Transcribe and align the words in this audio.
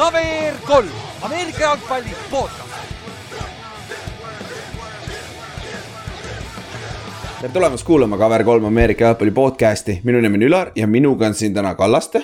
KVR 0.00 0.56
kolm, 0.66 0.88
Ameerika 1.22 1.60
jalgpalli 1.60 2.10
podcast. 2.30 2.70
tere 7.40 7.52
tulemast 7.52 7.86
kuulama 7.86 8.16
KVR3 8.16 8.66
Ameerika 8.66 9.04
jalgpalli 9.04 9.30
podcast'i, 9.30 10.00
minu 10.04 10.20
nimi 10.20 10.36
on 10.36 10.42
Ülar 10.42 10.72
ja 10.76 10.86
minuga 10.86 11.26
on 11.26 11.34
siin 11.34 11.54
täna 11.54 11.74
Kallaste. 11.74 12.22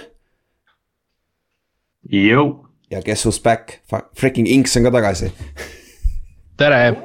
Ja 2.91 3.03
guess 3.03 3.27
who's 3.27 3.43
back, 3.43 3.73
freaking 4.21 4.49
Inks 4.49 4.77
on 4.77 4.83
ka 4.83 4.91
tagasi. 4.91 5.33
Tere 6.57 6.97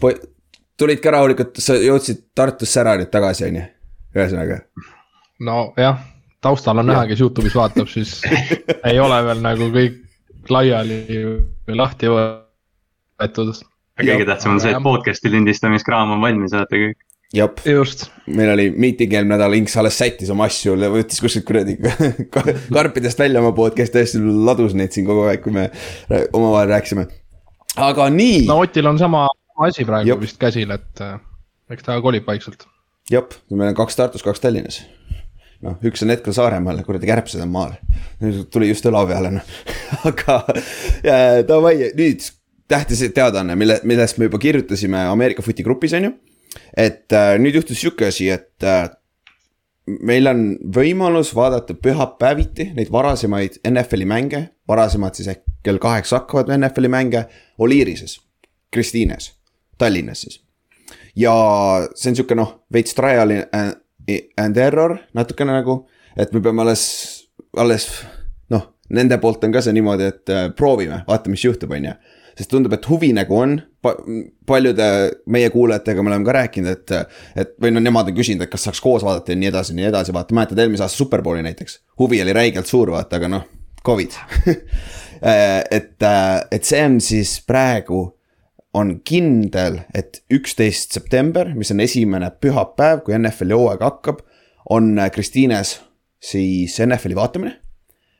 tulid 0.80 1.00
ka 1.02 1.14
rahulikult, 1.14 1.60
sa 1.62 1.76
jõudsid 1.80 2.26
Tartusse 2.36 2.82
ära 2.82 2.96
nüüd 3.00 3.10
tagasi, 3.12 3.46
on 3.48 3.60
ju, 3.60 3.64
ühesõnaga. 4.16 4.60
nojah, 5.46 6.02
taustal 6.44 6.82
on 6.82 6.90
näha, 6.90 7.06
kes 7.10 7.22
Youtube'is 7.24 7.56
vaatab, 7.56 7.88
siis 7.92 8.18
ei 8.90 9.00
ole 9.00 9.22
veel 9.28 9.42
nagu 9.44 9.70
kõik 9.74 10.02
laiali 10.52 11.00
või 11.66 11.80
lahti 11.80 12.12
võetud. 12.12 13.56
kõige 14.02 14.28
tähtsam 14.28 14.56
on 14.56 14.62
see, 14.62 14.76
et 14.76 14.84
podcast'i 14.84 15.32
lindistamiskraam 15.32 16.14
on 16.16 16.24
valmis, 16.24 16.54
olete 16.56 16.82
kõik. 16.82 16.98
jep, 17.34 17.62
meil 18.28 18.52
oli 18.52 18.68
meeting 18.70 19.16
eelmine 19.16 19.34
nädal, 19.34 19.56
Inks 19.58 19.76
alles 19.80 19.96
sättis 19.98 20.30
oma 20.32 20.48
asju, 20.50 20.76
võttis 20.92 21.24
kuskilt 21.24 21.48
kuradi 21.48 21.78
karpidest 22.76 23.24
välja 23.24 23.40
oma 23.40 23.54
podcast'i, 23.56 24.04
hästi 24.04 24.22
ladus 24.46 24.76
neid 24.76 24.92
siin 24.92 25.08
kogu 25.08 25.24
aeg, 25.30 25.42
kui 25.44 25.56
me 25.56 25.70
omavahel 26.32 26.76
rääkisime. 26.76 27.08
aga 27.88 28.10
nii. 28.12 28.44
no 28.46 28.60
Otil 28.62 28.92
on 28.92 29.00
sama 29.00 29.26
asi 29.64 29.86
praegu 29.88 30.12
Jop. 30.12 30.22
vist 30.24 30.40
käsil, 30.40 30.70
et 30.74 31.04
äh, 31.04 31.18
eks 31.72 31.86
ta 31.86 31.98
kolib 32.04 32.26
vaikselt. 32.28 32.66
jep, 33.10 33.34
meil 33.50 33.72
on 33.72 33.78
kaks 33.78 33.96
Tartus, 33.96 34.24
kaks 34.26 34.42
Tallinnas. 34.42 34.82
noh, 35.64 35.78
üks 35.88 36.02
on 36.04 36.12
hetkel 36.12 36.36
Saaremaal, 36.36 36.82
kuradi 36.86 37.08
kärbsed 37.08 37.42
on 37.44 37.52
maal. 37.54 37.76
tuli 38.50 38.72
just 38.72 38.86
õla 38.88 39.06
peale, 39.08 39.36
noh 39.38 39.54
aga 40.10 40.42
davai, 41.48 41.78
nüüd 41.96 42.26
tähtis 42.68 43.02
teadaanne, 43.14 43.56
mille, 43.56 43.80
millest 43.84 44.18
me 44.18 44.28
juba 44.28 44.38
kirjutasime 44.42 45.06
Ameerika 45.06 45.42
Footi 45.42 45.64
grupis, 45.66 45.94
on 45.96 46.08
ju. 46.08 46.12
et 46.76 47.12
äh, 47.12 47.34
nüüd 47.38 47.58
juhtus 47.60 47.80
sihuke 47.80 48.08
asi, 48.08 48.28
et 48.32 48.64
äh, 48.64 48.88
meil 49.86 50.26
on 50.30 50.46
võimalus 50.74 51.32
vaadata 51.36 51.76
pühapäeviti 51.78 52.70
neid 52.74 52.90
varasemaid 52.92 53.60
NFL-i 53.68 54.08
mänge, 54.08 54.42
varasemad 54.68 55.18
siis 55.18 55.30
ehk 55.34 55.44
kell 55.66 55.78
kaheksa 55.82 56.22
hakkavad 56.22 56.50
NFL-i 56.56 56.90
mänge 56.90 57.26
Oliirises, 57.62 58.18
Kristiines, 58.72 59.32
Tallinnas 59.78 60.24
siis. 60.24 60.40
ja 61.16 61.32
see 61.94 62.12
on 62.12 62.18
sihuke 62.18 62.38
noh, 62.38 62.52
veits 62.72 62.94
trial 62.96 63.34
and 63.36 64.60
error 64.62 64.98
natukene 65.14 65.56
nagu, 65.56 65.80
et 66.16 66.32
me 66.32 66.42
peame 66.44 66.62
alles, 66.62 66.84
alles 67.56 67.88
noh, 68.52 68.68
nende 68.88 69.18
poolt 69.22 69.44
on 69.44 69.56
ka 69.56 69.64
see 69.64 69.74
niimoodi, 69.76 70.12
et 70.12 70.32
äh, 70.32 70.46
proovime, 70.56 71.02
vaatame, 71.08 71.36
mis 71.36 71.44
juhtub, 71.48 71.74
on 71.74 71.90
ju 71.90 71.96
sest 72.36 72.50
tundub, 72.52 72.74
et 72.76 72.88
huvi 72.90 73.12
nagu 73.16 73.38
on 73.38 73.54
pa, 73.82 73.94
paljude 74.48 74.86
meie 75.32 75.48
kuulajatega 75.52 76.02
me 76.04 76.12
oleme 76.12 76.26
ka 76.26 76.34
rääkinud, 76.36 76.68
et, 76.68 77.14
et 77.40 77.54
või 77.62 77.72
no 77.72 77.80
nemad 77.80 78.10
on 78.10 78.16
küsinud, 78.18 78.44
et 78.44 78.52
kas 78.52 78.66
saaks 78.68 78.82
koos 78.84 79.04
vaadata 79.06 79.32
ja 79.32 79.40
nii 79.40 79.48
edasi, 79.48 79.76
nii 79.76 79.88
edasi, 79.88 80.14
vaata, 80.16 80.36
mäletad 80.36 80.60
eelmise 80.60 80.84
aasta 80.84 81.00
Superbowli 81.00 81.44
näiteks. 81.46 81.80
huvi 81.98 82.20
oli 82.22 82.36
räigelt 82.36 82.68
suur, 82.68 82.92
vaata, 82.92 83.16
aga 83.16 83.30
noh, 83.32 83.46
Covid 83.86 84.18
et, 85.78 86.06
et 86.50 86.64
see 86.64 86.82
on 86.84 87.00
siis 87.00 87.38
praegu 87.46 88.02
on 88.76 88.98
kindel, 89.08 89.80
et 89.96 90.20
üksteist 90.32 90.96
september, 90.96 91.48
mis 91.56 91.72
on 91.72 91.80
esimene 91.80 92.28
pühapäev, 92.42 93.04
kui 93.06 93.16
NFL-i 93.16 93.56
hooaeg 93.56 93.84
hakkab, 93.86 94.20
on 94.70 94.96
Kristiines 95.14 95.78
siis 96.20 96.76
NFL-i 96.84 97.16
vaatamine 97.16 97.56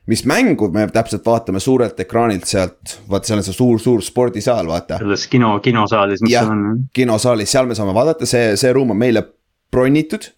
mis 0.07 0.23
mängu 0.25 0.69
me 0.71 0.87
täpselt 0.93 1.25
vaatame 1.25 1.59
suurelt 1.59 1.99
ekraanilt 1.99 2.47
sealt, 2.47 2.97
vaata, 3.09 3.27
seal 3.27 3.41
on 3.41 3.45
see 3.45 3.57
suur-suur 3.57 4.03
spordisaal, 4.05 4.69
vaata. 4.69 5.01
selles 5.01 5.27
kino, 5.31 5.57
kinosaalis, 5.63 6.23
mis 6.23 6.33
seal 6.33 6.51
on. 6.53 6.65
kinosaalis, 6.95 7.51
seal 7.51 7.67
me 7.67 7.75
saame 7.77 7.95
vaadata, 7.95 8.29
see, 8.29 8.55
see 8.59 8.73
ruum 8.75 8.95
on 8.95 9.01
meile 9.01 9.25
bronnitud. 9.71 10.31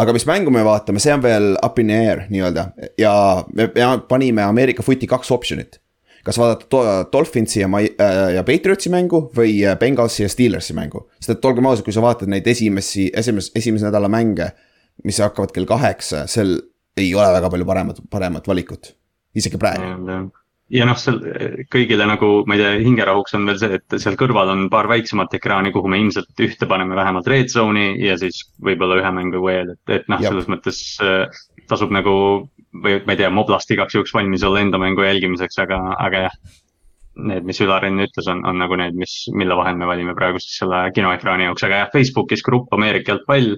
aga 0.00 0.12
mis 0.14 0.26
mängu 0.28 0.52
me 0.54 0.62
vaatame, 0.62 1.00
see 1.02 1.14
on 1.14 1.22
veel 1.24 1.54
up 1.66 1.78
in 1.82 1.88
the 1.90 1.96
air 2.10 2.26
nii-öelda 2.30 2.68
ja 2.98 3.12
me 3.56 3.70
panime 4.08 4.44
Ameerika 4.44 4.84
Footi 4.86 5.08
kaks 5.10 5.32
optsioonit. 5.34 5.80
Kas 6.24 6.38
vaadata 6.40 7.04
Dolphinsi 7.12 7.62
ja, 7.62 7.68
äh, 7.80 8.18
ja 8.36 8.44
Patriotsi 8.46 8.92
mängu 8.92 9.22
või 9.36 9.60
äh, 9.64 9.78
Bengalsi 9.80 10.24
ja 10.24 10.32
Steelersi 10.32 10.76
mängu. 10.76 11.06
sest 11.20 11.36
et 11.36 11.44
olgem 11.48 11.66
ausad, 11.70 11.84
kui 11.86 11.96
sa 11.96 12.04
vaatad 12.04 12.30
neid 12.30 12.46
esimesi, 12.46 13.10
esimese, 13.16 13.52
esimese 13.56 13.88
nädala 13.88 14.10
mänge, 14.12 14.50
mis 15.04 15.20
hakkavad 15.22 15.54
kell 15.54 15.68
kaheksa, 15.68 16.26
seal 16.28 16.58
ei 17.00 17.14
ole 17.14 17.30
väga 17.32 17.50
palju 17.50 17.66
paremat, 17.68 18.04
paremat 18.10 18.48
valikut, 18.48 18.92
isegi 19.36 19.58
praegu. 19.60 20.28
ja 20.70 20.86
noh, 20.86 20.98
seal 21.00 21.18
kõigile 21.72 22.06
nagu, 22.06 22.30
ma 22.46 22.56
ei 22.56 22.62
tea, 22.62 22.74
hingerahuks 22.84 23.34
on 23.38 23.48
veel 23.48 23.60
see, 23.62 23.80
et 23.80 23.98
seal 24.02 24.18
kõrval 24.20 24.52
on 24.52 24.68
paar 24.72 24.90
väiksemat 24.90 25.34
ekraani, 25.40 25.72
kuhu 25.74 25.90
me 25.90 25.98
ilmselt 26.02 26.44
ühte 26.44 26.68
paneme 26.70 26.98
vähemalt 26.98 27.30
red 27.30 27.50
zone'i 27.50 27.94
ja 28.04 28.18
siis 28.20 28.44
võib-olla 28.62 29.00
ühe 29.00 29.14
mängu 29.16 29.42
veel, 29.46 29.74
et, 29.74 29.96
et 30.00 30.10
noh, 30.12 30.22
selles 30.22 30.50
mõttes 30.52 30.82
äh, 31.02 31.26
tasub 31.70 31.94
nagu. 31.94 32.14
Või 32.74 33.00
ma 33.06 33.14
ei 33.14 33.20
tea, 33.20 33.30
moblast 33.34 33.70
igaks 33.74 33.96
juhuks 33.96 34.14
valmis 34.14 34.44
olla 34.46 34.62
enda 34.62 34.78
mängu 34.78 35.06
jälgimiseks, 35.06 35.58
aga, 35.62 35.80
aga 35.98 36.26
jah. 36.28 36.36
Need, 37.20 37.42
mis 37.44 37.58
Ülar 37.60 37.84
enne 37.84 38.06
ütles, 38.06 38.28
on, 38.30 38.38
on 38.46 38.60
nagu 38.62 38.76
need, 38.78 38.94
mis, 38.96 39.12
mille 39.34 39.56
vahel 39.58 39.74
me 39.76 39.88
valime 39.88 40.14
praegu 40.16 40.38
siis 40.40 40.60
selle 40.62 40.84
kinoekraani 40.94 41.48
jaoks, 41.48 41.64
aga 41.66 41.82
jah, 41.82 41.90
Facebookis 41.92 42.44
grupp 42.46 42.70
Ameerika 42.72 43.12
jalgpall 43.12 43.56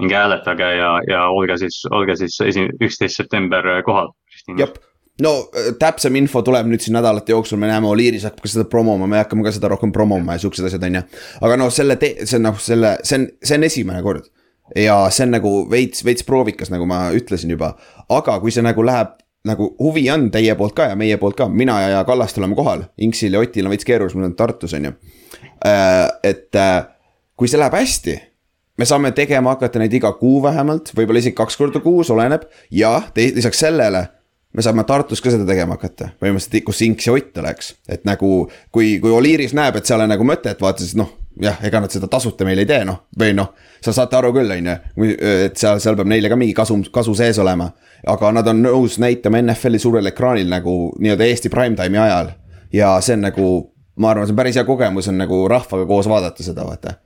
minge 0.00 0.16
hääletage 0.16 0.68
ja, 0.78 0.92
ja 1.10 1.26
olge 1.34 1.58
siis, 1.60 1.82
olge 1.90 2.16
siis 2.16 2.38
esi-, 2.46 2.70
üksteist 2.80 3.18
september 3.18 3.66
kohal. 3.84 4.12
jep, 4.58 4.78
no 5.22 5.34
äh, 5.52 5.72
täpsem 5.78 6.16
info 6.20 6.42
tuleb 6.46 6.70
nüüd 6.70 6.84
siin 6.84 6.96
nädalate 6.96 7.34
jooksul, 7.34 7.60
me 7.60 7.70
näeme, 7.70 7.90
Oliiris 7.90 8.26
hakkab 8.28 8.46
ka 8.46 8.52
seda 8.54 8.68
promoma, 8.70 9.08
me 9.10 9.20
hakkame 9.20 9.44
ka 9.46 9.54
seda 9.54 9.70
rohkem 9.72 9.92
promoma 9.94 10.36
ja 10.36 10.44
siuksed 10.44 10.68
asjad, 10.68 10.86
on 10.88 11.00
ju. 11.00 11.02
aga 11.48 11.58
noh, 11.60 11.72
selle, 11.74 11.98
see 12.00 12.38
on 12.38 12.48
noh, 12.48 12.62
selle, 12.62 12.96
see 13.06 13.20
on, 13.20 13.28
see 13.42 13.58
on 13.58 13.68
esimene 13.68 14.02
kord. 14.06 14.30
Ja 14.76 14.96
see 15.10 15.26
on 15.26 15.36
nagu 15.36 15.52
veits, 15.70 16.04
veits 16.04 16.24
proovikas, 16.26 16.70
nagu 16.72 16.86
ma 16.88 17.06
ütlesin 17.16 17.52
juba, 17.54 17.74
aga 18.08 18.38
kui 18.40 18.54
see 18.54 18.64
nagu 18.64 18.84
läheb 18.86 19.18
nagu 19.48 19.72
huvi 19.80 20.04
on 20.12 20.28
teie 20.30 20.54
poolt 20.58 20.74
ka 20.78 20.92
ja 20.92 20.98
meie 20.98 21.16
poolt 21.18 21.36
ka, 21.38 21.48
mina 21.50 21.80
ja, 21.82 22.02
Kallaste 22.06 22.40
oleme 22.40 22.54
kohal, 22.58 22.86
Inksil 23.02 23.34
ja 23.34 23.42
Otil 23.42 23.66
on 23.66 23.74
veits 23.74 23.86
keerulisem, 23.86 24.22
nad 24.22 24.30
on 24.30 24.36
Tartus, 24.38 24.74
on 24.78 24.86
ju. 24.86 24.92
Äh, 25.66 26.06
et 26.22 26.54
äh, 26.58 26.84
kui 27.36 27.50
see 27.50 27.58
läheb 27.58 27.74
hästi 27.74 28.14
me 28.78 28.86
saame 28.88 29.12
tegema 29.16 29.56
hakata 29.56 29.82
neid 29.82 29.92
iga 29.94 30.12
kuu 30.18 30.40
vähemalt, 30.44 30.92
võib-olla 30.96 31.22
isegi 31.22 31.36
kaks 31.38 31.58
korda 31.60 31.82
kuus, 31.84 32.10
oleneb. 32.14 32.46
ja 32.70 32.94
lisaks 33.16 33.60
sellele 33.64 34.06
me 34.52 34.64
saame 34.64 34.84
Tartus 34.88 35.22
ka 35.24 35.32
seda 35.32 35.46
tegema 35.48 35.76
hakata, 35.78 36.12
põhimõtteliselt, 36.20 36.64
kus 36.66 36.82
Inks 36.86 37.08
ja 37.08 37.16
Ott 37.16 37.42
oleks. 37.42 37.74
et 37.88 38.04
nagu, 38.08 38.48
kui, 38.72 38.98
kui 39.02 39.10
Oliiris 39.10 39.54
näeb, 39.56 39.76
et 39.76 39.88
seal 39.88 40.04
on 40.04 40.12
nagu 40.12 40.26
mõtet, 40.26 40.60
vaata 40.60 40.84
siis 40.84 40.96
noh, 40.98 41.10
jah, 41.40 41.60
ega 41.64 41.80
nad 41.80 41.92
seda 41.92 42.08
tasuta 42.10 42.44
meile 42.44 42.64
ei 42.64 42.68
tee, 42.68 42.82
noh. 42.88 43.04
või 43.18 43.34
noh, 43.36 43.52
sa 43.84 43.94
saate 43.96 44.18
aru 44.18 44.32
küll, 44.36 44.52
on 44.52 44.70
ju, 44.72 44.76
et 45.46 45.56
seal, 45.60 45.80
seal 45.82 45.96
peab 45.98 46.10
neile 46.10 46.30
ka 46.32 46.38
mingi 46.38 46.54
kasu, 46.56 46.78
kasu 46.92 47.14
sees 47.18 47.40
olema. 47.42 47.70
aga 48.08 48.32
nad 48.34 48.48
on 48.50 48.62
nõus 48.64 48.98
näitama 48.98 49.42
NFL-i 49.42 49.78
suurel 49.78 50.10
ekraanil 50.10 50.50
nagu 50.50 50.92
nii-öelda 50.98 51.28
Eesti 51.28 51.52
prime-time'i 51.52 52.02
ajal. 52.02 52.34
ja 52.72 52.96
see 53.00 53.16
on 53.18 53.26
nagu, 53.28 53.48
ma 53.96 54.12
arvan, 54.12 54.26
see 54.26 54.36
on 54.36 54.42
päris 54.42 54.60
hea 54.60 54.68
kogemus 54.68 55.08
on 55.08 55.18
nagu 55.20 55.46
rahvaga 55.48 55.86
koos 55.86 56.10
vaadata 56.10 56.44
seda, 56.44 56.66
vaata 56.68 56.98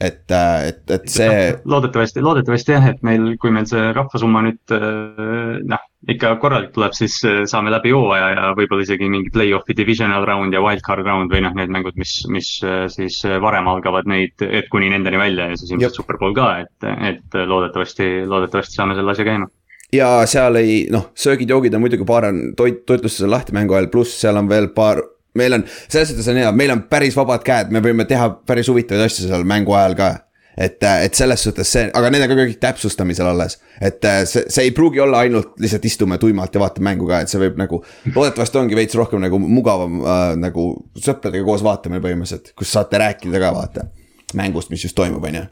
et, 0.00 0.24
et, 0.30 0.90
et 0.90 1.08
see. 1.08 1.58
loodetavasti, 1.64 2.22
loodetavasti 2.24 2.74
jah, 2.74 2.90
et 2.92 3.02
meil, 3.06 3.34
kui 3.40 3.52
meil 3.54 3.68
see 3.68 3.92
rahvasumma 3.96 4.42
nüüd 4.44 4.76
äh, 4.76 5.62
noh, 5.64 5.86
ikka 6.12 6.36
korralik 6.42 6.72
tuleb, 6.74 6.94
siis 6.96 7.18
äh, 7.26 7.42
saame 7.50 7.72
läbi 7.74 7.92
hooaja 7.94 8.28
ja 8.34 8.50
võib-olla 8.58 8.86
isegi 8.86 9.08
mingi 9.10 9.32
play-off'i 9.34 9.76
divisional 9.76 10.26
round 10.28 10.54
ja 10.54 10.62
wildcard 10.64 11.06
round 11.06 11.32
või 11.34 11.42
noh, 11.44 11.54
need 11.58 11.72
mängud, 11.74 11.98
mis, 12.00 12.18
mis 12.32 12.50
siis 12.94 13.20
varem 13.42 13.68
algavad 13.70 14.08
neid, 14.10 14.34
et 14.46 14.70
kuni 14.72 14.90
nendeni 14.92 15.20
välja 15.20 15.50
ja 15.50 15.58
siis 15.58 15.74
ilmselt 15.74 16.00
superpool 16.02 16.34
ka, 16.36 16.50
et, 16.64 16.88
et 17.10 17.38
loodetavasti, 17.46 18.10
loodetavasti 18.28 18.78
saame 18.78 18.98
selle 18.98 19.14
asja 19.14 19.26
käima. 19.26 19.50
Ja 19.94 20.08
seal 20.26 20.58
ei 20.58 20.78
noh, 20.90 21.10
söögid-joogid 21.18 21.74
on 21.76 21.84
muidugi 21.84 22.06
paar 22.06 22.26
on 22.30 22.40
toit, 22.58 22.82
toitlustus 22.86 23.26
on 23.26 23.34
lahti 23.34 23.54
mängu 23.54 23.76
ajal, 23.76 23.90
pluss 23.92 24.18
seal 24.20 24.38
on 24.38 24.50
veel 24.50 24.70
paar 24.74 25.02
meil 25.36 25.58
on, 25.58 25.66
selles 25.88 26.10
suhtes 26.10 26.28
on 26.32 26.40
hea, 26.40 26.52
meil 26.56 26.72
on 26.74 26.86
päris 26.90 27.16
vabad 27.16 27.44
käed, 27.46 27.72
me 27.74 27.82
võime 27.84 28.06
teha 28.08 28.30
päris 28.48 28.70
huvitavaid 28.72 29.06
asju 29.06 29.28
seal 29.28 29.44
mängu 29.48 29.74
ajal 29.76 29.98
ka 29.98 30.12
et, 30.56 30.82
et 30.82 31.14
selles 31.14 31.42
suhtes 31.42 31.72
see, 31.72 31.84
aga 31.94 32.10
need 32.12 32.24
on 32.24 32.32
ka 32.32 32.38
kõik 32.40 32.60
täpsustamisel 32.62 33.28
alles. 33.28 33.58
et 33.80 34.08
see, 34.24 34.46
see 34.48 34.68
ei 34.68 34.72
pruugi 34.76 35.00
olla 35.04 35.20
ainult 35.26 35.54
lihtsalt 35.60 35.84
istume 35.84 36.18
tuimalt 36.22 36.54
ja 36.54 36.62
vaatame 36.62 36.90
mängu 36.90 37.08
ka, 37.10 37.20
et 37.22 37.32
see 37.32 37.42
võib 37.42 37.60
nagu. 37.60 37.82
loodetavasti 38.14 38.62
ongi 38.62 38.78
veits 38.78 38.96
rohkem 38.98 39.22
nagu 39.22 39.40
mugavam 39.42 40.00
äh, 40.00 40.24
nagu 40.40 40.66
sõpradega 40.96 41.44
koos 41.44 41.64
vaatamine 41.66 42.02
põhimõtteliselt, 42.04 42.54
kus 42.56 42.72
saate 42.72 43.00
rääkida 43.02 43.42
ka 43.42 43.54
vaata. 43.54 43.88
mängust, 44.34 44.72
mis 44.72 44.84
just 44.84 44.96
toimub, 44.96 45.24
on 45.24 45.40
ju. 45.40 45.46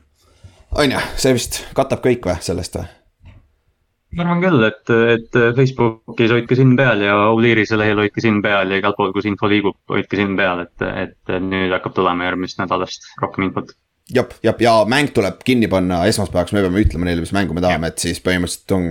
on 0.82 0.98
ju, 0.98 1.06
see 1.16 1.36
vist 1.36 1.64
katab 1.76 2.04
kõik 2.04 2.28
või 2.30 2.40
sellest 2.44 2.80
või? 2.80 2.92
ma 4.14 4.22
arvan 4.22 4.42
küll, 4.44 4.64
et, 4.68 4.90
et 5.10 5.38
Facebookis 5.56 6.30
hoidke 6.30 6.56
silm 6.58 6.76
peal 6.78 7.00
ja 7.02 7.16
Oliirise 7.32 7.78
lehel 7.78 7.98
hoidke 7.98 8.22
silm 8.22 8.40
peal 8.44 8.70
ja 8.70 8.78
igal 8.78 8.94
pool, 8.96 9.10
kus 9.14 9.26
info 9.26 9.48
liigub, 9.50 9.76
hoidke 9.90 10.18
silm 10.20 10.36
peal, 10.38 10.62
et, 10.64 10.84
et 10.86 11.34
nüüd 11.42 11.74
hakkab 11.74 11.96
tulema 11.96 12.28
järgmisest 12.28 12.62
nädalast 12.62 13.08
rohkem 13.22 13.48
infot. 13.48 13.74
Jah, 14.12 14.26
jah, 14.42 14.54
ja 14.60 14.76
mäng 14.88 15.12
tuleb 15.14 15.40
kinni 15.44 15.68
panna 15.70 16.04
esmaspäevaks, 16.08 16.52
me 16.52 16.62
peame 16.64 16.84
ütlema 16.84 17.08
neile, 17.08 17.24
mis 17.24 17.32
mängu 17.36 17.56
me 17.56 17.64
tahame, 17.64 17.90
et 17.92 18.02
siis 18.02 18.20
põhimõtteliselt 18.24 18.74
on 18.76 18.88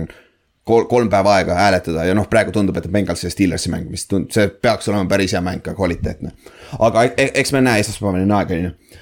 kolm, 0.66 0.88
kolm 0.90 1.10
päeva 1.12 1.36
aega 1.38 1.58
hääletada 1.58 2.06
ja 2.08 2.16
noh, 2.16 2.26
praegu 2.30 2.54
tundub, 2.54 2.76
et 2.80 2.90
Bengals 2.92 3.24
ja 3.24 3.30
Steelersi 3.32 3.72
mäng, 3.72 3.88
mis 3.92 4.08
tund-, 4.10 4.32
see 4.34 4.48
peaks 4.48 4.90
olema 4.90 5.06
päris 5.10 5.36
hea 5.36 5.42
mäng, 5.44 5.62
ka 5.64 5.76
kvaliteetne. 5.78 6.34
aga 6.78 7.06
e-, 7.12 7.30
eks 7.34 7.54
me 7.54 7.62
näe, 7.64 7.84
esmaspäevani 7.84 8.26
on 8.26 8.36
aega, 8.40 8.58
on 8.58 8.68
ju. 8.68 9.00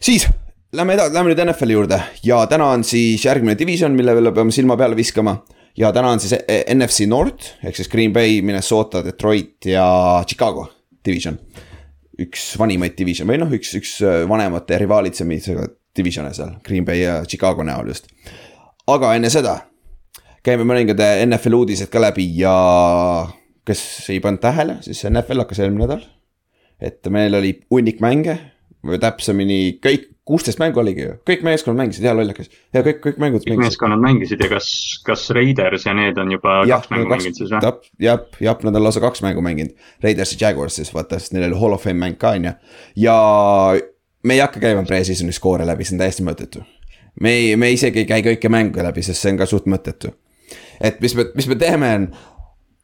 siis 0.00 0.28
lähme 0.72 0.96
edasi, 0.96 1.14
lähme 1.14 1.34
nüüd 1.34 1.44
NFL-i 1.44 1.76
juurde 1.76 2.02
ja 2.24 2.42
täna 2.50 2.72
on 2.76 2.84
siis 2.86 3.24
järgmine 3.24 3.58
division, 3.58 3.96
mille 3.96 4.16
peale 4.16 4.32
peame 4.36 4.54
silma 4.54 4.78
peale 4.80 4.96
viskama. 4.96 5.42
ja 5.76 5.92
täna 5.92 6.14
on 6.16 6.20
siis 6.20 6.38
e-, 6.40 6.62
NFC 6.74 7.08
North 7.10 7.56
ehk 7.64 7.76
siis 7.76 7.88
Green 7.88 8.12
Bay, 8.12 8.40
Minnesota, 8.42 9.04
Detroit 9.04 9.68
ja 9.68 9.90
Chicago 10.26 10.70
division 11.04 11.38
üks 12.20 12.52
vanimaid 12.60 12.96
division 12.98 13.28
või 13.30 13.40
noh, 13.42 13.50
üks, 13.56 13.72
üks 13.78 13.96
äh, 14.04 14.22
vanemate 14.28 14.78
rivaalitsemisega 14.80 15.66
divisione 15.96 16.32
seal, 16.36 16.54
Green 16.66 16.86
Bay 16.86 17.02
ja 17.02 17.20
Chicago 17.26 17.64
näol 17.66 17.90
just. 17.90 18.10
aga 18.90 19.14
enne 19.18 19.30
seda 19.32 19.56
käime 20.46 20.64
mõningad 20.68 21.00
NFL 21.26 21.58
uudised 21.58 21.90
ka 21.92 22.02
läbi 22.02 22.26
ja 22.38 22.54
kes 23.66 23.82
ei 24.12 24.22
pannud 24.24 24.42
tähele, 24.42 24.78
siis 24.84 25.02
NFL 25.08 25.44
hakkas 25.44 25.60
eelmine 25.62 25.84
nädal. 25.84 26.06
et 26.80 27.06
meil 27.12 27.34
oli 27.36 27.58
hunnik 27.70 28.00
mänge 28.00 28.38
või 28.86 29.00
täpsemini 29.00 29.78
kõik 29.84 30.08
kuusteist 30.30 30.60
mängu 30.62 30.80
oligi 30.82 31.02
ju, 31.02 31.14
kõik 31.26 31.42
meeskonnad 31.46 31.80
mängisid, 31.82 32.06
hea 32.06 32.14
lollakas. 32.14 32.50
ja 32.74 32.82
kõik, 32.86 33.00
kõik 33.04 33.20
mängud 33.22 33.42
kõik 33.42 33.54
mängisid. 33.54 33.66
meeskonnad 33.66 34.02
mängisid 34.04 34.44
ja 34.44 34.48
kas, 34.52 34.68
kas 35.06 35.26
Raiders 35.34 35.86
ja 35.88 35.94
need 35.96 36.18
on 36.22 36.30
juba 36.36 36.60
ja, 36.68 36.78
kaks 36.78 36.92
mängu 36.92 37.08
kaks, 37.10 37.16
mänginud 37.16 37.40
siis 37.40 37.50
või? 37.52 37.90
jah, 38.06 38.20
jah, 38.46 38.62
nad 38.68 38.78
on 38.78 38.86
lausa 38.86 39.02
kaks 39.02 39.24
mängu 39.26 39.42
mänginud. 39.44 39.74
Raiders 40.04 40.34
ja 40.36 40.46
Jaguars 40.46 40.78
siis 40.78 40.92
vaata, 40.94 41.18
sest 41.18 41.34
neil 41.34 41.48
oli 41.48 41.58
hall 41.60 41.76
of 41.76 41.82
fame 41.86 41.98
mäng 42.04 42.18
ka 42.20 42.34
on 42.38 42.46
ju. 42.50 42.54
ja 43.06 43.16
me 44.22 44.38
ei 44.38 44.44
hakka 44.44 44.62
käima 44.62 44.86
pre-season'i 44.86 45.34
skoore 45.34 45.66
läbi, 45.66 45.86
see 45.88 45.98
on 45.98 46.04
täiesti 46.04 46.26
mõttetu. 46.26 46.64
me 47.20 47.34
ei, 47.34 47.56
me 47.56 47.72
isegi 47.74 48.04
ei 48.04 48.08
käi 48.08 48.22
kõiki 48.30 48.52
mänge 48.52 48.86
läbi, 48.86 49.02
sest 49.02 49.24
see 49.24 49.34
on 49.34 49.42
ka 49.42 49.50
suht 49.50 49.66
mõttetu. 49.66 50.14
et 50.80 51.02
mis 51.02 51.18
me, 51.18 51.26
mis 51.34 51.50
me 51.50 51.58
teeme, 51.58 51.94
on 51.98 52.08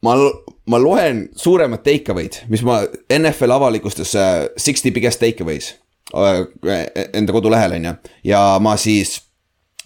ma, 0.02 0.18
ma 0.66 0.82
loen 0.82 1.28
suuremad 1.38 1.86
take 1.86 2.10
away'd, 2.12 2.42
mis 2.50 2.66
ma 2.66 2.82
NFL 3.12 3.54
avalikustas 3.60 4.14
uh, 4.18 4.46
sixty 4.58 4.90
biggest 4.90 5.22
take 5.22 5.44
away's 5.44 5.76
enda 6.14 7.34
kodulehel, 7.34 7.78
on 7.78 7.88
ju. 7.88 7.94
ja 8.30 8.42
ma 8.62 8.76
siis 8.78 9.16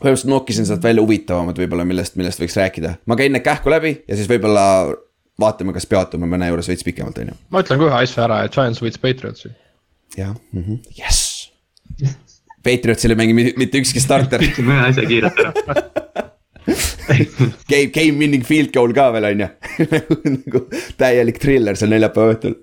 põhimõtteliselt 0.00 0.32
nokkisin 0.32 0.68
sealt 0.68 0.84
välja 0.84 1.04
huvitavamad 1.04 1.58
võib-olla, 1.60 1.84
millest, 1.88 2.16
millest 2.20 2.40
võiks 2.42 2.56
rääkida. 2.56 2.94
ma 3.06 3.16
käin 3.20 3.32
need 3.36 3.44
kähku 3.44 3.72
läbi 3.72 3.94
ja 4.08 4.16
siis 4.16 4.28
võib-olla 4.30 4.64
vaatame, 5.40 5.74
kas 5.76 5.88
peatume 5.88 6.28
mõne 6.30 6.48
juures 6.50 6.68
veits 6.70 6.84
pikemalt, 6.86 7.20
on 7.22 7.32
ju. 7.32 7.38
ma 7.52 7.64
ütlen 7.64 7.80
ka 7.80 7.88
ühe 7.88 8.00
asja 8.02 8.24
ära, 8.26 8.42
et 8.44 8.56
Giants 8.56 8.82
võitis 8.82 9.02
Patriotsi. 9.02 9.52
jah 10.16 10.34
mm 10.52 10.64
-hmm., 10.64 10.78
jess. 10.98 11.50
Patriotsil 12.64 13.14
ei 13.14 13.16
mängi 13.16 13.54
mitte 13.56 13.80
ükski 13.80 14.00
starter. 14.00 14.42
ütleme 14.48 14.76
ühe 14.76 14.88
asja 14.92 15.06
kiirelt 15.08 15.44
ära 15.44 15.52
Game, 17.70 17.90
game 17.90 18.18
winning 18.18 18.44
field 18.46 18.70
goal 18.72 18.92
ka 18.94 19.08
veel 19.12 19.24
on 19.32 19.40
ju 19.40 19.48
nagu 20.36 20.60
täielik 21.00 21.40
thriller 21.42 21.76
seal 21.76 21.90
neljapäeva 21.90 22.36
õhtul 22.36 22.54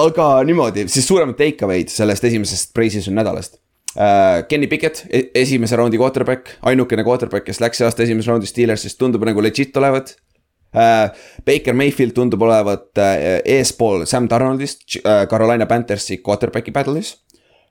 aga 0.00 0.28
niimoodi, 0.46 0.88
siis 0.90 1.06
suuremad 1.08 1.36
take 1.38 1.64
away'd 1.66 1.92
sellest 1.92 2.24
esimesest 2.30 2.74
pre-season 2.74 3.14
nädalast 3.18 3.58
uh,. 3.96 4.42
Kenny 4.48 4.66
Pickett, 4.70 5.04
e-, 5.10 5.28
esimese 5.38 5.78
raundi 5.78 6.00
quarterback, 6.00 6.56
ainukene 6.66 7.04
quarterback, 7.06 7.46
kes 7.46 7.62
läks 7.62 7.80
see 7.80 7.88
aasta 7.88 8.06
esimeses 8.06 8.30
raundis 8.30 8.54
Steelersist, 8.54 8.98
tundub 8.98 9.26
nagu 9.26 9.42
legit 9.44 9.76
olevat 9.80 10.16
uh,. 10.74 11.10
Baker 11.46 11.76
Mayfield 11.78 12.16
tundub 12.16 12.42
olevat 12.42 12.90
uh, 12.98 13.12
eespool 13.56 14.06
Sam 14.10 14.28
Donaldist 14.30 14.98
uh, 15.02 15.24
Carolina 15.30 15.68
Panthersi 15.70 16.18
quarterback'i 16.24 16.74
battle'is. 16.74 17.14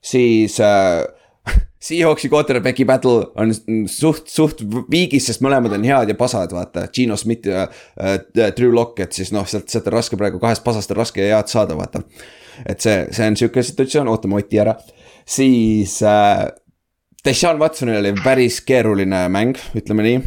siis 0.04 0.60
uh, 0.64 1.04
Seahawksi 1.84 2.30
quarterback'i 2.32 2.86
battle 2.88 3.28
on 3.40 3.52
suht, 3.92 4.30
suht 4.32 4.64
viigis, 4.92 5.28
sest 5.28 5.44
mõlemad 5.44 5.76
on 5.76 5.86
head 5.88 6.12
ja 6.14 6.18
pasad, 6.20 6.54
vaata. 6.56 6.86
Gino 6.94 7.18
Smith 7.20 7.50
ja 7.50 7.66
äh, 7.68 8.18
Drew 8.56 8.74
Lock, 8.76 9.02
et 9.04 9.16
siis 9.16 9.34
noh, 9.36 9.48
sealt, 9.50 9.70
sealt 9.72 9.90
on 9.92 9.98
raske 9.98 10.20
praegu 10.20 10.40
kahest 10.44 10.64
pasast 10.66 10.94
on 10.94 11.02
raske 11.02 11.24
head 11.24 11.52
saada, 11.52 11.78
vaata. 11.80 12.04
et 12.70 12.84
see, 12.84 13.08
see 13.12 13.28
on 13.28 13.40
sihuke 13.40 13.64
situatsioon, 13.66 14.12
ootame 14.12 14.40
Oti 14.40 14.62
ära. 14.64 14.78
siis 15.26 16.00
äh,, 16.08 16.46
Deshaun 17.24 17.60
Watsonil 17.60 18.02
oli 18.02 18.12
päris 18.24 18.60
keeruline 18.68 19.26
mäng, 19.32 19.60
ütleme 19.80 20.04
nii. 20.04 20.22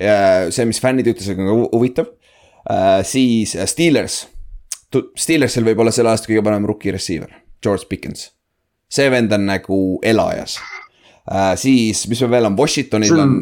see, 0.00 0.64
mis 0.64 0.80
fännid 0.80 1.08
ütlesid, 1.10 1.40
on 1.40 1.48
ka 1.48 1.76
huvitav 1.76 2.10
äh,. 2.68 3.00
siis 3.04 3.56
äh, 3.56 3.68
Steelers, 3.68 4.26
Steelersil 5.16 5.64
võib 5.64 5.80
olla 5.80 5.94
selle 5.94 6.12
aasta 6.12 6.28
kõige 6.28 6.44
parem 6.44 6.68
rookie 6.68 6.92
receiver, 6.92 7.32
George 7.62 7.88
Pickens 7.88 8.28
see 8.90 9.10
vend 9.12 9.32
on 9.32 9.46
nagu 9.48 9.80
elajas. 10.02 10.58
Uh,. 11.30 11.54
siis, 11.60 12.06
mis 12.10 12.20
meil 12.24 12.32
veel 12.36 12.50
on, 12.50 12.56
Washingtonil 12.58 13.20
on 13.22 13.34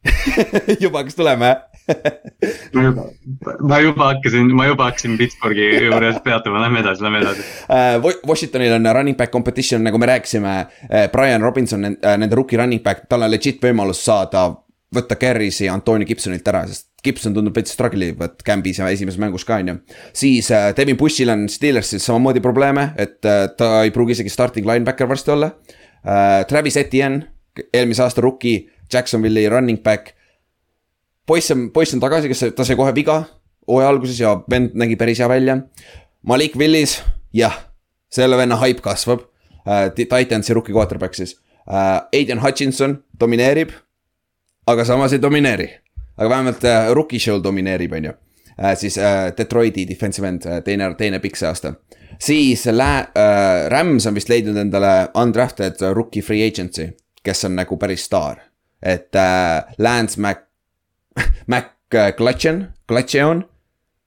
juba 0.82 1.02
hakkas 1.02 1.16
tulema 1.18 1.50
jah? 1.50 1.66
Ma 2.74 2.82
juba, 2.84 3.04
ma 3.66 3.78
juba 3.82 4.04
hakkasin, 4.12 4.52
ma 4.54 4.66
juba 4.68 4.86
hakkasin 4.86 5.16
Pittsburghi 5.18 5.64
juures 5.88 6.20
peatuma, 6.22 6.60
lähme 6.62 6.84
edasi, 6.84 7.02
lähme 7.02 7.18
edasi. 7.24 7.44
Uh,. 7.66 8.12
Washingtonil 8.28 8.76
on 8.76 8.86
running 8.94 9.16
back 9.18 9.32
competition, 9.34 9.82
nagu 9.84 9.98
me 9.98 10.06
rääkisime. 10.06 10.54
Uh,, 10.84 11.08
Brian 11.12 11.42
Robinson 11.42 11.84
uh,, 11.84 12.16
nende 12.16 12.36
rookie 12.38 12.58
running 12.60 12.82
back, 12.82 13.08
tal 13.10 13.26
on 13.26 13.32
legit 13.32 13.58
võimalus 13.64 14.04
saada, 14.06 14.46
võtta 14.94 15.16
carry'si 15.18 15.68
Antoni 15.70 16.06
Gibsonilt 16.08 16.48
ära, 16.50 16.64
sest 16.66 16.88
Gibson 17.04 17.34
tundub 17.34 17.56
veits 17.56 17.72
struggle 17.72 18.10
ivat 18.12 18.42
Gambis 18.46 18.80
ja 18.80 18.88
esimeses 18.92 19.20
mängus 19.22 19.46
ka, 19.48 19.60
on 19.62 19.72
ju. 19.72 19.76
siis 20.12 20.50
äh, 20.50 20.70
Devin 20.76 20.98
Bushil 21.00 21.30
on 21.32 21.46
Steelersil 21.48 22.02
samamoodi 22.02 22.42
probleeme, 22.44 22.90
et 22.98 23.24
äh, 23.24 23.46
ta 23.56 23.82
ei 23.84 23.92
pruugi 23.94 24.18
isegi 24.18 24.32
starting 24.32 24.66
linebacker 24.68 25.08
varsti 25.08 25.34
olla 25.36 25.52
äh,. 26.04 26.44
Travis 26.48 26.76
Etienne, 26.76 27.26
eelmise 27.74 28.02
aasta 28.02 28.20
rookie, 28.20 28.66
Jacksonville'i 28.92 29.48
running 29.48 29.82
back. 29.82 30.14
poiss 31.26 31.50
on, 31.50 31.70
poiss 31.70 31.94
on 31.94 32.00
tagasi, 32.00 32.28
kes, 32.28 32.50
ta 32.56 32.64
sai 32.66 32.76
kohe 32.76 32.94
viga 32.94 33.22
hooaja 33.68 33.88
alguses 33.88 34.20
ja 34.20 34.34
vend 34.50 34.74
nägi 34.74 34.96
päris 34.96 35.20
hea 35.22 35.28
välja. 35.28 35.58
Malik 36.26 36.56
Willis, 36.58 37.00
jah, 37.32 37.54
selle 38.10 38.36
venna 38.36 38.56
haip 38.56 38.82
kasvab 38.84 39.22
äh,. 39.66 39.92
Titansi 39.94 40.54
rookie 40.54 40.74
quarterback 40.74 41.14
siis 41.14 41.38
äh,. 41.70 42.02
Aiden 42.12 42.42
Hutchinson 42.42 42.98
domineerib, 43.20 43.70
aga 44.70 44.84
samas 44.86 45.12
ei 45.16 45.22
domineeri 45.22 45.68
aga 46.20 46.28
vähemalt 46.28 46.64
äh, 46.64 46.90
rookie 46.94 47.18
show 47.20 47.40
domineerib, 47.42 47.92
on 47.92 48.04
ju 48.04 48.12
äh,. 48.62 48.76
siis 48.76 48.98
äh, 48.98 49.32
Detroiti 49.38 49.86
defensive 49.88 50.28
end 50.28 50.46
äh,, 50.46 50.60
teine, 50.64 50.94
teine 50.94 51.18
pikk 51.18 51.36
see 51.36 51.48
aasta. 51.48 51.74
siis 52.20 52.66
lä- 52.66 53.08
äh,, 53.16 53.68
Rams 53.72 54.06
on 54.06 54.14
vist 54.14 54.28
leidnud 54.28 54.56
endale 54.56 55.08
undrafted 55.14 55.80
rookie 55.94 56.22
free 56.22 56.46
agency, 56.46 56.90
kes 57.22 57.44
on 57.44 57.56
nagu 57.56 57.76
päris 57.76 58.04
staar. 58.04 58.36
et 58.82 59.14
äh, 59.16 59.64
Lance 59.78 60.20
Mac, 60.20 60.44
Mac 61.46 61.72
äh, 61.94 62.12
Glatchen, 62.16 62.68
Glatcheon, 62.88 63.44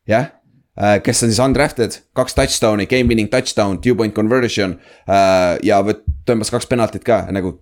jah 0.07 0.31
Uh, 0.73 0.95
kes 1.05 1.19
on 1.21 1.29
siis 1.29 1.37
undrafted, 1.37 1.99
kaks 2.17 2.33
touchdown'i, 2.33 2.87
game 2.89 3.05
winning 3.05 3.27
touchdown, 3.29 3.77
two 3.77 3.93
point 3.93 4.09
conversion 4.15 4.71
uh, 5.05 5.59
ja 5.61 5.77
tõmbas 6.25 6.49
kaks 6.49 6.65
penaltit 6.65 7.03
ka 7.05 7.27
nagu. 7.29 7.59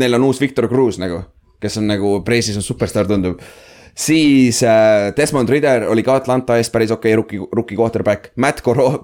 Neil 0.00 0.16
on 0.16 0.24
uus 0.24 0.40
Victor 0.40 0.64
Cruz 0.72 0.96
nagu 0.96 1.18
kes 1.60 1.78
on 1.80 1.90
nagu 1.90 2.18
Precis 2.26 2.58
on 2.58 2.64
superstaar, 2.64 3.08
tundub. 3.08 3.40
siis 3.94 4.62
äh, 4.62 5.10
Desmond 5.16 5.48
Ritter 5.50 5.88
oli 5.90 6.02
ka 6.06 6.16
Atlanta 6.20 6.56
eest 6.56 6.72
päris 6.72 6.90
okei 6.90 7.12
okay, 7.12 7.16
rookie, 7.16 7.48
rookie 7.56 7.76
quarterback, 7.76 8.32
Matt 8.36 8.62
Corral 8.62 9.02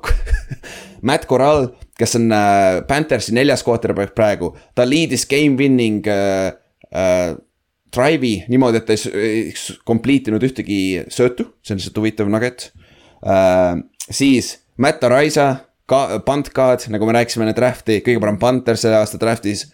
Matt 1.06 1.26
Corral, 1.26 1.68
kes 1.98 2.16
on 2.18 2.30
äh, 2.32 2.82
Panthersi 2.88 3.34
neljas 3.36 3.64
quarterback 3.66 4.14
praegu, 4.16 4.54
ta 4.74 4.86
liidis 4.86 5.26
game 5.28 5.58
winning 5.58 6.06
äh, 6.06 6.52
äh, 6.90 7.34
drive'i 7.96 8.44
niimoodi, 8.50 8.80
et 8.80 8.88
ta 8.88 8.96
ei 8.96 9.52
complete 9.86 10.32
inud 10.32 10.44
ühtegi 10.44 11.06
söötu, 11.12 11.50
see 11.62 11.74
on 11.74 11.80
lihtsalt 11.80 12.00
huvitav 12.02 12.30
nugget 12.32 12.70
äh,. 13.24 13.76
siis 14.10 14.56
Matt 14.76 15.04
Araiza, 15.04 15.46
ka 15.88 16.20
punt 16.26 16.50
guard, 16.54 16.84
nagu 16.92 17.06
me 17.08 17.14
rääkisime 17.16 17.46
enne 17.46 17.56
draft'i, 17.56 18.02
kõige 18.04 18.20
parem 18.20 18.36
punter 18.40 18.76
selle 18.76 18.98
aasta 19.00 19.20
draft'is. 19.20 19.70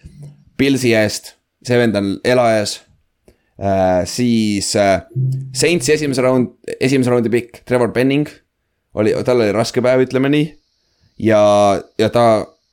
Pilsi 0.60 0.92
eest 0.94 1.32
see 1.66 1.78
vend 1.78 1.96
on 1.98 2.14
elajas 2.24 2.80
äh,. 3.58 4.04
siis 4.08 4.74
äh, 4.76 5.02
Saintsi 5.54 5.94
esimese 5.96 6.24
raund, 6.24 6.54
esimese 6.80 7.12
raundi 7.12 7.30
pikk, 7.32 7.62
Trevor 7.68 7.92
Penning. 7.92 8.28
oli, 8.94 9.14
tal 9.24 9.40
oli 9.40 9.52
raske 9.54 9.82
päev, 9.84 10.04
ütleme 10.06 10.30
nii. 10.32 10.48
ja, 11.28 11.42
ja 11.98 12.08
ta, 12.12 12.26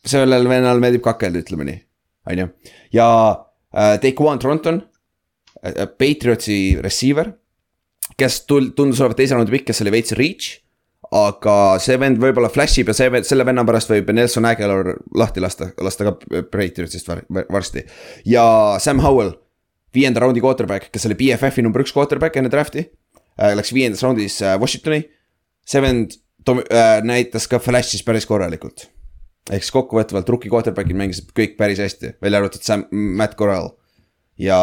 sellel 0.05 0.49
vennal 0.49 0.81
meeldib 0.81 1.03
kakelda, 1.05 1.43
ütleme 1.43 1.67
nii, 1.67 1.81
on 2.31 2.43
ju. 2.43 2.47
ja 2.95 3.09
äh, 3.73 3.97
Daquan 4.01 4.39
Tronton 4.39 4.81
äh,, 5.63 5.85
Patriotsi 5.85 6.79
receiver. 6.83 7.33
kes 8.17 8.43
tul-, 8.49 8.73
tundus 8.75 8.99
olevat 8.99 9.21
teise 9.21 9.37
raundi 9.37 9.53
pikk, 9.53 9.69
kes 9.69 9.85
oli 9.85 9.95
veits 9.99 10.17
reach 10.17 10.57
aga 11.15 11.53
see 11.81 11.97
vend 11.97 12.19
võib-olla 12.21 12.51
flash 12.53 12.81
ib 12.81 12.91
ja 12.91 12.95
see 12.97 13.21
selle 13.25 13.45
venna 13.47 13.63
pärast 13.65 13.89
võib 13.89 14.11
Nelson 14.13 14.45
Aguilar 14.45 14.91
lahti 15.17 15.41
lasta, 15.41 15.71
lasta 15.81 16.05
ka 16.09 16.41
Patriotsist 16.51 17.09
varsti. 17.49 17.85
ja 18.29 18.77
Sam 18.81 19.01
Howell, 19.01 19.33
viienda 19.95 20.21
raundi 20.21 20.43
quarterback, 20.43 20.91
kes 20.93 21.07
oli 21.09 21.17
BFF-i 21.17 21.65
number 21.65 21.81
üks 21.85 21.95
quarterback 21.95 22.37
enne 22.37 22.51
draft'i 22.53 22.85
äh,. 22.85 23.55
Läks 23.57 23.73
viiendas 23.73 24.05
raundis 24.05 24.37
äh, 24.43 24.59
Washingtoni. 24.61 25.01
see 25.65 25.81
vend 25.81 26.19
äh, 26.49 27.01
näitas 27.05 27.49
ka 27.49 27.57
flash'is 27.57 28.05
päris 28.05 28.29
korralikult. 28.29 28.87
ehk 29.49 29.65
siis 29.65 29.73
kokkuvõtvalt 29.73 30.29
rookie 30.29 30.53
quarterback'id 30.53 30.97
mängisid 30.97 31.33
kõik 31.33 31.57
päris 31.57 31.81
hästi, 31.81 32.19
välja 32.21 32.37
arvatud 32.37 32.61
Sam, 32.61 32.85
Matt 32.91 33.33
Corral. 33.33 33.73
ja 34.37 34.61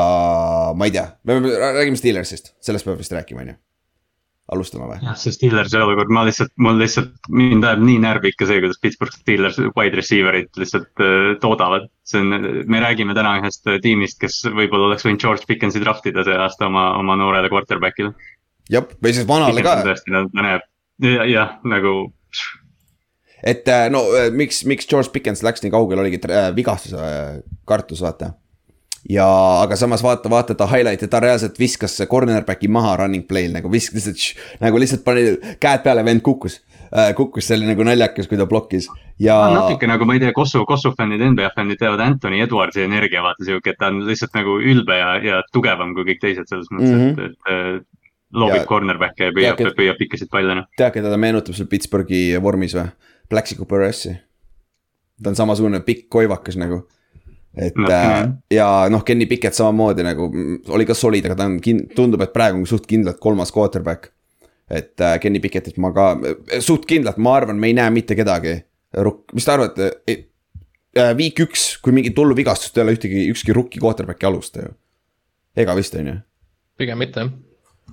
ma 0.79 0.87
ei 0.87 0.95
tea, 0.95 1.09
me 1.27 1.41
räägime 1.43 1.99
Steelersist, 1.99 2.55
sellest 2.63 2.87
peab 2.87 3.03
vist 3.03 3.13
rääkima, 3.19 3.43
on 3.43 3.57
ju 3.57 3.63
alustame 4.53 4.87
või? 4.91 4.99
jah, 5.03 5.17
see 5.19 5.35
Steelersi 5.35 5.79
olukord, 5.81 6.13
ma 6.15 6.23
lihtsalt, 6.27 6.53
mul 6.63 6.79
lihtsalt, 6.79 7.15
mind 7.33 7.67
ajab 7.67 7.83
nii 7.87 7.99
närvi 8.05 8.33
ikka 8.33 8.49
see, 8.49 8.61
kuidas 8.63 8.79
Pittsburgh 8.83 9.17
Steelers 9.17 9.59
wide 9.75 9.99
receiver'id 9.99 10.61
lihtsalt 10.61 11.03
äh, 11.03 11.33
toodavad. 11.43 11.89
see 12.07 12.23
on, 12.23 12.37
me 12.71 12.83
räägime 12.83 13.17
täna 13.19 13.37
ühest 13.41 13.67
äh, 13.71 13.81
tiimist, 13.83 14.21
kes 14.23 14.45
võib-olla 14.47 14.93
oleks 14.93 15.07
võinud 15.07 15.23
George 15.23 15.49
Pickensi 15.49 15.83
draft 15.83 16.07
ida 16.07 16.25
see 16.27 16.39
aasta 16.47 16.71
oma, 16.71 16.93
oma 17.01 17.19
noorele 17.19 17.51
quarterback'ile. 17.53 18.15
jah, 18.71 18.87
või 19.03 19.17
siis 19.17 19.29
vanale 19.29 19.67
ka. 19.67 19.81
tõesti, 19.89 20.15
ta 20.15 20.47
näeb, 20.47 20.71
jah, 21.33 21.59
nagu. 21.67 21.99
et 23.43 23.67
äh, 23.67 23.89
no 23.91 24.07
äh, 24.15 24.31
miks, 24.31 24.63
miks 24.69 24.87
George 24.91 25.11
Pickens 25.15 25.43
läks 25.47 25.67
nii 25.67 25.75
kaugele, 25.75 26.07
oligi 26.07 26.23
vigastuse 26.55 27.11
kartus, 27.67 28.05
vaata 28.05 28.37
ja, 29.11 29.27
aga 29.63 29.77
samas 29.77 30.03
vaata, 30.03 30.31
vaata 30.31 30.55
ta 30.59 30.67
highlight'i, 30.71 31.09
ta 31.11 31.21
reaalselt 31.23 31.59
viskas 31.59 31.99
cornerback'i 32.11 32.69
maha 32.73 32.97
running 33.03 33.27
play'l 33.29 33.55
nagu 33.55 33.71
viskas 33.73 34.07
lihtsalt, 34.09 34.47
nagu 34.63 34.81
lihtsalt 34.81 35.05
pani 35.07 35.37
käed 35.63 35.85
peale, 35.85 36.05
vend 36.05 36.25
kukkus 36.27 36.61
äh,. 36.91 37.13
kukkus, 37.19 37.47
see 37.49 37.59
oli 37.59 37.71
nagu 37.71 37.87
naljakas, 37.87 38.29
kui 38.31 38.39
ta 38.41 38.47
blokkis 38.51 38.89
ja. 39.23 39.37
natuke 39.55 39.89
nagu 39.91 40.09
ma 40.09 40.17
ei 40.17 40.23
tea, 40.25 40.33
Kossu, 40.37 40.65
Kossu 40.69 40.95
fännid, 40.99 41.23
NBA 41.33 41.53
fännid 41.57 41.81
teavad 41.83 42.03
Anthony 42.05 42.41
Edwardsi 42.45 42.87
energia, 42.87 43.23
vaata 43.25 43.47
sihuke, 43.47 43.75
et 43.75 43.81
ta 43.81 43.93
on 43.93 44.03
lihtsalt 44.09 44.35
nagu 44.39 44.59
ülbe 44.63 44.99
ja, 44.99 45.13
ja 45.23 45.43
tugevam 45.53 45.95
kui 45.97 46.09
kõik 46.11 46.23
teised 46.25 46.51
selles 46.51 46.73
mõttes 46.73 46.97
mm, 46.97 47.07
-hmm. 47.07 47.31
et, 47.31 47.83
et 47.83 47.87
loobib 48.37 48.67
cornerback'e 48.69 49.31
ja 49.31 49.35
püüab, 49.35 49.63
püüab 49.79 49.99
pikkasid 50.01 50.31
palle 50.33 50.59
noh. 50.59 50.71
tead, 50.77 50.93
keda 50.99 51.13
ta 51.13 51.21
meenutab 51.21 51.57
seal 51.57 51.71
Pittsburghi 51.71 52.29
vormis 52.43 52.75
või? 52.77 52.89
Plaxico 53.27 53.67
Perez'i. 53.67 54.13
ta 55.23 55.31
on 55.31 55.39
samasugune 55.39 55.81
pikk 55.87 56.07
koivakas 56.11 56.59
nagu 56.61 56.85
et 57.57 57.77
no, 57.77 57.89
äh, 57.89 58.29
ja 58.53 58.69
noh, 58.93 59.03
Kenny 59.07 59.27
Pickett 59.27 59.57
samamoodi 59.57 60.05
nagu 60.05 60.29
oli 60.77 60.87
ka 60.89 60.95
solid, 60.97 61.25
aga 61.25 61.39
ta 61.39 61.49
on 61.49 61.57
kin-, 61.65 61.87
tundub, 61.97 62.21
et 62.25 62.35
praegu 62.37 62.61
on 62.61 62.69
suht 62.69 62.87
kindlalt 62.91 63.21
kolmas 63.23 63.53
quarterback. 63.55 64.13
et 64.69 65.01
äh, 65.01 65.19
Kenny 65.23 65.41
Pickettit 65.41 65.79
ma 65.81 65.93
ka, 65.95 66.11
suht 66.61 66.87
kindlalt, 66.91 67.21
ma 67.23 67.37
arvan, 67.41 67.59
me 67.61 67.71
ei 67.71 67.77
näe 67.79 67.91
mitte 67.95 68.17
kedagi. 68.19 68.59
mis 69.33 69.45
te 69.45 69.53
arvate 69.53 69.91
äh,, 70.05 71.13
viik 71.17 71.41
üks, 71.47 71.77
kui 71.81 71.97
mingit 71.97 72.19
hullu 72.19 72.37
vigastust 72.37 72.77
ei 72.77 72.85
ole, 72.85 72.97
ühtegi, 72.97 73.27
ükski 73.33 73.57
rookie 73.57 73.81
quarterback'i 73.81 74.29
alusta 74.29 74.67
ju. 74.67 74.75
ega 75.57 75.77
vist 75.77 75.97
on 75.97 76.13
ju? 76.13 76.19
pigem 76.77 77.01
mitte 77.01 77.25
jah. 77.25 77.33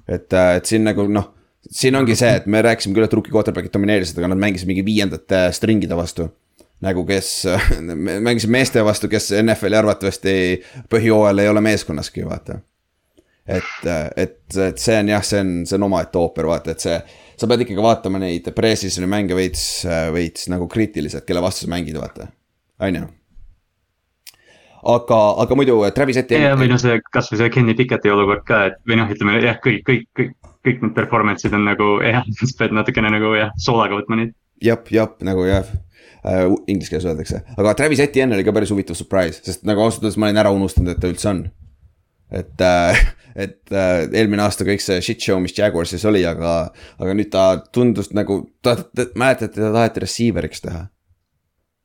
et, 0.07 0.27
äh, 0.33 0.57
et 0.59 0.67
siin 0.67 0.83
nagu 0.83 1.07
noh, 1.07 1.31
siin 1.71 1.95
ongi 1.95 2.19
see, 2.19 2.35
et 2.41 2.51
me 2.51 2.59
rääkisime 2.65 2.97
küll, 2.97 3.07
et 3.07 3.15
rookie 3.15 3.31
quarterback'id 3.31 3.71
domineerisid, 3.71 4.19
aga 4.19 4.33
nad 4.33 4.43
mängisid 4.43 4.67
mingi 4.67 4.83
viiendate 4.83 5.45
stringide 5.55 5.95
vastu 5.95 6.33
nagu 6.81 7.05
kes 7.07 7.31
mängisid 8.25 8.51
meeste 8.51 8.83
vastu, 8.85 9.09
kes 9.11 9.31
NFL-i 9.41 9.79
arvatavasti 9.79 10.35
põhijooajal 10.91 11.43
ei 11.43 11.51
ole 11.51 11.63
meeskonnaski, 11.63 12.25
vaata. 12.27 12.59
et, 13.47 13.73
et, 14.15 14.39
et 14.67 14.79
see 14.79 14.99
on 14.99 15.11
jah, 15.11 15.25
see 15.25 15.41
on, 15.43 15.55
see 15.67 15.79
on 15.79 15.89
omaette 15.89 16.19
ooper, 16.19 16.47
vaata, 16.47 16.75
et 16.75 16.85
see. 16.85 16.99
sa 17.37 17.49
pead 17.49 17.65
ikkagi 17.65 17.83
vaatama 17.83 18.21
neid 18.21 18.47
pre-season'i 18.55 19.09
mänge 19.09 19.35
veits, 19.35 19.65
veits 20.13 20.47
nagu 20.51 20.67
kriitiliselt, 20.71 21.25
kelle 21.27 21.43
vastu 21.43 21.67
sa 21.67 21.73
mängid, 21.75 21.99
vaata, 21.99 22.29
on 22.83 23.01
ju 23.01 23.09
aga, 24.83 25.19
aga 25.43 25.55
muidu 25.55 25.77
Travis 25.95 26.19
Etienne. 26.19 26.51
ja, 26.51 26.59
või 26.59 26.69
noh, 26.71 26.79
see 26.81 26.99
kasvõi 27.13 27.39
see 27.39 27.51
Kenny 27.53 27.75
Picketti 27.77 28.11
olukord 28.11 28.43
ka, 28.47 28.65
et 28.69 28.79
või 28.89 28.99
noh, 28.99 29.11
ütleme 29.11 29.39
jah, 29.43 29.59
kõik, 29.63 29.83
kõik, 29.87 30.05
kõik, 30.19 30.33
kõik 30.65 30.83
need 30.83 30.95
performance'id 30.97 31.55
on 31.55 31.67
nagu 31.67 31.95
jah, 32.03 32.27
sa 32.39 32.53
pead 32.59 32.75
natukene 32.75 33.11
nagu 33.13 33.33
jah, 33.39 33.53
soolaga 33.59 33.99
võtma 33.99 34.19
neid. 34.19 34.35
jep, 34.63 34.91
jep, 34.93 35.19
nagu 35.27 35.47
jah 35.47 35.67
äh,. 36.25 36.45
Inglise 36.67 36.93
keeles 36.93 37.09
öeldakse, 37.09 37.43
aga 37.57 37.73
Travis 37.79 38.03
Etienne 38.03 38.37
oli 38.37 38.45
ka 38.47 38.53
päris 38.55 38.71
huvitav 38.71 38.97
surprise, 38.99 39.41
sest 39.45 39.67
nagu 39.67 39.83
ausalt 39.83 40.05
öeldes 40.05 40.19
ma 40.21 40.29
olin 40.29 40.41
ära 40.43 40.53
unustanud, 40.55 40.93
et 40.93 41.01
ta 41.03 41.11
üldse 41.11 41.29
on. 41.29 41.43
et 42.31 42.61
äh,, 42.61 43.03
et 43.45 43.71
äh, 43.73 44.07
eelmine 44.13 44.43
aasta 44.45 44.65
kõik 44.67 44.81
see 44.83 45.01
shit 45.01 45.21
show, 45.21 45.39
mis 45.41 45.55
Jaguarsis 45.57 46.05
oli, 46.05 46.23
aga, 46.25 46.71
aga 47.01 47.15
nüüd 47.17 47.31
ta 47.33 47.45
tundus 47.73 48.11
nagu, 48.13 48.43
ta, 48.61 48.75
ta, 48.77 49.07
mäletate, 49.17 49.55
teda 49.57 49.71
taheti 49.73 50.03
receiver'iks 50.05 50.61
teha 50.65 50.87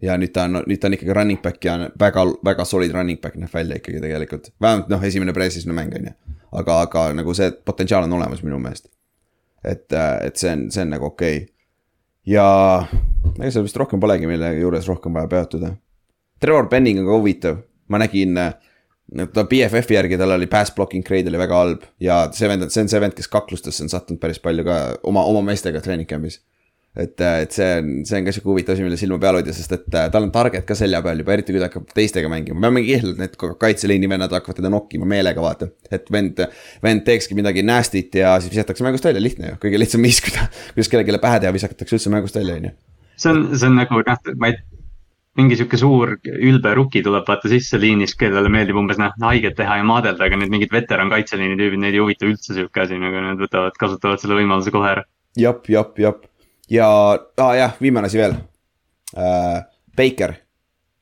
ja 0.02 0.16
nüüd 0.21 0.33
ta 0.35 0.47
on, 0.47 0.61
nüüd 0.68 0.80
ta 0.80 0.90
on 0.90 0.97
ikkagi 0.97 1.14
running 1.16 1.42
back 1.42 1.64
ja 1.64 1.78
väga, 2.00 2.25
väga 2.45 2.66
solid 2.68 2.95
running 2.95 3.21
back 3.21 3.38
näeb 3.40 3.54
välja 3.54 3.78
ikkagi 3.80 4.00
tegelikult. 4.02 4.52
vähemalt 4.61 4.92
noh, 4.92 5.04
esimene 5.04 5.35
pre-season'i 5.35 5.75
mäng 5.75 5.95
on 5.99 6.11
ju. 6.11 6.14
aga, 6.52 6.80
aga 6.87 7.09
nagu 7.18 7.35
see 7.35 7.50
potentsiaal 7.64 8.07
on 8.07 8.18
olemas 8.21 8.42
minu 8.42 8.59
meelest. 8.62 8.88
et, 9.64 9.92
äh, 9.92 10.26
et 10.26 10.37
see 10.37 10.52
on, 10.52 10.68
see 10.71 10.85
on 10.85 10.95
nagu 10.95 11.11
okei 11.11 11.37
okay 11.37 11.57
ja 12.28 12.47
ega 13.38 13.50
seal 13.50 13.66
vist 13.66 13.78
rohkem 13.80 14.00
polegi, 14.02 14.28
mille 14.30 14.52
juures 14.58 14.88
rohkem 14.90 15.16
vaja 15.16 15.30
peatuda. 15.30 15.73
Trevor 16.42 16.68
Penning 16.70 17.00
on 17.00 17.08
ka 17.08 17.16
huvitav, 17.18 17.62
ma 17.90 18.00
nägin, 18.02 18.37
ta 19.32 19.44
BFF-i 19.49 19.97
järgi 19.97 20.18
tal 20.20 20.37
oli 20.37 20.47
pass 20.50 20.75
blocking 20.76 21.06
grade 21.06 21.30
oli 21.30 21.40
väga 21.40 21.62
halb 21.62 21.87
ja 22.04 22.20
see 22.37 22.50
vend, 22.50 22.68
see 22.70 22.85
on 22.85 22.92
see 22.92 23.00
vend, 23.02 23.16
kes 23.16 23.30
kaklustesse 23.32 23.85
on 23.85 23.92
sattunud 23.92 24.20
päris 24.23 24.40
palju 24.44 24.66
ka 24.66 24.78
oma, 25.08 25.25
oma 25.25 25.42
meestega 25.49 25.80
treening 25.85 26.08
camp'is 26.11 26.42
et, 26.97 27.21
äh, 27.21 27.42
et 27.45 27.54
see 27.54 27.68
on, 27.78 27.90
see 28.09 28.18
on 28.18 28.26
ka 28.26 28.35
sihuke 28.35 28.50
huvitav 28.50 28.75
asi, 28.75 28.85
mille 28.87 28.99
silma 29.00 29.18
peal 29.23 29.38
hoida, 29.38 29.54
sest 29.54 29.75
et 29.76 29.97
äh, 29.99 30.09
tal 30.12 30.26
on 30.26 30.33
target 30.35 30.66
ka 30.68 30.76
selja 30.78 31.00
peal 31.04 31.21
juba, 31.23 31.35
eriti 31.37 31.54
kui 31.54 31.62
ta 31.62 31.68
hakkab 31.68 31.90
teistega 31.95 32.30
mängima, 32.33 32.59
me 32.59 32.71
oleme 32.71 32.85
kihlud, 32.87 33.18
need 33.21 33.37
kaitseliini 33.38 34.11
vennad 34.11 34.33
hakkavad 34.35 34.59
teda 34.61 34.73
nokkima 34.73 35.09
meelega, 35.09 35.42
vaata. 35.45 35.71
et 35.90 36.09
vend, 36.12 36.40
vend 36.85 37.04
teekski 37.07 37.38
midagi 37.38 37.64
nasty't 37.66 38.18
ja 38.18 38.35
siis 38.42 38.54
visatakse 38.57 38.87
mängust 38.87 39.07
välja, 39.07 39.23
lihtne 39.23 39.52
ju, 39.52 39.61
kõige 39.66 39.83
lihtsam 39.83 40.07
viis, 40.07 40.23
kuidas 40.25 40.90
kellelegi 40.90 41.21
pähe 41.23 41.42
teha, 41.45 41.54
visatakse 41.54 41.99
üldse 41.99 42.14
mängust 42.14 42.40
välja, 42.40 42.59
on 42.59 42.71
ju. 42.71 42.75
see 43.16 43.35
on, 43.35 43.45
see 43.54 43.71
on 43.71 43.78
nagu 43.83 44.02
noh, 44.09 44.35
ma 44.40 44.50
ei 44.50 44.59
mingi 45.38 45.54
sihuke 45.54 45.78
suur 45.78 46.16
ülbe 46.26 46.73
ruki 46.75 46.99
tuleb 47.07 47.28
vaata 47.28 47.50
sisse 47.50 47.78
liinis, 47.78 48.16
kellele 48.18 48.50
meeldib 48.50 48.80
umbes 48.80 48.99
noh 48.99 49.14
haiget 49.23 49.54
teha 49.61 49.76
ja 49.78 49.85
maadelda, 49.87 50.26
aga 50.26 50.40
need 50.40 50.50
mingid 50.50 50.75
veteran 50.75 51.12
kaitseliini 51.12 51.54
tüübid, 51.61 51.78
neid 51.85 51.95
ei 51.95 52.02
huvita 52.02 52.26
üldse 52.26 52.57
sihuke 52.57 52.83
asi, 52.83 52.99
nagu 52.99 53.23
nad 53.23 53.38
võtavad, 53.38 53.78
kasutavad 53.78 54.18
selle 54.18 54.40
võimaluse 54.40 54.75
kohe 54.75 54.90
ära. 54.97 55.07
jep, 55.38 55.71
jep, 55.71 55.95
jep 56.02 56.26
ja 56.70 56.88
ah, 57.37 57.54
jah, 57.56 57.75
viimane 57.80 58.06
asi 58.06 58.18
veel 58.18 58.37
äh,. 59.16 59.64
Baker 59.98 60.34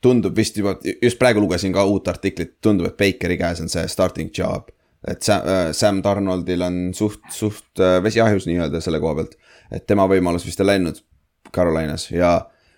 tundub 0.01 0.35
vist 0.37 0.57
juba, 0.57 0.75
just 1.01 1.19
praegu 1.19 1.41
lugesin 1.41 1.73
ka 1.75 1.85
uut 1.89 2.07
artiklit, 2.09 2.57
tundub, 2.63 2.89
et 2.89 2.97
Bakeri 2.99 3.37
käes 3.39 3.61
on 3.63 3.71
see 3.71 3.85
starting 3.91 4.31
job. 4.33 4.69
et 5.07 5.21
Sam, 5.21 5.41
äh, 5.45 5.71
Sam 5.71 6.01
Donaldil 6.03 6.61
on 6.61 6.77
suht, 6.93 7.21
suht 7.31 7.79
äh, 7.79 7.99
vesi 8.03 8.21
ahjus 8.21 8.47
nii-öelda 8.49 8.81
selle 8.81 8.99
koha 8.99 9.15
pealt. 9.19 9.37
et 9.71 9.87
tema 9.87 10.07
võimalus 10.09 10.45
vist 10.45 10.61
on 10.61 10.69
läinud 10.69 11.01
Carolinas 11.53 12.09
ja 12.11 12.31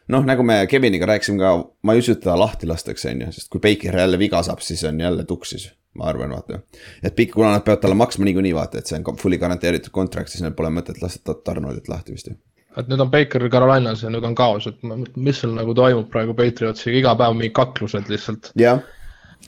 noh, 0.07 0.25
nagu 0.25 0.43
me 0.43 0.65
Keviniga 0.67 1.07
rääkisime 1.09 1.39
ka, 1.39 1.53
ma 1.83 1.95
ei 1.95 2.03
usu, 2.03 2.15
et 2.15 2.23
teda 2.23 2.37
lahti 2.39 2.67
lastakse, 2.67 3.13
on 3.13 3.25
ju, 3.25 3.31
sest 3.35 3.51
kui 3.53 3.63
Baker 3.63 3.99
jälle 4.03 4.19
viga 4.19 4.43
saab, 4.43 4.63
siis 4.65 4.83
on 4.83 4.99
jälle 4.99 5.25
tuksis. 5.25 5.71
ma 5.97 6.05
arvan, 6.05 6.31
vaata. 6.31 6.61
et 7.03 7.15
pikk, 7.15 7.33
kuna 7.33 7.51
nad 7.55 7.65
peavad 7.65 7.81
talle 7.81 7.97
maksma 7.97 8.27
niikuinii 8.27 8.53
vaata, 8.55 8.79
et 8.79 8.87
see 8.87 8.99
on 8.99 9.17
fully 9.17 9.37
garanteeritud 9.41 9.91
kontrakt, 9.91 10.29
siis 10.29 10.43
neil 10.45 10.53
pole 10.55 10.69
mõtet 10.73 11.01
lasta 11.01 11.35
Donaldit 11.45 11.89
lahti 11.89 12.13
vist 12.13 12.29
ju 12.29 12.37
et 12.77 12.91
nüüd 12.91 13.01
on 13.01 13.09
Baker 13.11 13.47
Carolinas 13.49 14.03
ja 14.03 14.11
nüüd 14.13 14.25
on 14.27 14.37
kaos, 14.37 14.67
et 14.69 14.85
mis 15.15 15.41
seal 15.41 15.55
nagu 15.57 15.73
toimub 15.77 16.09
praegu 16.13 16.35
Patriotsiga, 16.37 17.01
iga 17.01 17.15
päev 17.19 17.35
mingid 17.37 17.55
kaklused 17.57 18.11
lihtsalt. 18.11 18.53
jah, 18.59 18.83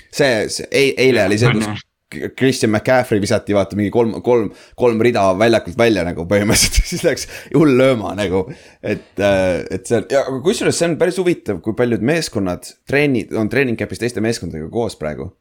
see, 0.10 0.48
see 0.50 0.92
eile 0.98 1.28
oli 1.30 1.40
see, 1.42 1.54
kus 1.58 1.88
Christian 2.12 2.72
McCaffrey 2.74 3.22
visati 3.24 3.56
vaata 3.56 3.78
mingi 3.80 3.92
kolm, 3.94 4.18
kolm, 4.25 4.50
kolm 4.75 5.04
rida 5.06 5.24
väljakult 5.40 5.78
välja 5.80 6.04
nagu 6.04 6.25
põhimõtteliselt. 6.28 6.88
Siis 6.92 7.06
läks 7.08 7.28
hull 7.54 7.78
lööma 7.80 8.12
nagu. 8.18 8.44
et, 8.82 9.13
äh, 9.20 9.62
et 9.72 9.88
see 9.88 10.01
on 10.01 10.10
ja 10.12 10.25
kusjuures 10.44 10.75
see 10.75 10.90
on 10.90 10.98
päris 11.00 11.22
huvitav, 11.22 11.62
kui 11.63 11.78
paljud 11.78 12.04
meeskonnad 12.04 12.68
treenid, 12.90 13.32
on 13.38 13.50
treening 13.51 13.80
camp'is 13.80 14.04
teiste 14.04 14.24
meeskondadega 14.24 14.68
koos 14.74 15.00
praegu 15.00 15.32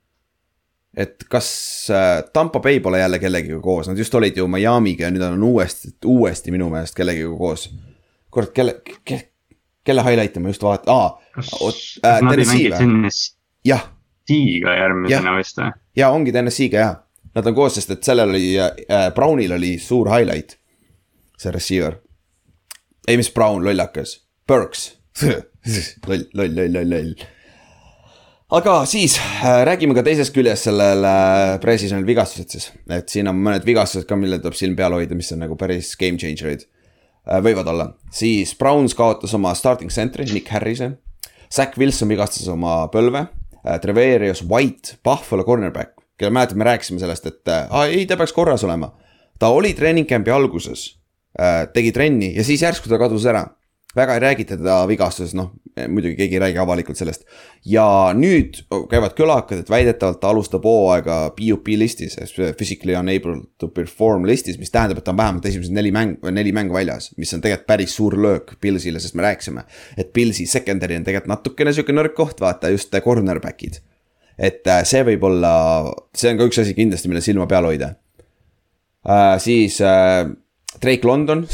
et 0.97 1.25
kas 1.31 1.51
äh, 1.91 2.25
Tampa 2.33 2.61
Bay 2.61 2.81
pole 2.81 2.99
jälle 2.99 3.19
kellegiga 3.19 3.61
koos, 3.61 3.89
nad 3.89 3.99
just 3.99 4.15
olid 4.15 4.37
ju 4.37 4.47
Miami'ga 4.51 5.07
ja 5.07 5.11
nüüd 5.15 5.23
on 5.23 5.43
uuesti, 5.43 5.93
uuesti 6.07 6.51
minu 6.51 6.71
meelest 6.71 6.97
kellegiga 6.99 7.31
koos. 7.39 7.69
kurat, 8.31 8.53
kelle 8.55 8.81
ke,, 9.05 9.21
kelle 9.85 10.03
highlight'e 10.07 10.41
ma 10.41 10.51
just 10.51 10.63
vaatan, 10.63 10.95
aa. 10.95 11.23
kas, 11.35 11.53
äh, 12.05 12.19
kas 12.19 12.23
nad 12.27 12.39
ei 12.39 12.47
mängi. 12.51 12.71
T-ga 14.27 14.75
järgmisena 14.77 15.37
vist 15.39 15.59
või? 15.59 15.73
jaa, 15.97 16.11
ongi 16.11 16.33
Tennessee'ga 16.33 16.85
jah. 16.85 16.97
Nad 17.35 17.47
on 17.47 17.55
koos, 17.55 17.77
sest 17.79 17.91
et 17.95 18.03
sellel 18.03 18.33
oli 18.33 18.57
äh,, 18.59 19.11
Brownil 19.15 19.53
oli 19.55 19.77
suur 19.79 20.11
highlight. 20.11 20.57
see 21.39 21.53
receiver. 21.53 22.01
ei, 23.09 23.17
mis 23.17 23.31
Brown, 23.33 23.65
lollakas, 23.65 24.21
Burks 24.47 24.97
loll, 25.23 26.25
loll, 26.35 26.57
loll, 26.57 26.73
loll, 26.73 26.91
loll 26.91 27.15
aga 28.51 28.85
siis 28.87 29.15
äh, 29.19 29.63
räägime 29.67 29.95
ka 29.95 30.03
teisest 30.07 30.35
küljest 30.35 30.67
sellel 30.67 31.05
äh, 31.07 31.55
pre-seasonil 31.63 32.07
vigastused 32.07 32.51
siis, 32.51 32.71
et 32.91 33.13
siin 33.13 33.31
on 33.31 33.39
mõned 33.39 33.67
vigastused 33.67 34.09
ka, 34.09 34.19
millele 34.19 34.43
tuleb 34.43 34.59
silm 34.59 34.75
peal 34.79 34.95
hoida, 34.97 35.15
mis 35.19 35.31
on 35.35 35.45
nagu 35.45 35.55
päris 35.61 35.93
game 36.01 36.19
changer'id 36.19 36.65
äh,. 36.67 37.39
võivad 37.45 37.71
olla, 37.71 37.87
siis 38.15 38.57
Browns 38.59 38.97
kaotas 38.99 39.37
oma 39.39 39.55
starting 39.59 39.93
center'i, 39.95 40.27
Nick 40.35 40.51
Harrise. 40.51 40.97
Zack 41.51 41.79
Wilson 41.79 42.11
vigastas 42.11 42.49
oma 42.51 42.83
põlve 42.91 43.23
äh,, 43.27 43.79
Treverius 43.83 44.43
White, 44.43 44.99
Buffalo 45.07 45.47
cornerback, 45.47 45.95
kelle 46.19 46.35
mäletad, 46.35 46.59
me 46.59 46.67
rääkisime 46.67 46.99
sellest, 47.03 47.31
et 47.31 47.55
äh, 47.55 47.71
ei, 47.87 48.03
ta 48.11 48.19
peaks 48.19 48.35
korras 48.35 48.67
olema. 48.67 48.91
ta 49.39 49.49
oli 49.55 49.73
treening 49.79 50.11
camp'i 50.11 50.35
alguses 50.35 50.89
äh,, 51.39 51.69
tegi 51.75 51.95
trenni 51.95 52.35
ja 52.35 52.45
siis 52.45 52.67
järsku 52.67 52.91
ta 52.91 52.99
kadus 52.99 53.31
ära 53.31 53.47
väga 53.97 54.15
ei 54.15 54.21
räägita 54.21 54.57
teda 54.57 54.83
vigastusest, 54.89 55.35
noh 55.39 55.51
muidugi 55.89 56.17
keegi 56.19 56.37
ei 56.37 56.41
räägi 56.41 56.59
avalikult 56.59 56.99
sellest. 56.99 57.25
ja 57.67 57.85
nüüd 58.17 58.61
käivad 58.91 59.15
kõlakad, 59.19 59.63
et 59.63 59.71
väidetavalt 59.71 60.21
ta 60.21 60.31
alustab 60.33 60.65
hooaega 60.67 61.19
PUP 61.37 61.71
listis, 61.79 62.17
physically 62.59 62.97
unable 62.97 63.37
to 63.59 63.69
perform 63.69 64.27
listis, 64.29 64.59
mis 64.59 64.73
tähendab, 64.75 64.99
et 64.99 65.07
ta 65.07 65.15
on 65.15 65.21
vähemalt 65.21 65.47
esimesed 65.47 65.75
neli 65.77 65.93
mäng, 65.95 66.17
neli 66.31 66.53
mängu 66.57 66.75
väljas. 66.75 67.11
mis 67.17 67.33
on 67.35 67.41
tegelikult 67.41 67.67
päris 67.67 67.95
suur 67.97 68.17
löök 68.23 68.57
Pilsile, 68.61 69.01
sest 69.01 69.15
me 69.15 69.23
rääkisime, 69.23 69.65
et 69.97 70.13
Pilsi 70.13 70.47
secondary 70.47 70.97
on 70.97 71.05
tegelikult 71.05 71.35
natukene 71.35 71.73
sihuke 71.73 71.95
nõrk 71.95 72.15
koht, 72.17 72.41
vaata 72.41 72.71
just 72.71 72.95
cornerback'id. 73.05 73.81
et 74.39 74.67
äh, 74.67 74.85
see 74.85 75.03
võib 75.05 75.25
olla, 75.25 75.55
see 76.17 76.33
on 76.33 76.39
ka 76.39 76.49
üks 76.49 76.63
asi 76.63 76.75
kindlasti, 76.75 77.09
mille 77.09 77.21
silma 77.25 77.47
peal 77.47 77.69
hoida 77.69 77.95
uh,. 79.05 79.37
siis 79.39 79.81
uh, 79.85 80.31
Drake 80.81 81.05
London 81.05 81.45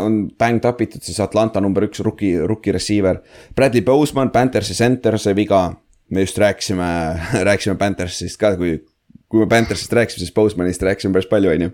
on 0.00 0.22
banged 0.38 0.64
up 0.64 0.80
itud, 0.80 1.02
siis 1.04 1.20
Atlanta 1.20 1.60
number 1.60 1.84
üks 1.84 2.00
rookie, 2.04 2.38
rookie 2.48 2.72
receiver. 2.72 3.20
Bradley 3.56 3.84
Boseman, 3.84 4.32
Panthersi 4.32 4.76
center, 4.76 5.18
see 5.20 5.36
viga. 5.36 5.68
me 6.10 6.20
just 6.20 6.38
rääkisime, 6.38 6.86
rääkisime 7.48 7.76
Panthersist 7.78 8.38
ka, 8.40 8.56
kui, 8.58 8.80
kui 9.30 9.44
me 9.44 9.46
Panthersist 9.46 9.92
rääkisime, 9.94 10.24
siis 10.24 10.34
Bosemanist 10.34 10.82
rääkisime 10.82 11.14
päris 11.14 11.28
palju, 11.30 11.50
on 11.50 11.62
ju. 11.62 11.70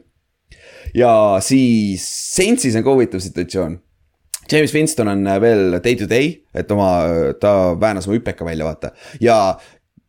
ja 0.95 1.13
siis 1.41 2.05
Saintsis 2.35 2.77
on 2.77 2.85
ka 2.85 2.93
huvitav 2.93 3.23
situatsioon. 3.25 3.79
James 4.53 4.75
Winston 4.75 5.09
on 5.09 5.25
veel 5.41 5.81
day 5.83 5.97
to 5.97 6.07
day, 6.11 6.35
et 6.55 6.71
oma, 6.71 6.91
ta 7.41 7.75
väänas 7.81 8.07
oma 8.07 8.19
hüpeka 8.19 8.45
välja, 8.45 8.69
vaata. 8.69 8.93
ja 9.21 9.59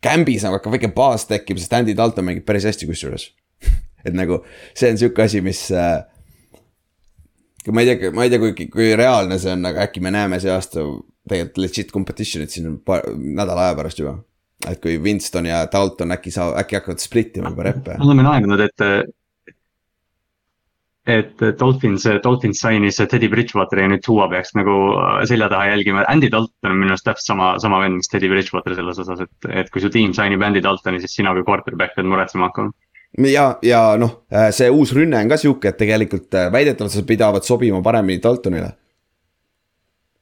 Cambis 0.04 0.44
nagu 0.44 0.60
hakkab 0.60 0.76
väike 0.76 0.92
baas 0.94 1.26
tekkima, 1.26 1.60
sest 1.60 1.74
Andy 1.74 1.96
Dalton 1.98 2.28
mängib 2.28 2.46
päris 2.46 2.68
hästi 2.68 2.86
kusjuures 2.86 3.32
et 4.06 4.14
nagu 4.14 4.44
see 4.78 4.92
on 4.92 5.00
sihuke 5.00 5.24
asi, 5.24 5.42
mis 5.42 5.64
äh, 5.72 6.04
ma 7.74 7.84
ei 7.84 7.98
tea, 7.98 8.12
ma 8.16 8.26
ei 8.26 8.32
tea, 8.32 8.40
kui, 8.42 8.68
kui 8.72 8.94
reaalne 8.98 9.38
see 9.42 9.54
on, 9.56 9.68
aga 9.70 9.86
äkki 9.88 10.04
me 10.04 10.14
näeme 10.14 10.40
see 10.44 10.54
aasta 10.54 10.86
tegelikult 11.28 11.62
legit 11.66 11.94
competition'it 11.94 12.54
siin 12.54 12.80
nädala 13.36 13.68
aja 13.68 13.78
pärast 13.78 14.02
juba. 14.02 14.18
et 14.68 14.82
kui 14.82 14.98
Winston 14.98 15.46
ja 15.46 15.66
Dalton 15.72 16.16
äkki 16.16 16.34
saa-, 16.34 16.56
äkki 16.62 16.80
hakkavad 16.80 17.04
split 17.04 17.38
ima 17.38 17.54
juba 17.54 17.70
reppe. 17.70 17.98
me 18.00 18.06
oleme 18.10 18.26
näinud, 18.26 18.64
et. 18.66 19.14
et 21.08 21.44
Dolphins, 21.60 22.04
Dolphins 22.24 22.60
sainis 22.60 22.98
Teddy 23.00 23.30
Bridgewateri 23.32 23.86
ja 23.86 23.92
nüüd 23.94 24.02
Tua 24.04 24.26
peaks 24.32 24.52
nagu 24.60 24.74
selja 25.30 25.48
taha 25.54 25.70
jälgima. 25.70 26.04
Andy 26.12 26.28
Dalton 26.32 26.72
on 26.72 26.82
minu 26.82 26.92
arust 26.92 27.06
täpselt 27.08 27.30
sama, 27.32 27.54
sama 27.64 27.80
vend, 27.80 28.02
mis 28.02 28.12
Teddy 28.12 28.28
Bridgewater 28.32 28.76
selles 28.76 29.00
osas, 29.00 29.22
et, 29.24 29.52
et 29.62 29.72
kui 29.72 29.84
su 29.84 29.92
tiim 29.94 30.12
sainib 30.18 30.44
Andy 30.44 30.64
Daltoni, 30.64 31.00
siis 31.00 31.16
sina 31.16 31.32
kui 31.38 31.48
quarterback 31.48 31.96
pead 31.96 32.12
muretsema 32.12 32.50
hakkama 32.50 32.76
ja, 33.26 33.46
ja 33.66 33.82
noh, 34.00 34.24
äh, 34.34 34.50
see 34.56 34.70
uus 34.74 34.94
rünne 34.96 35.20
on 35.22 35.32
ka 35.32 35.40
sihuke, 35.42 35.72
et 35.72 35.80
tegelikult 35.80 36.34
äh, 36.38 36.52
väidetavalt 36.54 36.94
see 36.94 37.08
pidavad 37.08 37.46
sobima 37.48 37.82
paremini 37.84 38.22
Daltonile. 38.24 38.74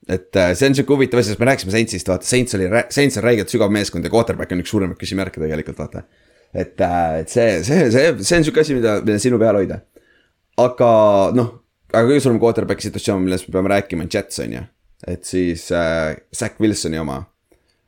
et 0.08 0.36
äh, 0.38 0.54
see 0.54 0.70
on 0.70 0.78
sihuke 0.78 0.94
huvitav 0.94 1.20
asi, 1.20 1.34
sest 1.34 1.42
me 1.42 1.50
rääkisime 1.50 1.74
Saintsist, 1.74 2.10
vaata, 2.12 2.28
Saints 2.30 2.56
oli, 2.56 2.70
Saints 2.94 3.18
on 3.18 3.26
räigelt 3.26 3.50
sügav 3.50 3.74
meeskond 3.74 4.06
ja 4.06 4.14
quarterback 4.14 4.54
on 4.54 4.62
üks 4.62 4.72
suuremaid 4.74 5.00
küsimärke 5.02 5.42
tegelikult, 5.42 5.82
vaata. 5.82 6.06
et, 6.54 6.80
et 6.80 7.30
see, 7.34 7.60
see, 7.66 7.90
see, 7.92 8.08
see 8.22 8.40
on 8.40 8.48
sihuke 8.48 8.62
asi, 8.62 8.78
mida, 8.78 9.00
mida 9.02 9.20
sinu 9.22 9.42
peal 9.42 9.58
hoida. 9.60 9.82
aga 10.62 10.90
noh, 11.36 11.52
aga 11.92 12.06
kõige 12.08 12.24
suurem 12.24 12.40
quarterback'i 12.42 12.90
situatsioon, 12.90 13.26
millest 13.26 13.50
me 13.50 13.58
peame 13.58 13.74
rääkima, 13.74 14.06
on 14.06 14.14
Jets 14.14 14.40
on 14.46 14.58
ju. 14.60 14.66
et 15.08 15.26
siis 15.28 15.68
äh, 15.76 16.16
Zack 16.36 16.62
Wilsoni 16.62 17.02
oma. 17.02 17.24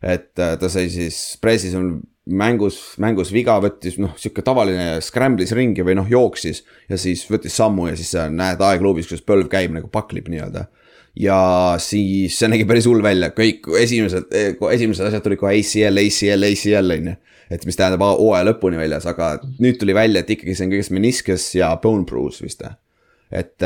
et 0.02 0.34
äh, 0.42 0.58
ta 0.60 0.70
sai 0.74 0.90
siis, 0.90 1.38
Presis 1.42 1.78
on 1.78 2.00
mängus, 2.28 2.80
mängus 3.02 3.32
viga, 3.34 3.58
võttis 3.64 3.98
noh, 4.02 4.14
sihuke 4.20 4.44
tavaline 4.46 4.98
scramble'is 5.04 5.54
ringi 5.56 5.86
või 5.86 5.98
noh, 6.00 6.08
jooksis. 6.10 6.64
ja 6.90 7.00
siis 7.00 7.26
võttis 7.32 7.56
sammu 7.58 7.88
ja 7.90 7.96
siis 8.00 8.14
näed 8.34 8.62
aegluubis, 8.64 9.08
kuidas 9.10 9.26
põlv 9.28 9.50
käib 9.52 9.76
nagu 9.76 9.90
paklib 9.92 10.30
nii-öelda. 10.32 10.68
ja 11.18 11.40
siis 11.82 12.38
see 12.40 12.50
nägi 12.52 12.68
päris 12.70 12.88
hull 12.90 13.04
välja, 13.04 13.32
kõik 13.36 13.70
esimesed, 13.80 14.34
esimesed 14.72 15.08
asjad 15.10 15.24
tulid 15.26 15.42
kohe 15.42 15.56
ACL, 15.58 16.02
ACL, 16.04 16.50
ACL 16.52 16.98
on 16.98 17.12
ju. 17.12 17.16
et 17.50 17.64
mis 17.66 17.80
tähendab 17.80 18.04
hooaja 18.04 18.50
lõpuni 18.50 18.80
väljas, 18.80 19.08
aga 19.08 19.38
nüüd 19.60 19.80
tuli 19.80 19.96
välja, 19.96 20.22
et 20.22 20.36
ikkagi 20.36 20.56
see 20.56 20.68
on 20.68 20.76
kõigest 20.76 20.94
meniscus 20.96 21.48
ja 21.56 21.72
bone 21.82 22.06
bruise 22.06 22.44
vist 22.44 22.64
või 22.66 22.76
et 23.28 23.64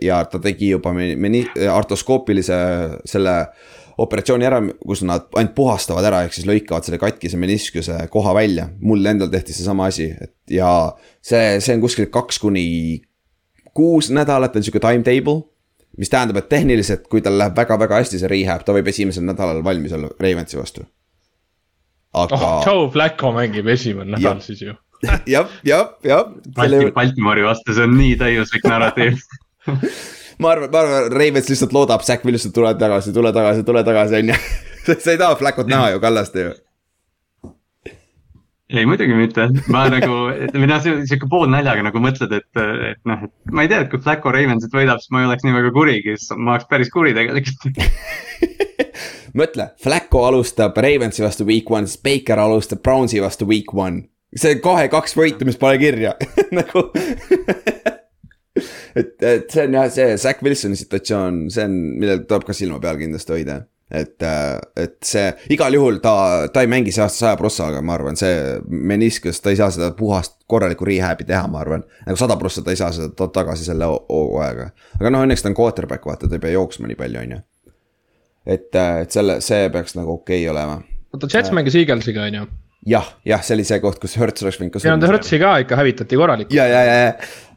ja 0.00 0.22
ta 0.24 0.38
tegi 0.40 0.70
juba 0.70 0.94
meni-, 0.96 1.44
artoskoopilise 1.68 2.56
selle 3.04 3.34
operatsiooni 3.98 4.46
ära, 4.46 4.60
kus 4.82 5.04
nad 5.06 5.28
ainult 5.38 5.54
puhastavad 5.56 6.06
ära, 6.08 6.24
ehk 6.26 6.34
siis 6.36 6.46
lõikavad 6.48 6.86
selle 6.86 6.98
katkise 7.02 7.38
meniskuse 7.40 7.98
koha 8.12 8.34
välja. 8.34 8.68
mul 8.80 9.06
endal 9.06 9.30
tehti 9.32 9.54
seesama 9.56 9.88
asi, 9.92 10.10
et 10.20 10.34
ja 10.50 10.68
see, 11.22 11.60
see 11.60 11.76
on 11.76 11.84
kuskil 11.84 12.10
kaks 12.12 12.40
kuni 12.42 12.64
kuus 13.74 14.10
nädalat 14.10 14.56
on 14.56 14.62
sihuke 14.62 14.80
timetable. 14.82 15.42
mis 15.98 16.10
tähendab, 16.10 16.40
et 16.40 16.48
tehniliselt, 16.50 17.04
kui 17.06 17.20
tal 17.22 17.36
läheb 17.38 17.54
väga-väga 17.54 18.00
hästi 18.00 18.18
see 18.18 18.30
rehab, 18.30 18.64
ta 18.66 18.74
võib 18.74 18.88
esimesel 18.90 19.22
nädalal 19.28 19.62
valmis 19.64 19.92
olla 19.94 20.10
Ravensi 20.20 20.58
vastu. 20.58 20.86
aga 22.14 22.40
oh,. 22.40 22.66
Joe 22.66 22.90
Flacco 22.90 23.30
mängib 23.34 23.70
esimene 23.70 24.16
nädal 24.16 24.42
siis 24.42 24.62
ju 24.62 24.74
jah, 25.34 25.50
jah, 25.66 25.94
jah. 26.04 26.26
Balti, 26.56 26.90
Baltimori 26.94 27.44
vastu, 27.46 27.74
see 27.74 27.86
on 27.86 27.96
nii 27.98 28.16
täiuslik 28.18 28.66
narratiiv 28.66 29.22
ma 30.38 30.54
arvan, 30.54 30.70
ma 30.72 30.84
arvan, 30.84 31.10
Ravens 31.14 31.50
lihtsalt 31.50 31.74
loodab, 31.76 32.04
Zack 32.06 32.26
Wilson, 32.26 32.52
tule 32.54 32.74
tagasi, 32.80 33.14
tule 33.16 33.32
tagasi, 33.32 33.64
tule 33.66 33.84
tagasi, 33.86 34.20
on 34.20 34.34
ju. 34.34 34.38
sa 35.04 35.10
ei 35.10 35.18
taha 35.18 35.36
Flackot 35.40 35.70
näha 35.70 35.94
ju, 35.94 36.04
Kallaste 36.04 36.48
ju 36.48 36.54
ei, 38.72 38.86
muidugi 38.88 39.14
mitte, 39.16 39.46
ma 39.72 39.84
nagu, 39.92 40.14
või 40.54 40.68
noh, 40.70 40.80
sihuke 40.80 41.28
poolnaljaga 41.30 41.84
nagu 41.84 42.00
mõtled, 42.02 42.32
et, 42.32 42.60
et 42.90 43.00
noh, 43.08 43.26
et 43.26 43.52
ma 43.54 43.64
ei 43.64 43.70
tea, 43.70 43.82
et 43.84 43.90
kui 43.92 44.00
Flacco 44.02 44.32
Ravensit 44.34 44.72
võidab, 44.74 45.02
siis 45.02 45.12
ma 45.14 45.22
ei 45.22 45.28
oleks 45.28 45.44
nii 45.44 45.56
väga 45.58 45.72
kurigi, 45.74 46.16
siis 46.16 46.32
ma 46.38 46.54
oleks 46.54 46.68
päris 46.70 46.90
kuri 46.94 47.12
tegelikult 47.16 47.82
mõtle, 49.40 49.68
Flacco 49.84 50.24
alustab 50.30 50.80
Ravensi 50.80 51.24
vastu 51.24 51.46
week 51.48 51.70
one, 51.70 51.90
siis 51.90 52.00
Baker 52.04 52.40
alustab 52.40 52.82
Brownsi 52.84 53.22
vastu 53.22 53.48
week 53.50 53.74
one. 53.76 54.08
see 54.34 54.56
kahe-kaks 54.64 55.14
võitu, 55.18 55.46
mis 55.46 55.60
pole 55.60 55.78
kirja 55.78 56.16
nagu 56.58 56.88
et, 59.00 59.14
et 59.22 59.46
see 59.50 59.66
on 59.66 59.78
jah, 59.78 59.86
see 59.92 60.16
Zack 60.20 60.42
Wilsoni 60.46 60.78
situatsioon, 60.78 61.46
see 61.52 61.64
on, 61.66 61.78
millel 62.00 62.26
tuleb 62.28 62.46
ka 62.48 62.56
silma 62.56 62.80
peal 62.82 63.00
kindlasti 63.00 63.34
hoida. 63.34 63.62
et, 63.94 64.16
äh, 64.24 64.58
et 64.80 64.94
see 65.04 65.26
igal 65.54 65.74
juhul 65.76 65.98
ta, 66.02 66.14
ta 66.50 66.62
ei 66.64 66.70
mängi 66.72 66.92
see 66.94 67.02
aasta 67.04 67.20
saja 67.26 67.38
prossaga, 67.38 67.82
ma 67.84 67.94
arvan, 67.98 68.16
see 68.18 68.56
meniskus, 68.64 69.42
ta 69.44 69.52
ei 69.52 69.58
saa 69.60 69.68
seda 69.74 69.90
puhast 69.98 70.38
korralikku 70.50 70.86
rehab'i 70.88 71.26
teha, 71.28 71.44
ma 71.52 71.60
arvan. 71.60 71.84
nagu 72.06 72.18
sada 72.18 72.38
prossa 72.40 72.64
ta 72.64 72.72
ei 72.72 72.80
saa 72.80 72.90
seda 72.96 73.28
tagasi 73.34 73.66
selle 73.66 73.90
hooajaga. 73.90 74.70
aga 75.00 75.12
noh, 75.12 75.26
õnneks 75.26 75.44
ta 75.44 75.52
on 75.52 75.58
quarterback, 75.58 76.06
vaata, 76.08 76.30
ta 76.30 76.38
ei 76.38 76.46
pea 76.46 76.56
jooksma 76.56 76.90
nii 76.90 76.98
palju, 76.98 77.22
on 77.26 77.36
ju. 77.36 77.40
et, 78.46 78.70
äh, 78.72 79.00
et 79.04 79.14
selle, 79.14 79.40
see 79.44 79.68
peaks 79.74 79.98
nagu 79.98 80.16
okei 80.16 80.44
okay 80.46 80.52
olema. 80.54 80.80
oota, 81.12 81.28
Jets 81.28 81.52
äh, 81.52 81.58
mängis 81.58 81.76
Eaglesiga, 81.82 82.30
on 82.30 82.40
ju? 82.40 82.50
jah, 82.94 83.16
jah, 83.26 83.42
see 83.44 83.58
oli 83.58 83.66
see 83.68 83.82
koht, 83.84 84.00
kus 84.00 84.16
Hertz 84.20 84.46
oleks 84.46 84.62
võinud 84.62 84.78
ka. 84.78 84.86
ja, 84.86 84.96
Hertzi 85.12 85.42
ka 85.42 85.58
ikka 85.66 85.82
hävitati 85.82 86.22
korralikult. 86.22 86.56
ja, 86.56 86.70
ja, 86.70 86.86
ja, 86.88 87.02
ja 87.04 87.52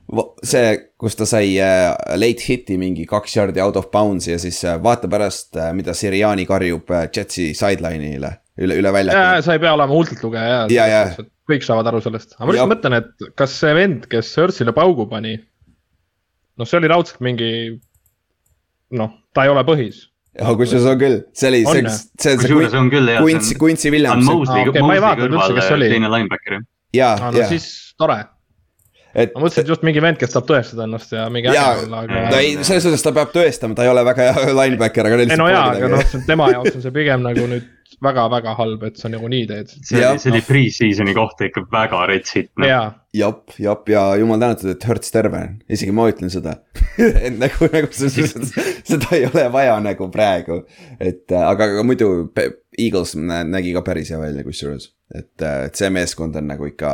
see, 0.47 0.75
kus 0.99 1.17
ta 1.19 1.27
sai 1.27 1.55
äh, 1.59 1.91
late 2.19 2.45
hit'i 2.47 2.77
mingi 2.79 3.05
kaks 3.09 3.35
jardi 3.37 3.61
out 3.63 3.77
of 3.79 3.89
bounds'i 3.91 4.33
ja 4.33 4.39
siis 4.41 4.61
äh, 4.65 4.77
vaata 4.83 5.09
pärast, 5.11 5.55
äh, 5.59 5.73
mida 5.75 5.95
Siriani 5.97 6.45
karjub 6.47 6.91
Jetsi 7.15 7.49
sideline'ile 7.57 8.31
üle, 8.63 8.77
üle 8.79 8.93
välja. 8.93 9.25
sa 9.43 9.57
ei 9.57 9.63
pea 9.63 9.73
olema 9.75 9.93
hullult 9.93 10.23
lugeja 10.23 10.61
ja, 10.71 10.85
ja, 10.87 11.01
ja. 11.11 11.25
kõik 11.49 11.67
saavad 11.67 11.91
aru 11.91 12.01
sellest, 12.05 12.37
aga 12.37 12.47
ma 12.47 12.55
lihtsalt 12.55 12.73
mõtlen, 12.75 12.99
et 13.01 13.31
kas 13.39 13.57
see 13.59 13.73
vend, 13.77 14.07
kes 14.11 14.31
Earth'ile 14.39 14.75
paugu 14.77 15.09
pani. 15.11 15.35
noh, 16.57 16.69
see 16.69 16.79
oli 16.79 16.91
raudselt 16.91 17.19
mingi, 17.27 17.51
noh, 18.95 19.11
ta 19.35 19.45
ei 19.45 19.51
ole 19.51 19.65
põhis 19.67 20.05
ja 20.37 20.55
kusjuures 20.55 20.87
on 20.87 21.03
küll, 21.03 21.19
see 21.35 21.51
oli, 21.51 21.61
see, 21.67 21.83
see 21.83 21.83
on 21.83 22.23
see. 22.23 22.39
kusjuures 22.45 22.79
on 22.79 22.89
küll 22.93 23.11
jah. 23.11 23.21
Quincy, 23.25 23.59
Quincy 23.59 23.91
Williams. 23.91 24.23
on 24.23 24.41
Mosley, 24.45 24.71
Mosley 24.71 25.03
kõrval 25.19 25.87
teine 25.89 26.15
linebacker 26.15 26.59
jah. 26.95 27.19
ja, 27.19 27.31
ja. 27.43 27.51
siis 27.51 27.67
tore 27.99 28.21
et. 29.17 29.33
ma 29.33 29.43
mõtlesin, 29.43 29.65
et 29.65 29.71
just 29.73 29.85
mingi 29.87 30.03
vend, 30.03 30.19
kes 30.21 30.35
saab 30.35 30.49
tõestada 30.49 30.85
ennast 30.87 31.15
ja 31.15 31.25
mingi 31.33 31.49
äge 31.51 31.63
olla, 31.85 32.03
aga. 32.05 32.27
no 32.31 32.41
ei, 32.41 32.57
selles 32.61 32.85
suhtes 32.85 33.05
ta 33.05 33.13
peab 33.15 33.33
tõestama, 33.35 33.77
ta 33.77 33.87
ei 33.87 33.93
ole 33.93 34.05
väga 34.07 34.29
hea 34.29 34.53
linebacker, 34.53 35.09
aga. 35.09 35.23
ei 35.25 35.39
no 35.39 35.49
jaa, 35.51 35.65
aga 35.73 35.89
noh, 35.95 36.13
tema 36.29 36.51
jaoks 36.53 36.77
on 36.77 36.85
see 36.85 36.95
pigem 36.95 37.25
nagu 37.25 37.49
nüüd 37.49 37.73
väga-väga 38.03 38.53
halb, 38.59 38.83
et 38.85 38.99
sa 38.99 39.09
nagunii 39.09 39.47
teed. 39.49 39.71
see, 39.73 40.01
see 40.21 40.31
oli 40.31 40.41
pre-season'i 40.45 41.15
kohta 41.17 41.47
ikka 41.47 41.63
väga 41.71 42.03
rets 42.11 42.35
hitt 42.35 42.51
no.. 42.61 42.69
jep, 43.15 43.55
jep 43.63 43.89
ja 43.89 44.03
jumal 44.21 44.41
tänatud, 44.43 44.69
et 44.75 44.87
Hertz 44.89 45.13
terve 45.13 45.41
on, 45.41 45.57
isegi 45.73 45.95
ma 45.95 46.05
ütlen 46.11 46.31
seda 46.33 46.59
et 47.25 47.33
nagu, 47.39 47.71
nagu 47.73 47.89
seda, 47.97 48.45
seda 48.85 49.11
ei 49.17 49.25
ole 49.31 49.47
vaja 49.53 49.79
nagu 49.81 50.11
praegu. 50.13 50.61
et 50.99 51.33
aga, 51.33 51.71
aga 51.73 51.85
muidu 51.87 52.11
Eagles 52.77 53.15
nägi 53.17 53.73
ka 53.73 53.81
päris 53.81 54.13
hea 54.13 54.21
välja 54.21 54.45
kusjuures, 54.45 54.91
et, 55.15 55.33
et 55.41 55.79
see 55.79 55.89
meeskond 55.93 56.37
on 56.37 56.51
nagu 56.53 56.69
ikka 56.69 56.91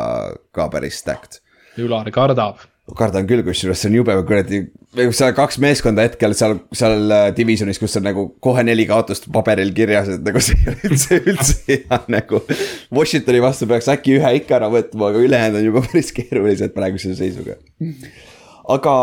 ka 0.55 0.69
päris 0.71 1.01
stacked 1.03 1.42
Ülar 1.81 2.09
kardab. 2.13 2.61
kardan 2.99 3.27
küll, 3.27 3.41
kusjuures 3.47 3.79
see 3.79 3.89
on 3.89 3.95
jube 3.95 4.15
kuradi, 4.27 4.57
seal 5.15 5.31
kaks 5.37 5.57
meeskonda 5.63 6.03
hetkel 6.03 6.33
seal, 6.35 6.57
seal 6.75 7.13
äh, 7.15 7.29
divisionis, 7.35 7.79
kus 7.79 7.95
on 7.97 8.03
nagu 8.09 8.25
kohe 8.43 8.65
neli 8.67 8.83
kaotust 8.89 9.29
paberil 9.33 9.71
kirjas, 9.75 10.11
et 10.17 10.25
nagu 10.27 10.41
see 10.43 10.57
ei 10.59 10.73
ole 10.73 10.91
üldse, 10.91 11.19
üldse 11.31 11.55
hea 11.69 11.99
nagu. 12.11 12.41
Washingtoni 12.93 13.39
vastu 13.43 13.69
peaks 13.71 13.87
äkki 13.93 14.17
ühe 14.19 14.33
ikka 14.41 14.59
ära 14.59 14.69
võtma, 14.73 15.13
aga 15.13 15.23
ülejäänud 15.23 15.61
on 15.61 15.69
juba 15.69 15.85
päris 15.87 16.11
keerulised 16.17 16.75
praeguse 16.75 17.15
seisuga. 17.17 17.55
aga 18.75 18.95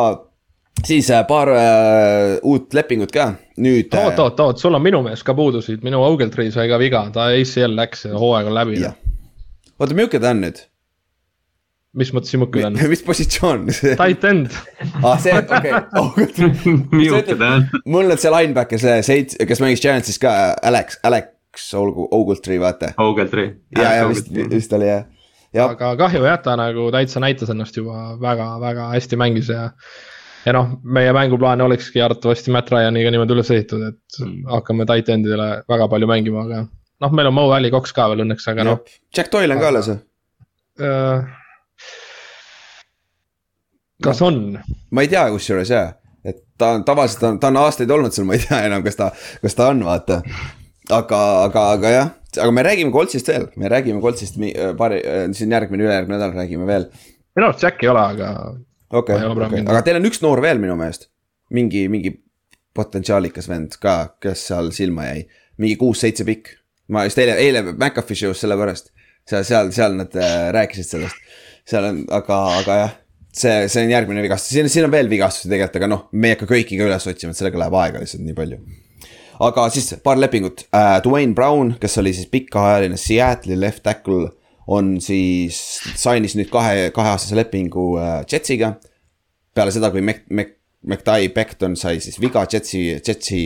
siis 0.85 1.11
äh, 1.11 1.24
paar 1.26 1.48
äh, 1.56 2.38
uut 2.42 2.74
lepingut 2.76 3.12
ka, 3.16 3.33
nüüd 3.61 3.94
äh,. 3.94 4.04
oot, 4.04 4.18
oot, 4.26 4.40
oot, 4.44 4.61
sul 4.61 4.76
on 4.76 4.85
minu 4.85 5.02
meelest 5.06 5.24
ka 5.26 5.35
puudusid, 5.37 5.80
minu 5.87 6.02
Ogletree 6.04 6.52
sai 6.54 6.68
ka 6.70 6.78
viga, 6.80 7.06
ta 7.14 7.30
ACL 7.33 7.76
läks 7.80 8.06
ja 8.11 8.18
hooaeg 8.20 8.52
on 8.52 8.56
läbi. 8.61 8.83
oota, 8.85 9.94
milline 9.94 10.20
ta 10.20 10.37
on 10.37 10.44
nüüd? 10.44 10.66
Mis 11.98 12.12
mõttes 12.14 12.31
sihuke 12.35 12.62
on? 12.66 12.79
mis 12.90 13.03
positsioon 13.07 13.66
Tight 14.00 14.24
end 14.29 14.50
aa, 15.03 15.16
see, 15.22 15.35
okei 15.35 15.74
okay. 17.18 17.83
mul 17.85 18.11
on 18.14 18.20
see 18.20 18.33
linebacker, 18.35 18.81
see 18.83 19.00
seits-, 19.07 19.38
kes 19.48 19.62
mängis 19.62 19.83
Giantsis 19.83 20.20
ka, 20.22 20.35
Alex, 20.66 21.00
Alex 21.07 21.37
Ogletree, 21.74 22.61
vaata. 22.62 22.92
Ogletree. 23.03 23.57
ja, 23.76 23.94
ja 23.98 24.09
vist, 24.09 24.31
vist 24.31 24.72
oli 24.76 24.87
jah. 24.87 25.05
aga 25.66 25.96
kahju 25.98 26.22
jah, 26.22 26.38
ta 26.44 26.55
nagu 26.59 26.87
täitsa 26.94 27.22
näitas 27.22 27.50
ennast 27.50 27.76
juba 27.76 28.14
väga-väga 28.22 28.92
hästi 28.94 29.18
mängis 29.18 29.50
ja 29.50 29.72
ja 30.46 30.55
noh, 30.57 30.76
meie 30.85 31.11
mänguplaan 31.12 31.61
olekski 31.61 32.00
arvatavasti 32.05 32.55
Matt 32.55 32.70
Ryan'iga 32.72 33.11
niimoodi 33.12 33.35
üles 33.35 33.50
ehitatud, 33.50 33.90
et 33.90 34.22
mm. 34.22 34.46
hakkame 34.55 34.87
tight 34.88 35.11
end'idele 35.12 35.50
väga 35.68 35.90
palju 35.90 36.09
mängima, 36.09 36.46
aga 36.46 36.62
noh, 37.03 37.18
meil 37.18 37.33
on 37.33 37.37
Mo 37.37 37.48
Valley 37.50 37.74
Cox 37.74 37.92
ka 37.96 38.07
veel 38.12 38.24
õnneks, 38.24 38.46
aga 38.53 38.70
noh. 38.70 38.81
Jack 39.16 39.35
Doyle 39.35 39.59
on 39.59 39.61
ka 39.61 39.68
alles 39.74 39.90
või 39.90 39.98
uh,? 40.87 41.29
Kas 44.04 44.22
on? 44.26 44.40
ma 44.90 45.04
ei 45.04 45.10
tea 45.12 45.26
kusjuures 45.34 45.72
jah, 45.72 45.92
et 46.24 46.42
ta 46.58 46.74
on 46.76 46.86
tavaliselt 46.86 47.26
on, 47.28 47.42
ta 47.42 47.50
on 47.52 47.60
aastaid 47.64 47.90
olnud 47.90 48.14
seal, 48.14 48.28
ma 48.28 48.38
ei 48.38 48.44
tea 48.44 48.62
enam, 48.68 48.84
kas 48.86 48.98
ta, 48.98 49.10
kas 49.42 49.58
ta 49.58 49.70
on, 49.74 49.84
vaata. 49.86 50.22
aga, 50.90 51.20
aga, 51.44 51.66
aga 51.76 51.94
jah, 51.94 52.10
aga 52.38 52.50
me 52.54 52.64
räägime 52.66 52.94
Coltsist 52.94 53.28
veel, 53.30 53.46
me 53.60 53.70
räägime 53.72 54.02
Coltsist 54.04 54.40
paari, 54.78 55.02
siin 55.36 55.52
järgmine, 55.56 55.86
ülejärgmine 55.86 56.18
nädal 56.18 56.34
räägime 56.36 56.66
veel. 56.68 56.90
minu 57.36 57.50
arust 57.50 57.62
Jack 57.62 57.84
ei 57.84 57.92
ole, 57.92 58.06
aga 58.16 58.32
okei 58.90 59.20
aga 59.62 59.84
teil 59.86 60.00
on 60.00 60.10
üks 60.10 60.22
noor 60.24 60.42
veel 60.42 60.62
minu 60.62 60.76
meelest. 60.78 61.08
mingi, 61.50 61.86
mingi 61.90 62.14
potentsiaalikas 62.76 63.48
vend 63.50 63.76
ka, 63.82 63.96
kes 64.22 64.46
seal 64.50 64.70
silma 64.74 65.10
jäi, 65.10 65.26
mingi 65.60 65.76
kuus-seitse 65.80 66.26
pikk. 66.26 66.56
ma 66.90 67.04
just 67.06 67.18
eile, 67.22 67.36
eile 67.38 67.62
McAfee 67.72 68.18
show's 68.18 68.42
sellepärast, 68.42 68.90
seal, 69.28 69.44
seal, 69.46 69.70
seal 69.74 69.94
nad 69.98 70.14
äh, 70.18 70.48
rääkisid 70.54 70.88
sellest. 70.88 71.30
seal 71.68 71.86
on, 71.86 72.02
aga, 72.10 72.38
aga 72.62 72.78
jah, 72.80 72.96
see, 73.33 73.69
see 73.71 73.85
on 73.85 73.93
järgmine 73.93 74.23
vigastus, 74.25 74.53
siin, 74.55 74.69
siin 74.73 74.87
on 74.88 74.95
veel 74.95 75.11
vigastusi 75.11 75.51
tegelikult, 75.51 75.81
aga 75.81 75.90
noh, 75.90 76.05
me 76.12 76.31
ei 76.31 76.37
hakka 76.37 76.51
kõiki 76.51 76.79
ka 76.79 76.88
üles 76.88 77.09
otsima, 77.11 77.35
et 77.35 77.40
sellega 77.40 77.62
läheb 77.62 77.77
aega 77.81 78.03
lihtsalt 78.03 78.25
nii 78.27 78.37
palju. 78.37 78.61
Aga 79.40 79.64
siis 79.73 79.95
paar 80.05 80.21
lepingut. 80.21 80.66
Uh,, 80.69 80.99
Dwayne 81.05 81.33
Brown, 81.37 81.75
kes 81.81 81.97
oli 82.03 82.12
siis 82.16 82.29
pikaajaline 82.33 82.99
Seattle'i 83.01 83.57
left 83.57 83.83
tackle 83.87 84.29
on 84.71 84.99
siis, 85.03 85.59
sainis 85.99 86.37
nüüd 86.38 86.51
kahe, 86.53 86.90
kaheaastase 86.95 87.38
lepingu 87.38 87.95
äh, 87.99 88.21
Jetsiga. 88.31 88.75
peale 89.55 89.73
seda, 89.75 89.90
kui 89.90 90.03
Mac-, 90.05 90.29
Mac-, 90.31 90.59
McDie 90.87 91.33
Becton 91.35 91.75
sai 91.77 91.99
siis 92.01 92.21
viga 92.21 92.45
Jetsi, 92.53 93.01
Jetsi 93.07 93.40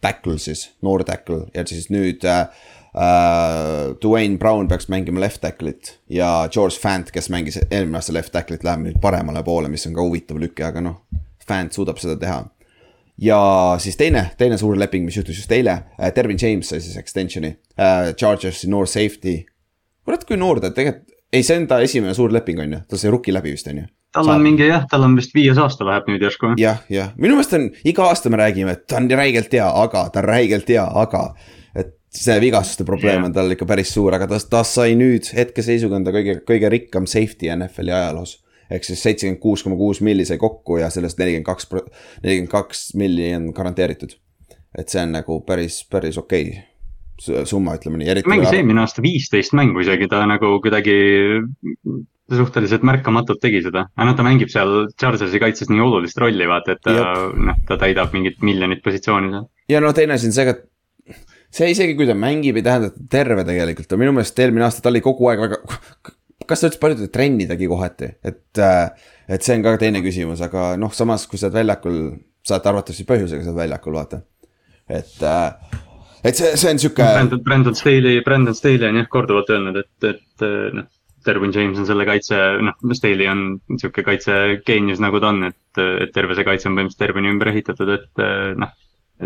tackle 0.00 0.38
siis, 0.38 0.70
noor 0.82 1.04
tackle. 1.04 1.46
Ja 1.54 1.64
siis 1.66 1.90
nüüd 1.90 2.24
äh, 2.24 2.46
äh, 2.94 3.90
Dwayne 4.02 4.38
Brown 4.38 4.68
peaks 4.68 4.88
mängima 4.92 5.20
left 5.20 5.42
tackle'it 5.44 5.96
ja 6.08 6.48
George 6.52 6.78
Fant, 6.80 7.10
kes 7.14 7.30
mängis 7.30 7.60
eelmine 7.70 8.00
aasta 8.00 8.14
left 8.16 8.32
tackle'it, 8.36 8.64
läheb 8.64 8.86
nüüd 8.86 9.02
paremale 9.02 9.44
poole, 9.46 9.68
mis 9.68 9.86
on 9.86 9.94
ka 9.98 10.06
huvitav 10.06 10.40
lüke, 10.40 10.64
aga 10.66 10.82
noh, 10.84 11.02
Fant 11.46 11.74
suudab 11.74 11.98
seda 11.98 12.16
teha. 12.20 12.42
ja 13.20 13.38
siis 13.78 13.96
teine, 14.00 14.30
teine 14.38 14.58
suur 14.58 14.78
leping, 14.78 15.04
mis 15.04 15.16
juhtus 15.16 15.42
just 15.42 15.52
eile 15.52 15.82
äh,, 15.98 16.12
Dervin 16.14 16.38
James 16.40 16.68
sai 16.68 16.80
siis 16.80 16.96
extension'i 16.96 17.56
äh,, 17.76 18.14
Chargersi 18.16 18.70
noor 18.70 18.86
safety 18.86 19.42
kurat, 20.10 20.26
kui 20.26 20.38
noor 20.40 20.60
ta 20.62 20.72
tegelikult, 20.74 21.06
ei, 21.30 21.44
see 21.46 21.60
on 21.60 21.68
ta 21.70 21.80
esimene 21.84 22.14
suur 22.16 22.32
leping, 22.34 22.60
on 22.62 22.76
ju, 22.76 22.82
tal 22.90 23.00
sai 23.02 23.12
rookie 23.14 23.34
läbi 23.34 23.54
vist, 23.54 23.68
on 23.70 23.82
ju. 23.82 23.86
tal 24.14 24.26
on 24.26 24.34
Saab. 24.34 24.42
mingi 24.46 24.66
jah, 24.66 24.86
tal 24.90 25.06
on 25.06 25.14
vist 25.18 25.34
viies 25.36 25.58
aasta 25.60 25.86
läheb 25.86 26.10
nüüd 26.10 26.26
järsku. 26.26 26.54
jah, 26.60 26.82
jah, 26.90 27.14
minu 27.20 27.38
meelest 27.38 27.56
on, 27.58 27.70
iga 27.86 28.08
aasta 28.10 28.32
me 28.32 28.40
räägime, 28.40 28.74
et 28.74 28.86
ta 28.90 28.98
on 28.98 29.10
räigelt 29.22 29.54
hea, 29.54 29.68
aga, 29.84 30.08
ta 30.10 30.22
on 30.24 30.30
räigelt 30.32 30.70
hea, 30.72 30.86
aga. 31.04 31.24
See 32.10 32.36
vigastuste 32.42 32.84
probleem 32.84 33.20
yeah. 33.20 33.26
on 33.28 33.34
tal 33.34 33.54
ikka 33.54 33.68
päris 33.70 33.92
suur, 33.94 34.14
aga 34.16 34.26
ta, 34.30 34.38
ta 34.50 34.62
sai 34.66 34.96
nüüd 34.98 35.28
hetkeseisuga 35.36 36.00
on 36.00 36.06
ta 36.06 36.14
kõige, 36.14 36.40
kõige 36.46 36.70
rikkam 36.72 37.06
safety 37.10 37.50
NFL-i 37.54 37.94
ajaloos 37.94 38.38
ehk 38.70 38.86
siis 38.86 39.02
seitsekümmend 39.02 39.42
kuus 39.42 39.64
koma 39.66 39.78
kuus 39.78 40.00
milli 40.06 40.26
sai 40.26 40.38
kokku 40.38 40.78
ja 40.78 40.90
sellest 40.94 41.18
nelikümmend 41.18 41.46
kaks, 41.46 41.70
nelikümmend 42.24 42.52
kaks 42.52 42.90
milli 42.98 43.30
on 43.34 43.50
garanteeritud. 43.54 44.16
et 44.78 44.88
see 44.88 45.02
on 45.02 45.16
nagu 45.18 45.40
päris, 45.46 45.82
päris 45.90 46.18
okei 46.18 46.50
okay 46.50 46.66
summa, 47.20 47.74
ütleme 47.76 48.00
nii. 48.00 48.22
mängis 48.30 48.54
eelmine 48.54 48.80
aasta 48.80 49.02
viisteist 49.04 49.52
mängu 49.58 49.82
isegi, 49.82 50.08
ta 50.08 50.22
nagu 50.28 50.54
kuidagi 50.64 50.94
suhteliselt 52.30 52.84
märkamatult 52.86 53.42
tegi 53.42 53.60
seda. 53.66 53.86
aga 53.96 54.08
noh, 54.08 54.16
ta 54.16 54.24
mängib 54.24 54.52
seal 54.52 54.88
Chargersi 55.00 55.42
kaitses 55.42 55.70
nii 55.72 55.82
olulist 55.84 56.18
rolli, 56.22 56.46
vaata, 56.48 56.76
et 56.76 56.84
ta 56.86 56.94
noh, 57.34 57.60
ta 57.68 57.76
täidab 57.80 58.14
mingit 58.16 58.40
miljonit 58.46 58.82
positsiooni 58.84 59.34
seal. 59.34 59.48
ja 59.68 59.82
no 59.84 59.92
teine 59.96 60.16
asi 60.16 60.30
on 60.30 60.36
see 60.36 60.48
et 60.48 60.64
see 61.54 61.70
isegi, 61.74 61.96
kui 61.98 62.08
ta 62.08 62.16
mängib, 62.18 62.58
ei 62.58 62.66
tähenda, 62.66 62.90
et 62.90 62.96
ta 62.96 63.10
terve 63.18 63.44
tegelikult 63.46 63.92
on, 63.94 64.02
minu 64.02 64.14
meelest 64.16 64.38
eelmine 64.42 64.66
aasta 64.66 64.84
ta 64.84 64.92
oli 64.92 65.02
kogu 65.04 65.30
aeg 65.30 65.44
väga. 65.44 65.60
kas 66.50 66.62
ta 66.62 66.70
üldse 66.70 66.80
palju 66.82 66.98
ta 66.98 67.12
trenni 67.14 67.46
tegi 67.50 67.68
kohati, 67.70 68.10
et, 68.26 68.62
et 69.30 69.46
see 69.46 69.56
on 69.58 69.66
ka 69.66 69.76
teine 69.78 70.02
küsimus, 70.04 70.42
aga 70.46 70.72
noh, 70.80 70.92
samas 70.94 71.26
kui 71.30 71.38
sa 71.38 71.48
oled 71.48 71.60
väljakul, 71.60 72.00
saate 72.46 72.70
arvatavasti 72.70 73.06
põhjusega 73.06 73.44
sa 73.44 73.52
oled 73.52 73.62
väljakul, 73.64 73.98
vaata. 73.98 74.22
et 74.90 75.22
äh, 75.26 75.76
et 76.24 76.36
see, 76.36 76.56
see 76.58 76.72
on 76.72 76.80
sihuke. 76.82 77.04
Brandon, 77.04 77.42
Brandon 77.44 77.76
Staley, 77.76 78.22
Brandon 78.26 78.56
Staley 78.56 78.88
on 78.88 78.98
jah 78.98 79.06
korduvalt 79.12 79.52
öelnud, 79.54 79.84
et, 79.84 80.10
et 80.14 80.48
noh. 80.78 80.88
Derwin 81.20 81.52
James 81.52 81.76
on 81.76 81.84
selle 81.84 82.06
kaitse, 82.08 82.36
noh, 82.64 82.76
Staley 82.96 83.26
on 83.28 83.58
sihuke 83.76 84.00
kaitsegeenius 84.06 85.02
nagu 85.04 85.18
ta 85.20 85.34
on, 85.34 85.42
et, 85.50 85.80
et 86.00 86.14
terve 86.14 86.32
see 86.32 86.46
kaitse 86.48 86.70
on 86.70 86.78
põhimõtteliselt 86.78 87.02
Derwini 87.04 87.28
ümber 87.34 87.50
ehitatud, 87.52 87.92
et 87.92 88.22
noh. 88.56 88.72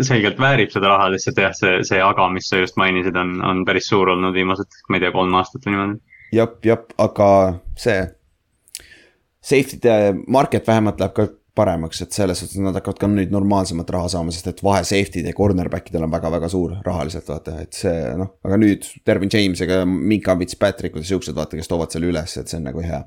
Selgelt 0.02 0.40
väärib 0.40 0.72
seda 0.74 0.90
raha, 0.90 1.10
lihtsalt 1.14 1.38
jah, 1.38 1.54
see, 1.56 1.78
see 1.86 2.02
aga, 2.02 2.26
mis 2.32 2.48
sa 2.50 2.58
just 2.58 2.78
mainisid, 2.80 3.16
on, 3.20 3.36
on 3.46 3.62
päris 3.68 3.88
suur 3.90 4.10
olnud 4.14 4.34
viimased, 4.34 4.82
ma 4.88 4.98
ei 4.98 5.04
tea, 5.04 5.14
kolm 5.14 5.34
aastat 5.38 5.66
või 5.66 5.76
niimoodi. 5.76 6.18
jep, 6.34 6.58
jep, 6.66 6.92
aga 6.98 7.30
see. 7.78 8.02
Safety'de 9.44 10.24
market 10.32 10.66
vähemalt 10.66 11.02
läheb 11.02 11.16
ka 11.16 11.26
paremaks, 11.54 12.00
et 12.02 12.14
selles 12.16 12.40
suhtes 12.40 12.58
nad 12.62 12.74
hakkavad 12.74 12.98
ka 12.98 13.08
nüüd 13.10 13.32
normaalsemat 13.34 13.90
raha 13.94 14.08
saama, 14.16 14.32
sest 14.34 14.48
et 14.50 14.62
vahe 14.64 14.82
safety'd 14.86 15.28
ja 15.28 15.34
cornerback 15.36 15.90
idel 15.90 16.06
on 16.06 16.14
väga-väga 16.14 16.48
suur 16.50 16.78
rahaliselt 16.86 17.28
vaata, 17.30 17.58
et 17.62 17.76
see 17.78 17.98
noh, 18.18 18.32
aga 18.46 18.58
nüüd 18.58 18.88
Dervin 19.06 19.30
James 19.30 19.62
ega 19.62 19.84
Minka 19.86 20.34
Fitzpatrickud 20.40 21.04
ja 21.04 21.12
siuksed 21.12 21.36
vaata, 21.36 21.60
kes 21.60 21.70
toovad 21.70 21.94
selle 21.94 22.10
üles, 22.10 22.34
et 22.40 22.50
see 22.50 22.58
on 22.58 22.66
nagu 22.70 22.82
hea. 22.82 23.04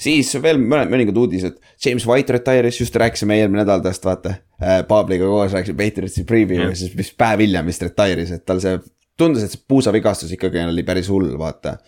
Siis 0.00 0.32
veel 0.42 0.60
mõned, 0.60 0.90
mõningad 0.92 1.18
uudised, 1.22 1.58
James 1.84 2.06
White 2.08 2.36
retire'is, 2.36 2.80
just 2.82 2.96
rääkisime 2.96 3.40
eelmine 3.40 3.62
nädal 3.62 3.84
tast 3.84 4.04
vaata 4.04 4.36
äh,. 4.62 4.82
Paabliga 4.88 5.28
koos 5.28 5.54
rääkisime 5.56 5.78
Patriotsi 5.78 6.24
preview 6.28 6.68
ja 6.68 6.76
siis, 6.78 6.94
mis 6.98 7.12
päev 7.18 7.44
hiljem 7.44 7.68
vist 7.70 7.82
retire'is, 7.82 8.34
et 8.36 8.46
tal 8.46 8.62
see, 8.62 8.78
tundus, 9.18 9.44
et 9.46 9.54
see 9.54 9.64
puusavigastus 9.68 10.32
ikkagi 10.36 10.64
oli 10.66 10.86
päris 10.86 11.10
hull, 11.12 11.34
vaata 11.38 11.78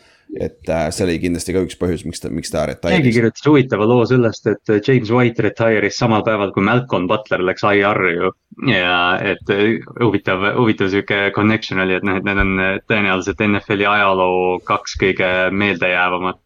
et 0.40 0.68
äh, 0.68 0.88
see 0.94 1.04
oli 1.06 1.16
kindlasti 1.22 1.54
ka 1.54 1.62
üks 1.64 1.76
põhjus, 1.78 2.04
miks 2.08 2.22
ta, 2.22 2.30
miks 2.32 2.50
ta 2.52 2.64
retire'is. 2.68 2.98
keegi 2.98 3.12
kirjutas 3.18 3.46
huvitava 3.46 3.86
loo 3.88 4.04
sellest, 4.08 4.48
et 4.50 4.72
äh, 4.72 4.80
James 4.86 5.10
White 5.14 5.44
retire'is 5.46 5.98
samal 6.00 6.24
päeval, 6.26 6.52
kui 6.54 6.64
Malcolm 6.66 7.06
Butler 7.10 7.44
läks 7.46 7.64
IR-i 7.68 8.14
ju. 8.16 8.32
ja 8.70 8.96
et 9.32 9.52
äh, 9.54 9.76
huvitav, 10.00 10.46
huvitav 10.58 10.90
sihuke 10.92 11.28
connection 11.36 11.82
oli, 11.84 11.98
et 11.98 12.06
noh, 12.06 12.18
et 12.18 12.26
need 12.26 12.42
on 12.42 12.54
äh, 12.62 12.78
tõenäoliselt 12.90 13.44
NFL-i 13.46 13.88
ajaloo 13.90 14.58
kaks 14.66 14.98
kõige 15.02 15.30
meeldejäävamat 15.54 16.40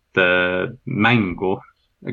mängu 0.85 1.57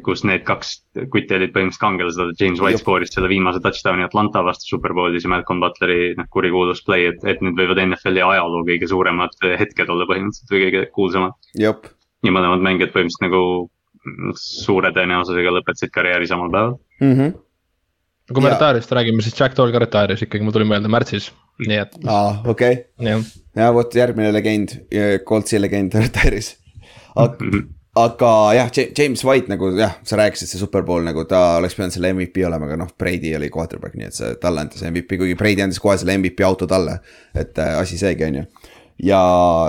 kus 0.05 0.23
need 0.25 0.41
kaks 0.47 0.71
kutti 1.13 1.35
olid 1.37 1.51
põhimõtteliselt 1.53 1.81
kangelased, 1.83 2.31
James 2.41 2.61
White 2.63 2.81
skooris 2.81 3.11
selle 3.13 3.29
viimase 3.29 3.61
touchdown'i 3.61 4.05
Atlanta 4.07 4.41
vastu 4.45 4.71
Superbowlis 4.71 5.27
ja 5.27 5.29
Malcolm 5.29 5.61
Butleri 5.61 6.15
noh, 6.17 6.25
kurikuulus 6.33 6.81
play, 6.87 7.11
et, 7.11 7.21
et 7.29 7.43
need 7.45 7.57
võivad 7.59 7.83
NFL-i 7.83 8.23
ajaloo 8.25 8.63
kõige 8.65 8.89
suuremad 8.89 9.37
hetked 9.45 9.91
olla 9.93 10.07
põhimõtteliselt 10.09 10.55
või 10.55 10.63
kõige 10.63 10.83
kuulsamad. 10.95 11.37
ja 12.25 12.33
mõlemad 12.33 12.65
mängijad 12.65 12.95
põhimõtteliselt 12.95 13.27
nagu 13.27 13.43
suure 14.41 14.89
tõenäosusega 14.95 15.53
lõpetasid 15.53 15.93
karjääri 15.93 16.29
samal 16.29 16.49
päeval 16.49 16.75
mm. 17.01 17.13
-hmm. 17.13 17.37
kui 18.33 18.41
me 18.41 18.55
retire'ist 18.55 18.97
räägime, 18.97 19.21
siis 19.21 19.37
Jack 19.37 19.57
Doyle 19.57 19.73
ka 19.75 19.85
retire'is 19.85 20.25
ikkagi, 20.25 20.45
mul 20.45 20.57
tuli 20.57 20.65
meelde 20.69 20.89
märtsis, 20.89 21.29
nii 21.61 21.81
et. 21.85 21.97
aa, 22.09 22.41
okei 22.41 22.81
okay., 22.97 23.21
ja 23.53 23.69
vot 23.73 24.01
järgmine 24.01 24.33
legend, 24.33 24.79
Coltsi 25.29 25.61
legend 25.61 25.93
retire'is 26.01 26.55
mm 27.13 27.49
-hmm 27.53 27.74
aga 27.95 28.29
jah, 28.57 28.71
James 28.97 29.23
White 29.23 29.51
nagu 29.51 29.69
jah, 29.77 29.93
sa 30.03 30.17
rääkisid, 30.19 30.49
see 30.51 30.59
superpool 30.59 31.05
nagu 31.05 31.23
ta 31.29 31.57
oleks 31.61 31.77
pidanud 31.77 31.95
selle 31.95 32.11
MVP 32.11 32.43
olema, 32.47 32.67
aga 32.67 32.79
noh, 32.81 32.89
Brady 32.99 33.31
oli 33.37 33.47
quarterback, 33.53 33.95
nii 33.95 34.09
et 34.09 34.17
see 34.17 34.33
talle 34.41 34.65
anti 34.65 34.81
see 34.81 34.91
MVP, 34.91 35.19
kuigi 35.21 35.37
Brady 35.39 35.63
andis 35.63 35.79
kohe 35.83 35.95
selle 36.01 36.17
MVP 36.19 36.43
auto 36.47 36.67
talle. 36.67 36.99
et 37.35 37.57
äh, 37.59 37.77
asi 37.79 37.97
seegi, 37.99 38.27
on 38.27 38.41
ju 38.41 38.45
ja 39.03 39.19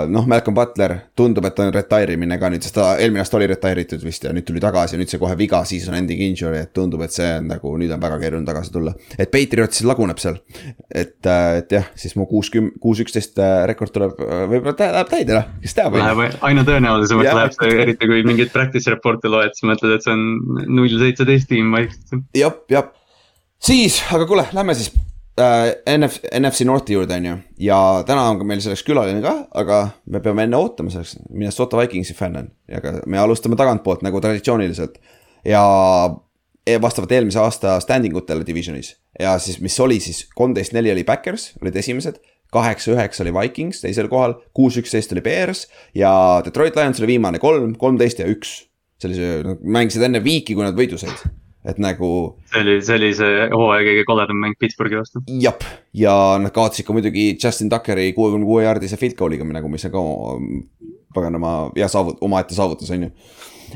noh, 0.07 0.27
Malcolm 0.27 0.55
Butler 0.55 0.93
tundub, 1.17 1.45
et 1.49 1.59
on 1.59 1.71
retire 1.73 2.15
imine 2.15 2.37
ka 2.39 2.49
nüüd, 2.51 2.63
sest 2.63 2.77
ta 2.77 2.93
eelmine 3.01 3.23
aasta 3.23 3.37
oli 3.39 3.49
retire 3.51 3.83
itud 3.83 4.03
vist 4.05 4.23
ja 4.23 4.31
nüüd 4.35 4.45
tuli 4.47 4.61
tagasi 4.63 4.95
ja 4.95 5.01
nüüd 5.01 5.11
see 5.11 5.19
kohe 5.19 5.35
viga, 5.39 5.59
season 5.67 5.97
ending 5.97 6.21
injury, 6.23 6.61
et 6.63 6.71
tundub, 6.75 7.03
et 7.03 7.15
see 7.15 7.27
on 7.41 7.49
nagu 7.51 7.73
nüüd 7.79 7.91
on 7.91 8.03
väga 8.03 8.19
keeruline 8.21 8.47
tagasi 8.47 8.71
tulla. 8.71 8.93
et 9.17 9.31
Patriots 9.33 9.83
laguneb 9.87 10.21
seal, 10.23 10.39
et, 10.87 11.19
äh, 11.27 11.57
et 11.61 11.75
jah, 11.75 11.89
siis 11.99 12.15
mu 12.19 12.27
kuuskümmend, 12.29 12.79
kuus, 12.83 13.01
üksteist 13.03 13.41
äh, 13.43 13.65
rekord 13.67 13.91
tuleb, 13.95 14.15
äh, 14.23 14.45
võib-olla 14.53 14.91
läheb 14.99 15.11
täide 15.11 15.35
noh, 15.41 15.49
kes 15.63 15.75
teab. 15.75 15.97
Läheb 15.99 16.39
aina 16.47 16.63
tõenäolisemaks 16.67 17.33
läheb 17.41 17.57
see, 17.57 17.73
eriti 17.83 18.11
kui 18.13 18.23
mingeid 18.27 18.53
practice 18.55 18.95
report'e 18.95 19.31
loed, 19.31 19.57
siis 19.57 19.67
mõtled, 19.67 19.97
et 19.97 20.07
see 20.07 20.15
on 20.15 20.23
null 20.71 20.99
seitseteist 21.03 21.51
tiim 21.51 21.75
vaikselt. 21.75 22.23
jah, 22.37 22.55
jah 22.71 22.87
siis, 23.59 23.99
aga 24.13 24.27
kuule, 24.29 24.47
lähme 24.55 24.75
siis 24.77 24.93
äh, 25.39 25.97
NF, 25.97 26.19
NFC 26.39 26.65
Northi 26.65 26.93
juurde, 26.93 27.15
on 27.15 27.25
ju. 27.25 27.35
ja 27.69 27.79
täna 28.07 28.27
on 28.29 28.39
ka 28.39 28.47
meil 28.47 28.61
selleks 28.63 28.83
külaline 28.87 29.21
ka, 29.23 29.33
aga 29.57 29.81
me 30.05 30.21
peame 30.23 30.47
enne 30.47 30.59
ootama 30.59 30.93
selleks, 30.93 31.17
Minnesota 31.29 31.79
Vikingsi 31.81 32.15
fänn 32.17 32.39
on. 32.41 32.49
ja 32.71 32.81
ka 32.83 32.97
me 33.05 33.19
alustame 33.21 33.59
tagantpoolt 33.59 34.05
nagu 34.05 34.21
traditsiooniliselt. 34.23 34.97
ja 35.45 35.63
e, 36.65 36.79
vastavalt 36.81 37.11
eelmise 37.11 37.41
aasta 37.43 37.79
standing 37.83 38.17
utele 38.17 38.45
divisionis. 38.47 38.95
ja 39.19 39.37
siis, 39.39 39.61
mis 39.61 39.79
oli 39.79 39.99
siis, 40.03 40.25
kolmteist, 40.35 40.73
neli 40.77 40.91
oli 40.91 41.05
Backers, 41.07 41.51
olid 41.61 41.75
esimesed 41.75 42.21
kaheksa, 42.53 42.93
üheksa 42.95 43.25
oli 43.25 43.33
Vikings 43.35 43.81
teisel 43.83 44.07
kohal, 44.07 44.37
kuus, 44.55 44.77
üksteist 44.79 45.11
oli 45.11 45.21
Bears 45.21 45.67
ja 45.95 46.11
Detroit 46.45 46.75
Lions 46.79 47.01
oli 47.01 47.15
viimane, 47.15 47.39
kolm, 47.43 47.75
kolmteist 47.75 48.23
ja 48.23 48.29
üks. 48.29 48.63
sellise, 48.97 49.43
nad 49.45 49.59
mängisid 49.61 50.01
enne 50.01 50.23
viiki, 50.23 50.55
kui 50.57 50.65
nad 50.65 50.73
võidu 50.73 50.97
said 50.97 51.27
et 51.67 51.79
nagu. 51.83 52.09
see 52.51 52.61
oli, 52.63 52.75
see 52.85 52.97
oli 52.99 53.09
see 53.17 53.47
hooaja 53.51 53.85
kõige 53.87 54.03
koledam 54.07 54.39
mäng 54.43 54.57
Pittsburghi 54.59 54.99
vastu. 54.99 55.23
jah, 55.41 55.57
ja 55.95 56.13
nad 56.41 56.53
kaotasid 56.55 56.87
ka 56.87 56.95
muidugi 56.95 57.29
Justin 57.35 57.71
Tuckeri 57.73 58.11
kuuekümne 58.15 58.47
kuue 58.47 58.63
jaardise 58.63 58.99
field 58.99 59.17
goal'iga 59.19 59.47
nagu, 59.47 59.71
mis 59.71 59.87
on 59.89 59.95
ka 59.95 60.03
paganama 61.17 61.55
hea 61.75 61.89
saavut-, 61.91 62.21
omaette 62.23 62.55
saavutus, 62.57 62.91
on 62.95 63.07
ju. 63.07 63.11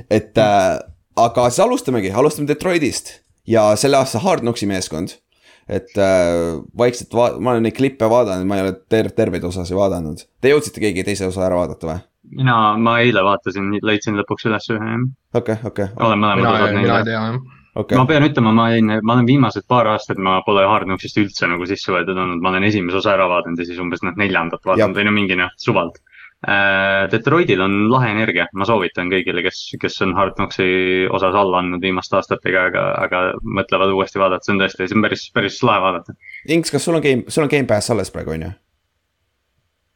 et 0.09 0.39
äh, 0.39 0.77
aga 1.19 1.49
siis 1.49 1.65
alustamegi, 1.65 2.13
alustame 2.15 2.47
Detroitist 2.51 3.17
ja 3.47 3.71
selle 3.79 3.99
aasta 3.99 4.23
Hard 4.23 4.45
Knocksi 4.45 4.69
meeskond. 4.71 5.17
et 5.67 5.91
äh, 5.99 6.61
vaikselt 6.77 7.13
va-, 7.15 7.35
ma 7.39 7.55
olen 7.55 7.67
neid 7.67 7.75
klippe 7.75 8.07
vaadanud, 8.09 8.47
ma 8.47 8.59
ei 8.59 8.69
ole 8.69 8.77
ter-, 8.89 9.11
terveid 9.15 9.43
osasid 9.47 9.77
vaadanud. 9.77 10.23
Te 10.41 10.51
jõudsite 10.51 10.83
keegi 10.83 11.05
teise 11.07 11.27
osa 11.27 11.45
ära 11.49 11.59
vaadata 11.59 11.91
või? 11.91 11.99
mina, 12.31 12.55
ma 12.79 12.99
eile 13.03 13.23
vaatasin, 13.25 13.73
leidsin 13.83 14.15
lõpuks 14.15 14.45
üles 14.47 14.69
ühe. 14.71 14.99
okei, 15.35 15.57
okei. 15.67 15.91
olen 15.99 16.21
mõlemad 16.21 16.53
osad 16.53 16.69
näinud. 16.69 16.85
mina 16.85 16.99
ei 17.01 17.09
tea 17.09 17.17
jah 17.19 17.59
okay.. 17.75 17.97
ma 17.97 18.05
pean 18.09 18.25
ütlema, 18.27 18.53
ma 18.55 18.67
olin, 18.71 18.93
ma 19.01 19.17
olen 19.17 19.27
viimased 19.29 19.67
paar 19.69 19.89
aastat, 19.93 20.21
ma 20.21 20.39
pole 20.45 20.63
Hard 20.67 20.89
Knocksist 20.89 21.19
üldse 21.21 21.49
nagu 21.49 21.67
sisse 21.69 21.93
võetud 21.93 22.17
olnud, 22.17 22.41
ma 22.43 22.53
olen 22.53 22.67
esimese 22.67 23.01
osa 23.01 23.15
ära 23.15 23.27
vaadanud 23.31 23.61
ja 23.61 23.67
siis 23.67 23.81
umbes 23.83 24.03
noh, 24.05 24.15
neljandat 24.19 24.65
vaadanud 24.67 24.97
või 24.97 25.07
no 25.07 25.13
mingi 25.15 25.37
noh, 25.39 25.53
suvalt 25.61 26.01
äh,. 26.47 27.05
Detroitil 27.11 27.61
on 27.61 27.77
lahe 27.91 28.11
energia, 28.15 28.47
ma 28.57 28.67
soovitan 28.67 29.11
kõigile, 29.13 29.43
kes, 29.45 29.63
kes 29.81 30.01
on 30.05 30.15
Hard 30.17 30.37
Knocksi 30.39 31.07
osas 31.13 31.37
alla 31.37 31.61
andnud 31.61 31.83
viimaste 31.83 32.17
aastatega, 32.19 32.67
aga, 32.71 32.87
aga 33.05 33.23
mõtlevad 33.59 33.93
uuesti 33.95 34.21
vaadata, 34.21 34.47
see 34.47 34.55
on 34.55 34.65
tõesti, 34.65 34.89
see 34.89 34.97
on 34.97 35.07
päris, 35.07 35.29
päris 35.35 35.61
lahe 35.67 35.85
vaadata. 35.85 36.17
Inks, 36.51 36.73
kas 36.73 36.87
sul 36.87 36.99
on 36.99 37.05
game, 37.05 37.25
sul 37.29 37.47
on 37.47 37.53
Gamepass 37.53 37.93
alles 37.93 38.13
praegu, 38.13 38.35
on 38.35 38.49
ju? 38.49 38.53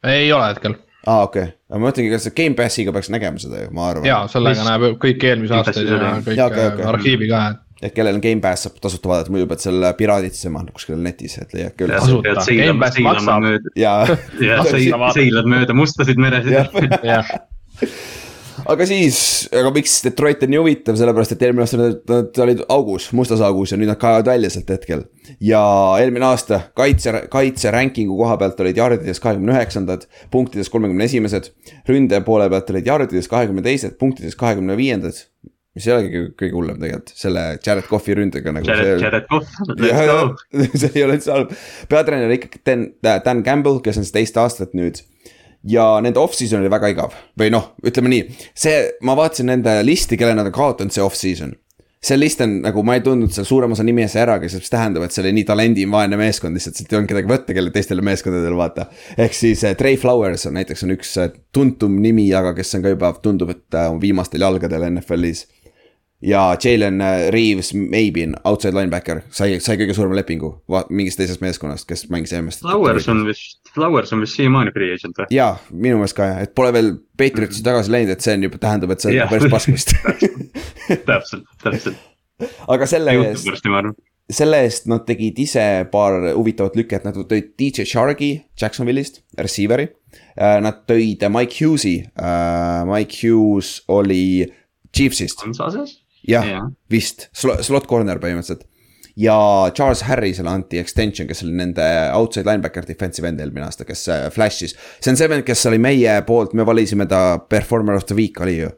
ei 0.06 0.28
ole 0.30 0.52
hetkel 0.52 0.76
aa 1.06 1.20
ah,, 1.20 1.22
okei 1.26 1.42
okay., 1.42 1.54
aga 1.70 1.78
ma 1.78 1.88
mõtlengi, 1.88 2.10
kas 2.10 2.26
Gamepassiga 2.34 2.92
peaks 2.94 3.10
nägema 3.14 3.40
seda 3.42 3.62
ju, 3.62 3.70
ma 3.74 3.90
arvan. 3.92 4.06
jaa, 4.08 4.24
sellega 4.30 4.58
Mis... 4.58 4.68
näeb 4.68 4.98
kõiki 5.02 5.30
eelmisi 5.30 5.54
aastaid 5.54 5.90
ja 5.90 6.10
kõik 6.26 6.38
ja, 6.38 6.48
okay, 6.50 6.70
okay. 6.72 6.86
arhiivi 6.90 7.28
ka, 7.30 7.42
et 7.52 7.65
et 7.82 7.92
kellel 7.96 8.16
on 8.16 8.22
Gamepass 8.24 8.66
saab 8.66 8.78
tasuta 8.82 9.10
vaadata, 9.10 9.32
muidu 9.34 9.48
pead 9.50 9.64
selle 9.66 9.92
piraaditsema 9.98 10.64
kuskil 10.72 11.00
netis, 11.02 11.36
et 11.42 11.56
leiad 11.56 11.76
küll. 11.76 11.92
ja, 13.76 13.96
ja 14.40 14.62
seilad 15.16 15.50
mööda 15.50 15.76
mustasid 15.76 16.20
meresid. 16.20 16.56
aga 18.72 18.86
siis, 18.88 19.18
aga 19.52 19.72
miks 19.74 19.98
Detroit 20.06 20.46
on 20.46 20.54
nii 20.54 20.60
huvitav, 20.62 20.96
sellepärast 20.96 21.36
et 21.36 21.44
eelmine 21.44 21.66
aasta 21.66 21.80
nad, 21.82 22.00
nad 22.08 22.40
olid 22.46 22.64
augus, 22.72 23.10
mustas 23.16 23.44
augus 23.44 23.74
ja 23.74 23.80
nüüd 23.80 23.92
nad 23.92 24.00
kaevad 24.00 24.32
välja 24.32 24.48
sealt 24.54 24.72
hetkel. 24.72 25.04
ja 25.44 25.60
eelmine 26.00 26.30
aasta 26.30 26.62
kaitse, 26.78 27.26
kaitse 27.32 27.74
ranking'u 27.74 28.16
koha 28.22 28.38
pealt 28.40 28.64
olid 28.64 28.80
jardides 28.80 29.20
kahekümne 29.20 29.52
üheksandad, 29.52 30.08
punktides 30.32 30.72
kolmekümne 30.72 31.04
esimesed. 31.04 31.52
ründe 31.88 32.24
poole 32.24 32.48
pealt 32.48 32.72
olid 32.72 32.88
jardides 32.88 33.28
kahekümne 33.28 33.66
teised, 33.68 34.00
punktides 34.00 34.40
kahekümne 34.40 34.80
viiendad 34.80 35.20
mis 35.76 35.86
ei 35.88 35.92
olegi 35.92 36.22
kõige 36.40 36.56
hullem 36.56 36.78
tegelikult, 36.80 37.12
selle 37.20 37.42
Jared 37.60 37.88
Cough'i 37.90 38.16
ründega 38.16 38.54
nagu. 38.56 38.68
Jared, 38.68 39.02
Jared 39.02 39.26
Cough, 39.28 39.58
let's 39.82 40.08
go. 40.08 40.22
see 40.80 40.94
ei 40.94 41.04
ole 41.04 41.18
üldse 41.18 41.34
halb, 41.34 41.52
peatreener 41.92 42.32
ikkagi 42.38 42.62
Dan, 42.66 42.88
Dan 43.04 43.44
Campbell, 43.46 43.82
kes 43.84 44.00
on 44.00 44.06
siis 44.08 44.16
teist 44.16 44.40
aastat 44.40 44.74
nüüd. 44.78 45.02
ja 45.66 45.84
nende 46.04 46.20
off-season 46.22 46.62
oli 46.62 46.70
väga 46.70 46.92
igav 46.92 47.14
või 47.40 47.50
noh, 47.50 47.72
ütleme 47.82 48.12
nii, 48.12 48.26
see, 48.54 48.76
ma 49.02 49.16
vaatasin 49.18 49.48
nende 49.50 49.80
listi, 49.82 50.18
kelle 50.20 50.36
nad 50.36 50.46
on 50.46 50.54
kaotanud 50.54 50.94
see 50.94 51.02
off-season 51.02 51.56
see 52.06 52.18
list 52.18 52.40
on 52.44 52.60
nagu, 52.62 52.82
ma 52.86 52.96
ei 52.96 53.02
tundnud 53.04 53.32
seal 53.34 53.46
suurem 53.48 53.72
osa 53.74 53.84
nimesi 53.86 54.20
ära, 54.20 54.36
kes 54.42 54.70
tähendab, 54.70 55.06
et 55.06 55.14
see 55.14 55.24
oli 55.24 55.32
nii 55.38 55.46
talendivaene 55.48 56.18
meeskond, 56.20 56.56
lihtsalt 56.56 56.78
sealt 56.78 56.92
ei 56.92 57.00
olnud 57.00 57.10
kedagi 57.10 57.30
võtta, 57.32 57.56
kelle 57.56 57.72
teistele 57.74 58.04
meeskondadele 58.06 58.58
vaata. 58.58 58.86
ehk 59.18 59.34
siis 59.34 59.64
äh, 59.66 59.74
Trey 59.78 59.98
Flowers 60.00 60.46
on 60.46 60.56
näiteks 60.58 60.86
on 60.86 60.94
üks 60.94 61.16
äh, 61.22 61.32
tuntum 61.56 61.98
nimi, 62.02 62.28
aga 62.36 62.54
kes 62.56 62.76
on 62.78 62.86
ka 62.86 62.94
juba, 62.94 63.12
tundub, 63.24 63.50
et 63.56 63.78
äh, 63.78 63.90
on 63.90 64.00
viimastel 64.02 64.44
jalgadel 64.46 64.86
NFL-is 64.92 65.46
ja 66.22 66.56
Jalen 66.64 67.00
äh, 67.00 67.28
Reaves, 67.30 67.74
maybe 67.74 68.28
outside 68.44 68.74
linebacker, 68.74 69.20
sai, 69.30 69.58
sai 69.60 69.76
kõige 69.80 69.94
suurema 69.96 70.16
lepingu 70.16 70.52
mingist 70.88 71.20
teisest 71.20 71.42
meeskonnast, 71.44 71.86
kes 71.88 72.06
mängis 72.12 72.32
eelmist. 72.36 72.64
Flowers 72.64 73.08
on 73.12 73.22
vist, 73.28 73.60
Flowers 73.74 74.12
on 74.16 74.24
vist 74.24 74.38
siiamaani 74.38 74.72
free 74.74 74.94
agent 74.96 75.20
või? 75.20 75.28
jaa, 75.36 75.52
minu 75.72 76.00
meelest 76.00 76.16
ka 76.16 76.30
jah, 76.30 76.42
et 76.46 76.54
pole 76.56 76.72
veel 76.76 76.92
Patriotsi 77.20 77.64
tagasi 77.66 77.92
läinud, 77.92 78.14
et 78.16 78.24
see 78.24 78.36
on 78.38 78.48
juba, 78.48 78.60
tähendab, 78.62 78.96
et 78.96 79.04
see 79.04 79.12
on 79.12 79.18
yeah. 79.18 79.30
päris 79.30 79.52
paskvist 79.52 79.92
täpselt, 81.10 81.48
täpselt. 81.62 82.00
aga 82.72 82.88
selle 82.88 83.16
eest, 83.26 83.52
selle 84.40 84.62
eest 84.64 84.88
nad 84.90 85.04
tegid 85.08 85.38
ise 85.44 85.66
paar 85.92 86.32
huvitavat 86.32 86.80
lüket, 86.80 87.04
nad 87.04 87.20
tõid 87.28 87.52
DJ 87.60 87.84
Shargi 87.86 88.32
Jacksonville'ist, 88.58 89.22
receiver'i. 89.38 89.90
Äh, 90.36 90.58
nad 90.64 90.82
tõid 90.88 91.20
Mike 91.32 91.60
Hughes'i, 91.60 91.98
äh, 92.16 92.80
Mike 92.88 93.20
Hughes 93.20 93.82
oli 93.92 94.48
Chiefsist. 94.96 95.44
Kansas'is? 95.44 96.05
Jah 96.28 96.48
ja., 96.48 96.64
vist, 96.90 97.28
slot 97.34 97.86
corner 97.90 98.20
põhimõtteliselt. 98.22 98.66
ja 99.16 99.36
Charles 99.76 100.02
Harrisele 100.08 100.50
anti 100.52 100.80
extension, 100.80 101.28
kes 101.28 101.42
oli 101.46 101.54
nende 101.56 101.86
outside 102.14 102.48
linebacker 102.48 102.84
defensive 102.88 103.28
end 103.28 103.40
eelmine 103.40 103.66
aasta, 103.66 103.86
kes 103.88 104.06
äh, 104.12 104.26
flash'is. 104.34 104.76
see 105.00 105.12
on 105.12 105.20
see 105.20 105.30
vend, 105.32 105.46
kes 105.46 105.66
oli 105.70 105.80
meie 105.82 106.18
poolt, 106.28 106.54
me 106.54 106.66
valisime 106.66 107.08
ta 107.10 107.38
performer 107.38 107.96
of 107.96 108.06
the 108.10 108.18
week, 108.18 108.40
oli 108.40 108.58
ju? 108.58 108.70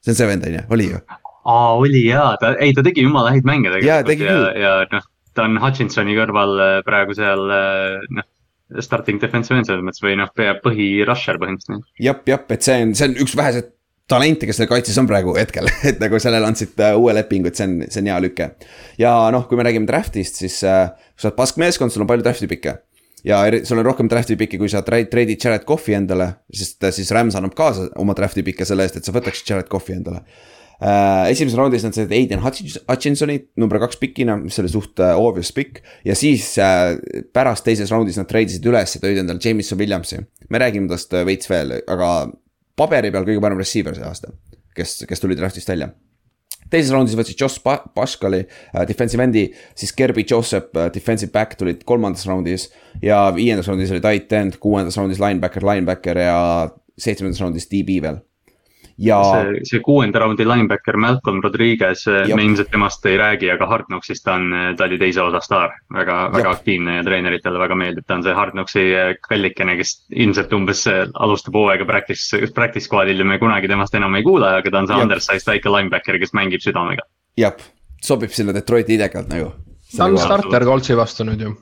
see 0.00 0.14
on 0.14 0.18
see 0.18 0.30
vend, 0.32 0.48
on 0.48 0.58
ju, 0.58 0.66
oli 0.76 0.90
ju? 0.90 1.04
aa, 1.44 1.70
oli 1.76 2.04
jaa, 2.08 2.34
ta, 2.40 2.54
ei 2.58 2.74
ta 2.76 2.84
tegi 2.86 3.06
jumala 3.06 3.32
häid 3.34 3.48
mänge 3.48 3.72
tegelikult 3.72 4.26
ja, 4.26 4.42
ja, 4.58 4.74
ja 4.82 4.90
noh, 4.92 5.08
ta 5.36 5.46
on 5.46 5.60
Hutchinsoni 5.62 6.18
kõrval 6.18 6.58
äh, 6.58 6.76
praegu 6.86 7.16
seal 7.16 7.46
äh, 7.54 8.12
noh 8.16 8.26
starting 8.78 9.18
defensive 9.18 9.58
end 9.58 9.66
selles 9.66 9.82
mõttes 9.82 10.02
või 10.04 10.16
noh, 10.20 10.30
põhi 10.62 10.88
rusher 11.06 11.38
põhimõtteliselt. 11.42 11.86
jah, 11.98 12.18
jah, 12.28 12.42
et 12.54 12.66
see 12.66 12.82
on, 12.84 12.92
see 12.94 13.08
on 13.10 13.16
üks 13.24 13.34
väheseid 13.38 13.72
talente, 14.10 14.48
kes 14.48 14.60
seal 14.60 14.68
kaitses 14.70 14.98
on 15.00 15.08
praegu 15.10 15.34
hetkel, 15.38 15.70
et 15.90 16.02
nagu 16.02 16.20
sellele 16.22 16.48
andsid 16.50 16.78
äh, 16.82 16.98
uue 16.98 17.14
lepingu, 17.16 17.50
et 17.50 17.58
see 17.58 17.68
on, 17.68 17.80
see 17.86 18.02
on 18.02 18.12
hea 18.12 18.20
lüke. 18.26 18.52
ja 19.00 19.14
noh, 19.34 19.46
kui 19.48 19.60
me 19.60 19.66
räägime 19.66 19.88
draft'ist, 19.88 20.42
siis 20.42 20.60
äh, 20.66 20.88
kui 21.14 21.24
sa 21.24 21.30
oled 21.30 21.40
paskmeeskond, 21.40 21.94
sul 21.94 22.06
on 22.06 22.10
palju 22.10 22.26
draft'i 22.26 22.50
pikke. 22.50 22.78
ja 23.26 23.42
sul 23.68 23.82
on 23.82 23.86
rohkem 23.86 24.08
draft'i 24.10 24.38
pikki, 24.40 24.60
kui 24.60 24.70
sa 24.72 24.84
treidid 24.86 25.36
Jared 25.36 25.66
Cough'i 25.68 25.96
endale, 25.98 26.32
sest 26.52 26.86
äh, 26.86 26.94
siis 26.94 27.12
Rams 27.16 27.38
annab 27.38 27.56
kaasa 27.58 27.90
oma 28.00 28.16
draft'i 28.18 28.44
pikke 28.46 28.68
selle 28.68 28.86
eest, 28.86 29.00
et 29.00 29.06
sa 29.06 29.14
võtaksid 29.16 29.54
Jared 29.54 29.70
Cough'i 29.72 29.96
endale 29.98 30.24
äh,. 30.80 31.30
esimeses 31.30 31.58
raundis 31.58 31.84
nad 31.84 31.96
said 31.96 32.12
Aiden 32.16 32.40
Hutchinsoni 32.42 33.36
number 33.60 33.80
kaks 33.82 34.00
pikina, 34.00 34.38
mis 34.40 34.58
oli 34.62 34.70
suht 34.72 35.00
äh, 35.04 35.16
obvious 35.18 35.52
pikk. 35.52 35.82
ja 36.04 36.16
siis 36.16 36.54
äh, 36.58 36.96
pärast 37.32 37.66
teises 37.66 37.92
raundis 37.92 38.18
nad 38.20 38.28
treidisid 38.30 38.64
üles 38.66 38.96
ja 38.96 39.02
tõid 39.02 39.20
endale 39.20 39.42
Jameson 39.44 39.78
Williamsi. 39.78 40.22
me 40.48 40.62
räägime 40.62 40.88
tast 40.88 41.12
äh, 41.14 41.26
veits 41.28 41.50
veel, 41.50 41.76
aga 41.86 42.30
paberi 42.80 43.12
peal 43.12 43.26
kõige 43.28 43.42
parem 43.44 43.60
receiver 43.60 43.96
see 43.96 44.06
aasta, 44.06 44.32
kes, 44.76 45.02
kes 45.08 45.22
tuli 45.22 45.36
draft'ist 45.38 45.68
välja 45.70 45.92
teises 46.70 46.92
raundis 46.94 47.16
võtsid 47.18 47.40
Josh 47.40 47.62
Paschali 47.64 48.44
äh, 48.44 48.84
defensive 48.88 49.24
end'i, 49.24 49.48
siis 49.78 49.92
Kirby 49.96 50.24
Joseph 50.28 50.76
äh, 50.78 50.90
defensive 50.94 51.32
back 51.34 51.58
tulid 51.58 51.84
kolmandas 51.88 52.26
raundis. 52.30 52.68
ja 53.02 53.24
viiendas 53.34 53.68
raundis 53.68 53.90
oli 53.90 54.02
tight 54.04 54.32
end, 54.32 54.58
kuuendas 54.62 54.98
raundis 55.00 55.20
linebacker, 55.22 55.66
linebacker 55.66 56.18
ja 56.22 56.40
seitsmendas 56.98 57.40
raundis 57.42 57.68
DB 57.70 58.00
veel 58.04 58.20
ja. 59.00 59.18
see, 59.24 59.60
see 59.68 59.80
kuuenda 59.84 60.22
raundi 60.22 60.44
linebacker 60.46 60.98
Malcolm 61.00 61.40
Rodriguez, 61.44 62.04
me 62.06 62.44
ilmselt 62.44 62.70
temast 62.72 63.06
ei 63.08 63.16
räägi, 63.20 63.50
aga 63.54 63.68
Hard 63.70 63.88
Knocksist 63.88 64.24
ta 64.26 64.36
on, 64.38 64.52
ta 64.76 64.86
oli 64.86 64.98
teise 65.00 65.22
osa 65.24 65.40
staar. 65.44 65.74
väga, 65.94 66.18
väga 66.34 66.52
aktiivne 66.56 66.98
ja 66.98 67.06
treeneritele 67.06 67.62
väga 67.62 67.78
meeldib, 67.78 68.06
ta 68.06 68.18
on 68.18 68.26
see 68.26 68.36
Hard 68.36 68.56
Knocksi 68.56 68.84
kallikene, 69.26 69.76
kes 69.80 69.96
ilmselt 70.10 70.52
umbes 70.56 70.84
alustab 70.90 71.56
hooaega 71.58 71.88
practice, 71.88 72.44
practice 72.54 72.86
squad'il 72.88 73.24
ja 73.24 73.26
me 73.26 73.40
kunagi 73.42 73.70
temast 73.70 73.96
enam 73.98 74.18
ei 74.18 74.26
kuule, 74.26 74.52
aga 74.60 74.70
ta 74.70 74.84
on 74.84 74.90
see 74.90 75.02
undersized 75.06 75.48
väike 75.48 75.72
linebacker, 75.72 76.20
kes 76.20 76.36
mängib 76.36 76.64
südamega. 76.64 77.06
jah, 77.40 77.66
sobib 78.04 78.32
sinna 78.36 78.54
Detroiti 78.56 78.98
idekalt 78.98 79.32
nagu. 79.32 79.52
ta 79.96 80.06
on 80.06 80.20
starter 80.20 80.64
Coltsi 80.68 80.96
vastu 80.98 81.26
nüüd 81.26 81.48
ju 81.48 81.56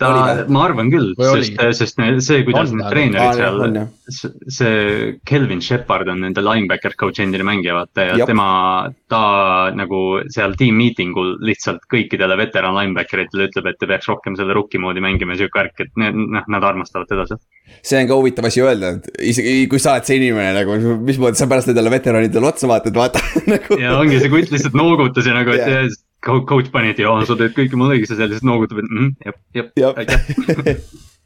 ta, 0.00 0.44
ma 0.52 0.64
arvan 0.66 0.90
küll, 0.92 1.12
sest, 1.18 1.58
sest 1.78 2.00
see, 2.24 2.42
kuidas 2.46 2.72
on, 2.72 2.80
need 2.80 2.92
treenerid 2.92 3.38
seal, 3.38 4.32
see 4.52 5.14
Kelvin 5.28 5.62
Shepard 5.64 6.10
on 6.12 6.22
nende 6.24 6.44
linebacker 6.44 6.96
coach 7.00 7.22
endine 7.22 7.46
mängija, 7.46 7.76
vaata 7.76 8.06
ja 8.08 8.18
Jop. 8.20 8.30
tema, 8.32 8.46
ta 9.12 9.22
nagu 9.76 10.02
seal 10.32 10.56
team 10.60 10.78
meeting 10.80 11.16
ul 11.18 11.34
lihtsalt 11.44 11.84
kõikidele 11.92 12.38
veteran 12.40 12.76
linebacker 12.78 13.24
itele 13.24 13.48
ütleb, 13.50 13.70
et 13.70 13.80
te 13.80 13.90
peaks 13.90 14.10
rohkem 14.10 14.38
selle 14.38 14.56
rookie 14.56 14.80
moodi 14.82 15.04
mängima 15.04 15.36
ja 15.36 15.42
sihuke 15.42 15.62
värk, 15.62 15.84
et 15.86 15.92
need, 16.00 16.18
noh, 16.36 16.46
nad 16.56 16.68
armastavad 16.72 17.10
teda 17.10 17.26
seal. 17.30 17.42
see 17.80 18.00
on 18.02 18.10
ka 18.10 18.20
huvitav 18.20 18.48
asi 18.48 18.64
öelda, 18.64 18.94
et 18.98 19.26
isegi 19.32 19.66
kui 19.70 19.82
sa 19.82 19.96
oled 19.96 20.08
see 20.08 20.20
inimene 20.20 20.54
nagu, 20.56 20.78
mismoodi 21.06 21.40
sa 21.40 21.50
pärast 21.50 21.70
nendele 21.70 21.92
veteranidele 21.94 22.52
otsa 22.52 22.70
vaatad, 22.70 22.96
vaata 22.96 23.22
nagu. 23.54 23.80
ja 23.80 23.98
ongi 23.98 24.22
see 24.22 24.32
kutt 24.32 24.54
lihtsalt 24.54 24.78
noogutas 24.78 25.28
ja 25.28 25.36
nagu, 25.36 25.54
et 25.56 25.68
yeah 25.68 26.00
coach 26.22 26.70
pani, 26.72 26.92
et 26.92 27.00
jaa, 27.02 27.16
sa 27.26 27.36
teed 27.38 27.54
kõike 27.56 27.78
mul 27.78 27.96
õigesti, 27.96 28.18
sellised 28.18 28.46
noogutab, 28.46 28.82
et 28.82 28.88
mm, 28.90 29.10
jep, 29.26 29.40
jep, 29.58 29.72
Jep. 29.78 29.98
aitäh. 29.98 30.82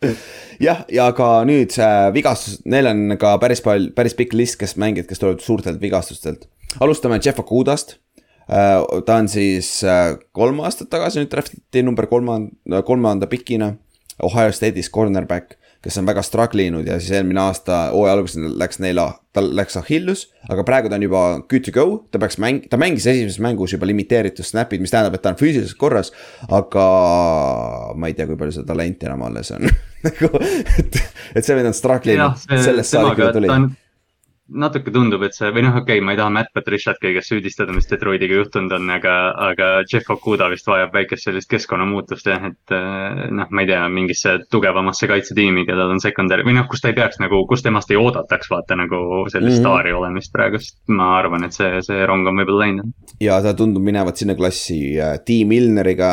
jah, 0.67 0.83
ja 0.93 1.11
ka 1.17 1.29
nüüd 1.49 1.75
see 1.75 1.93
vigastus, 2.17 2.61
neil 2.69 2.89
on 2.91 3.17
ka 3.21 3.37
päris 3.43 3.63
palju, 3.65 3.93
päris 3.97 4.17
pikk 4.19 4.37
list, 4.37 4.59
kes 4.61 4.77
mängijad, 4.81 5.09
kes 5.11 5.23
tulevad 5.23 5.45
suurtelt 5.45 5.81
vigastustelt. 5.83 6.49
alustame 6.81 7.21
Jeff 7.25 7.41
Okudast. 7.41 7.99
ta 8.47 9.17
on 9.17 9.29
siis 9.29 9.83
äh, 9.85 10.15
kolm 10.33 10.61
aastat 10.63 10.89
tagasi 10.91 11.19
nüüd 11.19 11.33
draftiti 11.33 11.83
number 11.83 12.07
kolmanda, 12.07 12.83
kolmanda 12.87 13.27
pikina. 13.27 13.75
Ohio 14.23 14.49
State'is 14.49 14.89
cornerback, 14.89 15.59
kes 15.87 16.01
on 16.01 16.09
väga 16.09 16.23
struggle 16.27 16.67
inud 16.67 16.89
ja 16.89 16.99
siis 16.99 17.15
eelmine 17.15 17.41
aasta 17.45 17.87
hooaja 17.93 18.17
alguses 18.17 18.43
läks 18.59 18.81
neil, 18.83 18.99
tal 19.37 19.53
läks 19.55 19.79
Achilles, 19.79 20.27
aga 20.51 20.65
praegu 20.67 20.91
ta 20.91 20.99
on 20.99 21.07
juba 21.07 21.23
good 21.47 21.63
to 21.67 21.75
go, 21.75 21.87
ta 22.11 22.19
peaks 22.23 22.41
mäng-, 22.43 22.65
ta 22.71 22.81
mängis 22.81 23.07
esimeses 23.07 23.39
mängus 23.43 23.77
juba 23.77 23.87
limiteeritud 23.87 24.47
snap'id, 24.47 24.83
mis 24.83 24.95
tähendab, 24.95 25.15
et 25.15 25.23
ta 25.23 25.31
on 25.35 25.39
füüsiliselt 25.39 25.79
korras. 25.79 26.11
aga 26.51 26.87
ma 27.95 28.11
ei 28.11 28.19
tea, 28.19 28.27
kui 28.27 28.39
palju 28.41 28.59
seda 28.59 28.73
talenti 28.73 29.07
enam 29.07 29.23
alles 29.29 29.55
on 29.55 29.67
nagu, 30.07 30.33
et, 30.43 31.03
et 31.35 31.43
see 31.47 31.59
vend 31.59 31.71
on 31.71 31.77
struggle 31.77 32.19
jah, 32.19 32.35
inud, 32.35 32.65
sellest 32.67 32.97
saadik, 32.97 33.21
kui 33.21 33.29
ta 33.29 33.35
tuli 33.39 33.53
natuke 34.47 34.93
tundub, 34.95 35.25
et 35.27 35.35
see 35.35 35.49
või 35.55 35.65
noh, 35.67 35.75
okei 35.81 35.99
okay,, 35.99 36.05
ma 36.05 36.15
ei 36.15 36.19
taha 36.21 36.31
Matt 36.31 36.53
Patriciat 36.55 37.01
kõigest 37.03 37.33
süüdistada, 37.33 37.75
mis 37.75 37.89
Detroitiga 37.91 38.39
juhtunud 38.39 38.73
on, 38.77 38.91
aga, 38.95 39.15
aga 39.49 39.71
Jeff 39.91 40.11
Okuda 40.15 40.49
vist 40.53 40.69
vajab 40.71 40.95
väikest 40.95 41.27
sellist 41.27 41.51
keskkonnamuutust 41.51 42.31
jah, 42.31 42.47
et 42.53 42.75
eh, 42.75 43.25
noh, 43.35 43.51
ma 43.51 43.65
ei 43.65 43.71
tea, 43.71 43.81
mingisse 43.93 44.37
tugevamasse 44.53 45.09
kaitsetiimi, 45.11 45.67
kellel 45.69 45.97
on 45.97 46.03
secondary 46.03 46.47
või 46.47 46.55
noh, 46.59 46.69
kus 46.71 46.85
ta 46.85 46.93
ei 46.93 46.99
peaks 46.99 47.19
nagu, 47.23 47.43
kus 47.51 47.65
temast 47.67 47.91
ei 47.91 47.99
oodataks 48.01 48.53
vaata 48.53 48.79
nagu 48.79 49.01
sellist 49.27 49.41
mm 49.41 49.49
-hmm. 49.51 49.65
staari 49.65 49.97
olemist 49.97 50.33
praegust. 50.33 50.79
ma 50.87 51.17
arvan, 51.19 51.45
et 51.45 51.57
see, 51.57 51.83
see 51.83 52.07
rong 52.07 52.29
on 52.29 52.39
võib-olla 52.39 52.67
läinud. 52.67 52.95
ja 53.21 53.41
ta 53.43 53.55
tundub 53.55 53.83
minevat 53.83 54.17
sinna 54.17 54.35
klassi 54.35 55.01
äh, 55.01 55.19
T 55.19 55.43
Milneriga 55.45 56.13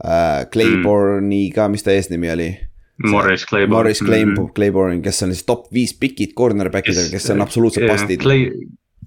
äh,, 0.00 0.48
Clayborne'iga, 0.52 1.68
mis 1.68 1.84
ta 1.84 1.92
eesnimi 1.92 2.32
oli? 2.32 2.50
Morris 3.04 3.44
Claiborne. 3.44 3.76
Morris 3.76 4.00
Claiborne, 4.00 4.52
Claiborne, 4.56 5.02
kes 5.04 5.22
on 5.26 5.34
siis 5.34 5.44
top 5.48 5.66
viis 5.74 5.92
pikid 6.00 6.32
cornerback'id, 6.38 7.10
kes 7.12 7.30
on 7.34 7.44
absoluutselt 7.44 7.90
bastid. 7.90 8.22
Clay, 8.22 8.48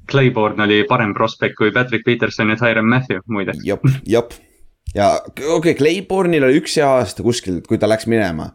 Clayborne 0.09 0.63
oli 0.63 0.83
parem 0.89 1.13
prospekt 1.17 1.57
kui 1.57 1.73
Patrick 1.73 2.05
Peterson 2.05 2.53
ja 2.53 2.57
Tyron 2.59 2.89
Matthew 2.89 3.25
muide. 3.27 3.57
jop, 3.65 3.85
jop. 4.07 4.33
ja 4.95 5.13
okei 5.25 5.51
okay,, 5.55 5.75
Clayborne'il 5.77 6.45
oli 6.45 6.61
üks 6.61 6.77
hea 6.79 6.89
aasta 6.99 7.25
kuskil, 7.25 7.61
kui 7.67 7.81
ta 7.81 7.89
läks 7.89 8.09
minema. 8.09 8.51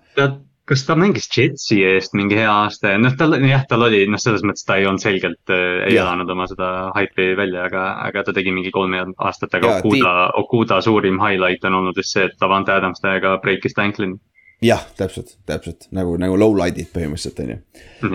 kas 0.65 0.87
ta 0.87 0.97
mängis 0.97 1.29
Jetsi 1.29 1.83
eest 1.85 2.15
mingi 2.17 2.39
hea 2.39 2.51
aasta 2.51 2.95
ja 2.95 2.99
noh, 2.99 3.15
tal 3.19 3.37
jah, 3.45 3.67
tal 3.69 3.85
oli 3.87 4.05
noh, 4.11 4.21
selles 4.21 4.45
mõttes 4.47 4.65
ta 4.67 4.79
ei 4.81 4.87
olnud 4.89 5.03
selgelt 5.03 5.53
äh,, 5.53 5.85
ei 5.89 5.99
elanud 6.01 6.31
oma 6.31 6.47
seda 6.51 6.71
haipi 6.97 7.35
välja, 7.39 7.67
aga, 7.69 7.83
aga 8.07 8.25
ta 8.25 8.37
tegi 8.37 8.55
mingi 8.55 8.73
kolm 8.75 8.97
aastat, 9.19 9.59
aga 9.59 9.79
Okuda, 9.81 10.15
Okuda 10.41 10.81
suurim 10.85 11.21
highlight 11.21 11.67
on 11.69 11.83
olnud 11.83 12.01
just 12.01 12.17
see, 12.17 12.25
et 12.31 12.39
Davante 12.41 12.73
Adams 12.73 13.03
täiega 13.05 13.37
breikis 13.43 13.77
ta 13.77 13.85
ankle'i. 13.85 14.17
jah, 14.65 14.83
täpselt, 14.99 15.35
täpselt 15.49 15.89
nagu, 15.95 16.15
nagu 16.21 16.37
low-light'id 16.41 16.91
põhimõtteliselt 16.95 17.41
on 17.45 17.53
ju. 17.53 17.59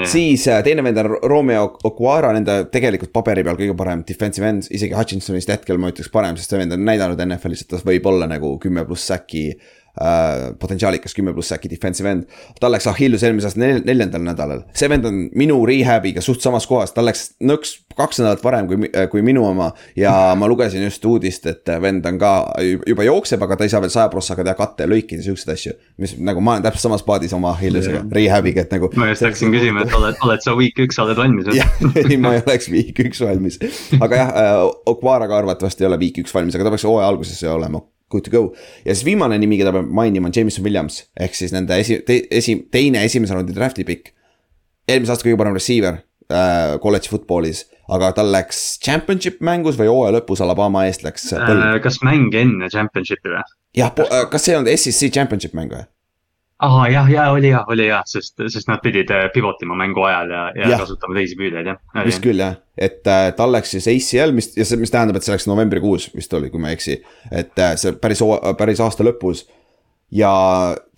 siis 0.09 0.45
äh, 0.49 0.61
teine 0.65 0.83
vend 0.85 1.01
on 1.01 1.11
Romeo 1.29 1.65
Okwara, 1.87 2.31
nende 2.35 2.61
tegelikult 2.73 3.13
paberi 3.15 3.43
peal 3.45 3.59
kõige 3.59 3.75
parem 3.77 4.03
defensive 4.07 4.49
end, 4.49 4.69
isegi 4.73 4.97
Hutchinsonist 4.97 5.51
hetkel 5.53 5.81
ma 5.81 5.91
ütleks 5.93 6.11
parem, 6.13 6.39
sest 6.39 6.53
see 6.53 6.61
vend 6.61 6.75
on 6.75 6.85
näidanud 6.87 7.21
NFL-is, 7.27 7.65
et 7.65 7.73
ta 7.73 7.81
võib 7.85 8.07
olla 8.09 8.29
nagu 8.29 8.55
kümme 8.63 8.85
pluss 8.87 9.09
säki 9.11 9.45
äh,. 9.53 9.75
Potentsiaalikas 10.59 11.15
kümme 11.17 11.33
pluss 11.35 11.51
säki 11.53 11.69
defensive 11.71 12.11
end, 12.11 12.41
tal 12.59 12.71
läks 12.71 12.87
Achilles 12.87 13.23
eelmise 13.27 13.49
aasta 13.49 13.59
nel- 13.61 13.83
neljandal 13.85 14.23
nädalal, 14.23 14.63
see 14.77 14.89
vend 14.91 15.07
on 15.09 15.21
minu 15.37 15.59
rehab'iga 15.67 16.23
suht 16.23 16.43
samas 16.45 16.67
kohas, 16.69 16.93
tal 16.95 17.07
läks 17.09 17.33
nõks 17.43 17.79
kaks 17.99 18.21
nädalat 18.21 18.43
varem 18.43 18.69
kui, 18.69 18.89
kui 19.11 19.23
minu 19.25 19.43
oma. 19.47 19.71
ja 19.99 20.13
ma 20.39 20.47
lugesin 20.47 20.83
just 20.85 21.05
uudist, 21.05 21.45
et 21.51 21.71
vend 21.81 22.05
on 22.07 22.19
ka 22.21 22.31
juba 22.87 23.05
jookseb, 23.07 23.43
aga 23.43 23.59
ta 23.59 23.67
ei 23.67 23.73
saa 23.73 23.83
veel 23.83 23.93
saja 23.93 24.07
prossaga 24.13 24.45
teha 24.47 24.55
kattelõikeid 24.59 25.19
ja 25.19 25.27
siukseid 25.27 25.53
asju. 25.55 25.75
mis 25.99 26.15
nagu 26.23 26.43
ma 26.43 26.55
olen 26.55 26.67
täpselt 26.67 26.87
samas 26.87 27.03
paadis 27.07 27.35
oma 27.35 27.53
Achillesega, 27.57 28.05
rehab'iga, 28.15 28.65
et 28.67 28.75
nagu. 28.77 28.91
ma 28.95 29.11
just 29.11 29.27
hakkasin 29.27 29.53
küsima, 29.55 29.85
et 29.85 29.95
oled, 29.99 30.19
oled 30.25 30.45
sa 30.45 30.55
week 30.57 30.79
üks, 30.85 30.99
oled 31.03 31.19
valmis 31.19 31.49
või? 31.49 31.61
ei 32.05 32.17
ma 32.21 32.35
ei 32.37 32.43
oleks 32.45 32.71
viik 32.71 33.03
üks 33.03 33.23
valmis, 33.25 33.59
aga 33.99 34.23
jah 34.23 34.35
äh,, 34.43 34.65
Okwaraga 34.89 35.37
arvatavasti 35.43 35.83
ei 35.83 35.91
ole 35.91 35.99
viik 36.01 36.23
üks 36.23 36.33
valmis, 36.35 36.55
aga 36.55 36.67
ta 36.67 36.75
peaks 36.75 36.87
hooaja 36.87 37.09
alguses 37.11 37.43
olema 37.51 37.83
good 38.11 38.25
to 38.27 38.33
go. 38.33 38.43
ja 38.85 38.93
siis 38.95 39.05
viimane 39.07 39.37
nimi, 39.41 39.57
keda 39.61 39.73
peab 39.75 39.89
mainima, 40.01 40.29
on 40.29 40.35
Jameson 40.35 40.65
Williams 40.65 41.03
ehk 41.19 41.35
siis 41.37 41.53
nende 41.55 41.77
esi- 41.81 42.01
te,, 42.05 42.21
esi-, 42.31 42.59
teine 42.71 43.03
esimese 43.05 43.37
raundi 43.37 43.55
draft'i 43.55 43.85
pikk. 43.87 44.13
eelmise 44.89 45.13
aasta 45.13 45.27
kõige 45.27 45.37
parem 45.41 45.57
receiver 45.57 45.99
äh, 45.99 46.77
kolledži 46.81 47.13
football'is, 47.13 47.65
aga 47.89 48.11
tal 48.17 48.31
läks 48.33 48.79
championship 48.85 49.39
mängus 49.45 49.77
või 49.79 49.91
hooaja 49.91 50.17
lõpus 50.17 50.41
Alabama 50.45 50.85
eest 50.89 51.05
läks. 51.05 51.31
Äh, 51.37 51.77
kas 51.83 52.01
mäng 52.05 52.33
enne 52.37 52.69
championship'i 52.73 53.35
või? 53.35 53.45
jah, 53.77 53.93
kas 54.31 54.45
see 54.45 54.55
ei 54.55 54.59
olnud 54.61 54.75
SEC 54.77 55.13
championship 55.13 55.55
mäng 55.57 55.73
või? 55.73 55.85
Aa 56.59 56.87
jah, 56.91 57.11
ja 57.11 57.27
oli 57.31 57.51
jah, 57.53 57.67
oli 57.71 57.87
jah, 57.87 58.03
sest, 58.07 58.41
sest 58.51 58.67
nad 58.67 58.81
pidid 58.83 59.11
äh, 59.15 59.27
pivot 59.33 59.61
ima 59.63 59.77
mängu 59.79 60.03
ajal 60.07 60.33
ja, 60.33 60.41
ja 60.55 60.71
Jah. 60.73 60.83
kasutama 60.83 61.15
teisi 61.15 61.37
püüdjaid 61.39 61.69
jah. 61.71 61.79
vist 62.07 62.23
küll 62.23 62.41
jah, 62.43 62.57
et 62.77 63.07
äh, 63.07 63.29
tal 63.37 63.53
läks 63.55 63.75
siis 63.75 63.87
ACL, 63.91 64.35
mis 64.35 64.51
ja 64.57 64.67
see, 64.67 64.79
mis 64.81 64.91
tähendab, 64.93 65.19
et 65.19 65.27
see 65.27 65.35
läks 65.35 65.47
novembrikuus 65.49 66.09
vist 66.15 66.33
oli, 66.35 66.51
kui 66.51 66.61
ma 66.61 66.73
ei 66.73 66.79
eksi. 66.79 66.99
et 67.31 67.63
äh, 67.63 67.75
see 67.79 67.95
päris, 68.01 68.23
päris 68.59 68.83
aasta 68.83 69.07
lõpus. 69.07 69.45
ja 70.11 70.31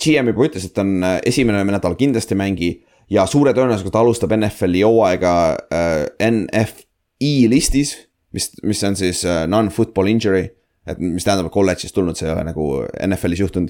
GM 0.01 0.33
juba 0.33 0.47
ütles, 0.49 0.65
et 0.65 0.81
on 0.81 0.97
äh, 1.03 1.19
esimene 1.29 1.63
nädal 1.67 1.97
kindlasti 1.99 2.37
mängi 2.39 2.73
ja 3.11 3.25
suure 3.29 3.53
tõenäosusega 3.55 3.93
ta 3.93 4.01
alustab 4.01 4.33
NFL-i 4.37 4.85
hooaega 4.87 5.33
äh, 5.73 6.31
NFI 6.31 7.33
listis, 7.51 7.95
mis, 8.33 8.49
mis 8.63 8.83
on 8.87 8.97
siis 8.99 9.25
äh, 9.27 9.43
non-football 9.51 10.11
injury. 10.11 10.47
Et 10.87 10.97
mis 10.99 11.23
tähendab, 11.25 11.45
et 11.49 11.53
kolledžist 11.53 11.93
tulnud, 11.95 12.17
see 12.17 12.25
ei 12.27 12.33
ole 12.33 12.43
nagu 12.47 12.67
NFL-is 13.05 13.39
juhtunud. 13.43 13.69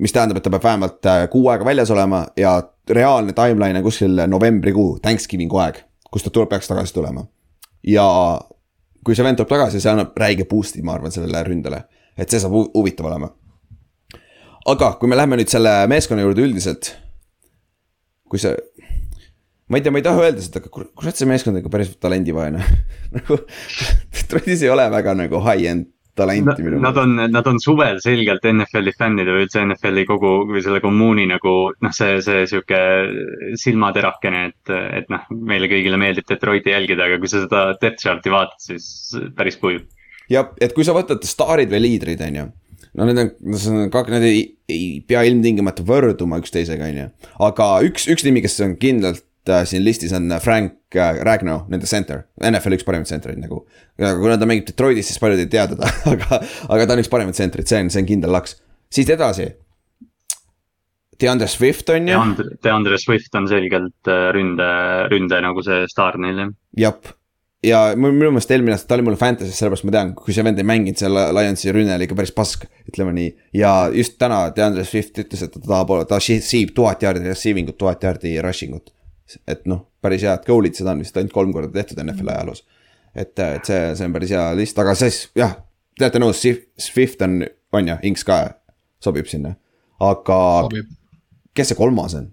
mis 0.00 0.12
tähendab, 0.12 0.36
et 0.40 0.42
ta 0.46 0.50
peab 0.50 0.64
vähemalt 0.64 1.06
äh, 1.06 1.24
kuu 1.30 1.48
aega 1.52 1.64
väljas 1.64 1.90
olema 1.94 2.24
ja 2.36 2.56
reaalne 2.90 3.32
timeline 3.32 3.78
on 3.78 3.84
kuskil 3.86 4.24
novembrikuu, 4.26 4.98
Thanksgiving'u 5.04 5.58
aeg, 5.62 5.82
kus 6.10 6.24
ta 6.26 6.30
tuleb, 6.34 6.48
peaks 6.50 6.68
tagasi 6.70 6.94
tulema. 6.94 7.26
ja 7.86 8.06
kui 9.06 9.14
see 9.14 9.24
vend 9.24 9.38
tuleb 9.38 9.48
tagasi, 9.54 9.80
see 9.80 9.90
annab 9.92 10.16
räige 10.18 10.44
boost'i, 10.50 10.82
ma 10.82 10.96
arvan, 10.98 11.12
sellele 11.14 11.42
ründele, 11.46 11.82
et 12.18 12.28
see 12.30 12.40
saab 12.42 12.52
hu- 12.56 12.70
huvitav 12.74 13.06
olema. 13.06 13.30
aga 14.66 14.92
kui 15.00 15.08
me 15.08 15.16
läheme 15.16 15.38
nüüd 15.38 15.48
selle 15.52 15.86
meeskonna 15.88 16.22
juurde 16.26 16.42
üldiselt, 16.44 16.90
kui 18.28 18.38
see 18.42 18.56
ma 19.68 19.78
ei 19.78 19.84
tea, 19.84 19.92
ma 19.92 20.00
ei 20.00 20.04
taha 20.06 20.24
öelda 20.26 20.42
seda, 20.42 20.58
aga 20.62 20.72
kur- 20.74 20.90
kurat, 20.96 21.16
see 21.16 21.28
meeskond 21.28 21.54
on 21.56 21.62
ikka 21.62 21.70
päris 21.72 21.94
talendivaene. 22.00 22.64
nagu 23.16 23.38
Detroitis 24.16 24.62
ei 24.66 24.70
ole 24.74 24.88
väga 24.92 25.14
nagu 25.16 25.40
high-end 25.44 25.86
talenti 26.18 26.64
minu 26.64 26.80
Nad 26.82 26.98
on, 27.00 27.14
nad 27.30 27.50
on 27.50 27.60
suvel 27.62 28.00
selgelt 28.02 28.44
NFL-i 28.50 28.94
fännide 28.98 29.34
või 29.34 29.46
üldse 29.46 29.62
NFL-i 29.64 30.04
kogu 30.08 30.32
või 30.50 30.62
selle 30.64 30.82
kommuuni 30.84 31.26
nagu 31.30 31.54
noh, 31.72 31.94
see, 31.94 32.18
see 32.24 32.44
sihuke 32.50 32.80
silmaterakene, 33.60 34.44
et, 34.50 34.72
et 35.02 35.12
noh, 35.12 35.26
meile 35.34 35.70
kõigile 35.70 36.00
meeldib 36.00 36.28
Detroiti 36.28 36.74
jälgida, 36.74 37.08
aga 37.08 37.20
kui 37.22 37.30
sa 37.30 37.44
seda 37.44 37.64
depth 37.80 38.04
chart'i 38.04 38.32
vaatad, 38.32 38.58
siis 38.62 38.88
päris 39.36 39.58
kuiv. 39.60 39.84
ja, 40.32 40.46
et 40.60 40.74
kui 40.76 40.86
sa 40.86 40.96
võtad 40.96 41.24
staarid 41.28 41.72
või 41.72 41.84
liidrid, 41.86 42.24
on 42.26 42.40
ju. 42.42 42.48
no 42.98 43.08
need 43.08 43.22
on, 43.24 43.32
see 43.54 43.86
on 43.86 44.12
need 44.16 44.28
ei, 44.28 44.42
ei 44.68 44.90
pea 45.06 45.24
ilmtingimata 45.28 45.86
võrduma 45.86 46.40
üksteisega, 46.42 46.90
on 46.90 47.02
ju. 47.04 47.08
aga 47.48 47.70
üks, 47.88 48.08
üks 48.10 48.26
nimi, 48.26 48.44
kes 48.44 48.60
on 48.66 48.76
kindlalt 48.80 49.27
siin 49.68 49.84
listis 49.84 50.12
on 50.16 50.30
Frank 50.44 50.96
äh, 50.96 51.22
Ragno, 51.26 51.60
nende 51.72 51.88
center, 51.90 52.26
NFL 52.42 52.78
üks 52.78 52.86
parimaid 52.86 53.10
centreid 53.10 53.40
nagu. 53.42 53.64
kuna 53.98 54.36
ta 54.38 54.48
mängib 54.48 54.68
Detroitis, 54.68 55.10
siis 55.10 55.22
paljud 55.22 55.40
ei 55.42 55.50
tea 55.52 55.66
teda, 55.70 55.88
aga, 56.12 56.42
aga 56.68 56.86
ta 56.86 56.96
on 56.96 57.04
üks 57.04 57.12
parimaid 57.12 57.38
centreid, 57.38 57.68
see 57.70 57.80
on, 57.82 57.90
see 57.92 58.04
on 58.04 58.10
kindel 58.10 58.34
laks. 58.34 58.58
siit 58.94 59.10
edasi. 59.14 59.50
DeAndre 61.18 61.48
Swift 61.50 61.88
on 61.90 62.08
ju, 62.08 62.18
Deandre, 62.62 62.98
Swift 63.02 63.34
on 63.34 63.48
selgelt 63.50 64.10
äh, 64.10 64.28
ründe, 64.34 64.66
ründe 65.10 65.40
nagu 65.42 65.64
see 65.66 65.86
staar 65.90 66.18
neil 66.22 66.38
jah. 66.38 66.52
jep. 66.78 67.08
ja 67.66 67.80
minu 67.98 68.30
meelest 68.30 68.52
eelmine 68.54 68.76
aasta 68.76 68.92
ta 68.92 68.98
oli 68.98 69.08
mul 69.08 69.16
Fantasy's, 69.18 69.58
sellepärast 69.58 69.86
ma 69.88 69.94
tean, 69.96 70.12
kui 70.14 70.36
see 70.36 70.44
vend 70.46 70.62
ei 70.62 70.68
mänginud, 70.68 71.00
see 71.00 71.10
Lionsi 71.10 71.74
rünne 71.74 71.96
oli 71.96 72.06
ikka 72.06 72.20
päris 72.20 72.34
pask, 72.36 72.68
ütleme 72.86 73.16
nii. 73.16 73.32
ja 73.58 73.72
just 73.90 74.14
täna 74.22 74.44
DeAndre 74.54 74.86
Swift 74.86 75.18
ütles, 75.24 75.42
et 75.42 75.56
ta 75.56 75.64
tahab, 75.64 75.90
ta 76.06 76.20
shi- 76.22 76.38
siib 76.44 76.70
tuhat 76.76 77.02
jaardi 77.02 77.26
receiving 77.26 77.74
ut, 77.74 77.78
tuhat 77.82 78.06
jaardi 78.06 78.36
rushing 78.44 78.78
ut. 78.78 78.94
Et 79.46 79.66
noh, 79.68 79.86
päris 80.02 80.24
head 80.26 80.44
goal'id 80.46 80.78
seda 80.78 80.94
on 80.94 81.02
vist 81.04 81.16
ainult 81.16 81.34
kolm 81.34 81.52
korda 81.52 81.72
tehtud 81.74 82.00
NFL-i 82.04 82.34
ajaloos. 82.34 82.64
et, 83.14 83.34
et 83.38 83.64
see, 83.64 83.94
see 83.98 84.08
on 84.08 84.16
päris 84.16 84.32
hea 84.36 84.46
list, 84.58 84.78
aga 84.78 84.94
siis 84.98 85.26
jah, 85.38 85.56
te 85.98 86.06
olete 86.06 86.22
nõus, 86.22 86.44
Swift 86.78 87.22
on, 87.26 87.42
on 87.72 87.92
ju, 87.92 87.98
Inks 88.10 88.24
ka 88.24 88.40
sobib 89.04 89.28
sinna. 89.30 89.54
aga 90.00 90.40
sobib. 90.68 90.90
kes 91.54 91.72
see 91.72 91.78
kolmas 91.78 92.16
on? 92.18 92.32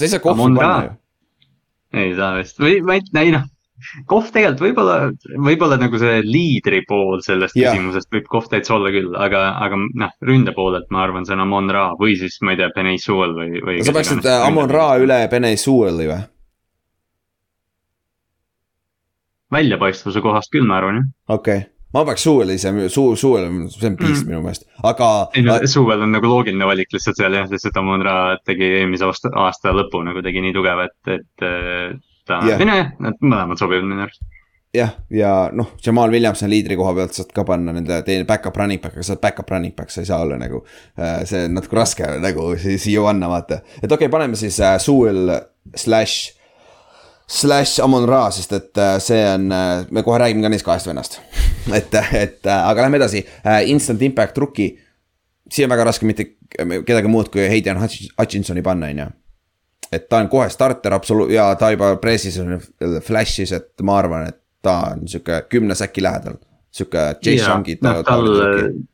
sa 0.00 0.06
ei 0.06 0.12
saa 0.14 0.22
kohvi 0.24 0.56
panna 0.56 0.84
ju. 0.84 0.92
ei 2.00 2.12
saa 2.16 2.34
vist 2.38 2.60
või 2.62 2.80
ma 2.86 2.96
ei, 2.96 3.04
ei 3.20 3.32
noh. 3.34 3.46
Kohv 4.10 4.30
tegelikult 4.34 4.64
võib-olla, 4.64 4.96
võib-olla 5.46 5.78
nagu 5.80 6.00
see 6.00 6.20
liidri 6.26 6.82
pool 6.88 7.22
sellest 7.24 7.56
Jah. 7.58 7.74
küsimusest 7.74 8.10
võib 8.14 8.28
Kohv 8.30 8.50
täitsa 8.52 8.76
olla 8.76 8.92
küll, 8.94 9.14
aga, 9.16 9.46
aga 9.64 9.80
noh, 9.80 10.12
ründe 10.26 10.54
poolelt 10.56 10.90
ma 10.94 11.04
arvan, 11.06 11.26
see 11.28 11.36
on 11.36 11.44
Amon 11.46 11.72
Ra 11.72 11.86
või 12.00 12.18
siis 12.20 12.38
ma 12.44 12.54
ei 12.54 12.60
tea, 12.60 12.70
Benay 12.76 13.00
Sewell 13.00 13.36
või, 13.38 13.62
või. 13.64 13.80
sa 13.86 13.96
peaksid 13.96 14.26
äh, 14.28 14.46
Amon 14.48 14.70
Ra. 14.72 14.92
üle 15.02 15.22
Benay 15.32 15.58
Sewelli 15.60 16.10
või? 16.10 16.20
väljapaistvuse 19.50 20.22
kohast 20.22 20.52
küll, 20.54 20.66
ma 20.68 20.78
arvan 20.78 21.00
jah. 21.00 21.12
okei 21.34 21.62
okay., 21.62 21.68
ma 21.94 22.04
paneks 22.06 22.22
suvel 22.22 22.52
ise, 22.54 22.70
suu, 22.92 23.16
suvel, 23.18 23.48
see 23.72 23.88
on 23.88 23.96
beast 23.98 24.22
mm. 24.22 24.28
minu 24.30 24.44
meelest, 24.44 24.68
aga. 24.86 25.08
ei 25.34 25.42
no 25.46 25.56
suvel 25.70 26.04
on 26.06 26.14
nagu 26.14 26.30
loogiline 26.30 26.68
valik 26.68 26.92
lihtsalt 26.94 27.18
seal 27.18 27.34
jah, 27.34 27.48
lihtsalt 27.50 27.80
Amon 27.80 28.04
Ra 28.06 28.14
tegi 28.46 28.68
eelmise 28.78 29.08
aasta, 29.08 29.32
aasta 29.46 29.74
lõpu 29.74 30.04
nagu 30.06 30.22
tegi 30.26 30.44
nii 30.44 30.54
tugeva, 30.54 30.86
et, 30.86 31.16
et 31.16 31.48
ta 32.30 32.42
yeah., 32.46 32.60
või 32.60 32.70
nojah, 32.70 32.92
nad 33.06 33.24
mõlemad 33.24 33.62
sobivad 33.62 33.88
minu 33.90 34.06
arust 34.06 34.22
jah, 34.74 34.96
ja 35.10 35.34
noh, 35.56 35.72
Jamal 35.82 36.12
Williams 36.14 36.44
on 36.46 36.52
liidri 36.52 36.78
koha 36.78 36.94
pealt, 36.96 37.14
saad 37.16 37.30
ka 37.34 37.44
panna 37.46 37.74
nende 37.74 38.00
teine 38.06 38.26
back-up 38.28 38.56
running 38.56 38.82
back, 38.82 38.94
aga 38.94 39.06
sa 39.06 39.16
oled 39.16 39.22
back-up 39.24 39.50
running 39.50 39.74
back, 39.76 39.90
sa 39.90 40.04
ei 40.04 40.10
saa 40.10 40.20
olla 40.24 40.38
nagu 40.38 40.62
äh,. 40.96 41.24
see 41.26 41.46
on 41.48 41.56
natuke 41.58 41.78
raske 41.78 42.10
nagu 42.22 42.52
siia 42.58 43.06
panna, 43.06 43.30
vaata. 43.32 43.62
et 43.80 43.86
okei 43.86 44.06
okay,, 44.06 44.12
paneme 44.12 44.38
siis 44.38 44.60
äh, 44.62 44.78
Suul 44.78 45.26
slash 45.76 46.36
slash 47.30 47.80
Amon 47.82 48.08
Ra, 48.08 48.24
sest 48.34 48.52
et 48.56 48.78
äh, 48.78 48.96
see 49.02 49.20
on, 49.30 49.50
äh, 49.54 49.84
me 49.90 50.02
kohe 50.06 50.18
räägime 50.18 50.42
ka 50.42 50.50
neist 50.50 50.66
kahest 50.66 50.90
vennast. 50.90 51.20
et, 51.78 51.94
et 51.94 52.46
äh, 52.46 52.62
aga 52.66 52.86
lähme 52.86 52.98
edasi, 52.98 53.22
Instant 53.70 54.02
Impact 54.02 54.38
rookie. 54.42 54.74
siia 55.50 55.66
on 55.66 55.72
väga 55.72 55.84
raske 55.88 56.06
mitte 56.06 56.26
kedagi 56.86 57.10
muud 57.10 57.30
kui 57.30 57.46
Hayden 57.50 57.78
Hutchinsoni 57.82 58.62
panna, 58.66 58.90
on 58.90 59.02
ju. 59.02 59.06
Et 59.92 60.08
ta 60.08 60.16
on 60.16 60.28
kohe 60.28 60.48
starter 60.48 60.92
absoluut- 60.92 61.30
ja 61.30 61.54
ta 61.54 61.70
juba 61.70 61.96
pressis 61.96 62.40
flash'is, 63.00 63.52
et 63.52 63.82
ma 63.82 63.98
arvan, 63.98 64.28
et 64.28 64.38
ta 64.62 64.92
on 64.92 65.08
sihuke 65.08 65.42
kümne 65.48 65.74
säki 65.74 66.02
lähedal. 66.02 66.34
sihuke 66.70 67.16
Youngi. 67.26 67.78
noh, 67.82 68.04
tal, 68.04 68.28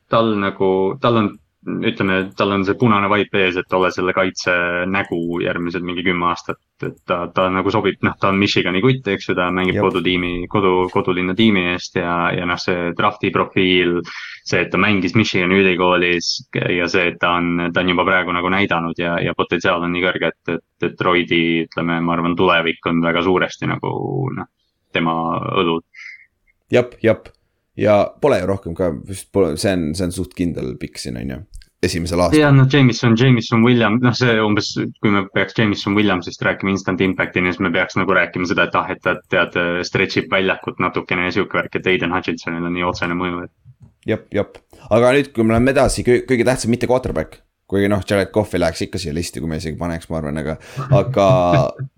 tal 0.08 0.34
nagu, 0.40 0.98
tal 1.00 1.16
on 1.16 1.38
ütleme, 1.66 2.18
tal 2.38 2.52
on 2.54 2.64
see 2.66 2.76
punane 2.78 3.08
vaip 3.10 3.34
ees, 3.34 3.56
et 3.58 3.74
ole 3.74 3.90
selle 3.94 4.12
kaitse 4.14 4.52
nägu 4.90 5.40
järgmised 5.42 5.82
mingi 5.84 6.04
kümme 6.06 6.28
aastat. 6.30 6.60
et 6.84 6.96
ta, 7.08 7.22
ta 7.32 7.46
nagu 7.48 7.70
sobib, 7.72 7.96
noh, 8.04 8.12
ta 8.20 8.28
on 8.28 8.38
Michigani 8.38 8.82
kutt, 8.84 9.06
eks 9.08 9.30
ju, 9.30 9.34
ta 9.34 9.48
mängib 9.54 9.78
Jop. 9.78 9.86
kodutiimi, 9.88 10.46
kodu, 10.52 10.90
kodulinna 10.92 11.34
tiimi 11.34 11.62
eest 11.72 11.96
ja, 11.96 12.28
ja 12.36 12.44
noh, 12.46 12.60
see 12.60 12.92
drafti 12.96 13.32
profiil. 13.34 14.02
see, 14.46 14.60
et 14.62 14.70
ta 14.70 14.78
mängis 14.78 15.16
Michigani 15.18 15.58
ülikoolis 15.62 16.28
ja 16.54 16.86
see, 16.92 17.08
et 17.10 17.18
ta 17.20 17.32
on, 17.40 17.70
ta 17.74 17.82
on 17.82 17.94
juba 17.94 18.04
praegu 18.06 18.34
nagu 18.36 18.52
näidanud 18.52 19.00
ja, 19.00 19.16
ja 19.22 19.34
potentsiaal 19.34 19.82
on 19.82 19.96
nii 19.96 20.04
kõrge, 20.04 20.32
et, 20.34 20.54
et 20.54 20.64
Detroiti, 20.86 21.42
ütleme, 21.64 21.98
ma 22.04 22.14
arvan, 22.14 22.36
tulevik 22.36 22.86
on 22.86 23.00
väga 23.02 23.24
suuresti 23.26 23.66
nagu 23.72 23.90
noh, 24.36 24.52
tema 24.92 25.16
õlul. 25.56 25.82
jep, 26.70 26.94
jep 27.02 27.32
ja 27.76 27.98
pole 28.20 28.38
ju 28.40 28.46
rohkem 28.46 28.76
ka, 28.76 28.92
see 29.10 29.72
on, 29.72 29.90
see 29.96 30.06
on 30.06 30.14
suht 30.14 30.36
kindel 30.36 30.76
pikk 30.80 31.00
siin 31.00 31.18
on 31.20 31.34
ju 31.34 31.44
esimesel 31.84 32.22
aastal. 32.24 32.40
jah, 32.40 32.54
noh, 32.54 32.68
Jameson, 32.72 33.16
Jameson 33.20 33.64
Williams, 33.66 34.02
noh, 34.04 34.14
see 34.16 34.36
umbes, 34.42 34.72
kui 35.02 35.12
me 35.12 35.26
peaks 35.34 35.56
Jameson 35.58 35.96
Williamsist 35.98 36.44
rääkima 36.46 36.72
instant 36.72 37.02
impact'ini, 37.04 37.52
siis 37.52 37.62
me 37.64 37.72
peaks 37.74 37.98
nagu 38.00 38.16
rääkima 38.16 38.48
seda, 38.48 38.68
et 38.68 38.78
ah, 38.80 38.92
et 38.94 39.02
ta 39.04 39.16
tead, 39.32 39.58
stretch 39.88 40.22
ib 40.22 40.30
väljakut 40.32 40.80
natukene 40.82 41.28
ja 41.28 41.36
sihuke 41.36 41.60
värk, 41.60 41.76
et 41.78 41.90
Aiden 41.92 42.14
Hutchinsonil 42.16 42.64
on 42.64 42.76
nii 42.76 42.86
otsene 42.86 43.18
mõju, 43.18 43.44
et. 43.46 43.90
jep, 44.12 44.30
jep, 44.34 44.62
aga 44.90 45.16
nüüd, 45.18 45.32
kui 45.34 45.44
me 45.44 45.56
läheme 45.56 45.76
edasi, 45.76 46.06
kõige 46.06 46.48
tähtsam 46.48 46.72
mitte 46.74 46.88
quarterback 46.90 47.42
kuigi 47.66 47.90
noh, 47.90 48.02
Jared 48.06 48.30
Cough 48.34 48.54
ei 48.54 48.62
läheks 48.62 48.84
ikka 48.86 49.00
siia 49.02 49.14
listi, 49.14 49.42
kui 49.42 49.50
me 49.50 49.58
isegi 49.58 49.78
paneks, 49.78 50.06
ma 50.10 50.20
arvan, 50.20 50.38
aga, 50.38 50.54
aga 50.94 51.26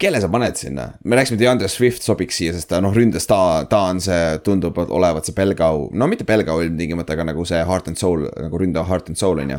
kelle 0.00 0.20
sa 0.22 0.28
paned 0.32 0.56
sinna, 0.56 0.86
me 1.04 1.18
rääkisime, 1.18 1.38
DeAndre 1.40 1.68
Swift 1.68 2.04
sobiks 2.04 2.38
siia, 2.40 2.54
sest 2.56 2.70
ta 2.70 2.80
noh, 2.82 2.94
ründes 2.96 3.26
ta, 3.28 3.38
ta 3.70 3.82
on 3.90 4.00
see, 4.02 4.20
tundub 4.46 4.78
olevat 4.86 5.28
see 5.28 5.36
pelgau, 5.36 5.88
no 5.92 6.08
mitte 6.10 6.26
pelgau 6.28 6.62
ilmtingimata, 6.64 7.16
aga 7.16 7.26
nagu 7.30 7.44
see 7.48 7.60
heart 7.68 7.90
and 7.90 8.00
soul 8.00 8.24
nagu 8.28 8.60
ründav 8.60 8.88
heart 8.88 9.10
and 9.12 9.20
soul 9.20 9.42
on 9.42 9.52
ju. 9.52 9.58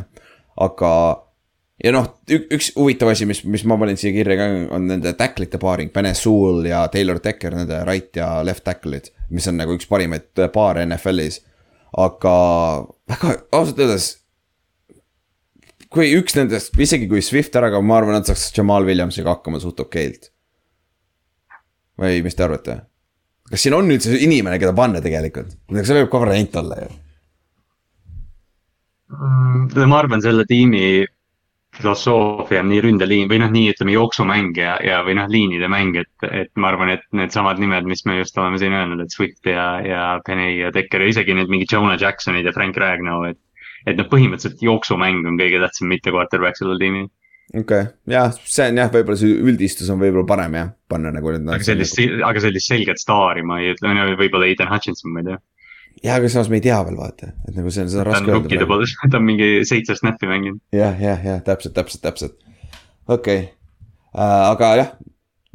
aga 0.66 0.92
ja 1.82 1.92
noh, 1.94 2.08
üks 2.28 2.72
huvitav 2.76 3.12
asi, 3.12 3.28
mis, 3.28 3.42
mis 3.48 3.64
ma 3.68 3.78
panin 3.80 4.00
siia 4.00 4.14
kirja 4.16 4.38
ka, 4.40 4.48
on 4.74 4.88
nende 4.90 5.14
tacklite 5.18 5.60
paaring, 5.62 5.92
Bene 5.94 6.14
Sewell 6.18 6.66
ja 6.70 6.82
Taylor 6.92 7.22
Decker, 7.22 7.54
nende 7.62 7.84
right 7.86 8.18
ja 8.18 8.34
left 8.46 8.66
tackle'id. 8.66 9.12
mis 9.30 9.46
on 9.50 9.60
nagu 9.60 9.78
üks 9.78 9.86
parimaid 9.90 10.42
paare 10.54 10.86
NFL-is. 10.88 11.40
aga 12.02 12.34
väga 13.12 13.36
ausalt 13.52 13.78
öeldes 13.78 14.10
kui 15.92 16.08
üks 16.16 16.34
nendest, 16.34 16.74
isegi 16.80 17.06
kui 17.06 17.20
Swift 17.22 17.54
ära 17.58 17.68
kaob, 17.70 17.84
ma 17.84 17.98
arvan, 18.00 18.16
nad 18.16 18.26
saaks 18.26 18.48
Jamal 18.56 18.86
Williamsiga 18.88 19.36
hakkama 19.36 19.60
suht 19.60 19.80
okeilt 19.84 20.31
või 22.00 22.22
mis 22.24 22.36
te 22.36 22.46
arvate? 22.46 22.80
kas 23.52 23.64
siin 23.64 23.76
on 23.76 23.90
üldse 23.92 24.16
inimene, 24.16 24.58
keda 24.60 24.74
panna 24.76 25.02
tegelikult? 25.04 25.56
see 25.72 25.96
võib 25.98 26.12
ka 26.12 26.20
variant 26.22 26.60
olla 26.62 26.78
ju. 26.84 26.92
Mm, 29.12 29.66
ma 29.90 29.98
arvan, 30.00 30.22
selle 30.24 30.46
tiimi 30.48 31.04
filosoofia 31.76 32.60
on 32.60 32.68
nii 32.68 32.80
ründeliin 32.84 33.28
või 33.30 33.38
noh, 33.40 33.52
nii 33.52 33.70
ütleme 33.72 33.94
jooksumäng 33.94 34.58
ja, 34.60 34.74
ja 34.84 35.00
või 35.04 35.16
noh, 35.16 35.28
liinide 35.32 35.68
mäng, 35.72 35.96
et, 36.00 36.26
et 36.28 36.50
ma 36.60 36.68
arvan, 36.68 36.92
et 36.96 37.04
needsamad 37.16 37.60
nimed, 37.60 37.88
mis 37.88 38.04
me 38.08 38.18
just 38.18 38.36
oleme 38.40 38.60
siin 38.60 38.76
öelnud, 38.76 39.00
et 39.04 39.14
Swift 39.14 39.48
ja, 39.48 39.66
ja 39.84 40.02
Penny 40.26 40.58
ja 40.58 40.72
Decker 40.72 41.04
ja 41.04 41.12
isegi 41.12 41.36
need 41.36 41.52
mingid 41.52 41.72
Jonah 41.72 41.96
Jacksonid 42.00 42.48
ja 42.48 42.52
Frank 42.56 42.76
Ragnow, 42.80 43.24
et. 43.30 43.40
et 43.88 43.96
noh, 43.98 44.06
põhimõtteliselt 44.06 44.60
jooksumäng 44.62 45.24
on 45.26 45.40
kõige 45.40 45.58
tähtsam, 45.64 45.88
mitte 45.90 46.12
quarterback 46.14 46.60
sellel 46.60 46.78
tiimil 46.78 47.08
okei 47.52 47.80
okay., 47.84 47.86
jah, 48.08 48.32
see 48.48 48.66
on 48.70 48.80
jah, 48.80 48.90
võib-olla 48.92 49.18
see 49.20 49.38
üldistus 49.44 49.90
on 49.92 50.00
võib-olla 50.00 50.26
parem 50.28 50.56
jah, 50.56 50.70
panna 50.90 51.12
nagu 51.14 51.34
nüüd. 51.34 51.48
aga 51.52 51.66
sellist 51.66 51.98
nagu..., 52.00 52.20
aga 52.30 52.44
sellist 52.46 52.72
selget 52.72 53.02
staari 53.02 53.44
ma 53.46 53.60
ei 53.60 53.74
ütle, 53.74 53.92
võib-olla 54.20 54.48
Ethan 54.48 54.72
Hutchinson, 54.72 55.12
ma 55.12 55.22
ei 55.22 55.28
tea. 55.28 55.38
jah, 56.06 56.16
aga 56.16 56.32
samas 56.32 56.50
me 56.52 56.60
ei 56.60 56.64
tea 56.64 56.80
veel 56.88 56.98
vaata, 56.98 57.32
et 57.48 57.58
nagu 57.58 57.74
see 57.74 57.84
on, 57.84 57.92
seda 57.92 58.04
on 58.06 58.10
raske 58.10 58.32
öelda. 58.32 58.80
ta 59.12 59.20
on 59.20 59.28
mingi 59.28 59.52
seitse 59.68 59.98
snappi 60.00 60.30
mänginud. 60.30 60.62
jah, 60.76 60.96
jah, 61.00 61.28
jah, 61.28 61.44
täpselt, 61.44 61.76
täpselt, 61.76 62.04
täpselt. 62.08 62.36
okei 63.06 63.44
okay. 63.44 63.48
äh,, 64.16 64.42
aga 64.48 64.74
jah, 64.80 64.92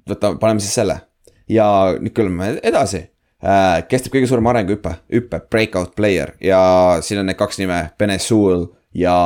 võtame, 0.07 0.41
paneme 0.43 0.63
siis 0.63 0.77
selle 0.77 1.01
ja 1.49 1.67
nüüd 1.97 2.13
kõlame 2.13 2.53
edasi 2.61 3.07
äh,. 3.41 3.83
kes 3.89 4.05
teeb 4.05 4.19
kõige 4.19 4.29
suurema 4.29 4.53
arenguhüppe, 4.53 4.99
hüppe, 5.17 5.41
breakout 5.49 5.97
player 5.97 6.35
ja 6.43 6.61
siin 7.01 7.23
on 7.23 7.31
need 7.31 7.41
kaks 7.41 7.57
nime, 7.63 7.87
Bene 7.97 8.21
Sewell 8.21 8.69
ja 8.93 9.17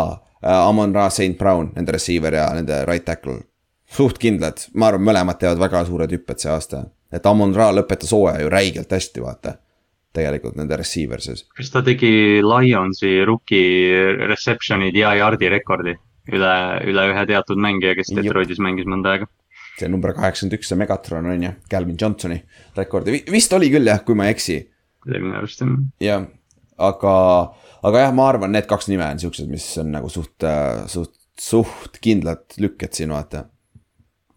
Amon 0.42 0.94
Ra, 0.96 1.10
St 1.10 1.38
Brown, 1.38 1.72
nende 1.76 1.94
receiver 1.94 2.34
ja 2.34 2.48
nende 2.56 2.84
right 2.86 3.06
tackle. 3.06 3.42
suht 3.92 4.18
kindlad, 4.18 4.70
ma 4.74 4.88
arvan, 4.88 5.04
mõlemad 5.04 5.40
teevad 5.40 5.60
väga 5.60 5.84
suured 5.86 6.12
hüpped 6.16 6.40
see 6.40 6.52
aasta. 6.52 6.86
et 7.12 7.26
Amon 7.26 7.56
Ra 7.56 7.72
lõpetas 7.76 8.14
hooaja 8.16 8.42
ju 8.42 8.50
räigelt 8.50 8.92
hästi, 8.92 9.22
vaata. 9.22 9.58
tegelikult 10.14 10.56
nende 10.56 10.78
receiver'is. 10.78 11.46
kas 11.56 11.70
ta 11.72 11.82
tegi 11.82 12.42
Lionsi 12.42 13.24
rookie 13.26 14.16
reception'id 14.28 14.96
ja 14.96 15.14
yard'i 15.16 15.50
rekordi? 15.50 15.98
üle, 16.32 16.56
üle 16.88 17.06
ühe 17.12 17.26
teatud 17.28 17.58
mängija, 17.58 17.96
kes 17.96 18.14
Detroitis 18.16 18.60
mängis 18.60 18.86
mõnda 18.86 19.16
aega 19.16 19.28
see 19.82 19.90
number 19.92 20.14
kaheksakümmend 20.16 20.60
üks, 20.60 20.70
see 20.70 20.80
Megatron 20.80 21.30
on 21.32 21.46
ju, 21.46 21.54
Calvin 21.72 21.98
Johnsoni 22.00 22.38
rekordi, 22.78 23.24
vist 23.32 23.54
oli 23.58 23.72
küll 23.74 23.90
jah, 23.90 24.04
kui 24.06 24.18
ma 24.18 24.28
ei 24.28 24.36
eksi. 24.36 24.60
minu 25.08 25.38
arust 25.40 25.64
jah. 25.64 25.74
jah, 26.04 26.28
aga 26.90 27.16
aga 27.88 28.06
jah, 28.06 28.14
ma 28.16 28.28
arvan, 28.32 28.54
need 28.56 28.68
kaks 28.70 28.90
nime 28.92 29.08
on 29.08 29.22
siuksed, 29.22 29.50
mis 29.52 29.66
on 29.82 29.94
nagu 29.96 30.12
suht, 30.12 30.36
äh, 30.46 30.84
suht, 30.92 31.16
suht 31.42 32.02
kindlad 32.04 32.60
lükked 32.62 32.98
siin 32.98 33.14
vaata. 33.16 33.46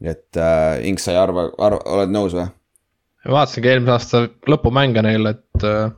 et 0.04 0.36
äh, 0.36 0.84
Inks, 0.88 1.06
sa 1.06 1.14
ei 1.14 1.20
arva, 1.20 1.48
arva, 1.58 1.82
oled 1.96 2.12
nõus 2.12 2.36
või? 2.36 2.48
vaatasingi 3.24 3.70
eelmise 3.72 3.92
aasta 3.94 4.24
lõpumänge 4.50 5.04
neil, 5.04 5.30
et 5.30 5.64
äh, 5.64 5.92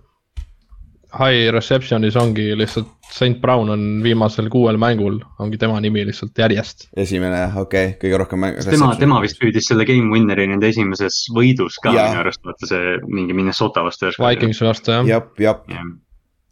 high 1.16 1.48
reception'is 1.54 2.18
ongi 2.18 2.52
lihtsalt 2.58 2.92
St 3.06 3.38
Brown 3.40 3.70
on 3.70 3.82
viimasel 4.02 4.48
kuuel 4.50 4.78
mängul, 4.82 5.20
ongi 5.42 5.58
tema 5.58 5.78
nimi 5.82 6.02
lihtsalt 6.06 6.38
järjest. 6.38 6.88
esimene 6.98 7.38
jah, 7.44 7.58
okei 7.62 7.92
okay,, 7.92 7.98
kõige 8.02 8.22
rohkem 8.22 8.42
mäng. 8.42 8.58
tema, 8.66 8.90
tema 8.98 9.20
vist 9.22 9.38
püüdis 9.42 9.70
selle 9.70 9.86
game 9.88 10.10
winner'i 10.12 10.48
nende 10.50 10.70
esimeses 10.70 11.24
võidus 11.34 11.78
ka 11.82 11.94
minu 11.94 12.22
arust, 12.24 12.42
vaata 12.46 12.70
see 12.70 12.98
mingi 13.06 13.38
Minnesota 13.38 13.86
vastu. 13.86 14.10
Vikingsi 14.18 14.66
vastu 14.66 14.98
jah. 14.98 15.06
jep, 15.14 15.32
jep 15.42 15.70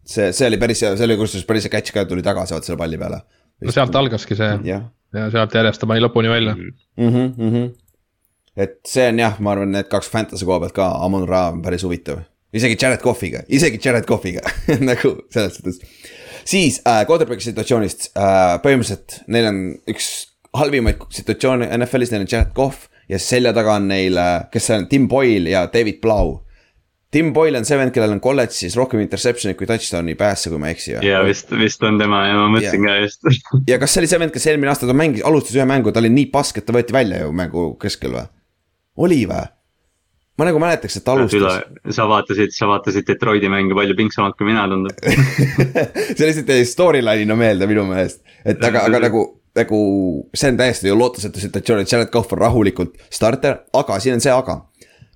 see, 0.04 0.32
see 0.32 0.48
oli 0.48 0.58
päris 0.60 0.82
hea, 0.84 0.92
see 0.98 1.06
oli 1.08 1.16
kusjuures 1.20 1.46
päris 1.48 1.66
hea 1.66 1.72
catch 1.72 1.94
ka, 1.94 2.04
tuli 2.08 2.24
tagasi 2.24 2.54
vaata 2.56 2.68
selle 2.68 2.80
palli 2.80 3.00
peale. 3.00 3.20
no 3.64 3.74
sealt 3.74 3.96
algaski 3.98 4.36
see 4.38 4.50
ja, 4.68 4.80
ja 5.16 5.30
sealt 5.32 5.56
järjest 5.56 5.82
ta 5.82 5.88
pani 5.90 6.04
lõpuni 6.04 6.32
välja 6.32 6.54
mm. 6.56 6.74
-hmm, 6.98 7.32
mm 7.36 7.54
-hmm. 7.54 7.72
et 8.66 8.78
see 8.88 9.08
on 9.12 9.22
jah, 9.24 9.40
ma 9.40 9.54
arvan, 9.54 9.72
need 9.72 9.90
kaks 9.92 10.10
fantasy 10.10 10.46
koha 10.48 10.60
pealt 10.64 10.76
ka, 10.76 10.90
Amon 11.06 11.28
Ra 11.28 11.48
on 11.52 11.62
päris 11.62 11.84
huvitav. 11.86 12.22
isegi 12.52 12.76
Jared 12.80 13.02
Cough'iga, 13.02 13.42
isegi 13.48 13.80
Jared 13.84 14.04
Cough'iga 14.10 14.44
nagu 14.90 15.16
selles 15.30 15.56
suhtes. 15.56 15.80
siis 16.44 16.80
äh, 16.86 17.04
quarterback'i 17.08 17.50
situatsioonist 17.50 18.10
äh, 18.16 18.60
põhimõtteliselt 18.62 19.22
neil 19.26 19.46
on 19.48 19.60
üks 19.88 20.10
halvimaid 20.54 21.00
situatsioone 21.10 21.66
NFL-is, 21.78 22.12
neil 22.12 22.26
on 22.26 22.30
Jared 22.30 22.52
Cough 22.54 22.90
ja 23.08 23.18
selja 23.18 23.52
taga 23.52 23.74
on 23.80 23.88
neil, 23.88 24.18
äh, 24.18 24.44
kes 24.52 24.66
see 24.66 24.78
on, 24.78 24.88
Tim 24.88 25.08
Boyle 25.08 25.50
ja 25.50 25.66
David 25.72 26.00
Blau 26.00 26.43
Tim 27.14 27.30
Boyle 27.34 27.60
on 27.60 27.66
see 27.68 27.76
vend, 27.78 27.92
kellel 27.94 28.16
on 28.16 28.20
kolledžis 28.22 28.74
rohkem 28.74 28.98
interception'id 29.04 29.54
kui 29.58 29.68
touchdown'i 29.70 30.16
päässe, 30.18 30.50
kui 30.50 30.58
ma 30.58 30.70
ei 30.70 30.74
eksi. 30.74 30.96
ja 31.06 31.20
vist, 31.26 31.52
vist 31.60 31.84
on 31.86 32.00
tema 32.00 32.24
ja 32.26 32.38
ma 32.40 32.48
mõtlesin 32.56 32.82
ka 32.82 32.96
just 33.04 33.28
ja 33.70 33.78
kas 33.82 33.94
see 33.94 34.02
oli 34.02 34.10
see 34.10 34.22
vend, 34.24 34.34
kes 34.34 34.46
eelmine 34.50 34.72
aasta 34.72 34.88
ta 34.90 34.96
mängis, 34.98 35.22
alustas 35.26 35.54
ühe 35.54 35.66
mängu, 35.70 35.94
ta 35.94 36.02
oli 36.02 36.10
nii 36.14 36.30
pask, 36.34 36.58
et 36.58 36.66
ta 36.66 36.74
võeti 36.74 36.96
välja 36.96 37.22
ju 37.22 37.34
mängu 37.36 37.68
keskel 37.82 38.16
või? 38.16 38.26
oli 39.06 39.20
või? 39.30 39.46
ma 40.34 40.48
nagu 40.48 40.64
mäletaks, 40.64 40.98
et 40.98 41.06
ta 41.06 41.14
alustas. 41.14 41.62
sa 41.94 42.08
vaatasid, 42.10 42.56
sa 42.56 42.66
vaatasid 42.72 43.06
Detroiti 43.06 43.52
mänge 43.52 43.78
palju 43.78 43.94
pingsamalt 44.02 44.34
kui 44.40 44.50
mina 44.50 44.66
tundub 44.72 44.98
see 46.18 46.26
lihtsalt 46.26 46.50
jäi 46.50 46.66
storyline'ina 46.66 47.38
meelde 47.38 47.70
minu 47.70 47.86
meelest, 47.92 48.24
et 48.42 48.58
aga, 48.58 48.88
aga 48.90 49.06
nagu 49.06 49.26
nagu 49.54 49.78
see 50.34 50.50
on 50.50 50.56
täiesti 50.58 50.90
ju 50.90 50.96
lootusetu 50.98 51.38
situatsioon, 51.42 51.84
et 51.84 51.92
Jared 51.92 52.10
Cough 52.10 52.34
on 52.34 52.40
rahulikult 52.42 52.96
starter, 53.06 53.60
aga 53.78 53.98
siin 54.02 54.18
on 54.18 54.24
see 54.24 54.32
aga 54.34 54.64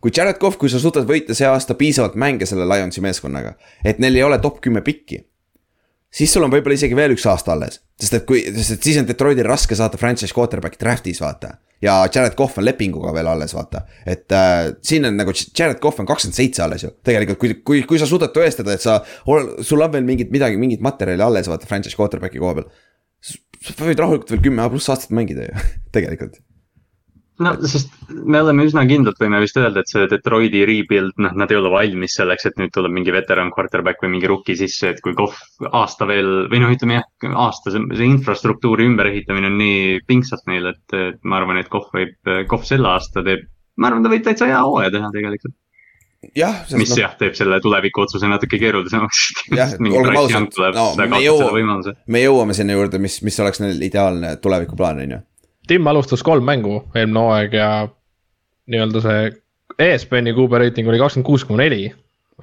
kui 0.00 0.12
Jared 0.14 0.38
Cough, 0.38 0.58
kui 0.58 0.70
sa 0.70 0.80
suudad 0.82 1.06
võita 1.08 1.36
see 1.36 1.48
aasta 1.48 1.76
piisavalt 1.78 2.16
mänge 2.18 2.46
selle 2.48 2.66
Lionsi 2.68 3.02
meeskonnaga, 3.04 3.56
et 3.84 4.00
neil 4.02 4.18
ei 4.18 4.26
ole 4.26 4.38
top 4.42 4.60
kümme 4.64 4.82
pikki. 4.84 5.24
siis 6.10 6.32
sul 6.32 6.44
on 6.46 6.50
võib-olla 6.50 6.78
isegi 6.78 6.96
veel 6.96 7.12
üks 7.12 7.26
aasta 7.28 7.52
alles, 7.52 7.82
sest 8.00 8.14
et 8.16 8.26
kui, 8.28 8.40
sest 8.56 8.78
et 8.78 8.82
siis 8.86 8.96
on 9.00 9.08
Detroitil 9.08 9.44
raske 9.44 9.76
saada 9.76 9.98
franchise 10.00 10.34
quarterback'i 10.34 10.80
draft'is 10.80 11.20
vaata. 11.20 11.58
ja 11.82 12.00
Jared 12.14 12.34
Cough 12.38 12.58
on 12.58 12.64
lepinguga 12.64 13.12
veel 13.14 13.28
alles, 13.28 13.54
vaata, 13.54 13.84
et 14.06 14.32
äh, 14.32 14.72
siin 14.82 15.04
on 15.04 15.16
nagu 15.16 15.34
Jared 15.34 15.80
Cough 15.82 16.00
on 16.00 16.06
kakskümmend 16.06 16.36
seitse 16.36 16.62
alles 16.62 16.84
ju, 16.86 16.92
tegelikult 17.04 17.38
kui, 17.38 17.54
kui, 17.62 17.82
kui 17.82 17.98
sa 17.98 18.06
suudad 18.06 18.32
tõestada, 18.34 18.74
et 18.74 18.82
sa, 18.82 19.00
sul 19.62 19.82
on 19.82 19.92
veel 19.92 20.06
mingit 20.06 20.30
midagi, 20.34 20.56
mingit 20.56 20.82
materjali 20.84 21.22
alles, 21.22 21.50
vaata 21.50 21.70
franchise 21.70 21.98
quarterback'i 21.98 22.38
koha 22.42 22.60
peal 22.60 22.70
sa 23.18 23.74
võid 23.82 23.98
rahulikult 23.98 24.30
veel 24.30 24.44
kümme 24.46 24.68
pluss 24.70 24.90
aastat 24.92 25.14
mängida 25.14 25.48
ju, 25.48 25.66
tegelikult 25.96 26.38
no 27.44 27.52
sest 27.70 27.92
me 28.08 28.40
oleme 28.42 28.66
üsna 28.66 28.84
kindlad, 28.88 29.18
võime 29.20 29.40
vist 29.42 29.58
öelda, 29.60 29.82
et 29.82 29.90
see 29.90 30.08
Detroiti 30.10 30.64
rebuild, 30.68 31.14
noh, 31.22 31.34
nad 31.38 31.52
ei 31.52 31.58
ole 31.58 31.70
valmis 31.72 32.16
selleks, 32.18 32.48
et 32.48 32.58
nüüd 32.60 32.72
tuleb 32.74 32.94
mingi 32.94 33.14
veteran 33.14 33.52
quarterback 33.54 34.02
või 34.02 34.16
mingi 34.16 34.30
rookie 34.30 34.56
sisse, 34.58 34.94
et 34.94 35.02
kui 35.04 35.14
Kohv 35.18 35.68
aasta 35.68 36.08
veel 36.08 36.48
või 36.50 36.62
noh, 36.64 36.74
ütleme 36.74 36.98
jah, 36.98 37.06
aasta 37.46 37.74
see, 37.74 37.84
see 37.94 38.10
infrastruktuuri 38.10 38.88
ümberehitamine 38.90 39.52
on 39.52 39.60
nii 39.60 40.02
pingsalt 40.08 40.44
neil, 40.50 40.72
et, 40.72 40.98
et 40.98 41.22
ma 41.22 41.40
arvan, 41.40 41.62
et 41.62 41.70
Kohv 41.72 41.94
võib, 41.94 42.18
Kohv 42.50 42.66
selle 42.68 42.90
aasta 42.90 43.24
teeb, 43.26 43.46
ma 43.78 43.92
arvan, 43.92 44.04
ta 44.04 44.12
võib 44.12 44.26
täitsa 44.26 44.50
hea 44.50 44.60
hooaja 44.64 44.94
teha 44.96 45.14
tegelikult 45.14 45.56
jah. 46.34 46.64
mis 46.74 46.90
no, 46.90 47.00
jah, 47.04 47.14
teeb 47.18 47.36
selle 47.38 47.60
tuleviku 47.62 48.02
otsuse 48.02 48.26
natuke 48.26 48.58
keerulisemaks. 48.58 49.24
jah, 49.60 49.74
olgem 49.78 50.18
ausad, 50.18 50.58
no 50.74 50.90
me 50.98 51.22
jõuame, 51.22 51.94
me 52.10 52.22
jõuame 52.24 52.56
sinna 52.58 52.74
juurde, 52.74 52.98
mis, 53.02 53.20
mis 53.26 53.38
oleks 53.44 53.62
neil 53.62 53.82
ideaalne 53.86 54.36
tulevikuplaan, 54.42 55.04
on 55.06 55.18
ju 55.18 55.24
Tim 55.68 55.86
alustas 55.86 56.24
kolm 56.24 56.46
mängu 56.48 56.80
eelmine 56.96 57.20
hooaeg 57.20 57.54
ja 57.58 57.70
nii-öelda 58.72 59.02
see 59.04 59.30
ESPN-i 59.78 60.34
kuupäeva 60.34 60.64
reiting 60.64 60.88
oli 60.88 61.00
kakskümmend 61.00 61.26
kuus 61.26 61.44
koma 61.44 61.62
neli. 61.62 61.88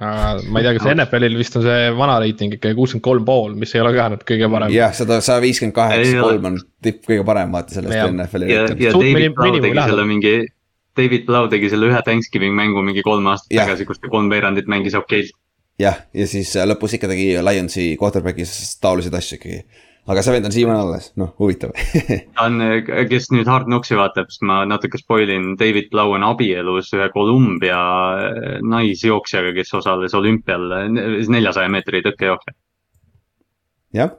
ma 0.00 0.60
ei 0.60 0.64
tea, 0.66 0.74
kas 0.76 0.90
NFL-il 0.92 1.38
vist 1.38 1.54
on 1.56 1.64
see 1.64 1.86
vana 1.96 2.18
reiting 2.20 2.52
ikkagi 2.52 2.76
kuuskümmend 2.76 3.04
kolm 3.04 3.24
pool, 3.24 3.54
mis 3.56 3.72
ei 3.74 3.80
ole 3.80 3.94
ka 3.96 4.10
nüüd 4.12 4.26
kõige 4.28 4.50
parem. 4.52 4.74
jah, 4.74 4.92
sada, 4.96 5.22
sada 5.24 5.40
viiskümmend 5.44 5.76
kaheksa, 5.76 6.18
kolm 6.20 6.50
on 6.50 6.58
tipp 6.84 7.06
kõige 7.08 7.24
parem 7.28 7.56
vaata 7.56 7.78
sellest 7.78 8.12
NFL-i. 8.12 8.52
ja, 8.52 8.66
ja 8.68 8.92
David 8.92 9.34
Blau 9.38 9.56
tegi 9.64 9.80
selle 9.80 10.06
mingi, 10.10 10.34
David 11.00 11.26
Blau 11.28 11.48
tegi 11.52 11.72
selle 11.72 11.90
ühe 11.90 12.04
Thanksgiving 12.04 12.56
mängu 12.56 12.84
mingi 12.84 13.04
kolm 13.06 13.32
aastat 13.32 13.56
ja. 13.56 13.64
tagasi, 13.64 13.88
kus 13.88 14.02
ta 14.02 14.12
kolmveerandit 14.12 14.68
mängis 14.68 14.98
okeilt. 15.00 15.32
jah, 15.80 16.04
ja 16.12 16.28
siis 16.28 16.52
lõpus 16.68 16.98
ikka 17.00 17.08
tegi 17.12 17.32
Lionsi 17.40 17.88
quarterback'is 18.00 18.76
taoliseid 18.84 19.16
asju 19.16 19.40
ikkagi 19.40 19.64
aga 20.06 20.22
see 20.22 20.36
vend 20.36 20.48
on 20.48 20.54
siiamaani 20.54 20.82
alles, 20.84 21.08
noh, 21.20 21.32
huvitav 21.40 21.72
ta 22.36 22.46
on, 22.46 22.60
kes 23.10 23.30
nüüd 23.34 23.48
Hard 23.50 23.70
Knocksi 23.70 23.98
vaatab, 23.98 24.30
siis 24.32 24.44
ma 24.46 24.60
natuke 24.68 25.00
spoil 25.00 25.32
in, 25.34 25.54
David 25.60 25.90
Blau 25.94 26.14
on 26.16 26.26
abielus 26.26 26.92
ühe 26.96 27.08
Kolumbia 27.14 27.80
naisjooksjaga, 28.62 29.54
kes 29.56 29.74
osales 29.80 30.14
olümpial, 30.18 30.70
neljasaja 31.32 31.72
meetri 31.72 32.04
tõkkejooksja. 32.06 32.56
jah 33.96 34.14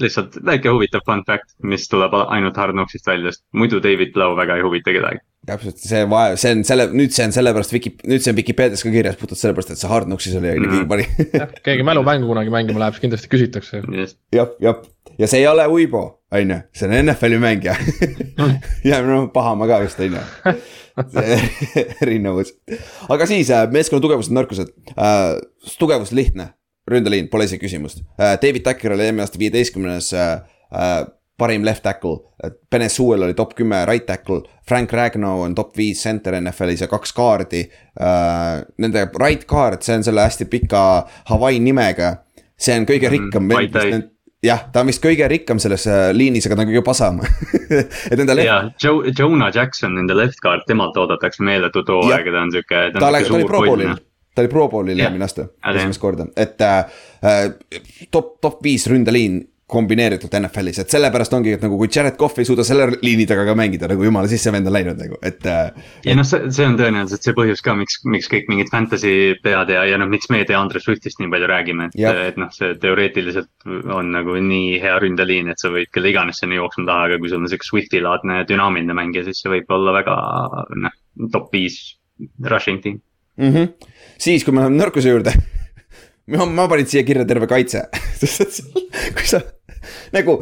lihtsalt 0.00 0.36
väike 0.44 0.72
huvitav 0.72 1.04
fun 1.06 1.22
fact, 1.26 1.54
mis 1.64 1.86
tuleb 1.88 2.14
ainult 2.26 2.58
Hard 2.60 2.76
Knocksist 2.76 3.06
välja, 3.08 3.32
sest 3.32 3.44
muidu 3.56 3.80
David 3.84 4.12
Blau 4.16 4.36
väga 4.36 4.58
ei 4.58 4.64
huvita 4.66 4.92
kedagi. 4.92 5.22
täpselt, 5.46 5.78
see 5.78 6.02
vaev, 6.10 6.34
see 6.42 6.56
on 6.56 6.64
selle, 6.66 6.88
nüüd 6.90 7.14
see 7.14 7.28
on 7.28 7.34
sellepärast 7.36 7.72
Wiki, 7.76 7.92
nüüd 8.10 8.24
see 8.24 8.32
on 8.32 8.38
Vikipeedias 8.40 8.82
ka 8.82 8.90
kirjas 8.90 9.18
puhtalt 9.20 9.40
sellepärast, 9.40 9.72
et 9.72 9.80
see 9.80 9.90
Hard 9.90 10.10
Knocksis 10.10 10.34
oli 10.40 10.56
mm. 10.58 10.88
pani 10.90 11.06
jah, 11.30 11.52
keegi 11.68 11.86
mälumängu 11.86 12.28
kunagi 12.32 12.52
mängima 12.52 12.82
läheb, 12.82 12.96
siis 12.96 13.06
kindlasti 13.06 13.30
küsitakse. 13.30 13.82
jah, 14.34 14.50
jah, 14.60 14.82
ja 15.18 15.28
see 15.28 15.42
ei 15.42 15.48
ole 15.50 15.66
Uibo, 15.68 16.04
on 16.32 16.50
ju, 16.50 16.60
see 16.76 16.88
on 16.88 16.96
NFL-i 17.04 17.40
mängija 17.42 17.76
ja 18.90 19.00
noh, 19.06 19.30
Pahamaa 19.32 19.70
ka 19.70 19.80
vist 19.84 20.00
on 20.00 20.18
ju 20.18 20.56
erinevus, 22.02 22.54
aga 23.08 23.26
siis 23.28 23.50
äh, 23.52 23.66
meeskonna 23.72 24.04
tugevused, 24.04 24.34
nõrkused 24.36 24.72
äh,, 24.96 25.36
tugevus 25.78 26.14
lihtne 26.16 26.54
ründeliin, 26.90 27.28
pole 27.30 27.46
isegi 27.46 27.66
küsimust. 27.66 28.02
Äh, 28.20 28.38
David 28.42 28.64
Tucker 28.66 28.94
oli 28.94 29.06
eelmine 29.06 29.26
aasta 29.26 29.38
viieteistkümnes 29.38 30.12
äh, 30.14 30.32
äh, 30.70 31.06
parim 31.38 31.64
left 31.64 31.82
tackle. 31.82 32.18
Bene 32.70 32.88
Sewell 32.88 33.26
oli 33.26 33.34
top 33.34 33.54
kümme 33.58 33.84
right 33.86 34.06
tackle. 34.06 34.42
Frank 34.68 34.92
Ragno 34.92 35.40
on 35.42 35.54
top 35.54 35.76
viis 35.76 36.02
center 36.02 36.38
NFL-is 36.40 36.80
ja 36.80 36.88
kaks 36.88 37.12
kaardi. 37.12 37.66
Nende 38.78 39.02
right 39.20 39.44
card, 39.48 39.82
see 39.84 39.98
on 39.98 40.04
selle 40.06 40.24
hästi 40.24 40.46
pika 40.50 40.80
Hawaii 41.30 41.60
nimega. 41.60 42.16
see 42.56 42.72
on 42.72 42.86
kõige 42.88 43.10
mhm. 43.10 43.12
rikkam 43.12 43.44
mm,. 43.44 44.04
Jah, 44.46 44.66
ta 44.72 44.82
on 44.82 44.90
vist 44.90 45.02
kõige 45.04 45.28
rikkam 45.30 45.60
selles 45.62 45.86
liinis, 46.16 46.46
aga 46.48 46.58
ta 46.58 46.64
on 46.64 46.70
kõige 46.70 46.84
pasam. 46.86 47.22
Et 48.10 48.16
nende 48.18 48.36
left.... 48.36 48.46
jaa, 48.46 48.60
Joe, 48.82 49.12
Jonah 49.16 49.50
Jackson, 49.54 49.96
nende 49.98 50.16
left 50.18 50.40
guard, 50.44 50.66
temalt 50.68 50.96
oodatakse 51.00 51.44
meeletut 51.46 51.90
hooaega, 51.92 52.32
ta 52.32 52.44
on 52.44 52.54
sihuke. 52.54 52.84
ta, 52.94 53.02
ta 53.02 53.10
oli 53.38 53.48
pro 53.48 53.64
bowl'il. 53.66 53.98
ta 54.36 54.44
oli 54.44 54.52
Pro 54.52 54.68
Bowlil 54.68 55.00
eelmine 55.00 55.24
aasta, 55.24 55.48
esimest 55.72 56.00
korda, 56.02 56.28
et 56.36 56.60
äh, 56.60 57.04
top, 58.12 58.36
top 58.44 58.62
viis 58.64 58.86
ründeliin 58.92 59.40
kombineeritult 59.66 60.34
NFL-is, 60.38 60.78
et 60.84 60.92
sellepärast 60.94 61.32
ongi, 61.34 61.56
et 61.56 61.62
nagu 61.64 61.74
kui 61.80 61.88
Jared 61.90 62.14
Cough 62.20 62.38
ei 62.38 62.46
suuda 62.46 62.62
selle 62.66 62.84
liini 63.02 63.24
taga 63.26 63.42
ka 63.48 63.54
mängida 63.58 63.88
nagu 63.90 64.04
jumala 64.06 64.28
sisse 64.30 64.52
vend 64.54 64.70
on 64.70 64.74
läinud 64.76 65.00
nagu, 65.00 65.18
et 65.26 65.42
äh,. 65.50 65.72
ja 66.06 66.14
noh, 66.14 66.26
see, 66.28 66.52
see 66.54 66.68
on 66.68 66.76
tõenäoliselt 66.78 67.26
see 67.26 67.34
põhjus 67.34 67.64
ka, 67.66 67.74
miks, 67.74 67.98
miks 68.06 68.30
kõik 68.30 68.46
mingid 68.52 68.70
fantasy 68.70 69.34
pead 69.42 69.72
ja, 69.74 69.82
ja 69.90 69.98
noh, 69.98 70.06
miks 70.12 70.30
me 70.30 70.44
Deandre 70.46 70.78
Swiftist 70.82 71.18
nii 71.18 71.32
palju 71.32 71.50
räägime, 71.50 71.88
et, 71.90 72.20
et 72.28 72.38
noh, 72.38 72.52
see 72.54 72.76
teoreetiliselt 72.82 73.66
on 73.96 74.14
nagu 74.14 74.38
nii 74.38 74.78
hea 74.84 74.94
ründeliin, 75.02 75.50
et 75.50 75.62
sa 75.62 75.72
võid 75.74 75.90
kelle 75.90 76.14
iganes 76.14 76.38
sinna 76.42 76.60
jooksma 76.60 76.86
taha, 76.86 77.10
aga 77.10 77.18
kui 77.18 77.32
sul 77.32 77.42
on 77.42 77.50
sihuke 77.50 77.66
Swifti 77.66 78.04
laadne 78.06 78.44
dünaamiline 78.46 78.94
mängija, 78.94 79.26
siis 79.26 79.42
see 79.42 79.50
võib 79.50 79.74
olla 79.74 79.98
väga 79.98 80.16
noh, 80.86 80.96
top 81.34 81.50
viis 81.56 81.80
rushing 82.46 82.78
team 82.86 83.02
mm. 83.34 83.50
-hmm. 83.50 83.92
siis, 84.14 84.46
kui 84.46 84.54
me 84.54 84.62
läheme 84.62 84.78
nõrkuse 84.78 85.10
juurde 85.10 85.34
ma, 86.38 86.46
ma 86.46 86.70
panin 86.70 86.86
siia 86.86 87.02
kirja 87.02 87.26
terve 87.26 87.50
kaitse 87.50 87.88
kui 89.18 89.26
sa 89.26 89.42
nagu, 90.16 90.38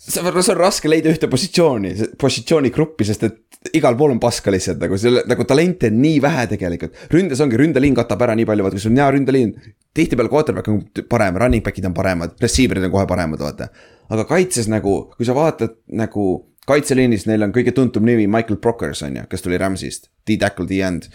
see 0.00 0.22
on 0.24 0.58
raske 0.58 0.90
leida 0.90 1.12
ühte 1.12 1.28
positsiooni, 1.30 1.94
positsioonigruppi, 2.20 3.06
sest 3.08 3.26
et 3.28 3.72
igal 3.76 3.96
pool 3.96 4.14
on 4.14 4.20
paska 4.20 4.52
lihtsalt 4.52 4.80
nagu 4.80 4.96
selle, 5.00 5.22
nagu 5.28 5.44
talente 5.48 5.90
on 5.92 5.98
nii 6.00 6.20
vähe 6.24 6.46
tegelikult. 6.54 6.96
ründes 7.12 7.40
ongi, 7.44 7.58
ründeliin 7.60 7.96
katab 7.96 8.22
ära 8.24 8.36
nii 8.38 8.48
palju, 8.48 8.64
vaata 8.64 8.78
kui 8.78 8.84
sul 8.84 8.94
on 8.94 9.02
hea 9.02 9.08
ründeliin. 9.16 9.54
tihtipeale 9.94 10.30
quarterback 10.30 10.68
on 10.68 10.84
parem, 11.08 11.36
running 11.36 11.64
back'id 11.64 11.86
on 11.86 11.94
paremad, 11.94 12.36
receiver'id 12.40 12.86
on 12.86 12.94
kohe 12.94 13.06
paremad, 13.06 13.42
vaata. 13.42 13.68
aga 14.10 14.24
kaitses 14.24 14.68
nagu, 14.68 15.12
kui 15.16 15.26
sa 15.26 15.36
vaatad 15.36 15.76
nagu 15.92 16.28
kaitseliinis, 16.70 17.26
neil 17.26 17.42
on 17.42 17.52
kõige 17.52 17.74
tuntum 17.74 18.06
nimi 18.06 18.26
Michael 18.30 18.60
Brockers 18.62 19.02
on 19.02 19.16
ju, 19.16 19.26
kes 19.28 19.42
tuli 19.42 19.58
Rams'ist, 19.58 20.08
D-tackle, 20.26 20.68
D-end 20.70 21.10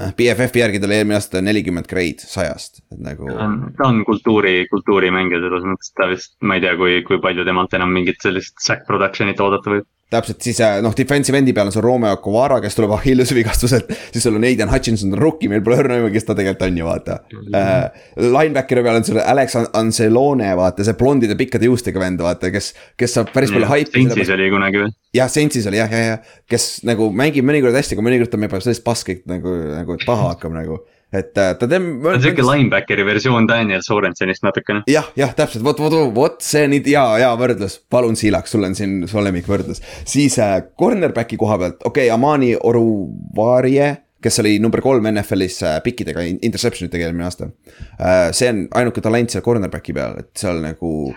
BFF-i 0.00 0.62
järgi 0.62 0.80
tal 0.80 0.94
eelmine 0.96 1.18
aasta 1.18 1.42
nelikümmend 1.44 1.86
grade 1.90 2.24
sajast, 2.24 2.80
et 2.94 3.00
nagu. 3.04 3.28
ta 3.76 3.88
on 3.88 4.00
kultuuri, 4.08 4.64
kultuurimängija 4.70 5.42
selles 5.44 5.66
mõttes, 5.68 5.92
ta 5.98 6.08
vist, 6.10 6.32
ma 6.40 6.56
ei 6.56 6.64
tea, 6.64 6.72
kui, 6.80 7.02
kui 7.06 7.20
palju 7.22 7.44
temalt 7.46 7.76
enam 7.76 7.92
mingit 7.92 8.24
sellist 8.24 8.56
sack 8.64 8.86
production'it 8.88 9.40
oodata 9.44 9.76
võib 9.76 9.88
täpselt, 10.12 10.38
siis 10.44 10.60
äh, 10.62 10.78
noh, 10.84 10.94
defensive 10.96 11.40
endi 11.40 11.54
peal 11.56 11.70
on 11.70 11.74
sul 11.74 11.84
Romeo 11.84 12.18
Kovara, 12.22 12.60
kes 12.62 12.76
tuleb 12.78 12.94
Achilleuse 12.96 13.36
vigastuselt. 13.36 13.90
siis 14.12 14.24
sul 14.26 14.38
on 14.38 14.46
Aidan 14.48 14.70
Hutchinson, 14.72 15.16
rookie, 15.18 15.50
meil 15.50 15.64
pole 15.64 15.80
õrna 15.82 15.98
aimu, 15.98 16.12
kes 16.14 16.28
ta 16.28 16.36
tegelikult 16.38 16.68
on 16.68 16.80
ju, 16.80 16.88
vaata 16.88 17.18
äh,. 17.58 18.06
Linebackeri 18.22 18.84
peal 18.84 19.00
on 19.00 19.06
sul 19.08 19.20
Alex 19.22 19.58
Ancelone, 19.78 20.52
vaata, 20.58 20.86
see 20.86 20.98
blondide 21.00 21.36
pikkade 21.38 21.68
juustega 21.68 22.02
vend, 22.02 22.22
vaata, 22.24 22.52
kes, 22.54 22.72
kes 23.00 23.18
saab 23.18 23.32
päris 23.34 23.52
palju 23.54 23.70
haipi. 23.70 23.96
Saintsis 23.98 24.32
oli 24.36 24.50
kunagi 24.52 24.84
või? 24.84 24.96
jah, 25.16 25.30
Saintsis 25.32 25.68
oli 25.70 25.80
jah, 25.80 25.92
jah, 25.92 26.08
jah, 26.12 26.40
kes 26.50 26.70
nagu 26.88 27.10
mängib 27.14 27.46
mõnikord 27.48 27.76
hästi, 27.76 27.96
aga 27.96 28.06
mõnikord 28.08 28.32
ta 28.32 28.40
mängib 28.40 28.64
sellist 28.64 28.84
paskit 28.86 29.24
nagu, 29.30 29.52
nagu 29.72 29.98
paha 30.06 30.34
hakkab 30.34 30.54
nagu 30.56 30.82
et 31.12 31.36
äh, 31.38 31.52
ta 31.58 31.68
teeb. 31.68 31.88
ta 32.02 32.14
on 32.14 32.22
sihuke 32.24 32.44
linebackeri 32.46 33.04
versioon 33.06 33.48
Daniel 33.48 33.82
Sorensonist 33.84 34.44
natukene. 34.46 34.82
jah, 34.90 35.10
jah, 35.18 35.34
täpselt, 35.36 35.64
vot, 35.64 35.80
vot, 35.80 35.96
vot 36.16 36.38
see 36.44 36.64
nüüd 36.72 36.88
hea, 36.88 37.02
hea 37.22 37.32
võrdlus, 37.38 37.78
palun 37.92 38.16
Siilaks, 38.18 38.54
sul 38.54 38.64
on 38.68 38.76
siin 38.78 39.02
su 39.10 39.24
lemmikvõrdlus. 39.24 39.82
siis 40.08 40.38
äh, 40.42 40.56
cornerback'i 40.78 41.38
koha 41.40 41.58
pealt, 41.60 41.82
okei 41.84 42.08
okay,, 42.08 42.14
Amani 42.14 42.54
Oruvarie 42.56 43.92
kes 44.22 44.38
oli 44.38 44.56
number 44.62 44.80
kolm 44.80 45.08
NFL-is 45.10 45.60
äh, 45.66 45.76
pikkidega 45.84 46.24
interception 46.30 46.88
itega 46.88 47.08
eelmine 47.08 47.26
aasta 47.28 47.50
äh,. 47.50 48.30
see 48.32 48.48
on 48.48 48.64
ainuke 48.80 49.04
talent 49.04 49.34
seal 49.34 49.44
cornerback'i 49.44 49.94
peal, 49.96 50.18
et 50.22 50.32
seal 50.38 50.62
nagu. 50.64 51.12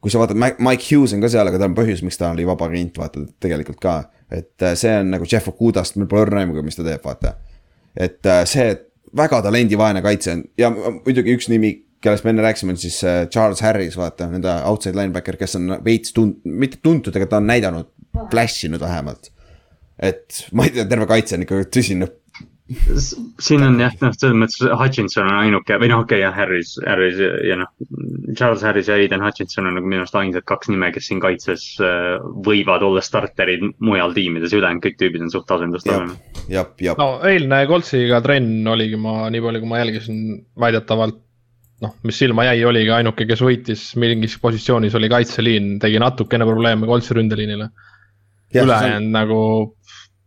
kui 0.00 0.12
sa 0.12 0.20
vaatad, 0.20 0.38
Mike 0.38 0.84
Hughes 0.86 1.16
on 1.16 1.24
ka 1.24 1.28
seal, 1.32 1.48
aga 1.50 1.58
ta 1.58 1.66
on 1.66 1.74
põhjus, 1.74 2.04
miks 2.06 2.20
ta 2.20 2.30
oli 2.30 2.44
vaba 2.46 2.68
agent, 2.68 2.98
vaata 3.00 3.24
tegelikult 3.42 3.80
ka. 3.82 3.96
et 4.30 4.70
see 4.78 4.92
on 5.00 5.10
nagu 5.16 5.26
Jeff 5.26 5.48
Okudast, 5.50 5.96
meil 5.98 6.06
pole 6.10 6.28
õrna 6.28 6.44
aimugi, 6.44 6.62
mis 6.62 6.78
ta 6.78 6.86
teeb, 6.86 7.02
vaata. 7.02 7.34
et 7.96 8.28
see, 8.46 8.68
et 8.76 8.85
väga 9.16 9.42
talendivaene 9.46 10.02
kaitse 10.04 10.34
on 10.36 10.44
ja 10.58 10.70
muidugi 10.72 11.34
üks 11.36 11.48
nimi, 11.52 11.72
kellest 12.02 12.26
me 12.26 12.34
enne 12.34 12.44
rääkisime, 12.44 12.74
on 12.76 12.80
siis 12.80 12.98
äh, 13.04 13.24
Charles 13.32 13.62
Harris, 13.64 13.96
vaata, 13.98 14.28
nende 14.30 14.52
outside 14.68 14.98
linebacker, 14.98 15.38
kes 15.40 15.56
on 15.58 15.78
veits 15.84 16.14
tund-, 16.16 16.42
mitte 16.44 16.80
tuntud, 16.84 17.16
aga 17.16 17.28
ta 17.30 17.40
on 17.40 17.48
näidanud, 17.50 17.90
flash 18.30 18.68
inud 18.68 18.84
vähemalt. 18.84 19.32
et 19.96 20.42
ma 20.52 20.66
ei 20.66 20.74
tea, 20.74 20.84
terve 20.84 21.06
kaitse 21.08 21.38
on 21.38 21.46
ikka 21.46 21.62
tõsine 21.72 22.04
siin 22.66 23.62
on 23.62 23.76
jah, 23.78 23.92
noh, 24.00 24.14
selles 24.16 24.34
mõttes 24.34 24.62
Hutchinson 24.80 25.28
on 25.28 25.36
ainuke 25.38 25.76
või 25.78 25.90
noh, 25.92 26.00
okei 26.02 26.18
okay, 26.18 26.22
jah, 26.24 26.34
Harris, 26.34 26.72
Harris 26.82 27.20
ja, 27.22 27.28
ja 27.46 27.58
noh. 27.60 27.70
Charles 28.36 28.64
Harris 28.66 28.88
ja 28.90 28.96
Aiden 28.98 29.22
Hutchinson 29.22 29.68
on 29.70 29.76
nagu 29.78 29.86
minu 29.86 30.02
arust 30.02 30.16
ainsad 30.18 30.44
kaks 30.50 30.72
nime, 30.72 30.88
kes 30.94 31.06
siin 31.06 31.20
kaitses 31.22 31.66
äh, 31.84 32.16
võivad 32.46 32.82
olla 32.86 33.02
starterid 33.04 33.62
mujal 33.86 34.16
tiimides, 34.16 34.54
ülejäänud 34.56 34.82
kõik 34.82 34.98
tüübid 34.98 35.22
on 35.22 35.30
suht 35.30 35.54
asendustasemel. 35.54 36.16
no 36.98 37.08
eilne 37.30 37.62
Coltsiga 37.70 38.18
trenn 38.24 38.66
oligi 38.74 38.98
ma, 38.98 39.28
nii 39.30 39.44
palju 39.46 39.62
kui 39.62 39.70
ma 39.70 39.80
jälgisin, 39.84 40.20
väidetavalt. 40.58 41.22
noh, 41.86 41.92
mis 42.08 42.18
silma 42.18 42.48
jäi, 42.48 42.64
oligi 42.66 42.90
ainuke, 42.98 43.28
kes 43.28 43.46
võitis 43.46 43.88
mingis 44.00 44.38
positsioonis 44.42 44.94
oli 44.96 45.12
kaitseliin, 45.12 45.76
tegi 45.78 46.02
natukene 46.02 46.48
probleeme 46.48 46.88
Coltsi 46.90 47.14
ründeliinile. 47.14 47.70
ülejäänud 48.56 49.12
nagu 49.12 49.40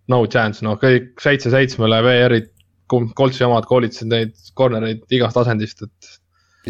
no 0.09 0.23
chance, 0.31 0.63
noh 0.65 0.79
kõik 0.81 1.13
seitse 1.23 1.51
seitsmele 1.53 2.01
VR-id, 2.05 2.49
Coltsi 2.89 3.45
omad 3.45 3.67
koolitasid 3.69 4.09
neid 4.09 4.31
corner'eid 4.57 5.03
igast 5.13 5.37
asendist, 5.37 5.83
et. 5.85 6.13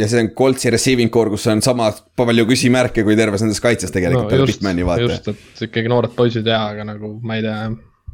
ja 0.01 0.07
see 0.11 0.25
on 0.25 0.31
Coltsi 0.35 0.71
receiving 0.73 1.11
core, 1.13 1.31
kus 1.31 1.47
on 1.51 1.63
sama 1.63 1.89
palju 2.19 2.47
küsimärke 2.49 3.05
kui 3.07 3.15
terves 3.19 3.45
nendes 3.45 3.63
kaitses 3.63 3.93
tegelikult 3.95 4.33
no,. 4.35 4.43
just, 4.43 4.63
just, 4.99 5.29
et 5.31 5.69
ikkagi 5.69 5.91
noored 5.91 6.15
poisid 6.17 6.47
ja, 6.47 6.65
aga 6.73 6.87
nagu 6.91 7.15
ma 7.23 7.39
ei 7.39 7.45
tea. 7.47 7.61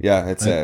jah, 0.05 0.29
et 0.29 0.45
see 0.45 0.59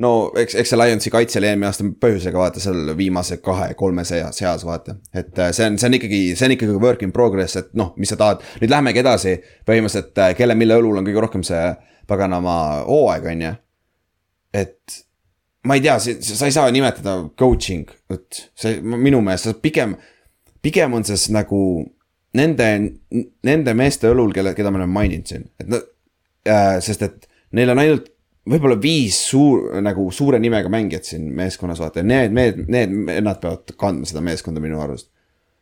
no 0.00 0.12
eks, 0.40 0.56
eks 0.60 0.72
see 0.72 0.80
Lionsi 0.80 1.12
kaitse 1.12 1.38
oli 1.40 1.50
eelmine 1.50 1.68
aasta 1.68 1.84
põhjusega 2.04 2.40
vaata 2.40 2.62
seal 2.62 2.94
viimase 2.96 3.40
kahe-kolme 3.44 4.04
seas, 4.08 4.64
vaata. 4.66 4.96
et 5.12 5.38
äh, 5.38 5.52
see 5.56 5.68
on, 5.68 5.76
see 5.80 5.90
on 5.90 5.98
ikkagi, 6.00 6.22
see 6.38 6.48
on 6.48 6.56
ikkagi 6.56 6.80
work 6.80 7.04
in 7.04 7.12
progress, 7.12 7.58
et 7.60 7.70
noh, 7.76 7.92
mis 8.00 8.12
sa 8.12 8.18
tahad, 8.20 8.44
nüüd 8.62 8.72
lähemegi 8.72 9.02
edasi. 9.02 9.36
põhimõtteliselt 9.68 10.24
äh, 10.24 10.34
kelle, 10.38 10.56
mille 10.58 10.80
õlul 10.80 11.00
on 11.00 11.08
kõige 11.08 11.24
rohkem 11.26 11.44
see 11.46 11.62
paganama 12.10 12.56
hooaeg, 12.88 13.30
on 13.32 13.46
ju. 13.46 13.54
et 14.60 15.00
ma 15.64 15.76
ei 15.76 15.84
tea, 15.84 15.96
sa 16.00 16.48
ei 16.48 16.54
saa 16.54 16.70
nimetada 16.72 17.16
coaching, 17.38 17.90
et 18.12 18.44
see 18.58 18.80
minu 18.80 19.20
meelest 19.24 19.60
pigem, 19.62 19.96
pigem 20.64 20.94
on 20.96 21.04
see 21.06 21.34
nagu 21.34 21.60
nende, 22.38 22.70
nende 23.46 23.74
meeste 23.76 24.10
õlul, 24.10 24.32
kelle, 24.36 24.54
keda 24.56 24.72
me 24.72 24.80
oleme 24.80 24.96
maininud 24.96 25.30
siin, 25.30 25.46
et 25.60 25.68
nad 25.70 25.84
äh,, 26.48 26.78
sest 26.84 27.04
et 27.06 27.28
neil 27.56 27.72
on 27.74 27.82
ainult 27.82 28.10
võib-olla 28.50 28.78
viis 28.80 29.18
suur, 29.30 29.66
nagu 29.84 30.06
suure 30.14 30.40
nimega 30.42 30.70
mängijat 30.72 31.10
siin 31.10 31.28
meeskonnas, 31.36 31.80
vaata, 31.82 32.04
need, 32.06 32.32
need, 32.34 32.62
need, 32.72 32.94
nad 33.22 33.40
peavad 33.42 33.74
kandma 33.78 34.08
seda 34.08 34.22
meeskonda 34.24 34.62
minu 34.64 34.80
arust. 34.82 35.10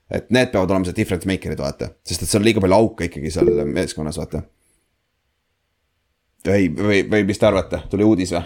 et 0.08 0.30
need 0.32 0.48
peavad 0.52 0.70
olema 0.72 0.88
see 0.88 0.96
difference 0.96 1.28
maker'id, 1.28 1.58
vaata, 1.60 1.90
sest 2.06 2.22
et 2.24 2.30
seal 2.30 2.40
on 2.40 2.46
liiga 2.46 2.62
palju 2.64 2.76
auke 2.78 3.10
ikkagi 3.10 3.32
seal 3.34 3.50
meeskonnas, 3.68 4.16
vaata 4.20 4.46
või, 6.46 6.68
või, 6.74 7.02
või 7.10 7.26
mis 7.28 7.40
te 7.40 7.48
arvate, 7.48 7.82
tuli 7.90 8.06
uudis 8.06 8.34
või? 8.36 8.44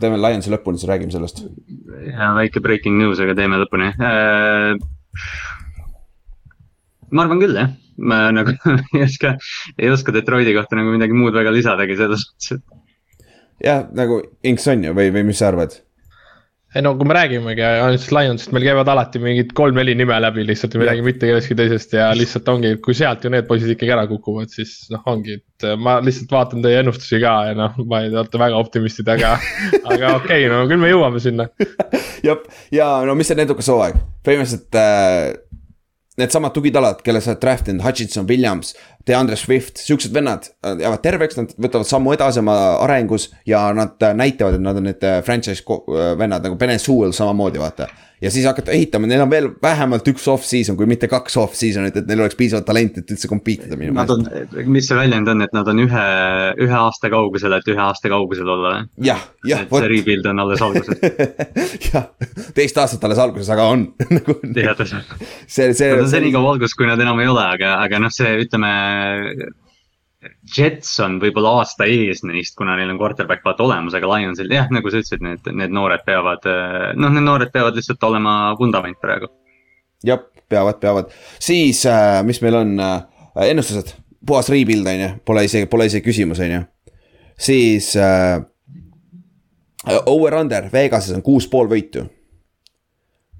teeme 0.00 0.18
Lionsi 0.18 0.50
lõpuni, 0.50 0.80
siis 0.80 0.90
räägime 0.90 1.14
sellest. 1.14 1.44
ja 2.08 2.32
väike 2.34 2.62
breaking 2.62 2.98
news, 2.98 3.20
aga 3.22 3.36
teeme 3.38 3.60
lõpuni 3.62 3.92
äh,. 3.94 4.74
ma 7.14 7.26
arvan 7.26 7.42
küll 7.42 7.58
jah, 7.58 7.70
ma 7.98 8.24
nagu 8.34 8.56
ei 8.96 9.04
oska, 9.06 9.36
ei 9.78 9.92
oska 9.94 10.14
Detroiti 10.14 10.56
kohta 10.56 10.80
nagu 10.80 10.94
midagi 10.94 11.16
muud 11.16 11.36
väga 11.36 11.54
lisadagi 11.54 11.98
selles 12.00 12.26
suhtes, 12.26 12.58
et. 12.58 13.26
jah, 13.70 13.86
nagu 13.94 14.20
inks 14.42 14.66
on 14.72 14.88
ju 14.88 14.96
või, 14.98 15.14
või 15.14 15.28
mis 15.30 15.42
sa 15.42 15.52
arvad? 15.52 15.78
Ei 16.74 16.82
no 16.82 16.94
kui 16.98 17.06
me 17.06 17.14
räägimegi 17.14 17.62
ainult 17.62 18.06
Lionsist, 18.14 18.50
meil 18.54 18.64
käivad 18.66 18.88
alati 18.90 19.20
mingid 19.22 19.52
kolm-neli 19.54 19.94
nime 19.98 20.16
läbi 20.22 20.42
lihtsalt 20.46 20.74
ja 20.74 20.80
me 20.82 20.88
räägime 20.88 21.12
mitte 21.12 21.28
kellestki 21.28 21.56
teisest 21.58 21.94
ja 21.94 22.08
lihtsalt 22.18 22.48
ongi, 22.50 22.72
kui 22.82 22.96
sealt 22.98 23.22
ju 23.24 23.30
need 23.30 23.46
poisid 23.46 23.70
ikkagi 23.74 23.94
ära 23.94 24.06
kukuvad, 24.10 24.50
siis 24.50 24.72
noh, 24.90 25.04
ongi, 25.10 25.38
et 25.38 25.68
ma 25.78 26.00
lihtsalt 26.02 26.34
vaatan 26.34 26.64
teie 26.64 26.80
ennustusi 26.82 27.20
ka 27.22 27.34
ja 27.50 27.54
noh, 27.58 27.78
ma 27.90 28.02
ei, 28.02 28.10
olete 28.10 28.42
väga 28.42 28.58
optimistid, 28.58 29.10
aga, 29.14 29.36
aga 29.94 30.16
okei 30.18 30.48
okay,, 30.48 30.50
no 30.50 30.64
küll 30.70 30.82
me 30.82 30.90
jõuame 30.90 31.22
sinna. 31.22 31.46
jah, 32.28 32.42
ja 32.74 32.90
no 33.06 33.14
mis 33.18 33.30
on 33.30 33.44
edukas 33.46 33.70
hooaeg, 33.70 34.00
põhimõtteliselt 34.26 34.80
äh, 34.80 35.30
needsamad 36.20 36.54
tugitalad, 36.54 37.02
kelle 37.02 37.20
sa 37.20 37.32
oled 37.32 37.42
draft 37.42 37.68
inud, 37.68 37.82
Hutchinson, 37.84 38.26
Williams, 38.28 38.74
DeAndre 39.06 39.36
Swift, 39.36 39.80
siuksed 39.82 40.14
vennad 40.14 40.46
jäävad 40.62 41.02
terveks, 41.04 41.38
nad 41.40 41.54
võtavad 41.60 41.88
sammu 41.88 42.14
edasi 42.14 42.40
oma 42.40 42.56
arengus 42.84 43.30
ja 43.48 43.66
nad 43.76 44.00
näitavad, 44.16 44.58
et 44.58 44.64
nad 44.64 44.78
on 44.80 44.88
need 44.88 45.04
äh, 45.04 45.20
franchise 45.26 45.64
äh, 45.66 46.14
vennad 46.18 46.46
nagu 46.46 46.58
Benesuel 46.60 47.12
samamoodi, 47.16 47.62
vaata 47.62 47.90
ja 48.24 48.30
siis 48.32 48.46
hakata 48.48 48.72
ehitama, 48.74 49.08
neil 49.10 49.22
on 49.24 49.30
veel 49.30 49.48
vähemalt 49.62 50.06
üks 50.14 50.24
off-season, 50.32 50.78
kui 50.78 50.88
mitte 50.88 51.08
kaks 51.12 51.36
off-season'it, 51.42 51.98
et 52.00 52.08
neil 52.08 52.22
oleks 52.24 52.38
piisavalt 52.38 52.66
talenti, 52.68 53.02
et 53.04 53.14
üldse 53.14 53.28
compete 53.30 53.68
ida 53.68 53.78
minu 53.80 53.94
meelest. 53.96 54.54
mis 54.70 54.88
see 54.88 54.98
väljend 54.98 55.28
on, 55.30 55.44
et 55.44 55.56
nad 55.56 55.70
on 55.70 55.82
ühe, 55.84 56.04
ühe 56.64 56.78
aasta 56.78 57.10
kaugusel, 57.12 57.56
et 57.58 57.72
ühe 57.72 57.82
aasta 57.84 58.12
kaugusel 58.12 58.52
olla? 58.56 58.76
jah, 59.04 59.20
jah. 59.48 59.66
see 59.68 59.90
rebuild 59.92 60.28
on 60.30 60.44
alles 60.46 60.64
alguses 60.64 61.04
jah, 61.90 62.08
teist 62.56 62.80
aastat 62.80 63.04
alles 63.08 63.20
alguses, 63.26 63.50
aga 63.52 63.68
on 63.74 63.88
nagu. 64.18 64.38
see, 64.54 65.72
see. 65.74 65.90
Nad 65.92 66.06
on 66.06 66.14
senikaua 66.14 66.54
alguses, 66.54 66.76
kui 66.78 66.88
nad 66.88 67.00
enam 67.00 67.20
ei 67.20 67.28
ole, 67.30 67.44
aga, 67.58 67.76
aga 67.84 68.00
noh, 68.06 68.14
see 68.14 68.38
ütleme 68.46 68.72
Jets 70.56 70.92
on 71.04 71.18
võib-olla 71.22 71.58
aasta 71.60 71.86
ees 71.90 72.22
neist, 72.24 72.54
kuna 72.58 72.76
neil 72.78 72.92
on 72.92 73.00
quarterback 73.00 73.44
vaata 73.44 73.64
olemas, 73.66 73.96
aga 73.96 74.08
Lionsil 74.08 74.52
jah, 74.52 74.70
nagu 74.72 74.90
sa 74.90 75.00
ütlesid, 75.02 75.24
need, 75.24 75.50
need 75.60 75.74
noored 75.74 76.04
peavad, 76.06 76.46
noh, 76.96 77.12
need 77.12 77.26
noored 77.26 77.52
peavad 77.54 77.76
lihtsalt 77.76 78.06
olema 78.08 78.54
vundament 78.60 79.00
praegu. 79.02 79.28
jah, 80.04 80.22
peavad, 80.48 80.80
peavad, 80.80 81.12
siis 81.42 81.84
äh, 81.90 82.22
mis 82.24 82.40
meil 82.44 82.60
on 82.60 82.74
äh,, 82.80 82.96
ennustused, 83.50 83.94
puhas 84.26 84.48
rebuild 84.52 84.88
on 84.88 85.04
ju, 85.04 85.12
pole 85.26 85.44
isegi, 85.48 85.68
pole 85.70 85.88
isegi 85.90 86.06
küsimus, 86.06 86.40
on 86.44 86.56
ju. 86.56 86.64
siis 87.50 87.92
äh, 88.00 88.40
over-under 90.06 90.70
Vegases 90.72 91.16
on 91.16 91.24
kuus 91.24 91.48
pool 91.50 91.68
võitu 91.68 92.06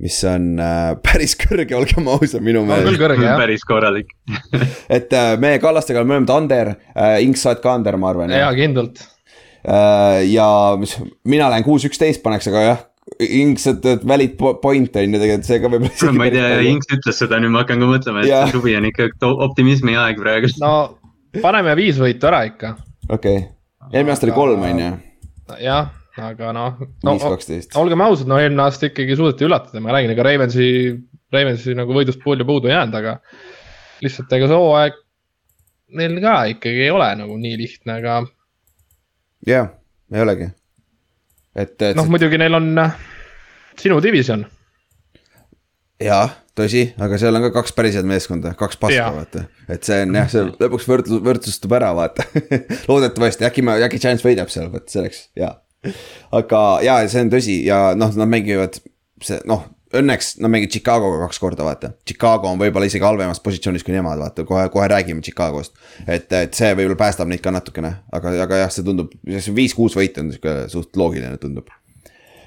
mis 0.03 0.17
on 0.29 0.55
äh, 0.59 0.93
päris 1.07 1.37
kõrge, 1.39 1.75
olgem 1.79 2.09
ausad, 2.11 2.43
minu 2.45 2.65
meelest. 2.67 2.87
on 2.87 2.95
küll 2.95 3.03
kõrge 3.05 3.27
jah. 3.27 3.37
päris 3.41 3.67
korralik 3.69 4.15
et 4.99 5.13
äh, 5.15 5.35
me 5.41 5.57
Kallastega 5.63 6.03
oleme 6.03 6.19
mõlemad 6.19 6.35
under 6.35 6.73
äh,, 6.75 7.21
Inks, 7.27 7.45
sa 7.45 7.53
oled 7.53 7.63
ka 7.65 7.77
under, 7.79 7.99
ma 8.01 8.11
arvan. 8.11 8.35
jaa, 8.35 8.51
kindlalt 8.57 9.05
äh,. 9.05 10.25
ja 10.33 10.49
mis, 10.81 10.97
mina 11.29 11.53
lähen 11.53 11.67
kuus, 11.67 11.87
üksteist 11.89 12.25
paneks, 12.25 12.51
aga 12.53 12.67
jah. 12.69 12.83
Inks, 13.21 13.67
et, 13.69 13.85
et 13.87 14.05
valid 14.09 14.33
point 14.63 14.95
on 14.97 15.13
ju 15.15 15.19
tegelikult, 15.21 15.47
see 15.47 15.59
ka 15.61 15.71
võib-olla. 15.71 16.13
ma 16.17 16.27
ei 16.27 16.33
tea, 16.35 16.53
Inks 16.73 16.95
ütles 16.97 17.19
seda, 17.21 17.39
nüüd 17.43 17.53
ma 17.55 17.63
hakkan 17.63 17.83
ka 17.85 17.91
mõtlema, 17.91 18.25
et 18.25 18.33
ja. 18.33 18.45
suvi 18.51 18.75
on 18.79 18.89
ikka 18.89 19.11
optimismi 19.47 19.95
aeg 20.01 20.19
praegu. 20.19 20.51
no 20.65 20.77
paneme 21.45 21.77
viis 21.79 22.01
võitu 22.01 22.31
ära 22.31 22.47
ikka. 22.49 22.75
okei 23.09 23.45
okay., 23.45 23.53
eelmine 23.93 24.17
aasta 24.17 24.27
oli 24.27 24.35
kolm, 24.35 24.65
on 24.65 24.83
ju. 24.87 24.97
jah 25.63 25.93
aga 26.21 26.53
noh 26.55 26.77
no, 26.79 27.15
no, 27.17 27.31
olgem 27.81 28.03
ausad, 28.05 28.29
no 28.31 28.39
eelmine 28.39 28.63
aasta 28.67 28.91
ikkagi 28.91 29.17
suudeti 29.19 29.47
üllatada, 29.49 29.83
ma 29.83 29.95
räägin, 29.95 30.13
ega 30.15 30.27
Ravensi, 30.27 30.67
Ravensi 31.35 31.75
nagu 31.79 31.97
võidust 31.97 32.23
palju 32.23 32.47
puudu 32.47 32.71
ei 32.71 32.77
jäänud, 32.77 32.99
aga. 33.01 33.17
lihtsalt 34.05 34.35
ega 34.37 34.51
see 34.51 34.61
hooaeg 34.61 35.01
neil 35.99 36.21
ka 36.23 36.37
ikkagi 36.53 36.87
ei 36.87 36.93
ole 36.95 37.09
nagu 37.19 37.39
nii 37.41 37.59
lihtne, 37.59 37.99
aga. 37.99 38.21
jah, 39.49 39.73
ei 40.15 40.23
olegi. 40.23 40.51
et, 41.57 41.75
et. 41.81 41.99
noh, 41.99 42.09
muidugi 42.11 42.39
neil 42.41 42.61
on 42.61 42.71
äh, 42.85 42.95
sinu 43.81 43.99
division. 44.05 44.47
jah, 46.03 46.39
tõsi, 46.55 46.87
aga 47.03 47.19
seal 47.19 47.41
on 47.41 47.49
ka 47.49 47.53
kaks 47.59 47.75
päris 47.75 47.99
head 47.99 48.07
meeskonda, 48.07 48.55
kaks 48.59 48.79
paska, 48.79 49.11
vaata. 49.19 49.45
et 49.67 49.83
see 49.87 49.99
on 50.07 50.23
jah, 50.23 50.31
see 50.31 50.47
lõpuks 50.63 50.89
võrdlus, 50.91 51.27
võrdsustub 51.27 51.75
ära, 51.75 51.91
vaata 51.99 52.27
loodetavasti 52.91 53.51
äkki 53.51 53.67
ma, 53.67 53.81
äkki 53.83 54.03
Giants 54.03 54.23
võidab 54.27 54.55
seal, 54.55 54.71
vot 54.71 54.87
see 54.87 55.03
oleks 55.03 55.27
hea 55.35 55.51
aga 56.41 56.65
ja 56.85 56.99
see 57.11 57.25
on 57.27 57.33
tõsi 57.33 57.61
ja 57.69 57.87
noh, 57.99 58.13
nad 58.19 58.31
mängivad 58.31 58.81
see 59.25 59.39
noh, 59.49 59.67
õnneks 59.95 60.35
nad 60.43 60.53
mängivad 60.53 60.75
Chicagoga 60.75 61.21
kaks 61.27 61.39
korda, 61.43 61.67
vaata. 61.67 61.93
Chicago 62.09 62.51
on 62.51 62.59
võib-olla 62.61 62.89
isegi 62.89 63.07
halvemas 63.07 63.43
positsioonis 63.45 63.87
kui 63.87 63.95
nemad, 63.95 64.19
vaata, 64.21 64.47
kohe, 64.49 64.67
kohe 64.75 64.89
räägime 64.91 65.23
Chicagost. 65.25 65.79
et, 66.07 66.27
et 66.33 66.57
see 66.57 66.73
võib-olla 66.75 66.99
päästab 67.05 67.31
neid 67.31 67.45
ka 67.45 67.55
natukene, 67.55 67.95
aga, 68.13 68.35
aga 68.47 68.65
jah, 68.65 68.75
see 68.75 68.87
tundub, 68.87 69.15
viis-kuus 69.25 69.97
võit 69.99 70.19
on 70.23 70.35
sihuke 70.35 70.57
suht 70.73 70.99
loogiline, 70.99 71.39
tundub 71.43 71.71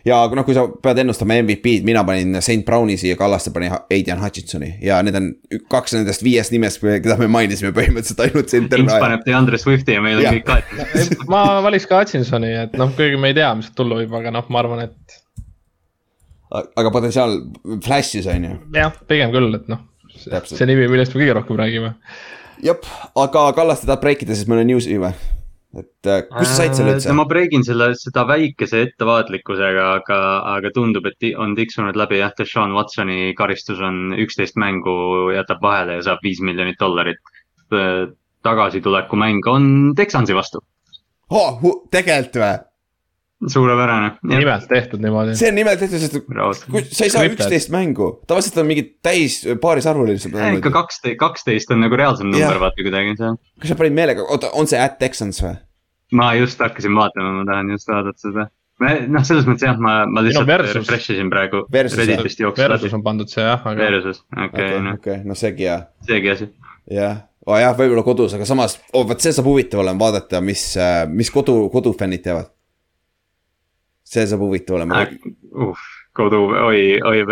ja 0.06 0.20
noh, 0.34 0.46
kui 0.46 0.56
sa 0.56 0.66
pead 0.84 1.02
ennustama 1.02 1.38
MVP-d, 1.42 1.86
mina 1.88 2.04
panin 2.08 2.40
St 2.42 2.64
Browni 2.66 2.98
siia, 3.00 3.18
Kallaste 3.20 3.52
pani 3.56 3.70
Aidan 3.72 4.22
Hutchinsoni 4.22 4.74
ja 4.84 5.00
need 5.06 5.18
on 5.20 5.30
kaks 5.72 5.98
nendest 5.98 6.24
viiest 6.26 6.54
nimest, 6.54 6.82
keda 6.82 7.18
me 7.22 7.30
mainisime 7.32 7.74
põhimõtteliselt 7.76 8.24
ainult 8.26 8.52
center. 8.54 8.84
Inks 8.84 8.98
paneb 9.02 9.26
DeAndre 9.26 9.60
Swifti 9.62 9.98
ja 9.98 10.04
meil 10.04 10.22
on 10.22 10.38
kõik 10.38 10.48
kaetud. 10.48 11.28
ma 11.32 11.44
valiks 11.66 11.88
ka 11.90 12.02
Hutchinsoni, 12.02 12.54
et 12.66 12.78
noh, 12.80 12.92
kuigi 12.98 13.20
me 13.22 13.32
ei 13.34 13.38
tea, 13.38 13.52
mis 13.60 13.72
tulla 13.78 14.00
võib, 14.02 14.18
aga 14.22 14.34
noh, 14.36 14.50
ma 14.54 14.64
arvan, 14.64 14.84
et. 14.88 15.20
aga 16.54 16.94
potentsiaal 16.94 17.40
flash'is 17.86 18.30
on 18.34 18.50
ju. 18.52 18.58
jah, 18.78 19.00
pigem 19.10 19.34
küll, 19.36 19.54
et 19.60 19.72
noh, 19.72 19.86
see 20.18 20.70
nimi, 20.70 20.90
millest 20.92 21.16
me 21.16 21.24
kõige 21.24 21.40
rohkem 21.42 21.60
räägime. 21.60 21.96
jep, 22.66 22.86
aga 23.16 23.50
Kallaste 23.58 23.90
tahab 23.90 24.06
break 24.06 24.24
ida, 24.28 24.38
siis 24.38 24.50
meil 24.50 24.64
on 24.64 24.72
news'i 24.76 25.02
või? 25.02 25.16
Et 25.76 26.08
äh, 26.08 26.22
kus 26.32 26.48
sa 26.48 26.62
said 26.62 26.78
selle 26.78 26.94
üldse? 26.96 27.14
ma 27.18 27.26
breigin 27.28 27.66
selle, 27.68 27.90
seda 28.00 28.24
väikese 28.30 28.86
ettevaatlikkusega, 28.88 29.88
aga, 30.00 30.20
aga 30.56 30.72
tundub, 30.76 31.10
et 31.10 31.28
on 31.36 31.56
tiksunud 31.58 32.00
läbi 32.00 32.22
jah, 32.22 32.32
Deshaun 32.38 32.76
Watsoni 32.78 33.34
karistus 33.38 33.82
on 33.84 34.16
üksteist 34.16 34.56
mängu 34.60 34.96
jätab 35.36 35.62
vahele 35.64 36.00
ja 36.00 36.08
saab 36.12 36.24
viis 36.24 36.42
miljonit 36.42 36.80
dollarit. 36.80 37.20
tagasituleku 38.48 39.18
mäng 39.20 39.44
on 39.52 39.94
Texansi 39.96 40.36
vastu 40.36 40.62
oh,. 41.30 41.60
tegelikult 41.92 42.38
või? 42.40 42.67
suurepärane. 43.48 44.12
nimelt 44.24 44.68
tehtud 44.68 45.02
niimoodi. 45.04 45.36
see 45.38 45.52
on 45.52 45.56
nimelt 45.56 45.80
tehtud, 45.80 46.02
sest 46.02 46.18
kui 46.72 46.84
sa 46.90 47.06
ei 47.06 47.14
saa 47.14 47.28
üksteist 47.30 47.70
mängu, 47.74 48.10
tavaliselt 48.28 48.58
on 48.58 48.70
mingid 48.70 48.96
täis 49.06 49.44
paarisarvulised. 49.62 50.34
ikka 50.58 50.74
kaksteist, 50.74 51.20
kaksteist 51.22 51.72
on 51.76 51.84
nagu 51.86 52.00
reaalsem 52.00 52.32
number 52.34 52.60
vaata 52.66 52.82
kuidagi 52.82 53.16
seal. 53.20 53.38
kas 53.62 53.74
sa 53.74 53.80
panid 53.80 53.98
meelega, 53.98 54.26
oota, 54.26 54.50
on 54.58 54.70
see 54.70 54.82
at 54.82 54.98
Texans 55.02 55.44
või? 55.44 55.58
ma 56.12 56.34
just 56.34 56.60
hakkasin 56.60 56.96
vaatama, 56.96 57.34
ma 57.40 57.46
tahan 57.52 57.70
just 57.76 57.88
vaadata 57.92 58.24
seda. 58.24 58.48
noh, 59.08 59.24
selles 59.26 59.48
mõttes 59.50 59.66
jah, 59.68 59.80
ma, 59.82 60.00
ma 60.10 60.26
lihtsalt 60.26 60.48
versus. 60.48 60.76
refresh 60.78 61.14
isin 61.16 61.32
praegu. 61.34 61.64
Redditist 61.74 62.42
jooksis 62.42 62.68
Versus 62.68 62.94
on 62.94 63.06
pandud 63.06 63.30
see 63.30 63.46
jah, 63.46 63.62
aga 63.66 63.90
Versus, 63.90 64.22
okei, 64.34 64.50
okei, 64.50 64.84
noh, 64.86 65.00
okei, 65.02 65.24
no 65.26 65.38
seegi 65.38 65.66
jah, 65.68 65.88
seegi 66.08 66.34
asi. 66.34 66.52
jah. 66.94 67.26
oh 67.46 67.58
jah, 67.62 67.74
võib-olla 67.78 68.06
kodus, 68.06 68.38
aga 68.38 68.50
samas 68.50 68.80
oh,, 68.94 69.06
vot 69.08 69.22
see 69.22 69.34
saab 69.36 69.50
huvitav 69.50 69.86
olema 69.86 70.08
vaadata, 70.08 70.42
mis, 70.42 70.70
mis 71.14 71.34
kodu, 71.34 71.66
kodufännid 71.74 72.26
teevad. 72.26 72.54
See 74.08 74.28
saab 74.30 74.44
huvitav 74.46 74.80
olema. 74.80 75.06
uh, 75.54 75.88
kodu, 76.18 76.44
oi, 76.68 76.84
oi, 77.06 77.24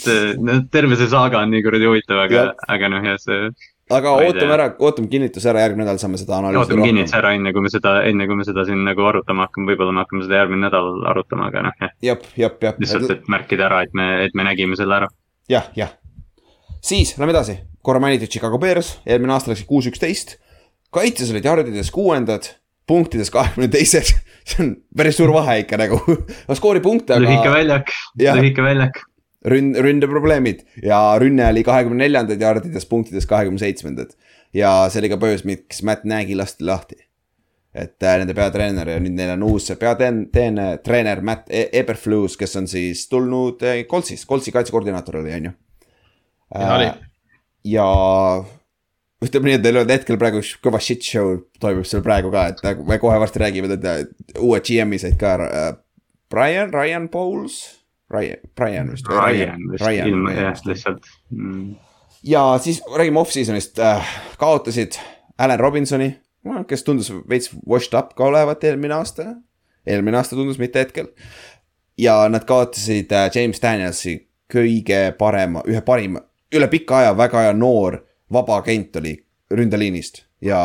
see, 0.00 0.34
no 0.40 0.60
terve 0.72 0.98
see 0.98 1.08
saaga 1.12 1.42
on 1.42 1.52
nii 1.52 1.64
kuradi 1.66 1.88
huvitav, 1.88 2.22
aga 2.26 2.38
Jah., 2.38 2.68
aga 2.76 2.90
noh, 2.92 3.04
jah, 3.10 3.18
see. 3.20 3.50
aga 3.96 4.14
ootame 4.22 4.56
ära, 4.56 4.68
ootame 4.88 5.10
kinnituse 5.12 5.50
ära, 5.52 5.64
järgmine 5.66 5.84
nädal 5.86 6.00
saame 6.02 6.20
seda 6.20 6.38
analüüsida 6.38 6.76
ootame 6.76 6.88
kinnituse 6.90 7.18
ära, 7.20 7.34
enne 7.38 7.52
kui 7.54 7.66
me 7.66 7.72
seda, 7.72 7.94
enne 8.08 8.28
kui 8.30 8.40
me 8.40 8.48
seda 8.48 8.64
siin 8.68 8.82
nagu 8.86 9.06
arutama 9.10 9.46
hakkame, 9.46 9.70
võib-olla 9.72 9.94
me 9.94 10.04
hakkame 10.04 10.26
seda 10.26 10.40
järgmine 10.42 10.66
nädal 10.66 10.90
arutama, 11.12 11.50
aga 11.52 11.66
noh, 11.68 11.78
jah. 11.82 11.94
jep, 12.10 12.26
jep, 12.40 12.58
jep. 12.68 12.82
lihtsalt, 12.82 13.14
et 13.18 13.30
märkida 13.36 13.68
ära, 13.68 13.84
et 13.86 13.96
me, 13.96 14.10
et 14.26 14.36
me 14.38 14.46
nägime 14.48 14.78
selle 14.80 15.00
ära. 15.02 15.10
jah, 15.52 15.70
jah. 15.78 15.94
siis 16.80 17.16
lähme 17.20 17.36
edasi, 17.36 17.60
korra 17.86 18.02
mainitud 18.02 18.32
Chicago 18.32 18.60
Bears, 18.62 18.96
eelmine 19.06 19.36
aasta 19.36 19.52
läksid 19.52 19.68
kuus, 19.68 19.90
üksteist. 19.92 20.38
kaitses 20.94 21.34
olid 21.34 21.46
jardides 21.46 21.92
kuuendad, 21.94 22.54
punktides 22.88 23.30
kahekümne 23.34 23.68
teised, 23.70 24.14
see 24.50 24.62
on 24.62 24.72
päris 24.96 25.16
suur 25.18 25.32
vahe 25.34 25.58
ikka 25.64 25.78
nagu, 25.80 25.98
skoori 26.54 26.80
punkte, 26.84 27.16
lühike 27.22 27.48
aga 27.48 27.54
väljak, 27.58 27.92
Jah. 28.22 28.38
lühike 28.38 28.62
väljak. 28.62 29.00
rünn-, 29.46 29.74
ründeprobleemid 29.82 30.62
ja 30.82 31.00
rünne 31.22 31.48
oli 31.50 31.64
kahekümne 31.66 32.04
neljandad 32.04 32.40
jardides, 32.42 32.86
punktides 32.86 33.26
kahekümne 33.26 33.58
seitsmendad. 33.62 34.14
ja 34.54 34.70
see 34.90 35.02
oli 35.02 35.10
ka 35.12 35.18
põhjus, 35.22 35.44
miks 35.48 35.82
Matt 35.82 36.04
Nagy 36.04 36.34
lasti 36.38 36.64
lahti. 36.64 36.96
et 37.76 38.02
äh, 38.02 38.18
nende 38.22 38.32
peatreener 38.34 38.88
ja 38.88 39.00
nüüd 39.02 39.12
neil 39.18 39.34
on 39.34 39.42
uus 39.50 39.66
peatreener, 39.78 40.78
treener 40.84 41.20
Matt 41.20 41.50
E- 41.50 41.68
Eberflus, 41.76 42.36
kes 42.40 42.56
on 42.56 42.66
siis 42.70 43.02
tulnud 43.10 43.60
äh, 43.62 43.82
Coltsist, 43.90 44.24
Coltsi 44.28 44.52
kaitsekoordinaator 44.54 45.18
oli, 45.20 45.34
on 45.36 45.50
ju. 45.50 45.52
Ja 46.54 46.74
oli. 46.78 46.86
ja 47.74 47.88
ütleme 49.24 49.48
nii, 49.48 49.56
et 49.56 49.64
neil 49.64 49.80
on 49.80 49.90
hetkel 49.90 50.18
praegu 50.20 50.42
üks 50.42 50.52
kõva 50.64 50.80
shit 50.82 51.04
show 51.04 51.38
toimub 51.62 51.88
seal 51.88 52.04
praegu 52.04 52.30
ka, 52.34 52.48
et 52.52 52.62
nagu 52.66 52.84
me 52.88 52.98
kohe 53.00 53.16
varsti 53.20 53.40
räägime, 53.40 53.70
et 53.72 53.88
äh, 53.88 54.04
uue 54.42 54.60
GM-i 54.64 55.00
said 55.00 55.16
ka 55.20 55.34
äh, 55.46 55.72
Brian, 56.32 56.72
Ryan 56.74 57.08
Bowles, 57.08 57.60
Ryan, 58.12 58.42
Brian 58.58 58.92
vist. 58.92 59.08
Ryan 59.08 59.66
vist, 59.72 59.88
ilma, 60.06 60.34
jah, 60.36 60.60
lihtsalt 60.68 61.08
mm.. 61.30 61.74
ja 62.26 62.44
siis 62.62 62.82
räägime 62.92 63.22
off-season'ist 63.22 63.80
äh,, 63.80 64.14
kaotasid 64.38 65.00
Allan 65.38 65.60
Robinsoni, 65.60 66.12
kes 66.68 66.84
tundus 66.84 67.10
veits 67.28 67.50
washed 67.68 67.96
up 67.98 68.14
ka 68.16 68.28
olevat 68.28 68.64
eelmine 68.64 68.94
aasta. 68.94 69.34
eelmine 69.86 70.16
aasta 70.16 70.36
tundus, 70.36 70.58
mitte 70.58 70.84
hetkel. 70.84 71.08
ja 71.98 72.28
nad 72.28 72.44
kaotasid 72.44 73.12
äh, 73.12 73.30
James 73.34 73.62
Danielsi 73.62 74.18
kõige 74.52 75.14
parema, 75.18 75.64
ühe 75.66 75.80
parima, 75.80 76.20
üle 76.54 76.68
pika 76.68 77.00
aja 77.00 77.16
väga 77.16 77.48
hea 77.48 77.56
noor 77.56 78.02
vaba 78.32 78.60
agent 78.62 78.96
oli 78.96 79.14
ründeliinist 79.50 80.24
ja 80.44 80.58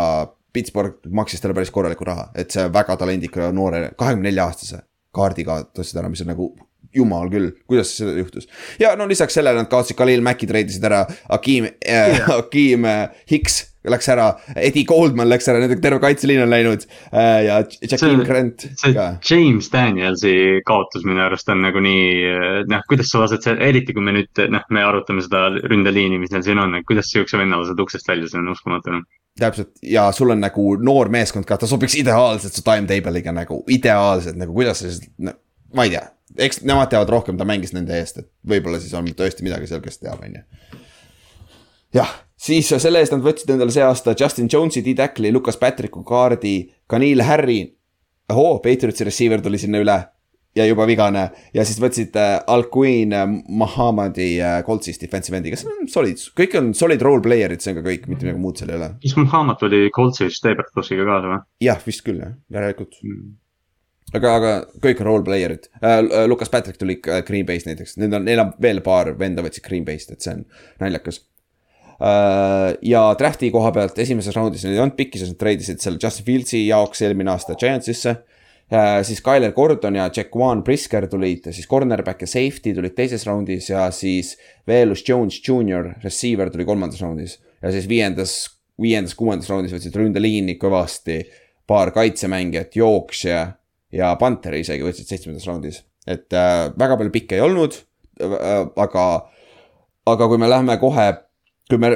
Pittsburgh 0.54 1.08
maksis 1.08 1.42
talle 1.42 1.56
päris 1.56 1.72
korralikku 1.72 2.06
raha, 2.06 2.30
et 2.36 2.52
see 2.52 2.66
väga 2.74 2.98
talendika 3.00 3.52
noore, 3.56 3.92
kahekümne 3.98 4.28
nelja 4.28 4.50
aastase 4.50 4.82
kaardi 5.16 5.46
kaotasid 5.48 6.00
ära, 6.02 6.10
mis 6.12 6.24
on 6.24 6.32
nagu 6.32 6.50
jumal 6.96 7.30
küll, 7.32 7.54
kuidas 7.70 7.94
see 7.96 8.18
juhtus. 8.18 8.50
ja 8.80 8.96
no 9.00 9.08
lisaks 9.08 9.38
sellele 9.38 9.64
nad 9.64 9.72
kaotasid 9.72 9.98
Khalil 10.00 10.24
Mack'i 10.26 10.50
treidisid 10.50 10.84
ära, 10.88 11.06
Akeem 11.30 11.70
äh,, 11.80 12.20
Akeem 12.40 12.86
äh, 12.86 13.24
Hicks 13.32 13.62
läks 13.90 14.10
ära, 14.14 14.28
Eddie 14.56 14.86
Goldman 14.86 15.30
läks 15.30 15.48
ära, 15.50 15.62
nende 15.64 15.78
terve 15.82 16.02
kaitseliin 16.04 16.44
on 16.44 16.52
läinud 16.52 16.86
äh, 16.86 17.46
ja 17.48 17.62
See- 17.72 18.26
Grant 18.28 18.68
ka. 18.82 19.08
James 19.30 19.72
Danielsi 19.74 20.62
kaotus 20.68 21.06
minu 21.08 21.24
arust 21.26 21.50
on 21.50 21.64
nagu 21.66 21.82
nii, 21.82 22.66
noh, 22.70 22.86
kuidas 22.90 23.10
sa 23.12 23.24
lased 23.24 23.48
eriti 23.58 23.96
kui 23.98 24.06
me 24.06 24.14
nüüd, 24.20 24.44
noh, 24.54 24.66
me 24.70 24.86
arutame 24.86 25.24
seda 25.26 25.48
ründeliini, 25.58 26.20
mis 26.22 26.34
neil 26.34 26.46
siin 26.46 26.62
on, 26.62 26.78
et 26.78 26.88
kuidas 26.88 27.10
siukse 27.12 27.40
venna 27.42 27.60
lased 27.62 27.80
uksest 27.82 28.08
välja, 28.12 28.30
see 28.30 28.42
on 28.42 28.54
uskumatu. 28.54 28.98
noh. 28.98 29.08
täpselt 29.40 29.72
ja 29.88 30.10
sul 30.12 30.34
on 30.34 30.42
nagu 30.44 30.76
noor 30.84 31.10
meeskond 31.10 31.48
ka, 31.48 31.58
ta 31.58 31.70
sobiks 31.70 31.96
ideaalselt 31.98 32.54
su 32.54 32.66
timetable'iga 32.68 33.34
nagu 33.34 33.62
ideaalselt 33.72 34.38
nagu 34.38 34.54
kuidas 34.54 34.84
sa 34.84 34.92
siis 34.92 35.08
no,, 35.18 35.34
ma 35.74 35.88
ei 35.88 35.94
tea. 35.96 36.04
eks 36.38 36.62
nemad 36.68 36.92
teavad 36.92 37.10
rohkem, 37.12 37.38
ta 37.40 37.48
mängis 37.48 37.74
nende 37.76 37.96
eest, 37.98 38.22
et 38.22 38.30
võib-olla 38.48 38.80
siis 38.80 38.94
on 38.98 39.08
tõesti 39.18 39.48
midagi 39.48 39.72
seal, 39.72 39.82
kes 39.84 40.04
teab, 40.04 40.22
on 40.22 40.38
ju. 40.38 40.44
jah, 41.98 42.12
siis 42.42 42.72
selle 42.78 43.02
eest 43.02 43.14
nad 43.16 43.26
võtsid 43.26 43.54
endale 43.54 43.74
see 43.74 43.84
aasta 43.86 44.16
Justin 44.18 44.50
Jones'i, 44.52 44.84
D-Tackli, 44.86 45.32
Lucas 45.34 45.60
Patricku 45.62 46.04
kaardi, 46.08 46.56
Kanil 46.88 47.22
Harry. 47.28 47.62
ohoo, 48.32 48.60
Patriotsi 48.64 49.04
receiver 49.04 49.42
tuli 49.42 49.58
sinna 49.60 49.82
üle 49.84 50.00
ja 50.56 50.66
juba 50.68 50.86
vigane 50.88 51.26
ja 51.56 51.66
siis 51.68 51.80
võtsid 51.82 52.16
äh, 52.20 52.38
Al-Queen 52.52 53.14
äh, 53.16 53.28
Muhamadi 53.48 54.32
äh, 54.42 54.58
Coltsist 54.68 55.04
defensive 55.04 55.38
endi, 55.40 55.54
see 55.56 55.70
on 55.72 55.88
solid, 55.92 56.24
kõik 56.38 56.58
on 56.60 56.72
solid 56.78 57.04
role 57.06 57.24
player'id, 57.24 57.64
see 57.64 57.74
on 57.74 57.80
ka 57.80 57.86
kõik, 57.88 58.08
mitte 58.12 58.28
midagi 58.28 58.44
muud 58.44 58.60
seal 58.60 58.74
ei 58.74 58.80
ole. 58.80 58.90
kas 59.04 59.16
Muhamed 59.20 59.64
oli 59.68 59.84
Coltsist 59.96 60.50
Eberflussiga 60.52 61.08
kaasa 61.08 61.32
või 61.32 61.40
jah, 61.68 61.80
vist 61.88 62.04
küll 62.08 62.20
jah, 62.24 62.36
järelikult. 62.52 63.00
mm.? 63.06 63.30
aga, 64.20 64.36
aga 64.42 64.54
kõik 64.84 65.04
on 65.04 65.12
role 65.12 65.28
player'id 65.28 65.72
äh,. 65.80 66.02
Lukas 66.28 66.52
Patrick 66.52 66.82
tuli 66.82 67.00
Green 67.00 67.48
Bay'st 67.48 67.72
näiteks, 67.72 67.96
need 68.02 68.16
on, 68.18 68.28
neil 68.28 68.44
on 68.44 68.56
veel 68.62 68.84
paar 68.86 69.14
venda 69.20 69.46
võtsid 69.46 69.68
Green 69.68 69.88
Bay'st, 69.88 70.12
et 70.12 70.26
see 70.26 70.36
on 70.36 70.44
naljakas. 70.84 71.24
Ja 72.02 73.02
draft'i 73.14 73.52
koha 73.54 73.70
pealt 73.76 74.00
esimeses 74.02 74.34
raundis 74.34 74.64
neil 74.66 74.74
ei 74.74 74.82
olnud 74.82 74.98
pikki, 74.98 75.20
sest 75.22 75.36
nad 75.36 75.42
treidisid 75.44 75.84
seal 75.84 76.00
Justin 76.02 76.26
Fieldsi 76.26 76.62
jaoks 76.66 77.04
eelmine 77.06 77.30
aasta 77.34 77.54
Giantsisse 77.60 78.16
äh,. 78.74 79.04
siis 79.06 79.22
Tyler 79.22 79.52
Gordon 79.54 80.00
ja 80.00 80.08
Jaquan 80.16 80.64
Brisker 80.64 81.06
tulid 81.12 81.52
siis 81.52 81.68
cornerback 81.70 82.26
ja 82.26 82.32
safety 82.32 82.74
tulid 82.74 82.96
teises 82.98 83.26
raundis 83.28 83.70
ja 83.70 83.86
siis 83.94 84.34
Velus 84.68 85.04
Jones 85.08 85.38
Jr, 85.48 85.94
receiver 86.04 86.50
tuli 86.50 86.66
kolmandas 86.66 87.02
raundis. 87.02 87.40
ja 87.62 87.72
siis 87.72 87.90
viiendas, 87.90 88.36
viiendas, 88.82 89.16
kuuendas 89.16 89.50
raundis 89.50 89.74
võtsid 89.76 89.96
ründeliini 89.96 90.58
kõvasti 90.58 91.22
paar 91.68 91.92
kaitsemängijat, 91.94 92.76
jooksja 92.76 93.48
ja 93.94 94.16
Panteri 94.20 94.66
isegi 94.66 94.84
võtsid 94.84 95.10
seitsmendas 95.10 95.46
raundis. 95.48 95.84
et 96.08 96.34
äh, 96.34 96.72
väga 96.80 96.98
palju 96.98 97.14
pikke 97.14 97.38
ei 97.38 97.46
olnud 97.46 97.76
äh,, 98.24 98.64
aga, 98.76 99.06
aga 100.06 100.28
kui 100.28 100.42
me 100.42 100.50
läheme 100.50 100.78
kohe, 100.82 101.12
kui 101.72 101.80
me 101.80 101.94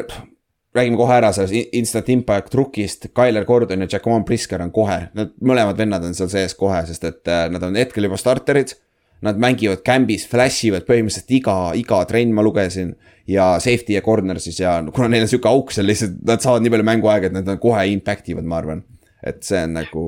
räägime 0.76 0.98
kohe 1.00 1.18
ära 1.18 1.32
sellest 1.36 1.56
in- 1.56 1.70
instant 1.82 2.10
impact 2.12 2.56
rookist, 2.56 3.10
Tyler 3.16 3.46
Gordon 3.48 3.84
ja 3.84 3.88
Jaquan 3.92 4.24
Brisker 4.28 4.64
on 4.64 4.72
kohe, 4.76 5.10
nad 5.16 5.36
mõlemad 5.44 5.78
vennad 5.80 6.04
on 6.08 6.16
seal 6.16 6.32
sees 6.32 6.56
kohe, 6.56 6.82
sest 6.88 7.04
et 7.08 7.32
äh, 7.32 7.46
nad 7.52 7.64
on 7.64 7.76
hetkel 7.80 8.08
juba 8.08 8.20
starterid. 8.20 8.76
Nad 9.24 9.40
mängivad 9.40 9.80
camp'is, 9.88 10.26
flash 10.28 10.68
ivad 10.68 10.84
põhimõtteliselt 10.86 11.32
iga, 11.38 11.54
iga 11.80 12.02
trenn 12.06 12.34
ma 12.36 12.44
lugesin 12.44 12.92
ja 13.32 13.54
safety 13.64 13.96
ja 13.96 14.02
corner 14.06 14.38
siis 14.44 14.60
ja 14.60 14.74
kuna 14.94 15.08
neil 15.10 15.24
on 15.24 15.30
sihuke 15.32 15.50
auk 15.50 15.72
seal 15.74 15.88
lihtsalt, 15.88 16.18
nad 16.28 16.44
saavad 16.44 16.66
nii 16.66 16.74
palju 16.74 16.86
mänguaega, 16.92 17.32
et 17.32 17.38
nad 17.38 17.48
on 17.50 17.62
kohe 17.64 17.86
impact 17.94 18.28
ivad, 18.30 18.46
ma 18.46 18.60
arvan. 18.60 18.84
et 19.26 19.40
see 19.48 19.64
on 19.66 19.72
nagu 19.80 20.04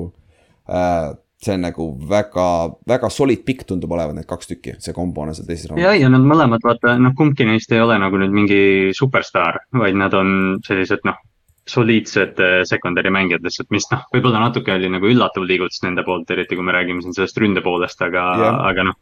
äh,, 0.68 1.16
see 1.38 1.54
on 1.54 1.62
nagu 1.62 1.86
väga, 2.10 2.46
väga 2.88 3.10
solid 3.14 3.44
pikk 3.46 3.64
tundub 3.68 3.92
olevat 3.94 4.16
need 4.16 4.26
kaks 4.28 4.50
tükki, 4.50 4.74
see 4.82 4.94
kombo 4.96 5.22
on 5.22 5.34
seal 5.36 5.46
teises 5.46 5.68
ja, 5.68 5.74
raundis. 5.74 6.02
ja 6.02 6.10
nad 6.10 6.26
mõlemad, 6.26 6.64
vaata, 6.66 6.96
noh, 6.98 7.14
kumbki 7.18 7.46
neist 7.46 7.72
ei 7.72 7.82
ole 7.84 7.98
nagu 8.02 8.18
nüüd 8.18 8.34
mingi 8.34 8.60
superstaar, 8.96 9.62
vaid 9.78 9.98
nad 9.98 10.16
on 10.18 10.32
sellised, 10.66 11.06
noh, 11.06 11.20
soliidsed 11.68 12.40
eh, 12.40 12.64
secondary 12.64 13.12
mängijad 13.14 13.44
lihtsalt, 13.44 13.68
mis 13.74 13.86
noh, 13.92 14.02
võib-olla 14.14 14.40
natuke 14.46 14.74
oli 14.74 14.90
nagu 14.90 15.08
üllatav 15.10 15.46
liigutus 15.46 15.82
nende 15.84 16.04
poolt, 16.06 16.30
eriti 16.34 16.56
kui 16.56 16.64
me 16.66 16.74
räägime 16.74 17.04
siin 17.04 17.14
sellest 17.16 17.38
ründe 17.38 17.62
poolest, 17.64 18.02
aga 18.02 18.24
Jah., 18.42 18.60
aga 18.72 18.90
noh. 18.90 19.00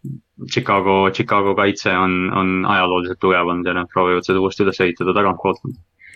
Chicago, 0.52 0.98
Chicago 1.16 1.54
kaitse 1.56 1.94
on, 1.96 2.26
on 2.36 2.50
ajalooliselt 2.68 3.20
tugev 3.22 3.48
olnud 3.48 3.70
ja 3.70 3.72
nad 3.78 3.88
proovivad 3.88 4.26
seda 4.26 4.42
uuesti 4.42 4.66
üles 4.66 4.82
ehitada 4.84 5.14
tagantpoolt. 5.16 5.62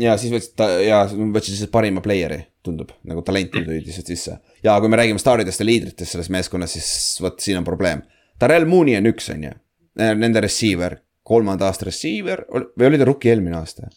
Ja 0.00 0.16
siis 0.20 0.32
võtsid 0.34 0.56
ta 0.58 0.68
ja 0.82 1.02
võtsid 1.08 1.56
siis 1.56 1.70
parima 1.72 2.02
player'i, 2.04 2.40
tundub 2.64 2.92
nagu 3.08 3.22
talenti 3.26 3.62
tulid 3.64 3.86
lihtsalt 3.86 4.10
sisse. 4.12 4.38
ja 4.64 4.78
kui 4.80 4.90
me 4.92 5.00
räägime 5.00 5.22
staaridest 5.22 5.62
ja 5.62 5.68
liidritest 5.68 6.16
selles 6.16 6.30
meeskonnas, 6.32 6.74
siis 6.76 7.20
vot 7.22 7.40
siin 7.40 7.60
on 7.60 7.66
probleem. 7.66 8.02
Darrell 8.40 8.68
Mooney 8.68 8.96
on 8.96 9.08
üks, 9.10 9.28
on 9.34 9.44
ju, 9.44 9.54
nende 10.00 10.40
receiver, 10.40 10.96
kolmanda 11.26 11.68
aasta 11.68 11.88
receiver 11.88 12.46
või 12.50 12.88
oli 12.88 13.00
ta 13.00 13.08
rookie 13.08 13.34
eelmine 13.34 13.58
aasta? 13.60 13.90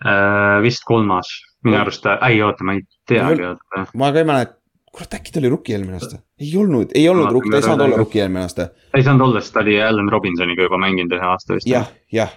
Äh, 0.00 0.58
vist 0.64 0.86
kolmas, 0.88 1.30
minu 1.64 1.76
arust 1.82 2.02
ta, 2.06 2.16
ei 2.28 2.40
oota, 2.42 2.64
ma 2.66 2.78
ei 2.78 2.86
teagi, 3.08 3.52
ma 4.00 4.10
ka 4.14 4.22
ei 4.22 4.28
mäleta, 4.28 4.56
kurat 4.90 5.18
äkki 5.20 5.34
ta 5.34 5.42
oli 5.42 5.50
rookie 5.52 5.76
eelmine 5.76 6.00
aasta? 6.00 6.22
ei 6.40 6.52
olnud, 6.56 6.94
ei 6.96 7.08
olnud 7.08 7.30
rookie, 7.30 7.52
ta 7.52 7.60
ei 7.60 7.68
saanud 7.68 7.84
olla 7.86 7.98
rookie 8.00 8.24
eelmine 8.24 8.46
aasta. 8.46 8.70
ta 8.72 8.98
ei 8.98 9.06
saanud 9.06 9.28
olla, 9.28 9.42
sest 9.44 9.54
ta 9.54 9.62
oli 9.62 9.76
Allan 9.82 10.08
Robinsoniga 10.12 10.66
juba 10.66 10.80
mänginud 10.80 11.14
ühe 11.18 11.28
aasta 11.28 11.58
vist. 11.58 11.68
jah, 11.70 11.92
jah, 12.12 12.32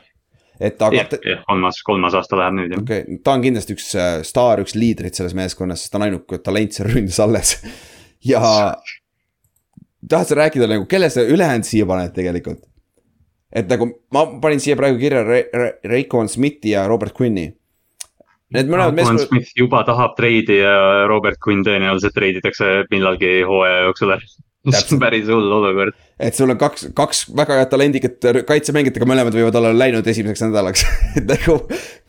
et 0.64 0.82
aga 0.86 1.06
kolmas, 1.48 1.80
kolmas 1.86 2.18
aasta 2.18 2.40
läheb 2.40 2.58
nüüd 2.58 2.76
jah. 2.76 2.84
okei 2.84 3.06
okay,, 3.06 3.22
ta 3.26 3.38
on 3.38 3.46
kindlasti 3.46 3.76
üks 3.78 3.88
äh, 4.00 4.12
staar, 4.28 4.64
üks 4.64 4.78
liidrit 4.78 5.18
selles 5.20 5.36
meeskonnas, 5.38 5.84
sest 5.84 5.94
ta 5.94 6.00
on 6.00 6.08
ainuke 6.08 6.40
talent 6.44 6.76
seal 6.76 6.90
ründes 6.92 7.20
alles. 7.24 7.56
ja 8.32 8.44
tahad 10.10 10.30
sa 10.30 10.40
rääkida 10.44 10.70
nagu, 10.72 10.88
kelle 10.90 11.10
sa 11.14 11.26
ülejäänud 11.26 11.68
siia 11.68 11.90
paned 11.90 12.16
tegelikult? 12.16 12.64
et 13.54 13.68
nagu 13.70 13.90
ma 14.16 14.26
panin 14.42 14.62
siia 14.64 14.78
praegu 14.80 14.98
kirja 15.02 15.22
Re 15.28 15.44
Re 15.54 15.68
Raycon 15.86 16.32
Smithi 16.32 16.74
ja 16.74 16.88
Robert 16.90 17.14
Quinni. 17.18 17.52
Need 18.54 18.70
mõlemad 18.70 18.96
meeskond. 18.98 19.22
Smith 19.26 19.54
juba 19.58 19.82
tahab 19.86 20.16
treidi 20.18 20.60
ja 20.60 21.06
Robert 21.10 21.40
Quinn 21.42 21.66
tõenäoliselt 21.66 22.14
treiditakse 22.14 22.84
millalgi 22.92 23.40
hooaja 23.50 23.88
jooksul 23.88 24.14
ära 24.14 24.34
see 24.72 24.96
on 24.96 25.02
päris 25.02 25.28
hull 25.28 25.52
olukord. 25.52 25.96
et 26.20 26.36
sul 26.36 26.52
on 26.54 26.60
kaks, 26.60 26.90
kaks 26.96 27.24
väga 27.36 27.60
head 27.60 27.72
talendikat 27.72 28.28
kaitsemängijat, 28.48 29.00
aga 29.00 29.10
mõlemad 29.10 29.36
võivad 29.36 29.58
olla 29.60 29.74
läinud 29.76 30.08
esimeseks 30.08 30.46
nädalaks 30.46 30.86
et 31.20 31.26
nagu, 31.28 31.58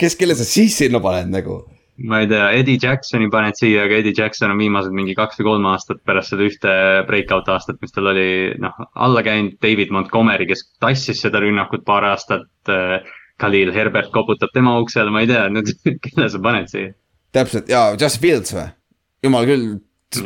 kes, 0.01 0.19
kelle 0.21 0.37
sa 0.39 0.47
siis 0.47 0.77
sinna 0.79 1.03
paned 1.05 1.33
nagu? 1.35 1.65
ma 2.11 2.21
ei 2.23 2.29
tea, 2.31 2.47
Eddie 2.59 2.79
Jacksoni 2.83 3.29
paned 3.31 3.59
siia, 3.59 3.85
aga 3.87 3.99
Eddie 4.01 4.15
Jackson 4.17 4.55
on 4.55 4.59
viimased 4.63 4.95
mingi 4.95 5.15
kaks 5.19 5.39
või 5.41 5.51
kolm 5.51 5.69
aastat 5.71 6.03
pärast 6.07 6.35
seda 6.35 6.47
ühte 6.47 6.73
breakout 7.07 7.51
aastat, 7.55 7.79
mis 7.83 7.95
tal 7.95 8.11
oli, 8.11 8.29
noh, 8.63 8.81
alla 8.99 9.23
käinud 9.23 9.61
David 9.63 9.95
Montgomery, 9.95 10.49
kes 10.51 10.67
tassis 10.83 11.23
seda 11.23 11.43
rünnakut 11.43 11.87
paar 11.87 12.07
aastat. 12.11 12.51
Khalil 13.39 13.71
Herbert 13.75 14.11
koputab 14.15 14.51
tema 14.55 14.77
uksele, 14.83 15.11
ma 15.11 15.23
ei 15.23 15.31
tea, 15.31 15.47
nüüd 15.51 15.71
kelle 16.07 16.27
sa 16.31 16.43
paned 16.43 16.71
siia? 16.71 16.95
täpselt 17.35 17.71
ja 17.71 17.89
Justin 17.95 18.23
Fields 18.23 18.55
või? 18.55 18.67
jumal 19.27 19.47
küll, 19.47 19.71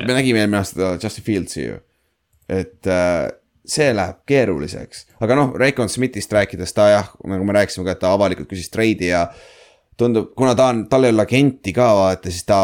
me 0.00 0.16
nägime 0.16 0.42
eelmine 0.42 0.60
aasta 0.60 0.96
Justin 1.00 1.24
Fieldsi 1.24 1.62
ju 1.66 1.78
et 2.48 2.88
äh, 2.88 3.28
see 3.68 3.90
läheb 3.92 4.22
keeruliseks, 4.28 5.04
aga 5.20 5.36
noh, 5.36 5.52
Raycon 5.60 5.90
Smithist 5.92 6.32
rääkides 6.32 6.72
ta 6.76 6.88
jah, 6.92 7.10
nagu 7.28 7.44
me 7.44 7.56
rääkisime 7.58 7.84
ka, 7.86 7.96
et 7.96 8.02
ta 8.04 8.12
avalikult 8.16 8.48
küsis 8.50 8.72
treidi 8.72 9.10
ja. 9.10 9.26
tundub, 10.00 10.32
kuna 10.38 10.54
ta 10.56 10.70
on, 10.72 10.86
tal 10.88 11.04
ei 11.04 11.12
ole 11.12 11.26
agenti 11.26 11.74
ka 11.76 11.90
vaata, 11.98 12.32
siis 12.32 12.46
ta, 12.48 12.62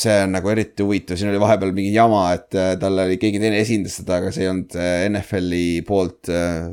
see 0.00 0.14
on 0.24 0.32
nagu 0.36 0.52
eriti 0.52 0.86
huvitav, 0.86 1.18
siin 1.20 1.32
oli 1.32 1.42
vahepeal 1.42 1.74
mingi 1.76 1.92
jama, 1.92 2.22
et 2.38 2.56
äh, 2.56 2.72
tal 2.80 3.04
oli 3.04 3.18
keegi 3.20 3.42
teine 3.42 3.60
esindas 3.60 3.98
teda, 4.00 4.22
aga 4.22 4.32
see 4.32 4.46
ei 4.46 4.52
olnud 4.52 4.78
äh, 4.78 4.94
NFL-i 5.10 5.66
poolt 5.88 6.32
äh, 6.32 6.70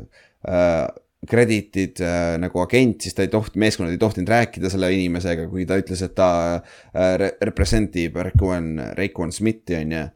äh, 0.48 0.86
krediitid 1.28 2.00
äh, 2.00 2.38
nagu 2.40 2.62
agent, 2.62 3.02
siis 3.04 3.16
ta 3.18 3.26
ei 3.26 3.32
toht-, 3.32 3.58
meeskonnad 3.60 3.92
ei 3.92 4.00
tohtinud 4.00 4.30
rääkida 4.32 4.70
selle 4.72 4.88
inimesega, 4.94 5.48
kui 5.50 5.66
ta 5.68 5.76
ütles, 5.80 6.00
et 6.06 6.14
ta 6.16 6.30
äh, 6.56 7.28
represent 7.44 8.00
ib 8.00 8.16
Raycon, 8.22 8.70
Raycon 8.96 9.34
Smithi 9.34 9.76
on 9.82 9.92
ju 9.98 10.06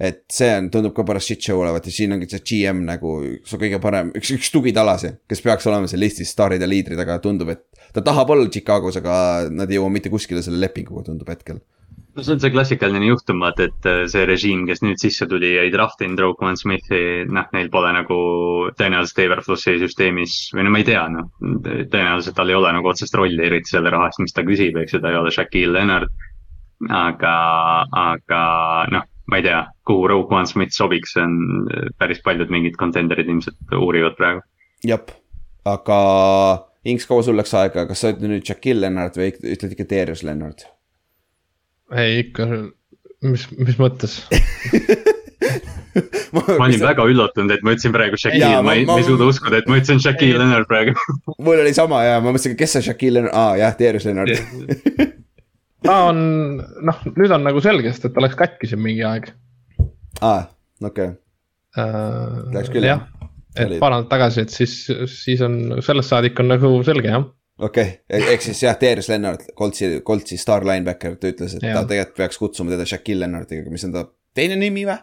et 0.00 0.22
see 0.32 0.48
on, 0.56 0.70
tundub 0.72 0.94
ka 0.96 1.04
pärast 1.08 1.28
shit 1.28 1.44
show 1.44 1.60
olevat 1.60 1.86
ja 1.86 1.92
siin 1.92 2.16
ongi 2.16 2.28
see 2.30 2.44
GM 2.50 2.84
nagu 2.88 3.18
su 3.44 3.58
kõige 3.60 3.80
parem, 3.82 4.14
üks, 4.16 4.32
üks 4.38 4.52
tugitalasid, 4.54 5.20
kes 5.28 5.44
peaks 5.44 5.68
olema 5.68 5.90
seal 5.90 6.00
listis 6.00 6.32
staarid 6.32 6.62
ja 6.62 6.68
liidrid, 6.70 7.00
aga 7.02 7.18
tundub, 7.20 7.52
et 7.52 7.66
ta 7.92 8.04
tahab 8.06 8.32
olla 8.32 8.48
Chicagos, 8.48 8.96
aga 9.00 9.50
nad 9.52 9.70
ei 9.70 9.76
jõua 9.76 9.92
mitte 9.92 10.12
kuskile 10.12 10.40
selle 10.44 10.62
lepinguga, 10.62 11.04
tundub 11.10 11.28
hetkel 11.28 11.60
no 12.14 12.24
see 12.24 12.34
on 12.34 12.40
see 12.42 12.50
klassikaline 12.52 13.06
juhtum, 13.06 13.42
vaata, 13.44 13.66
et 13.68 13.88
äh, 13.88 14.00
see 14.10 14.24
režiim, 14.28 14.64
kes 14.68 14.82
nüüd 14.84 15.00
sisse 15.02 15.28
tuli 15.30 15.52
ei 15.60 15.70
draftinud 15.72 16.20
Roquan 16.20 16.58
Smithi, 16.58 17.26
noh, 17.30 17.46
neil 17.54 17.70
pole 17.72 17.92
nagu 17.94 18.18
tõenäoliselt 18.78 19.22
Everflussi 19.26 19.76
süsteemis 19.82 20.38
või 20.56 20.66
no 20.66 20.74
ma 20.74 20.82
ei 20.82 20.88
tea, 20.88 21.04
noh. 21.12 21.30
tõenäoliselt 21.92 22.36
tal 22.38 22.50
ei 22.50 22.58
ole 22.58 22.72
nagu 22.76 22.90
otsest 22.90 23.14
rolli 23.18 23.46
eriti 23.46 23.74
selle 23.74 23.92
raha 23.94 24.10
eest, 24.10 24.22
mis 24.24 24.36
ta 24.36 24.44
küsib, 24.46 24.80
eks 24.82 24.96
ju, 24.96 25.02
ta 25.04 25.12
ei 25.12 25.20
ole 25.20 25.32
Shaquille 25.34 25.76
Leonard. 25.78 26.10
aga, 26.96 27.34
aga 28.00 28.42
noh, 28.90 29.09
ma 29.30 29.38
ei 29.38 29.46
tea, 29.46 29.60
kuhu 29.86 30.08
Rogue 30.10 30.36
One 30.36 30.48
Smith 30.50 30.74
sobiks, 30.76 31.14
see 31.14 31.22
on 31.22 31.36
päris 32.00 32.22
paljud 32.24 32.50
mingid 32.52 32.78
contender'id 32.80 33.30
ilmselt 33.30 33.78
uurivad 33.78 34.18
praegu. 34.18 34.42
jah, 34.86 35.14
aga 35.68 36.00
Inks, 36.88 37.04
kaua 37.04 37.22
sul 37.22 37.36
läks 37.36 37.52
aega, 37.60 37.84
kas 37.88 38.00
sa 38.00 38.12
ütled 38.14 38.30
nüüd 38.32 38.46
Shaquille 38.48 38.86
Leonard 38.86 39.18
või 39.20 39.34
ütled 39.36 39.74
ikka 39.76 39.88
Darius 39.90 40.24
Leonard? 40.24 40.64
ei 42.00 42.22
ikka, 42.24 42.46
mis, 43.26 43.46
mis 43.58 43.80
mõttes? 43.80 44.20
Ma 46.30 46.42
olin 46.62 46.78
väga 46.78 47.02
üllatunud, 47.10 47.50
et 47.50 47.64
ma 47.66 47.72
ütlesin 47.74 47.90
praegu 47.94 48.18
Shaquille, 48.20 48.60
ma 48.62 48.76
ei, 48.78 48.84
ma 48.86 49.00
ei 49.00 49.06
suuda 49.06 49.26
uskuda, 49.26 49.58
et 49.58 49.70
ma 49.70 49.80
ütlesin 49.80 49.98
Shaquille 50.02 50.38
Leonard 50.38 50.68
praegu. 50.70 50.94
Mul 51.42 51.64
oli 51.64 51.72
sama 51.74 52.04
ja 52.06 52.20
ma 52.22 52.30
mõtlesin, 52.30 52.54
kes 52.58 52.76
see 52.76 52.86
Shaquille 52.86 53.18
Leonard, 53.18 53.34
aa 53.34 53.56
jah, 53.58 53.74
Darius 53.80 54.06
Leonard 54.06 54.30
ta 55.86 55.96
on, 56.10 56.20
noh, 56.60 57.02
nüüd 57.16 57.34
on 57.34 57.46
nagu 57.46 57.62
selge, 57.64 57.92
sest 57.92 58.08
et 58.10 58.16
ta 58.16 58.24
läks 58.24 58.38
katki 58.38 58.70
siin 58.70 58.82
mingi 58.84 59.04
aeg. 59.06 59.30
aa, 60.20 60.46
okei 60.82 61.12
okay. 61.12 61.16
uh,. 61.76 62.40
Läks 62.54 62.72
küll 62.74 62.88
jah? 62.88 63.06
et 63.56 63.76
paar 63.82 63.96
nädalat 63.96 64.10
tagasi, 64.12 64.46
et 64.46 64.54
siis, 64.54 64.74
siis 65.10 65.42
on, 65.44 65.82
sellest 65.82 66.12
saadik 66.12 66.38
on 66.42 66.52
nagu 66.52 66.72
selge 66.86 67.10
jah 67.10 67.24
okei 67.60 67.92
okay., 68.06 68.32
ehk 68.34 68.44
siis 68.46 68.64
jah, 68.64 68.78
Darius 68.80 69.10
Lennart, 69.10 69.50
Coltsi, 69.58 69.92
Coltsi 70.06 70.38
staar 70.40 70.66
linebacker, 70.68 71.16
ta 71.20 71.32
ütles, 71.32 71.56
et 71.58 71.66
ja. 71.66 71.76
ta 71.78 71.86
tegelikult 71.88 72.18
peaks 72.22 72.40
kutsuma 72.40 72.74
teda 72.74 72.86
Shaquille 72.88 73.26
Lennartiga, 73.26 73.72
mis 73.72 73.86
on 73.88 73.96
ta 73.96 74.06
teine 74.36 74.58
nimi 74.60 74.86
või? 74.88 74.98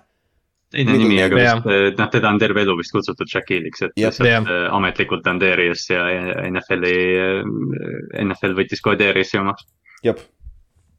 teine 0.73 0.91
Middle 0.91 1.07
nimi, 1.07 1.19
aga 1.23 1.38
vist, 1.38 1.99
noh, 1.99 2.09
teda 2.11 2.32
on 2.32 2.39
terve 2.41 2.63
elu 2.65 2.73
vist 2.80 2.95
kutsutud 2.95 3.30
Shaquille'iks, 3.32 3.86
et 3.88 4.01
lihtsalt 4.01 4.49
äh, 4.51 4.65
ametlikult 4.75 5.28
on 5.32 5.39
Darius 5.39 5.86
ja 5.91 6.07
NFL-i, 6.49 6.97
äh, 7.23 8.25
NFL 8.25 8.57
võttis 8.57 8.84
kohe 8.84 8.99
Darius'i 8.99 9.39
omaks. 9.39 9.67
jep 10.03 10.19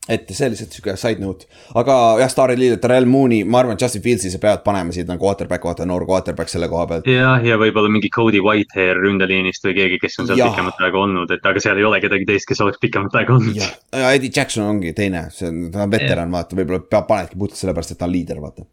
et 0.09 0.31
see 0.33 0.49
lihtsalt 0.49 0.73
sihuke 0.73 0.95
side 0.97 1.21
note, 1.21 1.47
aga 1.77 1.95
jah, 2.23 2.31
Starry 2.33 2.57
Leader, 2.57 2.79
Terrel 2.81 3.07
Mooney, 3.09 3.43
ma 3.45 3.61
arvan, 3.61 3.77
et 3.77 3.85
Justin 3.85 4.03
Fieldsi 4.05 4.31
sa 4.33 4.41
pead 4.41 4.63
panema 4.65 4.95
siit 4.95 5.09
nagu 5.09 5.21
quarterback, 5.21 5.67
vaata 5.69 5.85
noor 5.89 6.07
quarterback 6.09 6.53
selle 6.53 6.71
koha 6.73 6.87
pealt. 6.89 7.11
jah, 7.13 7.45
ja 7.45 7.59
võib-olla 7.61 7.93
mingi 7.93 8.11
Cody 8.15 8.41
Whitehair 8.45 8.97
ründeliinist 9.03 9.69
või 9.69 9.77
keegi, 9.77 10.01
kes 10.01 10.19
on 10.23 10.31
seal 10.31 10.41
ja. 10.41 10.49
pikemat 10.49 10.81
aega 10.87 11.03
olnud, 11.03 11.37
et 11.37 11.51
aga 11.53 11.63
seal 11.63 11.81
ei 11.81 11.87
ole 11.89 12.01
kedagi 12.05 12.29
teist, 12.29 12.49
kes 12.49 12.65
oleks 12.65 12.81
pikemat 12.81 13.21
aega 13.21 13.37
olnud. 13.37 13.61
ja 13.61 14.13
Eddie 14.17 14.33
Jackson 14.33 14.65
ongi 14.65 14.95
teine, 14.97 15.27
see 15.35 15.51
on, 15.53 15.67
ta 15.75 15.85
on 15.85 15.93
veteran, 15.93 16.33
vaata, 16.33 16.57
võib-olla 16.57 16.81
peab, 16.89 17.09
panedki 17.11 17.37
puhtalt 17.37 17.61
sellepärast, 17.61 17.93
et 17.93 18.01
ta 18.01 18.09
on 18.09 18.17
liider, 18.17 18.41
vaata. 18.41 18.65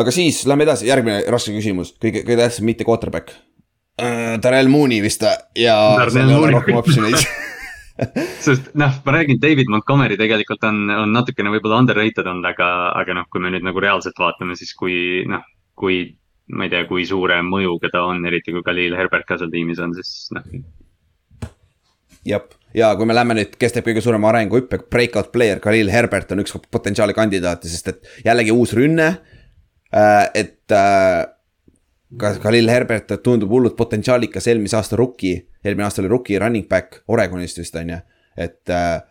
aga 0.00 0.16
siis 0.16 0.46
lähme 0.48 0.64
edasi, 0.64 0.88
järgmine 0.88 1.20
raske 1.28 1.52
küsimus, 1.52 1.92
kõige, 2.00 2.24
kõige 2.24 2.40
tähtsam, 2.40 2.72
mitte 2.72 2.88
quarterback 2.88 3.36
uh,. 3.36 4.38
Terrel 4.40 4.72
Mooney 4.72 5.04
vist 5.04 5.28
ja. 5.60 5.76
rohkem 6.00 6.80
optsioneid 6.80 7.20
sest 8.46 8.72
noh, 8.74 8.96
ma 9.06 9.14
räägin, 9.14 9.38
David 9.42 9.70
Montgomery 9.70 10.18
tegelikult 10.18 10.64
on, 10.66 10.82
on 10.90 11.12
natukene 11.14 11.52
võib-olla 11.54 11.78
underrated 11.84 12.26
olnud, 12.26 12.48
aga, 12.50 12.68
aga 12.98 13.20
noh, 13.20 13.28
kui 13.30 13.42
me 13.42 13.52
nüüd 13.54 13.66
nagu 13.66 13.82
reaalselt 13.82 14.18
vaatame, 14.18 14.56
siis 14.58 14.74
kui 14.78 15.22
noh, 15.30 15.44
kui 15.78 16.02
ma 16.54 16.66
ei 16.66 16.72
tea, 16.72 16.84
kui 16.88 17.06
suure 17.08 17.38
mõjuga 17.46 17.92
ta 17.92 18.04
on, 18.08 18.24
eriti 18.28 18.52
kui 18.52 18.64
Khalil 18.66 18.96
Herbert 18.98 19.28
ka 19.28 19.38
seal 19.40 19.52
tiimis 19.52 19.80
on, 19.84 19.94
siis 19.96 20.26
noh. 20.34 20.48
jah, 22.26 22.42
ja 22.76 22.90
kui 22.98 23.08
me 23.08 23.16
läheme 23.16 23.38
nüüd, 23.38 23.54
kes 23.60 23.76
teeb 23.76 23.86
kõige 23.86 24.02
suurema 24.04 24.32
arenguhüppe, 24.32 24.82
breakout 24.90 25.30
player, 25.32 25.62
Khalil 25.62 25.92
Herbert 25.92 26.34
on 26.34 26.42
üks 26.44 26.58
potentsiaali 26.74 27.16
kandidaate, 27.16 27.70
sest 27.70 27.94
et 27.94 28.26
jällegi 28.26 28.54
uus 28.54 28.74
rünne. 28.76 29.14
Äh, 29.94 30.26
et 30.34 30.74
äh, 30.74 31.22
ka 32.20 32.34
Khalil 32.42 32.70
Herbert 32.70 33.16
tundub 33.24 33.50
hullult 33.54 33.76
potentsiaalikas 33.76 34.46
eelmise 34.50 34.78
aasta 34.78 34.98
rookie, 35.00 35.40
eelmine 35.64 35.86
aasta 35.86 36.02
oli 36.02 36.12
rookie 36.12 36.38
running 36.38 36.68
back 36.68 37.02
Oregonist 37.08 37.58
vist 37.62 37.76
on 37.80 37.96
ju, 37.96 38.04
et. 38.36 38.62
Äh, 38.70 39.02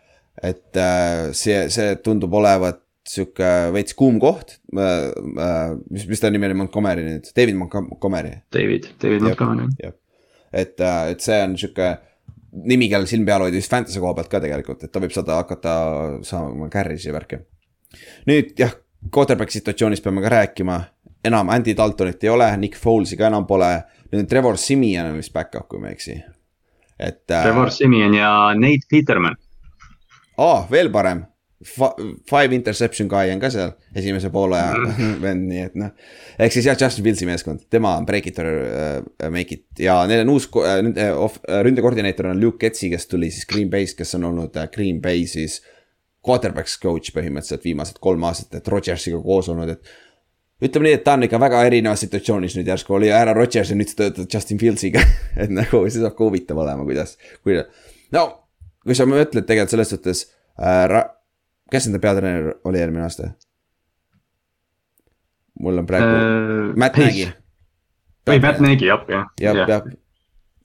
et 0.41 0.77
äh, 0.77 1.31
see, 1.37 1.67
see 1.69 1.95
tundub 2.01 2.33
olevat 2.33 2.79
sihuke 3.07 3.49
veits 3.75 3.95
kuum 3.97 4.19
koht. 4.21 4.57
Äh, 4.73 5.75
mis, 5.91 6.07
mis 6.09 6.23
ta 6.23 6.31
nimi 6.33 6.47
oli, 6.47 6.57
Montgomery 6.57 7.03
nüüd, 7.05 7.29
David 7.37 7.59
Montgomery. 7.59 8.39
David, 8.53 8.89
David 9.01 9.27
Montgomery. 9.27 9.93
et, 10.53 10.79
et 10.81 11.23
see 11.25 11.39
on 11.43 11.55
sihuke 11.59 11.91
nimi, 12.69 12.87
kellel 12.89 13.09
silm 13.09 13.25
peal 13.25 13.45
hoida 13.45 13.57
just 13.57 13.73
fantasy 13.73 14.01
koha 14.01 14.13
pealt 14.17 14.29
ka 14.31 14.41
tegelikult, 14.43 14.85
et 14.85 14.93
ta 14.93 15.01
võib 15.01 15.13
saada 15.13 15.39
hakata 15.41 15.75
saama 16.25 16.69
carry'si 16.73 17.13
värki. 17.13 17.41
nüüd 18.29 18.53
jah, 18.59 18.75
quarterback 19.13 19.53
situatsioonist 19.53 20.05
peame 20.05 20.21
ka 20.23 20.33
rääkima 20.33 20.79
enam 21.27 21.49
Andy 21.49 21.75
Daltonit 21.77 22.23
ei 22.23 22.29
ole, 22.29 22.47
Nick 22.57 22.79
Foles'i 22.79 23.17
ka 23.19 23.27
enam 23.31 23.47
pole. 23.49 23.71
nüüd 24.13 24.21
on 24.21 24.29
Trevor 24.29 24.57
Simian 24.61 25.09
on 25.09 25.17
vist 25.17 25.33
back-up, 25.33 25.67
kui 25.71 25.81
ma 25.81 25.89
ei 25.89 25.97
eksi. 25.97 26.17
et 26.99 27.31
äh,. 27.31 27.43
Trevor 27.43 27.71
Simian 27.71 28.13
ja 28.13 28.31
Nate 28.55 28.89
Peterman. 28.89 29.37
aa, 30.37 30.65
veel 30.71 30.91
parem. 30.91 31.25
Five 31.63 32.51
interception 32.51 33.07
guy 33.07 33.31
on 33.31 33.39
ka 33.39 33.47
seal 33.49 33.69
esimese 33.95 34.27
poole 34.29 34.59
mm. 34.59 35.13
vend, 35.23 35.45
nii 35.47 35.61
et 35.63 35.77
noh. 35.79 35.93
ehk 36.35 36.51
siis 36.51 36.65
jah, 36.67 36.75
Justin 36.75 37.05
Fieldsi 37.05 37.27
meeskond, 37.29 37.61
tema 37.71 37.93
on 37.95 38.05
break 38.05 38.27
it 38.27 38.41
or 38.43 38.49
uh, 38.51 39.29
make 39.31 39.55
it 39.55 39.79
ja 39.79 40.01
neil 40.09 40.25
on 40.25 40.33
uus 40.33 40.49
uh, 40.59 40.73
uh, 40.83 41.37
ründekoordineeter 41.63 42.27
on 42.33 42.41
Luke 42.41 42.59
Getsi, 42.59 42.91
kes 42.91 43.07
tuli 43.07 43.31
siis 43.31 43.47
Green 43.47 43.71
Bay'st, 43.71 43.95
kes 44.01 44.11
on 44.19 44.27
olnud 44.33 44.59
Green 44.75 44.99
Bay 45.01 45.23
siis. 45.29 45.61
Quarterback's 46.23 46.77
coach 46.79 47.11
põhimõtteliselt 47.11 47.65
viimased 47.67 47.97
kolm 47.99 48.21
aastat, 48.23 48.53
et 48.55 48.67
Rodgersiga 48.71 49.17
koos 49.19 49.49
olnud, 49.51 49.73
et 49.73 49.89
ütleme 50.63 50.87
nii, 50.87 50.97
et 50.97 51.03
ta 51.05 51.17
on 51.17 51.25
ikka 51.27 51.39
väga 51.41 51.63
erinevas 51.67 52.03
situatsioonis 52.05 52.55
nüüd 52.57 52.69
järsku 52.71 52.95
oli 52.97 53.11
Aaron 53.13 53.37
Rodgers 53.37 53.71
ja 53.71 53.77
nüüd 53.77 53.91
sa 53.91 54.03
töötad 54.03 54.29
Justin 54.33 54.59
Fieldsiga 54.61 55.03
et 55.41 55.51
nagu 55.53 55.83
see 55.87 55.99
saab 55.99 56.15
ka 56.17 56.25
huvitav 56.25 56.59
olema, 56.63 56.85
kuidas, 56.87 57.17
kui. 57.43 57.59
no 58.15 58.25
kui 58.83 58.97
sa 58.97 59.07
mõtled 59.09 59.47
tegelikult 59.47 59.75
selles 59.75 59.93
suhtes 59.95 60.25
äh,, 60.59 60.99
kes 61.71 61.89
nende 61.89 62.01
peatreener 62.03 62.53
oli 62.69 62.81
eelmine 62.81 63.07
aasta? 63.07 63.33
mul 65.63 65.83
on 65.83 65.89
praegu 65.89 66.13
uh,, 66.13 66.69
Matt 66.79 66.99
Nagy. 67.01 67.27
või 68.29 68.39
Matt 68.43 68.63
Nagy 68.63 68.87
jah, 68.87 69.03
jah. 69.09 69.27
jah, 69.41 69.65
jah, 69.67 69.89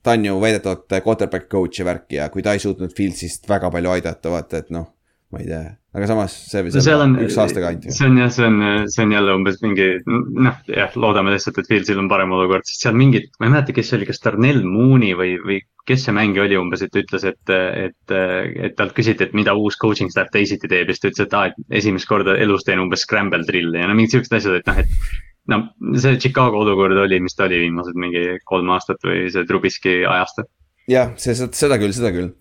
ta 0.03 0.15
on 0.17 0.29
ju 0.31 0.39
väidetavalt 0.43 1.01
quarterback 1.05 1.51
coach 1.53 1.81
ja 1.83 1.89
värk 1.89 2.15
ja 2.19 2.29
kui 2.33 2.45
ta 2.45 2.55
ei 2.55 2.63
suutnud 2.63 2.95
Fieldsist 2.97 3.49
väga 3.49 3.71
palju 3.75 3.97
aidata, 3.97 4.33
vaata, 4.33 4.63
et 4.63 4.71
noh 4.75 4.95
ma 5.29 5.41
ei 5.43 5.49
tea, 5.49 5.64
aga 5.93 6.07
samas 6.09 6.35
see 6.49 6.62
no, 6.64 6.81
olla 6.95 7.05
on, 7.05 7.14
üks 7.20 7.37
aasta 7.41 7.61
ka 7.61 7.70
ainult 7.70 7.93
see 7.93 8.07
on 8.09 8.14
jah, 8.16 8.31
see 8.33 8.47
on, 8.49 8.62
see 8.89 9.05
on 9.05 9.11
jälle 9.12 9.35
umbes 9.37 9.59
mingi 9.61 9.89
noh, 10.07 10.61
jah, 10.72 10.95
loodame 10.97 11.35
lihtsalt, 11.35 11.59
et 11.61 11.68
Fieldsil 11.68 12.01
on 12.01 12.09
parem 12.09 12.33
olukord, 12.33 12.64
sest 12.68 12.87
seal 12.87 12.97
mingid, 12.97 13.29
ma 13.37 13.49
ei 13.49 13.53
mäleta, 13.53 13.74
kes 13.76 13.91
see 13.91 13.99
oli, 13.99 14.09
kas 14.09 14.22
Darnell 14.24 14.64
Mooney 14.64 15.12
või, 15.18 15.35
või 15.45 15.61
kes 15.89 16.07
see 16.07 16.16
mängija 16.16 16.47
oli 16.47 16.57
umbes, 16.61 16.85
et 16.85 16.97
ütles, 17.01 17.26
et, 17.29 17.53
et, 17.53 18.16
et 18.16 18.76
talt 18.79 18.97
küsiti, 18.97 19.29
et 19.29 19.37
mida 19.37 19.53
uus 19.57 19.76
coaching 19.81 20.12
staff 20.12 20.33
teisiti 20.33 20.70
teeb 20.70 20.89
ja 20.89 20.97
siis 20.97 21.05
ta 21.05 21.12
ütles, 21.12 21.26
et 21.26 21.37
aa, 21.37 21.53
et 21.53 21.81
esimest 21.83 22.09
korda 22.09 22.37
elus 22.41 22.64
teen 22.64 22.81
umbes 22.81 23.05
scramble 23.05 23.45
drill'i 23.49 23.85
ja 23.85 23.89
no 23.91 23.97
mingid 23.99 24.16
siuksed 24.16 24.39
asjad, 24.41 24.62
et 24.62 24.70
noh, 24.70 24.81
et. 24.81 25.18
no 25.53 25.61
see 26.01 26.16
Chicago 26.20 26.64
olukord 26.64 26.97
oli, 27.05 27.20
mis 27.24 27.37
ta 27.37 27.45
oli 27.49 27.61
viimased 27.66 28.01
mingi 28.01 28.24
kolm 28.49 28.72
aastat 28.72 29.05
või 29.05 29.29
see 29.33 29.45
Trubisky 29.49 30.01
ajastu 30.09 30.49
jah, 30.89 31.14
see, 31.20 31.36
seda 31.36 31.78
küll, 31.80 31.95
seda 31.97 32.12
küll. 32.14 32.32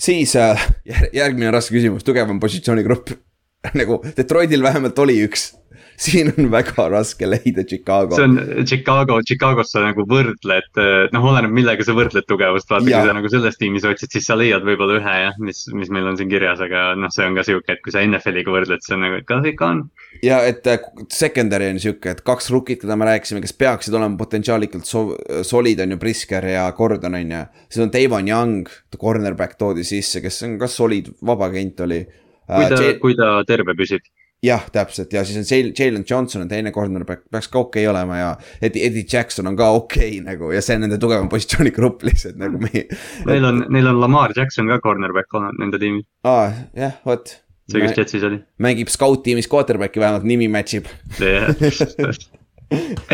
siis 0.00 0.36
äh, 0.40 0.66
järgmine 1.20 1.52
raske 1.54 1.76
küsimus, 1.76 2.06
tugevam 2.06 2.40
positsioonigrupp 2.42 3.14
nagu 3.80 4.00
Detroitil 4.16 4.64
vähemalt 4.66 4.98
oli 5.02 5.20
üks 5.26 5.50
siin 6.04 6.30
on 6.32 6.50
väga 6.52 6.88
raske 6.92 7.28
leida 7.28 7.64
Chicago. 7.64 8.14
see 8.16 8.24
on 8.24 8.66
Chicago, 8.66 9.18
Chicago's 9.26 9.72
sa 9.72 9.82
nagu 9.84 10.04
võrdled, 10.08 10.80
noh, 11.14 11.28
oleneb 11.30 11.54
millega 11.56 11.84
sa 11.86 11.94
võrdled 11.96 12.26
tugevust, 12.28 12.68
vaata 12.70 12.84
kui 12.84 13.08
sa 13.08 13.14
nagu 13.16 13.30
selles 13.32 13.56
tiimis 13.60 13.86
otsid, 13.88 14.12
siis 14.12 14.28
sa 14.28 14.36
leiad 14.38 14.64
võib-olla 14.66 14.98
ühe 15.00 15.14
jah, 15.24 15.38
mis, 15.42 15.64
mis 15.76 15.92
meil 15.92 16.08
on 16.10 16.18
siin 16.18 16.30
kirjas, 16.32 16.60
aga 16.64 16.90
noh, 17.00 17.12
see 17.14 17.28
on 17.28 17.38
ka 17.38 17.46
sihuke, 17.46 17.76
et 17.76 17.84
kui 17.84 17.94
sa 17.94 18.04
NFL-iga 18.04 18.52
võrdled, 18.52 18.84
siis 18.84 18.96
on 18.96 19.04
nagu, 19.06 19.20
et 19.22 19.28
kas 19.28 19.48
ikka 19.52 19.70
on. 19.72 19.82
ja 20.26 20.42
et 20.48 20.68
äh, 20.72 20.84
secondary 21.12 21.70
on 21.72 21.80
sihuke, 21.82 22.12
et 22.12 22.20
kaks 22.26 22.50
rookit, 22.52 22.82
keda 22.84 22.98
me 22.98 23.08
rääkisime, 23.08 23.40
kes 23.44 23.56
peaksid 23.56 23.96
olema 23.96 24.20
potentsiaalikult 24.20 24.88
so 24.88 25.06
solid 25.46 25.80
on 25.84 25.96
ju, 25.96 26.00
Brisker 26.02 26.44
ja 26.52 26.68
Gordon 26.76 27.16
on 27.16 27.32
ju. 27.38 27.42
siis 27.70 27.86
on 27.86 27.94
Davon 27.94 28.28
Young, 28.28 28.68
cornerback 28.96 29.56
toodi 29.60 29.84
sisse, 29.86 30.20
kes 30.24 30.42
on 30.46 30.60
ka 30.60 30.68
solid, 30.70 31.08
vabakent 31.24 31.82
oli. 31.86 32.04
kui 32.46 32.68
ta 32.70 32.78
uh,, 32.78 32.92
kui 33.02 33.16
ta 33.18 33.32
terve 33.48 33.74
püsib 33.74 34.04
jah, 34.46 34.66
täpselt 34.72 35.12
ja 35.14 35.24
siis 35.26 35.52
on 35.52 35.72
Jalen 35.78 36.04
Johnson 36.10 36.44
on 36.44 36.50
teine 36.50 36.72
cornerback, 36.74 37.24
peaks 37.30 37.48
ka 37.52 37.64
okei 37.64 37.86
okay 37.86 37.92
olema 37.92 38.18
ja 38.20 38.28
Eddie, 38.60 38.86
Eddie 38.88 39.06
Jackson 39.12 39.50
on 39.50 39.56
ka 39.58 39.70
okei 39.78 40.20
okay, 40.20 40.22
nagu 40.26 40.52
ja 40.54 40.62
see 40.64 40.78
on 40.78 40.86
nende 40.86 41.00
tugevam 41.02 41.30
positsioonigrupp 41.32 42.04
lihtsalt 42.08 42.38
nagu 42.40 42.60
me. 42.62 42.86
Neil 43.26 43.50
on, 43.50 43.64
neil 43.72 43.90
on 43.92 44.00
Lamar 44.02 44.36
Jackson 44.36 44.70
ka 44.70 44.80
cornerback 44.84 45.34
olnud 45.34 45.60
nende 45.62 45.82
tiimis. 45.82 46.06
aa, 46.26 46.48
jah, 46.76 46.98
vot. 47.06 47.36
see, 47.70 47.82
kes 47.82 47.98
Jetsis 47.98 48.26
oli. 48.28 48.40
mängib 48.62 48.92
scout 48.92 49.24
tiimis 49.26 49.50
quarterback'i 49.52 50.02
vähemalt 50.02 50.26
nimi 50.28 50.48
match 50.52 50.80
ib 50.80 50.90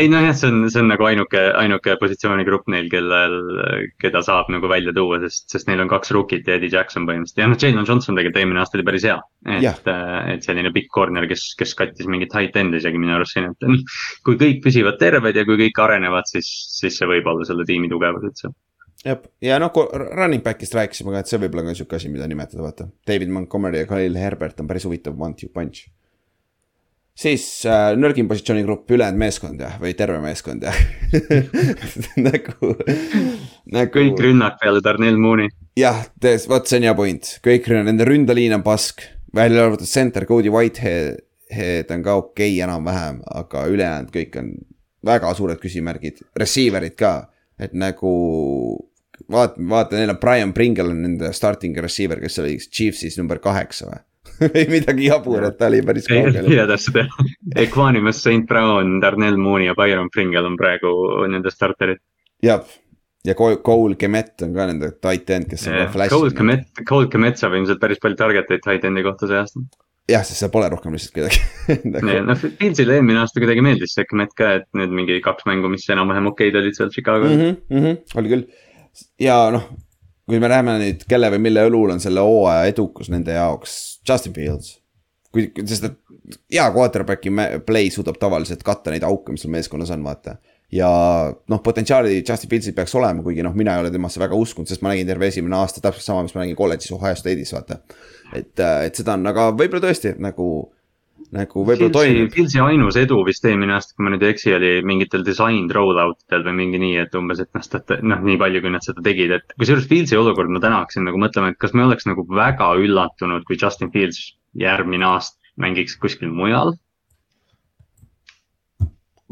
ei 0.01 0.09
nojah, 0.09 0.33
see 0.37 0.49
on, 0.49 0.63
see 0.73 0.81
on 0.81 0.89
nagu 0.89 1.05
ainuke, 1.05 1.41
ainuke 1.61 1.97
positsioonigrupp 2.01 2.71
neil, 2.73 2.89
kellel, 2.93 3.37
keda 4.01 4.23
saab 4.25 4.49
nagu 4.53 4.71
välja 4.71 4.95
tuua, 4.97 5.19
sest, 5.27 5.45
sest 5.53 5.69
neil 5.69 5.83
on 5.85 5.91
kaks 5.93 6.13
rookit 6.17 6.49
ja 6.49 6.57
Eddie 6.57 6.73
Jackson 6.73 7.05
põhimõtteliselt 7.09 7.43
ja 7.43 7.51
noh, 7.51 7.61
Jalen 7.61 7.89
Johnson 7.89 8.17
tegelikult 8.17 8.41
eelmine 8.41 8.63
aasta 8.63 8.79
oli 8.81 8.89
päris 8.89 9.07
hea. 9.11 9.19
et, 9.59 9.93
et 10.33 10.49
selline 10.49 10.73
big 10.75 10.89
corner, 10.95 11.29
kes, 11.29 11.51
kes 11.59 11.77
kattis 11.79 12.09
mingit 12.09 12.33
high 12.37 12.57
end'i 12.63 12.81
isegi 12.81 13.01
minu 13.01 13.17
arust 13.19 13.37
siin, 13.37 13.53
et 13.53 13.95
kui 14.25 14.41
kõik 14.41 14.65
püsivad 14.65 15.01
terved 15.03 15.37
ja 15.37 15.47
kui 15.49 15.61
kõik 15.67 15.85
arenevad, 15.85 16.29
siis, 16.33 16.49
siis 16.81 16.97
see 17.01 17.11
võib 17.11 17.29
olla 17.29 17.49
selle 17.49 17.69
tiimi 17.69 17.93
tugevus 17.93 18.29
üldse 18.31 18.53
jah, 19.05 19.25
ja 19.45 19.59
noh, 19.61 19.83
running 20.17 20.45
back'ist 20.45 20.77
rääkisime 20.79 21.13
ka, 21.13 21.25
et 21.25 21.33
see 21.33 21.41
võib 21.45 21.59
olla 21.59 21.69
ka 21.69 21.77
sihuke 21.77 22.01
asi, 22.01 22.13
mida 22.13 22.29
nimetada, 22.31 22.65
vaata. 22.65 22.89
David 23.09 23.35
Montgomery 23.35 23.83
ja 23.83 23.91
Khalil 23.91 24.17
Herbert 24.17 24.65
on 24.65 24.71
päris 24.71 24.89
huvitav 24.89 25.19
one-two 25.19 25.53
punch 25.53 25.91
siis 27.19 27.45
äh, 27.69 27.93
nõrgim 27.99 28.29
positsioonigrupp, 28.31 28.91
ülejäänud 28.95 29.21
meeskond 29.21 29.61
jah, 29.61 29.77
või 29.83 29.93
terve 29.99 30.19
meeskond 30.23 30.65
jah 30.65 30.79
nagu, 32.29 32.73
nagu. 33.73 33.91
kõik 33.93 34.23
rünnak 34.25 34.59
peale 34.63 34.83
Darnell 34.85 35.21
Mooney. 35.21 35.53
jah, 35.79 36.05
vot 36.49 36.69
see 36.69 36.81
on 36.81 36.89
hea 36.89 36.95
point, 36.99 37.35
kõik 37.45 37.69
rünnak, 37.69 37.91
nende 37.91 38.09
ründeliin 38.09 38.57
on 38.57 38.65
pask, 38.67 39.05
välja 39.37 39.67
arvatud 39.67 39.89
center 39.89 40.29
Cody 40.29 40.53
Whitehead. 40.53 41.29
Head 41.53 41.91
on 41.93 42.01
ka 42.01 42.15
okei 42.17 42.55
okay, 42.55 42.61
enam-vähem, 42.65 43.19
aga 43.29 43.67
ülejäänud 43.69 44.09
kõik 44.15 44.39
on 44.41 44.47
väga 45.05 45.35
suured 45.37 45.59
küsimärgid, 45.61 46.23
receiver'id 46.41 46.95
ka, 46.97 47.11
et 47.61 47.75
nagu 47.77 48.13
vaata, 49.29 49.61
vaata, 49.69 49.99
neil 49.99 50.15
on 50.15 50.21
Brian 50.23 50.55
Pringle 50.57 50.95
on 50.95 51.03
nende 51.05 51.29
starting 51.37 51.77
receiver, 51.77 52.23
kes 52.23 52.41
oli 52.41 52.57
Chiefsis 52.63 53.19
number 53.21 53.43
kaheksa 53.45 53.91
või 53.91 54.01
või 54.55 54.65
midagi 54.71 55.09
jaburat, 55.09 55.57
ta 55.59 55.69
oli 55.71 55.83
päris 55.87 56.09
kaugel. 56.11 56.49
ja 56.53 56.67
täpselt 56.71 57.03
jah, 57.03 57.19
Equanimus, 57.65 58.23
St 58.23 58.47
Brown, 58.49 58.99
Darnell 59.03 59.39
Mooney 59.41 59.69
ja 59.71 59.77
Byron 59.79 60.11
Pringle 60.13 60.45
on 60.49 60.57
praegu 60.61 60.93
nende 61.31 61.53
starterid. 61.55 62.03
jah, 62.45 62.65
ja 63.27 63.37
Cole 63.39 63.95
Kemet 63.99 64.43
on 64.47 64.57
ka 64.57 64.67
nende 64.71 64.93
tight 65.03 65.31
end, 65.31 65.49
kes 65.51 65.69
on 65.69 65.77
yeah, 65.77 65.87
ka 65.87 65.97
flash. 65.97 66.15
Cole 66.15 66.35
Kemet, 66.37 66.67
Cole 66.89 67.11
Kemet 67.13 67.41
saab 67.41 67.57
ilmselt 67.59 67.83
päris 67.83 68.03
palju 68.03 68.19
target 68.21 68.51
eid 68.55 68.65
tight 68.65 68.89
end'i 68.89 69.05
kohta 69.07 69.31
see 69.31 69.39
aasta. 69.39 69.63
jah, 70.11 70.27
sest 70.27 70.43
seal 70.43 70.51
pole 70.55 70.73
rohkem 70.73 70.97
lihtsalt 70.97 71.15
kedagi 71.21 71.45
nagu.... 71.95 72.19
noh, 72.27 72.45
Pilsile 72.59 72.99
eelmine 72.99 73.23
aasta 73.23 73.43
kuidagi 73.43 73.65
meeldis 73.65 73.95
see 73.99 74.09
Kemet 74.09 74.35
ka, 74.39 74.57
et 74.61 74.69
need 74.79 74.95
mingi 74.95 75.21
kaks 75.25 75.47
mängu, 75.49 75.71
mis 75.73 75.87
enam-vähem 75.95 76.33
okeid 76.33 76.59
olid 76.59 76.79
seal 76.79 76.91
Chicagos 76.95 77.31
mm. 77.31 77.41
-hmm, 77.41 77.65
mm 77.71 77.87
-hmm, 77.87 78.21
oli 78.21 78.35
küll 78.35 78.47
ja 79.23 79.39
noh, 79.55 79.71
kui 80.29 80.41
me 80.43 80.51
näeme 80.51 80.77
nüüd, 80.81 81.03
kelle 81.11 81.31
või 81.35 81.43
mille 81.49 81.67
õlul 81.69 81.97
on 81.97 82.03
selle 82.03 82.23
hooaja 82.25 82.71
edukus 82.71 83.11
nende 83.13 83.35
jaoks 83.35 83.75
Justin 84.09 84.35
Fields. 84.37 84.79
kui, 85.33 85.49
sest 85.65 85.89
et 85.89 85.99
hea 86.53 86.65
quarterback'i 86.75 87.33
play 87.67 87.91
suudab 87.91 88.19
tavaliselt 88.21 88.63
katta 88.67 88.93
neid 88.93 89.05
auke, 89.07 89.33
mis 89.33 89.45
sul 89.45 89.53
meeskonnas 89.55 89.91
on, 89.95 90.05
vaata. 90.05 90.37
ja 90.73 90.91
noh, 91.49 91.63
potentsiaali 91.65 92.21
Justin 92.21 92.51
Fieldsil 92.51 92.77
peaks 92.77 92.95
olema, 92.99 93.25
kuigi 93.25 93.45
noh, 93.45 93.55
mina 93.57 93.75
ei 93.77 93.85
ole 93.85 93.91
temasse 93.95 94.21
väga 94.23 94.39
uskunud, 94.39 94.71
sest 94.71 94.85
ma 94.85 94.93
nägin 94.93 95.09
terve 95.09 95.29
esimene 95.29 95.59
aasta 95.59 95.83
täpselt 95.85 96.07
sama, 96.07 96.23
mis 96.27 96.37
ma 96.37 96.45
nägin 96.45 96.57
kolledžis 96.57 96.95
Ohio 96.97 97.19
State'is, 97.19 97.53
vaata. 97.57 97.81
et, 98.33 98.55
et 98.61 98.95
seda 99.03 99.19
on, 99.19 99.27
aga 99.33 99.51
võib-olla 99.57 99.89
tõesti 99.89 100.15
nagu 100.23 100.47
nagu 101.33 101.65
võib-olla 101.65 101.93
toimib. 101.95 102.31
Filsi 102.35 102.61
ainus 102.63 102.99
edu 103.01 103.19
vist 103.27 103.47
eelmine 103.49 103.77
aasta, 103.77 103.95
kui 103.97 104.07
ma 104.07 104.13
nüüd 104.13 104.25
ei 104.27 104.35
eksi, 104.35 104.53
oli 104.57 104.73
mingitel 104.89 105.25
designed 105.27 105.73
rollout 105.75 106.21
idel 106.27 106.45
või 106.49 106.59
mingi 106.61 106.81
nii, 106.83 106.99
et 107.07 107.17
umbes, 107.19 107.41
et 107.43 107.51
noh, 107.57 107.65
seda, 107.65 107.99
noh, 108.05 108.21
nii 108.27 108.39
palju, 108.41 108.63
kui 108.65 108.75
nad 108.75 108.85
seda 108.85 109.05
tegid, 109.05 109.33
et 109.39 109.57
kusjuures 109.61 109.89
Filsi 109.91 110.19
olukord 110.21 110.53
ma 110.53 110.61
täna 110.65 110.83
hakkasin 110.83 111.09
nagu 111.09 111.21
mõtlema, 111.23 111.53
et 111.53 111.61
kas 111.63 111.73
me 111.77 111.87
oleks 111.87 112.09
nagu 112.09 112.27
väga 112.29 112.73
üllatunud, 112.81 113.47
kui 113.49 113.59
Justin 113.61 113.93
Fields 113.95 114.21
järgmine 114.61 115.09
aasta 115.09 115.41
mängiks 115.61 115.97
kuskil 116.01 116.33
mujal. 116.33 116.77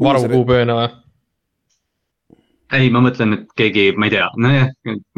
varupuupööna 0.01 0.77
või? 0.79 0.89
Ei, 2.77 2.91
ma 2.93 3.01
mõtlen, 3.03 3.35
et 3.35 3.55
keegi, 3.57 3.89
ma 3.99 4.07
ei 4.07 4.13
tea, 4.15 4.27
nojah, 4.41 4.69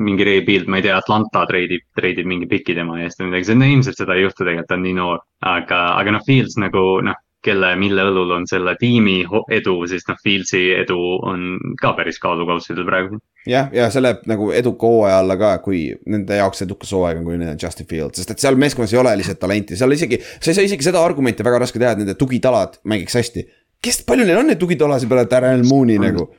mingi 0.02 0.26
rebuild, 0.28 0.70
ma 0.72 0.80
ei 0.80 0.88
tea, 0.88 0.96
Atlanta 0.98 1.46
treidib, 1.50 1.86
treidib 1.98 2.30
mingi 2.30 2.50
piki 2.50 2.76
tema 2.78 3.00
eest 3.04 3.22
või 3.22 3.32
midagi, 3.32 3.50
see 3.50 3.58
on 3.58 3.68
ilmselt 3.68 4.00
seda 4.00 4.18
ei 4.18 4.26
juhtu 4.26 4.44
tegelikult, 4.44 4.70
ta 4.72 4.80
on 4.80 4.88
nii 4.88 4.98
noor. 4.98 5.22
aga, 5.44 5.84
aga 6.00 6.16
noh, 6.16 6.24
Fields 6.26 6.58
nagu 6.62 6.84
noh, 7.06 7.20
kelle, 7.44 7.74
mille 7.80 8.06
õlul 8.08 8.32
on 8.38 8.46
selle 8.48 8.76
tiimi 8.80 9.22
edu, 9.52 9.76
siis 9.92 10.06
noh, 10.08 10.18
Fieldsi 10.24 10.62
edu 10.78 10.98
on 11.28 11.48
ka 11.80 11.94
päris 11.98 12.20
kaalukausidel 12.24 12.88
praegu. 12.88 13.20
jah, 13.50 13.68
ja 13.76 13.90
see 13.92 14.04
läheb 14.04 14.24
nagu 14.30 14.52
eduka 14.56 14.88
hooaja 14.90 15.18
alla 15.24 15.38
ka, 15.40 15.56
kui 15.66 15.86
nende 16.10 16.40
jaoks 16.40 16.64
edukas 16.66 16.94
hooaeg 16.96 17.20
on, 17.20 17.26
kui 17.28 17.40
neil 17.40 17.56
on 17.56 17.60
Justin 17.62 17.90
Fields, 17.90 18.22
sest 18.22 18.32
et 18.32 18.44
seal 18.44 18.60
meeskonnas 18.60 18.94
ei 18.96 19.02
ole 19.02 19.16
lihtsalt 19.20 19.42
talenti, 19.42 19.80
seal 19.80 19.92
isegi. 19.96 20.22
sa 20.40 20.52
ei 20.52 20.60
saa 20.60 20.70
isegi 20.70 20.88
seda 20.88 21.04
argumenti 21.04 21.46
väga 21.46 21.60
raske 21.66 21.82
teha, 21.82 21.92
et 21.94 22.04
nende 22.04 22.16
tugitalad 22.20 22.80
mängiks 22.88 23.20
hästi. 23.20 23.46
kes, 23.84 24.00
palju 24.08 24.26
neil 24.26 24.40
on 24.40 24.48
neid 24.48 24.62
tugitalasid 24.62 25.12
peale 25.12 25.28
Darren 25.30 25.68
Mooney 25.68 26.00
nagu 26.00 26.30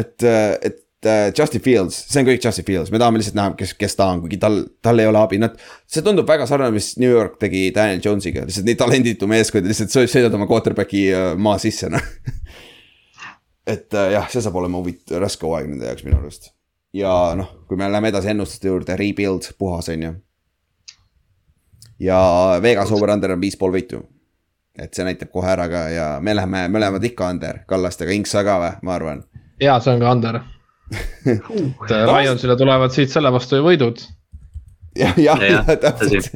et, 0.00 0.22
äh, 0.22 0.54
et 0.62 1.06
äh, 1.06 1.32
Justin 1.38 1.62
Fields, 1.64 1.96
see 2.10 2.22
on 2.22 2.28
kõik 2.28 2.44
Justin 2.44 2.66
Fields, 2.66 2.92
me 2.92 3.00
tahame 3.00 3.20
lihtsalt 3.20 3.38
näha, 3.38 3.54
kes, 3.58 3.74
kes 3.78 3.96
ta 3.98 4.10
on, 4.12 4.22
kuigi 4.24 4.38
tal, 4.40 4.62
tal 4.84 5.00
ei 5.02 5.08
ole 5.10 5.20
abi, 5.20 5.40
nad. 5.42 5.56
see 5.90 6.04
tundub 6.06 6.28
väga 6.28 6.46
sarnane, 6.48 6.74
mis 6.76 6.92
New 7.00 7.10
York 7.10 7.38
tegi 7.42 7.68
Daniel 7.76 8.02
Jones'iga, 8.04 8.46
lihtsalt 8.48 8.68
nii 8.68 8.78
talenditu 8.80 9.28
meeskond 9.30 9.66
ja 9.66 9.72
lihtsalt 9.72 9.96
sõidad 10.12 10.36
oma 10.36 10.48
quarterback'i 10.50 11.06
äh, 11.16 11.26
maa 11.40 11.58
sisse, 11.62 11.90
noh. 11.92 12.08
et 13.74 14.00
jah, 14.16 14.30
see 14.32 14.42
saab 14.44 14.56
olema 14.60 14.80
huvitav, 14.80 15.20
raske 15.22 15.46
hooaeg 15.46 15.68
nende 15.70 15.88
jaoks 15.90 16.06
minu 16.06 16.18
arust. 16.20 16.52
ja 16.96 17.12
noh, 17.38 17.52
kui 17.68 17.78
me 17.80 17.90
läheme 17.90 18.12
edasi 18.12 18.32
ennustuste 18.34 18.72
juurde, 18.72 18.96
rebuild, 18.98 19.52
puhas 19.58 19.90
on 19.92 20.08
ju. 20.08 20.14
ja 22.10 22.22
Vegas 22.62 22.92
over-under 22.96 23.36
on 23.36 23.44
viis 23.44 23.58
pool 23.60 23.76
võitu. 23.76 24.02
et 24.80 24.94
see 24.94 25.04
näitab 25.04 25.32
kohe 25.32 25.48
ära 25.52 25.68
ka 25.68 25.84
ja 25.92 26.06
me 26.24 26.34
läheme 26.34 26.66
mõlemad 26.72 27.04
ikka 27.04 27.28
under, 27.30 27.64
Kallastega, 27.68 28.16
Inks 28.16 28.32
sa 28.36 28.44
ka 28.46 28.60
või, 28.62 28.74
ma 28.86 28.96
arvan 28.96 29.24
ja 29.60 29.76
see 29.80 29.94
on 29.94 30.00
ka 30.02 30.12
under 30.12 30.40
et 31.32 31.92
Lionsile 31.92 32.56
tulevad 32.58 32.94
siit 32.94 33.12
selle 33.12 33.30
vastu 33.32 33.60
ju 33.60 33.66
võidud. 33.66 34.02
jah, 34.98 35.14
jah, 35.22 35.42
ja, 35.44 35.60
täpselt. 35.78 36.32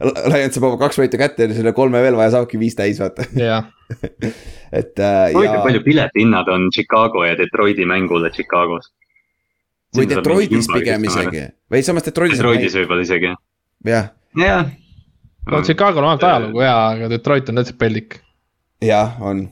Lions 0.00 0.54
saab 0.56 0.68
oma 0.70 0.78
kaks 0.80 1.00
võitu 1.02 1.20
kätte 1.20 1.48
ja 1.48 1.56
selle 1.58 1.74
kolme 1.76 2.00
veel 2.04 2.16
vaja 2.16 2.38
saabki 2.38 2.60
viis 2.60 2.76
täis, 2.78 3.00
vaata. 3.02 3.26
et 4.80 4.96
äh,. 4.96 5.34
huvitav 5.34 5.58
ja..., 5.58 5.64
palju 5.66 5.82
piletihinnad 5.84 6.48
on 6.52 6.70
Chicago 6.72 7.26
ja 7.28 7.36
Detroiti 7.38 7.84
mängule 7.88 8.32
Chicagos. 8.32 8.88
või 9.96 10.08
Detroitis 10.08 10.70
pigem 10.72 11.04
isegi 11.10 11.44
või 11.72 11.84
samas 11.84 12.08
Detroitis. 12.08 12.40
Detroitis 12.40 12.78
võib-olla 12.80 13.04
isegi. 13.04 13.34
jah. 13.90 14.08
jah. 14.40 14.72
no 15.52 15.60
Chicago'l 15.60 16.06
on 16.06 16.14
ainult 16.14 16.24
ajalugu 16.30 16.64
hea, 16.64 16.78
aga 16.94 17.12
Detroit 17.12 17.52
on 17.52 17.60
täitsa 17.60 17.76
pellik. 17.76 18.22
jah, 18.80 19.20
on 19.20 19.44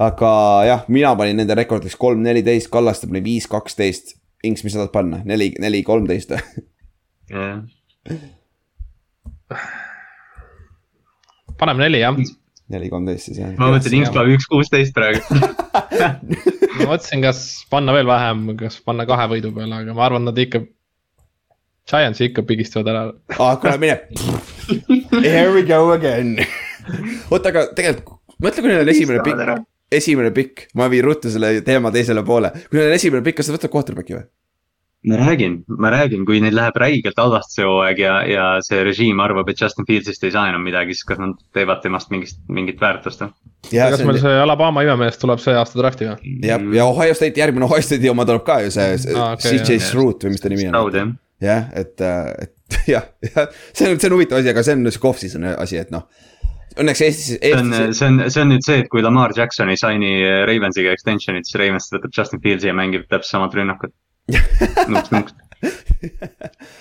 aga 0.00 0.32
jah, 0.68 0.84
mina 0.88 1.12
panin 1.18 1.40
nende 1.42 1.56
rekordiks 1.58 1.98
kolm, 2.00 2.22
neliteist, 2.24 2.70
Kallaste 2.72 3.08
pani 3.10 3.22
viis, 3.24 3.46
kaksteist. 3.50 4.16
Inks, 4.46 4.64
mis 4.64 4.72
sa 4.72 4.80
tahad 4.80 4.94
panna, 4.94 5.18
neli, 5.28 5.50
neli, 5.60 5.82
kolmteist 5.84 6.32
või? 6.32 6.40
paneme 11.60 11.84
neli 11.84 12.00
jah. 12.00 12.16
neli 12.72 12.88
kolmteist 12.90 13.28
siis 13.28 13.38
jah. 13.42 13.52
ma 13.58 13.68
mõtlesin, 13.74 13.98
Inks 14.00 14.12
paneb 14.14 14.32
üks 14.38 14.48
kuusteist 14.50 14.96
praegu 14.96 15.20
ma 16.80 16.88
mõtlesin, 16.94 17.20
kas 17.22 17.42
panna 17.70 17.94
veel 17.94 18.08
vähem, 18.08 18.46
kas 18.58 18.80
panna 18.86 19.04
kahe 19.08 19.28
võidu 19.34 19.52
peale, 19.54 19.82
aga 19.84 19.96
ma 19.96 20.06
arvan, 20.08 20.28
nad 20.30 20.38
ikka. 20.40 20.64
Giantsi 21.90 22.28
ikka 22.28 22.44
pigistavad 22.46 22.88
ära. 22.92 23.02
aa, 23.36 23.56
kuule 23.58 23.76
mine. 23.82 23.96
Here 25.26 25.50
we 25.50 25.64
go 25.66 25.90
again. 25.92 26.36
oota, 27.32 27.50
aga 27.50 27.64
tegelikult 27.74 28.20
mõtle, 28.40 28.62
kui 28.62 28.70
neil 28.70 28.84
on 28.84 28.92
esimene 28.92 29.24
pikk, 29.26 29.40
esimene 29.90 30.30
pikk, 30.34 30.68
ma 30.78 30.90
viin 30.90 31.04
ruttu 31.04 31.32
selle 31.32 31.58
teema 31.66 31.92
teisele 31.94 32.22
poole, 32.26 32.52
kui 32.68 32.78
neil 32.78 32.92
on 32.92 32.98
esimene 32.98 33.26
pikk, 33.26 33.40
kas 33.40 33.50
nad 33.50 33.58
võtavad 33.58 33.74
quarterback'i 33.76 34.18
või? 34.18 34.28
ma 35.08 35.16
räägin, 35.16 35.64
ma 35.80 35.88
räägin, 35.90 36.26
kui 36.28 36.42
neil 36.44 36.52
läheb 36.52 36.76
räigelt 36.76 37.16
halvasti 37.16 37.56
see 37.56 37.64
hooaeg 37.64 38.02
ja, 38.02 38.16
ja 38.28 38.48
see 38.64 38.82
režiim 38.84 39.20
arvab, 39.24 39.48
et 39.48 39.60
Justin 39.60 39.86
Fieldsist 39.88 40.26
ei 40.28 40.34
saa 40.34 40.50
enam 40.50 40.60
midagi, 40.64 40.92
siis 40.92 41.08
kas 41.08 41.22
nad 41.22 41.38
teevad 41.56 41.80
temast 41.80 42.12
mingist, 42.12 42.42
mingit 42.52 42.82
väärtust 42.84 43.24
või? 43.24 43.32
kas 43.72 44.04
meil 44.04 44.20
see 44.20 44.34
Alabama 44.42 44.84
imemees 44.84 45.16
tuleb 45.20 45.40
see 45.40 45.56
aasta 45.56 45.80
drafti 45.80 46.10
või? 46.10 46.34
jah, 46.44 46.68
ja 46.76 46.84
Ohio 46.84 47.16
State, 47.16 47.40
järgmine 47.40 47.64
Ohio 47.64 47.86
State'i 47.86 48.12
oma 48.12 48.28
tuleb 48.28 48.44
ka 48.44 48.60
ju 48.66 48.74
see 48.76 48.92
ah, 49.16 49.32
okay, 49.38 49.56
CJ 49.56 49.80
Stroud 49.86 50.28
või 50.28 50.36
mis 50.36 50.44
ta 50.44 50.52
nimi 50.52 50.68
on. 50.68 51.16
jah, 51.48 51.72
et, 51.80 51.96
et 52.44 52.80
jah, 52.94 53.08
jah, 53.24 53.48
see 53.72 53.88
on, 53.88 53.96
see 53.96 54.12
on 54.12 54.18
huvitav 54.18 54.42
asi, 54.42 54.52
aga 54.52 54.66
see 54.68 54.76
on 54.76 54.92
see 54.92 55.08
off-season 55.14 55.48
asi, 55.54 55.80
et 55.80 55.96
noh 55.96 56.04
Õnneks 56.78 57.00
Eestis, 57.02 57.38
Eestis. 57.40 57.50
see 57.50 57.84
on, 57.86 57.94
see 57.94 58.06
on, 58.06 58.18
see 58.30 58.42
on 58.44 58.52
nüüd 58.52 58.66
see, 58.66 58.82
et 58.84 58.90
kui 58.92 59.02
Lamar 59.02 59.34
Jackson 59.36 59.72
ei 59.72 59.78
saini 59.80 60.12
Ravensiga 60.46 60.92
extension'it, 60.94 61.48
siis 61.48 61.58
Ravens 61.58 61.90
võtab 61.90 62.14
Justin 62.14 62.42
Fieldsi 62.44 62.70
ja 62.70 62.74
mängib 62.76 63.08
täpselt 63.10 63.34
samat 63.34 63.56
rünnakut 63.58 63.94
nuks, 64.92 65.10
nuks. 65.10 65.34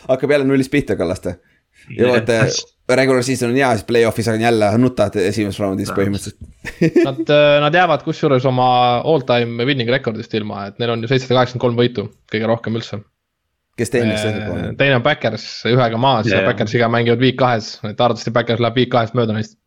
hakkab 0.08 0.36
jälle 0.36 0.46
nullist 0.48 0.72
pihta 0.72 0.98
Kallaste. 1.00 1.40
jõuate 1.90 2.38
yeah., 2.38 2.98
regular 3.00 3.26
season 3.26 3.52
on 3.52 3.58
hea, 3.58 3.70
siis 3.78 3.88
play-off'is 3.90 4.30
on 4.32 4.42
jälle 4.42 4.70
nutad 4.82 5.16
esimeses 5.22 5.62
raundis 5.62 5.92
põhimõtteliselt 5.96 6.38
Nad, 7.08 7.24
äh, 7.26 7.58
nad 7.66 7.76
jäävad 7.82 8.06
kusjuures 8.06 8.46
oma 8.50 8.70
all 9.02 9.26
time 9.26 9.66
winning 9.66 9.90
record'ist 9.90 10.34
ilma, 10.38 10.68
et 10.70 10.82
neil 10.82 10.94
on 10.94 11.06
ju 11.06 11.10
seitsesada 11.10 11.40
kaheksakümmend 11.40 11.66
kolm 11.66 11.82
võitu, 11.82 12.12
kõige 12.30 12.50
rohkem 12.50 12.78
üldse 12.78 13.02
kes 13.80 13.94
teine 13.94 14.14
siis 14.14 14.28
teisel 14.28 14.46
pool 14.46 14.62
on? 14.62 14.78
teine 14.80 15.00
on 15.00 15.06
Backers 15.06 15.48
ühega 15.70 16.00
maas 16.02 16.28
yeah. 16.30 16.44
ja 16.44 16.50
Backersiga 16.50 16.90
mängivad 16.92 17.24
week 17.24 17.40
kahes, 17.40 17.78
et 17.84 17.96
arvatavasti 17.96 18.34
Backers 18.36 18.64
läheb 18.64 18.82
week 18.82 18.92
kahest 18.94 19.18
mööda 19.18 19.36
neist 19.38 19.59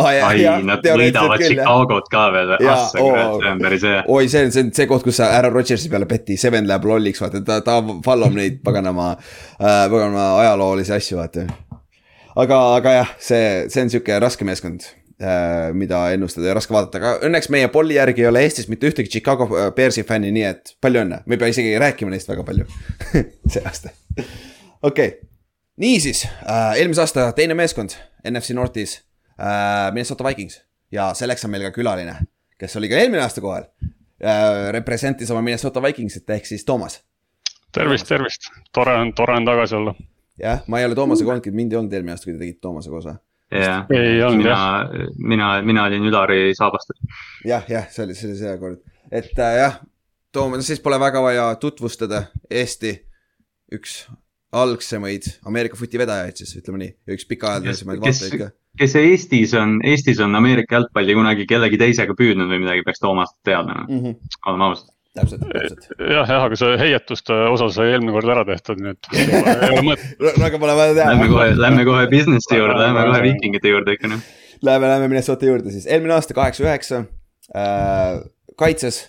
ah,. 0.00 0.28
ai, 0.28 0.44
nad 0.64 0.86
võidavad 0.86 1.42
Chicago't 1.42 2.08
ka 2.12 2.22
veel, 2.34 2.54
ah 2.56 2.86
sa 2.88 3.02
kurat, 3.02 3.34
see 3.42 3.50
on 3.50 3.60
päris 3.62 3.84
hea. 3.86 4.00
oi, 4.08 4.30
see 4.30 4.46
on, 4.46 4.54
see 4.54 4.64
on 4.64 4.72
see 4.78 4.88
koht, 4.90 5.04
kus 5.06 5.18
sa 5.20 5.28
ära 5.36 5.50
Rodgersi 5.52 5.90
peale 5.92 6.08
peti, 6.10 6.38
Seven 6.40 6.68
läheb 6.68 6.88
lolliks, 6.88 7.20
vaata, 7.22 7.42
ta, 7.46 7.60
ta 7.66 7.78
follow 8.04 8.32
neid 8.34 8.62
paganama 8.64 9.12
äh,, 9.12 9.84
paganama 9.92 10.26
ajaloolisi 10.40 10.96
asju, 10.96 11.20
vaata. 11.20 11.46
aga, 12.44 12.62
aga 12.78 12.96
jah, 13.00 13.14
see, 13.20 13.44
see 13.72 13.84
on 13.84 13.92
sihuke 13.92 14.18
raske 14.22 14.48
meeskond 14.48 14.86
äh,, 14.88 15.68
mida 15.76 16.06
ennustada 16.16 16.50
ja 16.50 16.56
raske 16.56 16.74
vaadata, 16.74 17.02
aga 17.02 17.28
õnneks 17.28 17.50
meie 17.52 17.68
polli 17.74 17.98
järgi 18.00 18.24
ei 18.24 18.30
ole 18.32 18.46
Eestis 18.46 18.70
mitte 18.72 18.88
ühtegi 18.88 19.12
Chicago 19.12 19.50
äh, 19.50 19.68
Bearsi 19.76 20.06
fänni, 20.08 20.32
nii 20.34 20.48
et 20.48 20.74
palju 20.82 21.04
õnne, 21.04 21.20
me 21.26 21.36
ei 21.36 21.44
pea 21.44 21.52
isegi 21.52 21.76
rääkima 21.82 22.14
neist 22.14 22.32
väga 22.32 22.46
palju 22.48 22.68
see 23.52 23.60
aasta. 23.60 23.92
okei 24.16 24.88
okay., 24.88 25.12
niisiis 25.82 26.24
äh,, 26.24 26.78
eelmise 26.80 27.04
aasta 27.04 27.32
teine 27.36 27.56
meeskond 27.58 27.98
NFC 28.28 28.56
Northis 28.56 29.02
Minnesota 29.92 30.24
Vikings 30.24 30.60
ja 30.92 31.10
selleks 31.16 31.44
on 31.44 31.52
meil 31.54 31.64
ka 31.66 31.72
külaline, 31.74 32.14
kes 32.60 32.76
oli 32.78 32.90
ka 32.92 33.00
eelmine 33.00 33.24
aasta 33.24 33.42
kohal 33.44 33.66
äh,. 34.22 34.70
Representis 34.72 35.30
oma 35.34 35.42
Minnesota 35.42 35.82
Vikingsit 35.82 36.30
ehk 36.30 36.46
siis 36.46 36.64
Toomas. 36.64 37.00
tervist, 37.72 38.08
tervist, 38.08 38.48
tore 38.72 38.94
on, 39.00 39.12
tore 39.14 39.36
on 39.36 39.48
tagasi 39.48 39.76
olla. 39.76 39.94
jah, 40.38 40.62
ma 40.66 40.80
ei 40.80 40.86
ole 40.86 40.94
Toomasega 40.94 41.32
olnudki, 41.34 41.50
mind 41.50 41.72
ei 41.72 41.80
olnud 41.80 41.92
eelmine 41.92 42.14
aasta, 42.14 42.28
kui 42.28 42.36
te 42.36 42.44
tegite 42.44 42.60
Toomasega 42.60 42.96
osa. 42.96 43.16
jah, 43.52 43.86
mina, 44.36 44.58
mina, 45.18 45.52
mina 45.62 45.86
olin 45.88 46.10
Ülari 46.10 46.54
saabastel. 46.58 47.00
jah, 47.48 47.64
jah, 47.68 47.88
see 47.90 48.04
oli, 48.04 48.18
see 48.18 48.30
oli 48.30 48.40
see 48.40 48.58
kord, 48.60 48.82
et 49.10 49.32
äh, 49.38 49.56
jah, 49.64 49.80
Toomas, 50.32 50.66
siis 50.66 50.80
pole 50.80 51.00
väga 51.00 51.20
vaja 51.24 51.50
tutvustada 51.60 52.26
Eesti 52.50 52.94
üks 53.72 54.04
algsemaid 54.52 55.26
Ameerika 55.48 55.76
footi 55.76 55.98
vedajaid 56.00 56.36
siis 56.40 56.54
ütleme 56.60 56.80
nii, 56.84 56.94
üks 57.16 57.24
pikaajalisemaid 57.28 58.00
vaatajaid 58.04 58.40
ka 58.40 58.48
kes 58.78 58.96
Eestis 58.96 59.52
on, 59.58 59.76
Eestis 59.84 60.20
on 60.24 60.34
Ameerika 60.38 60.78
jalgpalli 60.78 61.14
kunagi 61.16 61.46
kellegi 61.48 61.78
teisega 61.80 62.16
püüdnud 62.18 62.50
või 62.50 62.62
midagi, 62.64 62.84
peaks 62.86 63.02
Toomast 63.02 63.36
teadma 63.46 63.84
mm, 63.84 64.00
-hmm. 64.00 64.34
oleme 64.48 64.68
ausad 64.70 64.90
täpselt, 65.18 65.44
täpselt. 65.44 65.88
jah, 65.98 66.24
jah, 66.24 66.46
aga 66.46 66.58
see 66.58 66.76
heietuste 66.80 67.36
osa 67.52 67.68
sai 67.74 67.92
eelmine 67.92 68.14
kord 68.16 68.32
ära 68.32 68.44
tehtud, 68.48 68.80
nii 68.80 68.94
et 68.94 69.10
ei 69.12 69.74
ole 69.74 69.84
mõtet. 69.90 70.22
aga 70.48 70.60
pole 70.62 70.76
vaja 70.78 70.96
teha. 70.96 71.08
Lähme 71.12 71.28
kohe, 71.34 71.48
lähme 71.60 71.86
kohe 71.88 72.06
business'i 72.12 72.60
juurde, 72.60 72.78
lähme 72.80 73.04
kohe 73.10 73.22
viikingite 73.28 73.74
juurde 73.74 73.96
ikka 73.98 74.12
noh. 74.14 74.24
Läheme, 74.62 74.88
läheme 74.88 75.08
Minnesota 75.10 75.48
juurde 75.48 75.74
siis, 75.74 75.88
eelmine 75.90 76.16
aasta 76.16 76.36
kaheksa-üheksa 76.38 77.04
äh,, 77.52 78.22
kaitses. 78.56 79.04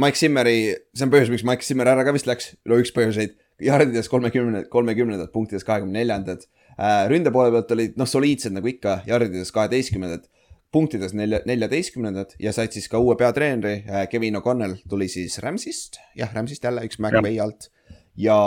Mike 0.00 0.16
Simmeri, 0.16 0.56
see 0.96 1.04
on 1.04 1.10
põhjus, 1.12 1.28
miks 1.32 1.44
Mike 1.44 1.66
Simmer 1.66 1.90
ära 1.90 2.04
ka 2.06 2.14
vist 2.14 2.28
läks, 2.28 2.52
no 2.68 2.78
üks 2.80 2.94
põhjuseid, 2.96 3.34
jardides 3.60 4.08
kolmekümne, 4.08 4.64
kolmekümnendad, 4.72 5.28
punktides 5.34 5.66
kahekümne 5.68 5.98
neljandad 5.98 6.46
Äh, 6.46 6.61
ründe 7.10 7.32
poole 7.34 7.52
pealt 7.54 7.74
olid 7.76 7.98
noh, 8.00 8.08
soliidsed 8.08 8.54
nagu 8.56 8.70
ikka, 8.70 9.00
jardides 9.06 9.52
kaheteistkümnendad, 9.54 10.24
punktides 10.72 11.12
nelja, 11.16 11.42
neljateistkümnendad 11.48 12.34
ja 12.40 12.52
said 12.56 12.72
siis 12.74 12.88
ka 12.90 13.00
uue 13.02 13.16
peatreeneri, 13.20 13.82
äh, 13.84 14.06
Kevin 14.10 14.40
O'Connell 14.40 14.78
tuli 14.88 15.08
siis 15.12 15.38
Ramsist, 15.44 16.00
jah, 16.18 16.32
Ramsist 16.34 16.64
jälle 16.64 16.84
üks 16.88 16.98
McVay 17.02 17.38
alt. 17.44 17.68
Ja 18.16 18.38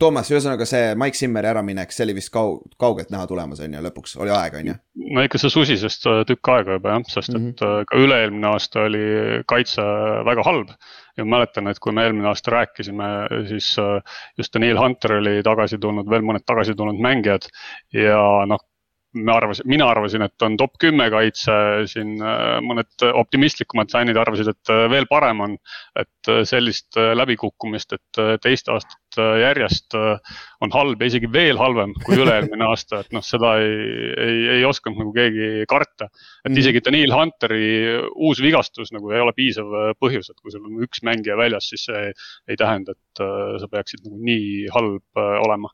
Toomas, 0.00 0.30
ühesõnaga 0.32 0.66
see 0.68 0.94
Mike 0.98 1.18
Simmeri 1.18 1.50
äraminek, 1.50 1.92
see 1.94 2.04
oli 2.06 2.16
vist 2.16 2.32
kaug-, 2.34 2.64
kaugelt 2.80 3.12
näha 3.14 3.26
tulemas, 3.30 3.60
on 3.62 3.74
ju, 3.76 3.82
lõpuks 3.84 4.16
oli 4.18 4.32
aeg, 4.34 4.58
on 4.60 4.70
ju? 4.72 4.76
no 5.16 5.24
ikka 5.24 5.38
see 5.38 5.52
susisest 5.52 6.06
äh, 6.10 6.22
tükk 6.28 6.50
aega 6.52 6.78
juba 6.78 6.94
jah, 6.94 7.04
sest 7.12 7.30
et 7.30 7.38
mm 7.38 7.50
-hmm. 7.52 7.88
ka 7.90 8.00
üle-eelmine 8.02 8.48
aasta 8.50 8.86
oli 8.88 9.04
kaitse 9.46 9.82
väga 10.26 10.42
halb 10.46 10.72
ja 11.16 11.24
ma 11.24 11.36
mäletan, 11.36 11.68
et 11.70 11.78
kui 11.78 11.92
me 11.92 12.04
eelmine 12.04 12.28
aasta 12.28 12.50
rääkisime, 12.50 13.10
siis 13.48 13.76
äh, 13.78 14.00
just 14.38 14.54
Daniel 14.54 14.80
Hunter 14.82 15.18
oli 15.20 15.42
tagasi 15.42 15.78
tulnud, 15.78 16.10
veel 16.10 16.26
mõned 16.26 16.44
tagasi 16.46 16.74
tulnud 16.74 17.00
mängijad 17.00 17.46
ja 17.92 18.46
noh 18.46 18.64
me 19.16 19.32
arvasime, 19.32 19.70
mina 19.70 19.88
arvasin, 19.90 20.24
et 20.26 20.44
on 20.44 20.56
top 20.60 20.76
kümme 20.82 21.08
kaitse, 21.12 21.54
siin 21.90 22.16
äh, 22.20 22.58
mõned 22.64 23.06
optimistlikumad 23.06 23.90
fännid 23.92 24.18
arvasid, 24.20 24.50
et 24.52 24.72
äh, 24.72 24.84
veel 24.92 25.08
parem 25.10 25.42
on. 25.44 25.56
et 25.96 26.30
äh, 26.30 26.42
sellist 26.48 26.96
läbikukkumist, 26.96 27.94
et 27.96 28.20
teist 28.42 28.68
aastat 28.68 29.16
järjest 29.16 29.94
on 29.96 30.72
halb 30.74 31.00
ja 31.00 31.08
isegi 31.08 31.28
veel 31.32 31.56
halvem 31.56 31.94
kui 32.04 32.18
üle-eelmine 32.20 32.66
aasta, 32.70 33.00
et 33.00 33.14
noh, 33.16 33.24
seda 33.24 33.54
ei, 33.62 34.10
ei, 34.20 34.40
ei 34.58 34.64
osanud 34.68 35.00
nagu 35.00 35.12
keegi 35.16 35.64
karta. 35.70 36.10
et 36.44 36.50
mhm. 36.50 36.58
isegi 36.60 36.82
Daniel 36.84 37.14
Hunteri 37.16 37.68
uus 38.12 38.42
vigastus 38.44 38.92
nagu 38.92 39.12
ei 39.14 39.22
ole 39.24 39.32
piisav 39.36 39.72
põhjus, 40.02 40.28
et 40.30 40.40
kui 40.42 40.52
sul 40.52 40.66
on 40.68 40.84
üks 40.84 41.04
mängija 41.06 41.38
väljas, 41.38 41.70
siis 41.72 41.86
see 41.88 42.10
ei 42.50 42.58
tähenda, 42.60 42.92
et 42.92 43.24
sa 43.62 43.70
peaksid 43.72 44.04
nagu 44.04 44.20
nii 44.20 44.66
halb 44.74 45.24
olema 45.46 45.72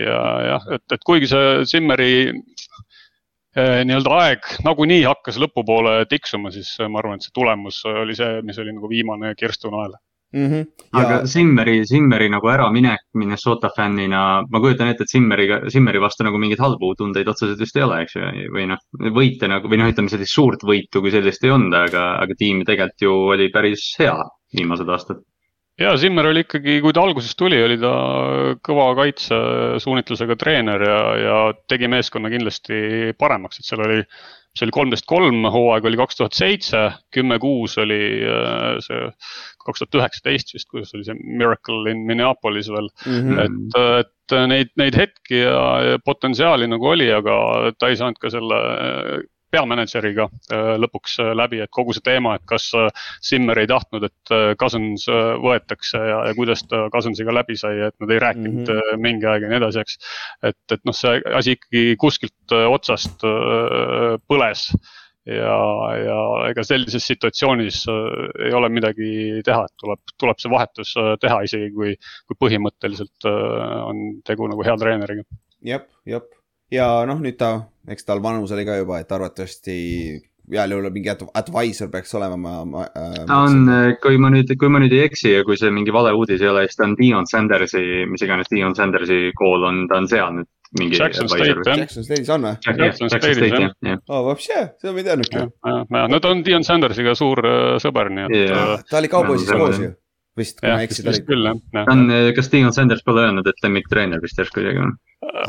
ja 0.00 0.20
jah, 0.48 0.70
et, 0.76 0.84
et 0.96 1.04
kuigi 1.06 1.28
see 1.30 1.64
Simmeri 1.70 2.14
eh, 2.30 3.82
nii-öelda 3.86 4.16
aeg 4.22 4.48
nagunii 4.66 5.04
hakkas 5.06 5.38
lõpupoole 5.42 6.00
tiksuma, 6.10 6.52
siis 6.54 6.74
ma 6.88 7.02
arvan, 7.02 7.20
et 7.20 7.26
see 7.26 7.36
tulemus 7.36 7.82
oli 7.90 8.16
see, 8.18 8.40
mis 8.46 8.58
oli 8.62 8.74
nagu 8.74 8.90
viimane 8.90 9.34
kirstu 9.38 9.72
nael 9.74 9.94
mm. 10.34 10.46
-hmm. 10.50 10.66
Ja... 10.92 11.00
aga 11.00 11.26
Simmeri, 11.26 11.86
Simmeri 11.86 12.28
nagu 12.28 12.48
äraminek 12.48 13.06
Minnesota 13.14 13.70
fännina, 13.76 14.44
ma 14.50 14.60
kujutan 14.60 14.88
ette, 14.88 15.06
et 15.06 15.10
Simmeriga, 15.10 15.60
Simmeri 15.70 16.00
vastu 16.00 16.26
nagu 16.26 16.38
mingeid 16.38 16.62
halbu 16.62 16.94
tundeid 16.98 17.28
otseselt 17.28 17.60
vist 17.60 17.76
ei 17.76 17.86
ole, 17.86 18.00
eks 18.02 18.16
ju, 18.18 18.32
või 18.54 18.66
noh, 18.70 18.82
võite 19.20 19.50
nagu 19.50 19.70
või 19.70 19.82
noh, 19.82 19.92
ütleme 19.92 20.12
sellist 20.12 20.34
suurt 20.34 20.66
võitu 20.66 21.04
kui 21.04 21.14
sellist 21.14 21.44
ei 21.44 21.54
olnud, 21.54 21.74
aga, 21.84 22.08
aga 22.24 22.38
tiim 22.38 22.64
tegelikult 22.66 23.06
ju 23.06 23.14
oli 23.36 23.48
päris 23.54 23.92
hea 24.00 24.16
viimased 24.58 24.88
aastad 24.88 25.22
ja 25.80 25.96
Zimmer 25.98 26.28
oli 26.30 26.44
ikkagi, 26.44 26.78
kui 26.84 26.94
ta 26.94 27.02
algusest 27.02 27.36
tuli, 27.38 27.58
oli 27.64 27.76
ta 27.82 27.92
kõva 28.64 28.92
kaitsesuunitlusega 29.00 30.36
treener 30.38 30.86
ja, 30.86 31.02
ja 31.18 31.36
tegi 31.70 31.90
meeskonna 31.90 32.30
kindlasti 32.32 33.12
paremaks, 33.18 33.58
et 33.58 33.68
seal 33.68 33.82
oli, 33.86 33.98
see 34.54 34.68
oli 34.68 34.76
kolmteist 34.76 35.08
kolm, 35.10 35.42
hooaeg 35.50 35.88
oli 35.90 35.98
kaks 35.98 36.20
tuhat 36.20 36.38
seitse, 36.38 36.84
kümme 37.14 37.40
kuus 37.42 37.74
oli 37.82 38.00
äh, 38.22 38.78
see 38.84 39.02
kaks 39.64 39.82
tuhat 39.82 40.00
üheksateist 40.02 40.54
vist, 40.54 40.70
kuidas 40.70 40.94
oli 40.94 41.06
see 41.08 41.18
Miracle 41.18 41.90
in 41.90 42.04
Minneapolis 42.06 42.70
veel 42.70 42.90
mm. 43.06 43.20
-hmm. 43.20 43.44
et, 43.44 43.78
et 44.04 44.38
neid, 44.48 44.70
neid 44.80 44.96
hetki 44.98 45.42
ja 45.42 45.98
potentsiaali 46.04 46.70
nagu 46.70 46.92
oli, 46.94 47.10
aga 47.12 47.72
ta 47.78 47.90
ei 47.90 47.98
saanud 47.98 48.20
ka 48.22 48.30
selle 48.30 48.60
peamänedžeriga 49.54 50.26
äh, 50.28 50.72
lõpuks 50.82 51.18
äh, 51.22 51.30
läbi, 51.36 51.60
et 51.64 51.72
kogu 51.74 51.94
see 51.94 52.04
teema, 52.04 52.34
et 52.38 52.44
kas 52.48 52.70
äh, 52.78 52.88
Simmer 53.24 53.60
ei 53.62 53.70
tahtnud, 53.70 54.06
et 54.08 54.34
Cousins 54.60 55.06
võetakse 55.42 56.00
ja, 56.00 56.18
ja 56.28 56.34
kuidas 56.36 56.64
ta 56.68 56.86
Cousinsiga 56.92 57.34
läbi 57.34 57.56
sai, 57.60 57.78
et 57.88 57.96
nad 58.02 58.10
ei 58.10 58.20
rääkinud 58.22 58.64
mm 58.64 58.80
-hmm. 58.80 59.04
mingi 59.04 59.28
aeg 59.30 59.46
ja 59.46 59.52
nii 59.52 59.60
edasi, 59.60 59.84
eks. 59.84 59.98
et, 60.50 60.60
et 60.72 60.84
noh, 60.84 60.96
see 60.96 61.20
asi 61.38 61.56
ikkagi 61.58 61.96
kuskilt 62.00 62.54
otsast 62.54 63.24
põles 64.28 64.64
ja, 65.26 65.56
ja 66.00 66.18
ega 66.50 66.64
sellises 66.66 67.06
situatsioonis 67.06 67.84
ei 68.46 68.52
ole 68.52 68.68
midagi 68.68 69.42
teha, 69.44 69.64
et 69.64 69.76
tuleb, 69.80 70.00
tuleb 70.20 70.40
see 70.40 70.52
vahetus 70.52 70.94
teha, 71.20 71.42
isegi 71.48 71.70
kui, 71.76 71.96
kui 72.28 72.40
põhimõtteliselt 72.46 73.28
on 73.28 74.06
tegu 74.24 74.48
nagu 74.50 74.66
hea 74.66 74.76
treeneriga. 74.80 75.28
jep, 75.62 75.90
jep 76.08 76.32
ja 76.74 76.88
noh, 77.08 77.20
nüüd 77.22 77.38
ta, 77.40 77.56
eks 77.90 78.06
tal 78.08 78.22
vanus 78.24 78.52
oli 78.54 78.66
ka 78.66 78.78
juba, 78.80 79.00
et 79.02 79.12
arvatavasti 79.12 79.76
heal 80.52 80.74
juhul 80.74 80.90
mingi 80.92 81.08
advisor 81.40 81.88
peaks 81.92 82.12
olema, 82.18 82.36
ma, 82.36 82.54
ma 82.68 82.82
äh,. 82.84 83.22
ta 83.28 83.38
on, 83.46 83.70
kui 84.02 84.18
ma 84.20 84.30
nüüd, 84.34 84.52
kui 84.60 84.68
ma 84.72 84.82
nüüd 84.82 84.92
ei 84.92 85.06
eksi 85.06 85.38
ja 85.38 85.44
kui 85.46 85.56
see 85.60 85.72
mingi 85.72 85.94
valeuudis 85.94 86.42
ei 86.44 86.50
ole, 86.50 86.66
siis 86.68 86.80
ta 86.80 86.88
on 86.88 86.98
Dion 86.98 87.28
Sandersi, 87.30 88.04
mis 88.10 88.26
iganes 88.26 88.52
Dion 88.52 88.76
Sandersi 88.76 89.30
kool 89.38 89.64
on, 89.70 89.86
ta 89.88 90.02
on 90.02 90.10
seal 90.10 90.36
nüüd 90.40 90.50
mingi. 90.78 90.98
Jackson 90.98 91.30
State 91.30 91.54
jah. 91.54 91.80
Jackson 91.80 92.04
State'is 92.04 92.30
on 92.34 92.48
või? 92.48 92.54
Jackson 92.82 93.12
State'is 93.12 93.56
jah. 93.56 94.00
oo, 94.10 94.22
vapšee, 94.28 94.62
seda 94.82 94.92
ma 94.92 95.00
ei 95.00 95.08
teadnudki. 95.08 95.44
no 96.12 96.20
ta 96.20 96.32
on 96.34 96.44
Dion 96.46 96.66
Sandersiga 96.66 97.16
suur 97.18 97.40
äh, 97.48 97.76
sõber, 97.82 98.12
nii 98.12 98.28
et 98.28 98.40
yeah.. 98.42 98.80
ta 98.90 99.00
oli 99.00 99.12
kauboisis 99.12 99.54
koos 99.54 99.80
ju 99.80 99.94
vist, 100.38 100.60
kui 100.60 100.70
ma 100.70 100.80
ei 100.82 100.88
eksi. 100.88 101.04
vist 101.06 101.26
küll 101.28 101.46
jah. 101.46 101.58
ta 101.72 101.84
on, 101.94 102.06
kas 102.36 102.50
Dion 102.52 102.74
Sanders 102.74 103.04
pole 103.06 103.24
öelnud, 103.28 103.48
et 103.48 103.64
lemmiktreener 103.64 104.22
vist 104.22 104.38
järsku 104.40 104.62
isegi 104.62 104.82
on? 104.82 104.96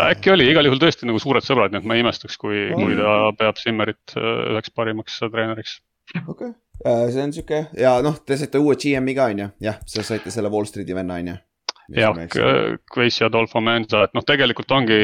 Äkki 0.10 0.34
oli, 0.34 0.50
igal 0.52 0.68
juhul 0.68 0.82
tõesti 0.82 1.08
nagu 1.10 1.22
suured 1.22 1.46
sõbrad, 1.46 1.74
nii 1.74 1.84
et 1.84 1.90
ma 1.90 1.98
ei 1.98 2.04
imestaks, 2.06 2.38
kui 2.42 2.68
kui 2.76 3.00
ta 3.00 3.16
peab 3.40 3.60
Simmerit 3.62 4.16
äh, 4.18 4.30
üheks 4.54 4.74
parimaks 4.76 5.20
treeneriks. 5.24 5.80
okei 6.28 6.52
okay., 6.52 7.12
see 7.12 7.24
on 7.24 7.34
sihuke 7.34 7.66
ja 7.80 7.98
noh, 8.06 8.20
te 8.26 8.38
saite 8.38 8.62
uue 8.62 8.78
GM-i 8.80 9.18
ka 9.18 9.32
on 9.34 9.44
ju, 9.46 9.52
jah, 9.70 9.82
sa 9.90 10.06
saite 10.06 10.34
selle 10.34 10.54
Wall 10.54 10.68
Street'i 10.70 10.96
venna 10.96 11.20
on 11.22 11.34
ju 11.34 11.38
jah, 11.94 12.18
ja 12.18 13.28
Adolfo 13.28 13.62
Menza, 13.62 14.04
et 14.06 14.16
noh, 14.18 14.24
tegelikult 14.26 14.72
ongi 14.74 14.98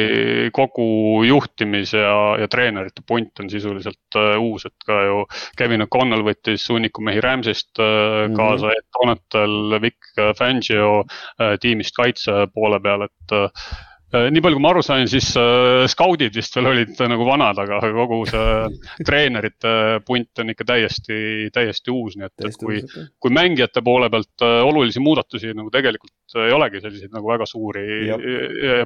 kogu 0.55 0.85
juhtimis 1.27 1.93
ja, 1.93 2.15
ja 2.41 2.47
treenerite 2.51 3.03
punt 3.07 3.43
on 3.43 3.51
sisuliselt 3.53 4.17
uh, 4.17 4.33
uus, 4.41 4.65
et 4.65 4.87
ka 4.87 4.97
ju 5.05 5.19
Kevin 5.59 5.85
O'Connell 5.85 6.25
võttis 6.25 6.65
hunniku 6.73 7.05
mehi 7.05 7.21
Rams'ist 7.21 7.77
uh, 7.77 7.85
mm 7.85 8.33
-hmm. 8.33 8.39
kaasa, 8.39 8.73
Ed 8.73 8.87
Donatel, 8.97 9.77
Vic 9.85 10.11
Fangio 10.39 10.89
uh, 11.01 11.53
tiimist 11.61 11.95
kaitse 11.95 12.47
poole 12.53 12.81
peal, 12.81 13.05
et 13.09 13.37
uh, 13.37 13.49
Äh, 13.49 13.90
nii 14.11 14.43
palju, 14.43 14.57
kui 14.57 14.63
ma 14.63 14.71
aru 14.73 14.83
sain, 14.85 15.07
siis 15.07 15.29
äh, 15.39 15.85
skaudid 15.91 16.35
vist 16.35 16.55
veel 16.57 16.71
olid 16.71 16.97
äh, 16.99 17.09
nagu 17.11 17.25
vanad, 17.27 17.59
aga 17.63 17.79
kogu 17.95 18.21
see 18.29 18.47
treenerite 19.07 19.73
punt 20.07 20.41
on 20.43 20.53
ikka 20.53 20.67
täiesti, 20.73 21.19
täiesti 21.53 21.93
uus, 21.93 22.17
nii 22.19 22.27
et, 22.27 22.47
et 22.49 22.59
kui, 22.59 22.81
kui 23.21 23.33
mängijate 23.33 23.83
poole 23.85 24.09
pealt 24.11 24.45
äh, 24.45 24.59
olulisi 24.67 25.03
muudatusi 25.03 25.53
nagu 25.57 25.71
tegelikult 25.73 26.11
ei 26.39 26.53
olegi 26.55 26.79
selliseid 26.83 27.11
nagu 27.11 27.27
väga 27.27 27.45
suuri 27.49 27.85
ja, 28.07 28.17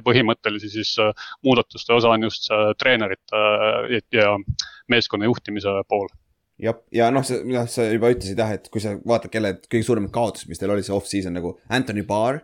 põhimõttelisi, 0.04 0.70
siis 0.72 0.94
äh, 1.02 1.26
muudatuste 1.46 1.94
osa 1.96 2.12
on 2.14 2.26
just 2.26 2.48
see 2.48 2.76
treenerite 2.80 3.42
äh, 3.42 3.98
ja 4.14 4.34
meeskonna 4.90 5.28
juhtimise 5.28 5.74
pool. 5.90 6.08
Jah, 6.62 6.78
ja 6.94 7.10
noh, 7.12 7.24
sa, 7.26 7.36
noh, 7.44 7.66
sa 7.68 7.84
juba 7.90 8.10
ütlesid 8.14 8.38
jah, 8.40 8.54
et 8.56 8.70
kui 8.72 8.80
sa 8.80 8.94
vaatad, 8.96 9.28
kelle 9.32 9.58
kõige 9.66 9.84
suuremad 9.84 10.12
kaotused, 10.14 10.48
mis 10.48 10.60
teil 10.60 10.72
oli 10.72 10.84
see 10.86 10.94
off-season 10.96 11.36
nagu 11.36 11.58
Anthony 11.68 12.06
Barr 12.06 12.40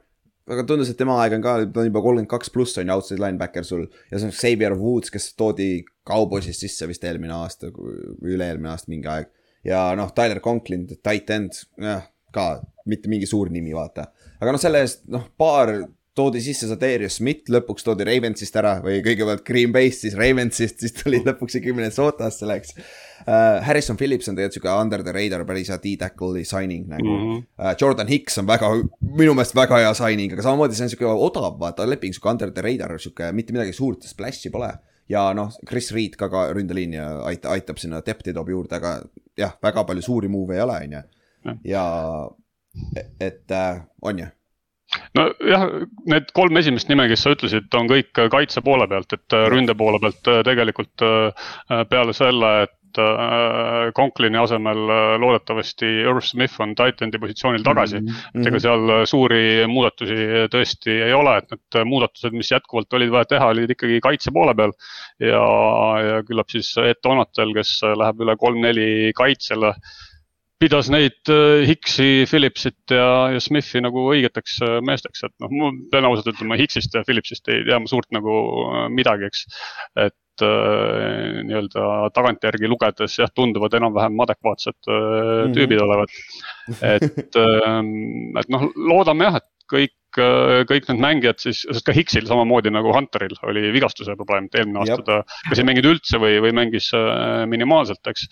aga 0.51 0.65
tundus, 0.67 0.91
et 0.91 0.99
tema 0.99 1.19
aeg 1.23 1.37
on 1.37 1.45
ka, 1.45 1.55
ta 1.71 1.83
on 1.83 1.89
juba 1.89 2.03
kolmkümmend 2.03 2.31
kaks 2.31 2.51
pluss 2.55 2.79
on 2.81 2.89
ju 2.89 2.95
outside 2.97 3.23
linebacker 3.23 3.67
sul. 3.67 3.87
ja 4.11 4.19
see 4.19 4.29
on 4.29 4.35
Xavier 4.35 4.75
Woods, 4.79 5.13
kes 5.15 5.33
toodi 5.39 5.85
Cowboysist 6.09 6.65
sisse 6.65 6.89
vist 6.91 7.05
eelmine 7.07 7.35
aasta, 7.37 7.71
üle-eelmine 7.71 8.73
aasta 8.73 8.91
mingi 8.93 9.11
aeg. 9.11 9.31
ja 9.69 9.85
noh, 9.99 10.11
Tyler 10.17 10.43
Conklin, 10.43 10.89
tight 10.99 11.31
end, 11.31 11.63
jah, 11.81 12.09
ka 12.35 12.47
mitte 12.89 13.11
mingi 13.13 13.29
suur 13.31 13.53
nimi, 13.55 13.75
vaata. 13.77 14.09
aga 14.41 14.55
noh, 14.55 14.63
selle 14.63 14.83
eest 14.83 15.07
noh, 15.13 15.29
paar 15.39 15.77
toodi 16.17 16.43
sisse 16.45 16.69
Zadarius 16.69 17.17
Smith, 17.21 17.49
lõpuks 17.53 17.87
toodi 17.87 18.05
Ravensist 18.05 18.57
ära 18.61 18.75
või 18.85 18.99
kõigepealt 19.05 19.47
Green 19.47 19.73
Bay'st, 19.73 20.05
siis 20.05 20.17
Ravensist, 20.19 20.83
siis 20.83 20.93
tuli 20.99 21.23
lõpuks 21.25 21.57
ikkagi 21.57 21.77
Minnesotasse 21.77 22.49
läks 22.51 22.77
uh,. 23.27 23.63
Harrison 23.67 23.97
Phillips 23.97 24.29
on 24.29 24.37
tegelikult 24.37 24.59
sihuke 24.59 24.75
under 24.75 25.03
the 25.03 25.13
radar 25.13 25.45
päris 25.49 25.71
hea 25.73 25.79
D-tackle'i 25.83 26.45
signing 26.49 26.89
nagu 26.91 27.09
mm. 27.09 27.23
-hmm. 27.31 27.43
Uh, 27.59 27.75
Jordan 27.81 28.09
Hicks 28.09 28.39
on 28.39 28.47
väga, 28.47 28.69
minu 29.01 29.35
meelest 29.35 29.55
väga 29.55 29.79
hea 29.79 29.95
signing, 29.95 30.33
aga 30.33 30.43
samamoodi 30.43 30.75
see 30.75 30.85
on 30.85 30.91
sihuke 30.91 31.07
odav, 31.29 31.59
vaata 31.61 31.89
leping, 31.89 32.15
sihuke 32.15 32.31
under 32.31 32.51
the 32.51 32.63
radar, 32.63 32.99
sihuke 32.99 33.33
mitte 33.33 33.53
midagi 33.53 33.73
suurt, 33.73 34.03
splash'i 34.03 34.51
pole. 34.51 34.73
ja 35.09 35.33
noh, 35.35 35.51
Chris 35.69 35.93
Reed 35.93 36.15
ka, 36.17 36.29
ka 36.29 36.53
ründeliini 36.55 36.99
aitab, 36.99 37.51
aitab 37.53 37.77
sinna 37.77 38.01
depth'i 38.07 38.33
toob 38.33 38.49
juurde, 38.49 38.77
aga 38.77 39.03
jah, 39.37 39.57
väga 39.63 39.85
palju 39.85 40.03
suuri 40.03 40.29
move 40.29 40.55
ei 40.55 40.63
ole, 40.63 40.77
on 40.77 40.93
ju. 40.93 41.03
ja 41.65 41.83
et 43.21 43.51
äh, 43.51 43.83
on 44.03 44.19
ju 44.19 44.27
nojah, 45.17 45.67
need 46.09 46.31
kolm 46.37 46.57
esimest 46.61 46.91
nime, 46.91 47.07
kes 47.11 47.25
sa 47.25 47.33
ütlesid, 47.35 47.69
on 47.79 47.89
kõik 47.91 48.23
kaitse 48.33 48.63
poole 48.65 48.87
pealt, 48.91 49.13
et 49.17 49.37
ründe 49.53 49.75
poole 49.79 50.01
pealt 50.03 50.31
tegelikult 50.49 51.05
peale 51.91 52.17
selle, 52.17 52.53
et 52.67 52.75
Conklini 53.97 54.39
asemel 54.41 54.81
loodetavasti 55.23 55.89
Irv 56.03 56.21
Smith 56.27 56.61
on 56.63 56.75
titan'i 56.79 57.21
positsioonil 57.23 57.65
tagasi 57.67 58.01
mm. 58.01 58.09
-hmm. 58.09 58.41
et 58.41 58.51
ega 58.51 58.61
seal 58.67 58.93
suuri 59.09 59.43
muudatusi 59.71 60.47
tõesti 60.53 60.99
ei 61.09 61.17
ole, 61.17 61.37
et 61.39 61.51
need 61.55 61.81
muudatused, 61.89 62.37
mis 62.37 62.53
jätkuvalt 62.53 62.99
olid 62.99 63.13
vaja 63.15 63.31
teha, 63.35 63.51
olid 63.55 63.75
ikkagi 63.75 64.01
kaitse 64.05 64.33
poole 64.35 64.55
peal. 64.55 64.73
ja, 65.21 65.43
ja 66.07 66.23
küllap 66.27 66.51
siis 66.51 66.73
Ed 66.79 67.03
Donatel, 67.05 67.55
kes 67.55 67.79
läheb 67.99 68.25
üle 68.25 68.37
kolm-neli 68.41 69.13
kaitsele 69.17 69.75
pidas 70.63 70.89
neid 70.93 71.31
äh, 71.33 71.65
Hicksi, 71.67 72.25
Phillipsit 72.31 72.95
ja, 72.95 73.33
ja 73.35 73.41
Smithi 73.43 73.83
nagu 73.83 74.05
õigeteks 74.13 74.59
äh, 74.63 74.79
meesteks, 74.87 75.25
et 75.27 75.35
noh, 75.43 75.51
ma 75.59 75.71
pean 75.91 76.07
ausalt 76.07 76.31
ütlema, 76.35 76.59
Hicksist 76.61 76.95
ja 76.95 77.03
Phillipsist 77.07 77.49
ei 77.51 77.65
tea 77.67 77.81
ma 77.83 77.91
suurt 77.91 78.11
nagu 78.15 78.37
äh, 78.69 78.87
midagi, 78.93 79.31
eks. 79.31 79.47
et 79.97 80.13
äh, 80.13 80.19
nii-öelda 80.43 82.11
tagantjärgi 82.17 82.71
lugedes 82.71 83.19
jah, 83.21 83.33
tunduvad 83.35 83.75
enam-vähem 83.79 84.21
adekvaatsed 84.27 84.79
äh, 84.89 84.93
mm 84.93 85.01
-hmm. 85.01 85.57
tüübid 85.57 85.83
olevat. 85.83 86.21
et 86.93 87.41
äh,, 87.41 87.83
et 88.41 88.55
noh, 88.55 88.69
loodame 88.77 89.31
jah, 89.31 89.43
et 89.43 89.51
kõik 89.73 89.97
kõik 90.13 90.89
need 90.91 90.99
mängijad 91.01 91.39
siis, 91.41 91.63
sest 91.65 91.87
ka 91.87 91.93
Hicksil 91.97 92.27
samamoodi 92.29 92.69
nagu 92.69 92.91
Hunteril 92.93 93.33
oli 93.49 93.71
vigastuse 93.73 94.13
probleem, 94.13 94.45
et 94.45 94.59
eelmine 94.61 94.83
aasta 94.83 94.99
ta 95.07 95.23
kas 95.49 95.63
ei 95.63 95.65
mänginud 95.65 95.89
üldse 95.89 96.21
või, 96.21 96.35
või 96.45 96.53
mängis 96.53 96.91
minimaalselt, 97.49 98.05
eks. 98.13 98.27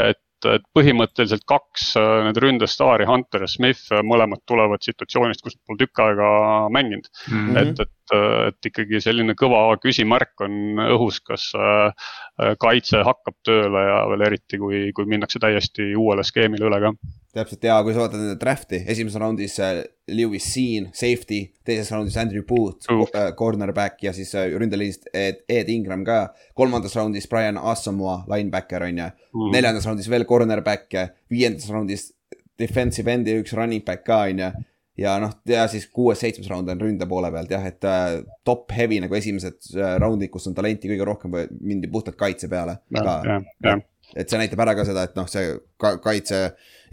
et 0.00 0.22
et 0.44 0.64
põhimõtteliselt 0.76 1.44
kaks 1.48 1.90
äh, 1.98 2.22
need 2.26 2.38
ründestaari, 2.42 3.06
Hunter 3.08 3.46
ja 3.46 3.50
Smith, 3.50 3.86
äh, 3.94 4.02
mõlemad 4.06 4.42
tulevad 4.48 4.84
situatsioonist, 4.84 5.42
kus 5.44 5.56
nad 5.56 5.62
pole 5.64 5.80
tükk 5.80 6.02
aega 6.04 6.30
mänginud 6.74 7.08
mm. 7.08 7.46
-hmm. 7.46 7.60
et, 7.62 7.80
et, 7.86 7.92
äh, 8.14 8.48
et 8.50 8.70
ikkagi 8.70 9.00
selline 9.02 9.34
kõva 9.38 9.64
küsimärk 9.82 10.46
on 10.46 10.82
õhus, 10.86 11.20
kas 11.24 11.50
kaitse 12.60 13.00
hakkab 13.06 13.34
tööle 13.46 13.82
ja 13.86 14.00
veel 14.10 14.26
eriti, 14.26 14.58
kui, 14.60 14.80
kui 14.96 15.06
minnakse 15.08 15.40
täiesti 15.40 15.94
uuele 15.96 16.24
skeemile 16.26 16.68
üle 16.68 16.80
ka 16.82 16.92
täpselt 17.36 17.64
ja 17.66 17.76
kui 17.84 17.94
sa 17.94 18.04
vaatad 18.04 18.22
nende 18.22 18.36
draft'i, 18.40 18.80
esimeses 18.88 19.20
raundis 19.20 19.56
äh, 19.62 19.80
Lewis 20.12 20.46
Seen, 20.52 20.88
safety, 20.96 21.42
teises 21.66 21.90
raundis 21.92 22.16
Andrew 22.20 22.44
Booth 22.48 22.88
uh., 22.92 23.08
cornerback 23.36 24.04
ja 24.06 24.14
siis 24.16 24.32
äh, 24.38 24.48
ründeliinist 24.56 25.10
Ed, 25.12 25.42
Ed 25.48 25.70
Ingram 25.72 26.04
ka. 26.06 26.20
kolmandas 26.56 26.96
raundis 26.96 27.28
Brian 27.28 27.58
Asamoah, 27.58 28.24
linebacker 28.32 28.86
on 28.88 29.02
ju 29.02 29.10
uh., 29.10 29.50
neljandas 29.52 29.88
raundis 29.88 30.08
veel 30.12 30.24
cornerback, 30.28 30.96
viiendas 31.32 31.68
raundis 31.72 32.08
defensive 32.58 33.12
end 33.12 33.28
ja 33.28 33.36
üks 33.42 33.52
running 33.56 33.84
back 33.84 34.06
ka 34.06 34.24
on 34.30 34.44
ju 34.44 34.50
ja 34.98 35.16
noh, 35.20 35.34
ja 35.48 35.66
siis 35.70 35.88
kuues-seitsmes 35.92 36.48
raund 36.50 36.70
on 36.72 36.80
ründe 36.80 37.08
poole 37.08 37.30
pealt 37.32 37.52
jah, 37.52 37.64
et 37.68 37.84
äh, 37.88 38.20
top 38.46 38.72
heavy 38.76 39.00
nagu 39.04 39.16
esimesed 39.18 39.58
äh, 39.76 39.96
raundid, 40.02 40.30
kus 40.32 40.48
on 40.48 40.56
talenti 40.56 40.90
kõige 40.90 41.08
rohkem, 41.08 41.36
mindi 41.60 41.90
puhtalt 41.92 42.16
kaitse 42.20 42.48
peale. 42.52 42.78
et 44.14 44.30
see 44.30 44.40
näitab 44.40 44.62
ära 44.62 44.76
ka 44.78 44.86
seda, 44.88 45.04
et 45.08 45.16
noh, 45.18 45.28
see 45.28 45.50
ka, 45.82 45.96
kaitse 46.02 46.40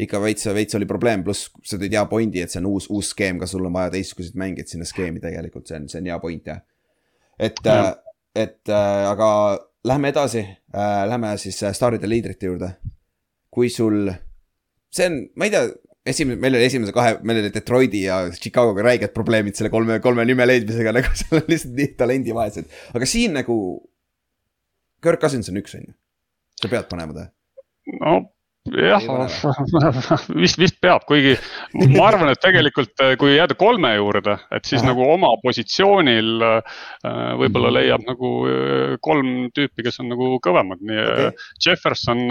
ikka 0.03 0.19
veits, 0.23 0.47
veits 0.55 0.75
oli 0.79 0.87
probleem, 0.89 1.23
pluss 1.23 1.51
sa 1.63 1.77
tõid 1.79 1.93
hea 1.95 2.03
pointi, 2.09 2.41
et 2.43 2.51
see 2.51 2.59
on 2.63 2.71
uus, 2.73 2.89
uus 2.91 3.13
skeem, 3.13 3.39
ka 3.39 3.47
sul 3.49 3.69
on 3.69 3.75
vaja 3.75 3.93
teistsuguseid 3.93 4.39
mängijaid 4.41 4.73
sinna 4.73 4.87
skeemi 4.89 5.23
tegelikult, 5.23 5.69
see 5.69 5.79
on, 5.79 5.87
see 5.91 6.01
on 6.01 6.09
hea 6.11 6.17
point 6.23 6.49
jah. 6.51 6.63
et 7.39 7.61
äh,, 7.69 7.93
et 8.33 8.69
aga 8.73 9.29
lähme 9.85 10.09
edasi 10.09 10.41
äh,, 10.41 11.03
lähme 11.07 11.35
siis 11.37 11.61
staaride 11.77 12.09
liidrite 12.09 12.49
juurde. 12.49 12.73
kui 13.53 13.69
sul, 13.69 14.09
see 14.91 15.07
on, 15.07 15.19
ma 15.37 15.45
ei 15.45 15.53
tea, 15.53 15.69
esimene, 16.05 16.39
meil 16.41 16.57
oli 16.57 16.67
esimese 16.67 16.93
kahe, 16.95 17.15
meil 17.23 17.41
oli 17.41 17.51
Detroiti 17.53 18.03
ja 18.05 18.19
Chicago'ga 18.35 18.85
räiged 18.85 19.13
probleemid 19.15 19.57
selle 19.57 19.71
kolme, 19.73 19.99
kolme 20.03 20.25
nime 20.27 20.47
leidmisega, 20.47 20.93
nagu 20.97 21.11
seal 21.19 21.41
on 21.41 21.49
lihtsalt 21.51 21.77
nii 21.79 21.89
talendivaesed. 21.99 22.69
aga 22.97 23.09
siin 23.09 23.37
nagu, 23.39 23.57
Kirk 25.03 25.23
Cousins 25.23 25.51
on 25.51 25.59
üks, 25.61 25.75
on 25.79 25.87
ju. 25.87 25.95
sa 26.61 26.71
pead 26.71 26.89
panema 26.91 27.15
ta. 27.17 27.27
no 27.99 28.19
jah, 28.71 29.03
vist, 30.43 30.57
vist 30.59 30.77
peab, 30.81 31.03
kuigi 31.07 31.33
ma 31.91 32.05
arvan, 32.07 32.31
et 32.31 32.39
tegelikult 32.41 33.01
äh, 33.03 33.15
kui 33.19 33.35
jääda 33.35 33.57
kolme 33.59 33.91
juurde, 33.97 34.37
et 34.55 34.69
siis 34.69 34.81
Aha. 34.81 34.93
nagu 34.93 35.03
oma 35.11 35.33
positsioonil 35.43 36.45
äh, 36.47 36.77
võib-olla 37.41 37.69
mhm. 37.69 37.75
leiab 37.75 38.05
nagu 38.07 38.31
äh, 38.47 38.93
kolm 39.03 39.49
tüüpi, 39.55 39.83
kes 39.83 39.99
on 40.03 40.13
nagu 40.13 40.29
kõvemad, 40.43 40.79
nii 40.83 41.01
okay. 41.03 41.33
Jefferson, 41.63 42.23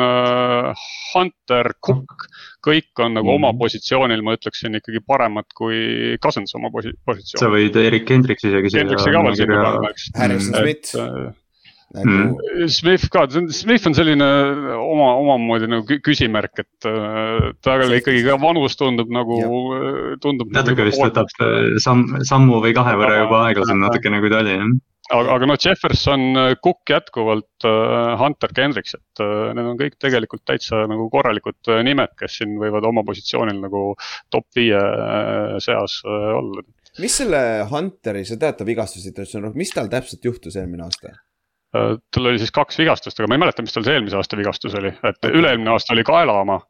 Hunter, 1.12 1.72
Cook. 1.84 2.26
kõik 2.64 3.02
on 3.02 3.16
nagu 3.18 3.28
mm. 3.28 3.36
oma 3.36 3.52
mhm. 3.52 3.60
positsioonil, 3.60 4.24
ma 4.24 4.36
ütleksin 4.38 4.80
ikkagi 4.80 5.02
paremad 5.04 5.50
kui 5.58 6.16
Cousins 6.22 6.56
oma 6.56 6.72
posi-, 6.72 6.94
positsioonil. 7.04 7.44
sa 7.44 7.52
võid 7.52 7.78
Erik 7.82 8.08
Hendriksi 8.14 8.48
isegi. 8.48 8.72
Hendriksi 8.80 9.12
ka 9.12 9.24
veel 9.28 9.38
sinna 9.38 9.62
panna, 9.68 9.92
eks. 9.92 10.10
Harrison 10.16 10.60
Smith 10.62 11.40
nagu 11.96 12.12
mm.. 12.12 12.68
Smith 12.72 13.08
ka, 13.12 13.24
Smith 13.52 13.88
on 13.88 13.96
selline 13.96 14.28
oma, 14.76 15.10
omamoodi 15.20 15.68
nagu 15.70 15.98
küsimärk, 16.04 16.62
et 16.64 16.88
äh, 16.88 17.50
tal 17.64 17.84
ikkagi 17.98 18.24
ka 18.26 18.38
vanus 18.40 18.78
tundub 18.80 19.12
nagu, 19.12 19.40
tundub. 20.22 20.52
natuke 20.54 20.80
nagu 20.80 20.88
vist 20.90 21.04
võtab 21.04 21.30
samm, 21.82 22.22
sammu 22.28 22.62
või 22.64 22.74
kahe 22.76 22.96
võrra 23.00 23.22
juba 23.24 23.44
aeglasem 23.48 23.82
natukene, 23.82 24.22
kui 24.22 24.32
ta 24.32 24.42
oli, 24.44 24.56
jah. 24.56 24.72
Aga, 25.12 25.34
aga 25.34 25.46
noh, 25.50 25.58
Jefferson, 25.60 26.22
Cook 26.62 26.88
jätkuvalt, 26.88 27.66
Hunter, 28.20 28.52
Kendricks, 28.56 28.94
et 28.96 29.22
need 29.52 29.66
on 29.66 29.76
kõik 29.76 29.98
tegelikult 30.00 30.44
täitsa 30.48 30.84
nagu 30.88 31.08
korralikud 31.12 31.72
nimed, 31.84 32.14
kes 32.16 32.38
siin 32.38 32.54
võivad 32.60 32.86
oma 32.88 33.02
positsioonil 33.04 33.58
nagu 33.60 33.82
top 34.32 34.46
viie 34.56 34.78
seas 35.60 35.98
olla. 36.06 36.64
Mis 37.02 37.18
selle 37.18 37.42
Hunteri, 37.68 38.24
sa 38.28 38.38
tead 38.40 38.58
ta 38.60 38.68
vigastussituatsiooni, 38.68 39.52
mis 39.58 39.74
tal 39.74 39.90
täpselt 39.92 40.24
juhtus 40.28 40.56
eelmine 40.60 40.86
aasta? 40.86 41.16
Tal 41.72 42.26
oli 42.28 42.40
siis 42.40 42.52
kaks 42.52 42.78
vigastust, 42.78 43.20
aga 43.20 43.30
ma 43.30 43.38
ei 43.38 43.44
mäleta, 43.46 43.64
mis 43.64 43.72
tal 43.72 43.86
see 43.86 43.94
eelmise 43.96 44.18
aasta 44.18 44.36
vigastus 44.36 44.74
oli, 44.78 44.92
et 44.92 45.16
okay. 45.16 45.32
üle-eelmine 45.32 45.72
aasta 45.72 45.96
oli 45.96 46.04
kaela 46.04 46.40
oma 46.44 46.60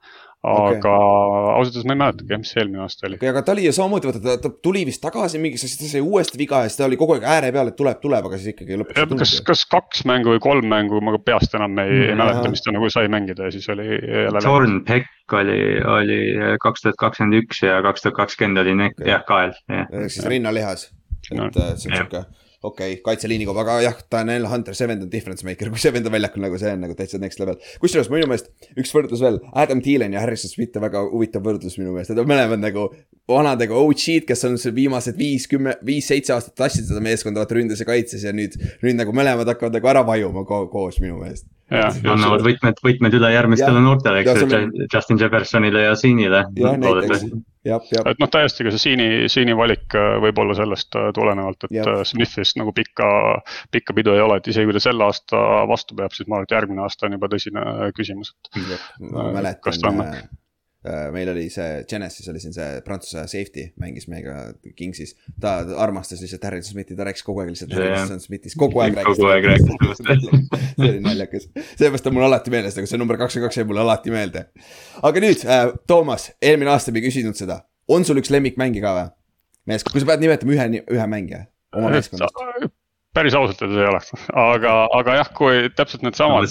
aga 0.43 0.75
okay. 0.75 0.91
ausalt 1.55 1.77
öeldes 1.77 1.85
ma 1.87 1.95
ei 1.95 1.99
mäletagi, 2.01 2.37
mis 2.43 2.51
see 2.51 2.61
eelmine 2.65 2.83
aasta 2.83 3.07
oli. 3.07 3.19
aga 3.31 3.43
ta 3.47 3.55
oli 3.55 3.67
ju 3.69 3.73
samamoodi, 3.77 4.09
vaata 4.11 4.23
ta, 4.25 4.35
ta 4.43 4.51
tuli 4.67 4.83
vist 4.89 5.03
tagasi 5.05 5.39
mingiks, 5.43 5.63
siis 5.63 5.77
ta 5.79 5.91
sai 5.91 6.03
uuesti 6.03 6.41
viga 6.41 6.65
ja 6.65 6.71
siis 6.71 6.81
ta 6.81 6.89
oli 6.89 6.99
kogu 6.99 7.15
aeg 7.15 7.27
ääre 7.31 7.53
peal, 7.55 7.71
et 7.71 7.77
tuleb, 7.79 8.01
tuleb, 8.03 8.27
aga 8.27 8.41
siis 8.41 8.57
ikkagi 8.57 8.81
lõpuks 8.81 8.99
ei 9.05 9.21
kas, 9.23 9.37
kas 9.47 9.63
kaks 9.71 10.03
mängu 10.11 10.35
või 10.35 10.43
kolm 10.43 10.67
mängu, 10.73 10.99
ma 11.07 11.15
peast 11.23 11.55
enam 11.55 11.79
ei 11.85 11.95
mm, 11.95 12.19
mäleta, 12.19 12.51
mis 12.51 12.67
ta 12.67 12.75
nagu 12.75 12.91
sai 12.91 13.11
mängida 13.13 13.47
ja 13.47 13.55
siis 13.55 13.71
oli 13.71 13.87
jälle. 13.95 14.43
Jordan 14.43 14.83
Peck 14.89 15.39
oli, 15.39 15.61
oli 15.95 16.21
kaks 16.67 16.89
tuhat 16.89 16.99
kakskümmend 17.07 17.39
üks 17.45 17.63
ja 17.63 17.79
kaks 17.87 18.03
tuhat 18.03 18.19
kakskümmend 18.25 18.65
oli 18.65 18.75
nek- 18.83 18.99
okay., 18.99 19.13
jah, 19.15 19.23
kael. 19.29 19.55
ehk 19.71 20.11
siis 20.11 20.27
rinnalihas, 20.27 20.89
et 21.31 21.39
no. 21.39 21.53
Äh, 21.55 21.77
see 21.79 21.95
on 21.95 22.01
sihuke 22.01 22.27
okei 22.63 22.95
okay,, 22.95 23.03
kaitseliini 23.05 23.47
koha, 23.49 23.65
aga 23.65 23.79
jah, 23.83 23.97
jälle 24.13 24.51
Hunter, 24.51 24.77
see 24.79 24.89
vend 24.91 25.03
on 25.03 25.11
difference 25.13 25.47
maker, 25.47 25.71
kui 25.73 25.83
see 25.83 25.93
vend 25.95 26.07
on 26.07 26.15
väljakul 26.15 26.45
nagu 26.45 26.59
see 26.61 26.73
on 26.73 26.85
nagu 26.87 26.97
täitsa 26.99 27.21
next 27.23 27.43
level. 27.43 27.59
kusjuures 27.83 28.11
minu 28.13 28.29
meelest 28.31 28.53
üks 28.79 28.93
võrdlus 28.95 29.23
veel, 29.25 29.41
Adam 29.65 29.83
Thielen 29.85 30.15
ja 30.15 30.23
Harrison 30.23 30.53
Smith 30.53 30.79
on 30.79 30.87
väga 30.87 31.03
huvitav 31.11 31.45
võrdlus 31.47 31.79
minu 31.81 31.95
meelest, 31.97 32.15
on 32.15 32.29
mõlemad 32.31 32.63
nagu 32.63 32.89
vanad 33.31 33.63
nagu 33.63 33.79
OG-d, 33.79 34.27
kes 34.29 34.47
on 34.49 34.59
viimased 34.77 35.19
viis, 35.19 35.49
kümme, 35.51 35.77
viis-seitse 35.87 36.35
aastat 36.37 36.57
tassinud 36.59 36.91
seda 36.91 37.03
meeskonda, 37.05 37.43
vaata 37.43 37.59
ründes 37.59 37.83
ja 37.83 37.89
kaitses 37.89 38.27
ja 38.27 38.35
nüüd, 38.37 38.59
nüüd 38.85 38.99
nagu 38.99 39.15
mõlemad 39.17 39.51
hakkavad 39.51 39.79
nagu 39.79 39.93
ära 39.95 40.07
vajuma 40.07 40.47
ko 40.49 40.65
koos 40.73 41.03
minu 41.03 41.19
meelest 41.23 41.49
annavad 41.73 42.43
võtmed, 42.45 42.83
võtmed 42.85 43.17
üle 43.17 43.31
järgmistele 43.33 43.81
noortele, 43.81 44.21
eks 44.23 44.43
ju, 44.45 44.87
Justin 44.93 45.21
Jeffersonile 45.23 45.87
ja 45.87 45.97
Siinile. 45.97 46.45
Et 48.11 48.21
noh, 48.23 48.31
täiesti 48.31 48.67
ka 48.67 48.73
see 48.75 48.83
Siini, 48.83 49.09
Siini 49.31 49.55
valik 49.57 49.95
äh, 49.99 50.17
võib 50.25 50.39
olla 50.43 50.57
sellest 50.59 50.99
äh, 50.99 51.11
tulenevalt, 51.15 51.69
et 51.69 51.77
ja. 51.79 51.87
Äh, 51.87 52.03
Smithist 52.09 52.59
nagu 52.59 52.75
pikka, 52.75 53.07
pikka 53.75 53.95
pidu 53.97 54.17
ei 54.17 54.25
ole, 54.25 54.41
et 54.41 54.51
isegi 54.51 54.69
kui 54.69 54.77
ta 54.77 54.83
selle 54.83 55.07
aasta 55.07 55.43
vastu 55.71 55.99
peab, 55.99 56.15
siis 56.17 56.29
ma 56.29 56.41
arvan, 56.41 56.51
et 56.51 56.57
järgmine 56.59 56.87
aasta 56.87 57.07
on 57.09 57.19
juba 57.19 57.31
tõsine 57.33 57.67
küsimus, 57.97 58.35
et. 58.35 58.87
ma 59.13 59.31
mäletan 59.39 60.23
meil 61.15 61.29
oli 61.31 61.47
see, 61.53 61.85
Genesis 61.89 62.27
oli 62.29 62.41
siin 62.43 62.55
see 62.57 62.81
prantsuse 62.87 63.23
safety, 63.31 63.69
mängis 63.81 64.09
meiega 64.11 64.53
Kingsis. 64.77 65.15
ta 65.41 65.61
armastas 65.79 66.23
lihtsalt 66.25 66.43
Harrison 66.49 66.75
Smithi, 66.75 66.97
ta 66.99 67.07
rääkis 67.07 67.23
kogu 67.27 67.45
aeg 67.45 67.53
lihtsalt 67.53 67.75
Harrison 67.77 68.21
Smithist, 68.21 68.59
kogu 68.59 68.83
aeg 68.83 68.97
rääkis. 68.99 69.21
kogu 69.21 69.31
aeg 69.31 69.47
rääkis 69.47 69.71
temast 69.71 70.03
see 70.83 70.89
oli 70.89 71.03
naljakas, 71.05 71.47
seepärast 71.79 72.09
on 72.11 72.17
mul 72.17 72.27
alati 72.27 72.55
meeles, 72.55 72.75
nagu 72.79 72.91
see 72.91 72.99
number 73.01 73.21
kakskümmend 73.21 73.51
kaks 73.53 73.61
jäi 73.61 73.69
mulle 73.69 73.85
alati 73.85 74.15
meelde. 74.15 74.47
aga 75.03 75.23
nüüd 75.23 75.45
äh,, 75.47 75.69
Toomas, 75.87 76.33
eelmine 76.43 76.75
aasta 76.75 76.95
me 76.95 77.03
ei 77.03 77.07
küsinud 77.07 77.39
seda, 77.39 77.63
on 77.87 78.07
sul 78.09 78.19
üks 78.23 78.35
lemmikmängi 78.35 78.83
ka 78.83 78.97
või? 78.99 79.11
mees, 79.71 79.87
kui 79.87 80.03
sa 80.03 80.09
pead 80.11 80.25
nimetama 80.25 80.57
ühe, 80.57 80.83
ühe 80.83 81.07
mängija 81.11 81.45
oma 81.79 81.93
meeskonnast. 81.95 82.35
päris 83.15 83.39
ausalt 83.39 83.63
öeldes 83.63 83.85
ei 83.85 83.91
ole, 83.93 84.03
aga, 84.49 84.75
aga 84.99 85.17
jah, 85.21 85.31
kui 85.39 85.71
täpselt 85.79 86.03
needsamad 86.07 86.51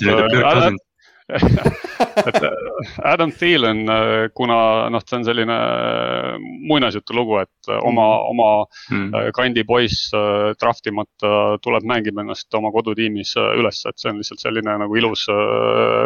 et 1.32 2.44
äh, 2.44 2.52
Adam 3.04 3.32
Thielen, 3.32 3.90
äh, 3.90 4.30
kuna 4.34 4.90
noh, 4.92 5.04
see 5.06 5.18
on 5.20 5.26
selline 5.26 5.56
äh, 5.56 6.38
muinasjutu 6.68 7.16
lugu, 7.16 7.38
et 7.42 7.72
oma 7.72 8.08
mm., 8.08 8.30
oma 8.32 8.50
mm. 8.92 9.32
kandi 9.36 9.64
poiss 9.68 10.10
draft 10.60 10.88
imata 10.90 11.58
tuleb, 11.62 11.86
mängib 11.88 12.18
ennast 12.22 12.54
oma 12.58 12.72
kodutiimis 12.74 13.36
üles, 13.60 13.84
et 13.88 14.02
see 14.02 14.10
on 14.12 14.20
lihtsalt 14.22 14.42
selline 14.42 14.76
nagu 14.82 14.98
ilus 14.98 15.28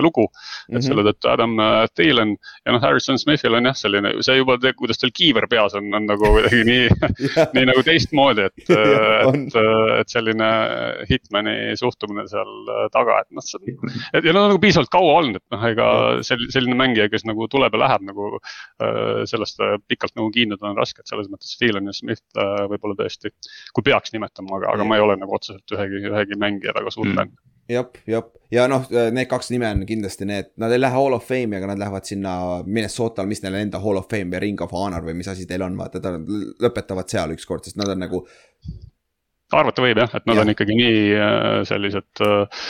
lugu. 0.04 0.28
et 0.68 0.76
-hmm. 0.76 0.82
selle 0.84 1.06
tõttu 1.08 1.30
Adam 1.32 1.56
Thielen 1.96 2.36
ja 2.66 2.74
noh, 2.74 2.82
Harrison 2.82 3.18
Smithil 3.20 3.56
on 3.56 3.66
jah, 3.66 3.76
selline, 3.78 4.14
see 4.26 4.38
juba, 4.38 4.58
kuidas 4.76 5.00
tal 5.00 5.14
kiiver 5.14 5.48
peas 5.50 5.76
on, 5.76 5.94
on 5.94 6.06
nagu 6.10 6.32
kuidagi 6.36 6.64
nii 6.68 6.90
nii 7.56 7.66
nagu 7.72 7.84
teistmoodi, 7.86 8.50
et 8.50 8.70
et, 8.76 9.58
et 10.00 10.12
selline 10.12 10.50
Hitmani 11.10 11.76
suhtumine 11.80 12.28
seal 12.28 12.54
taga, 12.94 13.22
et 13.24 13.32
noh, 13.32 13.46
see 13.46 13.60
on, 13.62 13.96
et 14.14 14.26
ja 14.26 14.34
nad 14.34 14.44
on 14.44 14.54
nagu 14.54 14.62
piisavalt 14.64 14.92
kaua 14.92 15.15
olnud, 15.18 15.40
et 15.40 15.56
noh, 15.56 15.66
ega 15.72 15.88
sel-, 16.28 16.46
selline 16.54 16.78
mängija, 16.80 17.10
kes 17.12 17.26
nagu 17.28 17.48
tuleb 17.52 17.76
ja 17.76 17.84
läheb 17.86 18.06
nagu 18.12 18.30
äh, 18.38 19.24
sellest 19.30 19.64
äh, 19.64 19.78
pikalt 19.90 20.16
nagu 20.20 20.30
kiinduda 20.36 20.72
on 20.72 20.80
raske, 20.80 21.02
et 21.02 21.12
selles 21.12 21.32
mõttes 21.32 21.58
Phelan 21.60 21.90
ja 21.90 21.96
Smith 21.96 22.24
äh, 22.40 22.66
võib-olla 22.72 23.00
tõesti, 23.02 23.34
kui 23.76 23.88
peaks 23.88 24.16
nimetama, 24.16 24.60
aga, 24.60 24.76
aga 24.76 24.88
ma 24.88 25.00
ei 25.00 25.06
ole 25.08 25.20
nagu 25.22 25.38
otseselt 25.38 25.76
ühegi, 25.76 26.06
ühegi 26.12 26.40
mängija 26.40 26.76
väga 26.78 26.94
suur 26.94 27.10
mm. 27.10 27.20
fänn 27.20 27.34
mm 27.36 27.52
jah, 27.70 27.86
jah, 28.06 28.26
ja 28.54 28.66
noh, 28.70 28.86
need 29.14 29.28
kaks 29.30 29.50
nime 29.54 29.70
on 29.74 29.84
kindlasti 29.90 30.28
need, 30.30 30.52
nad 30.62 30.74
ei 30.74 30.82
lähe 30.82 30.94
Hall 30.94 31.18
of 31.18 31.26
Fame'i, 31.28 31.58
aga 31.58 31.72
nad 31.72 31.82
lähevad 31.82 32.08
sinna 32.08 32.34
Minnesota'l, 32.66 33.30
mis 33.30 33.42
neil 33.44 33.58
enda 33.60 33.82
Hall 33.82 34.00
of 34.00 34.10
Fame 34.12 34.30
või 34.34 34.44
Ring 34.44 34.66
of 34.66 34.76
Honor 34.76 35.06
või 35.08 35.18
mis 35.20 35.30
asi 35.32 35.48
teil 35.50 35.66
on, 35.66 35.78
vaata, 35.80 36.02
nad 36.04 36.30
lõpetavad 36.62 37.10
seal 37.12 37.34
ükskord, 37.36 37.66
sest 37.66 37.80
nad 37.82 37.92
on 37.94 38.04
nagu. 38.06 38.22
arvata 39.56 39.86
võib 39.86 40.02
jah, 40.04 40.14
et 40.18 40.26
nad 40.30 40.38
ja. 40.38 40.46
on 40.46 40.54
ikkagi 40.54 40.78
nii 40.78 41.00
sellised 41.70 42.26
äh, 42.26 42.68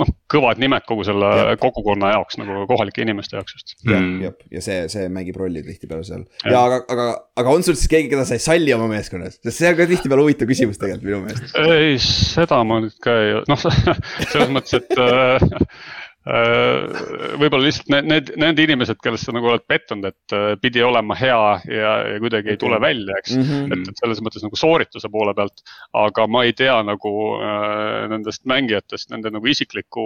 noh, 0.00 0.10
kõvad 0.30 0.60
nimed 0.62 0.84
kogu 0.88 1.04
selle 1.06 1.30
ja. 1.36 1.56
kogukonna 1.60 2.12
jaoks 2.14 2.38
nagu 2.40 2.62
kohalike 2.70 3.02
inimeste 3.04 3.36
jaoks 3.36 3.56
just. 3.56 3.74
jah 3.82 3.98
mm., 3.98 4.20
jah, 4.24 4.36
ja 4.56 4.62
see, 4.64 4.78
see 4.92 5.08
mängib 5.12 5.38
rolli 5.40 5.62
tihtipeale 5.66 6.06
seal 6.06 6.22
ja, 6.44 6.52
ja 6.54 6.62
aga, 6.68 6.80
aga, 6.94 7.06
aga 7.42 7.54
on 7.56 7.66
sul 7.66 7.78
siis 7.78 7.90
keegi, 7.92 8.10
keda 8.12 8.26
sa 8.28 8.38
ei 8.38 8.44
salli 8.44 8.74
oma 8.76 8.88
meeskonnas, 8.92 9.40
sest 9.40 9.58
see 9.58 9.72
on 9.72 9.78
ka 9.80 9.88
tihtipeale 9.90 10.26
huvitav 10.26 10.50
küsimus 10.50 10.80
tegelikult 10.80 11.08
minu 11.08 11.22
meelest. 11.26 11.56
ei, 11.64 11.96
seda 12.04 12.62
ma 12.66 12.80
nüüd 12.84 12.96
ka 13.02 13.16
ei, 13.24 13.34
noh 13.50 13.64
selles 14.32 14.54
mõttes, 14.54 14.78
et 14.80 15.00
äh, 15.00 15.99
võib-olla 16.28 17.64
lihtsalt 17.64 17.88
need, 17.94 18.08
need, 18.10 18.30
need 18.42 18.58
inimesed, 18.66 18.98
kellest 19.00 19.24
sa 19.24 19.32
nagu 19.32 19.48
oled 19.48 19.62
pettunud, 19.68 20.10
et 20.10 20.34
äh, 20.36 20.50
pidi 20.60 20.82
olema 20.84 21.16
hea 21.16 21.38
ja, 21.64 21.92
ja 22.12 22.18
kuidagi 22.20 22.52
ei 22.52 22.58
tule 22.60 22.76
välja, 22.82 23.16
eks 23.22 23.38
mm. 23.38 23.46
-hmm. 23.48 23.72
et, 23.72 23.88
et 23.88 24.02
selles 24.02 24.20
mõttes 24.20 24.44
nagu 24.44 24.58
soorituse 24.60 25.08
poole 25.08 25.32
pealt. 25.38 25.64
aga 25.96 26.26
ma 26.28 26.44
ei 26.44 26.52
tea 26.52 26.76
nagu 26.84 27.12
äh, 27.40 28.04
nendest 28.12 28.44
mängijatest, 28.44 29.10
nende 29.14 29.32
nagu 29.32 29.48
isikliku 29.48 30.04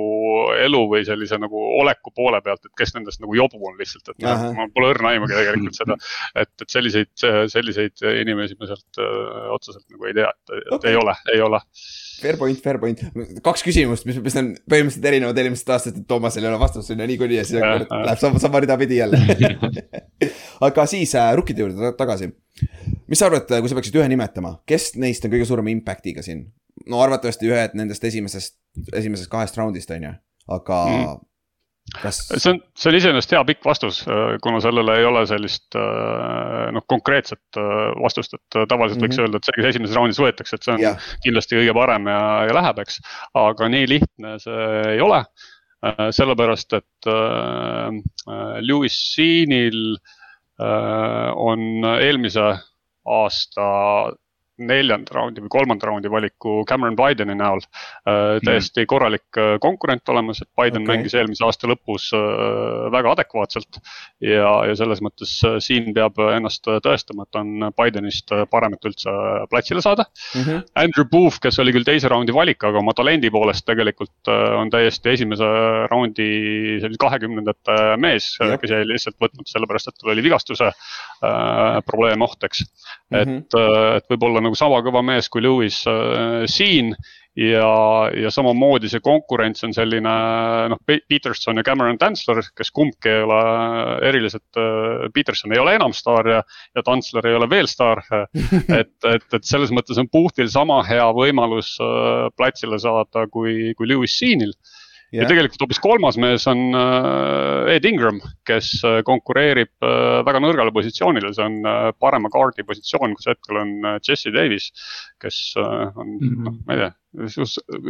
elu 0.63 0.85
või 0.95 1.03
sellise 1.09 1.39
nagu 1.43 1.67
oleku 1.81 2.15
poole 2.15 2.41
pealt, 2.47 2.63
et 2.65 2.77
kes 2.79 2.95
nendest 2.95 3.21
nagu 3.25 3.35
jobu 3.35 3.59
on 3.67 3.75
lihtsalt, 3.81 4.15
et 4.15 4.23
noh, 4.23 4.47
ma 4.55 4.71
pole 4.71 4.95
õrna 4.95 5.17
aimugi 5.17 5.35
tegelikult 5.35 5.79
seda. 5.83 5.99
et, 6.35 6.55
et 6.63 6.71
selliseid, 6.71 7.13
selliseid 7.51 8.07
inimesi 8.23 8.55
ma 8.61 8.71
sealt 8.71 9.03
otseselt 9.51 9.87
nagu 9.91 10.07
ei 10.07 10.15
tea, 10.15 10.31
et, 10.31 10.59
et 10.63 10.75
okay. 10.79 10.95
ei 10.95 11.03
ole, 11.03 11.19
ei 11.35 11.43
ole 11.43 11.65
Fair 12.25 12.39
point, 12.41 12.61
fair 12.65 12.79
point, 12.81 13.03
kaks 13.45 13.65
küsimust, 13.67 14.07
mis, 14.09 14.19
mis 14.25 14.37
on 14.41 14.51
põhimõtteliselt 14.71 15.09
erinevad 15.11 15.41
eelmisest 15.43 15.73
aastast, 15.75 16.01
et 16.01 16.07
Toomasel 16.09 16.47
ei 16.47 16.51
ole 16.51 16.61
vastust 16.63 16.89
sinna 16.91 17.07
niikuinii 17.11 17.37
ja 17.37 17.45
siis 17.45 17.61
läheb 17.61 18.21
sama, 18.21 18.41
sama 18.43 18.63
rida 18.65 18.79
pidi 18.81 18.99
jälle. 19.03 19.21
Aga 20.69 20.87
siis 20.91 21.13
äh, 21.21 21.31
rukkide 21.37 21.65
juurde 21.67 21.93
tagasi. 21.99 22.31
mis 23.11 23.21
sa 23.21 23.29
arvad, 23.29 23.51
kui 23.53 23.71
sa 23.71 23.77
peaksid 23.77 24.01
ühe 24.01 24.09
nimetama, 24.11 24.57
kes 24.69 24.95
neist 25.01 25.27
on 25.27 25.35
kõige 25.35 25.49
suurema 25.49 25.73
impact'iga 25.75 26.25
siin? 26.25 26.47
no 26.91 26.99
arvatavasti 27.05 27.47
ühed 27.47 27.77
nendest 27.79 28.03
esimesest, 28.05 28.57
esimesest 28.97 29.31
kahest 29.31 29.57
raundist 29.61 29.93
on 29.95 30.09
ju, 30.09 30.17
aga 30.57 30.81
mm 30.89 31.23
kas? 31.93 32.21
see 32.29 32.53
on, 32.53 32.61
see 32.79 32.91
on 32.91 32.99
iseenesest 32.99 33.35
hea 33.37 33.43
pikk 33.51 33.67
vastus, 33.67 34.01
äh, 34.09 34.37
kuna 34.45 34.61
sellele 34.65 34.99
ei 35.01 35.07
ole 35.09 35.25
sellist 35.31 35.77
äh, 35.79 36.71
noh, 36.75 36.85
konkreetset 36.91 37.61
äh, 37.61 37.93
vastust, 38.03 38.37
et 38.39 38.59
tavaliselt 38.69 39.01
mm 39.01 39.05
-hmm. 39.05 39.07
võiks 39.07 39.19
mhm. 39.19 39.27
öelda, 39.27 39.41
et 39.41 39.49
see, 39.49 39.57
kes 39.59 39.71
esimeses 39.73 39.99
raundis 39.99 40.21
võetakse, 40.23 40.57
et 40.57 40.67
see 40.67 40.75
on 40.75 40.85
yeah. 40.85 41.09
kindlasti 41.27 41.61
kõige 41.61 41.77
parem 41.77 42.11
ja, 42.13 42.23
ja 42.49 42.59
läheb, 42.61 42.83
eks. 42.85 43.01
aga 43.45 43.71
nii 43.77 43.89
lihtne 43.97 44.37
see 44.43 44.69
ei 44.95 45.01
ole, 45.05 45.25
sellepärast 46.17 46.73
et 46.79 47.09
Lewis 48.65 48.95
Siinil 49.13 49.99
on 51.45 51.85
eelmise 51.85 52.47
aasta 53.05 53.67
neljanda 54.59 55.17
raundi 55.17 55.43
või 55.43 55.51
kolmanda 55.51 55.89
raundi 55.89 56.11
valiku 56.11 56.63
Cameron 56.69 56.97
Bideni 56.99 57.35
näol 57.39 57.63
äh,. 57.65 58.39
täiesti 58.45 58.87
korralik 58.87 59.39
äh, 59.39 59.57
konkurent 59.61 60.09
olemas, 60.09 60.43
et 60.43 60.51
Biden 60.55 60.85
okay. 60.85 60.97
mängis 60.97 61.15
eelmise 61.19 61.45
aasta 61.47 61.69
lõpus 61.71 62.11
äh, 62.15 62.87
väga 62.95 63.15
adekvaatselt. 63.17 63.81
ja, 64.23 64.53
ja 64.69 64.77
selles 64.79 65.03
mõttes 65.03 65.33
äh, 65.47 65.59
siin 65.65 65.91
peab 65.97 66.21
ennast 66.37 66.67
tõestama, 66.85 67.27
et 67.27 67.41
on 67.41 67.67
Bidenist 67.75 68.31
parem, 68.51 68.77
et 68.77 68.89
üldse 68.89 69.15
platsile 69.51 69.83
saada 69.83 70.07
mm. 70.07 70.41
-hmm. 70.41 70.63
Andrew 70.85 71.09
Booth, 71.11 71.41
kes 71.43 71.59
oli 71.59 71.75
küll 71.75 71.87
teise 71.87 72.09
raundi 72.09 72.35
valik, 72.35 72.63
aga 72.65 72.79
oma 72.79 72.95
talendi 72.95 73.31
poolest 73.35 73.67
tegelikult 73.67 74.31
äh, 74.31 74.55
on 74.61 74.71
täiesti 74.71 75.15
esimese 75.17 75.51
raundi 75.91 76.29
sellise 76.83 77.01
kahekümnendate 77.01 77.97
mees 77.99 78.37
yep., 78.39 78.61
kes 78.63 78.71
jäi 78.71 78.87
lihtsalt 78.87 79.19
võtnud 79.19 79.51
sellepärast, 79.51 79.91
et 79.91 79.99
tal 79.99 80.15
oli 80.15 80.23
vigastuse 80.23 80.71
äh, 80.71 81.83
probleem 81.87 82.23
oht, 82.23 82.39
eks 82.45 82.65
mm. 82.65 83.19
-hmm. 83.19 83.39
et, 83.43 83.61
et 83.99 84.11
võib-olla 84.15 84.44
on 84.45 84.51
nagu 84.51 84.59
sama 84.59 84.81
kõva 84.85 85.03
mees 85.07 85.31
kui 85.33 85.43
Lewis 85.45 85.81
äh, 85.89 86.45
siin 86.51 86.93
ja, 87.37 87.71
ja 88.15 88.31
samamoodi 88.31 88.91
see 88.91 89.03
konkurents 89.05 89.65
on 89.67 89.73
selline 89.75 90.13
noh, 90.71 90.81
Peterson 90.87 91.59
ja 91.59 91.65
Cameron 91.67 91.99
Tansler, 91.99 92.43
kes 92.57 92.71
kumbki 92.75 93.11
ei 93.11 93.25
ole 93.25 93.41
erilised, 94.11 94.47
äh, 94.61 95.09
Peterson 95.15 95.55
ei 95.55 95.63
ole 95.63 95.75
enam 95.79 95.95
staar 95.97 96.31
ja, 96.31 96.43
ja 96.77 96.85
Tansler 96.87 97.27
ei 97.31 97.39
ole 97.39 97.49
veel 97.51 97.71
staar. 97.71 98.05
et, 98.81 98.95
et, 99.11 99.27
et 99.33 99.49
selles 99.49 99.75
mõttes 99.75 99.99
on 100.01 100.11
Puhtil 100.13 100.51
sama 100.53 100.83
hea 100.87 101.07
võimalus 101.17 101.75
äh, 101.83 102.29
platsile 102.37 102.79
saada 102.83 103.27
kui, 103.33 103.73
kui 103.79 103.91
Lewis 103.91 104.19
Siinil 104.21 104.55
Yeah. 105.13 105.23
ja 105.23 105.31
tegelikult 105.31 105.63
hoopis 105.63 105.79
kolmas 105.79 106.17
mees 106.19 106.47
on 106.51 106.75
uh, 106.75 107.71
Ed 107.71 107.85
Ingram, 107.87 108.19
kes 108.49 108.71
uh, 108.83 108.99
konkureerib 109.07 109.71
uh, 109.85 110.25
väga 110.27 110.41
nõrgale 110.43 110.73
positsioonile, 110.75 111.31
see 111.37 111.45
on 111.45 111.61
parema 112.03 112.31
kaardi 112.33 112.65
positsioon, 112.67 113.15
kus 113.15 113.31
hetkel 113.31 113.61
on 113.61 113.75
Jesse 114.03 114.33
Davis. 114.35 114.73
kes 115.23 115.37
on 115.57 115.69
mm, 115.95 116.19
-hmm. 116.19 116.41
noh, 116.45 116.57
ma 116.67 116.75
ei 116.75 116.81
tea, 116.81 116.91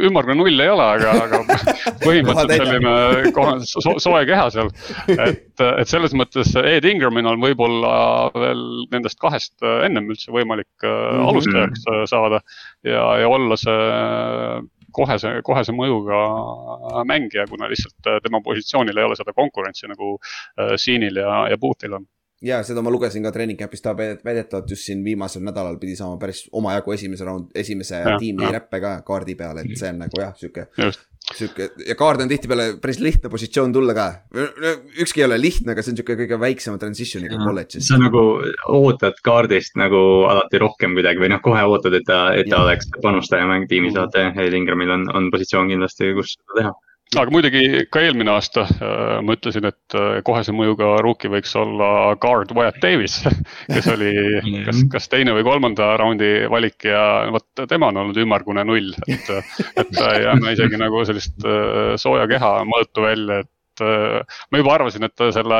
ümmargune 0.05 0.37
null 0.37 0.61
ei 0.61 0.69
ole, 0.69 0.85
aga, 0.85 1.15
aga 1.25 1.39
põhimõtteliselt 2.05 2.61
selline 2.61 3.33
kohe 3.35 3.55
so, 3.65 3.95
soe 3.99 4.21
keha 4.29 4.45
seal. 4.53 4.69
et, 5.15 5.65
et 5.65 5.89
selles 5.89 6.13
mõttes 6.13 6.53
Ed 6.61 6.85
Ingramil 6.85 7.31
on 7.33 7.41
võib-olla 7.41 7.95
veel 8.37 8.63
nendest 8.93 9.19
kahest 9.19 9.65
ennem 9.65 10.13
üldse 10.13 10.31
võimalik 10.31 10.69
mm 10.83 10.93
-hmm. 10.93 11.27
alustajaks 11.31 11.89
saada 12.13 12.43
ja, 12.85 13.03
ja 13.23 13.27
olla 13.27 13.57
see 13.59 13.81
kohese, 14.95 15.39
kohese 15.45 15.75
mõjuga 15.75 16.19
mängija, 17.07 17.47
kuna 17.51 17.69
lihtsalt 17.71 18.11
äh, 18.11 18.19
tema 18.23 18.41
positsioonil 18.45 18.97
ei 18.97 19.07
ole 19.07 19.17
seda 19.19 19.35
konkurentsi 19.35 19.89
nagu 19.91 20.15
äh, 20.17 20.75
Siinil 20.81 21.21
ja, 21.21 21.45
ja 21.51 21.57
Boothil 21.61 21.99
on. 21.99 22.07
Ja 22.45 22.59
seda 22.67 22.81
ma 22.83 22.91
lugesin 22.91 23.23
ka 23.23 23.31
treening 23.33 23.57
camp'is, 23.57 23.81
ta 23.81 23.95
väidetavalt 23.95 24.69
just 24.69 24.85
siin 24.85 24.99
viimasel 25.05 25.41
nädalal 25.45 25.77
pidi 25.81 25.95
saama 25.95 26.19
päris 26.21 26.43
omajagu 26.51 26.91
esimese 26.93 27.25
raund, 27.25 27.47
esimese 27.55 28.01
ja, 28.03 28.17
tiimi 28.19 28.49
räppe 28.51 28.81
ka 28.83 28.91
kaardi 29.07 29.37
peal, 29.39 29.61
et 29.63 29.71
see 29.79 29.89
on 29.93 30.01
nagu 30.03 30.19
jah, 30.19 30.33
sihuke 30.37 30.67
sihuke 31.33 31.69
ja 31.87 31.95
kaard 31.97 32.21
on 32.21 32.29
tihtipeale 32.29 32.67
päris 32.81 32.99
lihtne 33.01 33.29
positsioon 33.33 33.73
tulla 33.73 33.95
ka. 33.97 34.05
ükski 35.01 35.23
ei 35.23 35.25
ole 35.25 35.39
lihtne, 35.41 35.73
aga 35.73 35.83
see 35.83 35.93
on 35.93 35.99
sihuke 35.99 36.17
kõige 36.21 36.39
väiksema 36.39 36.77
transition'iga 36.81 37.39
kolledžis. 37.41 37.87
sa 37.89 37.99
nagu 38.01 38.23
ootad 38.77 39.17
kaardist 39.25 39.79
nagu 39.81 40.01
alati 40.29 40.61
rohkem 40.61 40.97
kuidagi 40.97 41.23
või 41.23 41.31
noh, 41.33 41.41
kohe 41.45 41.65
ootad, 41.65 41.97
et 41.97 42.05
ta, 42.07 42.21
et 42.37 42.49
ta 42.49 42.59
ja. 42.59 42.63
oleks 42.67 42.91
panustaja 43.01 43.47
mäng 43.49 43.69
tiimis, 43.71 43.97
vaata 43.97 44.29
Ed 44.45 44.57
Ingramil 44.57 44.93
on, 44.93 45.07
on 45.17 45.31
positsioon 45.33 45.73
kindlasti, 45.73 46.13
kus 46.17 46.37
seda 46.37 46.61
teha 46.61 46.75
aga 47.19 47.33
muidugi 47.33 47.85
ka 47.91 48.01
eelmine 48.03 48.31
aasta 48.33 48.65
äh, 48.67 49.17
ma 49.25 49.35
ütlesin, 49.37 49.67
et 49.69 49.97
äh, 49.97 50.19
kohese 50.27 50.53
mõjuga 50.55 50.95
rookie 51.03 51.31
võiks 51.31 51.55
olla 51.59 51.89
guard 52.21 52.53
Wyatt 52.55 52.81
Davis, 52.83 53.19
kes 53.73 53.89
oli 53.93 54.13
kas, 54.67 54.83
kas 54.91 55.09
teine 55.11 55.35
või 55.37 55.45
kolmanda 55.47 55.93
raundi 56.01 56.31
valik 56.51 56.87
ja 56.89 57.01
vot 57.33 57.65
tema 57.69 57.91
on 57.91 58.03
olnud 58.03 58.21
ümmargune 58.25 58.65
null, 58.67 58.93
et. 59.07 59.31
et 59.75 59.91
ta 59.95 60.11
ei 60.17 60.27
anna 60.29 60.55
isegi 60.55 60.79
nagu 60.81 61.03
sellist 61.07 61.45
äh, 61.45 61.95
sooja 62.01 62.27
keha 62.31 62.55
mõõtu 62.69 63.05
välja, 63.05 63.43
et 63.43 63.51
et 63.75 63.83
äh, 63.85 64.39
ma 64.51 64.61
juba 64.61 64.73
arvasin, 64.75 65.05
et 65.07 65.23
selle, 65.35 65.59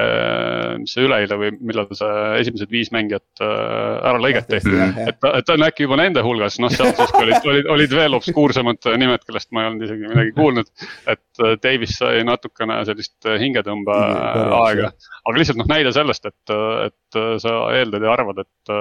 äh, 0.00 0.76
mis 0.80 0.94
see 0.94 1.04
üleeile 1.06 1.38
või 1.40 1.52
millal 1.58 1.88
see 1.96 2.20
esimesed 2.40 2.72
viis 2.72 2.90
mängijat 2.94 3.42
äh, 3.44 3.96
ära 4.10 4.20
lõigati. 4.22 4.60
et, 4.60 5.18
et 5.30 5.46
ta 5.46 5.56
on 5.56 5.66
äkki 5.66 5.86
juba 5.86 6.00
nende 6.00 6.24
hulgas, 6.24 6.58
noh, 6.62 6.72
seal 6.72 6.92
siis 6.96 7.14
olid, 7.20 7.48
olid, 7.52 7.70
olid 7.76 7.96
veel 7.96 8.18
obskuursemad 8.18 8.90
nimed, 9.00 9.24
kellest 9.26 9.50
ma 9.52 9.64
ei 9.64 9.72
olnud 9.72 9.88
isegi 9.88 10.10
midagi 10.10 10.36
kuulnud. 10.36 10.70
et 11.10 11.44
Davis 11.62 11.98
sai 12.00 12.24
natukene 12.26 12.80
sellist 12.88 13.28
hingetõmbeaega, 13.40 14.92
aga 15.24 15.36
lihtsalt 15.38 15.60
noh, 15.60 15.68
näide 15.70 15.92
sellest, 15.96 16.30
et, 16.30 16.54
et 16.88 17.20
sa 17.42 17.58
eeldad 17.76 18.04
ja 18.06 18.14
arvad, 18.14 18.44
et 18.44 18.74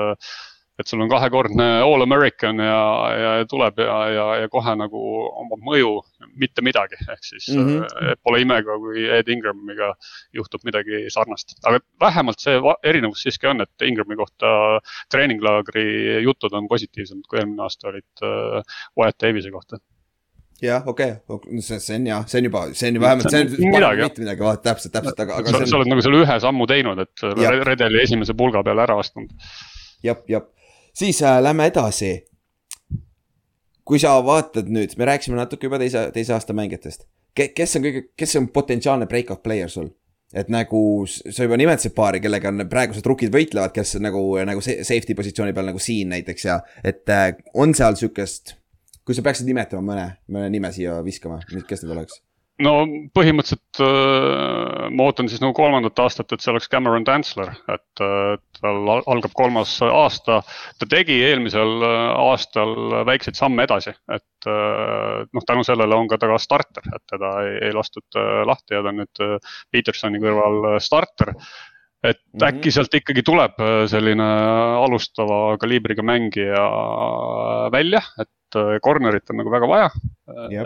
et 0.80 0.88
sul 0.88 1.02
on 1.04 1.10
kahekordne 1.12 1.66
all 1.84 2.04
American 2.06 2.62
ja, 2.64 2.80
ja 3.20 3.32
tuleb 3.50 3.82
ja, 3.84 3.98
ja, 4.14 4.28
ja 4.44 4.50
kohe 4.52 4.76
nagu 4.80 5.02
omab 5.42 5.60
mõju 5.68 5.92
mitte 6.40 6.64
midagi, 6.64 7.00
ehk 7.04 7.26
siis 7.26 7.50
mm 7.52 7.68
-hmm. 7.68 8.20
pole 8.24 8.42
ime 8.46 8.62
ka, 8.64 8.78
kui 8.80 9.04
Ed 9.18 9.28
Ingramiga 9.34 9.92
juhtub 10.36 10.64
midagi 10.64 11.06
sarnast. 11.12 11.58
aga 11.68 11.84
vähemalt 12.00 12.40
see 12.40 12.56
erinevus 12.84 13.24
siiski 13.24 13.52
on, 13.52 13.62
et 13.62 13.88
Ingrami 13.88 14.16
kohta 14.16 14.80
treeninglaagri 15.12 16.24
jutud 16.24 16.54
on 16.54 16.68
positiivsemad, 16.68 17.28
kui 17.28 17.40
eelmine 17.40 17.64
aasta 17.64 17.92
olid 17.92 18.24
äh, 18.24 18.78
Wyatt 18.98 19.20
Davis'i 19.24 19.52
kohta 19.52 19.80
jah, 20.62 20.88
okei 20.88 21.12
okay., 21.28 21.62
see, 21.62 21.80
see 21.80 21.96
on 21.96 22.08
jah, 22.08 22.24
see 22.28 22.40
on 22.40 22.48
juba, 22.48 22.62
see 22.74 22.92
on 22.94 23.02
vähemalt, 23.02 23.28
see 23.32 23.42
on 23.42 23.74
midagi, 23.76 24.06
mitte 24.08 24.24
midagi, 24.24 24.46
vaata 24.48 24.64
täpselt, 24.70 24.94
täpselt, 24.94 25.20
aga, 25.26 25.42
aga. 25.44 25.52
sa, 25.52 25.64
on... 25.66 25.76
oled 25.82 25.92
nagu 25.92 26.06
selle 26.08 26.24
ühe 26.24 26.40
sammu 26.46 26.68
teinud, 26.72 27.04
et 27.04 27.28
redeli 27.68 28.02
esimese 28.04 28.36
pulga 28.40 28.64
peale 28.64 28.88
ära 28.88 28.98
astunud. 29.04 29.36
jah, 30.04 30.24
jah 30.28 30.48
siis 31.00 31.22
äh, 31.24 31.40
lähme 31.44 31.70
edasi. 31.70 32.26
kui 33.90 33.98
sa 34.00 34.20
vaatad 34.22 34.68
nüüd, 34.70 34.92
me 35.02 35.08
rääkisime 35.10 35.40
natuke 35.40 35.66
juba 35.66 35.80
teise, 35.82 36.12
teise 36.14 36.36
aasta 36.36 36.54
mängijatest 36.54 37.08
Ke,. 37.34 37.48
kes 37.58 37.78
on 37.80 37.86
kõige, 37.86 38.04
kes 38.18 38.36
on 38.38 38.50
potentsiaalne 38.54 39.08
breakout 39.10 39.42
player 39.44 39.72
sul? 39.72 39.90
et 40.34 40.50
nagu 40.54 40.82
sa 41.10 41.48
juba 41.48 41.58
nimetasid 41.58 41.96
paari, 41.98 42.20
kellega 42.22 42.52
on 42.52 42.68
praegused 42.70 43.08
rukid 43.10 43.34
võitlevad, 43.34 43.74
kes 43.74 43.96
nagu, 44.04 44.22
nagu 44.46 44.62
safety 44.62 45.16
positsiooni 45.18 45.56
peal 45.58 45.72
nagu 45.72 45.82
siin 45.82 46.14
näiteks 46.14 46.46
ja 46.46 46.60
et 46.86 47.10
äh, 47.10 47.32
on 47.54 47.74
seal 47.74 47.98
sihukest. 47.98 48.56
kui 49.06 49.18
sa 49.18 49.26
peaksid 49.26 49.50
nimetama 49.50 49.82
mõne, 49.94 50.08
mõne 50.30 50.52
nime 50.54 50.70
siia 50.76 51.00
viskama, 51.06 51.40
kes 51.50 51.82
need 51.82 51.96
oleks? 51.96 52.22
No 52.64 52.74
põhimõtteliselt 53.16 53.80
äh, 53.84 54.88
ma 54.92 55.08
ootan 55.08 55.30
siis 55.32 55.42
nagu 55.44 55.56
kolmandat 55.58 56.00
aastat, 56.04 56.32
et 56.34 56.44
see 56.44 56.52
oleks 56.54 56.70
Cameron 56.72 57.06
Tansler, 57.08 57.52
et 57.72 58.04
äh, 58.04 58.36
tal 58.60 58.92
algab 59.00 59.34
kolmas 59.38 59.78
aasta. 59.86 60.42
ta 60.80 60.90
tegi 60.90 61.20
eelmisel 61.28 61.86
äh, 61.86 61.98
aastal 62.26 62.76
väikseid 63.08 63.40
samme 63.40 63.66
edasi, 63.68 63.96
et 64.12 64.50
äh, 64.52 65.26
noh, 65.26 65.48
tänu 65.48 65.66
sellele 65.68 65.96
on 65.96 66.12
ka 66.12 66.20
ta 66.20 66.32
ka 66.32 66.40
starter, 66.42 66.92
et 66.96 67.06
teda 67.12 67.34
ei, 67.48 67.58
ei 67.70 67.76
lastud 67.76 68.20
äh, 68.20 68.44
lahti 68.50 68.78
ja 68.78 68.84
ta 68.84 68.94
on 68.94 69.04
nüüd 69.04 69.26
äh, 69.26 69.58
Petersoni 69.72 70.24
kõrval 70.24 70.80
starter 70.84 71.36
et 72.00 72.16
mm 72.16 72.40
-hmm. 72.40 72.48
äkki 72.48 72.72
sealt 72.72 72.94
ikkagi 72.96 73.24
tuleb 73.28 73.58
selline 73.92 74.28
alustava 74.80 75.58
kaliibriga 75.60 76.04
mängija 76.04 76.62
välja, 77.74 78.00
et 78.20 78.30
et 78.50 78.82
corner'it 78.84 79.30
on 79.32 79.40
nagu 79.42 79.52
väga 79.54 79.70
vaja. 79.70 79.90
ja, 80.54 80.64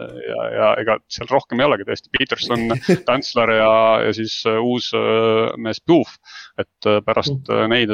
ja 0.57 0.69
ega 0.81 0.97
seal 1.11 1.29
rohkem 1.31 1.61
ei 1.61 1.67
olegi 1.67 1.87
tõesti, 1.87 2.11
Peterson, 2.17 2.65
Tantsler 3.07 3.53
ja, 3.57 3.71
ja 4.07 4.11
siis 4.15 4.41
äh, 4.49 4.59
uus 4.59 4.91
äh, 4.97 5.53
mees 5.57 5.81
Puuf. 5.85 6.17
et 6.59 6.89
äh, 6.89 6.99
pärast 7.05 7.49
neid 7.71 7.91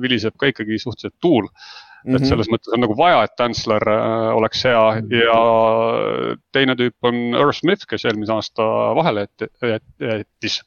viliseb 0.00 0.36
ka 0.38 0.52
ikkagi 0.52 0.78
suhteliselt 0.82 1.18
tuul 1.20 1.50
Mm 2.06 2.12
-hmm. 2.12 2.16
et 2.16 2.22
mhm. 2.22 2.28
selles 2.28 2.48
mõttes 2.52 2.72
on 2.74 2.80
nagu 2.80 2.94
vaja, 2.96 3.22
et 3.24 3.34
Tantsler 3.36 3.82
oleks 4.36 4.62
hea 4.64 4.82
ja 5.10 5.40
teine 6.54 6.76
tüüp 6.78 7.08
on 7.08 7.34
Earl 7.34 7.52
Smith, 7.52 7.86
kes 7.88 8.04
eelmise 8.06 8.32
aasta 8.32 8.62
vahele 8.94 9.26
jättis. 9.26 10.62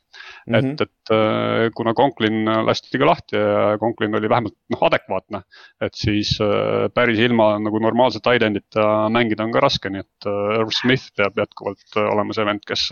Mm 0.47 0.55
-hmm. 0.55 0.73
et, 0.73 0.81
et 0.81 1.11
äh, 1.15 1.69
kuna 1.75 1.93
Conklin 1.93 2.45
lasti 2.65 2.99
ka 2.99 3.05
lahti 3.05 3.37
ja 3.37 3.77
Conklin 3.79 4.15
oli 4.15 4.29
vähemalt 4.29 4.55
noh, 4.69 4.83
adekvaatne. 4.87 5.41
et 5.81 5.93
siis 5.95 6.39
äh, 6.41 6.89
päris 6.93 7.19
ilma 7.19 7.59
nagu 7.59 7.79
normaalse 7.79 8.19
tight-end'ita 8.19 9.09
mängida 9.09 9.43
on 9.43 9.51
ka 9.51 9.59
raske, 9.59 9.89
nii 9.89 9.99
et 9.99 10.25
äh, 10.25 10.59
Irv 10.59 10.73
Smith 10.81 11.11
peab 11.15 11.37
jätkuvalt 11.37 11.95
olema 11.95 12.33
see 12.33 12.45
vend, 12.45 12.65
kes 12.67 12.89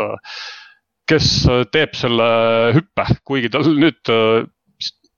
kes 1.07 1.47
teeb 1.71 1.93
selle 1.95 2.27
hüppe, 2.75 3.05
kuigi 3.23 3.49
tal 3.49 3.63
nüüd 3.63 4.11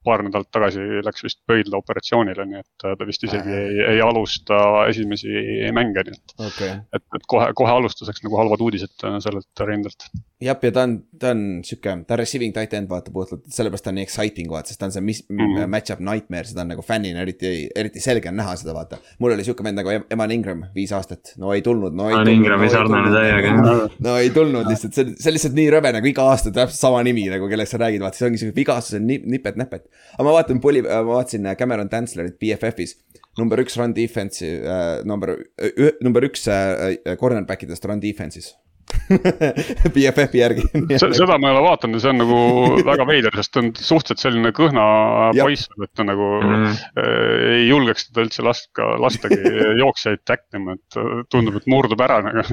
paar 0.04 0.24
nädalat 0.24 0.48
tagasi 0.54 1.02
läks 1.04 1.24
vist 1.26 1.42
pöidlaoperatsioonile, 1.50 2.46
nii 2.48 2.62
et 2.62 2.68
ta 2.80 2.94
vist 3.08 3.24
isegi 3.28 3.52
ei, 3.52 3.80
ei 3.96 4.02
alusta 4.04 4.60
esimesi 4.88 5.34
mänge, 5.76 6.06
nii 6.08 6.16
et 6.16 6.36
okay.. 6.48 6.78
et, 6.96 7.04
et 7.18 7.26
kohe, 7.28 7.50
kohe 7.58 7.74
alustuseks 7.74 8.24
nagu 8.24 8.40
halvad 8.40 8.64
uudised 8.64 8.96
sellelt 9.26 9.64
rindelt. 9.68 10.08
jah, 10.40 10.56
ja 10.64 10.72
ta 10.72 10.86
on, 10.88 10.96
ta 11.20 11.34
on 11.36 11.42
sihuke, 11.68 11.98
ta 12.08 12.16
on 12.16 12.22
receiving 12.22 12.56
tight 12.56 12.78
end 12.80 12.88
vaata 12.92 13.12
puhtalt, 13.12 13.44
sellepärast 13.52 13.90
ta 13.90 13.92
on 13.92 14.00
nii 14.00 14.08
exciting 14.08 14.48
vaata, 14.54 14.72
sest 14.72 14.80
ta 14.80 14.88
on 14.88 14.96
see 14.96 15.04
mis, 15.04 15.20
mm 15.28 15.42
-hmm. 15.44 15.74
match-up 15.76 16.00
nightmare, 16.00 16.48
seda 16.48 16.64
on 16.64 16.72
nagu 16.76 16.86
fännina 16.86 17.26
eriti, 17.28 17.52
eriti 17.76 18.00
selge 18.04 18.32
on 18.32 18.40
näha 18.40 18.56
seda 18.62 18.78
vaata. 18.78 19.02
mul 19.20 19.36
oli 19.36 19.44
sihuke 19.44 19.68
vend 19.68 19.84
nagu 19.84 19.92
Eman 20.00 20.32
Ingram, 20.32 20.64
viis 20.76 20.96
aastat, 20.96 21.34
no 21.38 21.52
ei 21.54 21.62
tulnud, 21.66 21.92
no 21.92 22.08
ei 22.08 22.16
tulnud. 22.16 22.34
Ingrami 22.38 22.70
sarnane 22.72 23.12
täiega. 23.12 23.90
no 24.08 24.16
ei 24.16 24.32
tulnud 24.32 24.72
lihtsalt, 24.72 24.96
see, 24.96 25.12
see 25.20 25.34
on 25.34 25.36
lihtsalt 25.36 25.60
nii 25.60 25.70
rõve 25.76 25.92
nagu 26.00 26.08
iga 26.08 26.32
aasta 26.32 26.56
täpselt 26.56 26.80
sama 26.80 27.04
nimi 27.04 27.28
nagu, 27.28 27.52
kellest 27.52 27.76
sa 27.76 27.84
räägid, 27.84 28.00
vaata, 28.08 28.22
see 28.22 28.32
ongi 28.32 28.40
sihuke 28.40 28.62
vigastused, 28.64 29.04
nipet-näpet 29.04 29.90
aga 30.16 30.28
ma 30.28 30.36
vaatan 30.38 30.62
poli-, 30.64 30.86
ma 30.86 31.02
vaatasin 31.08 31.50
äh, 31.50 31.58
Cameron 31.60 31.90
Tanslerit 31.90 32.40
BFF-is. 32.40 32.98
number 33.38 33.62
üks 33.62 33.78
run 33.80 33.94
defense'i 33.96 34.56
äh,, 34.60 35.06
number, 35.08 35.38
number 36.02 36.26
üks 36.28 36.48
äh, 36.48 36.98
äh, 37.06 37.16
cornerback 37.20 37.64
idest 37.64 37.86
run 37.88 38.02
defense'is 38.04 38.54
BFF-i 39.94 40.40
järgi 40.40 40.64
seda 41.00 41.38
ma 41.42 41.50
ei 41.50 41.56
ole 41.56 41.64
vaadanud 41.66 41.98
ja 41.98 42.04
see 42.04 42.12
on 42.14 42.22
nagu 42.22 42.40
väga 42.88 43.06
veider, 43.10 43.36
sest 43.40 43.54
ta 43.54 43.62
on 43.64 43.70
suhteliselt 43.76 44.24
selline 44.24 44.52
kõhna 44.56 44.86
poiss, 45.38 45.70
et 45.84 45.92
ta 45.98 46.06
nagu 46.08 46.30
mm 46.40 46.56
-hmm. 46.56 46.82
äh, 47.04 47.44
ei 47.60 47.68
julgeks 47.70 48.10
teda 48.10 48.26
üldse 48.26 48.46
lasta, 48.46 48.90
lastagi 49.02 49.40
jooksjaid 49.82 50.24
täkkima, 50.30 50.78
et 50.78 51.00
tundub, 51.32 51.60
et 51.60 51.70
murdub 51.70 52.02
ära 52.06 52.20
nagu. 52.26 52.46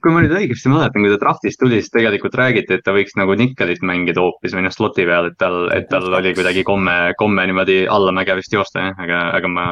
kui 0.00 0.12
ma 0.14 0.22
nüüd 0.24 0.36
õigesti 0.36 0.72
mäletan, 0.72 1.04
kui 1.04 1.12
ta 1.12 1.20
draft'ist 1.24 1.60
tuli, 1.60 1.80
siis 1.80 1.92
tegelikult 1.94 2.34
räägiti, 2.34 2.74
et 2.74 2.84
ta 2.84 2.94
võiks 2.96 3.16
nagu 3.20 3.34
nikkelit 3.36 3.82
mängida 3.82 4.22
hoopis 4.24 4.54
või 4.56 4.64
noh, 4.66 4.74
slot'i 4.74 5.04
peal, 5.04 5.28
et 5.30 5.38
tal, 5.38 5.66
et 5.76 5.90
tal 5.90 6.08
oli 6.08 6.34
kuidagi 6.34 6.64
komme, 6.64 7.14
komme 7.20 7.46
niimoodi 7.46 7.82
allamäge 7.86 8.38
vist 8.40 8.52
joosta 8.52 8.86
jah, 8.86 9.02
aga, 9.04 9.26
aga 9.36 9.48
ma 9.48 9.66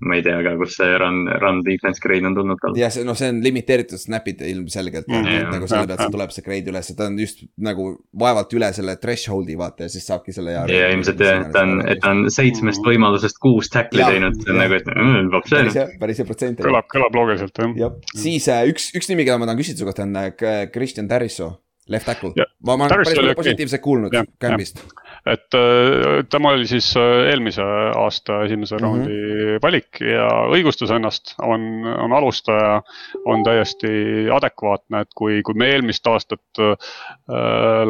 ma 0.00 0.16
ei 0.16 0.24
tea 0.24 0.38
ka, 0.44 0.54
kust 0.60 0.80
see 0.80 0.96
run, 1.00 1.22
run 1.42 1.60
defense 1.66 2.00
grade 2.02 2.26
on 2.28 2.36
tulnud 2.36 2.60
tal. 2.62 2.76
jah, 2.78 2.92
see 2.92 3.04
noh, 3.06 3.16
see 3.18 3.30
on 3.32 3.40
limiteeritud 3.44 4.00
snap'id 4.00 4.42
ilmselgelt 4.48 5.08
mm, 5.10 5.26
-hmm. 5.26 5.52
nagu 5.54 5.68
selle 5.70 5.90
pealt 5.90 6.14
tuleb 6.14 6.34
see 6.34 6.46
grade 6.46 6.72
üles, 6.72 6.90
ta 6.96 7.08
on 7.10 7.18
just 7.20 7.44
nagu 7.68 7.88
vaevalt 8.24 8.54
üle 8.56 8.72
selle 8.76 8.96
threshold'i 9.02 9.58
vaata 9.60 9.86
ja 9.86 9.92
siis 9.92 10.06
saabki 10.10 10.34
selle. 10.36 10.56
ja 10.72 10.90
ilmselt 10.94 11.20
jah, 11.24 11.46
ta 11.52 11.64
on, 11.66 11.80
et 11.84 12.02
ta 12.02 12.14
on 12.14 12.26
seitsmest 12.32 12.84
võimalusest 12.86 13.40
kuus 13.42 13.72
tackli 13.72 14.04
teinud, 14.04 14.40
see 14.42 14.54
on 14.54 14.62
nagu, 14.64 14.78
et 14.80 14.92
mm, 14.92 15.32
päris 15.50 15.80
hea, 15.80 15.88
päris 16.00 16.22
hea 16.22 16.28
protsent. 16.28 16.62
kõlab, 16.64 16.88
kõlab 16.92 17.20
loogiliselt 17.20 17.64
jah. 17.64 17.74
jah, 17.84 17.98
siis 18.14 18.48
äh, 18.52 18.64
üks, 18.72 18.90
üks 18.96 19.12
nimi, 19.12 19.28
keda 19.28 19.40
ma 19.40 19.50
tahan 19.50 19.60
küsida 19.60 19.82
su 19.82 19.88
kohta 19.88 20.08
on 20.08 20.16
äh, 20.16 20.32
Christian 20.72 21.10
Tarrisso 21.10 21.56
left 21.90 22.06
tackle. 22.06 22.32
ma, 22.64 22.76
ma 22.76 22.86
olen 22.86 22.92
päris 22.94 23.14
palju 23.18 23.36
positiivset 23.38 23.82
kuulnud 23.82 24.14
Campist. 24.42 24.82
et 25.28 25.56
äh, 25.58 26.20
tema 26.30 26.52
oli 26.56 26.66
siis 26.70 26.92
äh, 26.98 27.30
eelmise 27.30 27.64
aasta 27.98 28.40
esimese 28.46 28.76
mm 28.76 28.78
-hmm. 28.78 28.84
raundi 28.84 29.58
valik 29.62 30.00
ja 30.04 30.28
õigustas 30.54 30.92
ennast, 30.94 31.34
on, 31.42 31.84
on 31.84 32.12
alustaja, 32.16 32.82
on 33.26 33.44
täiesti 33.44 33.90
adekvaatne, 34.32 35.00
et 35.04 35.14
kui, 35.14 35.42
kui 35.46 35.54
me 35.54 35.70
eelmist 35.74 36.06
aastat 36.06 36.62
äh, 36.62 36.76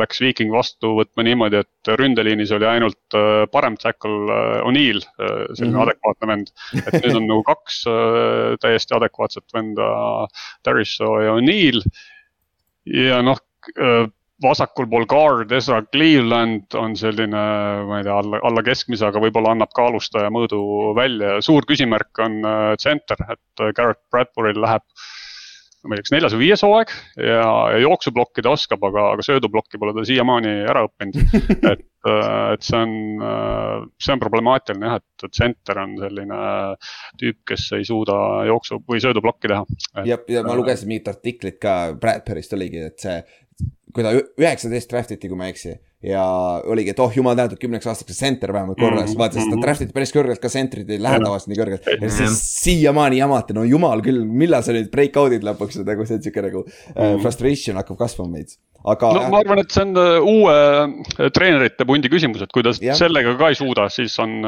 läks 0.01 0.21
Viiking 0.21 0.53
vastu 0.53 0.95
võtma 0.99 1.25
niimoodi, 1.27 1.63
et 1.65 1.93
ründeliinis 2.01 2.53
oli 2.57 2.67
ainult 2.67 3.19
äh, 3.19 3.45
parem 3.53 3.77
tackle 3.77 4.33
äh, 4.33 4.67
O'Neill 4.67 5.05
äh,, 5.05 5.47
selline 5.55 5.77
mm 5.77 5.79
-hmm. 5.79 5.83
adekvaatne 5.83 6.27
vend. 6.27 6.49
et 6.87 7.05
nüüd 7.05 7.17
on 7.17 7.27
nagu 7.27 7.43
kaks 7.43 7.85
täiesti 8.61 8.95
adekvaatset 8.95 9.45
venda, 9.55 9.87
Dariso 10.65 11.21
ja 11.21 11.35
O'Neill 11.37 11.83
ja 12.87 13.23
noh, 13.23 13.39
vasakul 14.41 14.89
pool 14.89 15.07
guard 15.07 15.53
Ezra 15.53 15.83
Cleveland 15.93 16.75
on 16.79 16.97
selline, 16.97 17.45
ma 17.89 18.01
ei 18.01 18.07
tea, 18.07 18.17
alla, 18.17 18.41
alla 18.47 18.65
keskmise, 18.65 19.07
aga 19.09 19.23
võib-olla 19.23 19.55
annab 19.55 19.73
kaalustaja 19.77 20.33
mõõdu 20.33 20.61
välja 20.97 21.37
ja 21.37 21.45
suur 21.45 21.69
küsimärk 21.69 22.23
on 22.25 22.41
äh, 22.47 22.75
center, 22.81 23.21
et 23.29 23.65
äh, 23.65 23.75
Garrett 23.77 24.03
Bradbury'l 24.13 24.63
läheb 24.65 24.87
ma 25.81 25.97
ei 25.97 26.01
tea, 26.01 26.05
kas 26.05 26.13
neljas 26.13 26.35
või 26.37 26.43
viies 26.43 26.63
hooaeg 26.65 26.91
ja, 27.25 27.45
jooksublokkida 27.81 28.53
oskab, 28.53 28.83
aga, 28.85 29.07
aga 29.15 29.25
söödublokki 29.25 29.81
pole 29.81 29.95
ta 29.97 30.05
siiamaani 30.05 30.53
ära 30.69 30.83
õppinud. 30.85 31.17
et, 31.73 31.85
et 32.53 32.67
see 32.67 32.77
on, 32.77 32.93
see 33.97 34.13
on 34.13 34.21
problemaatiline 34.21 34.91
jah, 34.91 35.01
et 35.01 35.37
center 35.37 35.81
on 35.81 35.95
selline 36.03 36.41
tüüp, 37.21 37.41
kes 37.49 37.71
ei 37.79 37.89
suuda 37.89 38.19
jooksu 38.51 38.83
või 38.85 39.01
söödublokki 39.01 39.53
teha. 39.53 39.65
ja, 40.05 40.21
ja 40.29 40.45
ma 40.45 40.59
lugesin 40.61 40.93
mingit 40.93 41.09
artiklit 41.15 41.57
ka, 41.63 41.95
Bradbury'st 42.01 42.59
oligi, 42.59 42.85
et 42.91 43.01
see 43.01 43.17
kui 43.95 44.05
ta 44.07 44.15
üheksateist 44.17 44.91
draft 44.91 45.15
iti, 45.17 45.29
kui 45.29 45.39
ma 45.39 45.49
ei 45.49 45.55
eksi. 45.55 45.77
Ja 46.03 46.23
oligi, 46.65 46.95
et 46.95 47.01
oh 47.03 47.13
jumal 47.13 47.37
tänatud, 47.37 47.61
kümneks 47.61 47.89
aastaks 47.91 48.15
see 48.15 48.25
center 48.25 48.55
vähemalt 48.57 48.79
korras 48.81 49.03
mm, 49.03 49.13
-hmm. 49.13 49.19
vaata, 49.21 49.37
sest 49.37 49.53
ta 49.53 49.61
draft 49.61 49.85
iti 49.85 49.93
päris 49.93 50.15
kõrgelt, 50.15 50.41
ka 50.41 50.49
centrid 50.49 50.89
ei 50.89 51.03
lähe 51.03 51.19
tavaliselt 51.21 51.53
nii 51.53 51.61
kõrgelt. 51.61 51.91
ja 51.93 52.11
siis 52.17 52.41
siiamaani 52.63 53.21
jamati, 53.21 53.57
no 53.57 53.67
jumal 53.69 54.01
küll, 54.05 54.25
millal 54.25 54.65
sa 54.65 54.73
nüüd 54.73 54.89
break 54.93 55.19
out'id 55.21 55.45
lõpuks 55.45 55.83
nagu 55.85 56.07
see 56.09 56.17
on 56.17 56.23
sihuke 56.25 56.45
nagu 56.49 56.65
mm 56.65 56.97
-hmm. 56.97 57.21
frustration 57.21 57.77
hakkab 57.77 57.99
kasvama 58.01 58.41
veits 58.41 58.57
aga. 58.85 59.13
no 59.13 59.29
ma 59.29 59.41
arvan, 59.45 59.61
et 59.61 59.77
see 59.77 59.83
on 59.85 59.93
äh, 60.01 60.17
uue 60.25 60.55
äh, 60.55 61.29
treenerite 61.37 61.85
pundi 61.85 62.09
küsimus, 62.09 62.47
et 62.47 62.53
kui 62.53 62.65
ta 62.65 62.73
ja. 62.81 62.97
sellega 62.97 63.35
ka 63.37 63.51
ei 63.53 63.59
suuda, 63.59 63.89
siis 63.93 64.17
on 64.25 64.41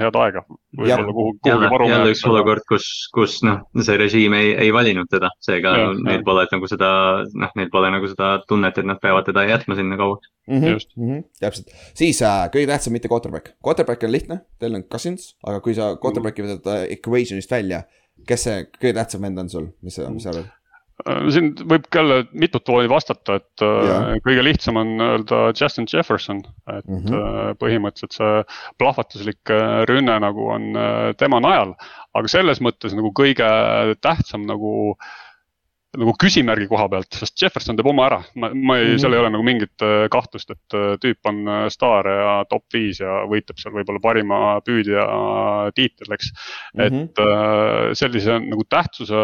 head 0.00 0.16
aega. 0.16 0.44
jälle, 0.88 1.12
jälle 1.44 2.14
üks 2.14 2.24
olukord, 2.24 2.64
kus, 2.68 2.88
kus 3.12 3.42
noh, 3.44 3.60
see 3.76 3.98
režiim 4.00 4.32
ei, 4.32 4.54
ei 4.56 4.72
valinud 4.72 5.10
teda, 5.10 5.28
seega 5.40 5.76
ja, 5.76 5.92
neil 5.92 6.22
ja. 6.22 6.24
pole 6.24 6.46
nagu 6.48 6.72
seda, 6.72 6.88
noh, 7.34 7.52
neil 7.60 7.68
pole 7.68 7.92
nagu 7.92 8.08
seda 8.08 8.38
tunnet, 8.48 8.78
et 8.78 8.88
nad 8.88 9.02
peavad 9.04 9.28
teda 9.28 9.44
jätma 9.44 9.76
sinna 9.76 10.00
kauaks 10.00 10.32
mm. 10.46 10.60
-hmm, 10.60 10.72
just 10.72 10.96
mm. 10.96 11.10
-hmm, 11.10 11.22
täpselt, 11.40 11.70
siis 11.94 12.22
äh, 12.22 12.48
kõige 12.54 12.66
tähtsam 12.66 12.92
mitte 12.96 13.08
quarterback, 13.08 13.54
quarterback 13.64 14.02
on 14.04 14.12
lihtne, 14.12 14.40
teil 14.58 14.74
on 14.74 14.84
Cousins, 14.84 15.36
aga 15.46 15.60
kui 15.60 15.74
sa 15.74 15.94
quarterback'i 15.96 16.44
võtad 16.44 16.68
äh, 16.74 16.84
equation'ist 16.98 17.50
välja, 17.50 17.84
kes 18.28 18.46
see 18.48 18.66
kõige 18.76 18.94
tähtsam 19.00 19.24
vend 19.24 19.38
on 19.44 19.50
sul, 19.50 19.72
mis 19.82 19.98
sa, 19.98 20.10
mis 20.12 20.26
sa 20.26 20.34
arvad? 20.34 20.52
Äh, 21.08 21.24
siin 21.34 21.50
võib 21.58 21.88
ka 21.90 22.02
jälle 22.02 22.20
mitut 22.32 22.68
moodi 22.70 22.92
vastata, 22.92 23.40
et 23.40 23.66
äh, 23.66 23.80
ja. 23.88 23.98
kõige 24.26 24.46
lihtsam 24.46 24.78
on 24.80 24.94
öelda 25.08 25.42
Justin 25.60 25.88
Jefferson, 25.92 26.44
et 26.68 26.86
mm 26.86 27.02
-hmm. 27.02 27.58
põhimõtteliselt 27.58 28.20
see 28.20 28.44
plahvatuslik 28.78 29.54
rünne 29.90 30.20
nagu 30.20 30.48
on 30.56 30.72
tema 31.18 31.40
najal. 31.40 31.74
aga 32.14 32.28
selles 32.28 32.60
mõttes 32.62 32.94
nagu 32.94 33.10
kõige 33.10 33.46
tähtsam 34.00 34.44
nagu 34.46 34.94
äh, 34.94 35.23
nagu 36.00 36.14
küsimärgi 36.20 36.66
koha 36.70 36.86
pealt, 36.92 37.18
sest 37.18 37.36
Jefferson 37.40 37.78
teeb 37.78 37.88
oma 37.90 38.06
ära, 38.08 38.20
ma, 38.40 38.50
ma 38.54 38.78
ei 38.78 38.84
mm, 38.84 38.90
-hmm. 38.90 39.02
seal 39.02 39.16
ei 39.16 39.22
ole 39.22 39.30
nagu 39.34 39.46
mingit 39.46 39.84
äh, 39.84 40.06
kahtlust, 40.12 40.50
et 40.54 40.76
äh, 40.78 40.94
tüüp 41.02 41.30
on 41.30 41.42
äh, 41.48 41.66
staar 41.72 42.08
ja 42.10 42.34
top 42.50 42.64
viis 42.74 43.00
ja 43.02 43.22
võitleb 43.30 43.60
seal 43.60 43.74
võib-olla 43.76 44.02
parima 44.02 44.40
püüdja 44.64 45.06
tiitel, 45.74 46.16
eks 46.16 46.32
mm. 46.74 46.82
-hmm. 46.82 47.04
et 47.04 47.96
sellise 47.98 48.38
nagu 48.40 48.66
tähtsuse 48.68 49.22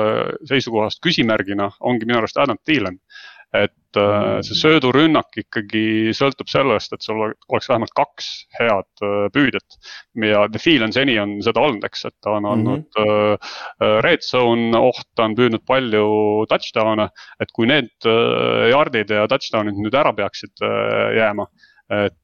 seisukohast 0.49 1.03
küsimärgina 1.03 1.71
ongi 1.81 2.07
minu 2.07 2.19
arust 2.19 2.39
Adam 2.39 2.59
Thielen 2.65 2.99
et 3.91 3.99
äh, 3.99 4.39
see 4.47 4.55
söödurünnak 4.59 5.35
ikkagi 5.43 6.13
sõltub 6.15 6.51
sellest, 6.51 6.93
et 6.95 7.03
sul 7.03 7.19
oleks 7.23 7.69
vähemalt 7.69 7.93
kaks 7.97 8.29
head 8.59 9.03
äh, 9.03 9.27
püüdjat. 9.35 9.79
ja 10.15 10.47
The 10.49 10.63
Feel 10.63 10.85
on 10.87 10.93
seni 10.95 11.19
on 11.19 11.39
seda 11.43 11.61
olnud, 11.61 11.85
eks, 11.85 12.05
et 12.07 12.15
ta 12.23 12.37
on 12.37 12.45
mhm. 12.45 12.53
olnud 12.53 12.87
mm 12.87 13.11
-hmm. 13.35 14.01
red 14.07 14.23
zone 14.23 14.79
oht, 14.79 15.07
ta 15.17 15.25
on 15.25 15.35
püüdnud 15.35 15.65
palju 15.67 16.47
touchdown'e. 16.49 17.09
et 17.41 17.53
kui 17.53 17.67
need 17.67 17.91
yard'id 18.71 19.11
ja 19.11 19.27
touchdown'id 19.27 19.77
nüüd 19.77 19.95
ära 19.95 20.13
peaksid 20.13 20.55
jääma, 21.17 21.47
et 21.91 22.17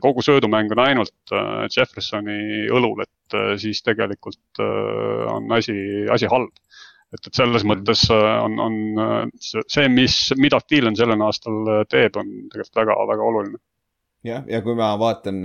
kogu 0.00 0.22
söödumäng 0.22 0.72
on 0.72 0.78
ainult 0.82 1.34
Jeffersoni 1.76 2.66
õlul, 2.70 3.02
et 3.02 3.60
siis 3.60 3.82
tegelikult 3.82 4.58
on 4.58 5.52
asi, 5.52 6.06
asi 6.10 6.26
halb 6.26 6.50
et, 7.14 7.26
et 7.26 7.34
selles 7.34 7.64
mhm. 7.64 7.72
mõttes 7.72 8.04
äh, 8.14 8.28
on, 8.44 8.58
on 8.62 9.02
äh, 9.02 9.24
see, 9.40 9.88
mis, 9.92 10.16
mida 10.40 10.60
Dylan 10.70 10.98
sellel 10.98 11.26
aastal 11.26 11.60
äh, 11.66 11.82
teeb, 11.90 12.18
on 12.20 12.30
tegelikult 12.52 12.82
väga-väga 12.82 13.28
oluline. 13.32 13.60
jah, 14.26 14.44
ja 14.50 14.60
kui 14.64 14.76
ma 14.78 14.92
vaatan, 15.00 15.40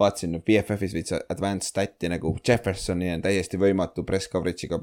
vaatasin 0.00 0.38
BFF-is 0.44 0.94
veits 0.96 1.14
advanced 1.18 1.68
stat'i 1.68 2.10
nagu 2.10 2.32
Jeffersoni 2.46 3.12
on 3.12 3.24
täiesti 3.24 3.60
võimatu 3.60 4.06
press 4.08 4.30
coverage'iga 4.32 4.80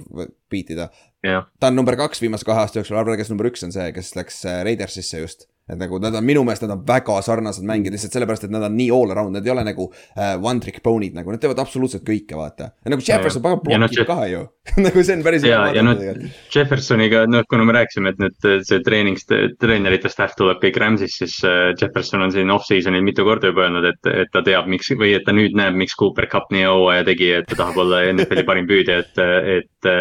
beat 0.51 0.71
ida 0.75 0.89
yeah.. 1.25 1.47
ta 1.59 1.71
on 1.71 1.79
number 1.79 1.97
kaks 1.99 2.21
viimase 2.21 2.45
kahe 2.45 2.63
aasta 2.63 2.81
jooksul, 2.81 2.99
arvake, 2.99 3.23
kes 3.23 3.33
number 3.33 3.49
üks 3.49 3.65
on 3.65 3.73
see, 3.75 3.89
kes 3.95 4.13
läks 4.19 4.43
Raidersisse 4.67 5.23
just 5.23 5.49
et 5.65 5.79
nagu 5.79 5.97
nad 6.01 6.13
on 6.13 6.25
minu 6.25 6.43
meelest, 6.45 6.61
nad 6.65 6.75
on 6.75 6.81
väga 6.85 7.17
sarnased 7.25 7.65
mängijad 7.65 7.95
lihtsalt 7.95 8.13
sellepärast, 8.13 8.43
et 8.45 8.53
nad 8.53 8.65
on 8.67 8.75
nii 8.77 8.91
all 8.93 9.13
around, 9.13 9.33
nad 9.33 9.47
ei 9.47 9.53
ole 9.53 9.63
nagu 9.65 9.87
uh, 9.89 10.35
one 10.37 10.61
trick 10.61 10.83
pony'd 10.85 11.17
nagu, 11.17 11.33
nad 11.33 11.41
teevad 11.41 11.61
absoluutselt 11.63 12.05
kõike, 12.05 12.37
vaata. 12.37 12.69
nagu 12.85 13.01
Jefferson 13.01 13.41
pagan 13.41 13.63
blokib 13.63 13.81
no, 13.81 13.89
Jeff... 13.89 14.09
ka 14.11 14.27
ju 14.29 14.43
nagu 14.85 15.05
see 15.07 15.17
on 15.17 15.25
päris. 15.25 15.47
ja, 15.49 15.63
ja 15.73 15.85
noh, 15.85 16.05
Jeffersoniga, 16.53 17.25
noh, 17.29 17.45
kuna 17.49 17.65
me 17.65 17.77
rääkisime, 17.79 18.13
et 18.13 18.21
nüüd 18.21 18.49
see 18.69 18.81
treening, 18.85 19.17
treenerite 19.61 20.11
staff 20.13 20.37
tuleb 20.37 20.61
kõik 20.61 20.77
Rams'is, 20.81 21.17
siis 21.23 21.39
uh, 21.47 21.71
Jefferson 21.73 22.25
on 22.25 22.33
siin 22.35 22.53
off-season'il 22.53 23.05
mitu 23.05 23.25
korda 23.25 23.49
juba 23.49 23.65
öelnud, 23.65 23.89
et, 23.89 24.13
et 24.25 24.33
ta 24.33 24.45
teab, 24.45 24.69
miks 24.69 24.93
või 24.93 25.15
et 25.17 25.25
ta 25.25 25.33
nüüd 25.33 25.57
näeb, 25.57 25.77
miks 25.81 25.97
Cooper 25.97 26.29
Cup 26.29 26.53
nii 26.53 26.67
hooaja 26.69 27.09
tegi, 27.09 27.31
et 27.41 27.49
ta 27.49 27.57
tahab 27.63 27.81
olla 27.85 28.05
NFL-i 28.13 28.45
parim 28.45 28.69
püüdja, 28.69 29.01
et, 29.01 29.23
et 29.57 29.95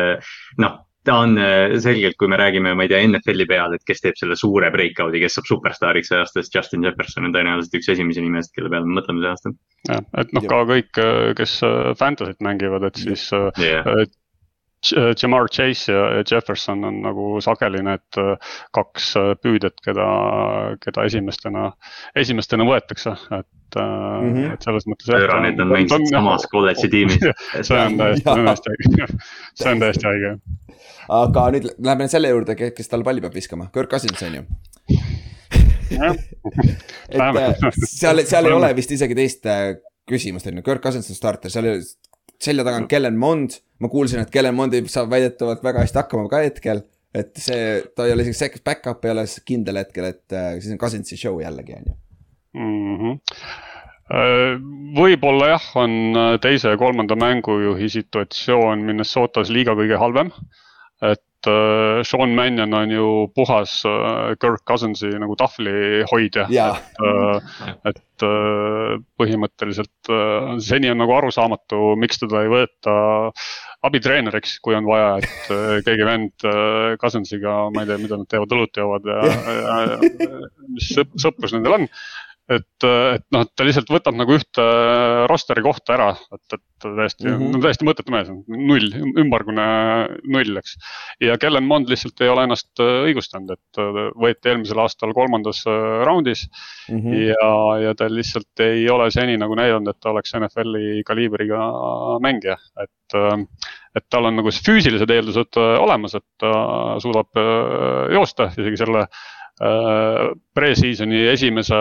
noh 0.60 0.82
ta 1.05 1.18
on 1.24 1.36
äh, 1.40 1.76
selgelt, 1.85 2.16
kui 2.20 2.31
me 2.32 2.39
räägime, 2.40 2.74
ma 2.76 2.86
ei 2.86 2.90
tea, 2.93 3.02
NFL-i 3.06 3.47
peal, 3.48 3.76
et 3.76 3.85
kes 3.86 4.02
teeb 4.05 4.18
selle 4.20 4.36
suure 4.40 4.70
breakout'i, 4.74 5.20
kes 5.22 5.39
saab 5.39 5.48
superstaariks 5.51 6.12
see 6.12 6.20
aasta, 6.20 6.43
siis 6.43 6.55
Justin 6.56 6.86
Jefferson 6.86 7.28
on 7.28 7.35
tõenäoliselt 7.36 7.78
üks 7.81 7.90
esimesi 7.94 8.24
nimesid, 8.24 8.55
kelle 8.56 8.72
peale 8.72 8.89
me 8.89 8.98
mõtleme 9.01 9.24
see 9.24 9.32
aasta. 9.35 9.55
jah, 9.90 10.05
et 10.22 10.35
noh, 10.36 10.48
ka 10.51 10.60
kõik, 10.72 10.93
äh, 11.05 11.31
kes 11.40 11.59
äh, 11.66 11.93
Fantasy't 12.01 12.40
mängivad, 12.44 12.89
et 12.89 13.02
siis 13.05 13.28
yeah. 13.60 14.06
Jamar 14.93 15.48
Chase 15.52 15.93
ja 15.93 16.23
Jefferson 16.31 16.85
on 16.85 17.01
nagu 17.05 17.28
sageli 17.44 17.82
need 17.85 18.20
kaks 18.77 19.12
püüdjat, 19.43 19.78
keda, 19.85 20.09
keda 20.85 21.06
esimestena, 21.09 21.70
esimestena 22.16 22.66
võetakse, 22.69 23.15
et 23.39 23.78
mm, 23.78 24.35
-hmm. 24.35 24.52
et 24.55 24.66
selles 24.69 24.89
mõttes. 24.90 25.11
Need 25.44 25.61
on 25.61 25.73
mänginud 25.73 26.11
samas 26.11 26.47
kolledži 26.52 26.90
tiimis. 26.93 27.20
See 27.66 27.78
on 27.78 27.97
täiesti, 28.01 28.24
see 28.24 28.35
on 28.35 28.47
täiesti 28.51 28.74
õige, 28.74 29.09
see 29.55 29.73
on 29.73 29.85
täiesti 29.86 30.11
õige 30.11 30.36
aga 31.12 31.48
nüüd 31.55 31.69
läheme 31.85 32.09
selle 32.12 32.31
juurde, 32.32 32.56
kes 32.56 32.90
talle 32.90 33.06
palli 33.06 33.23
peab 33.24 33.35
viskama, 33.36 33.69
Kirk 33.74 33.90
Cousins 33.93 34.23
on 34.24 34.39
ju. 34.39 34.44
Et 37.15 37.20
äh, 37.20 37.66
seal, 37.86 38.23
seal 38.27 38.48
ei 38.48 38.55
ole 38.56 38.70
vist 38.77 38.94
isegi 38.94 39.16
teist 39.19 39.47
äh, 39.51 39.74
küsimust, 40.09 40.48
on 40.51 40.59
ju, 40.61 40.65
Kirk 40.66 40.82
Cousins 40.85 41.11
on 41.12 41.19
starter, 41.19 41.52
seal 41.52 41.69
ei 41.69 41.77
ole, 41.77 41.85
selja 42.43 42.65
taga 42.66 42.82
on 42.82 42.89
Kellen 42.90 43.19
Mond. 43.19 43.61
ma 43.82 43.90
kuulsin, 43.90 44.23
et 44.23 44.31
Kellen 44.32 44.55
Mondi 44.55 44.81
saab 44.89 45.11
väidetavalt 45.12 45.65
väga 45.65 45.82
hästi 45.82 45.98
hakkama 45.98 46.28
ka 46.31 46.44
hetkel. 46.44 46.82
et 47.15 47.36
see, 47.39 47.82
ta 47.94 48.06
ei 48.06 48.12
ole 48.15 48.24
isegi 48.27 48.62
back-up 48.65 49.05
ei 49.05 49.12
ole 49.12 49.24
kindel 49.47 49.77
hetkel, 49.78 50.11
et 50.11 50.32
äh, 50.32 50.56
siis 50.59 50.73
on 50.74 50.78
Cousinsi 50.78 51.16
show 51.16 51.40
jällegi, 51.43 51.78
on 51.78 51.85
ju 51.86 51.94
mm. 52.61 52.98
-hmm 52.98 53.20
võib-olla 54.94 55.47
jah, 55.48 55.66
on 55.81 56.16
teise 56.44 56.69
ja 56.69 56.77
kolmanda 56.77 57.16
mängujuhi 57.16 57.89
situatsioon 57.89 58.82
Minnesotas 58.85 59.48
liiga 59.51 59.73
kõige 59.73 59.97
halvem 59.97 60.28
äh, 60.28 60.63
Sean 62.06 62.34
Mannion 62.36 62.74
on 62.74 62.90
ju 62.90 63.10
puhas 63.34 63.80
äh, 63.88 64.34
Kirk 64.40 64.64
Cousinsi 64.68 65.12
nagu 65.20 65.36
tahvlihoidja 65.40 66.48
yeah.. 66.52 66.80
et 67.84 67.90
äh,, 67.90 68.04
et 68.14 68.26
äh, 68.26 68.96
põhimõtteliselt 69.18 70.10
äh, 70.12 70.54
seni 70.62 70.90
on 70.92 71.00
nagu 71.02 71.14
arusaamatu, 71.16 71.94
miks 71.98 72.20
teda 72.22 72.44
ei 72.44 72.52
võeta 72.52 72.94
abitreeneriks, 73.84 74.58
kui 74.64 74.76
on 74.78 74.86
vaja, 74.88 75.16
et 75.20 75.50
äh, 75.52 75.78
keegi 75.86 76.06
vend 76.06 76.46
äh, 76.48 76.94
Cousinsiga, 77.00 77.56
ma 77.74 77.82
ei 77.82 77.90
tea, 77.90 77.98
mida 78.00 78.20
nad 78.20 78.30
teevad, 78.30 78.54
õlut 78.54 78.80
joovad 78.80 79.10
ja, 79.10 79.18
ja, 79.58 79.80
ja 79.94 80.38
mis 80.70 80.92
sõprus 81.20 81.56
nendel 81.56 81.80
on 81.80 81.88
et, 82.52 82.84
et 82.84 83.24
noh, 83.32 83.44
ta 83.56 83.64
lihtsalt 83.64 83.88
võtab 83.88 84.16
nagu 84.18 84.34
ühte 84.36 84.64
roster'i 85.30 85.62
kohta 85.64 85.94
ära, 85.96 86.08
et, 86.34 86.56
et 86.56 86.84
täiesti 86.84 87.24
mm, 87.24 87.38
-hmm. 87.38 87.52
no 87.54 87.60
täiesti 87.64 87.86
mõttetu 87.88 88.12
mees 88.12 88.28
null, 88.28 88.90
ümmargune 89.22 89.66
null, 90.28 90.58
eks. 90.60 90.74
ja 91.24 91.38
Kellen 91.40 91.64
Mond 91.64 91.88
lihtsalt 91.88 92.20
ei 92.20 92.28
ole 92.28 92.44
ennast 92.44 92.82
äh, 92.84 93.06
õigustanud, 93.08 93.54
et 93.56 93.80
äh, 93.80 94.00
võeti 94.26 94.52
eelmisel 94.52 94.82
aastal 94.84 95.14
kolmandas 95.16 95.62
äh, 95.70 96.04
raundis 96.04 96.44
mm. 96.90 96.98
-hmm. 96.98 97.22
ja, 97.30 97.52
ja 97.86 97.94
ta 97.96 98.10
lihtsalt 98.12 98.64
ei 98.66 98.84
ole 98.90 99.10
seni 99.14 99.38
nagu 99.40 99.56
näidanud, 99.56 99.88
et 99.88 100.00
ta 100.00 100.12
oleks 100.12 100.36
NFL-i 100.36 101.02
kaliibriga 101.06 101.70
mängija, 102.20 102.58
et 102.82 102.92
et 103.94 104.02
tal 104.10 104.26
on 104.26 104.34
nagu 104.34 104.50
füüsilised 104.50 105.10
eeldused 105.10 105.56
olemas, 105.56 106.16
et 106.18 106.24
ta 106.40 106.50
suudab 106.98 107.38
joosta 108.10 108.48
isegi 108.50 108.80
selle 108.80 109.04
äh, 109.04 109.08
Äh, 109.08 109.43
pre-season'i 110.55 111.20
esimese, 111.31 111.76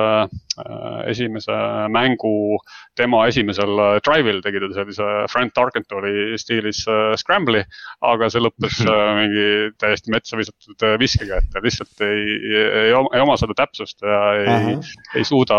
äh, 0.61 0.99
esimese 1.09 1.55
mängu 1.89 2.59
tema 2.95 3.23
esimesel 3.29 3.79
äh, 3.81 3.95
drive'il 4.05 4.41
tegi 4.45 4.61
ta 4.61 4.69
sellise 4.75 5.07
Frank 5.31 5.55
Tarkentoni 5.57 6.37
stiilis 6.37 6.83
scramble'i. 7.17 7.63
aga 8.05 8.29
see 8.29 8.43
lõppes 8.43 8.83
mingi 8.85 9.47
täiesti 9.81 10.13
metsa 10.13 10.37
visatud 10.37 10.85
viskega, 11.01 11.39
et 11.41 11.49
ta 11.53 11.63
lihtsalt 11.63 12.05
ei, 12.05 12.37
ei, 12.61 12.93
ei 12.93 13.23
oma 13.23 13.37
seda 13.41 13.57
täpsust 13.57 14.05
ja 14.05 14.21
ei, 14.37 14.77
ei 15.17 15.25
suuda 15.25 15.57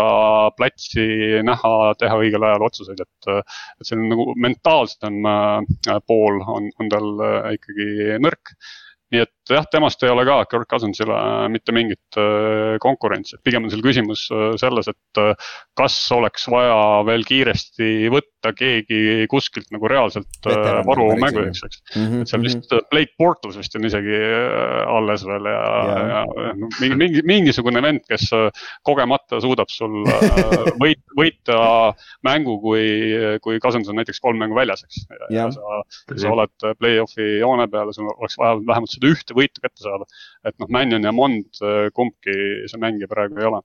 platsi 0.55 1.41
näha, 1.43 1.75
teha 1.99 2.19
õigel 2.21 2.47
ajal 2.47 2.69
otsuseid, 2.69 3.03
et. 3.03 3.31
et 3.35 3.87
selline 3.87 4.13
nagu 4.13 4.31
mentaalsem 4.39 5.19
pool 6.07 6.39
on, 6.47 6.69
on 6.79 6.89
tal 6.91 7.09
ikkagi 7.55 8.17
nõrk 8.23 8.55
nii 9.13 9.21
et 9.21 9.53
jah, 9.53 9.65
temast 9.69 10.01
ei 10.03 10.09
ole 10.09 10.25
ka 10.25 10.39
Kirk 10.49 10.69
Cousinsile 10.71 11.13
äh, 11.13 11.45
mitte 11.53 11.73
mingit 11.75 12.17
äh, 12.17 12.77
konkurentsi, 12.81 13.37
pigem 13.45 13.67
on 13.67 13.73
seal 13.73 13.83
küsimus 13.85 14.25
äh, 14.33 14.55
selles, 14.61 14.89
et 14.89 15.21
kas 15.77 15.97
oleks 16.15 16.47
vaja 16.51 17.03
veel 17.07 17.25
kiiresti 17.27 18.09
võtta 18.13 18.51
keegi 18.57 19.25
kuskilt 19.29 19.69
nagu 19.73 19.89
reaalselt 19.89 20.47
varu 20.85 21.07
mängujuhiks, 21.21 21.63
eks 21.65 21.79
mm. 21.95 22.01
-hmm. 22.01 22.21
et 22.21 22.31
seal 22.31 22.43
vist 22.45 22.75
Blake 22.91 23.13
Bortles 23.21 23.57
vist 23.59 23.77
on 23.77 23.87
isegi 23.87 24.19
alles 24.91 25.25
veel 25.25 25.49
ja, 25.49 25.61
ja, 25.89 26.01
ja 26.17 26.53
mingi, 26.81 26.97
mingi, 26.99 27.23
mingisugune 27.25 27.81
vend, 27.85 28.03
kes 28.09 28.27
kogemata 28.85 29.41
suudab 29.43 29.71
sul 29.73 30.03
võit, 30.81 31.01
võita 31.17 31.57
mängu, 32.25 32.57
kui, 32.63 32.85
kui 33.45 33.61
Cousins 33.63 33.89
on 33.89 33.99
näiteks 34.01 34.21
kolm 34.23 34.41
mängu 34.41 34.57
väljas, 34.57 34.85
eks. 34.85 35.05
ja, 35.09 35.31
ja 35.39 35.47
sa, 35.53 35.81
sa 36.13 36.33
oled 36.33 36.69
play-off'i 36.79 37.39
joone 37.39 37.69
peal 37.71 37.89
ja 37.91 37.97
sul 37.97 38.11
oleks 38.13 38.37
vaja 38.41 38.59
vähemalt 38.61 38.93
seda 38.95 39.04
ühte 39.11 39.37
võitu 39.37 39.63
kätte 39.63 39.85
saada. 39.85 40.07
et 40.45 40.57
noh, 40.61 40.71
Mannion 40.71 41.03
ja 41.03 41.13
Mond, 41.15 41.49
äh, 41.61 41.89
kumbki 41.95 42.67
see 42.71 42.81
mängija 42.81 43.09
praegu 43.11 43.39
ei 43.41 43.49
ole. 43.49 43.61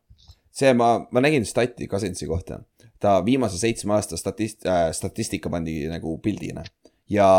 see 0.50 0.72
ma, 0.74 0.96
ma 1.10 1.22
nägin 1.24 1.46
stati 1.46 1.88
Cousinsi 1.88 2.26
kohta, 2.26 2.60
ta 3.00 3.20
viimase 3.24 3.58
seitsme 3.58 3.94
aasta 3.96 4.18
statist- 4.20 4.66
äh,, 4.66 4.90
statistika 4.96 5.50
pandi 5.50 5.82
nagu 5.88 6.18
pildina 6.22 6.64
ja, 7.10 7.30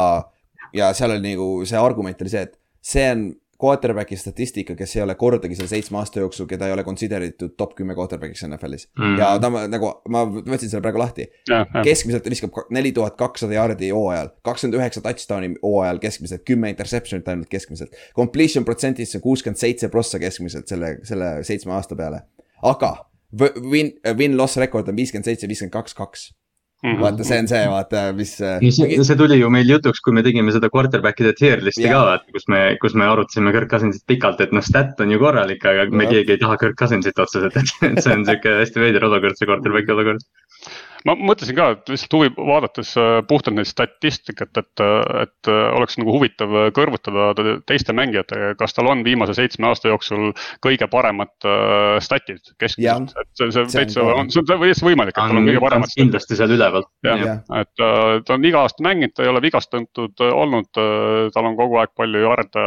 ja 0.74 0.94
seal 0.98 1.16
oli 1.18 1.34
nagu 1.34 1.52
see 1.66 1.80
argument 1.80 2.22
oli 2.22 2.34
see, 2.34 2.48
et 2.50 2.58
see 2.82 3.08
on 3.12 3.28
quarterback'i 3.62 4.18
statistika, 4.18 4.76
kes 4.78 4.96
ei 4.96 5.04
ole 5.04 5.16
kordagi 5.20 5.56
selle 5.58 5.70
seitsme 5.70 6.00
aasta 6.02 6.24
jooksul, 6.24 6.48
keda 6.50 6.68
ei 6.68 6.76
ole 6.76 6.86
consider 6.88 7.26
itud 7.26 7.54
top 7.60 7.76
kümme 7.78 7.96
quarterback'iks 7.98 8.46
NFL-is 8.48 8.88
mm.. 8.98 9.20
ja 9.22 9.30
ta 9.42 9.52
nagu, 9.72 9.92
ma 10.14 10.24
võtsin 10.26 10.72
selle 10.72 10.82
praegu 10.86 11.02
lahti. 11.02 11.28
keskmiselt 11.84 12.26
ta 12.26 12.34
viskab 12.34 12.58
neli 12.74 12.94
tuhat 12.96 13.18
kakssada 13.20 13.58
jaardi 13.58 13.92
hooajal, 13.94 14.34
kakskümmend 14.48 14.80
üheksa 14.80 15.06
touchdown'i 15.06 15.54
hooajal 15.62 16.02
keskmiselt, 16.04 16.46
kümme 16.48 16.74
interception'it 16.74 17.30
ainult 17.32 17.52
keskmiselt. 17.52 17.96
Completion 18.18 18.66
percentage 18.68 19.18
on 19.20 19.26
kuuskümmend 19.26 19.62
seitse 19.62 19.90
prossa 19.94 20.20
keskmiselt 20.22 20.72
selle, 20.72 20.98
selle 21.08 21.34
seitsme 21.48 21.78
aasta 21.78 21.98
peale. 22.00 22.26
aga 22.62 22.94
win, 23.72 23.94
win-loss 24.18 24.60
rekord 24.62 24.90
on 24.90 24.98
viiskümmend 24.98 25.30
seitse, 25.30 25.50
viiskümmend 25.50 25.74
kaks, 25.74 25.98
kaks 25.98 26.30
Mm 26.82 26.96
-hmm. 26.96 27.02
vaata, 27.04 27.24
see 27.24 27.38
on 27.40 27.48
see, 27.48 27.66
vaata, 27.70 28.00
mis. 28.18 28.32
Äh, 28.42 28.58
see, 28.74 29.04
see 29.06 29.18
tuli 29.18 29.38
ju 29.38 29.50
meil 29.54 29.70
jutuks, 29.70 30.00
kui 30.02 30.16
me 30.18 30.24
tegime 30.26 30.52
seda 30.52 30.70
quarterback'ide 30.74 31.34
tier 31.38 31.62
list'i 31.62 31.86
ka, 31.86 32.00
vaata, 32.08 32.26
kus 32.34 32.48
me, 32.50 32.62
kus 32.82 32.96
me 32.98 33.06
arutasime 33.06 33.54
Kirk 33.54 33.70
Cousinsit 33.70 34.06
pikalt, 34.10 34.42
et 34.42 34.56
noh, 34.56 34.66
stat 34.66 35.04
on 35.06 35.14
ju 35.14 35.20
korralik, 35.22 35.66
aga 35.66 35.86
me 35.94 36.10
keegi 36.10 36.34
ei 36.38 36.42
taha 36.42 36.58
Kirk 36.58 36.80
Cousinsit 36.80 37.22
otseselt, 37.22 37.58
et 37.58 38.02
see 38.04 38.16
on 38.16 38.26
sihuke 38.26 38.56
hästi 38.64 38.82
veider 38.82 39.06
olukord, 39.06 39.38
see 39.38 39.50
quarterback'i 39.52 39.94
olukord 39.94 40.26
ma 41.08 41.16
mõtlesin 41.18 41.58
ka, 41.58 41.68
et 41.76 41.92
lihtsalt 41.92 42.16
huvi 42.16 42.30
vaadates 42.36 42.92
äh, 43.00 43.20
puhtalt 43.28 43.58
neid 43.58 43.70
statistikat, 43.70 44.52
et, 44.60 44.84
et 45.24 45.50
äh, 45.50 45.62
oleks 45.78 45.98
nagu 46.00 46.14
huvitav 46.14 46.54
kõrvutada 46.76 47.32
teiste 47.70 47.96
mängijatega, 47.98 48.54
kas 48.60 48.76
tal 48.78 48.92
on 48.92 49.04
viimase 49.06 49.36
seitsme 49.38 49.70
aasta 49.70 49.90
jooksul 49.92 50.32
kõige 50.64 50.88
paremad 50.92 51.34
äh, 51.48 51.98
statid 52.04 52.54
keskmiselt, 52.62 53.16
et 53.18 53.30
see, 53.40 53.50
see 53.56 53.66
veits 53.80 53.98
on, 54.02 54.30
see 54.34 54.44
on 54.44 54.50
täiesti 54.52 54.88
võimalik, 54.88 55.16
et 55.16 55.22
tal 55.22 55.42
on 55.42 55.50
kõige 55.50 55.64
paremad. 55.64 55.96
kindlasti 55.96 56.40
seal 56.40 56.56
üleval. 56.58 56.86
jah 57.08 57.26
ja., 57.26 57.38
et 57.62 57.86
ta 58.28 58.36
on 58.38 58.46
iga 58.46 58.66
aasta 58.66 58.86
mänginud, 58.86 59.16
ta 59.16 59.26
ei 59.26 59.32
ole 59.32 59.42
vigastatud 59.44 60.26
olnud, 60.28 60.70
tal 61.34 61.50
on 61.50 61.58
kogu 61.58 61.80
aeg 61.82 61.94
palju 61.98 62.22
jarde, 62.24 62.66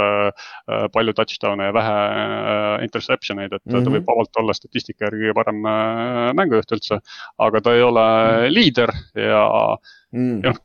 palju 0.95 1.15
touchdown'e 1.17 1.71
ja 1.71 1.75
vähe 1.77 1.95
interception 2.87 3.41
eid, 3.43 3.53
et 3.53 3.63
mm 3.63 3.71
-hmm. 3.71 3.85
ta 3.85 3.91
mhm. 3.91 3.97
võib 3.99 4.11
vabalt 4.11 4.43
olla 4.43 4.57
statistika 4.57 5.07
järgi 5.07 5.25
kõige 5.25 5.39
parem 5.39 5.63
mängujuht 6.37 6.77
üldse, 6.77 7.01
aga 7.39 7.61
ta 7.61 7.75
ei 7.75 7.83
ole. 7.83 8.07
Liider 8.53 8.93
ja 9.19 9.43
mm., 10.13 10.39
ja 10.45 10.53
noh 10.55 10.63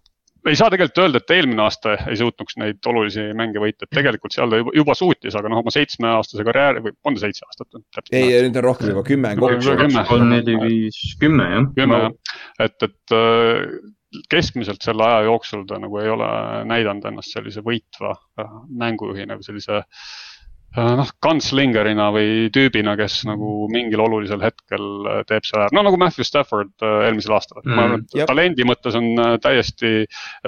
ei 0.48 0.56
saa 0.56 0.70
tegelikult 0.72 1.02
öelda, 1.04 1.20
et 1.20 1.34
eelmine 1.36 1.64
aasta 1.66 1.96
ei 2.10 2.18
suutnuks 2.20 2.58
neid 2.62 2.88
olulisi 2.88 3.26
mänge 3.38 3.62
võita, 3.62 3.86
et 3.86 3.98
tegelikult 3.98 4.36
seal 4.36 4.52
ta 4.52 4.62
juba, 4.62 4.74
juba 4.78 4.96
suutis, 4.98 5.36
aga 5.36 5.52
noh, 5.52 5.62
oma 5.64 5.74
seitsmeaastase 5.74 6.46
karjääri 6.48 6.84
või 6.86 6.96
on 7.10 7.18
ta 7.18 7.26
seitse 7.26 7.46
aastat? 7.48 7.80
ei, 8.16 8.32
nüüd 8.46 8.60
on 8.62 8.68
rohkem 8.70 8.94
juba 8.94 9.04
kümme 9.08 9.34
kolm, 9.40 10.28
neli, 10.32 10.58
viis, 10.64 11.00
kümme 11.22 11.50
jah. 11.52 11.70
kümme 11.76 12.02
jah, 12.06 12.36
et, 12.66 12.88
et 12.88 13.16
äh, 13.18 13.66
keskmiselt 14.32 14.86
selle 14.86 15.06
aja 15.06 15.28
jooksul 15.28 15.68
ta 15.70 15.78
nagu 15.82 16.00
ei 16.02 16.10
ole 16.10 16.32
näidanud 16.72 17.12
ennast 17.12 17.36
sellise 17.36 17.64
võitva 17.66 18.16
äh, 18.16 18.58
mängujuhina 18.80 19.38
või 19.38 19.50
sellise 19.52 19.82
äh, 19.84 19.84
Äh, 19.84 20.39
noh, 20.78 21.10
gunslingerina 21.24 22.10
või 22.14 22.50
tüübina, 22.54 22.94
kes 23.00 23.24
nagu 23.26 23.66
mingil 23.74 24.04
olulisel 24.04 24.42
hetkel 24.44 24.86
äh, 25.10 25.22
teeb 25.30 25.48
selle 25.48 25.66
ära, 25.66 25.74
no 25.74 25.84
nagu 25.88 25.98
Matthew 25.98 26.28
Stafford 26.28 26.72
äh, 26.86 27.08
eelmisel 27.08 27.34
aastal 27.34 27.64
mm,. 27.64 27.74
ma 27.74 27.86
arvan, 27.88 28.04
et 28.06 28.18
yep. 28.20 28.30
talendi 28.30 28.68
mõttes 28.70 28.98
on 29.00 29.08
täiesti 29.42 29.94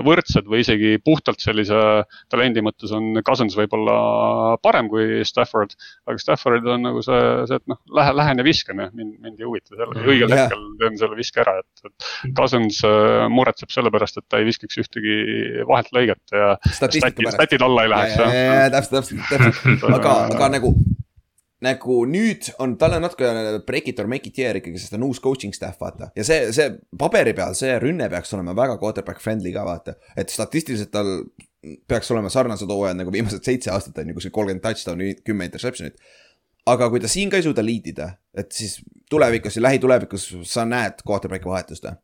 võrdsed 0.05 0.49
või 0.51 0.61
isegi 0.61 0.93
puhtalt 1.03 1.41
sellise 1.41 1.79
talendi 2.31 2.61
mõttes 2.65 2.93
on 2.93 3.17
Cousins 3.25 3.57
võib-olla 3.57 4.57
parem 4.61 4.91
kui 4.91 5.23
Stafford. 5.25 5.73
aga 6.05 6.21
Staffordil 6.21 6.75
on 6.75 6.85
nagu 6.85 7.01
see, 7.05 7.21
see, 7.49 7.57
et 7.57 7.71
noh, 7.71 7.81
lähe, 7.97 8.13
lähen 8.21 8.43
ja 8.43 8.45
viskan 8.45 8.83
ja 8.85 8.89
mind, 8.93 9.17
mind 9.23 9.41
ei 9.41 9.49
huvita 9.49 9.73
selle 9.73 9.89
mm., 9.95 10.05
õigel 10.05 10.29
yeah. 10.29 10.45
hetkel 10.45 10.67
teen 10.83 11.01
selle 11.01 11.17
viske 11.17 11.41
ära, 11.41 11.57
et, 11.63 11.89
et 11.89 12.37
Cousins 12.37 12.83
muretseb 13.33 13.73
selle 13.73 13.89
pärast, 13.93 14.21
et 14.21 14.29
ta 14.29 14.41
ei 14.41 14.45
viskaks 14.47 14.77
ühtegi 14.83 15.17
vahelt 15.65 15.89
lõiget 15.97 16.37
ja 16.37 16.53
statid, 16.69 17.25
statid 17.33 17.65
alla 17.65 17.87
ei 17.87 17.93
läheks. 17.95 18.17
täpselt, 18.21 19.01
täpselt, 19.01 19.27
täpselt, 19.31 19.89
aga 19.97 20.10
aga, 20.11 20.35
aga 20.37 20.49
nagu, 20.55 20.71
nagu 21.65 21.97
nüüd 22.09 22.49
on, 22.63 22.75
tal 22.81 22.97
on 22.97 23.05
natuke 23.05 23.29
break 23.67 23.91
it 23.91 24.01
or 24.01 24.09
make 24.11 24.29
it 24.29 24.39
year 24.41 24.57
ikkagi, 24.59 24.81
sest 24.81 24.93
ta 24.93 24.99
on 24.99 25.05
uus 25.09 25.21
coaching 25.23 25.55
staff, 25.55 25.79
vaata. 25.81 26.11
ja 26.17 26.25
see, 26.27 26.49
see 26.55 26.67
paberi 26.97 27.35
peal, 27.37 27.55
see 27.57 27.77
rünne 27.83 28.09
peaks 28.11 28.33
olema 28.37 28.55
väga 28.57 28.79
quarterback 28.81 29.23
friendly 29.23 29.53
ka, 29.55 29.65
vaata. 29.67 29.95
et 30.17 30.33
statistiliselt 30.33 30.93
tal 30.93 31.13
peaks 31.87 32.09
olema 32.11 32.31
sarnased 32.33 32.69
hooajad 32.69 32.97
nagu 32.97 33.13
viimased 33.13 33.45
seitse 33.45 33.71
aastat 33.73 34.01
on 34.01 34.11
ju, 34.11 34.17
kuskil 34.17 34.33
kolmkümmend 34.33 34.65
touchdown'i, 34.65 35.15
kümme 35.25 35.45
interception'it. 35.49 35.99
aga 36.71 36.89
kui 36.93 37.01
ta 37.01 37.09
siin 37.09 37.29
ka 37.29 37.41
ei 37.41 37.45
suuda 37.45 37.65
lead 37.65 37.91
ida, 37.93 38.13
et 38.37 38.51
siis 38.53 38.79
tulevikus 39.09 39.57
ja 39.57 39.65
lähitulevikus 39.67 40.31
sa 40.49 40.65
näed 40.65 41.05
quarterback'i 41.07 41.49
vahetust 41.49 41.85
või? 41.85 41.97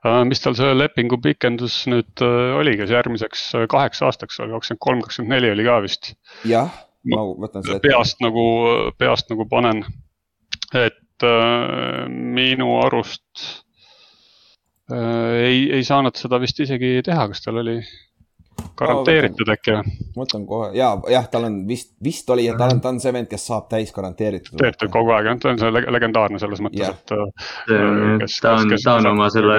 Äh, 0.00 0.22
mis 0.24 0.40
tal 0.40 0.54
see 0.56 0.70
lepingu 0.72 1.18
pikendus 1.20 1.82
nüüd 1.90 2.22
äh, 2.24 2.54
oli, 2.56 2.72
kas 2.80 2.92
järgmiseks 2.94 3.42
äh, 3.58 3.66
kaheks 3.68 4.00
aastaks 4.06 4.40
oli, 4.40 4.54
kakskümmend 4.54 4.80
kolm, 4.86 5.02
kakskümmend 5.04 5.34
neli 5.36 5.50
oli 5.52 5.66
ka 5.66 5.80
vist? 5.84 6.14
jah, 6.48 6.70
ma 7.12 7.24
võtan 7.28 7.66
selle 7.66 7.82
peast 7.84 8.22
nagu, 8.24 8.44
peast 8.96 9.28
nagu 9.32 9.44
panen, 9.50 9.82
et 10.72 11.26
äh, 11.28 12.06
minu 12.08 12.70
arust 12.80 13.44
äh, 14.88 15.50
ei, 15.50 15.66
ei 15.76 15.84
saanud 15.84 16.16
seda 16.16 16.40
vist 16.40 16.64
isegi 16.64 16.96
teha, 17.04 17.28
kas 17.34 17.44
tal 17.44 17.60
oli 17.60 17.76
garanteeritud 18.80 19.50
äkki 19.52 19.74
või? 19.74 19.94
mõtlen 20.16 20.44
kohe 20.48 20.70
ja, 20.76 20.90
jah, 21.12 21.26
tal 21.32 21.46
on 21.48 21.58
vist, 21.68 21.92
vist 22.04 22.28
oli, 22.32 22.46
et 22.50 22.58
tal 22.60 22.74
on, 22.74 22.80
ta 22.82 22.92
on 22.92 23.00
see 23.02 23.12
vend, 23.14 23.28
kes 23.30 23.44
saab 23.50 23.68
täis 23.70 23.92
garanteeritud. 23.94 24.56
tehtud 24.60 24.92
kogu 24.92 25.12
aeg 25.14 25.30
jah, 25.30 25.38
ta 25.42 25.52
on 25.52 25.60
see 25.60 25.72
legendaarne 25.96 26.40
selles 26.42 26.62
mõttes, 26.64 26.94
et. 26.94 27.14
Äh, 27.14 28.26
ta 28.40 28.54
on, 28.58 28.74
ta 28.74 28.96
on 28.98 29.10
oma 29.12 29.28
selle 29.32 29.58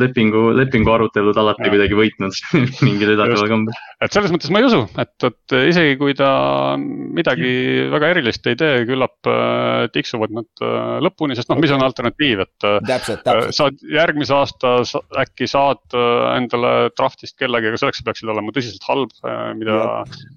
lepingu, 0.00 0.48
lepingu 0.56 0.94
arutelud 0.94 1.38
alati 1.42 1.66
ja. 1.66 1.72
kuidagi 1.74 1.98
võitnud 1.98 2.40
mingil 2.86 3.14
üllataval 3.16 3.50
kombel. 3.52 3.80
et 4.02 4.16
selles 4.16 4.34
mõttes 4.34 4.52
ma 4.54 4.62
ei 4.62 4.68
usu, 4.68 4.82
et, 5.02 5.14
et 5.28 5.56
isegi 5.72 5.98
kui 6.00 6.16
ta 6.18 6.32
midagi 6.78 7.52
väga 7.92 8.12
erilist 8.14 8.46
ei 8.50 8.58
tee, 8.58 8.82
küllap 8.88 9.30
äh, 9.30 9.88
tiksuvad 9.94 10.34
nad 10.38 10.64
äh, 10.64 10.98
lõpuni, 11.04 11.38
sest 11.38 11.50
noh, 11.52 11.60
mis 11.62 11.74
on 11.74 11.84
alternatiiv, 11.84 12.46
et. 12.46 12.56
täpselt, 12.62 13.24
täpselt. 13.26 13.56
saad 13.58 13.86
järgmise 13.92 14.34
aasta 14.36 14.78
äkki 15.22 15.46
saad 15.50 15.82
endale 15.92 16.72
draft'ist 16.96 17.36
kellegi, 17.40 17.70
aga 17.70 17.80
selleks 17.80 18.02
sa 18.02 18.06
peaksid 18.22 18.30
olema 18.32 18.54
tõsiselt 18.54 18.86
halb, 18.88 19.12
mida 19.58 19.76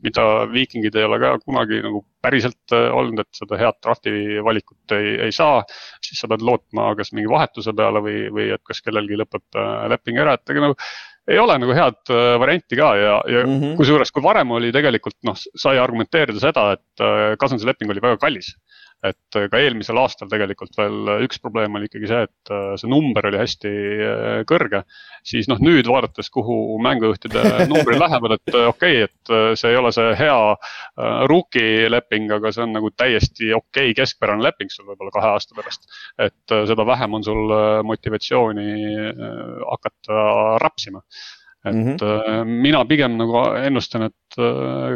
mida 0.04 0.26
viikingid 0.52 0.96
ei 0.96 1.06
ole 1.06 1.20
ka 1.22 1.34
kunagi 1.44 1.82
nagu 1.84 2.04
päriselt 2.26 2.74
äh, 2.74 2.90
olnud, 2.94 3.22
et 3.22 3.38
seda 3.38 3.58
head 3.60 3.78
draft'i 3.84 4.42
valikut 4.44 4.96
ei, 4.98 5.16
ei 5.28 5.32
saa. 5.32 5.64
siis 6.02 6.20
sa 6.22 6.28
pead 6.28 6.42
lootma 6.46 6.94
kas 6.98 7.14
mingi 7.14 7.30
vahetuse 7.30 7.74
peale 7.74 8.02
või, 8.02 8.30
või 8.34 8.50
et 8.56 8.64
kas 8.66 8.82
kellelgi 8.82 9.20
lõpeb 9.20 9.60
äh, 9.60 9.90
leping 9.94 10.20
ära, 10.22 10.36
et 10.36 10.50
ega 10.50 10.66
nagu 10.68 10.78
ei 11.30 11.40
ole 11.42 11.58
nagu 11.58 11.74
head 11.74 12.14
äh, 12.14 12.36
varianti 12.42 12.78
ka 12.78 12.92
ja, 12.98 13.16
ja 13.30 13.46
mm 13.46 13.60
-hmm. 13.60 13.76
kusjuures, 13.78 14.12
kui 14.12 14.24
varem 14.24 14.52
oli 14.58 14.72
tegelikult 14.74 15.18
noh, 15.26 15.38
sai 15.38 15.78
argumenteerida 15.82 16.42
seda, 16.42 16.72
et 16.78 17.40
Cousins 17.42 17.66
leping 17.66 17.92
oli 17.92 18.02
väga 18.02 18.18
kallis 18.22 18.54
et 19.10 19.38
äh, 19.38 19.48
ka 19.52 19.60
eelmisel 19.62 19.98
aastal 20.00 20.30
tegelikult 20.32 20.76
veel 20.80 21.12
äh, 21.12 21.24
üks 21.26 21.40
probleem 21.44 21.76
oli 21.78 21.90
ikkagi 21.90 22.10
see, 22.10 22.24
et 22.28 22.52
äh, 22.54 22.74
see 22.80 22.90
number 22.92 23.28
oli 23.30 23.40
hästi 23.42 23.74
kõrge. 24.50 24.84
siis 25.26 25.50
noh, 25.50 25.60
nüüd 25.64 25.88
vaadates, 25.90 26.30
kuhu 26.34 26.78
mängujuhtide 26.84 27.44
numbrid 27.72 28.00
lähevad, 28.02 28.38
et 28.38 28.58
okei 28.62 29.04
okay,, 29.04 29.08
et 29.08 29.58
see 29.60 29.72
ei 29.72 29.80
ole 29.80 29.92
see 29.96 30.12
hea 30.20 30.38
rookie 31.30 31.90
leping, 31.90 32.30
aga 32.36 32.52
see 32.54 32.66
on 32.66 32.76
nagu 32.78 32.92
täiesti 32.94 33.52
okei 33.54 33.90
okay, 33.92 33.96
keskpärane 33.98 34.46
leping 34.46 34.72
sul 34.74 34.88
võib-olla 34.90 35.14
kahe 35.16 35.32
aasta 35.34 35.58
pärast. 35.58 35.90
et 36.22 36.56
seda 36.70 36.86
vähem 36.88 37.18
on 37.18 37.26
sul 37.26 37.56
motivatsiooni 37.90 38.70
hakata 39.66 40.22
rapsima 40.62 41.02
et 41.66 41.74
mm 41.74 41.96
-hmm. 41.98 42.44
mina 42.62 42.86
pigem 42.86 43.18
nagu 43.18 43.42
ennustan, 43.58 44.04
et 44.12 44.38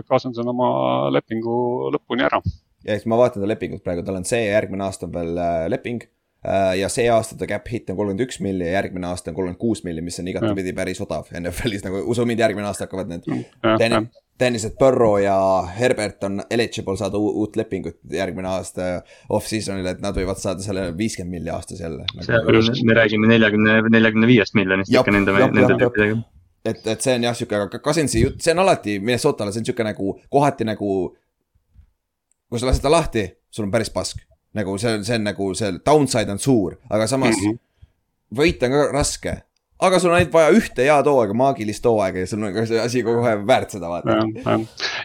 kaasan 0.07 0.35
selle 0.37 0.53
oma 0.53 1.09
lepingu 1.09 1.89
lõpuni 1.95 2.27
ära 2.27 2.43
ja 2.85 2.95
siis 2.95 3.09
ma 3.09 3.19
vaatan 3.19 3.43
ta 3.43 3.49
lepingut 3.49 3.83
praegu, 3.83 4.05
tal 4.05 4.19
on 4.19 4.27
see 4.27 4.45
ja 4.45 4.55
järgmine 4.57 4.85
aasta 4.87 5.07
on 5.07 5.13
veel 5.15 5.41
äh, 5.41 5.65
leping 5.71 6.05
äh,. 6.45 6.77
ja 6.79 6.89
see 6.91 7.09
aasta 7.11 7.37
ta 7.39 7.49
cap 7.49 7.67
hit 7.71 7.89
on 7.89 7.99
kolmkümmend 7.99 8.25
üks 8.27 8.39
milli 8.43 8.67
ja 8.67 8.79
järgmine 8.79 9.09
aasta 9.09 9.31
on 9.31 9.37
kolmkümmend 9.39 9.61
kuus 9.61 9.83
milli, 9.87 10.03
mis 10.05 10.19
on 10.21 10.31
igatepidi 10.31 10.73
päris 10.77 11.01
odav 11.03 11.29
NFL-is 11.41 11.85
nagu 11.87 12.05
usu 12.13 12.25
mind, 12.29 12.43
järgmine 12.45 12.69
aasta 12.69 12.87
hakkavad 12.87 13.11
need 13.11 13.29
mm,. 13.29 14.09
Dennised 14.39 14.77
Burrow 14.79 15.17
ja 15.19 15.35
Herbert 15.75 16.23
on 16.23 16.39
eligible 16.47 16.95
saada 16.95 17.19
uut 17.19 17.57
lepingut 17.59 17.97
järgmine 18.13 18.47
aasta 18.47 18.85
off-season'il, 19.35 19.89
et 19.91 19.99
nad 19.99 20.15
võivad 20.15 20.39
saada 20.39 20.63
selle 20.63 20.85
viiskümmend 20.95 21.35
milli 21.35 21.51
aastas 21.51 21.83
jälle 21.83 22.05
nagu. 22.07 22.63
me 22.87 22.95
räägime 22.95 23.27
neljakümne, 23.35 23.81
neljakümne 23.91 24.31
viiest 24.31 24.55
miljonist 24.55 24.95
ikka 24.95 25.11
nende, 25.11 25.35
nende 25.35 25.75
tüüpidega 25.83 26.21
et, 26.65 26.87
et 26.87 27.01
see 27.03 27.15
on 27.15 27.25
jah, 27.27 27.35
sihuke, 27.35 27.55
aga 27.55 27.81
Cousinsi 27.83 28.23
jutt, 28.23 28.39
see 28.43 28.53
on 28.55 28.63
alati 28.63 28.97
Minnesotale, 28.99 29.53
see 29.53 29.63
on 29.63 29.67
sihuke 29.69 29.85
nagu 29.85 30.15
kohati 30.31 30.67
nagu 30.67 30.93
kui 32.49 32.61
sa 32.61 32.69
lased 32.69 32.83
ta 32.83 32.91
lahti, 32.91 33.27
sul 33.53 33.67
on 33.67 33.73
päris 33.73 33.93
pask. 33.93 34.25
nagu 34.57 34.79
see, 34.81 34.95
see 35.05 35.19
on 35.19 35.27
nagu 35.29 35.51
see 35.53 35.75
downside 35.85 36.33
on 36.33 36.39
suur, 36.41 36.79
aga 36.89 37.05
samas 37.07 37.37
mm 37.37 37.51
-hmm. 37.51 37.59
võita 38.39 38.65
on 38.65 38.71
ka 38.73 38.85
raske. 38.95 39.33
aga 39.79 39.99
sul 39.99 40.09
on 40.09 40.15
ainult 40.17 40.33
vaja 40.33 40.49
ühte 40.51 40.83
head 40.83 41.05
hooaega, 41.05 41.33
maagilist 41.33 41.85
hooaega 41.85 42.19
ja 42.19 42.27
sul 42.27 42.43
on 42.43 42.53
ka 42.53 42.65
see 42.65 42.79
asi 42.81 43.03
kohe 43.03 43.35
väärt 43.47 43.75
seda 43.75 43.89
vaata. 43.89 44.15
ja, 44.17 44.55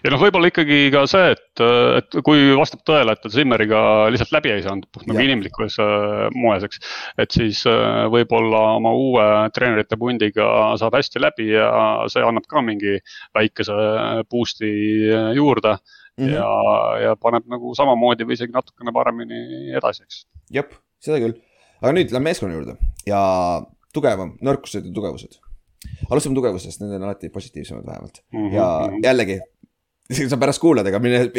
ja 0.05 0.11
noh, 0.11 0.23
võib-olla 0.23 0.49
ikkagi 0.49 0.79
ka 0.95 1.05
see, 1.07 1.35
et, 1.37 1.63
et 1.99 2.17
kui 2.25 2.57
vastab 2.57 2.81
tõele, 2.89 3.13
et 3.13 3.21
ta 3.21 3.29
Zimmeriga 3.29 4.09
lihtsalt 4.11 4.33
läbi 4.33 4.55
ei 4.55 4.63
saanud, 4.65 4.89
puht 4.93 5.07
nagu 5.07 5.21
inimlikus 5.21 5.77
äh, 5.79 6.31
moes, 6.35 6.65
eks. 6.65 6.81
et 7.19 7.31
siis 7.31 7.67
äh, 7.67 8.09
võib-olla 8.17 8.63
oma 8.81 8.95
uue 8.97 9.27
treenerite 9.53 10.01
pundiga 10.01 10.49
saab 10.81 10.97
hästi 10.97 11.21
läbi 11.21 11.51
ja 11.53 11.69
see 12.09 12.25
annab 12.25 12.49
ka 12.49 12.65
mingi 12.65 12.97
väikese 13.37 13.77
boost'i 14.31 14.73
juurde 15.37 15.77
mm 16.19 16.27
-hmm. 16.27 16.35
ja, 16.35 16.49
ja 17.09 17.17
paneb 17.21 17.47
nagu 17.51 17.75
samamoodi 17.75 18.27
või 18.29 18.39
isegi 18.39 18.55
natukene 18.55 18.93
paremini 18.95 19.41
edasi, 19.79 20.05
eks. 20.07 20.27
jep, 20.51 20.77
seda 21.03 21.21
küll, 21.23 21.39
aga 21.81 21.95
nüüd 21.97 22.13
lähme 22.15 22.31
meeskonna 22.31 22.59
juurde 22.59 22.77
ja 23.09 23.23
tugevam, 23.95 24.37
nõrkused 24.43 24.87
ja 24.87 24.95
tugevused. 24.95 25.41
alustame 26.11 26.35
tugevusest, 26.35 26.81
need 26.81 26.97
on 26.97 27.09
alati 27.09 27.29
positiivsemad 27.29 27.87
vähemalt 27.87 28.23
mm 28.33 28.49
-hmm. 28.49 28.55
ja 28.55 29.11
jällegi 29.11 29.41
sa 30.31 30.37
pärast 30.37 30.61
kuulad, 30.61 30.87
aga 30.87 30.99
mine 31.01 31.31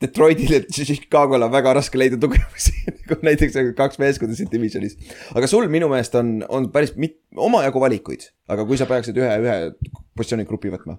Detroitil 0.00 0.52
ja 0.52 0.60
Chicagol 0.68 1.42
on 1.42 1.52
väga 1.52 1.72
raske 1.78 1.98
leida 1.98 2.18
tugevusi 2.20 2.72
nagu 3.08 3.16
näiteks 3.24 3.56
kaks 3.76 3.98
meeskonda 3.98 4.36
siin 4.36 4.50
divisionis. 4.52 4.98
aga 5.34 5.46
sul 5.46 5.68
minu 5.68 5.88
meelest 5.88 6.14
on, 6.20 6.44
on 6.48 6.68
päris 6.72 6.92
mit-, 6.96 7.22
omajagu 7.36 7.80
valikuid, 7.80 8.28
aga 8.48 8.66
kui 8.68 8.76
sa 8.76 8.86
peaksid 8.86 9.16
ühe, 9.16 9.38
ühe 9.46 9.56
positsioonigrupi 10.16 10.74
võtma 10.74 10.98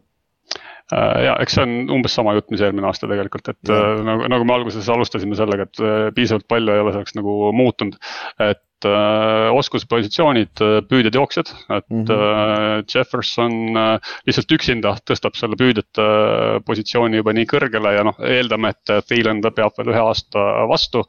ja 0.92 1.38
eks 1.42 1.58
see 1.58 1.64
on 1.64 1.96
umbes 1.98 2.16
sama 2.18 2.36
jutt, 2.38 2.50
mis 2.52 2.62
eelmine 2.64 2.90
aasta 2.90 3.08
tegelikult, 3.10 3.48
et 3.54 3.72
ja. 3.72 3.80
Äh, 3.80 4.04
nagu, 4.06 4.28
nagu 4.32 4.48
me 4.48 4.58
alguses 4.58 4.90
alustasime 4.92 5.38
sellega, 5.40 5.70
et 5.70 5.82
äh, 5.82 6.12
piisavalt 6.16 6.48
palju 6.52 6.74
ei 6.74 6.84
ole 6.84 6.94
selleks 6.96 7.16
nagu 7.18 7.38
muutunud. 7.56 7.96
et 8.44 8.88
äh, 8.90 9.48
oskuspositsioonid, 9.56 10.60
püüdjad, 10.90 11.16
jooksjad, 11.16 11.54
et 11.78 11.86
mm 11.88 12.04
-hmm. 12.04 12.84
Jefferson 12.94 13.54
lihtsalt 14.28 14.52
üksinda 14.52 14.96
tõstab 15.08 15.40
selle 15.40 15.56
püüdjate 15.56 16.08
positsiooni 16.68 17.22
juba 17.22 17.34
nii 17.34 17.48
kõrgele 17.48 17.96
ja 17.96 18.04
noh, 18.04 18.20
eeldame, 18.20 18.74
et 18.76 19.08
Thielen 19.08 19.42
peab 19.42 19.78
veel 19.78 19.94
ühe 19.96 20.04
aasta 20.04 20.68
vastu. 20.68 21.04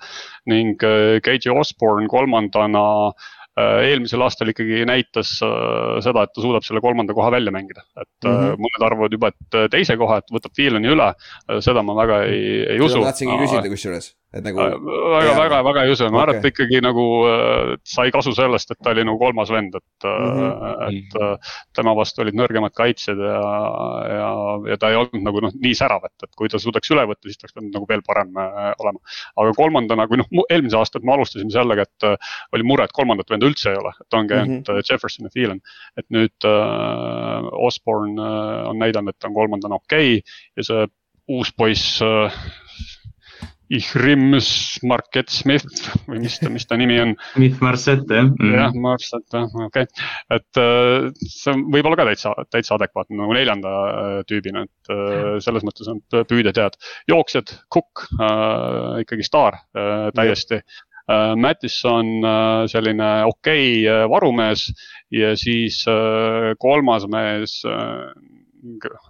ning 0.47 0.77
Gage 1.25 1.51
Osborne 1.51 2.07
kolmandana 2.07 3.09
äh, 3.09 3.13
Äh, 3.13 3.44
eelmisel 3.63 4.23
aastal 4.27 4.51
ikkagi 4.51 4.83
näitas 4.89 5.37
äh, 5.47 6.01
seda, 6.05 6.25
et 6.27 6.35
ta 6.35 6.43
suudab 6.43 6.67
selle 6.67 6.83
kolmanda 6.85 7.15
koha 7.15 7.31
välja 7.37 7.53
mängida. 7.55 7.87
et 8.01 8.27
mm 8.27 8.35
-hmm. 8.35 8.67
mõned 8.67 8.87
arvavad 8.89 9.13
juba, 9.13 9.31
et 9.31 9.71
teise 9.71 9.97
koha, 9.97 10.19
et 10.19 10.35
võtab 10.35 10.55
Thieleni 10.55 10.91
üle, 10.91 11.13
seda 11.61 11.83
ma 11.83 11.95
väga 11.95 12.25
ei, 12.27 12.65
ei 12.75 12.81
usu. 12.81 13.03
tahtsingi 13.03 13.39
küsida 13.45 13.71
kusjuures 13.71 14.15
et 14.35 14.45
nagu. 14.45 14.59
väga, 14.59 15.35
väga, 15.39 15.61
väga 15.69 15.85
ei 15.85 15.95
usu, 15.95 16.09
ma 16.11 16.25
arvan 16.25 16.39
okay., 16.39 16.43
et 16.43 16.51
ikkagi 16.53 16.81
nagu 16.85 17.05
äh, 17.31 17.75
sai 17.87 18.13
kasu 18.15 18.35
sellest, 18.37 18.73
et 18.75 18.81
ta 18.83 18.93
oli 18.95 19.05
nagu 19.07 19.19
kolmas 19.21 19.53
vend, 19.55 19.77
et 19.79 20.07
mm, 20.09 20.41
-hmm. 20.41 20.83
et 20.89 21.17
äh, 21.23 21.53
tema 21.77 21.95
vastu 21.97 22.25
olid 22.25 22.37
nõrgemad 22.39 22.75
kaitsjad 22.75 23.21
ja, 23.21 23.43
ja, 24.11 24.33
ja 24.73 24.79
ta 24.81 24.91
ei 24.91 24.99
olnud 24.99 25.23
nagu 25.23 25.45
noh, 25.45 25.55
nii 25.55 25.75
särav, 25.79 26.07
et, 26.09 26.27
et 26.27 26.33
kui 26.37 26.51
ta 26.51 26.59
suudaks 26.59 26.91
üle 26.91 27.07
võtta, 27.11 27.29
siis 27.29 27.39
ta 27.39 27.47
oleks 27.47 27.57
pidanud 27.59 27.79
nagu 27.79 27.89
veel 27.89 28.03
parem 28.07 28.35
olema. 28.83 28.99
aga 29.37 29.55
kolmandana, 29.57 30.09
kui 30.11 30.19
noh, 30.21 30.31
eelmise 30.51 30.79
aasta 30.79 31.03
me 31.03 31.15
alustasime 31.15 31.55
sellega, 31.55 31.87
et 31.87 32.09
oli 32.53 32.67
mure, 32.67 32.85
et 32.85 32.97
kolmandat 32.97 33.31
venda 33.31 33.47
üldse 33.47 33.71
ei 33.71 33.79
ole, 33.81 33.95
et 34.01 34.19
ongi 34.19 34.35
ainult 34.35 34.69
mm 34.69 34.75
-hmm. 34.75 34.91
Jefferson 34.91 35.27
ja 35.27 35.31
Thielen. 35.31 35.61
et 35.97 36.07
nüüd 36.11 36.45
äh, 36.45 37.49
Osborne 37.53 38.21
äh, 38.21 38.69
on 38.69 38.79
näidanud, 38.79 39.15
et 39.15 39.19
ta 39.19 39.29
on 39.29 39.35
kolmandana 39.35 39.75
okei 39.75 40.19
okay, 40.19 40.23
ja 40.57 40.63
see 40.63 40.87
uus 41.29 41.53
poiss 41.57 42.03
äh, 42.03 42.33
Ihrim 43.73 44.35
Market 44.85 45.33
Smith 45.33 45.89
või 46.05 46.21
mis 46.25 46.37
ta, 46.41 46.51
mis 46.53 46.67
ta 46.69 46.77
nimi 46.77 46.99
on? 47.01 47.15
Smith 47.37 47.63
Marset 47.65 48.05
jah 48.11 48.27
mm.. 48.29 48.55
jah, 48.59 48.75
Marset 48.77 49.25
jah, 49.33 49.49
okei 49.67 49.87
okay., 49.87 50.09
et 50.37 50.61
uh, 50.61 51.09
see 51.25 51.55
võib 51.73 51.89
olla 51.89 52.01
ka 52.01 52.09
täitsa, 52.11 52.35
täitsa 52.53 52.77
adekvaatne 52.77 53.19
nagu 53.21 53.37
neljanda 53.37 53.75
uh, 53.85 54.17
tüübina, 54.29 54.67
et 54.69 54.93
uh, 54.93 55.37
selles 55.45 55.65
mõttes 55.67 55.89
on 55.91 56.03
püüdjad 56.15 56.61
head. 56.61 56.81
jooksjad, 57.11 57.55
Cook 57.73 58.05
uh, 58.19 59.01
ikkagi 59.05 59.27
staar 59.27 59.61
uh, 59.61 60.11
täiesti. 60.17 60.65
Mattison 61.05 62.07
uh, 62.25 62.63
selline 62.65 63.09
okei 63.29 63.83
okay, 63.83 64.07
varumees 64.09 64.71
ja 65.13 65.35
siis 65.37 65.83
kolmas 66.57 67.05
mees 67.13 67.59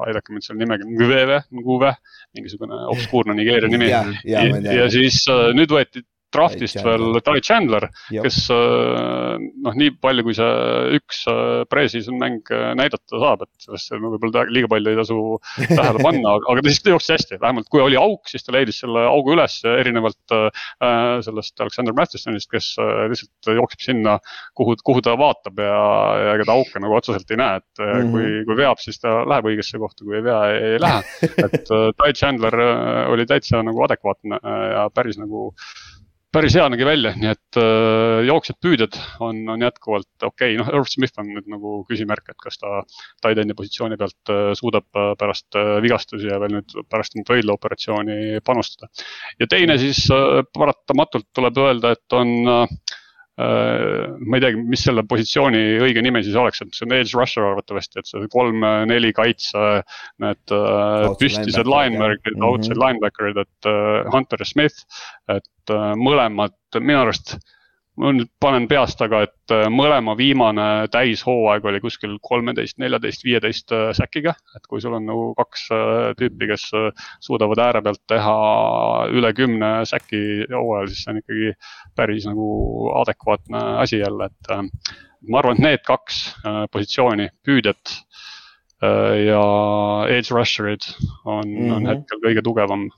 aidake 0.06 0.32
mind 0.34 0.46
selle 0.46 0.60
nimega, 0.62 0.86
Ngveve, 0.88 1.40
Nguve, 1.54 1.92
mingisugune 2.36 2.80
obskuurne 2.94 3.36
Nigeeria 3.38 3.70
nimi. 3.70 3.90
ja, 3.90 4.02
ja, 4.28 4.44
ja 4.80 4.88
siis 4.92 5.22
äh, 5.32 5.50
nüüd 5.56 5.72
võeti 5.74 6.04
draftist 6.34 6.80
veel 6.84 7.18
Ty 7.24 7.40
Chandler, 7.44 7.86
kes 8.10 8.38
äh, 8.52 9.36
noh, 9.64 9.76
nii 9.78 9.94
palju, 10.02 10.24
kui 10.26 10.36
see 10.36 10.98
üks 10.98 11.22
äh, 11.30 11.62
pre-season 11.70 12.18
mäng 12.20 12.52
äh, 12.54 12.72
näidata 12.78 13.20
saab, 13.20 13.44
et 13.46 13.66
sellesse 13.66 14.00
võib-olla 14.02 14.44
liiga 14.50 14.70
palju 14.72 14.92
ei 14.92 14.98
tasu 14.98 15.18
tähele 15.78 16.02
panna, 16.04 16.36
aga 16.38 16.64
ta 16.64 16.72
siiski 16.72 16.94
jooksis 16.94 17.14
hästi, 17.16 17.40
vähemalt 17.42 17.70
kui 17.72 17.82
oli 17.84 17.98
auk, 18.00 18.28
siis 18.30 18.46
ta 18.46 18.54
leidis 18.56 18.80
selle 18.82 19.04
augu 19.08 19.34
üles, 19.36 19.56
erinevalt 19.68 20.34
sellest 21.24 21.60
Alexander 21.62 21.94
Mathesonist, 21.96 22.48
kes 22.50 22.74
lihtsalt 23.10 23.50
jookseb 23.58 23.84
sinna, 23.84 24.16
kuhu, 24.58 24.76
kuhu 24.84 25.02
ta 25.04 25.14
vaatab 25.18 25.60
ja, 25.62 25.78
ja 26.20 26.34
ega 26.36 26.48
ta 26.48 26.56
auke 26.58 26.82
nagu 26.82 26.96
otseselt 26.98 27.30
ei 27.32 27.40
näe, 27.40 27.60
et 27.62 27.82
mm 27.82 27.92
-hmm. 27.92 28.12
kui, 28.12 28.44
kui 28.48 28.58
veab, 28.62 28.82
siis 28.82 29.00
ta 29.02 29.22
läheb 29.28 29.48
õigesse 29.52 29.80
kohta, 29.80 30.04
kui 30.04 30.18
ei 30.18 30.24
vea, 30.24 30.40
ei 30.54 30.80
lähe. 30.82 31.02
et 31.44 31.60
Ty 31.64 32.12
Chandler 32.12 32.56
oli 33.12 33.26
täitsa 33.26 33.62
nagu 33.62 33.82
adekvaatne 33.84 34.40
ja 34.74 34.88
päris 34.94 35.18
nagu 35.20 35.52
päris 36.34 36.56
hea 36.58 36.66
nägi 36.72 36.86
välja, 36.86 37.12
nii 37.18 37.30
et 37.30 37.58
äh, 37.60 38.20
jooksjad 38.28 38.58
püüdjad 38.62 38.98
on, 39.24 39.42
on 39.54 39.62
jätkuvalt 39.64 40.26
okei 40.26 40.54
okay., 40.54 40.60
noh, 40.60 40.70
Irv 40.74 40.88
Smith 40.90 41.20
on 41.22 41.30
nüüd 41.30 41.50
nagu 41.50 41.76
küsimärk, 41.88 42.32
et 42.32 42.40
kas 42.42 42.58
ta 42.60 42.80
tight-end'i 43.22 43.56
positsiooni 43.58 43.98
pealt 44.00 44.32
äh, 44.34 44.50
suudab 44.58 44.88
äh, 44.98 45.12
pärast 45.20 45.58
äh, 45.60 45.76
vigastusi 45.84 46.30
ja 46.30 46.40
veel 46.42 46.58
nüüd 46.58 46.76
pärast 46.90 47.18
nüüd 47.18 47.30
Rail 47.30 47.54
operatsiooni 47.54 48.40
panustada. 48.46 48.90
ja 49.40 49.50
teine 49.50 49.78
siis 49.82 50.04
äh, 50.14 50.42
paratamatult 50.58 51.30
tuleb 51.36 51.62
öelda, 51.64 51.94
et 51.94 52.18
on 52.18 52.34
Äh, 52.54 52.66
ma 53.34 54.38
ei 54.38 54.42
teagi, 54.44 54.60
mis 54.70 54.84
selle 54.86 55.02
positsiooni 55.10 55.62
õige 55.82 56.02
nimi 56.06 56.22
siis 56.22 56.36
oleks, 56.38 56.60
et 56.62 56.76
see 56.76 56.86
on 56.86 56.94
edge 56.94 57.16
rusher 57.18 57.42
arvatavasti, 57.48 57.98
et 57.98 58.10
see 58.10 58.28
kolm-neli 58.30 59.10
kaitse. 59.16 59.64
Need 60.22 60.54
uh, 60.54 61.08
püstised 61.18 61.66
lineback'id, 61.66 62.36
mhm. 62.36 62.46
outside 62.46 62.78
linebacker'id, 62.78 63.42
et 63.42 63.70
Hunter 64.14 64.46
Smith, 64.46 64.86
et 65.34 65.74
mõlemad 65.98 66.54
minu 66.78 67.00
arust 67.00 67.36
ma 68.00 68.10
nüüd 68.14 68.30
panen 68.42 68.66
peast 68.70 68.98
taga, 68.98 69.22
et 69.26 69.54
äh, 69.54 69.66
mõlema 69.72 70.16
viimane 70.18 70.66
täishooaeg 70.92 71.66
oli 71.70 71.80
kuskil 71.84 72.16
kolmeteist, 72.26 72.78
neljateist, 72.82 73.24
viieteist 73.26 73.74
äh, 73.74 73.90
säkiga. 73.96 74.34
et 74.56 74.66
kui 74.70 74.82
sul 74.82 74.96
on 74.98 75.06
nagu 75.06 75.28
kaks 75.38 75.68
äh, 75.74 76.10
tüüpi, 76.18 76.48
kes 76.50 76.66
suudavad 77.24 77.62
ääre 77.68 77.84
pealt 77.86 78.02
teha 78.10 78.36
üle 79.14 79.32
kümne 79.36 79.70
säki 79.88 80.22
hooajal, 80.50 80.90
siis 80.90 81.04
see 81.04 81.14
on 81.14 81.22
ikkagi 81.22 81.54
päris 81.96 82.26
nagu 82.28 82.48
adekvaatne 83.04 83.62
asi 83.84 84.02
jälle, 84.02 84.30
et. 84.30 84.54
ma 85.30 85.38
arvan, 85.40 85.56
et 85.56 85.64
need 85.64 85.84
kaks 85.86 86.18
positsiooni, 86.72 87.30
püüdjat 87.46 87.94
ja 89.24 89.44
edge 90.12 90.34
rusher'id 90.34 90.84
on 91.24 91.46
mm, 91.48 91.54
-hmm. 91.54 91.72
on 91.72 91.82
mhm. 91.82 91.88
hetkel 91.88 92.20
kõige 92.26 92.42
tugevam 92.44 92.88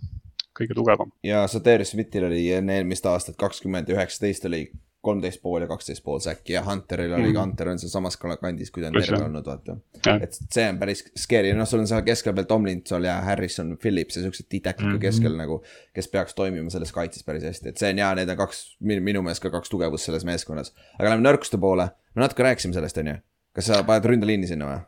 kõige 0.58 0.74
tugevam. 0.74 1.12
ja 1.22 1.46
Soterius 1.50 1.94
Smithil 1.94 2.28
oli 2.28 2.42
enne 2.52 2.80
eelmist 2.80 3.06
aastat 3.06 3.36
kakskümmend 3.40 3.88
üheksateist 3.92 4.48
oli 4.50 4.66
kolmteist 5.06 5.42
pool 5.42 5.62
ja 5.62 5.68
kaksteist 5.70 6.02
pool 6.04 6.18
säkki 6.22 6.56
ja 6.56 6.62
Hunteril 6.66 7.12
oli 7.14 7.30
mm., 7.30 7.38
Hunter 7.38 7.70
on 7.70 7.78
sealsamas 7.78 8.18
kandis, 8.18 8.72
kui 8.74 8.82
ta 8.82 8.90
on 8.90 8.98
terve 8.98 9.20
olnud, 9.28 9.46
vaata. 9.46 9.76
et 10.16 10.38
see 10.40 10.64
on 10.66 10.80
päris 10.80 11.04
scary, 11.18 11.52
noh, 11.56 11.68
sul 11.68 11.84
on 11.84 11.90
seal 11.90 12.02
keskel 12.06 12.34
veel 12.36 12.48
Tomlinson 12.50 13.06
ja 13.06 13.20
Harrison 13.26 13.76
Phillips 13.82 14.18
ja 14.18 14.24
siuksed 14.24 14.48
titakid 14.50 14.86
mm 14.86 14.96
-hmm. 14.96 15.04
keskel 15.06 15.38
nagu. 15.38 15.60
kes 15.94 16.10
peaks 16.12 16.34
toimima 16.34 16.70
selles 16.74 16.92
kaitses 16.92 17.24
päris 17.24 17.46
hästi, 17.46 17.68
et 17.68 17.82
see 17.82 17.92
on 17.94 18.02
ja 18.02 18.10
need 18.18 18.34
on 18.34 18.42
kaks, 18.42 18.64
minu 18.80 19.22
meelest 19.22 19.42
ka 19.42 19.50
kaks 19.54 19.70
tugevust 19.70 20.10
selles 20.10 20.24
meeskonnas. 20.24 20.74
aga 20.98 21.10
lähme 21.10 21.28
nõrkuste 21.28 21.60
poole, 21.60 21.88
me 22.14 22.26
natuke 22.26 22.42
rääkisime 22.42 22.74
sellest, 22.74 22.98
on 22.98 23.14
ju. 23.14 23.16
kas 23.52 23.70
sa 23.70 23.82
paned 23.82 24.10
ründeliini 24.10 24.46
sinna 24.46 24.72
või? 24.72 24.80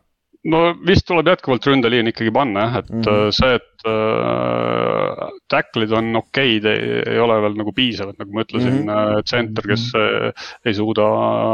no 0.45 0.75
vist 0.87 1.07
tuleb 1.07 1.27
jätkuvalt 1.27 1.67
ründeliin 1.67 2.11
ikkagi 2.11 2.31
panna 2.35 2.67
jah, 2.67 2.77
et 2.83 2.91
mm 2.91 3.01
-hmm. 3.01 3.31
see, 3.31 3.55
et 3.55 3.87
äh, 3.87 5.38
tackle'id 5.51 5.93
on 5.97 6.17
okeid, 6.21 6.67
ei 6.69 7.19
ole 7.23 7.39
veel 7.43 7.57
nagu 7.59 7.73
piisavad, 7.77 8.19
nagu 8.21 8.35
ma 8.35 8.45
ütlesin 8.45 8.75
mm, 8.83 8.91
-hmm. 8.91 9.29
center, 9.29 9.69
kes 9.71 9.87
äh, 9.99 10.49
ei 10.67 10.75
suuda 10.77 11.07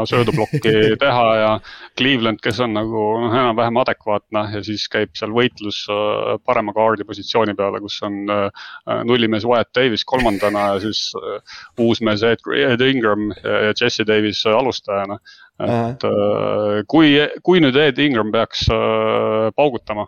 sööduplokki 0.09 0.73
teha 1.03 1.27
ja. 1.39 1.51
Cleveland, 1.97 2.41
kes 2.43 2.59
on 2.63 2.75
nagu 2.75 3.03
noh, 3.23 3.33
enam-vähem 3.33 3.77
adekvaatne 3.83 4.45
ja 4.57 4.63
siis 4.65 4.87
käib 4.91 5.15
seal 5.15 5.33
võitlus 5.35 5.85
äh, 5.91 6.35
parema 6.45 6.73
kaardi 6.75 7.07
positsiooni 7.07 7.55
peale, 7.55 7.79
kus 7.83 8.01
on 8.05 8.25
nullimees 9.07 9.45
Wyatt 9.47 9.71
Davis 9.75 10.03
kolmandana 10.05 10.67
ja 10.73 10.79
siis 10.83 11.13
uus 11.79 12.01
mees 12.01 12.23
Ed, 12.23 12.81
Ingram 12.81 13.29
ja 13.43 13.73
Jesse 13.73 14.05
Davis 14.07 14.43
alustajana 14.45 15.17
et 15.63 16.03
kui, 16.91 17.15
kui 17.43 17.61
nüüd 17.63 17.77
Ed 17.79 17.99
Ingram 18.03 18.31
peaks 18.33 18.65
paugutama, 19.55 20.07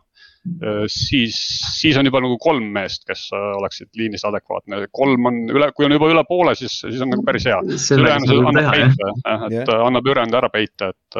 siis, 0.91 1.37
siis 1.77 1.97
on 1.99 2.07
juba 2.07 2.21
nagu 2.23 2.37
kolm 2.41 2.69
meest, 2.75 3.03
kes 3.07 3.27
oleksid 3.33 3.89
liinis 3.99 4.25
adekvaatne, 4.27 4.83
kolm 4.95 5.29
on 5.29 5.41
üle, 5.53 5.69
kui 5.75 5.87
on 5.87 5.95
juba 5.95 6.09
üle 6.13 6.23
poole, 6.29 6.55
siis, 6.59 6.79
siis 6.83 7.03
on 7.03 7.11
nagu 7.13 7.25
päris 7.27 7.47
hea. 7.49 7.59
ülejäänud 7.97 8.33
annab 8.51 8.71
peita, 8.73 9.11
et 9.35 9.53
yeah. 9.53 9.75
annab 9.87 10.09
ülejäänud 10.09 10.39
ära 10.39 10.51
peita, 10.53 10.91
et, 10.93 11.19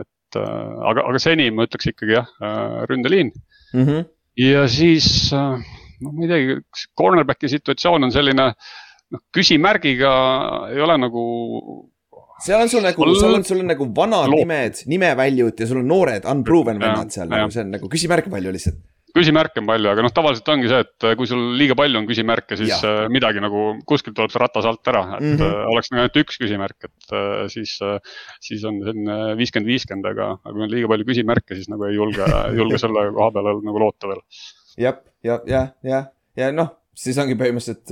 et 0.00 0.40
aga, 0.40 1.06
aga 1.06 1.22
seni 1.22 1.50
ma 1.54 1.66
ütleks 1.68 1.90
ikkagi 1.92 2.18
jah, 2.18 2.28
ründeliin 2.90 3.32
mm. 3.32 3.84
-hmm. 3.84 4.04
ja 4.44 4.66
siis, 4.70 5.32
no 5.32 6.12
ma 6.12 6.26
ei 6.26 6.30
teagi, 6.30 6.60
cornerback'i 6.98 7.50
situatsioon 7.50 8.08
on 8.08 8.14
selline 8.14 8.52
noh, 9.10 9.22
küsimärgiga 9.34 10.12
ei 10.70 10.80
ole 10.84 10.98
nagu 11.02 11.24
seal 12.44 12.62
on 12.62 12.70
sul 12.72 12.86
nagu, 12.86 13.10
seal 13.18 13.36
on 13.40 13.44
sul 13.46 13.64
nagu 13.66 13.88
vanad 13.96 14.30
Loo. 14.30 14.40
nimed, 14.42 14.84
nimeväljud 14.90 15.60
ja 15.60 15.68
sul 15.68 15.82
on 15.82 15.90
noored 15.90 16.28
unproven 16.30 16.80
vennad 16.82 17.12
seal 17.14 17.30
nagu 17.30 17.52
see 17.52 17.64
on 17.66 17.76
nagu 17.76 17.90
küsimärke 17.92 18.32
palju 18.32 18.54
lihtsalt 18.56 18.80
küsimärke 19.16 19.58
on 19.58 19.66
palju, 19.66 19.88
aga 19.90 20.04
noh, 20.04 20.12
tavaliselt 20.14 20.48
ongi 20.52 20.68
see, 20.70 20.84
et 20.84 21.06
kui 21.18 21.28
sul 21.28 21.40
liiga 21.58 21.74
palju 21.78 21.98
on 22.00 22.06
küsimärke, 22.08 22.54
siis 22.58 22.70
ja. 22.70 22.78
Äh, 22.86 23.08
midagi 23.12 23.42
nagu 23.42 23.64
kuskilt 23.88 24.14
tuleb 24.14 24.30
see 24.32 24.42
ratas 24.42 24.68
alt 24.70 24.86
ära, 24.92 25.02
et 25.16 25.24
mm 25.24 25.36
-hmm. 25.40 25.72
oleks 25.72 25.90
nagu 25.90 26.04
ainult 26.04 26.20
üks 26.22 26.38
küsimärk, 26.38 26.86
et 26.86 27.14
siis, 27.50 27.74
siis 28.46 28.64
on 28.70 28.78
selline 28.86 29.18
viiskümmend, 29.40 29.70
viiskümmend, 29.72 30.06
aga, 30.12 30.30
aga 30.38 30.54
kui 30.54 30.66
on 30.66 30.74
liiga 30.74 30.92
palju 30.92 31.08
küsimärke, 31.10 31.58
siis 31.58 31.70
nagu 31.72 31.88
ei 31.88 31.98
julge, 31.98 32.30
julge 32.60 32.78
selle 32.78 33.08
koha 33.16 33.30
peale 33.34 33.56
nagu 33.66 33.82
loota 33.82 34.12
veel. 34.12 34.22
jah, 34.78 35.02
ja, 35.26 35.40
ja, 35.46 35.66
ja, 35.82 36.04
ja 36.36 36.52
noh, 36.54 36.70
siis 36.94 37.18
ongi 37.18 37.34
põhimõtteliselt 37.34 37.90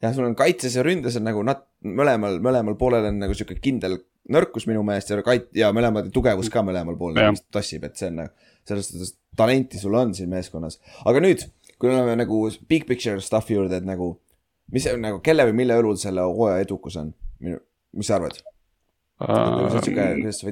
jah, 0.00 0.14
sul 0.16 0.26
on 0.28 0.36
kaitses 0.38 0.76
ja 0.78 0.84
ründes 0.86 1.18
on 1.20 1.26
nagu 1.28 1.42
nat-, 1.46 1.66
mõlemal, 1.84 2.38
mõlemal 2.42 2.76
poolel 2.80 3.10
on 3.10 3.20
nagu 3.22 3.36
sihuke 3.36 3.58
kindel 3.62 3.98
nõrkus 4.30 4.66
minu 4.68 4.82
meelest 4.86 5.12
ja 5.12 5.22
kait- 5.26 5.50
ja 5.56 5.70
mõlemad 5.76 6.10
tugevus 6.14 6.50
ka 6.52 6.62
mõlemal 6.66 6.98
pool 6.98 7.16
nagu, 7.16 7.34
mis 7.36 7.44
tassib, 7.52 7.84
et 7.88 7.96
see 7.98 8.10
on 8.12 8.22
nagu. 8.24 8.50
selles 8.68 8.90
suhtes 8.90 9.14
talenti 9.36 9.78
sul 9.80 9.94
on 9.96 10.12
siin 10.14 10.28
meeskonnas, 10.30 10.78
aga 11.08 11.22
nüüd, 11.24 11.46
kui 11.80 11.88
me 11.88 11.96
oleme 11.96 12.18
nagu 12.20 12.42
big 12.68 12.84
picture 12.86 13.20
stuff'i 13.24 13.56
juurde, 13.56 13.80
et 13.80 13.88
nagu. 13.88 14.12
mis 14.70 14.86
nagu, 15.00 15.18
kelle 15.24 15.48
või 15.48 15.56
mille 15.62 15.80
õlul 15.80 15.96
selle 15.98 16.22
hooaja 16.22 16.60
edukus 16.62 16.96
on, 17.00 17.12
mis 17.40 18.06
sa 18.06 18.20
arvad 18.20 18.36
uh,? 19.18 19.80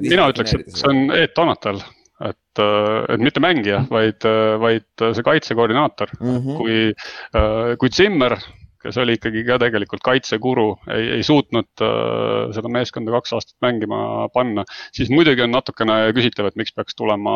mina 0.01 0.27
ütleks, 0.33 0.57
et 0.57 0.75
see 0.75 0.89
on 0.89 1.13
Eet 1.15 1.33
Tonatal 1.37 1.79
et, 2.25 2.59
et 2.59 3.21
mitte 3.23 3.39
mängija, 3.39 3.85
vaid, 3.87 4.25
vaid 4.59 5.05
see 5.15 5.23
kaitsekoordinaator 5.23 6.11
mm, 6.19 6.35
-hmm. 6.35 6.57
kui, 6.59 7.77
kui 7.79 7.93
Zimmer 7.95 8.35
kes 8.83 8.97
oli 9.01 9.17
ikkagi 9.17 9.43
ka 9.47 9.57
tegelikult 9.61 10.03
kaitsekuru, 10.05 10.67
ei, 10.95 11.09
ei 11.17 11.25
suutnud 11.25 11.83
äh, 11.83 12.49
seda 12.55 12.71
meeskonda 12.71 13.13
kaks 13.17 13.35
aastat 13.37 13.57
mängima 13.65 14.29
panna. 14.33 14.65
siis 14.95 15.11
muidugi 15.13 15.43
on 15.45 15.53
natukene 15.55 15.99
küsitav, 16.15 16.49
et 16.49 16.59
miks 16.59 16.75
peaks 16.75 16.95
tulema 16.99 17.35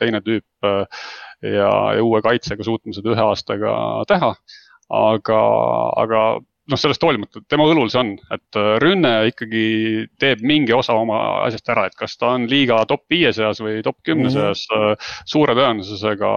teine 0.00 0.20
tüüp 0.24 0.68
äh, 0.68 1.06
ja, 1.42 1.72
ja 1.96 2.04
uue 2.04 2.22
kaitsega 2.24 2.66
suutma 2.66 2.96
seda 2.96 3.14
ühe 3.14 3.26
aastaga 3.30 3.74
teha. 4.10 4.34
aga, 4.88 5.40
aga 6.04 6.22
noh, 6.68 6.78
sellest 6.80 7.04
hoolimata, 7.04 7.40
tema 7.48 7.66
õlul 7.68 7.90
see 7.92 8.00
on, 8.00 8.10
et 8.34 8.58
äh, 8.58 8.74
rünne 8.82 9.12
ikkagi 9.30 9.62
teeb 10.20 10.42
mingi 10.46 10.74
osa 10.76 10.96
oma 10.98 11.20
asjast 11.46 11.70
ära, 11.72 11.86
et 11.88 11.96
kas 11.98 12.16
ta 12.20 12.34
on 12.36 12.46
liiga 12.50 12.78
top 12.88 13.06
viie 13.10 13.32
seas 13.36 13.62
või 13.64 13.80
top 13.84 13.98
kümne 14.06 14.28
mm 14.28 14.34
-hmm. 14.34 14.54
seas. 14.54 14.66
Äh, 14.74 15.14
suure 15.28 15.56
tõenäosusega 15.58 16.30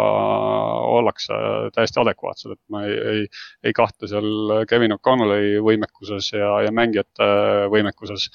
ollakse 1.00 1.38
täiesti 1.76 2.02
adekvaatsed, 2.02 2.56
et 2.56 2.62
ma 2.70 2.86
ei, 2.88 2.98
ei, 3.14 3.28
ei 3.64 3.76
kahtle 3.76 4.08
seal 4.08 4.66
Kevin 4.70 4.96
O'Connelli 4.98 5.62
võimekuses 5.64 6.32
ja, 6.34 6.62
ja 6.66 6.72
mängijate 6.72 7.30
võimekuses. 7.74 8.30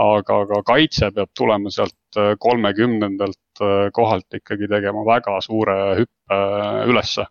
aga, 0.00 0.36
aga 0.46 0.62
kaitse 0.64 1.10
peab 1.12 1.28
tulema 1.36 1.70
sealt 1.70 2.16
äh, 2.16 2.36
kolmekümnendalt 2.38 3.36
kohalt 3.92 4.34
ikkagi 4.34 4.68
tegema 4.70 5.02
väga 5.04 5.40
suure 5.44 5.74
hüppe 5.98 6.36
ülesse 6.88 7.26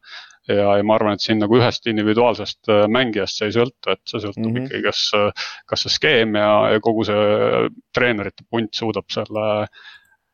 ja, 0.50 0.78
ja 0.80 0.86
ma 0.86 0.96
arvan, 0.98 1.16
et 1.18 1.24
siin 1.24 1.40
nagu 1.42 1.58
ühest 1.60 1.88
individuaalsest 1.90 2.72
äh, 2.72 2.84
mängijast 2.92 3.40
see 3.40 3.50
ei 3.50 3.56
sõltu, 3.56 3.94
et 3.94 4.02
see 4.10 4.22
sõltub 4.24 4.48
mm 4.48 4.56
-hmm. 4.56 4.68
ikkagi, 4.68 4.84
kas, 4.88 5.04
äh, 5.18 5.48
kas 5.70 5.86
see 5.86 5.96
skeem 5.96 6.36
ja, 6.40 6.50
ja 6.74 6.82
kogu 6.84 7.06
see 7.08 7.70
treenerite 7.96 8.46
punt 8.50 8.74
suudab 8.74 9.08
selle 9.14 9.46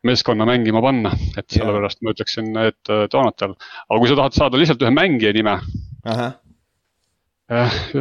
meeskonna 0.06 0.46
mängima 0.46 0.82
panna, 0.86 1.12
et 1.38 1.50
sellepärast 1.50 2.02
ma 2.06 2.14
ütleksin, 2.14 2.52
et 2.62 2.94
äh, 2.94 3.06
Donatel. 3.12 3.56
aga 3.90 4.00
kui 4.00 4.10
sa 4.10 4.20
tahad 4.22 4.38
saada 4.38 4.58
lihtsalt 4.58 4.82
ühe 4.86 4.94
mängija 4.94 5.34
nime. 5.34 5.60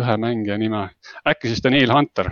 ühe 0.01 0.17
mängija 0.17 0.59
nime, 0.59 0.89
äkki 1.29 1.49
siis 1.49 1.65
Daniel 1.65 1.93
Hunter 1.93 2.31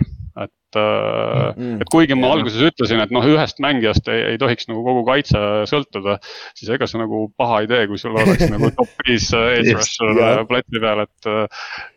et 0.79 1.57
mm, 1.57 1.63
-hmm. 1.63 1.81
et 1.81 1.89
kuigi 1.91 2.15
ma 2.17 2.31
alguses 2.33 2.61
ütlesin, 2.69 3.01
et 3.03 3.11
noh, 3.13 3.25
ühest 3.27 3.59
mängijast 3.63 4.07
ei, 4.11 4.33
ei 4.33 4.39
tohiks 4.41 4.67
nagu 4.69 4.83
kogu 4.85 5.03
kaitse 5.07 5.39
sõltuda. 5.69 6.17
siis 6.57 6.71
ega 6.75 6.87
see 6.89 7.01
nagu 7.01 7.25
paha 7.37 7.61
idee, 7.67 7.87
kui 7.87 7.99
sul 8.01 8.15
oleks 8.17 8.47
nagu 8.51 8.69
top 8.77 9.07
viis 9.07 9.29
äh, 9.33 9.59
edge 9.59 9.75
rusher 9.77 10.21
äh, 10.23 10.41
platsi 10.49 10.81
peal, 10.83 11.03
et. 11.05 11.29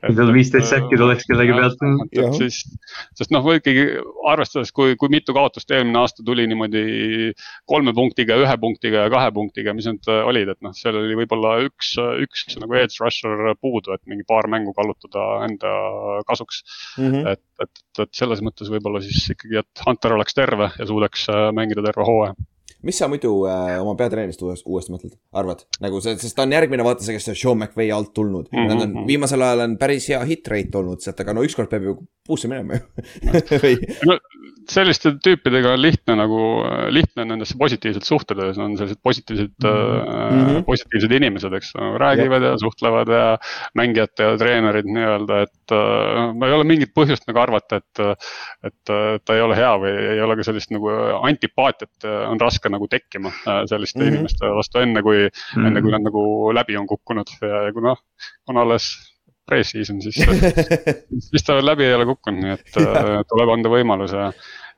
seal 0.07 0.33
viisteist 0.35 0.71
säkki 0.73 0.99
tuleks 1.01 1.29
kellegi 1.31 1.57
pealt. 1.57 2.37
siis, 2.39 2.63
sest 3.19 3.35
noh, 3.35 3.47
ikkagi 3.57 3.87
arvestades, 4.29 4.73
kui, 4.77 4.97
kui 5.01 5.13
mitu 5.13 5.35
kaotust 5.37 5.71
eelmine 5.71 6.03
aasta 6.03 6.25
tuli 6.27 6.47
niimoodi 6.51 7.33
kolme 7.67 7.95
punktiga, 7.97 8.39
ühe 8.43 8.57
punktiga 8.61 9.07
ja 9.07 9.13
kahe 9.13 9.33
punktiga, 9.35 9.75
mis 9.77 9.89
need 9.89 10.11
olid, 10.17 10.53
et 10.53 10.61
noh, 10.65 10.75
seal 10.77 10.99
oli 11.01 11.19
võib-olla 11.23 11.57
üks, 11.67 11.95
üks 12.27 12.47
nagu 12.61 12.79
edge 12.79 13.01
rusher 13.03 13.55
puudu, 13.61 13.95
et 13.95 14.03
mingi 14.11 14.27
paar 14.29 14.49
mängu 14.51 14.75
kallutada 14.77 15.27
enda 15.47 15.73
kasuks 16.29 16.63
mm. 16.99 17.11
-hmm. 17.11 17.33
et, 17.33 17.43
et, 17.63 18.03
et 18.05 18.13
selles 18.17 18.43
mõttes 18.45 18.66
võib-olla 18.73 19.03
siis 19.05 19.31
ikkagi, 19.35 19.63
et 19.63 19.87
Hunter 19.87 20.17
oleks 20.17 20.37
terve 20.37 20.71
ja 20.79 20.87
suudaks 20.89 21.29
äh, 21.33 21.49
mängida 21.57 21.85
terve 21.85 22.07
hooaja 22.09 22.37
mis 22.87 22.99
sa 22.99 23.09
muidu 23.11 23.33
äh, 23.51 23.77
oma 23.81 23.95
peatreenerist 23.99 24.43
uuesti, 24.43 24.67
uuesti 24.71 24.93
mõtled, 24.95 25.15
arvad? 25.37 25.65
nagu 25.83 26.01
see, 26.05 26.17
sest 26.21 26.37
ta 26.37 26.45
on 26.47 26.55
järgmine 26.55 26.85
vaata 26.87 27.05
see, 27.07 27.17
kes 27.17 27.33
on 27.33 27.39
Sean 27.39 27.59
McVay 27.59 27.91
alt 27.95 28.13
tulnud 28.15 28.51
mm. 28.51 28.59
-hmm. 28.59 28.69
Nad 28.73 28.83
on 28.83 28.93
mhm. 28.93 29.07
viimasel 29.11 29.43
ajal 29.43 29.65
on 29.67 29.79
päris 29.81 30.09
hea 30.13 30.21
hit 30.29 30.49
rate 30.53 30.79
olnud 30.79 31.03
sealt, 31.03 31.21
aga 31.21 31.35
no 31.35 31.45
ükskord 31.47 31.73
peab 31.73 31.89
ju 31.89 31.97
puusse 32.27 32.49
minema 32.53 32.79
ju 32.79 32.85
või 33.65 33.79
no 34.07 34.19
selliste 34.71 35.13
tüüpidega 35.23 35.75
on 35.75 35.81
lihtne 35.83 36.17
nagu, 36.19 36.41
lihtne 36.93 37.27
nendesse 37.29 37.57
positiivselt 37.59 38.07
suhtuda, 38.09 38.51
on 38.63 38.77
sellised 38.79 39.01
positiivsed 39.03 39.53
mm, 39.65 40.43
-hmm. 40.43 40.65
positiivsed 40.67 41.13
inimesed, 41.19 41.53
eks 41.59 41.73
räägivad 42.03 42.43
ja. 42.43 42.55
ja 42.55 42.59
suhtlevad 42.59 43.13
ja 43.13 43.25
mängijad 43.79 44.15
ja 44.19 44.37
treenerid 44.39 44.89
nii-öelda, 44.91 45.41
et 45.47 45.75
äh, 45.77 46.23
no 46.35 46.47
ei 46.47 46.57
ole 46.59 46.65
mingit 46.65 46.93
põhjust 46.97 47.29
nagu 47.31 47.43
arvata, 47.43 47.83
et. 47.83 48.05
et 48.67 48.95
ta 49.27 49.35
ei 49.35 49.41
ole 49.43 49.57
hea 49.59 49.73
või 49.81 49.93
ei 50.15 50.21
ole 50.23 50.37
ka 50.39 50.45
sellist 50.47 50.71
nagu 50.75 50.91
antipaatiat 51.27 52.07
on 52.31 52.41
raske 52.41 52.71
nagu 52.73 52.87
tekkima 52.91 53.33
äh, 53.33 53.63
selliste 53.71 54.01
mm 54.01 54.05
-hmm. 54.05 54.15
inimeste 54.15 54.53
vastu 54.59 54.79
enne, 54.79 55.03
kui 55.03 55.27
mm, 55.27 55.31
-hmm. 55.31 55.67
enne 55.67 55.83
kui 55.83 55.91
nad 55.91 56.07
nagu 56.07 56.23
läbi 56.55 56.77
on 56.77 56.87
kukkunud 56.87 57.31
ja, 57.43 57.63
ja 57.67 57.73
kui 57.73 57.83
noh, 57.83 57.99
on 58.49 58.57
alles 58.57 59.16
pre-season, 59.47 60.03
siis 60.03 60.21
siis 61.31 61.47
ta 61.47 61.59
veel 61.59 61.71
läbi 61.71 61.87
ei 61.87 61.97
ole 61.97 62.07
kukkunud, 62.09 62.43
nii 62.43 62.55
et 62.57 62.81
äh, 62.83 63.11
tuleb 63.31 63.57
anda 63.57 63.73
võimalus 63.73 64.15
ja. 64.17 64.31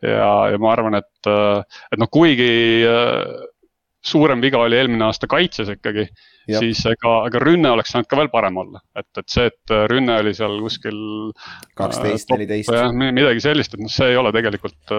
ja, 0.04 0.32
ja 0.52 0.62
ma 0.62 0.72
arvan, 0.74 0.98
et, 1.00 1.30
äh, 1.30 1.78
et 1.92 2.02
noh, 2.02 2.10
kuigi 2.12 2.50
äh, 2.88 3.46
suurem 4.08 4.40
viga 4.40 4.60
oli 4.62 4.78
eelmine 4.78 5.08
aasta 5.08 5.28
kaitses 5.28 5.72
ikkagi. 5.74 6.06
siis 6.48 6.78
ega, 6.88 7.10
ega 7.28 7.40
rünne 7.42 7.68
oleks 7.68 7.90
saanud 7.92 8.06
ka 8.08 8.16
veel 8.16 8.30
parem 8.32 8.56
olla, 8.56 8.80
et, 8.96 9.08
et 9.20 9.26
see, 9.28 9.50
et 9.50 9.72
rünne 9.90 10.14
oli 10.22 10.30
seal 10.36 10.54
kuskil. 10.62 11.00
kaksteist, 11.76 12.30
neliteist. 12.32 12.72
midagi 12.96 13.42
sellist, 13.44 13.74
et 13.74 13.82
noh, 13.82 13.92
see 13.92 14.08
ei 14.14 14.16
ole 14.16 14.32
tegelikult 14.32 14.94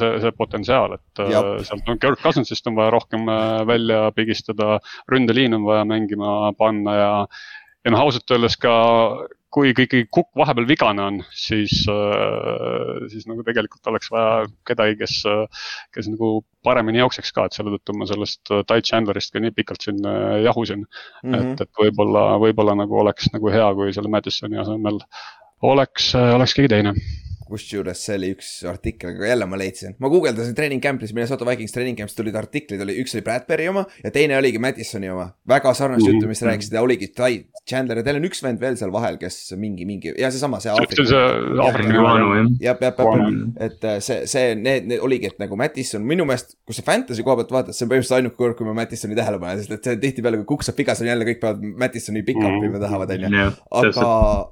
see, 0.00 0.14
see 0.22 0.32
potentsiaal, 0.38 0.96
et 0.96 1.24
Jab. 1.34 1.50
sealt 1.66 1.92
on 1.92 2.00
Kirk 2.00 2.22
Cousinsist 2.22 2.70
on 2.70 2.78
vaja 2.78 2.94
rohkem 2.94 3.28
välja 3.68 4.06
pigistada. 4.16 4.78
ründeliin 5.12 5.58
on 5.58 5.68
vaja 5.68 5.84
mängima 5.84 6.54
panna 6.56 6.96
ja 6.96 7.12
ja 7.84 7.92
noh, 7.92 8.04
ausalt 8.04 8.30
öeldes 8.34 8.56
ka 8.60 8.74
kui 9.54 9.70
ikkagi 9.70 10.08
kukk 10.10 10.32
vahepeal 10.38 10.66
vigane 10.66 11.02
on, 11.04 11.20
siis, 11.38 11.84
äh, 11.90 13.04
siis 13.12 13.28
nagu 13.30 13.44
tegelikult 13.46 13.86
oleks 13.92 14.10
vaja 14.10 14.48
kedagi, 14.66 14.96
kes, 15.04 15.20
kes 15.94 16.10
nagu 16.10 16.40
paremini 16.66 16.98
jookseks 16.98 17.30
ka, 17.36 17.46
et 17.46 17.56
selle 17.56 17.76
tõttu 17.76 17.94
ma 17.94 18.08
sellest 18.10 18.50
äh, 18.50 18.64
Ty 18.66 18.82
Chandlerist 18.88 19.34
ka 19.34 19.42
nii 19.42 19.54
pikalt 19.54 19.86
siin 19.86 20.00
äh, 20.10 20.40
jahusin 20.48 20.82
mm. 20.82 21.28
-hmm. 21.28 21.52
et, 21.54 21.66
et 21.66 21.82
võib-olla, 21.84 22.26
võib-olla 22.42 22.74
nagu 22.82 22.98
oleks 23.04 23.30
nagu 23.36 23.52
hea, 23.54 23.68
kui 23.78 23.94
selle 23.94 24.10
Madisoni 24.10 24.58
asemel 24.64 24.98
oleks, 25.62 26.10
oleks 26.18 26.58
keegi 26.58 26.74
teine 26.74 26.96
kusjuures 27.48 28.04
see 28.06 28.18
oli 28.18 28.32
üks 28.34 28.50
artikkel, 28.68 29.14
aga 29.14 29.30
jälle 29.32 29.48
ma 29.50 29.58
leidsin, 29.60 29.96
ma 30.02 30.10
guugeldasin 30.12 30.56
treening 30.56 30.82
camp'is, 30.84 31.14
Minnesota 31.16 31.46
Vikings 31.48 31.74
treening 31.74 31.98
camp'is 31.98 32.16
tulid 32.18 32.36
artiklid, 32.38 32.82
oli 32.84 32.96
üks 33.02 33.16
oli 33.16 33.24
Bradbury 33.26 33.68
oma 33.72 33.84
ja 34.02 34.12
teine 34.14 34.38
oligi 34.38 34.60
Madisoni 34.62 35.10
oma. 35.12 35.30
väga 35.48 35.74
sarnast 35.74 36.06
juttu, 36.06 36.28
mis 36.30 36.42
rääkisid 36.44 36.76
ja 36.76 36.84
oligi 36.84 37.10
Ty 37.14 37.44
Chandler 37.68 38.00
ja 38.00 38.04
teil 38.04 38.18
on 38.18 38.26
üks 38.28 38.42
vend 38.44 38.60
veel 38.60 38.76
seal 38.76 38.92
vahel, 38.92 39.16
kes 39.20 39.54
mingi, 39.56 39.86
mingi 39.88 40.12
ja 40.20 40.28
seesama, 40.32 40.60
see 40.60 40.74
see 40.74 41.04
on 41.04 41.08
see 41.08 41.60
Aafrika 41.64 41.94
Ivano 41.96 42.34
jah. 42.36 42.50
jah, 42.60 42.82
jah, 42.82 42.98
jah, 42.98 43.30
et 43.66 43.86
äh, 43.88 44.00
see, 44.04 44.26
see, 44.30 44.54
need, 44.58 44.88
need 44.90 45.04
oligi, 45.04 45.30
et 45.32 45.40
nagu 45.40 45.56
Madison 45.56 46.04
minu 46.04 46.26
meelest, 46.28 46.58
kui 46.68 46.76
sa 46.76 46.84
fantasy 46.86 47.24
koha 47.24 47.38
pealt 47.40 47.54
vaatad, 47.54 47.76
see 47.76 47.86
on 47.86 47.92
põhimõtteliselt 47.92 48.18
ainuke 48.18 48.36
kord, 48.40 48.56
kui 48.58 48.68
ma 48.68 48.76
Madisoni 48.76 49.16
tähele 49.18 49.40
panen, 49.42 49.62
sest 49.62 49.76
et 49.78 49.88
see 49.88 50.00
tihtipeale, 50.02 50.40
kui 50.42 50.50
kukk 50.52 50.66
saab 50.66 50.80
viga, 50.80 50.96
siis 50.96 51.06
on 51.06 51.12
jälle 51.12 51.28
kõik 51.30 51.40
peavad 51.42 51.64
Madisoni 51.84 52.24
pick-up'i 52.26 52.68
mm. 52.68 52.78
tahavad, 52.84 53.14
on 53.16 53.38
ju. 53.38 53.46
aga, 53.80 54.10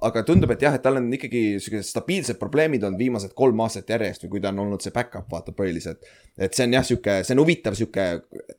aga 0.09 0.24
tundub, 0.28 0.55
et 0.56 0.64
jah, 0.64 0.78
et 0.78 0.85
tal 0.85 1.01
on 1.01 1.10
ikkagi 1.19 1.44
siuksed 1.62 1.89
stabiilsed 1.90 2.40
probleemid 2.40 2.81
olnud 2.88 3.00
viimased 3.00 3.34
kolm 3.38 3.60
aastat 3.64 3.90
järjest 3.94 4.26
või 4.26 4.36
kui 4.36 4.42
ta 4.44 4.52
on 4.52 4.62
olnud 4.66 4.84
see 4.84 4.94
back-up 4.94 5.30
vaata 5.32 5.54
põhiliselt. 5.56 6.04
et 6.38 6.54
see 6.56 6.64
on 6.64 6.74
jah, 6.78 6.84
sihuke, 6.86 7.18
see 7.26 7.34
on 7.36 7.42
huvitav 7.42 7.74
sihuke 7.76 8.06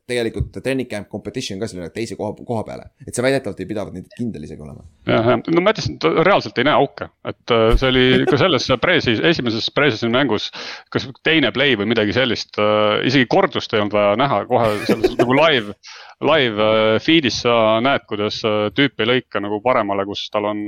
tegelikult 0.09 0.59
training 0.59 0.89
camp 0.89 1.09
competition 1.09 1.61
ka 1.61 1.67
selle 1.69 1.89
teise 1.95 2.17
koha, 2.19 2.35
koha 2.45 2.63
peale. 2.67 2.89
et 3.07 3.15
see 3.15 3.25
väidetavalt 3.25 3.61
ei 3.63 3.69
pidavat 3.69 3.95
nii 3.95 4.05
kindel 4.17 4.45
isegi 4.47 4.61
olema. 4.65 4.85
jah, 5.09 5.29
jah, 5.31 5.41
no 5.55 5.63
Madison 5.65 5.97
reaalselt 6.27 6.59
ei 6.59 6.67
näe 6.67 6.75
auke, 6.77 7.09
et 7.29 7.55
äh, 7.55 7.65
see 7.79 7.89
oli 7.89 8.05
ka 8.29 8.39
selles 8.41 8.69
pre-siis, 8.81 9.21
esimeses 9.31 9.69
pre-season 9.75 10.13
mängus. 10.13 10.49
kas 10.93 11.07
teine 11.25 11.51
play 11.55 11.77
või 11.79 11.89
midagi 11.93 12.15
sellist, 12.15 12.57
äh, 12.61 13.01
isegi 13.09 13.29
kordust 13.31 13.73
ei 13.73 13.83
olnud 13.83 13.95
vaja 13.95 14.17
näha 14.19 14.43
kohe 14.49 14.73
selles 14.87 15.17
nagu 15.21 15.37
live 15.39 15.77
live 16.23 16.67
äh, 16.69 16.97
feed'is 17.03 17.41
sa 17.43 17.79
näed, 17.83 18.05
kuidas 18.09 18.39
tüüp 18.77 19.01
ei 19.01 19.09
lõika 19.09 19.41
nagu 19.43 19.59
paremale, 19.63 20.05
kus 20.07 20.27
tal 20.33 20.47
on 20.51 20.65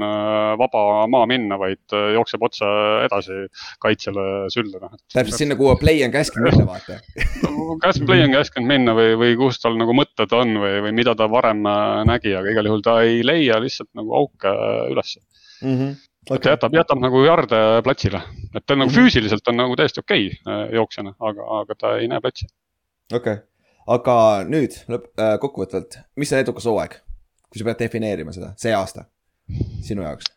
vaba 0.60 1.06
maa 1.12 1.28
minna, 1.30 1.60
vaid 1.62 1.96
jookseb 2.16 2.44
otse 2.44 2.68
edasi 3.06 3.45
kaitsjale 3.84 4.26
sülde, 4.54 4.82
noh. 4.82 4.96
täpselt 5.14 5.40
sinna, 5.42 5.58
kuhu 5.60 5.76
play 5.82 6.04
on 6.06 6.14
käskinud 6.14 6.50
minna, 6.52 6.68
vaata 6.70 7.00
kas 7.86 8.02
play 8.06 8.26
on 8.26 8.36
käskinud 8.36 8.70
minna 8.70 8.98
või, 8.98 9.16
või 9.22 9.38
kus 9.40 9.62
tal 9.64 9.78
nagu 9.80 9.96
mõtted 9.98 10.36
on 10.38 10.60
või, 10.64 10.82
või 10.88 10.98
mida 11.02 11.16
ta 11.18 11.30
varem 11.32 11.64
nägi, 12.10 12.36
aga 12.38 12.54
igal 12.54 12.72
juhul 12.72 12.86
ta 12.86 13.00
ei 13.06 13.24
leia 13.26 13.62
lihtsalt 13.64 13.92
nagu 13.98 14.14
auke 14.24 14.54
ülesse 14.92 15.22
mm. 15.62 15.72
-hmm. 15.72 15.96
Okay. 16.26 16.42
ta 16.42 16.56
jätab, 16.56 16.74
jätab 16.74 17.02
nagu 17.04 17.20
jarde 17.22 17.58
platsile, 17.86 18.24
et 18.56 18.64
ta 18.66 18.74
nagu 18.74 18.90
-hmm. 18.90 18.96
füüsiliselt 18.98 19.52
on 19.52 19.60
nagu 19.62 19.76
täiesti 19.78 20.02
okei 20.02 20.32
okay, 20.34 20.70
jooksjana, 20.74 21.14
aga, 21.20 21.50
aga 21.62 21.76
ta 21.78 21.98
ei 22.00 22.08
näe 22.10 22.22
platsi. 22.22 22.48
okei 23.14 23.34
okay 23.34 23.44
aga 23.86 24.18
nüüd 24.50 24.78
lõpp 24.90 25.12
äh,, 25.22 25.36
kokkuvõtvalt, 25.42 26.00
mis 26.20 26.34
on 26.34 26.42
edukas 26.42 26.70
hooaeg? 26.70 27.02
kui 27.46 27.62
sa 27.62 27.68
pead 27.70 27.86
defineerima 27.86 28.34
seda, 28.36 28.52
see 28.60 28.74
aasta, 28.76 29.06
sinu 29.86 30.04
jaoks 30.06 30.32
äh,? 30.32 30.35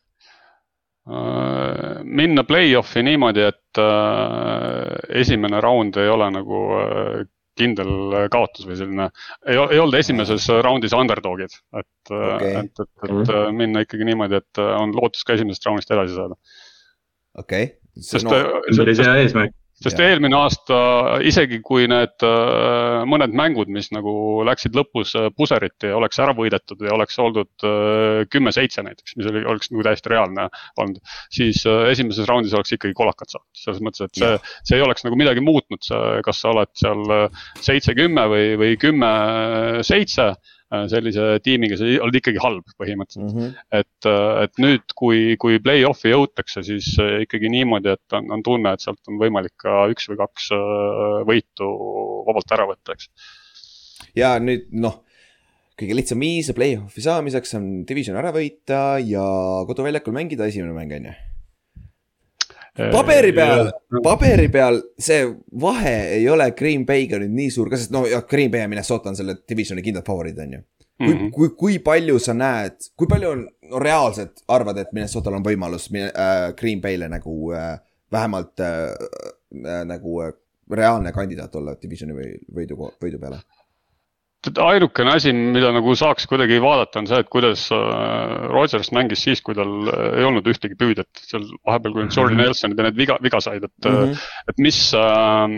Minna 1.09 2.44
play-off'i 2.44 3.02
niimoodi, 3.06 3.47
et 3.48 3.80
äh, 3.80 4.98
esimene 5.22 5.60
raund 5.64 5.97
ei 5.97 6.10
ole 6.12 6.28
nagu 6.35 6.62
äh, 6.76 7.26
kindel 7.59 8.16
kaotus 8.32 8.66
või 8.68 8.78
selline, 8.78 9.09
ei, 9.47 9.56
ei 9.56 9.80
olnud 9.82 9.98
esimeses 9.98 10.47
raundis 10.64 10.94
underdog'id, 10.97 11.55
et 11.80 12.12
äh, 12.12 12.26
okay., 12.35 12.52
et, 12.60 12.82
et, 12.85 12.90
et 13.09 13.14
mm. 13.14 13.56
minna 13.56 13.85
ikkagi 13.86 14.09
niimoodi, 14.09 14.43
et 14.43 14.62
äh, 14.62 14.74
on 14.78 14.93
lootus 14.97 15.24
ka 15.26 15.39
esimesest 15.39 15.66
raundist 15.68 15.94
edasi 15.94 16.18
saada. 16.18 16.39
okei 17.39 17.70
okay.. 17.70 18.05
sest 18.10 18.28
no, 18.28 18.43
see 18.70 18.85
oli 18.85 18.98
see 18.98 19.16
eesmärk 19.24 19.56
sest 19.83 20.01
ja. 20.01 20.09
eelmine 20.11 20.37
aasta, 20.39 20.79
isegi 21.27 21.61
kui 21.65 21.87
need 21.91 22.25
äh, 22.27 23.05
mõned 23.09 23.35
mängud, 23.39 23.71
mis 23.73 23.91
nagu 23.95 24.13
läksid 24.47 24.75
lõpus 24.77 25.15
äh, 25.19 25.29
puseriti, 25.37 25.93
oleks 25.95 26.19
ära 26.23 26.35
võidetud 26.37 26.83
ja 26.83 26.95
oleks 26.97 27.19
oldud 27.23 27.67
äh, 27.67 28.25
kümme-seitse 28.33 28.83
näiteks, 28.87 29.15
mis 29.19 29.31
oli, 29.31 29.45
oleks 29.47 29.71
nagu 29.73 29.87
täiesti 29.87 30.13
reaalne 30.13 30.49
olnud. 30.83 31.01
siis 31.35 31.63
esimeses 31.67 32.27
raundis 32.29 32.55
oleks 32.57 32.75
ikkagi 32.75 32.97
kolakad 32.99 33.31
saanud, 33.31 33.49
selles 33.63 33.83
mõttes, 33.85 34.09
et 34.09 34.21
see, 34.23 34.35
see 34.67 34.79
ei 34.79 34.85
oleks 34.85 35.07
nagu 35.07 35.19
midagi 35.19 35.43
muutnud, 35.45 35.91
kas 36.25 36.43
sa 36.43 36.53
oled 36.53 36.71
seal 36.79 37.05
seitse-kümme 37.63 38.27
või, 38.33 38.47
või 38.61 38.79
kümme-seitse 38.81 40.33
sellise 40.69 41.39
tiimiga, 41.45 41.78
sa 41.81 41.89
oled 42.05 42.19
ikkagi 42.20 42.40
halb 42.43 42.66
põhimõtteliselt 42.77 43.32
mm. 43.32 43.40
-hmm. 43.40 43.66
et, 43.81 44.09
äh, 44.11 44.43
et 44.45 44.62
nüüd, 44.62 44.85
kui, 44.99 45.20
kui 45.40 45.61
play-off'i 45.65 46.12
jõutakse, 46.12 46.62
siis 46.66 46.90
äh, 47.01 47.23
ikkagi 47.24 47.51
niimoodi, 47.53 47.95
et 47.97 48.16
on, 48.19 48.28
on 48.36 48.45
tunne, 48.45 48.74
et 48.74 48.85
sealt 48.85 49.01
on 49.09 49.20
võimalik 49.20 49.57
ka 49.65 49.86
üks 49.93 50.11
või 50.11 50.20
kaks 50.20 50.51
võitu 51.28 51.70
vabalt 52.28 52.57
ära 52.57 52.69
võtta, 52.69 52.99
eks. 52.99 53.09
ja 54.19 54.36
nüüd 54.43 54.69
noh 54.73 55.01
kõige 55.78 55.95
lihtsam 55.95 56.20
viis 56.20 56.51
play-off'i 56.53 57.05
saamiseks 57.05 57.55
on 57.55 57.66
division 57.89 58.19
ära 58.19 58.32
võita 58.35 58.99
ja 58.99 59.24
koduväljakul 59.69 60.16
mängida 60.16 60.49
esimene 60.51 60.74
mäng, 60.74 60.95
on 60.99 61.11
ju 61.12 61.16
paberi 62.79 63.33
peal, 63.37 63.71
paberi 64.05 64.49
peal 64.53 64.81
see 64.99 65.27
vahe 65.61 65.95
ei 66.17 66.29
ole 66.31 66.51
Green 66.59 66.87
Bay'ga 66.87 67.21
nüüd 67.23 67.35
nii 67.37 67.53
suur 67.55 67.71
ka, 67.73 67.81
sest 67.81 67.95
no 67.95 68.05
jah, 68.09 68.25
Green 68.29 68.51
Bay 68.51 68.65
ja 68.65 68.71
Minnesota 68.71 69.13
on 69.13 69.19
selle 69.19 69.39
divisioni 69.49 69.85
kindlad 69.85 70.07
favoriid, 70.07 70.39
on 70.45 70.59
ju. 70.59 70.65
kui 70.99 71.07
mm, 71.07 71.19
-hmm. 71.19 71.31
kui, 71.31 71.49
kui 71.57 71.79
palju 71.79 72.19
sa 72.19 72.35
näed, 72.35 72.91
kui 72.97 73.07
palju 73.07 73.31
on 73.31 73.45
no, 73.71 73.79
reaalselt 73.79 74.43
arvad, 74.49 74.79
et 74.79 74.93
Minnesotal 74.93 75.35
on 75.35 75.45
võimalus 75.45 75.91
äh, 75.95 76.55
Green 76.59 76.81
Bay'le 76.83 77.09
nagu 77.09 77.53
äh, 77.55 77.79
vähemalt 78.13 78.61
äh, 78.61 78.91
äh, 79.67 79.85
nagu 79.85 80.23
äh, 80.23 80.33
reaalne 80.71 81.13
kandidaat 81.13 81.55
olla 81.57 81.77
divisioni 81.83 82.15
või 82.15 82.33
võidu, 82.55 82.91
võidu 83.03 83.21
peale? 83.21 83.41
Ainukene 84.47 85.10
asi, 85.19 85.32
mida 85.35 85.73
nagu 85.74 85.94
saaks 85.98 86.28
kuidagi 86.31 86.60
vaadata, 86.62 87.01
on 87.01 87.09
see, 87.10 87.19
et 87.24 87.28
kuidas 87.32 87.65
äh, 87.74 88.47
Rodgers 88.52 88.93
mängis 88.94 89.24
siis, 89.27 89.43
kui 89.43 89.56
tal 89.59 89.90
äh, 89.90 90.20
ei 90.20 90.27
olnud 90.28 90.47
ühtegi 90.47 90.78
püüdet. 90.78 91.10
seal 91.27 91.43
vahepeal, 91.66 91.94
kui 91.97 92.05
Jordan 92.06 92.36
mhm. 92.36 92.44
Nelsonid 92.44 92.78
ja 92.78 92.86
need 92.86 92.98
viga, 93.01 93.19
viga 93.23 93.40
said, 93.43 93.65
et 93.66 93.89
mm, 93.89 93.97
-hmm. 93.98 94.28
et 94.52 94.62
mis 94.62 94.78
äh,, 94.94 95.48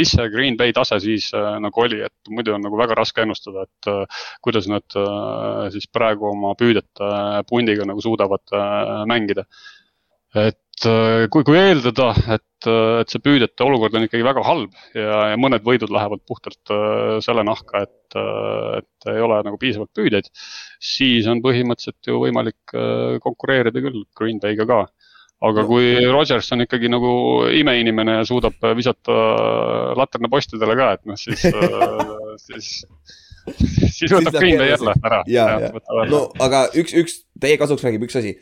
mis 0.00 0.10
see 0.10 0.28
Green 0.34 0.56
Bay 0.56 0.72
tase 0.72 0.98
siis 1.00 1.30
äh, 1.34 1.60
nagu 1.62 1.80
oli, 1.80 2.02
et 2.06 2.30
muidu 2.30 2.54
on 2.56 2.66
nagu 2.66 2.78
väga 2.78 2.98
raske 2.98 3.22
ennustada, 3.22 3.66
et 3.68 3.90
äh, 3.92 4.26
kuidas 4.42 4.66
nad 4.68 4.98
äh, 4.98 5.70
siis 5.74 5.86
praegu 5.92 6.30
oma 6.32 6.54
püüdete 6.58 7.12
pundiga 7.48 7.86
nagu 7.86 8.02
suudavad 8.02 8.42
mängida. 9.06 9.46
Et 10.36 10.86
kui, 11.32 11.42
kui 11.46 11.56
eeldada, 11.56 12.12
et 12.34 12.46
et, 12.56 12.68
et 13.02 13.12
see 13.12 13.22
püüdjate 13.22 13.64
olukord 13.64 13.96
on 13.96 14.06
ikkagi 14.06 14.24
väga 14.26 14.42
halb 14.46 14.74
ja, 14.96 15.32
ja 15.32 15.40
mõned 15.40 15.64
võidud 15.66 15.92
lähevad 15.92 16.22
puhtalt 16.28 16.72
äh, 16.72 17.18
selle 17.24 17.44
nahka, 17.46 17.84
et, 17.86 18.16
äh, 18.16 18.78
et 18.80 19.10
ei 19.12 19.22
ole 19.22 19.40
nagu 19.46 19.58
piisavalt 19.60 19.92
püüdjaid. 19.96 20.30
siis 20.80 21.26
on 21.30 21.42
põhimõtteliselt 21.44 22.10
ju 22.10 22.20
võimalik 22.22 22.74
äh, 22.74 23.18
konkureerida 23.24 23.82
küll 23.84 24.04
Green 24.16 24.40
Bay'ga 24.42 24.66
ka. 24.68 24.80
aga 25.46 25.66
kui 25.68 25.92
Rodgers 26.08 26.50
on 26.52 26.64
ikkagi 26.64 26.88
nagu 26.88 27.12
imeinimene 27.52 28.20
ja 28.20 28.24
suudab 28.24 28.56
visata 28.76 29.16
laternapostidele 29.98 30.76
ka, 30.78 30.92
et 30.96 31.06
noh, 31.06 31.20
siis 31.20 31.44
siis 32.46 32.72
siis 33.94 34.10
võtab 34.10 34.40
Green 34.40 34.58
Bay 34.58 34.72
jälle 34.72 34.96
ära. 35.04 35.22
ja, 35.30 35.48
ja, 35.60 35.72
no 36.10 36.26
aga 36.42 36.66
üks, 36.74 36.96
üks 36.96 37.22
teie 37.40 37.60
kasuks 37.60 37.84
räägib 37.84 38.08
üks 38.08 38.16
asi. 38.18 38.38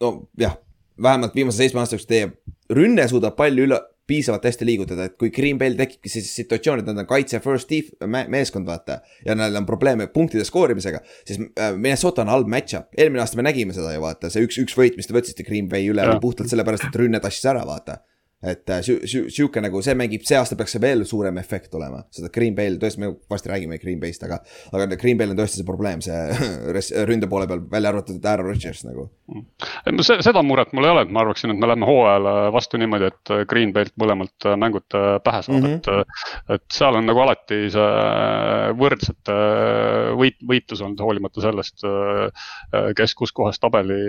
no 0.00 0.14
jah, 0.38 0.54
vähemalt 1.02 1.34
viimase 1.34 1.62
seitsme 1.62 1.80
aasta 1.80 1.96
jooksul 1.96 2.10
teie 2.10 2.32
rünne 2.70 3.06
suudab 3.08 3.36
palju 3.38 3.66
üle, 3.66 3.78
piisavalt 4.10 4.44
hästi 4.48 4.66
liigutada, 4.66 5.06
et 5.06 5.14
kui 5.18 5.30
Green 5.30 5.58
Bay'l 5.58 5.76
tekibki 5.78 6.10
sellised 6.10 6.40
situatsioonid, 6.42 6.88
nad 6.88 6.98
on 6.98 7.06
kaitse 7.06 7.38
first 7.44 7.70
deep 7.70 7.92
me 8.10 8.24
meeskond, 8.32 8.66
vaata. 8.66 8.98
ja 9.26 9.36
neil 9.38 9.54
on 9.60 9.66
probleeme 9.68 10.08
punktide 10.10 10.44
skoorimisega, 10.46 10.98
siis 11.28 11.38
äh, 11.38 11.70
Minnesota 11.76 12.24
on 12.24 12.32
halb 12.34 12.50
match-up, 12.50 12.90
eelmine 12.98 13.22
aasta 13.22 13.38
me 13.38 13.46
nägime 13.46 13.76
seda 13.76 13.94
ju 13.94 14.02
vaata, 14.02 14.32
see 14.32 14.42
üks, 14.46 14.58
üks 14.64 14.74
võit, 14.78 14.98
mis 14.98 15.06
te 15.06 15.14
võtsite 15.14 15.46
Green 15.46 15.70
Bay 15.70 15.86
üle, 15.92 16.06
puhtalt 16.22 16.50
sellepärast, 16.50 16.88
et 16.90 16.98
rünne 17.02 17.22
tassis 17.22 17.46
ära, 17.52 17.62
vaata 17.66 18.00
et 18.40 18.70
äh, 18.72 18.80
sihuke 18.80 19.60
nagu 19.60 19.82
see 19.84 19.92
mängib, 19.98 20.22
see 20.24 20.38
aasta 20.38 20.56
peaks 20.56 20.72
see 20.72 20.80
veel 20.80 21.02
suurem 21.08 21.36
efekt 21.42 21.74
olema, 21.76 22.00
seda 22.14 22.30
Green 22.32 22.54
Bay'l, 22.56 22.78
tõesti, 22.80 23.02
me 23.02 23.10
varsti 23.28 23.50
räägime 23.52 23.76
Green 23.82 24.00
Bay'st, 24.00 24.24
aga. 24.24 24.38
aga 24.72 24.96
Green 25.00 25.18
Bay'l 25.20 25.34
on 25.34 25.40
tõesti 25.42 25.60
see 25.60 25.68
probleem, 25.68 26.00
see 26.04 27.02
ründe 27.10 27.28
poole 27.28 27.48
peal, 27.50 27.60
välja 27.68 27.92
arvatud 27.92 28.30
Aaron 28.32 28.48
Rodgers 28.48 28.80
nagu. 28.86 29.10
Mm. 29.28 30.00
seda 30.24 30.42
muret 30.46 30.72
mul 30.72 30.88
ei 30.88 30.94
ole, 30.94 31.04
et 31.04 31.12
ma 31.12 31.20
arvaksin, 31.24 31.52
et 31.52 31.60
me 31.60 31.68
läheme 31.68 31.88
hooajale 31.88 32.32
vastu 32.54 32.80
niimoodi, 32.80 33.10
et 33.12 33.34
Green 33.50 33.74
Bay'lt 33.76 33.92
mõlemalt 34.00 34.48
mängud 34.60 34.88
pähe 35.26 35.42
saab 35.44 35.58
mm, 35.58 35.66
-hmm. 35.66 35.76
et. 35.76 36.56
et 36.56 36.64
seal 36.72 36.96
on 36.96 37.06
nagu 37.06 37.20
alati 37.20 37.60
see 37.74 38.72
võrdsete 38.80 39.36
võit, 40.16 40.40
võitlus 40.48 40.80
olnud, 40.80 41.04
hoolimata 41.04 41.44
sellest, 41.44 41.84
kes 42.96 43.14
kus 43.20 43.36
kohas 43.36 43.60
tabeli 43.60 44.00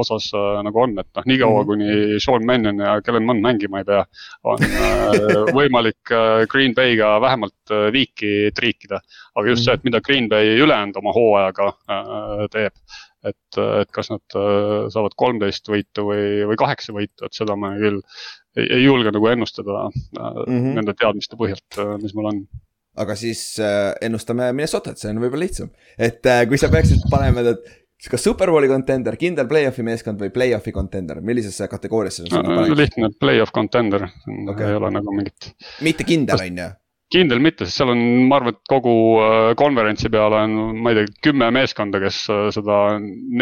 osas 0.00 0.32
nagu 0.64 0.84
on, 0.86 0.96
et 1.04 1.08
noh, 1.20 1.28
niikaua 1.28 1.52
mm 1.52 1.60
-hmm. 1.60 2.10
kuni 2.16 2.20
Sean 2.24 2.46
Mannion 2.46 2.80
ja 2.80 2.96
Kellen 3.10 3.26
Mond 3.26 3.42
mängima 3.42 3.80
ei 3.80 3.86
pea, 3.88 4.04
on 4.46 4.62
äh, 4.62 5.52
võimalik 5.58 6.12
äh, 6.14 6.46
Green 6.50 6.74
Bay'ga 6.76 7.16
vähemalt 7.22 7.74
äh, 7.74 7.88
viiki 7.94 8.50
triikida. 8.54 9.00
aga 9.34 9.50
just 9.50 9.66
see, 9.66 9.74
et 9.74 9.86
mida 9.86 10.00
Green 10.04 10.28
Bay 10.30 10.54
ülejäänud 10.62 10.98
oma 11.00 11.14
hooajaga 11.14 11.70
teeb, 12.52 12.74
et, 13.26 13.58
et 13.58 13.90
kas 13.94 14.10
nad 14.10 14.36
saavad 14.94 15.14
kolmteist 15.18 15.68
võitu 15.70 16.06
või, 16.08 16.24
või 16.50 16.58
kaheksa 16.60 16.94
võitu, 16.94 17.26
et 17.26 17.36
seda 17.36 17.56
ma 17.58 17.72
küll 17.78 18.00
ei, 18.56 18.66
ei 18.66 18.82
julge 18.84 19.12
nagu 19.14 19.30
ennustada 19.30 19.86
mm 19.90 20.42
-hmm. 20.46 20.74
nende 20.78 20.94
teadmiste 20.98 21.38
põhjalt, 21.40 21.78
mis 22.02 22.14
mul 22.14 22.30
on 22.32 22.42
aga 23.00 23.14
siis 23.16 23.42
ennustame 24.02 24.50
Minnesotat, 24.52 24.98
see 24.98 25.12
on 25.12 25.22
võib-olla 25.22 25.46
lihtsam. 25.46 25.70
et 25.98 26.26
kui 26.50 26.58
sa 26.58 26.70
peaksid 26.72 27.06
panema, 27.10 27.46
et 27.54 27.80
kas 28.08 28.22
superbowli 28.24 28.68
contender, 28.70 29.16
kindel 29.20 29.48
play-off'i 29.50 29.84
meeskond 29.84 30.20
või 30.22 30.32
play-off'i 30.32 30.72
contender, 30.72 31.20
millisesse 31.24 31.68
kategooriasse 31.68 32.24
sa 32.24 32.38
seda 32.38 32.54
paneks? 32.54 32.76
lihtne, 32.78 33.10
play-off 33.20 33.52
contender 33.52 34.06
okay., 34.48 34.70
ei 34.70 34.78
ole 34.78 34.92
nagu 34.94 35.16
mingit. 35.16 35.50
mitte 35.84 36.06
kindel, 36.08 36.40
on 36.40 36.62
ju? 36.62 36.68
kindel 37.10 37.42
mitte, 37.42 37.66
sest 37.66 37.80
seal 37.80 37.92
on, 37.92 38.02
ma 38.30 38.38
arvan, 38.38 38.56
et 38.56 38.60
kogu 38.70 38.94
konverentsi 39.60 40.06
äh, 40.08 40.14
peale 40.14 40.44
on, 40.46 40.56
ma 40.80 40.92
ei 40.92 41.00
tea, 41.00 41.14
kümme 41.28 41.50
meeskonda, 41.52 42.00
kes 42.02 42.22
äh, 42.32 42.44
seda 42.54 42.76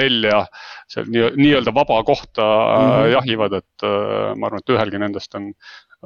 nelja 0.01 0.45
seal 0.91 1.11
nii-öelda 1.13 1.75
vaba 1.77 2.01
kohta 2.09 2.47
mm 2.47 2.89
-hmm. 2.89 3.11
jahivad, 3.15 3.59
et 3.61 3.89
ma 4.35 4.49
arvan, 4.49 4.65
et 4.65 4.75
ühelgi 4.75 5.03
nendest 5.05 5.35
on 5.39 5.53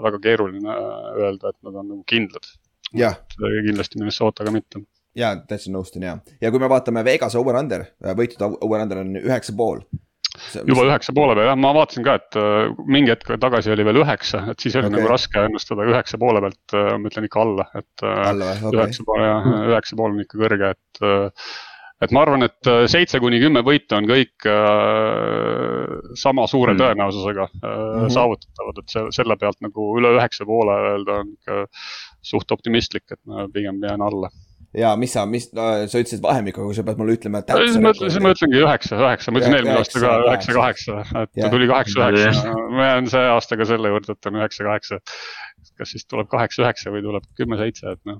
väga 0.02 0.18
keeruline 0.24 0.74
öelda, 1.20 1.52
et 1.52 1.60
nad 1.62 1.74
on 1.74 1.88
nagu 1.88 2.02
kindlad. 2.06 2.50
kindlasti 2.92 3.98
Minnesotaga 4.00 4.50
mitte 4.52 4.82
jaa, 5.18 5.34
täitsa 5.48 5.72
nõustun 5.72 6.06
ja, 6.06 6.16
ja 6.42 6.52
kui 6.52 6.62
me 6.62 6.70
vaatame 6.72 7.04
Vegas 7.06 7.36
over-under, 7.38 7.86
äh, 8.04 8.16
võitud 8.18 8.44
over-under 8.60 9.02
on 9.02 9.14
üheksa 9.20 9.54
pool. 9.56 9.82
juba 10.56 10.86
üheksa 10.88 11.12
poole 11.16 11.36
peal 11.36 11.50
jah, 11.50 11.58
ma 11.60 11.74
vaatasin 11.76 12.06
ka, 12.06 12.14
et 12.20 12.38
äh, 12.40 12.70
mingi 12.88 13.12
hetk 13.12 13.34
tagasi 13.40 13.74
oli 13.74 13.84
veel 13.88 14.02
üheksa, 14.04 14.46
et 14.52 14.64
siis 14.64 14.78
oli 14.78 14.88
okay. 14.88 14.96
nagu 14.98 15.10
raske 15.10 15.44
ennustada 15.48 15.88
üheksa 15.90 16.20
poole 16.22 16.44
pealt, 16.44 16.62
äh, 16.78 16.94
ma 16.96 17.12
ütlen 17.12 17.28
ikka 17.28 17.44
alla, 17.44 17.68
et. 17.76 18.06
üheksa 18.72 19.04
poole 19.08 19.28
jah, 19.28 19.52
üheksa 19.74 20.00
pool 20.00 20.16
on 20.16 20.24
ikka 20.24 20.42
kõrge, 20.46 20.72
et 20.76 21.04
et 22.02 22.10
ma 22.10 22.24
arvan, 22.24 22.42
et 22.46 22.68
seitse 22.90 23.20
kuni 23.22 23.38
kümme 23.42 23.62
võitu 23.66 23.94
on 23.94 24.08
kõik 24.08 24.46
äh, 24.50 25.92
sama 26.18 26.48
suure 26.50 26.74
mm. 26.74 26.80
tõenäosusega 26.80 27.44
äh, 27.46 27.58
mm 27.60 27.98
-hmm. 28.00 28.14
saavutatavad, 28.16 28.80
et 28.82 28.94
see, 28.94 29.04
selle 29.18 29.36
pealt 29.38 29.60
nagu 29.62 29.90
üle 30.00 30.16
üheksa 30.16 30.46
poole 30.48 30.78
öelda 30.88 31.20
on 31.22 31.34
ikka 31.36 31.60
suht 32.32 32.56
optimistlik, 32.56 33.06
et 33.12 33.20
ma 33.26 33.46
pigem 33.54 33.78
jään 33.84 34.02
alla 34.02 34.32
ja 34.76 34.92
mis 34.96 35.12
sa, 35.12 35.24
mis 35.28 35.48
no,, 35.56 35.66
sa 35.90 36.00
ütlesid 36.00 36.22
vahemikku, 36.24 36.64
aga 36.64 36.76
sa 36.78 36.84
pead 36.86 37.00
mulle 37.00 37.16
ütlema. 37.18 37.42
siis 37.44 37.78
ma 37.82 37.92
ütlen, 37.92 38.12
siis 38.12 38.24
ma 38.24 38.32
ütlengi 38.34 38.60
üheksa, 38.62 38.98
üheksa, 39.00 39.34
ma 39.34 39.42
ütlesin 39.42 39.56
eelmine 39.58 39.76
aasta 39.80 40.02
ka 40.02 40.12
üheksa, 40.24 40.56
kaheksa, 40.56 40.98
et 41.22 41.34
ta 41.36 41.50
tuli 41.52 41.68
kaheksa, 41.70 42.08
üheksa, 42.16 42.54
ma 42.72 42.88
jään 42.88 43.10
see 43.12 43.24
aasta 43.34 43.58
ka 43.60 43.68
selle 43.72 43.92
juurde, 43.92 44.16
et 44.16 44.30
on 44.30 44.40
üheksa, 44.40 44.66
kaheksa. 44.68 45.00
kas 45.78 45.94
siis 45.94 46.08
tuleb 46.08 46.28
kaheksa, 46.32 46.64
üheksa 46.64 46.94
või 46.94 47.04
tuleb 47.04 47.28
kümme, 47.38 47.58
seitse, 47.60 47.94
et 47.96 48.02
noh. 48.08 48.18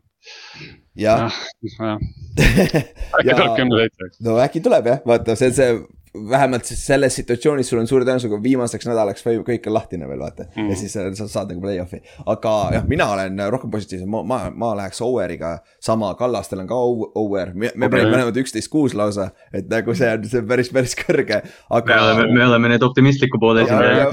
jah. 0.99 1.41
äkki 3.19 3.33
tuleb 3.33 3.57
kümme, 3.57 3.83
seitse. 3.83 4.13
no 4.29 4.39
äkki 4.45 4.65
tuleb 4.65 4.93
jah, 4.93 5.03
vaata, 5.09 5.39
see, 5.41 5.53
see 5.57 5.73
vähemalt 6.15 6.65
siis 6.65 6.87
selles 6.87 7.15
situatsioonis 7.17 7.69
sul 7.69 7.81
on 7.81 7.87
suure 7.89 8.05
tõenäosusega 8.05 8.37
viimaseks 8.43 8.85
nädalaks 8.85 9.25
kõik 9.25 9.67
on 9.71 9.75
lahtine 9.79 10.09
veel 10.09 10.21
vaata 10.21 10.45
mm. 10.51 10.69
ja 10.69 10.77
siis 10.77 10.93
äh, 11.01 11.09
sa 11.17 11.25
saad 11.31 11.49
nagu 11.49 11.63
play-off'i. 11.63 12.03
aga 12.29 12.53
jah, 12.75 12.85
mina 12.89 13.07
olen 13.15 13.41
rohkem 13.53 13.73
positiivsem, 13.73 14.11
ma, 14.13 14.21
ma, 14.23 14.41
ma 14.53 14.75
läheks 14.77 15.01
Oweriga 15.05 15.55
sama, 15.81 16.13
Kallastel 16.19 16.61
on 16.61 16.69
ka 16.69 16.77
Ower, 16.77 17.55
me, 17.55 17.71
me 17.75 17.89
okay. 17.89 18.05
mõlemad 18.05 18.37
üksteist 18.43 18.69
kuus 18.73 18.97
lausa. 18.99 19.31
et 19.57 19.71
nagu 19.73 19.95
see 19.97 20.11
on, 20.13 20.27
see 20.29 20.43
on 20.43 20.51
päris, 20.51 20.69
päris 20.75 20.97
kõrge, 21.01 21.41
aga. 21.71 21.89
me 21.89 22.01
oleme, 22.03 22.29
me 22.37 22.45
oleme 22.51 22.75
need 22.75 22.85
optimistliku 22.85 23.41
poole 23.41 23.65
esindajad. 23.65 24.13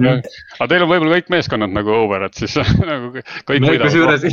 aga 0.56 0.70
teil 0.72 0.88
on 0.88 0.94
võib-olla 0.94 1.20
kõik 1.20 1.34
meeskonnad 1.36 1.76
nagu 1.76 1.96
Over, 2.00 2.30
et 2.30 2.40
siis 2.40 2.56
nagu 2.94 3.12
kõik 3.12 3.60
no, 3.60 3.74
võidavad. 3.74 4.30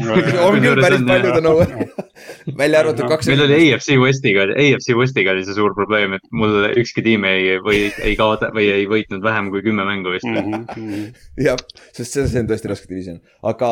on 0.47 0.63
küll, 0.63 0.85
päris 0.87 1.05
paljud 1.11 1.41
on 1.43 1.51
Over 1.57 1.75
välja 2.63 2.85
arvatud 2.85 3.11
kaks. 3.11 3.33
meil 3.33 3.43
oli 3.49 3.59
AFC 3.73 3.99
Westiga, 3.99 4.47
AFC 4.55 4.95
Westiga 4.95 5.35
oli 5.35 5.43
see 5.49 5.59
suur 5.59 5.75
probleem, 5.75 6.15
et 6.21 6.31
mul 6.31 6.71
ükski 6.79 7.03
tiim 7.03 7.27
ei 7.27 7.56
või 7.65 7.87
ei 8.05 8.15
kaota 8.19 8.51
või 8.55 8.69
ei 8.73 8.87
võitnud 8.91 9.25
vähem 9.25 9.51
kui 9.55 9.63
kümme 9.65 9.85
mängu 9.89 10.15
vist. 10.15 10.29
Mm 10.29 10.55
-hmm.. 10.55 11.11
jah, 11.47 11.61
sest 11.93 12.17
see, 12.17 12.27
see 12.29 12.43
on 12.43 12.49
tõesti 12.51 12.71
raske 12.71 12.89
division, 12.91 13.21
aga 13.43 13.69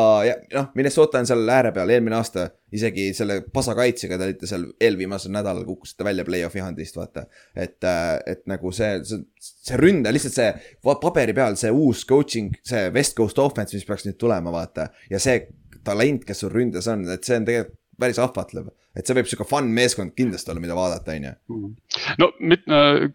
noh, 0.53 0.69
Minnesota 0.75 1.21
on 1.21 1.29
seal 1.29 1.49
ääre 1.49 1.73
peal, 1.75 1.93
eelmine 1.95 2.17
aasta 2.19 2.49
isegi 2.75 3.09
selle 3.15 3.39
pasakaitsega 3.53 4.17
te 4.17 4.29
olite 4.29 4.49
seal 4.49 4.65
eelviimasel 4.81 5.33
nädalal 5.35 5.65
kukkusite 5.67 6.07
välja 6.07 6.25
play-off'i 6.27 6.63
handist, 6.63 6.97
vaata. 6.97 7.25
et, 7.55 7.83
äh, 7.83 8.15
et 8.25 8.45
nagu 8.51 8.71
see, 8.75 8.99
see, 9.07 9.23
see 9.39 9.79
ründe, 9.79 10.11
lihtsalt 10.13 10.37
see 10.39 10.49
paberi 10.83 11.33
peal 11.37 11.57
see 11.59 11.71
uus 11.71 12.05
coaching, 12.09 12.55
see 12.63 12.89
West 12.95 13.15
Coast 13.17 13.39
offense, 13.39 13.75
mis 13.75 13.85
peaks 13.87 14.07
nüüd 14.07 14.19
tulema, 14.21 14.51
vaata. 14.51 14.89
ja 15.09 15.19
see 15.19 15.47
talent, 15.85 16.25
kes 16.25 16.43
sul 16.43 16.53
ründes 16.53 16.87
on, 16.91 17.05
et 17.13 17.23
see 17.23 17.37
on 17.39 17.45
tegelikult 17.47 17.81
päris 17.99 18.19
ahvatlev 18.19 18.73
et 18.95 19.07
see 19.07 19.17
võib 19.17 19.29
sihuke 19.29 19.47
fun 19.47 19.67
meeskond 19.75 20.15
kindlasti 20.17 20.51
olla, 20.51 20.63
mida 20.63 20.77
vaadata, 20.77 21.15
on 21.15 21.27
ju. 21.27 21.33
Mhm. 21.51 21.73
no 22.21 22.29
mit, 22.39 22.65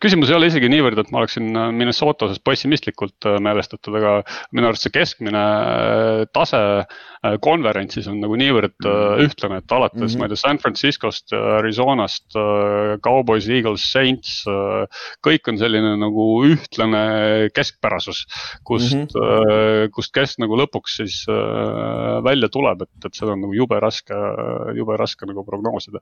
küsimus 0.02 0.30
ei 0.30 0.36
ole 0.36 0.50
isegi 0.50 0.70
niivõrd, 0.72 1.00
et 1.00 1.12
ma 1.12 1.22
oleksin 1.22 1.50
äh, 1.56 1.70
Minnesota 1.74 2.28
osas 2.28 2.42
pessimistlikult 2.44 3.28
äh, 3.28 3.38
meelestatud, 3.42 3.96
aga 4.00 4.18
minu 4.56 4.70
arust 4.70 4.86
see 4.86 4.94
keskmine 4.94 5.44
äh, 5.44 6.24
tase 6.36 6.60
konverentsis 7.44 8.08
on 8.08 8.20
nagu 8.22 8.36
niivõrd 8.40 8.76
mm. 8.80 9.24
ühtlane, 9.26 9.60
et 9.60 9.72
alates 9.76 9.98
mm, 9.98 10.06
-hmm. 10.06 10.18
ma 10.20 10.28
ei 10.28 10.32
tea, 10.32 10.40
San 10.40 10.60
Franciscost, 10.62 11.34
Arizonast, 11.36 12.26
Cowboys, 13.04 13.48
Eagles, 13.48 13.84
Saints. 13.92 14.44
kõik 15.26 15.50
on 15.52 15.58
selline 15.60 15.96
nagu 16.00 16.26
ühtlane 16.48 17.50
keskpärasus, 17.54 18.24
kust 18.64 18.94
mm, 18.94 19.06
-hmm. 19.12 19.90
kust 19.92 20.14
kesk 20.16 20.40
nagu 20.40 20.56
lõpuks 20.56 20.96
siis 21.02 21.22
välja 22.24 22.48
tuleb, 22.48 22.82
et, 22.82 23.04
et 23.04 23.14
seda 23.14 23.36
on 23.36 23.44
nagu 23.44 23.54
jube 23.54 23.80
raske, 23.80 24.16
jube 24.76 24.96
raske 24.96 25.28
nagu 25.28 25.44
prognoosida 25.44 26.00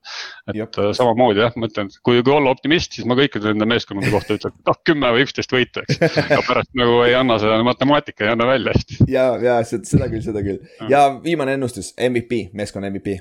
et 0.49 0.57
Jop. 0.57 0.79
Äh, 0.79 0.93
samamoodi 0.97 1.43
jah, 1.43 1.55
ma 1.59 1.69
ütlen, 1.69 1.91
et 1.91 2.01
kui, 2.05 2.21
kui 2.25 2.35
olla 2.35 2.53
optimist, 2.55 2.95
siis 2.97 3.07
ma 3.09 3.17
kõikide 3.19 3.53
nende 3.53 3.69
meeskondade 3.71 4.13
kohta 4.13 4.37
ütlen, 4.39 4.55
et 4.55 4.71
noh, 4.71 4.79
kümme 4.89 5.13
või 5.15 5.25
üksteist 5.27 5.55
võitu, 5.55 5.85
eks. 5.85 6.01
aga 6.31 6.41
pärast 6.47 6.73
nagu 6.79 7.01
ei 7.07 7.17
anna 7.19 7.39
seda, 7.43 7.59
matemaatika 7.67 8.27
ei 8.27 8.33
anna 8.35 8.49
välja 8.49 8.75
hästi. 8.77 9.01
ja, 9.13 9.27
ja 9.43 9.59
seda 9.67 10.11
küll, 10.11 10.25
seda 10.25 10.45
küll 10.45 10.91
ja 10.93 11.08
viimane 11.25 11.59
ennustus, 11.59 11.95
MVP, 12.09 12.49
meeskonna 12.57 12.91
MVP 12.93 13.19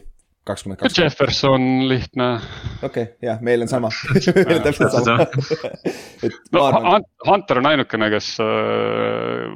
kakskümmend 0.48 0.80
kaks. 0.80 1.00
Jefferson 1.00 1.88
lihtne. 1.90 2.28
okei 2.82 3.04
okay,, 3.04 3.06
jah, 3.22 3.42
meil 3.44 3.66
on 3.66 3.72
sama 3.72 3.90
meil 3.92 4.56
on 4.60 4.64
täpselt 4.66 4.94
sama 4.96 5.18
no 6.56 6.66
arvan... 6.68 7.08
Hunter 7.28 7.62
on 7.62 7.72
ainukene, 7.74 8.10
kes 8.14 8.30
äh, 8.44 9.48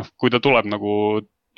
noh, 0.00 0.10
kui 0.20 0.32
ta 0.32 0.42
tuleb 0.44 0.68
nagu 0.70 0.94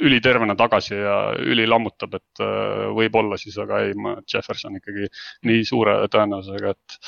ülitervena 0.07 0.53
tagasi 0.59 0.99
ja 0.99 1.17
ülilammutab, 1.41 2.19
et 2.19 2.43
äh, 2.45 2.89
võib-olla 2.97 3.39
siis, 3.41 3.57
aga 3.63 3.81
ei, 3.87 3.95
ma 3.97 4.19
Jefferson 4.29 4.77
ikkagi 4.81 5.09
nii 5.49 5.65
suure 5.69 6.03
tõenäosusega, 6.13 6.75
et. 6.77 7.01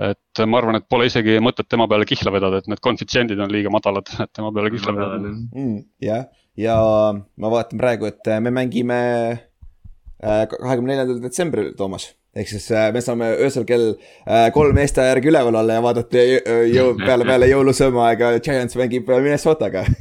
Et 0.00 0.42
ma 0.48 0.60
arvan, 0.60 0.78
et 0.80 0.86
pole 0.88 1.08
isegi 1.10 1.36
mõtet 1.44 1.68
tema 1.68 1.88
peale 1.90 2.06
kihla 2.08 2.32
vedada, 2.32 2.60
et 2.60 2.70
need 2.70 2.80
koefitsiendid 2.84 3.40
on 3.42 3.52
liiga 3.52 3.72
madalad, 3.72 4.08
et 4.24 4.32
tema 4.36 4.52
peale 4.54 4.72
kihla 4.74 4.96
vedada 4.96 5.34
mm,. 5.34 5.76
jah, 6.06 6.24
ja 6.60 6.78
ma 7.14 7.52
vaatan 7.52 7.80
praegu, 7.80 8.08
et 8.08 8.32
me 8.40 8.54
mängime 8.54 9.02
äh, 9.30 10.46
kahekümne 10.52 10.94
neljandal 10.94 11.20
detsembril, 11.24 11.74
Toomas 11.78 12.10
ehk 12.38 12.46
siis 12.46 12.68
äh, 12.70 12.92
me 12.94 13.02
saame 13.02 13.32
öösel 13.42 13.64
kell 13.66 13.88
äh, 13.90 14.48
kolm 14.54 14.78
Eesti 14.78 15.02
aja 15.02 15.16
järgi 15.16 15.32
üleval 15.32 15.56
olla 15.58 15.78
ja 15.78 15.82
vaadata 15.82 16.22
jõu, 16.70 16.92
peale, 17.06 17.26
peale 17.26 17.48
jõulusööma 17.50 18.04
aega 18.12 18.36
Giants 18.38 18.78
mängib 18.78 19.10
Minnesotaga 19.10 19.82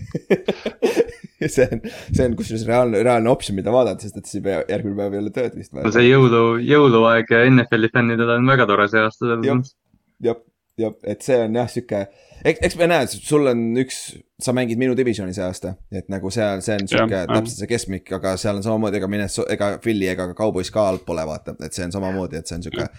see 1.47 1.65
on, 1.65 1.81
see 2.13 2.25
on 2.27 2.35
kusjuures 2.37 2.65
reaalne, 2.67 3.01
reaalne 3.05 3.31
optsioon, 3.31 3.57
mida 3.57 3.73
vaadata, 3.73 4.05
sest 4.05 4.19
et 4.19 4.29
siis 4.29 4.41
ei 4.41 4.45
pea 4.45 4.61
järgmine 4.69 4.97
päev 4.99 5.17
jälle 5.17 5.33
tööd 5.33 5.57
vist. 5.57 5.73
no 5.73 5.93
see 5.95 6.05
jõulu, 6.05 6.43
jõuluaeg 6.67 7.31
NFL-i 7.47 7.91
fännidel 7.95 8.35
on 8.35 8.53
väga 8.53 8.67
tore 8.69 8.89
see 8.91 9.01
aasta 9.01 9.25
selles 9.25 9.45
mõttes. 9.47 9.75
Jah, 10.23 10.39
jah, 10.79 10.95
et 11.03 11.25
see 11.25 11.37
on 11.43 11.59
jah, 11.59 11.69
sihuke, 11.71 12.01
eks, 12.43 12.63
eks 12.67 12.79
me 12.79 12.89
näe, 12.91 13.07
sul 13.11 13.51
on 13.51 13.63
üks, 13.83 14.01
sa 14.39 14.55
mängid 14.55 14.79
minu 14.81 14.95
divisioni 14.97 15.35
see 15.35 15.45
aasta, 15.45 15.75
et 15.91 16.09
nagu 16.11 16.31
seal, 16.33 16.63
see 16.65 16.79
on 16.79 16.89
sihuke 16.89 17.23
täpselt 17.29 17.55
see 17.55 17.69
keskmik, 17.69 18.11
aga 18.19 18.35
seal 18.41 18.59
on 18.59 18.65
samamoodi, 18.65 19.01
ega 19.01 19.11
Minnesota, 19.11 19.51
ega 19.55 19.71
Philly 19.83 20.11
ega 20.11 20.29
ka 20.31 20.37
Cowboys 20.41 20.71
ka 20.73 20.89
altpoole 20.93 21.25
vaata, 21.29 21.57
et 21.65 21.75
see 21.75 21.87
on 21.87 21.95
samamoodi, 21.95 22.39
et 22.39 22.49
see 22.49 22.59
on 22.59 22.67
sihuke 22.67 22.89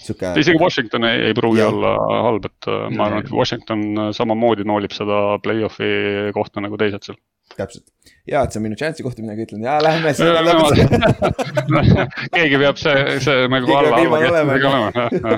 sihuke. 0.00 0.32
isegi 0.40 0.58
Washington 0.60 1.04
ei, 1.04 1.26
ei 1.30 1.34
pruugi 1.34 1.60
ja. 1.60 1.68
olla 1.68 1.94
halb, 2.26 2.44
et 2.50 2.68
äh, 2.68 2.86
ma 2.96 3.08
arvan, 3.08 3.24
et 3.24 3.32
Washington 3.32 3.84
äh, 3.98 4.12
samamoodi 4.16 4.66
noolib 4.68 4.94
seda 4.96 5.38
play-off'i 5.44 5.90
kohta 6.36 6.64
nagu 6.64 6.80
teised 6.80 7.06
seal. 7.06 7.20
Täpselt, 7.50 7.88
ja 8.30 8.44
et 8.46 8.54
on 8.56 8.62
minu 8.62 8.76
chance'i 8.78 9.02
kohta 9.02 9.24
midagi 9.24 9.48
ütlen. 9.48 9.64
Ja 9.66 9.80
lähme 9.82 10.12
seda 10.14 10.38
lõpetame 10.46 12.06
keegi 12.36 12.60
peab 12.62 12.78
see, 12.78 13.18
see 13.24 13.48
nagu 13.50 13.74
alla, 13.74 13.98
alla 13.98 14.20
olema. 14.30 15.34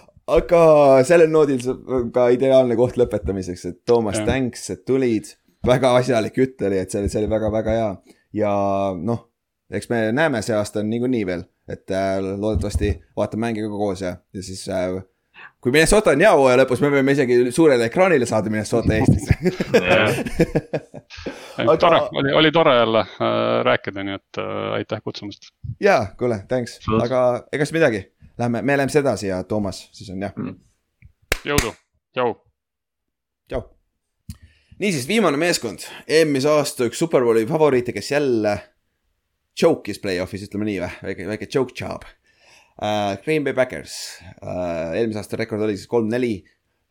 aga 0.26 0.60
sellel 1.06 1.30
noodil 1.30 1.62
ka 2.14 2.28
ideaalne 2.34 2.76
koht 2.78 2.98
lõpetamiseks, 3.00 3.66
et 3.70 3.80
Toomas, 3.86 4.20
thanks, 4.26 4.68
et 4.74 4.84
tulid. 4.86 5.34
väga 5.66 5.96
asjalik 5.98 6.36
jutt 6.38 6.62
oli, 6.62 6.78
et 6.78 6.90
see 6.90 7.00
oli, 7.00 7.10
see 7.10 7.22
oli 7.24 7.30
väga-väga 7.30 7.72
hea. 7.74 7.88
Ja 8.36 8.52
noh, 8.94 9.24
eks 9.70 9.88
me 9.90 10.12
näeme 10.14 10.42
see 10.42 10.54
aasta 10.54 10.82
niikuinii 10.86 11.24
veel, 11.26 11.42
et 11.68 11.90
äh, 11.90 12.20
loodetavasti 12.22 12.92
vaatame 13.16 13.48
mänge 13.48 13.64
ka 13.64 13.70
koos 13.72 14.02
ja, 14.04 14.16
ja 14.34 14.42
siis 14.46 14.62
äh, 14.70 15.00
kui 15.60 15.72
Minnesota 15.74 16.12
on 16.14 16.22
hea 16.22 16.30
hooaja 16.32 16.60
lõpus, 16.60 16.80
me 16.84 16.90
võime 16.92 17.14
isegi 17.16 17.38
suurele 17.54 17.88
ekraanile 17.90 18.26
saada 18.28 18.52
Minnesota 18.52 18.94
Eestis. 18.94 19.26
Aga... 21.56 21.76
tore, 21.80 22.00
oli, 22.20 22.32
oli 22.38 22.52
tore 22.54 22.76
jälle 22.76 23.02
äh, 23.02 23.32
rääkida, 23.66 24.04
nii 24.06 24.18
et 24.18 24.40
äh, 24.42 24.72
aitäh 24.78 25.02
kutsumast. 25.02 25.50
ja, 25.82 25.98
kuule, 26.18 26.42
thanks, 26.48 26.78
aga 27.00 27.22
ega 27.52 27.66
siis 27.66 27.74
midagi, 27.74 28.04
lähme, 28.38 28.62
me 28.62 28.76
läheme 28.76 29.00
edasi 29.00 29.30
ja 29.30 29.42
Toomas 29.44 29.88
siis 29.92 30.10
on 30.10 30.22
jah 30.22 30.34
mm.. 30.36 30.56
jõudu, 31.44 31.72
tšau. 32.16 32.34
tšau. 33.48 33.62
niisiis, 34.78 35.08
viimane 35.08 35.40
meeskond, 35.40 35.86
eelmise 36.08 36.50
aasta 36.52 36.88
üks 36.90 37.00
superbowli 37.02 37.46
favoriite, 37.48 37.94
kes 37.96 38.10
jälle 38.10 38.58
choke'is 39.56 40.00
play-off'is, 40.02 40.48
ütleme 40.48 40.68
nii 40.68 40.80
või, 40.84 40.92
väike, 41.10 41.28
väike 41.32 41.50
choke 41.52 41.76
job 41.76 42.04
uh,. 42.82 43.16
Green 43.24 43.44
Bay 43.44 43.56
Packers 43.56 43.96
uh,, 44.42 44.92
eelmise 44.96 45.22
aasta 45.22 45.40
rekord 45.40 45.64
oli 45.64 45.78
siis 45.78 45.90
kolm-neli 45.90 46.34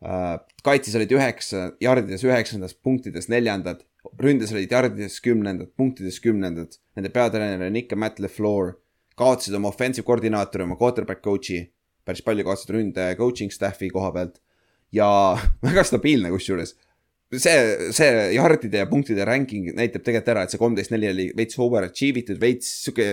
uh,. 0.05 0.38
kaitses 0.65 0.95
olid 0.97 1.13
üheksa, 1.15 1.67
jardides 1.81 2.26
üheksandas, 2.26 2.73
punktides 2.73 3.30
neljandad. 3.31 3.84
ründes 4.22 4.51
olid 4.53 4.72
jardides 4.72 5.17
kümnendad, 5.22 5.72
punktides 5.77 6.19
kümnendad. 6.22 6.76
Nende 6.95 7.09
peatreener 7.09 7.65
on 7.65 7.76
ikka 7.80 7.97
Matt 7.97 8.19
LeFleur. 8.22 8.76
Kaotasid 9.20 9.56
oma 9.58 9.72
offensive 9.72 10.06
koordinaatori, 10.08 10.66
oma 10.68 10.78
quarterback 10.80 11.24
coach'i. 11.26 11.64
päris 12.06 12.22
palju 12.22 12.44
kaotasid 12.46 12.74
ründe 12.76 13.06
coaching 13.18 13.52
staff'i 13.52 13.90
koha 13.90 14.12
pealt. 14.14 14.42
ja 14.94 15.08
väga 15.68 15.84
stabiilne 15.84 16.30
kusjuures 16.34 16.76
see, 17.34 17.92
see 17.96 18.10
jardide 18.36 18.84
ja 18.84 18.90
punktide 18.90 19.26
ranking 19.26 19.72
näitab 19.76 20.04
tegelikult 20.06 20.34
ära, 20.36 20.44
et 20.46 20.54
see 20.54 20.62
kolmteist 20.62 20.94
neli 20.94 21.10
oli 21.10 21.26
veits 21.38 21.58
overachieve 21.60 22.22
itud, 22.22 22.40
veits 22.42 22.70
sihuke 22.86 23.10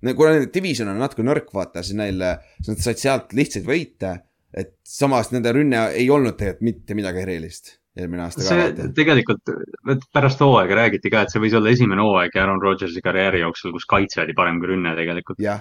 kuna 0.00 0.32
nende 0.32 0.48
division 0.54 0.88
on 0.88 1.00
natuke 1.02 1.24
nõrk, 1.26 1.50
vaata, 1.52 1.84
siis 1.84 1.98
neil, 1.98 2.16
nad 2.20 2.80
said 2.80 3.00
sealt 3.00 3.34
lihtsaid 3.36 3.66
võite. 3.68 4.20
et 4.50 4.72
samas 4.82 5.28
nende 5.30 5.52
rünne 5.54 5.84
ei 5.94 6.08
olnud 6.10 6.34
tegelikult 6.34 6.64
mitte 6.66 6.94
midagi 6.98 7.20
erilist 7.22 7.76
eelmine 7.98 8.24
aasta 8.26 8.46
see, 8.46 8.66
ka. 8.76 8.88
tegelikult 8.96 9.52
pärast 10.14 10.42
hooaega 10.44 10.78
räägiti 10.82 11.12
ka, 11.12 11.24
et 11.24 11.34
see 11.34 11.42
võis 11.42 11.56
olla 11.58 11.72
esimene 11.74 12.04
hooaeg 12.06 12.36
Aaron 12.38 12.62
Rodgersi 12.62 13.02
karjääri 13.04 13.42
jooksul, 13.42 13.74
kus 13.76 13.88
kaitse 13.90 14.22
oli 14.24 14.36
parem 14.38 14.60
kui 14.62 14.72
rünne 14.72 14.94
tegelikult 14.98 15.42
ja,. 15.42 15.58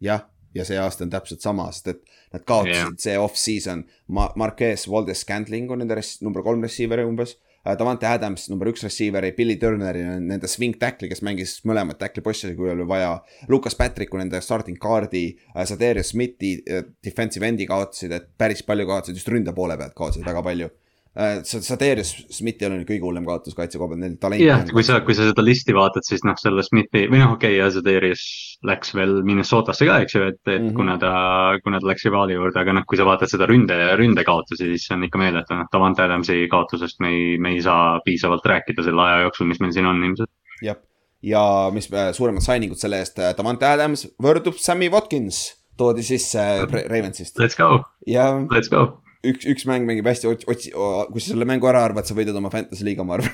jah, 0.00 0.20
jah, 0.20 0.26
ja 0.54 0.68
see 0.68 0.78
aasta 0.80 1.06
on 1.06 1.14
täpselt 1.14 1.44
sama, 1.44 1.70
sest 1.72 1.94
et 1.94 2.04
nad 2.36 2.44
kaotasid 2.44 2.82
yeah. 2.82 2.94
see 3.08 3.18
off-season 3.20 3.86
Ma, 4.12 4.28
Marquez 4.36 4.86
Valdes 4.90 5.24
Scantling 5.24 5.72
on 5.72 5.84
nende 5.84 5.96
res, 5.98 6.18
number 6.24 6.44
kolm 6.44 6.64
receiver'i 6.64 7.08
umbes 7.08 7.38
Äh, 7.66 7.74
Davante 7.76 8.06
Adams, 8.06 8.46
number 8.48 8.68
üks 8.70 8.84
receiver'i, 8.86 9.32
Billy 9.34 9.56
Turneri, 9.58 10.04
nende 10.22 10.46
swing 10.50 10.76
tackle'i, 10.78 11.10
kes 11.10 11.22
mängis 11.26 11.56
mõlemat 11.66 11.98
tackle'i 11.98 12.22
possi, 12.22 12.52
kui 12.54 12.70
oli 12.70 12.86
vaja. 12.86 13.16
Lukas 13.50 13.74
Patricku, 13.74 14.20
nende 14.20 14.38
starting 14.44 14.78
card'i, 14.78 15.32
Sadarius 15.56 16.06
äh, 16.06 16.12
Smithi 16.12 16.52
äh, 16.62 16.84
defensive 17.02 17.48
end'i 17.48 17.66
kaotasid, 17.66 18.14
et 18.14 18.28
päris 18.38 18.62
palju 18.66 18.86
kaotasid, 18.86 19.18
just 19.18 19.32
ründe 19.32 19.54
poole 19.56 19.78
pealt 19.80 19.96
kaotasid 19.98 20.26
väga 20.26 20.44
palju 20.46 20.70
Äh, 21.16 21.38
Sadarius 21.44 22.10
Smith 22.28 22.60
ei 22.60 22.66
ole 22.68 22.82
nüüd 22.82 22.90
kõige 22.90 23.06
hullem 23.06 23.24
kaotus 23.24 23.54
kaitse 23.56 23.78
koha 23.80 23.88
peal, 23.88 24.00
neil 24.02 24.18
talenti. 24.20 24.44
jah, 24.44 24.66
kui 24.68 24.82
sa, 24.84 24.98
kui 25.00 25.14
sa 25.16 25.24
seda 25.24 25.40
listi 25.40 25.72
vaatad, 25.72 26.04
siis 26.04 26.20
noh, 26.28 26.36
selle 26.36 26.60
Smithi 26.66 27.06
või 27.08 27.22
noh, 27.22 27.30
okei 27.38 27.54
okay,, 27.54 27.60
ja 27.62 27.70
Sadarius 27.72 28.24
läks 28.68 28.92
veel 28.92 29.22
Minnesotasse 29.24 29.88
ka, 29.88 29.96
eks 30.04 30.16
ju, 30.16 30.26
et, 30.28 30.36
et 30.44 30.50
mm 30.58 30.66
-hmm. 30.66 30.74
kuna 30.76 30.98
ta, 31.00 31.12
kuna 31.64 31.80
ta 31.80 31.88
läks 31.88 32.04
rivaali 32.04 32.36
juurde, 32.36 32.60
aga 32.60 32.74
noh, 32.76 32.84
kui 32.84 33.00
sa 33.00 33.06
vaatad 33.08 33.32
seda 33.32 33.48
ründe, 33.48 33.78
ründekaotusi, 33.96 34.68
siis 34.74 34.84
see 34.90 34.98
on 34.98 35.06
ikka 35.08 35.22
meeletav, 35.22 35.62
noh, 35.62 35.70
Davante 35.72 36.04
Adamsi 36.04 36.36
kaotusest 36.52 37.00
me 37.00 37.14
ei, 37.14 37.38
me 37.40 37.54
ei 37.56 37.64
saa 37.64 37.96
piisavalt 38.04 38.44
rääkida 38.52 38.84
selle 38.84 39.02
aja 39.06 39.24
jooksul, 39.24 39.48
mis 39.48 39.64
meil 39.64 39.72
siin 39.72 39.88
on 39.88 40.04
ilmselt. 40.04 40.30
jah, 40.68 40.76
ja 41.22 41.46
mis 41.72 41.88
äh, 41.94 42.12
suuremad 42.12 42.44
signing 42.44 42.76
ud 42.76 42.82
selle 42.82 43.00
eest, 43.00 43.16
äh, 43.24 43.32
Davante 43.32 43.64
Adams 43.64 44.04
võrdub 44.20 44.60
Sammy 44.60 44.92
Watkins 44.92 45.46
toodi 45.80 46.04
sisse 46.04 46.44
Ravensist. 46.68 47.40
Let's 47.40 47.56
go, 47.56 47.86
let's 48.04 48.68
go 48.68 49.05
üks, 49.24 49.46
üks 49.48 49.66
mäng 49.68 49.86
mängib 49.88 50.06
hästi, 50.08 50.28
otsi, 50.28 50.72
kui 50.72 51.22
sa 51.22 51.32
selle 51.32 51.48
mängu 51.48 51.68
ära 51.70 51.84
arvad, 51.86 52.08
sa 52.08 52.16
võidad 52.16 52.36
oma 52.38 52.52
fantasy 52.52 52.86
liiga, 52.86 53.06
ma 53.06 53.18
arvan 53.18 53.32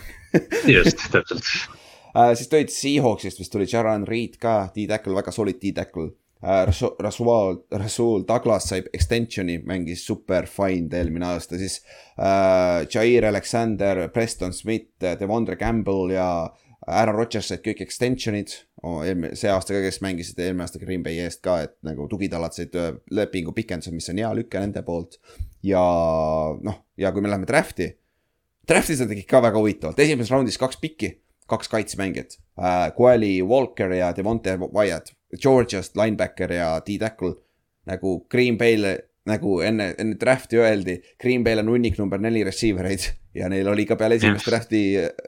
just, 0.68 1.06
täpselt 1.12 1.44
uh,. 1.44 2.32
siis 2.38 2.50
tulid 2.52 2.72
Seahawksist 2.72 3.42
vist 3.42 3.52
tuli 3.52 3.68
Jaron 3.70 4.06
Reed 4.08 4.38
ka, 4.42 4.66
D-tackle, 4.74 5.16
väga 5.18 5.34
solid 5.34 5.60
D-tackle 5.62 6.08
uh,. 6.08 6.64
Rasul, 7.02 7.62
Rasul 7.70 8.26
Douglas 8.28 8.70
sai 8.72 8.82
extension'i, 8.94 9.60
mängis 9.68 10.06
super 10.06 10.48
fine 10.50 10.90
eelmine 10.98 11.32
aasta, 11.34 11.60
siis 11.60 11.80
uh, 12.16 12.82
Jair 12.86 13.28
Alexander, 13.30 14.08
Preston 14.14 14.54
Smith, 14.56 14.92
Devondre 15.20 15.58
Campbell 15.60 16.16
ja 16.16 16.26
Aaron 16.82 17.14
Rodgers 17.14 17.46
said 17.46 17.62
kõik 17.62 17.84
extension'id 17.84 18.56
oh,, 18.82 19.04
see 19.38 19.50
aasta 19.52 19.76
ka, 19.76 19.84
kes 19.84 20.00
mängisid 20.02 20.40
eelmine 20.42 20.66
aasta 20.66 20.82
Green 20.82 21.04
Bay 21.04 21.22
eest 21.22 21.42
ka, 21.44 21.60
et 21.68 21.76
nagu 21.86 22.08
tugitalad 22.10 22.54
said 22.56 22.74
lepingu 23.14 23.54
pikenduse, 23.54 23.94
mis 23.94 24.10
on 24.10 24.18
hea 24.18 24.32
lüke 24.34 24.62
nende 24.62 24.82
poolt 24.86 25.20
ja 25.62 25.82
noh, 26.62 26.78
ja 26.98 27.12
kui 27.12 27.24
me 27.24 27.30
läheme 27.30 27.48
draft'i, 27.48 27.88
draft'is 28.68 29.02
nad 29.02 29.12
tegid 29.12 29.28
ka 29.30 29.42
väga 29.44 29.60
huvitavalt, 29.60 30.02
esimeses 30.02 30.32
raundis 30.34 30.58
kaks 30.60 30.80
pikki, 30.82 31.14
kaks 31.50 31.70
kaitsemängijat 31.72 32.38
äh,. 32.58 32.90
Coeli 32.96 33.40
Walker 33.42 33.92
ja 33.96 34.12
Devonte 34.16 34.56
Wyatt, 34.62 35.14
Georgiast 35.38 35.96
linebacker 35.96 36.52
ja 36.52 36.74
D-tackle. 36.84 37.34
nagu 37.86 38.26
Green 38.30 38.58
Bay'le 38.58 38.98
nagu 39.26 39.56
enne, 39.62 39.88
enne 39.98 40.14
draft'i 40.18 40.58
öeldi, 40.58 41.00
Green 41.18 41.42
Bay'l 41.44 41.62
on 41.62 41.70
hunnik 41.74 41.98
number 41.98 42.20
neli 42.22 42.44
receiver 42.46 42.86
eid 42.90 43.08
ja 43.40 43.48
neil 43.50 43.68
oli 43.68 43.86
ka 43.86 43.96
peale 43.98 44.18
esimest 44.18 44.46
draft'i 44.46 44.82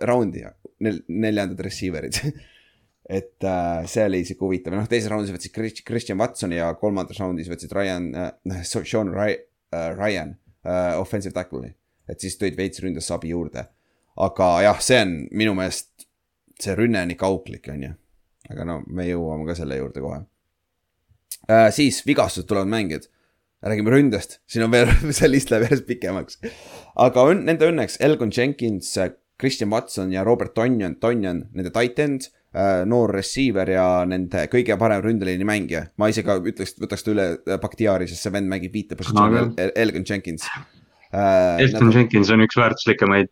raundi 0.07 0.45
nel, 0.85 1.01
neljandad 1.09 1.63
receiver'id 1.67 2.21
et 3.19 3.45
äh, 3.45 3.85
see 3.91 4.07
oli 4.09 4.23
sihuke 4.25 4.47
huvitav, 4.49 4.77
noh 4.77 4.87
teises 4.91 5.11
raundis 5.13 5.35
võtsid 5.35 5.55
Christian 5.85 6.21
Watsoni 6.21 6.59
ja 6.59 6.71
kolmandas 6.81 7.21
raundis 7.21 7.51
võtsid 7.53 7.75
Ryan 7.77 8.09
äh,, 8.17 8.63
Sean 8.71 9.13
Ryan, 9.13 9.37
äh, 9.39 9.51
Ryan 9.97 10.35
äh, 10.67 10.95
offensive 11.01 11.35
tackle'i. 11.37 11.73
et 12.09 12.21
siis 12.21 12.37
tõid 12.41 12.57
veits 12.59 12.83
ründes 12.85 13.11
abi 13.15 13.33
juurde. 13.33 13.67
aga 14.17 14.51
jah, 14.67 14.81
see 14.81 15.01
on 15.03 15.17
minu 15.33 15.55
meelest, 15.59 16.07
see 16.61 16.77
rünne 16.79 17.03
on 17.03 17.15
ikka 17.15 17.31
auklik, 17.31 17.69
on 17.73 17.83
ju. 17.89 17.95
aga 18.51 18.69
no 18.69 18.83
me 18.87 19.09
jõuame 19.09 19.49
ka 19.49 19.59
selle 19.59 19.81
juurde 19.81 20.05
kohe 20.05 20.23
äh,. 21.49 21.71
siis 21.75 22.05
vigastused 22.07 22.49
tulevad 22.49 22.71
mängijad. 22.71 23.09
räägime 23.65 23.91
ründest, 23.91 24.41
siin 24.47 24.67
on 24.67 24.73
veel 24.75 24.93
see 25.19 25.31
list 25.31 25.51
läheb 25.51 25.69
järjest 25.69 25.89
pikemaks. 25.91 26.41
aga 26.97 27.29
õn, 27.33 27.45
nende 27.49 27.69
õnneks 27.71 28.01
Elgon 28.01 28.33
Jenkins, 28.35 28.95
Christian 29.41 29.71
Watson 29.71 30.13
ja 30.13 30.23
Robert 30.25 30.55
Tonjan, 30.55 30.97
Tonjan, 31.03 31.49
nende 31.53 31.73
tight 31.75 31.99
end 31.99 32.31
Äh, 32.31 32.44
noor 32.87 33.11
receiver 33.17 33.71
ja 33.75 33.87
nende 34.09 34.47
kõige 34.53 34.77
parem 34.79 35.03
ründeliini 35.03 35.47
mängija. 35.49 35.87
ma 35.99 36.11
isegi 36.13 36.37
ütleks, 36.53 36.77
võtaks 36.81 37.07
ta 37.07 37.15
üle 37.15 37.29
äh, 37.35 37.59
Bakhtiari, 37.63 38.09
sest 38.11 38.27
see 38.27 38.35
vend 38.35 38.51
mängib 38.51 38.75
viite 38.75 38.99
positsiooni 38.99 39.41
no,, 39.41 39.71
Elgon 39.75 40.07
Jenkins 40.09 40.47
uh,. 40.47 40.67
Elton 41.15 41.91
nad... 41.91 41.97
Jenkins 41.99 42.31
on 42.35 42.43
üks 42.43 42.59
väärtuslikemaid 42.59 43.31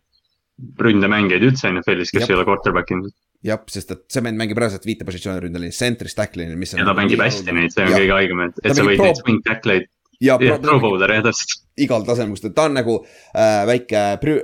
ründemängijaid 0.79 1.43
üldse 1.47 1.71
NFL-is, 1.71 2.11
kes 2.13 2.23
Jab. 2.23 2.31
ei 2.31 2.37
ole 2.37 2.45
quarterback 2.47 2.91
ilmselt. 2.93 3.15
jah, 3.43 3.59
sest 3.71 3.91
et 3.95 4.03
see 4.13 4.23
vend 4.23 4.39
mängib 4.39 4.59
reaalselt 4.61 4.85
viite 4.87 5.07
positsiooni 5.07 5.41
ründeliinis, 5.43 5.79
centrist 5.81 6.19
tackli'ini, 6.19 6.55
mis 6.59 6.75
ja 6.77 6.85
ta 6.87 6.95
mängib 6.97 7.23
hästi 7.23 7.55
neid, 7.55 7.73
see 7.73 7.83
on 7.83 7.91
ja. 7.91 7.99
kõige 7.99 8.17
haigem, 8.19 8.43
et, 8.47 8.61
et 8.63 8.77
sa 8.77 8.85
võid 8.87 9.01
pro... 9.01 9.09
neid 9.09 9.19
swing 9.19 9.43
tackle'id. 9.47 9.89
ja, 10.23 10.37
ja 10.39 10.59
pro 10.63 10.77
bowler 10.83 11.15
jah, 11.17 11.25
täpselt. 11.27 11.65
igal 11.87 12.05
tasemel, 12.07 12.53
ta 12.53 12.67
on 12.69 12.77
nagu 12.79 12.99
äh, 13.03 13.63
väike 13.71 14.05
prü-, 14.23 14.43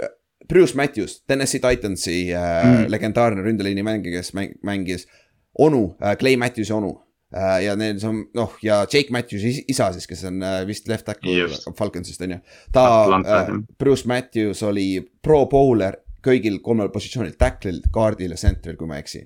Bruce 0.49 0.75
Matthews, 0.75 1.21
Tennessee 1.27 1.61
Titansi 1.61 2.33
äh, 2.33 2.65
mm. 2.65 2.87
legendaarne 2.89 3.43
ründeliini 3.45 3.83
mängija, 3.85 4.19
kes 4.19 4.33
mäng, 4.33 4.55
mängis 4.65 5.05
onu 5.59 5.95
äh,, 6.01 6.17
Clay 6.17 6.37
Matthewsi 6.37 6.73
onu 6.73 6.95
äh, 7.35 7.63
ja 7.65 7.75
neil 7.75 7.99
on 8.07 8.23
noh, 8.35 8.55
ja 8.63 8.81
Jake 8.81 9.13
Matthews 9.13 9.63
isa 9.67 9.91
siis, 9.93 10.07
kes 10.09 10.23
on 10.29 10.43
äh, 10.43 10.61
vist 10.67 10.87
left 10.89 11.05
tackle 11.05 11.49
Falconsist 11.77 12.21
on 12.25 12.37
ju. 12.37 12.39
ta, 12.73 12.85
äh, 13.19 13.53
Bruce 13.77 14.07
Matthews 14.07 14.63
oli 14.63 15.01
pro 15.21 15.45
bowler 15.45 16.01
kõigil 16.25 16.59
kolmel 16.59 16.89
positsioonil, 16.91 17.37
tackle'il, 17.39 17.79
kaardil 17.95 18.33
ja 18.35 18.39
center'il, 18.39 18.75
kui 18.77 18.89
ma 18.89 18.97
ei 18.97 19.05
eksi. 19.05 19.23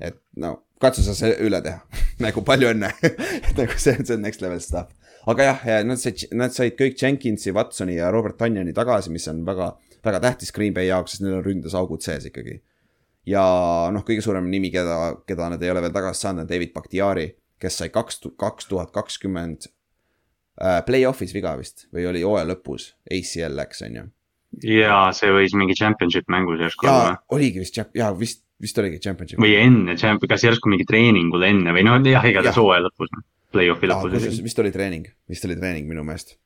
et 0.00 0.20
no 0.36 0.66
katsu 0.80 1.02
sa 1.04 1.14
see 1.16 1.32
üle 1.46 1.60
teha 1.64 1.80
nagu 2.24 2.44
palju 2.44 2.70
õnne 2.74 2.92
nagu 3.58 3.80
see, 3.80 3.96
see 4.02 4.14
on 4.14 4.24
next 4.24 4.44
level 4.44 4.60
stuff. 4.60 4.92
aga 5.26 5.50
jah, 5.50 5.66
ja 5.66 5.82
nad 5.84 6.00
said, 6.00 6.26
nad 6.36 6.54
said 6.54 6.76
kõik 6.78 7.00
Jenkinsi, 7.00 7.54
Watsoni 7.56 7.96
ja 7.98 8.10
Robert 8.14 8.38
Tanyani 8.38 8.74
tagasi, 8.76 9.10
mis 9.14 9.26
on 9.32 9.42
väga, 9.46 9.72
väga 10.06 10.22
tähtis 10.24 10.52
Green 10.54 10.74
Bay 10.76 10.88
jaoks, 10.90 11.16
sest 11.16 11.24
neil 11.24 11.38
on 11.38 11.44
ründes 11.44 11.76
augud 11.78 12.04
sees 12.04 12.28
ikkagi. 12.30 12.60
ja 13.26 13.42
noh, 13.92 14.04
kõige 14.06 14.22
suurem 14.24 14.48
nimi, 14.50 14.70
keda, 14.74 15.16
keda 15.26 15.50
nad 15.54 15.62
ei 15.62 15.72
ole 15.72 15.82
veel 15.84 15.94
tagasi 15.94 16.26
saanud, 16.26 16.44
on 16.44 16.50
David 16.50 16.72
Bakhtiari, 16.74 17.30
kes 17.62 17.80
sai 17.82 17.90
kaks, 17.94 18.20
kaks 18.38 18.70
tuhat 18.70 18.92
kakskümmend 18.94 19.68
äh, 20.62 20.80
play-off'is 20.86 21.34
viga 21.34 21.56
vist 21.58 21.88
või 21.94 22.06
oli 22.10 22.22
hooaja 22.26 22.46
lõpus, 22.52 22.92
ACL 23.10 23.58
läks, 23.58 23.82
on 23.86 24.00
ju. 24.00 24.08
jaa, 24.78 25.06
see 25.16 25.32
võis 25.34 25.56
mingi 25.58 25.74
championship 25.78 26.30
mängus 26.32 26.62
järsku 26.62 26.86
olla. 26.86 27.16
oligi 27.34 27.64
vist, 27.64 27.80
jaa, 27.82 28.12
vist 28.18 28.44
vist 28.62 28.78
oligi 28.80 29.00
championship. 29.02 29.40
või 29.42 29.56
enne, 29.60 29.96
kas 30.28 30.44
järsku 30.46 30.70
mingi 30.72 30.86
treeningul 30.88 31.44
enne 31.44 31.74
või 31.76 31.84
noh, 31.86 31.98
jah, 32.08 32.24
igatahes 32.24 32.58
hooaja 32.60 32.86
lõpus, 32.86 33.12
noh, 33.12 33.24
play-off'i 33.52 33.90
lõpus. 33.90 34.42
vist 34.44 34.62
oli 34.62 34.72
treening, 34.74 35.08
vist 35.28 35.44
oli 35.48 35.58
treening 35.58 35.88
minu 35.90 36.04
meelest. 36.06 36.36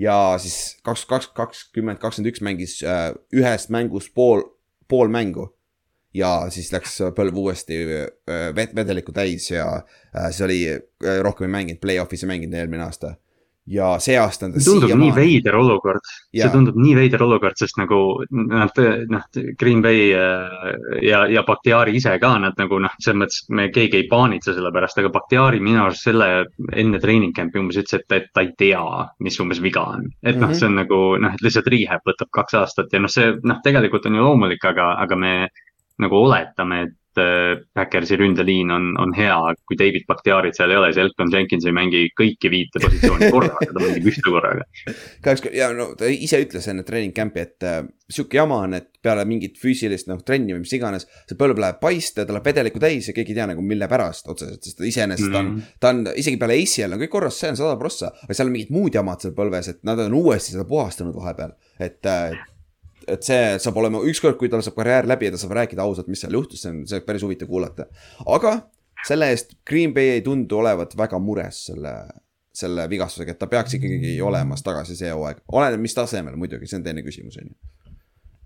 Ja 0.00 0.16
siis 0.40 0.80
kaks, 0.86 1.04
kaks, 1.08 1.30
kakskümmend, 1.36 2.00
kakskümmend 2.00 2.32
üks 2.32 2.42
mängis 2.44 2.76
äh, 2.86 3.10
ühest 3.36 3.72
mängust 3.74 4.14
pool, 4.16 4.44
pool 4.88 5.12
mängu. 5.12 5.50
ja 6.14 6.50
siis 6.50 6.72
läks 6.74 6.96
põlv 7.14 7.36
uuesti 7.38 7.76
äh, 7.86 8.48
vedelikku 8.74 9.12
täis 9.14 9.50
ja 9.50 9.66
äh, 9.76 10.30
see 10.34 10.44
oli 10.46 10.60
äh,, 10.72 11.20
rohkem 11.22 11.46
ei 11.46 11.52
mänginud, 11.58 11.80
play-off'is 11.82 12.24
ei 12.24 12.32
mänginud 12.32 12.56
eelmine 12.58 12.88
aasta 12.88 13.14
ja 13.70 13.90
see 14.02 14.16
aasta 14.18 14.48
on 14.48 14.54
ta 14.54 14.62
tundub 14.64 14.92
nii 14.98 15.12
veider 15.14 15.56
olukord, 15.58 16.06
see 16.34 16.48
tundub 16.52 16.78
nii 16.80 16.96
veider 16.98 17.22
olukord, 17.24 17.58
sest 17.60 17.78
nagu 17.80 18.00
nad 18.30 18.80
noh, 19.12 19.26
Green 19.60 19.82
Bay 19.84 20.10
äh, 20.16 20.74
ja, 21.06 21.22
ja 21.30 21.44
Bakhtiari 21.46 21.94
ise 21.98 22.16
ka 22.22 22.32
nad 22.42 22.58
nagu 22.60 22.80
noh, 22.82 22.94
selles 22.98 23.20
mõttes 23.22 23.40
me 23.54 23.68
keegi 23.74 24.02
ei 24.02 24.08
paanitse 24.10 24.56
selle 24.56 24.72
pärast, 24.74 24.98
aga 25.00 25.12
Bakhtiari 25.14 25.62
minu 25.62 25.84
arust 25.84 26.08
selle 26.08 26.30
enne 26.72 27.02
treening 27.02 27.34
camp'i 27.36 27.62
umbes 27.62 27.80
ütles, 27.80 28.00
et, 28.00 28.16
et 28.18 28.30
ta 28.34 28.44
ei 28.46 28.52
tea, 28.58 28.84
mis 29.22 29.38
umbes 29.42 29.62
viga 29.62 29.86
on. 29.94 30.08
et 30.22 30.36
noh 30.36 30.48
mm 30.48 30.52
-hmm., 30.52 30.58
see 30.58 30.68
on 30.68 30.78
nagu 30.82 31.00
noh, 31.22 31.34
et 31.34 31.44
lihtsalt 31.46 31.70
rehab 31.70 32.06
võtab 32.06 32.30
kaks 32.34 32.58
aastat 32.62 32.92
ja 32.92 33.00
noh, 33.00 33.12
see 33.12 33.34
noh, 33.42 33.62
tegelikult 33.64 34.06
on 34.06 34.18
ju 34.18 34.26
loomulik, 34.26 34.64
aga, 34.64 34.94
aga 35.04 35.16
me 35.16 35.34
nagu 36.00 36.16
oletame, 36.16 36.82
et 36.82 36.96
Backersi 37.74 38.14
äh, 38.14 38.20
ründeliin 38.20 38.70
on, 38.74 38.90
on 39.00 39.14
hea, 39.16 39.36
kui 39.68 39.78
David 39.78 40.06
Bakhtiarit 40.08 40.58
seal 40.58 40.72
ei 40.72 40.80
ole, 40.80 40.90
siis 40.92 41.04
Elton 41.04 41.32
Jenkins 41.32 41.66
ei 41.68 41.74
mängi 41.76 42.02
kõiki 42.18 42.50
viite 42.52 42.82
positsiooni 42.82 43.30
korraga, 43.34 43.68
ta 43.70 43.82
mängib 43.82 44.10
ühte 44.12 44.24
korraga. 44.26 44.66
kahjuks 45.24 45.50
ja 45.56 45.70
no 45.76 45.90
ta 45.98 46.10
ise 46.10 46.40
ütles 46.44 46.68
enne 46.70 46.84
treening 46.86 47.14
camp'i, 47.16 47.44
et 47.46 47.66
äh, 47.66 47.80
sihuke 48.10 48.40
jama 48.40 48.60
on, 48.66 48.76
et 48.80 48.90
peale 49.02 49.24
mingit 49.28 49.58
füüsilist 49.60 50.10
noh 50.10 50.20
trenni 50.26 50.54
või 50.54 50.64
mis 50.64 50.74
iganes. 50.76 51.06
see 51.28 51.38
põlv 51.40 51.60
läheb 51.62 51.80
paiste, 51.82 52.24
ta 52.24 52.36
läheb 52.36 52.50
vedelikku 52.50 52.82
täis 52.82 53.08
ja 53.08 53.16
keegi 53.16 53.34
ei 53.34 53.40
tea 53.40 53.48
nagu 53.52 53.64
mille 53.64 53.88
pärast 53.90 54.28
otseselt, 54.32 54.62
sest 54.64 54.80
ta 54.80 54.86
iseenesest 54.88 55.30
mm 55.30 55.36
-hmm. 55.36 55.74
ta 55.80 55.92
on, 55.94 56.04
ta 56.04 56.12
on 56.12 56.20
isegi 56.20 56.40
peale 56.40 56.58
ACL 56.60 56.96
on 56.96 57.04
kõik 57.04 57.14
korras, 57.16 57.40
see 57.40 57.50
on 57.50 57.60
sada 57.60 57.76
prossa. 57.80 58.12
aga 58.24 58.34
seal 58.34 58.48
on 58.48 58.56
mingid 58.56 58.72
muud 58.74 58.94
jamad 58.94 59.20
seal 59.20 59.34
põlves, 59.34 59.70
et 59.70 59.84
nad 59.84 59.98
on 59.98 60.14
uuesti 60.14 60.56
seda 60.56 60.64
puhastanud 60.64 61.14
vahepeal, 61.14 61.52
et 61.78 62.06
äh, 62.06 62.38
et 63.08 63.24
see 63.26 63.58
saab 63.62 63.78
olema 63.80 64.02
ükskord, 64.10 64.36
kui 64.40 64.50
tal 64.52 64.64
saab 64.64 64.76
karjäär 64.78 65.08
läbi 65.08 65.28
ja 65.28 65.34
ta 65.34 65.40
saab 65.40 65.56
rääkida 65.60 65.84
ausalt, 65.84 66.10
mis 66.12 66.22
seal 66.24 66.36
juhtus, 66.36 66.62
see 66.64 66.72
on, 66.72 66.82
see 66.88 67.00
on 67.00 67.06
päris 67.06 67.24
huvitav 67.26 67.48
kuulata. 67.50 67.86
aga 68.26 68.56
selle 69.06 69.30
eest 69.32 69.56
Green 69.66 69.94
Bay 69.96 70.16
ei 70.16 70.24
tundu 70.24 70.60
olevat 70.60 70.96
väga 70.98 71.18
mures 71.22 71.64
selle, 71.70 71.94
selle 72.52 72.88
vigastusega, 72.90 73.32
et 73.34 73.40
ta 73.40 73.48
peaks 73.50 73.78
ikkagi 73.78 74.16
olemas 74.24 74.64
tagasi 74.66 74.96
see 74.98 75.12
hooaeg, 75.12 75.44
oleneb, 75.52 75.80
mis 75.80 75.96
tasemel 75.96 76.36
muidugi, 76.40 76.68
see 76.68 76.80
on 76.80 76.86
teine 76.86 77.04
küsimus, 77.06 77.40
on 77.40 77.52
ju 77.52 77.58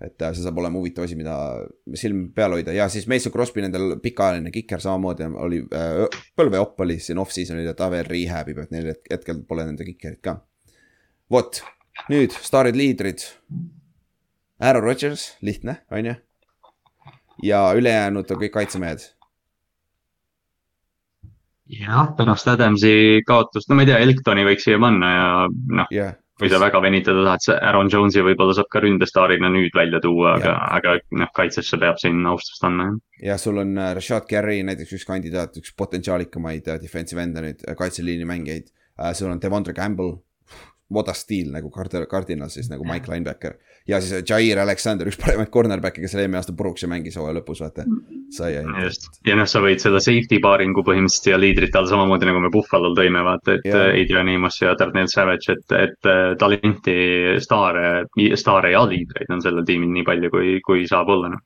et 0.05 0.23
äh, 0.23 0.33
see 0.35 0.43
saab 0.45 0.59
olema 0.59 0.81
huvitav 0.81 1.07
asi, 1.07 1.17
mida 1.19 1.35
silm 1.99 2.27
peal 2.35 2.57
hoida 2.57 2.75
ja 2.75 2.89
siis 2.93 3.07
Mason 3.11 3.33
Crosby, 3.33 3.63
nendel 3.65 3.97
pikaajaline 4.03 4.51
kiker 4.55 4.83
samamoodi 4.83 5.29
oli 5.41 5.61
äh,, 5.75 6.03
põlveopp 6.37 6.83
oli 6.85 6.99
siin 7.03 7.21
off-season'il 7.23 7.71
ja 7.71 7.77
ta 7.79 7.89
veel 7.93 8.07
rehab 8.09 8.51
ib, 8.51 8.61
et 8.65 8.75
neil 8.75 8.91
hetkel 8.91 9.45
pole 9.49 9.67
nende 9.69 9.87
kikerit 9.87 10.21
ka. 10.25 10.37
vot, 11.31 11.63
nüüd 12.11 12.35
staarid, 12.43 12.77
liidrid 12.79 13.25
Aaron 14.65 14.87
Rodgers, 14.87 15.27
lihtne, 15.45 15.77
on 15.93 16.11
ju. 16.11 16.15
ja 17.45 17.61
ülejäänud 17.77 18.31
on 18.31 18.43
kõik 18.43 18.55
kaitsemehed. 18.57 19.07
jah, 21.79 22.11
pärast 22.17 22.49
Adamsi 22.49 23.23
kaotust, 23.27 23.69
no 23.69 23.79
ma 23.79 23.85
ei 23.85 23.93
tea, 23.93 24.03
Elktoni 24.05 24.45
võiks 24.47 24.69
siia 24.69 24.81
panna 24.81 25.15
ja 25.15 25.31
noh 25.51 25.91
yeah 25.93 26.15
kui 26.39 26.51
sa 26.51 26.59
väga 26.59 26.81
venitada 26.83 27.23
tahad, 27.29 27.63
Aaron 27.63 27.91
Jones'i 27.93 28.23
võib-olla 28.27 28.55
saab 28.57 28.69
ka 28.73 28.83
ründestaarina 28.83 29.51
nüüd 29.55 29.75
välja 29.77 30.01
tuua, 30.03 30.35
aga, 30.41 30.55
aga 30.79 30.97
noh, 31.21 31.31
kaitsesse 31.37 31.79
peab 31.81 32.01
siin 32.03 32.25
austust 32.27 32.65
andma, 32.67 32.89
jah. 32.89 32.97
ja 33.31 33.37
sul 33.39 33.61
on 33.63 33.77
äh, 33.79 33.93
Rashad 33.95 34.27
Carey 34.31 34.65
näiteks 34.67 34.97
üks 34.99 35.07
kandidaat, 35.07 35.55
üks 35.61 35.75
potentsiaalikamaid 35.79 36.73
äh, 36.73 36.81
defensive 36.83 37.23
end'e 37.23 37.45
nüüd, 37.45 37.63
äh, 37.69 37.79
kaitseliini 37.79 38.27
mängijaid. 38.29 38.73
sul 39.15 39.31
on 39.31 39.43
Devondre 39.43 39.75
Campbell, 39.75 40.17
what 40.91 41.09
a 41.09 41.15
steal 41.15 41.55
nagu 41.55 41.71
Card-, 41.71 42.07
Cardinal 42.11 42.51
siis 42.51 42.69
nagu 42.71 42.85
Mike 42.87 43.11
Linebacker. 43.11 43.57
Ja 43.89 44.01
siis 44.01 44.25
Jair 44.29 44.59
Alexander, 44.63 45.09
üks 45.11 45.19
paremaid 45.21 45.51
cornerback'e, 45.53 46.03
kes 46.05 46.15
eelmine 46.17 46.39
aasta 46.41 46.55
puruks 46.57 46.85
ja 46.85 46.89
mängis 46.89 47.19
hooaja 47.21 47.37
lõpus, 47.39 47.61
vaata. 47.65 47.85
sai 48.33 48.57
ainult. 48.61 48.81
just, 48.87 49.09
ja 49.27 49.37
noh, 49.37 49.49
sa 49.51 49.61
võid 49.65 49.83
seda 49.83 50.01
safety 50.05 50.41
paaringu 50.45 50.85
põhimõtteliselt 50.87 51.29
siia 51.29 51.41
liidrite 51.41 51.81
all 51.81 51.91
samamoodi 51.91 52.29
nagu 52.31 52.41
me 52.45 52.53
Buffalo'l 52.55 52.97
tõime, 52.97 53.25
vaata, 53.27 53.59
et 53.59 53.69
yeah. 53.69 53.91
Adrian 53.93 54.31
Amos 54.35 54.61
ja 54.63 54.73
Darnell 54.81 55.11
Savage, 55.13 55.59
et, 55.59 55.77
et 55.77 56.11
äh, 56.11 56.33
talenti, 56.41 56.97
staare, 57.45 58.07
staare 58.41 58.73
ja 58.73 58.87
liidreid 58.89 59.37
on 59.37 59.45
sellel 59.45 59.69
tiimil 59.69 59.93
nii 59.99 60.07
palju, 60.09 60.33
kui, 60.33 60.55
kui 60.65 60.89
saab 60.91 61.13
olla, 61.17 61.35
noh. 61.37 61.45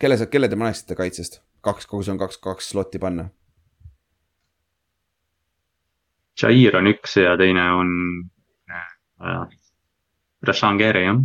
kelle 0.00 0.20
sa, 0.20 0.28
kelle 0.28 0.52
te 0.52 0.60
paneksite 0.60 0.98
kaitsest? 1.00 1.40
kaks, 1.64 1.88
kogu 1.88 2.04
see 2.04 2.12
on 2.12 2.20
kaks, 2.20 2.42
kaks 2.44 2.74
slotti 2.74 3.00
panna 3.00 3.30
Jair 6.34 6.76
on 6.76 6.90
üks 6.90 7.14
ja 7.20 7.36
teine 7.38 7.64
on 7.78 7.90
äh, 8.68 9.44
Rashan 10.44 10.80
Gere, 10.80 11.04
jah. 11.06 11.20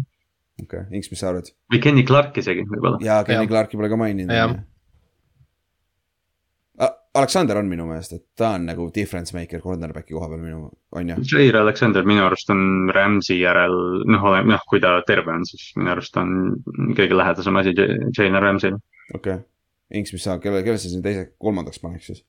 Okei 0.64 0.84
okay., 0.84 0.98
Inks, 0.98 1.12
mis 1.12 1.22
sa 1.22 1.32
arvad? 1.32 1.52
või 1.72 1.82
Kenny 1.84 2.04
Clark 2.08 2.38
isegi 2.42 2.66
võib-olla. 2.68 3.00
jaa, 3.04 3.24
Kenny 3.28 3.48
ja. 3.48 3.54
Clarki 3.54 3.80
pole 3.80 3.92
ka 3.92 4.00
maininud. 4.00 4.66
Aleksander 7.20 7.58
on 7.58 7.66
minu 7.66 7.88
meelest, 7.90 8.14
et 8.14 8.24
ta 8.38 8.52
on 8.56 8.68
nagu 8.70 8.86
difference 8.94 9.34
maker 9.34 9.64
cornerback'i 9.64 10.14
koha 10.14 10.28
peal 10.30 10.42
minu, 10.44 10.68
on 10.94 11.10
ju. 11.10 11.16
Jair 11.32 11.58
Alexander 11.58 12.06
minu 12.06 12.22
arust 12.28 12.52
on 12.54 12.92
Rams'i 12.94 13.40
järel, 13.40 13.74
noh, 14.06 14.28
noh, 14.46 14.66
kui 14.70 14.82
ta 14.84 14.94
terve 15.08 15.34
on, 15.34 15.48
siis 15.50 15.72
minu 15.80 15.90
arust 15.96 16.20
on 16.22 16.36
kõige 16.98 17.18
lähedasem 17.18 17.58
asi 17.62 17.74
Jalen 17.74 18.44
Rams'ile. 18.46 18.82
okei 19.16 19.40
okay., 19.40 19.46
Inks, 19.90 20.14
mis 20.14 20.22
sa, 20.22 20.38
kelle, 20.38 20.62
kelle 20.62 20.78
sa 20.78 20.86
siin 20.92 21.02
teise, 21.02 21.32
kolmandaks 21.42 21.82
paneks 21.82 22.12
siis? 22.12 22.22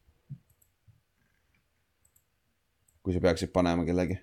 kui 3.05 3.13
sa 3.13 3.21
peaksid 3.21 3.53
panema 3.53 3.85
kellegi 3.85 4.17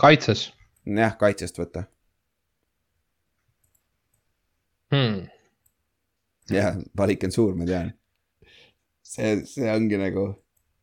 kaitses. 0.00 0.48
jah, 0.88 1.16
kaitsest 1.20 1.60
võtta 1.60 1.84
hmm.. 4.90 5.26
jah, 6.50 6.78
valik 6.98 7.26
on 7.28 7.34
suur, 7.34 7.56
ma 7.58 7.66
tean. 7.68 7.92
see, 9.02 9.40
see 9.48 9.68
ongi 9.72 9.98
nagu, 10.00 10.28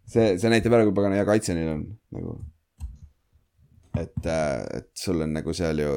see, 0.06 0.36
see 0.40 0.52
näitab 0.52 0.78
ära, 0.78 0.88
kui 0.88 0.96
pagana 0.98 1.20
hea 1.20 1.28
kaitse 1.28 1.56
neil 1.58 1.74
on 1.76 1.88
nagu. 2.16 2.36
et, 3.98 4.20
äh, 4.26 4.62
et 4.82 4.92
sul 4.98 5.24
on 5.26 5.34
nagu 5.38 5.56
seal 5.58 5.82
ju, 5.84 5.96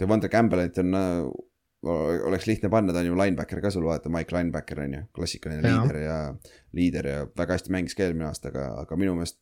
Devonta 0.00 0.32
Campbellit 0.32 0.80
on 0.82 0.98
äh, 0.98 1.20
oleks 2.28 2.48
lihtne 2.48 2.68
panna, 2.72 2.92
ta 2.92 3.00
on 3.00 3.08
ju 3.08 3.16
linebacker 3.16 3.62
ka 3.64 3.70
sul 3.72 3.86
vaata, 3.88 4.12
Mike 4.12 4.36
Linebacker 4.36 4.82
on 4.84 4.96
ju, 4.98 5.04
klassikaline 5.16 5.62
ja. 5.64 5.76
liider 5.78 6.00
ja, 6.02 6.16
liider 6.76 7.08
ja 7.08 7.20
väga 7.38 7.56
hästi 7.56 7.72
mängis 7.72 7.96
ka 7.96 8.04
eelmine 8.04 8.28
aasta, 8.28 8.52
aga, 8.52 8.72
aga 8.82 8.98
minu 9.00 9.16
meelest 9.16 9.40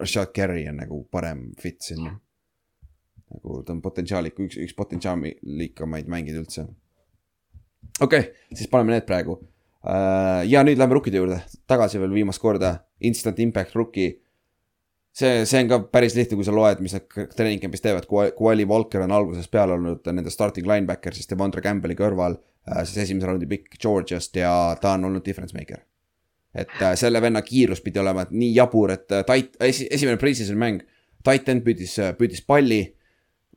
Rashad 0.00 0.32
Carey 0.34 0.64
on 0.66 0.80
nagu 0.80 1.04
parem 1.12 1.50
fit 1.60 1.84
sinna 1.84 2.16
nagu 3.34 3.60
ta 3.66 3.74
on 3.74 3.82
potentsiaaliku, 3.84 4.46
üks, 4.48 4.58
üks 4.62 4.74
potentsiaalikamaid 4.78 6.10
mängijaid 6.10 6.42
üldse. 6.44 6.66
Okei 8.00 8.20
okay,, 8.20 8.32
siis 8.54 8.70
paneme 8.70 8.96
need 8.96 9.06
praegu. 9.08 9.38
Äh, 9.84 10.44
ja 10.48 10.62
nüüd 10.64 10.80
lähme 10.80 10.96
rookide 10.96 11.20
juurde, 11.20 11.42
tagasi 11.68 12.00
veel 12.00 12.14
viimast 12.14 12.40
korda, 12.40 12.78
instant 13.04 13.40
impact 13.44 13.74
rookie. 13.76 14.20
see, 15.14 15.44
see 15.46 15.60
on 15.62 15.68
ka 15.70 15.78
päris 15.92 16.16
lihtne, 16.16 16.38
kui 16.40 16.46
sa 16.46 16.54
loed, 16.54 16.80
mis 16.82 16.94
nad 16.96 17.04
treening 17.36 17.60
camp'is 17.62 17.84
teevad, 17.84 18.06
kui 18.08 18.50
Ali 18.50 18.64
Walker 18.66 19.04
on 19.04 19.12
algusest 19.14 19.50
peale 19.52 19.76
olnud 19.76 20.08
nende 20.10 20.32
starting 20.32 20.66
linebacker, 20.66 21.14
siis 21.14 21.28
Devondre 21.30 21.62
Campbell'i 21.62 21.94
kõrval. 21.98 22.38
Äh, 22.66 22.80
siis 22.88 23.04
esimese 23.04 23.28
raundi 23.28 23.46
pikk 23.46 23.76
Georgiast 23.76 24.36
ja 24.40 24.50
ta 24.80 24.96
on 24.96 25.04
olnud 25.10 25.24
difference 25.26 25.54
maker. 25.56 25.84
et 26.54 26.70
äh, 26.80 26.94
selle 26.94 27.20
venna 27.20 27.42
kiirus 27.42 27.80
pidi 27.82 27.98
olema 27.98 28.24
nii 28.30 28.52
jabur, 28.54 28.92
et 28.94 29.10
tait-, 29.26 29.56
esi-, 29.60 29.88
esimene 29.90 30.16
pre-season 30.18 30.58
mäng. 30.58 30.82
Titan 31.24 31.62
püüdis, 31.64 31.96
püüdis 32.18 32.42
palli 32.44 32.82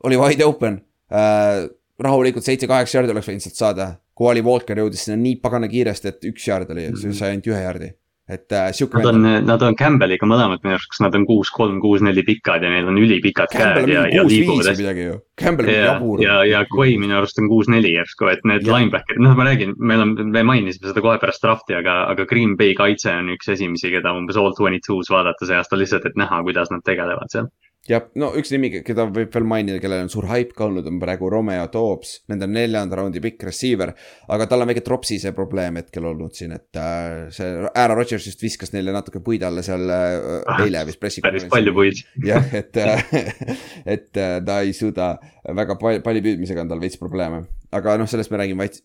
oli 0.03 0.17
wide 0.19 0.45
open 0.45 0.81
äh,. 1.11 1.67
rahulikult 1.99 2.45
seitse-kaheksa 2.45 2.99
jardi 2.99 3.15
oleks 3.15 3.31
võinud 3.31 3.47
sealt 3.47 3.57
saada. 3.57 3.87
Koali 4.17 4.41
Walker 4.41 4.81
jõudis 4.81 5.05
sinna 5.05 5.19
nii 5.21 5.37
pagana 5.43 5.69
kiiresti, 5.69 6.11
et 6.13 6.27
üks 6.31 6.49
jard 6.49 6.69
oli 6.73 6.89
mm, 6.89 6.99
-hmm. 6.99 7.17
sai 7.17 7.35
ainult 7.35 7.53
ühe 7.53 7.63
jardi. 7.63 7.93
et 8.27 8.51
äh, 8.51 8.73
sihuke. 8.75 8.99
Nad 8.99 9.05
on, 9.15 9.25
nad 9.47 9.61
on 9.63 9.75
Campbelliga 9.79 10.27
mõlemad 10.27 10.59
minu 10.59 10.73
arust, 10.75 10.89
kas 10.91 10.99
nad 10.99 11.13
on 11.15 11.23
kuus, 11.29 11.47
kolm, 11.55 11.77
kuus, 11.79 12.01
neli 12.03 12.25
pikad 12.27 12.65
ja 12.65 12.71
neil 12.73 12.89
on 12.91 12.97
ülipikad 12.99 13.53
käed 13.53 13.87
ja, 13.87 14.01
ja 14.11 14.25
liiguvad 14.27 14.67
hästi. 14.67 15.05
Campbell 15.39 15.71
on 15.71 15.77
jabur. 15.77 16.23
ja, 16.25 16.41
ja 16.43 16.65
Quay 16.67 16.97
minu 16.99 17.15
arust 17.15 17.39
on 17.39 17.47
kuus, 17.47 17.69
neli 17.71 17.93
järsku, 17.93 18.27
et 18.33 18.43
need 18.43 18.67
linebacker'id, 18.67 19.21
noh, 19.23 19.37
ma 19.37 19.47
räägin, 19.47 19.77
meil 19.79 20.03
on, 20.03 20.11
me 20.33 20.43
mainisime 20.43 20.91
seda 20.91 21.05
kohe 21.05 21.15
pärast 21.23 21.45
draft'i, 21.45 21.77
aga, 21.79 22.01
aga 22.11 22.25
Green 22.27 22.57
Bay 22.59 22.75
kaitse 22.75 23.13
on 23.15 23.31
üks 23.37 23.47
esimesi, 23.55 23.93
keda 23.95 24.11
umbes 24.17 24.35
all 24.35 24.51
twenty 24.59 24.83
two's 24.83 25.07
vaadata 25.13 25.47
see 25.47 25.55
aasta 25.61 25.79
lihtsalt, 25.79 26.09
et 26.11 26.19
näha, 26.19 26.41
kuidas 26.49 26.73
nad 26.73 26.83
tegelevad 26.83 27.31
seal 27.31 27.47
jah, 27.87 28.07
no 28.19 28.29
üks 28.37 28.51
nimi, 28.53 28.69
keda 28.85 29.05
võib 29.13 29.31
veel 29.33 29.47
mainida, 29.47 29.79
kellel 29.83 30.03
on 30.05 30.11
suur 30.11 30.27
hype 30.29 30.55
ka 30.57 30.65
olnud, 30.67 30.87
on 30.89 30.99
praegu 31.01 31.29
Romeo 31.31 31.67
Dobbs, 31.71 32.13
nende 32.31 32.49
neljanda 32.51 32.99
raundi 32.99 33.21
pikk 33.23 33.47
receiver. 33.47 33.93
aga 34.33 34.47
tal 34.49 34.63
on 34.63 34.71
väike 34.71 34.83
tropsi 34.85 35.19
see 35.21 35.33
probleem 35.35 35.79
hetkel 35.79 36.07
olnud 36.09 36.35
siin, 36.37 36.55
et 36.57 36.79
äh, 36.81 37.27
see 37.33 37.49
Aaron 37.69 37.99
Rodgers 37.99 38.27
just 38.29 38.43
viskas 38.43 38.73
neile 38.75 38.95
natuke 38.95 39.21
puid 39.23 39.45
alla 39.47 39.63
seal 39.65 39.87
äh, 39.87 40.17
ah, 40.43 40.63
eile 40.65 40.83
vist 40.89 41.01
pressikonverentsil. 41.03 41.49
päris 41.49 41.55
palju 41.55 41.75
puid. 41.77 42.03
jah, 42.31 42.51
et 42.59 42.81
äh, 42.83 43.55
et 43.97 44.11
ta 44.11 44.59
ei 44.61 44.75
suuda, 44.75 45.13
väga 45.57 45.79
palju, 45.81 46.03
palli 46.05 46.23
püüdmisega 46.25 46.65
on 46.65 46.73
tal 46.73 46.83
veits 46.83 46.99
probleeme. 46.99 47.45
aga 47.77 47.97
noh, 47.99 48.09
sellest 48.09 48.33
me 48.33 48.43
räägime 48.43 48.67
vaid, 48.67 48.79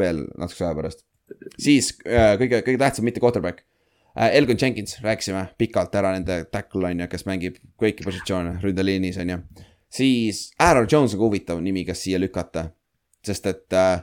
veel 0.00 0.24
natukese 0.36 0.68
aja 0.68 0.76
pärast. 0.76 1.04
siis 1.56 1.94
kõige, 2.04 2.64
kõige 2.66 2.78
tähtsam, 2.80 3.08
mitte 3.08 3.22
quarterback. 3.22 3.64
Elgon 4.16 4.58
Jenkins, 4.60 4.98
rääkisime 5.02 5.46
pikalt 5.58 5.94
ära 5.94 6.12
nende 6.16 6.44
tackle 6.52 6.90
on 6.90 7.04
ju, 7.04 7.08
kes 7.10 7.26
mängib 7.28 7.58
kõiki 7.80 8.04
positsioone 8.06 8.58
ründeliinis 8.62 9.20
on 9.22 9.34
ju. 9.34 9.40
siis 9.90 10.50
Aaron 10.58 10.88
Jones 10.90 11.14
on 11.14 11.20
ka 11.20 11.26
huvitav 11.26 11.60
nimi, 11.62 11.84
kas 11.86 12.02
siia 12.04 12.18
lükata, 12.18 12.70
sest 13.26 13.46
et 13.46 13.76
äh, 13.78 14.02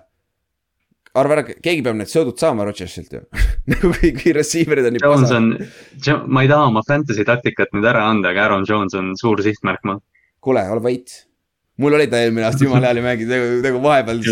arva 1.17 1.37
ära, 1.37 1.45
keegi 1.47 1.83
peab 1.83 1.97
need 1.99 2.11
söödud 2.11 2.39
saama 2.39 2.65
Rodgersilt 2.67 3.13
ju 3.13 3.23
nagu 3.73 3.93
kui 4.21 4.35
receiver'id 4.35 4.87
on 4.87 4.97
nii 4.97 5.03
Jones 5.03 5.33
on, 5.35 5.53
ma 6.27 6.43
ei 6.45 6.51
taha 6.51 6.69
oma 6.71 6.83
fantasy 6.87 7.27
taktikat 7.27 7.75
nüüd 7.75 7.87
ära 7.87 8.07
anda, 8.07 8.31
aga 8.31 8.47
Aaron 8.47 8.67
Jones 8.69 8.95
on 8.97 9.11
suur 9.19 9.43
sihtmärk 9.43 9.83
mul. 9.87 9.99
kuule, 10.39 10.63
ole 10.71 10.83
vait 10.83 11.23
mul 11.77 11.93
oli 11.93 12.07
ta 12.07 12.21
eelmine 12.23 12.47
aasta 12.47 12.65
jumala 12.65 12.93
hea 12.93 13.03
mängida, 13.03 13.35
nagu, 13.35 13.59
nagu 13.65 13.83
vahepeal. 13.83 14.23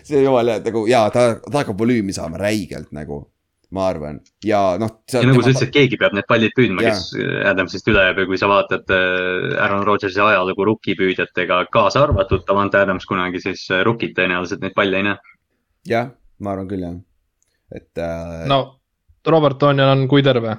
see 0.08 0.24
jumala 0.24 0.56
hea, 0.56 0.64
nagu 0.66 0.86
jaa, 0.90 1.04
ta, 1.14 1.28
ta 1.44 1.60
hakkab 1.60 1.78
volüümi 1.78 2.16
saama 2.16 2.40
räigelt 2.40 2.90
nagu 2.96 3.26
ma 3.72 3.86
arvan 3.88 4.18
ja 4.44 4.60
noh. 4.80 4.90
ja 5.12 5.22
nagu 5.24 5.42
sa 5.42 5.52
ütlesid, 5.52 5.72
keegi 5.74 5.98
peab 6.00 6.14
need 6.16 6.26
pallid 6.28 6.54
püüdma, 6.56 6.84
kes 6.84 7.12
Adamsist 7.48 7.88
üle 7.90 8.04
jääb 8.06 8.20
ja 8.22 8.26
kui 8.28 8.40
sa 8.40 8.50
vaatad 8.50 8.92
äh, 8.92 9.54
Aaron 9.64 9.86
Rodgersi 9.88 10.20
ajalugu 10.22 10.66
rukkipüüdjatega, 10.68 11.62
kaasa 11.72 12.04
arvatud 12.06 12.44
Davante 12.48 12.82
Adams 12.82 13.08
kunagi, 13.08 13.40
siis 13.44 13.64
äh, 13.72 13.84
rukid 13.88 14.14
tõenäoliselt 14.18 14.64
neid 14.64 14.76
palle 14.76 15.00
ei 15.00 15.08
näe. 15.08 15.32
jah, 15.88 16.12
ma 16.44 16.54
arvan 16.54 16.68
küll 16.70 16.84
jah, 16.84 16.98
et 17.72 18.02
äh.... 18.04 18.44
no 18.50 18.60
Robert 19.26 19.60
Tonjan 19.62 19.94
on 19.94 20.04
kui 20.10 20.24
terve? 20.26 20.58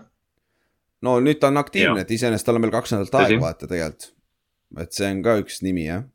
no 1.05 1.19
nüüd 1.21 1.41
ta 1.41 1.53
on 1.53 1.61
aktiivne, 1.61 2.05
et 2.05 2.17
iseenesest 2.17 2.49
tal 2.49 2.57
on 2.59 2.65
veel 2.65 2.73
kaks 2.73 2.95
nädalat 2.95 3.19
aega 3.21 3.41
vaata 3.45 3.69
tegelikult. 3.69 4.09
et 4.81 4.97
see 4.97 5.11
on 5.13 5.21
ka 5.25 5.37
üks 5.43 5.61
nimi 5.65 5.85
jah 5.89 6.07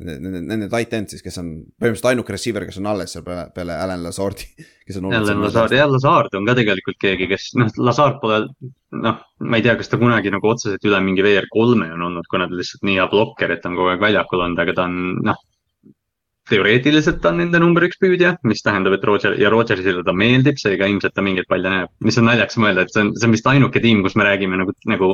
nende, 0.00 0.40
nende 0.46 0.68
tight 0.72 0.94
end 0.96 1.12
siis, 1.12 1.22
kes 1.24 1.38
on 1.42 1.50
põhimõtteliselt 1.80 2.10
ainuke 2.12 2.34
receiver, 2.34 2.66
kes 2.68 2.80
on 2.80 2.88
alles 2.90 3.14
seal 3.14 3.24
peale, 3.26 3.46
peale 3.54 3.76
Alan 3.76 4.04
Lazardi. 4.06 4.48
Alan 5.00 5.42
Lazard, 5.44 5.74
jah, 5.76 5.90
Lazard 5.90 6.34
on 6.38 6.48
ka 6.48 6.56
tegelikult 6.58 6.98
keegi, 7.02 7.28
kes 7.30 7.52
noh, 7.60 7.70
Lazard 7.78 8.18
pole 8.22 8.40
noh, 8.90 9.20
ma 9.46 9.60
ei 9.60 9.64
tea, 9.66 9.76
kas 9.78 9.90
ta 9.90 10.00
kunagi 10.00 10.32
nagu 10.34 10.50
otseselt 10.50 10.84
üle 10.88 10.98
mingi 11.04 11.24
VR3-e 11.24 11.92
on 11.94 12.08
olnud, 12.08 12.26
kuna 12.30 12.48
ta 12.50 12.58
lihtsalt 12.58 12.82
nii 12.86 12.98
hea 12.98 13.06
blokker, 13.12 13.54
et 13.54 13.62
ta 13.62 13.70
on 13.70 13.78
kogu 13.78 13.92
aeg 13.92 14.02
väljakul 14.02 14.42
olnud, 14.42 14.60
aga 14.64 14.76
ta 14.76 14.88
on 14.88 14.98
noh. 15.28 15.38
teoreetiliselt 16.50 17.20
ta 17.22 17.30
on 17.30 17.38
nende 17.38 17.60
number 17.62 17.84
üks 17.86 18.00
püüdja, 18.02 18.32
mis 18.50 18.64
tähendab, 18.66 18.96
et 18.96 19.04
Roger 19.06 19.36
ja 19.38 19.52
Rogersile 19.52 20.02
ta 20.02 20.14
meeldib, 20.16 20.58
seega 20.58 20.88
ilmselt 20.90 21.14
ta 21.14 21.22
mingeid 21.22 21.46
palle 21.50 21.70
näeb, 21.70 21.92
mis 22.02 22.18
on 22.18 22.26
naljakas 22.26 22.58
mõelda, 22.58 22.82
et 22.82 22.94
see 22.94 23.04
on, 23.04 23.12
see 23.14 23.28
on 23.28 23.36
vist 23.36 23.46
ainuke 23.46 23.82
tiim, 23.84 24.02
kus 24.02 24.18
me 24.18 24.26
räägime 24.26 24.58
nagu, 24.58 24.74
nagu 24.90 25.12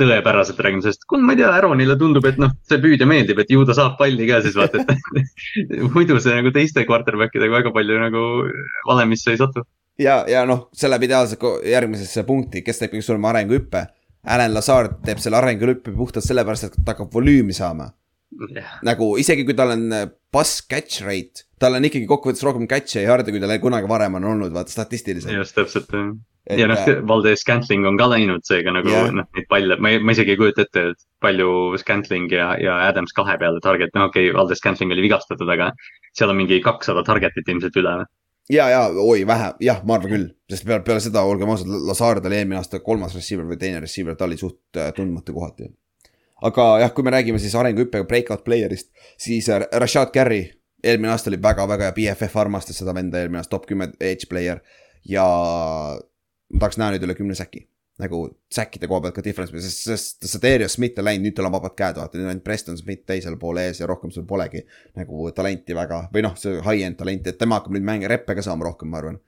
tõepäraselt 0.00 0.60
räägime 0.64 0.84
sellest, 0.84 1.04
kuule, 1.08 1.24
ma 1.26 1.34
ei 1.34 1.42
tea, 1.42 1.50
Aaronile 1.52 1.96
tundub, 2.00 2.26
et 2.28 2.38
noh, 2.40 2.52
see 2.68 2.80
püüdja 2.82 3.06
meeldib, 3.08 3.42
et 3.42 3.52
ju 3.52 3.64
ta 3.68 3.76
saab 3.76 3.98
palli 4.00 4.26
ka 4.28 4.40
siis 4.44 4.56
vaata, 4.58 4.82
et 4.82 5.80
muidu 5.94 6.18
see 6.22 6.36
nagu 6.38 6.52
teiste 6.54 6.86
quarterback 6.88 7.36
idega 7.38 7.58
väga 7.58 7.72
palju 7.76 8.02
nagu 8.02 8.26
valemisse 8.88 9.34
ei 9.34 9.40
satu. 9.40 9.66
ja, 10.00 10.22
ja 10.28 10.44
noh, 10.48 10.68
see 10.76 10.90
läheb 10.90 11.08
ideaalselt 11.08 11.66
järgmisesse 11.68 12.24
punkti, 12.28 12.64
kes 12.64 12.80
teeb 12.80 12.94
kõige 12.94 13.08
suurema 13.08 13.34
arenguhüppe. 13.34 13.86
Alan 14.32 14.54
Lazard 14.54 15.00
teeb 15.04 15.18
selle 15.18 15.40
arenguhüppe 15.40 15.92
puhtalt 15.96 16.24
sellepärast, 16.24 16.70
et 16.70 16.84
ta 16.84 16.94
hakkab 16.94 17.10
volüümi 17.14 17.54
saama 17.56 17.90
yeah.. 18.50 18.76
nagu 18.86 19.14
isegi 19.20 19.46
kui 19.48 19.56
tal 19.58 19.74
on 19.76 19.86
pass 20.32 20.64
catch 20.68 21.04
rate, 21.06 21.46
tal 21.60 21.78
on 21.78 21.88
ikkagi 21.88 22.08
kokkuvõttes 22.10 22.44
rohkem 22.46 22.68
catch'e 22.70 23.04
ja 23.04 23.14
yard'e, 23.14 23.34
kui 23.34 23.42
tal 23.42 23.56
kunagi 23.62 23.90
varem 23.90 24.20
on 24.20 24.28
olnud, 24.34 24.54
vaata 24.54 24.74
statistiliselt. 24.74 25.34
just, 25.36 25.56
täpselt 25.58 25.90
jah 25.92 26.12
ja 26.50 26.66
noh, 26.66 26.80
Valdes 27.08 27.42
Scantling 27.44 27.86
on 27.86 27.98
ka 28.00 28.08
läinud, 28.10 28.42
seega 28.46 28.72
nagu 28.74 28.90
yeah. 28.90 29.10
noh, 29.14 29.28
neid 29.36 29.46
palle, 29.50 29.76
ma 29.82 29.92
ei, 29.92 30.00
ma 30.02 30.14
isegi 30.14 30.34
ei 30.34 30.40
kujuta 30.40 30.64
ette, 30.64 30.84
et 30.92 31.04
palju 31.22 31.78
Scantling 31.80 32.32
ja, 32.34 32.52
ja 32.60 32.80
Adams 32.88 33.14
kahe 33.16 33.36
peale 33.40 33.62
target, 33.62 33.94
no 33.94 34.08
okei 34.10 34.28
okay,, 34.28 34.38
Valdes 34.38 34.62
Scantling 34.62 34.94
oli 34.94 35.06
vigastatud, 35.06 35.48
aga 35.54 35.70
seal 36.10 36.32
on 36.32 36.40
mingi 36.40 36.58
kakssada 36.64 37.04
target'it 37.06 37.48
ilmselt 37.48 37.78
üle. 37.78 37.94
ja, 38.50 38.66
ja 38.72 38.82
oi 38.90 39.22
vähe, 39.28 39.52
jah, 39.62 39.84
ma 39.86 39.98
arvan 39.98 40.16
küll, 40.16 40.26
sest 40.50 40.66
peale, 40.66 40.82
peale 40.86 41.04
seda, 41.04 41.22
olgem 41.28 41.52
ausad, 41.54 41.70
Lazard 41.70 42.26
oli 42.26 42.40
eelmine 42.40 42.58
aasta 42.58 42.82
kolmas 42.82 43.14
receiver 43.18 43.46
või 43.46 43.60
teine 43.60 43.82
receiver, 43.84 44.18
ta 44.18 44.26
oli 44.26 44.40
suht 44.40 44.82
äh, 44.82 44.90
tundmatu 44.96 45.36
kohati. 45.36 45.70
Aga 46.42 46.66
jah, 46.82 46.92
kui 46.94 47.06
me 47.06 47.14
räägime 47.14 47.38
siis 47.42 47.54
arenguhüppega 47.58 48.08
breakout 48.08 48.44
player'ist, 48.44 48.90
siis 49.20 49.48
äh, 49.48 49.66
Rashad 49.72 50.12
Carry 50.14 50.44
eelmine 50.82 51.12
aasta 51.12 51.30
oli 51.30 51.38
väga-väga 51.42 51.90
hea, 51.90 51.96
BFF 51.98 52.40
armastas 52.42 52.80
seda 52.82 52.94
venda 52.94 53.20
eelmine 53.20 53.42
aasta, 53.42 53.54
top 53.54 53.68
kümme 53.70 53.92
edge 54.00 54.26
player 54.30 54.62
ja 55.08 55.26
ma 56.52 56.58
tahaks 56.58 56.80
näha 56.80 56.94
nüüd 56.94 57.06
üle 57.06 57.18
kümne 57.18 57.38
säki. 57.38 57.68
nagu 58.02 58.24
säkkide 58.50 58.88
koha 58.88 59.02
pealt 59.04 59.14
ka 59.14 59.22
difference, 59.22 59.60
sest, 59.62 59.82
sest 59.84 60.24
Sadarius 60.26 60.72
Smith 60.74 60.98
on 60.98 61.04
läinud, 61.04 61.26
nüüd 61.26 61.34
tal 61.36 61.46
on 61.46 61.52
vabad 61.52 61.74
käed, 61.76 61.98
vaata, 62.00 62.16
nüüd 62.16 62.24
on 62.24 62.30
ainult 62.32 62.44
Preston 62.44 62.78
Smith 62.80 63.04
teisel 63.06 63.36
pool 63.38 63.60
ees 63.60 63.78
ja 63.78 63.86
rohkem 63.86 64.10
sul 64.10 64.24
polegi. 64.26 64.64
nagu 64.98 65.28
talenti 65.36 65.76
väga 65.76 66.06
või 66.14 66.24
noh, 66.24 66.32
see 66.40 66.56
high-end 66.64 66.98
talenti, 66.98 67.30
et 67.30 67.38
tema 67.38 67.60
hakkab 67.60 67.76
nüüd 67.76 67.84
mänge, 67.86 68.08
reppe 68.10 68.34
ka 68.34 68.42
saama 68.42 68.64
rohkem, 68.66 68.90
ma 68.90 68.98
arvan. 68.98 69.20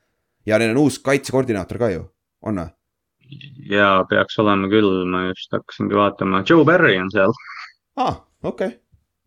ja 0.46 0.58
neil 0.58 0.72
on 0.72 0.80
uus 0.86 0.98
kaitsekoordinaator 1.04 1.78
ka 1.78 1.90
ju, 1.92 2.08
on 2.42 2.62
või? 2.64 2.72
Ja 3.70 3.88
peaks 4.08 4.38
olema 4.42 4.68
küll, 4.72 5.04
ma 5.10 5.26
just 5.30 5.52
hakkasingi 5.54 5.96
vaatama, 5.98 6.42
Joe 6.48 6.64
Barry 6.64 6.96
on 7.00 7.12
seal. 7.14 7.34
aa 7.96 8.08
ah,, 8.08 8.18
okei 8.42 8.72
okay., 8.72 8.80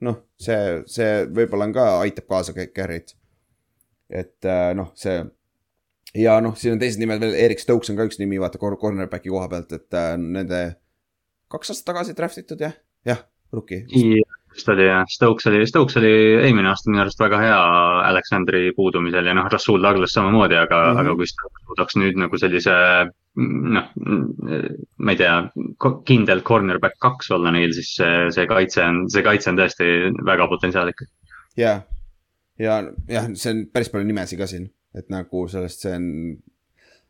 noh, 0.07 0.19
see, 0.39 0.83
see 0.89 1.25
võib-olla 1.33 1.69
on 1.69 1.75
ka, 1.75 1.87
aitab 2.03 2.27
kaasa 2.29 2.53
Garrett. 2.57 3.15
et 4.09 4.45
äh, 4.45 4.71
noh, 4.77 4.91
see 4.95 5.19
ja 6.17 6.37
noh, 6.43 6.55
siin 6.57 6.75
on 6.75 6.81
teised 6.81 7.01
nimed 7.01 7.21
veel, 7.23 7.35
Erik 7.47 7.61
Stokes 7.61 7.91
on 7.91 7.99
ka 7.99 8.07
üks 8.07 8.19
nimi, 8.21 8.39
vaata 8.41 8.61
cornerback'i 8.61 9.33
koha 9.33 9.49
pealt, 9.51 9.73
et 9.75 9.97
äh, 9.97 10.13
nende 10.21 10.61
kaks 11.51 11.73
aastat 11.73 11.93
tagasi 11.93 12.15
draft 12.17 12.39
itud 12.41 12.61
jah, 12.63 12.75
jah, 13.07 13.23
rookie. 13.55 13.85
Just 14.57 14.69
oli 14.73 14.87
jah, 14.87 15.05
Stokes 15.11 15.47
oli, 15.51 15.61
Stokes 15.69 15.99
oli 16.01 16.11
eelmine 16.41 16.71
aasta 16.71 16.91
minu 16.91 17.03
arust 17.03 17.21
väga 17.21 17.39
hea 17.43 17.59
Aleksandri 18.09 18.71
puudumisel 18.75 19.29
ja 19.29 19.35
noh, 19.37 19.49
Rasul 19.53 19.83
Douglas 19.83 20.15
samamoodi, 20.17 20.57
aga 20.57 20.81
mm, 20.81 20.93
-hmm. 20.93 21.01
aga 21.01 21.15
kui 21.19 21.29
Stokes 21.29 21.65
suudaks 21.67 21.99
nüüd 22.01 22.17
nagu 22.23 22.39
sellise 22.41 22.77
noh, 23.37 23.91
ma 24.97 25.13
ei 25.13 25.19
tea, 25.19 25.35
kindel 26.09 26.41
cornerback 26.41 26.97
kaks 26.99 27.29
olla 27.37 27.53
neil, 27.53 27.75
siis 27.77 27.93
see, 27.99 28.31
see 28.33 28.47
kaitse 28.49 28.81
on, 28.83 29.03
see 29.13 29.23
kaitse 29.23 29.53
on 29.53 29.61
tõesti 29.61 29.91
väga 30.25 30.49
potentsiaalikas. 30.49 31.13
ja, 31.57 31.81
ja 32.59 32.81
jah, 33.07 33.29
see 33.35 33.53
on 33.53 33.63
päris 33.73 33.93
palju 33.93 34.09
nimesid 34.09 34.41
ka 34.41 34.49
siin 34.49 34.71
et 34.97 35.11
nagu 35.13 35.47
sellest, 35.51 35.83
see 35.85 35.95
on 35.95 36.07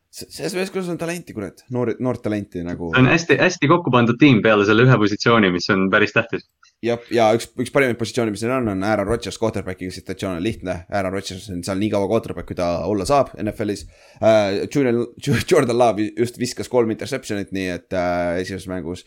selles 0.08 0.54
meeskonnas 0.56 0.88
on 0.88 0.98
talenti, 1.00 1.34
kurat, 1.36 1.62
noor, 1.74 1.92
noort 2.02 2.22
talenti 2.24 2.62
nagu. 2.64 2.90
see 2.94 3.02
on 3.02 3.10
hästi-hästi 3.12 3.68
kokku 3.70 3.92
pandud 3.94 4.18
tiim 4.20 4.40
peale 4.44 4.64
selle 4.68 4.86
ühe 4.86 4.96
positsiooni, 5.02 5.50
mis 5.54 5.68
on 5.74 5.88
päris 5.92 6.14
tähtis 6.16 6.46
jah, 6.84 7.00
ja 7.14 7.28
üks, 7.36 7.48
üks 7.58 7.72
parimaid 7.74 7.98
positsioone, 7.98 8.32
mis 8.34 8.42
neil 8.44 8.54
on, 8.58 8.70
on 8.72 8.84
Aaron 8.86 9.08
Rodgers, 9.08 9.38
quarterback'iga 9.40 9.94
situatsioon 9.94 10.38
on 10.38 10.44
lihtne. 10.44 10.76
Aaron 10.94 11.14
Rodgers 11.14 11.48
on 11.52 11.62
seal 11.66 11.80
nii 11.80 11.90
kaua 11.94 12.08
quarterback, 12.10 12.46
kui 12.48 12.58
ta 12.58 12.68
olla 12.88 13.06
saab 13.08 13.32
NFL-is 13.42 13.84
uh,. 14.20 14.66
Julian, 14.74 15.00
Jordan 15.50 15.78
Love 15.78 16.08
just 16.18 16.38
viskas 16.38 16.70
kolm 16.70 16.92
interception'it, 16.94 17.50
nii 17.54 17.68
et 17.74 17.96
uh, 17.96 18.38
esimeses 18.42 18.68
mängus. 18.70 19.04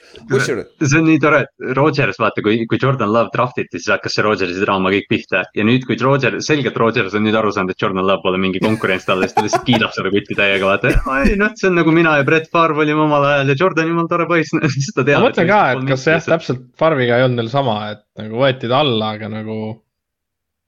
see 0.83 0.99
on 0.99 1.07
nii 1.07 1.21
tore, 1.23 1.43
et 1.45 1.75
Rodgers, 1.77 2.19
vaata, 2.21 2.43
kui, 2.45 2.65
kui 2.69 2.79
Jordan 2.81 3.11
Love 3.13 3.31
draft 3.35 3.61
iti, 3.61 3.79
siis 3.79 3.91
hakkas 3.93 4.17
see 4.17 4.25
Rodgersi 4.25 4.63
draama 4.63 4.91
kõik 4.93 5.07
pihta. 5.11 5.45
ja 5.55 5.67
nüüd, 5.67 5.85
kui 5.87 5.99
Rodger, 6.01 6.39
selgelt 6.43 6.77
Rodgers 6.81 7.15
on 7.17 7.25
nüüd 7.27 7.37
aru 7.37 7.53
saanud, 7.55 7.75
et 7.75 7.81
Jordan 7.81 8.05
Love 8.07 8.25
pole 8.25 8.41
mingi 8.41 8.61
konkurents 8.63 9.07
talle, 9.07 9.29
siis 9.29 9.37
ta 9.37 9.45
lihtsalt 9.45 9.67
kiidab 9.67 9.95
seda 9.95 10.11
kutti 10.13 10.37
täiega, 10.37 10.67
vaata. 10.67 10.93
ei 11.23 11.39
noh, 11.39 11.53
see 11.55 11.69
on 11.71 11.79
nagu 11.79 11.95
mina 11.95 12.17
ja 12.19 12.27
Brett 12.27 12.51
Favre 12.51 12.83
olime 12.83 13.05
omal 13.05 13.27
ajal 13.31 13.53
ja 13.53 13.57
Jordan 13.63 13.91
jumal 13.91 14.11
tore 14.11 14.27
poiss 14.29 14.51
siis 14.75 14.91
ta 14.95 15.05
teab. 15.07 15.23
ma 15.23 15.29
mõtlen 15.29 15.49
ka, 15.49 15.61
et 15.75 15.87
kas 15.93 16.07
jah, 16.09 16.23
täpselt 16.35 16.67
Favre'iga 16.79 17.19
ei 17.19 17.27
olnud 17.27 17.43
neil 17.43 17.51
sama, 17.53 17.60
et 17.91 18.05
nagu 18.21 18.41
võeti 18.41 18.69
ta 18.71 18.81
alla, 18.83 19.15
aga 19.17 19.29
nagu, 19.31 19.57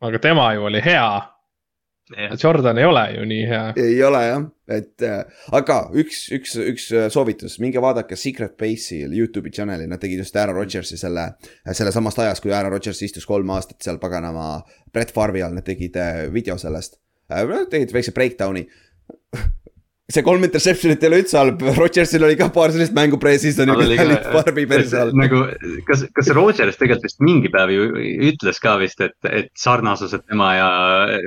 aga 0.04 0.20
tema 0.24 0.52
ju 0.56 0.68
oli 0.70 0.82
hea. 0.84 1.06
Yeah.. 2.14 2.34
Jordan 2.44 2.78
ei 2.78 2.86
ole 2.86 3.04
ju 3.16 3.26
nii 3.26 3.44
hea. 3.48 3.62
ei 3.80 3.96
ole 4.04 4.20
jah, 4.26 4.42
et 4.76 5.06
äh, 5.08 5.22
aga 5.56 5.78
üks, 5.98 6.26
üks, 6.36 6.58
üks 6.60 6.90
äh, 6.92 7.06
soovitus, 7.10 7.56
minge 7.64 7.80
vaadake 7.82 8.18
Secret 8.20 8.58
Base'i 8.60 9.08
Youtube'i 9.08 9.54
channel'i, 9.56 9.88
nad 9.88 10.02
tegid 10.04 10.20
just 10.20 10.36
Aaron 10.36 10.58
Rodgersi 10.60 11.00
selle, 11.00 11.30
selle 11.72 11.94
samast 11.96 12.20
ajast, 12.20 12.44
kui 12.44 12.52
Aaron 12.54 12.76
Rodgers 12.76 13.00
istus 13.08 13.26
kolm 13.26 13.56
aastat 13.56 13.80
seal 13.88 14.02
paganama 14.04 14.58
Brett 14.92 15.16
Farvi 15.16 15.46
all, 15.46 15.56
nad 15.56 15.66
tegid 15.66 15.96
äh, 15.96 16.26
video 16.34 16.60
sellest. 16.60 17.00
Äh,. 17.32 17.48
Nad 17.48 17.72
tegid 17.72 17.96
väikse 17.96 18.12
breakdown'i 18.14 18.68
see 20.14 20.24
kolm 20.26 20.46
interception'it 20.48 21.04
ei 21.04 21.10
ole 21.10 21.20
üldse 21.24 21.40
halb, 21.40 21.64
Rodgersil 21.78 22.26
oli 22.28 22.38
ka 22.40 22.50
paar 22.54 22.74
sellist 22.74 22.94
mängu 22.96 23.20
pre-season'il, 23.22 23.78
kus 23.80 23.92
ta 23.92 24.06
oli 24.06 24.18
farmi 24.36 24.66
päris 24.70 24.94
halb. 24.98 25.18
nagu, 25.18 25.44
kas, 25.88 26.06
kas 26.16 26.32
Rodgers 26.38 26.80
tegelikult 26.80 27.08
vist 27.08 27.24
mingi 27.24 27.52
päev 27.54 27.74
ju 27.74 27.88
ütles 28.30 28.62
ka 28.64 28.76
vist, 28.82 29.02
et, 29.06 29.18
et 29.30 29.50
sarnasused 29.60 30.26
tema 30.28 30.54
ja, 30.58 30.70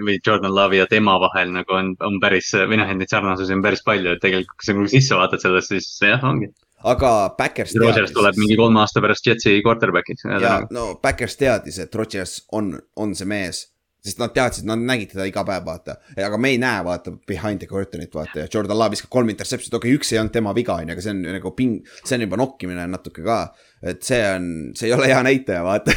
või 0.07 0.19
Jordan 0.21 0.55
Love'i 0.55 0.83
ja 0.83 0.91
tema 0.91 1.17
vahel 1.23 1.53
nagu 1.57 1.79
on, 1.79 1.95
on 2.07 2.21
päris, 2.23 2.53
või 2.57 2.81
noh, 2.81 2.91
et 2.91 3.01
neid 3.01 3.13
sarnasusi 3.13 3.57
on 3.57 3.65
päris 3.65 3.85
palju, 3.87 4.15
et 4.15 4.23
tegelikult 4.23 4.57
kui 4.57 4.69
sa 4.69 4.79
nagu 4.79 4.93
sisse 4.93 5.19
vaatad 5.19 5.43
sellesse, 5.43 5.81
siis 5.81 6.11
jah, 6.13 6.25
ongi 6.27 6.53
aga 6.87 7.13
Backers 7.39 7.73
teadis. 7.73 7.87
Rodgers 7.89 8.13
tuleb 8.15 8.37
mingi 8.39 8.59
kolme 8.59 8.83
aasta 8.83 9.03
pärast 9.03 9.27
Jetsi 9.27 9.57
quarterback'iks. 9.65 10.29
ja 10.43 10.59
no 10.71 10.93
Backers 11.03 11.39
teadis, 11.41 11.81
et 11.83 11.95
Rodgers 11.95 12.45
on, 12.53 12.77
on 12.97 13.15
see 13.19 13.29
mees 13.29 13.65
sest 14.07 14.21
nad 14.23 14.33
teadsid, 14.35 14.67
nad 14.69 14.83
nägid 14.87 15.13
teda 15.15 15.27
iga 15.29 15.43
päev, 15.47 15.65
vaata. 15.67 15.99
aga 16.27 16.39
me 16.41 16.53
ei 16.55 16.61
näe, 16.63 16.83
vaata, 16.87 17.13
behind 17.29 17.63
the 17.63 17.69
curtain'it, 17.71 18.15
vaata 18.15 18.45
ja 18.45 18.51
Jordan 18.53 18.79
Love 18.79 18.95
viskab 18.95 19.11
kolm 19.13 19.31
interception'it, 19.33 19.75
okei 19.75 19.95
okay,, 19.95 20.01
üks 20.01 20.13
ei 20.15 20.21
olnud 20.21 20.35
tema 20.35 20.55
viga, 20.57 20.79
on 20.79 20.91
ju, 20.91 20.97
aga 20.97 21.05
see 21.05 21.15
on 21.15 21.23
nagu 21.37 21.53
ping, 21.59 21.81
see 22.03 22.19
on 22.19 22.27
juba 22.27 22.39
nokkimine 22.41 22.87
natuke 22.93 23.25
ka. 23.27 23.41
et 23.87 24.07
see 24.07 24.21
on, 24.25 24.47
see 24.79 24.89
ei 24.89 24.95
ole 24.97 25.09
hea 25.11 25.19
näitaja, 25.27 25.63
vaata 25.67 25.95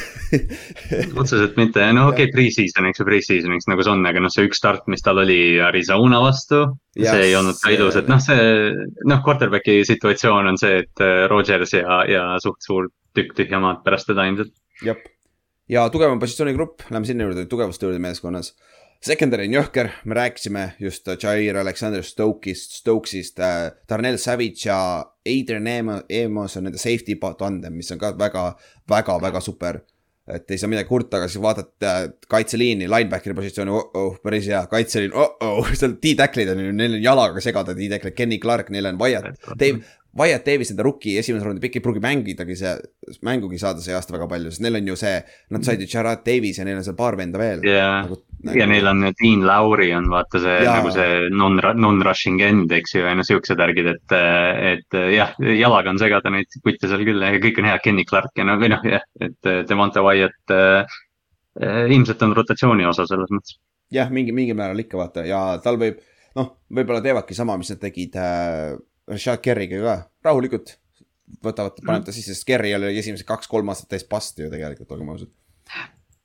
otseselt 1.21 1.55
mitte, 1.59 1.85
no 1.95 2.09
okei 2.09 2.27
okay,, 2.27 2.33
pre-season'iks 2.35 3.01
ja 3.01 3.07
pre-season'iks 3.07 3.69
nagu 3.71 3.85
see 3.85 3.93
on, 3.93 4.03
aga 4.09 4.23
noh, 4.25 4.33
see 4.33 4.49
üks 4.49 4.59
start, 4.61 4.89
mis 4.91 5.05
tal 5.05 5.21
oli 5.23 5.39
Arizona 5.63 6.19
vastu. 6.23 6.65
see 6.97 7.29
ei 7.29 7.37
olnud 7.39 7.61
ka 7.61 7.71
ilus, 7.73 7.99
et 8.01 8.09
noh, 8.11 8.19
see 8.23 8.73
noh, 9.07 9.23
quarterback'i 9.25 9.79
situatsioon 9.87 10.51
on 10.51 10.59
see, 10.59 10.81
et 10.83 11.05
äh, 11.05 11.23
Rodgers 11.31 11.77
ja, 11.77 12.01
ja 12.09 12.25
suht 12.43 12.65
suur 12.65 12.91
tükk 13.15 13.37
tühja 13.37 13.61
maad 13.63 13.81
pärast 13.85 14.11
teda 14.11 14.27
ilmselt. 14.29 14.53
jah 14.85 14.99
ja 15.69 15.85
tugevam 15.93 16.19
positsioonigrupp, 16.19 16.87
lähme 16.89 17.05
sinna 17.05 17.27
juurde, 17.27 17.45
tugevuste 17.49 17.85
juurde 17.85 18.01
meeskonnas. 18.01 18.53
Secondary 18.99 19.45
on 19.47 19.53
jõhker, 19.55 19.93
me 20.11 20.15
rääkisime 20.17 20.63
just 20.83 21.07
Jair 21.21 21.57
Alexander 21.61 22.03
Stokesist, 22.03 22.81
Stokesist 22.81 23.39
äh,, 23.39 23.69
Darnell 23.87 24.19
Savage 24.19 24.65
ja 24.65 24.79
Adrian 25.23 25.69
Amos 25.69 26.57
on 26.59 26.67
nende 26.67 26.81
safety 26.81 27.15
tandem, 27.39 27.77
mis 27.79 27.91
on 27.95 28.01
ka 28.01 28.11
väga, 28.19 28.49
väga, 28.89 29.15
väga 29.23 29.41
super. 29.45 29.79
Et 30.29 30.51
ei 30.51 30.59
saa 30.61 30.69
midagi 30.69 30.85
kurta, 30.85 31.17
aga 31.17 31.29
siis 31.29 31.41
vaatad 31.41 31.85
äh, 31.87 32.01
kaitseliini, 32.29 32.89
linebackeri 32.91 33.33
positsiooni 33.37 33.71
oh, 33.73 33.87
oh, 33.97 34.19
päris 34.21 34.45
hea, 34.51 34.59
kaitseliin 34.69 35.15
oh, 35.17 35.39
oh, 35.41 35.71
seal 35.73 35.95
D-tacklid 36.03 36.51
on 36.53 36.59
ju, 36.61 36.73
neil 36.75 36.99
on 36.99 37.01
jalaga 37.01 37.41
segada 37.41 37.73
D-tacklid, 37.77 38.13
Kenny 38.17 38.37
Clark, 38.43 38.69
neil 38.75 38.91
on 38.91 38.99
Wyatt, 38.99 39.39
Dave, 39.55 39.79
Wyatt 40.17 40.45
Davis, 40.45 40.71
enda 40.73 40.83
rookie 40.85 41.19
esimese 41.21 41.45
raundi 41.45 41.61
pikk 41.61 41.77
ei 41.77 41.83
pruugi 41.85 42.01
mängidagi 42.01 42.55
see, 42.57 42.71
mängugi 43.27 43.59
saada 43.61 43.83
see 43.83 43.93
aasta 43.93 44.15
väga 44.15 44.25
palju, 44.31 44.49
sest 44.49 44.63
neil 44.65 44.79
on 44.79 44.87
ju 44.89 44.95
see, 44.97 45.19
nad 45.53 45.67
said 45.67 45.83
ju 45.83 45.87
Gerard 45.91 46.23
Davis 46.25 46.57
ja 46.57 46.65
neil 46.65 46.79
on 46.79 46.87
seal 46.87 46.97
paar 46.97 47.17
venda 47.19 47.37
veel. 47.41 47.61
ja 47.67 47.91
nagu,, 48.07 48.17
nagu... 48.41 48.57
ja 48.57 48.65
neil 48.71 48.89
on 48.89 49.05
Dean 49.19 49.45
Lauri 49.45 49.91
on 49.93 50.09
vaata 50.09 50.41
see 50.41 50.55
ja. 50.65 50.73
nagu 50.79 50.93
see 50.95 51.29
non, 51.29 51.61
non-rushing 51.61 52.41
end, 52.41 52.73
eks 52.73 52.97
ju, 52.97 53.03
ja 53.05 53.13
no 53.13 53.27
siuksed 53.27 53.61
värgid, 53.61 53.91
et, 53.93 54.17
et 54.73 54.99
jah, 55.13 55.37
jalaga 55.61 55.93
on 55.93 56.01
segada 56.01 56.33
neid 56.33 56.57
kutte 56.57 56.89
seal 56.89 57.05
küll 57.05 57.29
ja 57.29 57.45
kõik 57.45 57.61
on 57.61 57.69
hea, 57.69 57.77
Kenny 57.85 58.07
Clark 58.09 58.33
ja 58.41 58.49
no 58.49 58.57
või 58.61 58.73
noh, 58.73 58.89
jah, 58.89 59.05
et 59.21 59.53
Devonta 59.69 60.01
Wyatt 60.05 60.57
äh, 60.57 60.99
ilmselt 61.85 62.25
on 62.25 62.33
rotatsiooni 62.41 62.89
osa 62.89 63.05
selles 63.05 63.29
mõttes. 63.29 63.59
jah, 63.93 64.09
mingi, 64.09 64.33
mingil 64.33 64.57
määral 64.57 64.81
ikka 64.81 64.97
vaata 64.97 65.29
ja 65.29 65.43
tal 65.61 65.77
võib, 65.77 66.01
noh, 66.39 66.55
võib-olla 66.65 67.05
teevadki 67.05 67.37
sama, 67.37 67.61
mis 67.61 67.69
nad 67.77 67.85
tegid 67.85 68.17
äh, 68.17 68.73
Rashad 69.09 69.41
Kerriga 69.43 69.81
ka, 69.81 69.95
rahulikult 70.29 70.77
võtavad, 71.43 71.77
paneb 71.85 72.07
ta 72.07 72.13
sisse, 72.15 72.33
sest 72.33 72.47
Kerri 72.47 72.73
oli 72.75 72.91
esimesed 72.99 73.27
kaks-kolm 73.27 73.69
aastat 73.71 73.91
täis 73.93 74.05
past 74.07 74.39
ju 74.41 74.49
tegelikult, 74.51 74.91
olgem 74.95 75.11
ausad. 75.13 75.31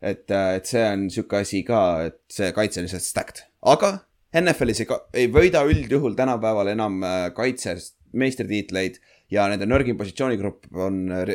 et, 0.01 0.31
äh, 0.31 0.55
et 0.59 0.69
see 0.69 0.85
on 0.85 1.09
sihuke 1.13 1.41
asi 1.41 1.63
ka, 1.65 1.81
et 2.11 2.21
see 2.33 2.51
kaitse 2.57 2.81
on 2.81 2.89
lihtsalt 2.89 3.07
stacked, 3.07 3.45
aga 3.75 3.95
NFL-is 4.35 4.83
ei, 4.83 4.89
ei 5.23 5.29
võida 5.33 5.63
üldjuhul 5.69 6.17
tänapäeval 6.19 6.73
enam 6.73 7.03
äh, 7.07 7.29
kaitses 7.37 7.95
meistritiitleid 8.15 8.99
ja 9.33 9.47
nende 9.51 9.67
nõrgim 9.67 9.99
positsioonigrupp 9.99 10.69
on 10.77 11.05
äh, 11.15 11.35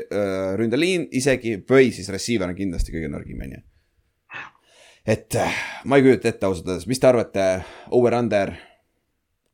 ründeliin 0.60 1.08
isegi 1.16 1.58
või 1.70 1.94
siis 1.96 2.10
receiver 2.14 2.50
on 2.50 2.58
kindlasti 2.58 2.96
kõige 2.96 3.12
nõrgim, 3.12 3.42
on 3.46 3.58
ju. 3.58 3.64
et 5.10 5.40
ma 5.86 5.98
ei 5.98 6.06
kujuta 6.06 6.34
ette 6.34 6.50
ausalt 6.50 6.70
öeldes, 6.70 6.90
mis 6.90 7.02
te 7.02 7.10
arvate, 7.10 7.48
over-under, 7.96 8.54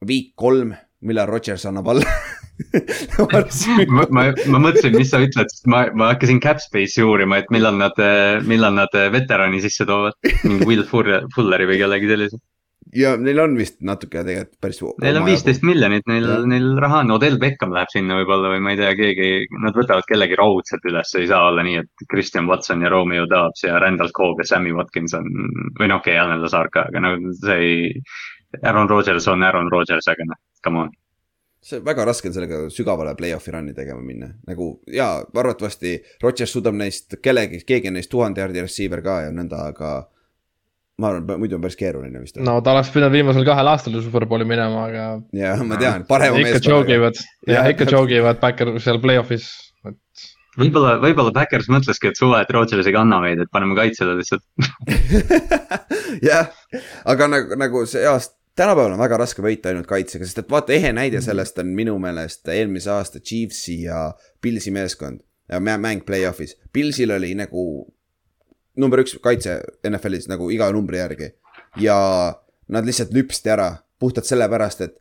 week 0.06 0.34
kolm 0.36 0.74
millal 1.06 1.30
Rodgers 1.30 1.66
annab 1.70 1.94
alla 1.94 2.18
ma, 3.92 4.06
ma, 4.10 4.26
ma 4.32 4.60
mõtlesin, 4.64 4.96
mis 4.96 5.12
sa 5.12 5.20
ütled, 5.24 5.52
sest 5.52 5.68
ma, 5.72 5.86
ma 5.98 6.14
hakkasin 6.14 6.42
Capspace'i 6.44 7.04
uurima, 7.04 7.42
et 7.42 7.54
millal 7.54 7.78
nad, 7.80 8.00
millal 8.48 8.76
nad 8.78 8.92
veterani 9.12 9.62
sisse 9.64 9.88
toovad. 9.88 10.16
mingi 10.46 10.68
Will 10.68 10.86
Fulleri 10.88 11.68
või 11.68 11.80
kellegi 11.82 12.12
sellise. 12.12 12.40
ja 12.96 13.16
neil 13.20 13.42
on 13.44 13.58
vist 13.60 13.82
natuke 13.84 14.22
tegelikult 14.24 14.60
päris. 14.64 14.80
Neil 15.04 15.20
on 15.20 15.26
viisteist 15.28 15.66
miljonit, 15.68 16.06
neil, 16.08 16.30
neil 16.48 16.70
raha 16.80 17.02
on, 17.04 17.16
Odell 17.18 17.42
Beckham 17.42 17.76
läheb 17.76 17.92
sinna 17.92 18.22
võib-olla 18.22 18.54
või 18.54 18.62
ma 18.64 18.76
ei 18.76 18.80
tea, 18.80 18.94
keegi, 19.02 19.32
nad 19.66 19.76
võtavad 19.76 20.08
kellegi 20.08 20.38
raudselt 20.40 20.88
üles, 20.88 21.12
ei 21.20 21.28
saa 21.32 21.50
olla 21.50 21.66
nii, 21.66 21.82
et 21.84 22.08
Christian 22.12 22.48
Watson 22.52 22.86
ja 22.88 22.94
Romeo 22.94 23.28
Dobbs 23.32 23.66
ja 23.68 23.82
Randall 23.84 24.16
Cobb 24.16 24.40
ja 24.40 24.48
Sammy 24.54 24.72
Watkins 24.78 25.18
on, 25.18 25.28
või 25.80 25.92
noh, 25.92 26.00
okei 26.00 26.16
okay,, 26.16 26.24
Alan 26.24 26.46
Lazar 26.46 26.72
ka, 26.72 26.88
aga 26.88 27.04
no 27.04 27.18
see 27.42 27.60
ei. 27.66 27.92
Aaron 28.64 28.90
Rodgers 28.90 29.28
on 29.32 29.44
Aaron 29.44 29.72
Rodgers, 29.72 30.08
aga 30.12 30.30
noh 30.32 30.40
come 30.64 30.86
on 30.86 30.94
see 31.66 31.82
väga 31.86 32.06
raske 32.06 32.30
on 32.30 32.36
sellega 32.36 32.60
sügavale 32.74 33.16
play-off'i 33.18 33.54
run'i 33.54 33.74
tegema 33.78 34.04
minna, 34.06 34.30
nagu 34.50 34.70
jaa, 34.92 35.24
arvatavasti 35.26 35.96
Rodgers 36.22 36.54
suudab 36.54 36.78
neist 36.78 37.18
kellegi, 37.26 37.64
keegi 37.66 37.90
on 37.90 37.98
neist 37.98 38.12
tuhande 38.12 38.44
jaardi 38.44 38.66
receiver 38.66 39.02
ka 39.06 39.24
ja 39.26 39.32
nõnda, 39.34 39.70
aga. 39.74 39.96
ma 41.02 41.10
arvan, 41.10 41.42
muidu 41.42 41.58
on 41.58 41.64
päris 41.66 41.76
keeruline 41.80 42.22
vist. 42.22 42.38
no 42.38 42.60
ta 42.64 42.76
oleks 42.76 42.94
pidanud 42.94 43.18
viimasel 43.18 43.48
kahel 43.48 43.72
aastal 43.74 43.98
superbowli 44.06 44.46
minema, 44.48 44.86
aga. 44.92 45.08
jah, 45.34 45.66
ma 45.66 45.82
tean, 45.82 46.06
parema 46.12 46.38
mees. 46.38 46.62
ikka 46.62 46.76
jogivad, 46.78 47.26
jah, 47.50 47.74
ikka 47.74 47.90
jogivad 47.90 48.40
backer 48.46 48.76
seal 48.86 49.02
play-off'is, 49.02 49.50
et 49.90 50.30
võib-olla, 50.62 50.96
võib-olla 51.02 51.34
Backers 51.36 51.68
mõtleski, 51.74 52.14
et 52.14 52.22
suve, 52.22 52.38
et 52.46 52.54
Rodgers 52.54 52.86
ei 52.86 52.94
kanna 52.96 53.18
meid, 53.26 53.42
et 53.42 53.52
paneme 53.52 53.76
kaitsele 53.76 54.20
lihtsalt 54.22 54.46
jah, 56.30 56.54
aga 57.10 57.34
nagu, 57.34 57.58
nagu 57.66 57.88
see 57.90 58.06
aasta 58.06 58.38
tänapäeval 58.56 58.96
on 58.96 59.02
väga 59.02 59.20
raske 59.20 59.44
võita 59.44 59.72
ainult 59.72 59.88
kaitsega, 59.90 60.26
sest 60.26 60.44
et 60.44 60.52
vaata, 60.52 60.74
ehe 60.76 60.92
näide 60.96 61.20
mhm. 61.20 61.26
sellest 61.28 61.60
on 61.62 61.72
minu 61.76 61.98
meelest 62.02 62.48
eelmise 62.52 62.92
aasta 62.94 63.20
Chiefsi 63.20 63.82
ja 63.84 64.08
Pilsi 64.42 64.72
meeskond. 64.72 65.22
mäng 65.60 66.02
play-off'is, 66.06 66.56
Pilsil 66.74 67.12
oli 67.12 67.36
nagu 67.36 67.86
number 68.78 69.00
üks 69.04 69.18
kaitse 69.22 69.60
NFL-is 69.88 70.28
nagu 70.28 70.50
iga 70.52 70.72
numbri 70.72 70.98
järgi. 70.98 71.34
ja 71.78 71.98
nad 72.68 72.86
lihtsalt 72.86 73.14
lüpsti 73.14 73.50
ära 73.52 73.76
puhtalt 74.00 74.26
sellepärast, 74.26 74.82
et 74.82 74.96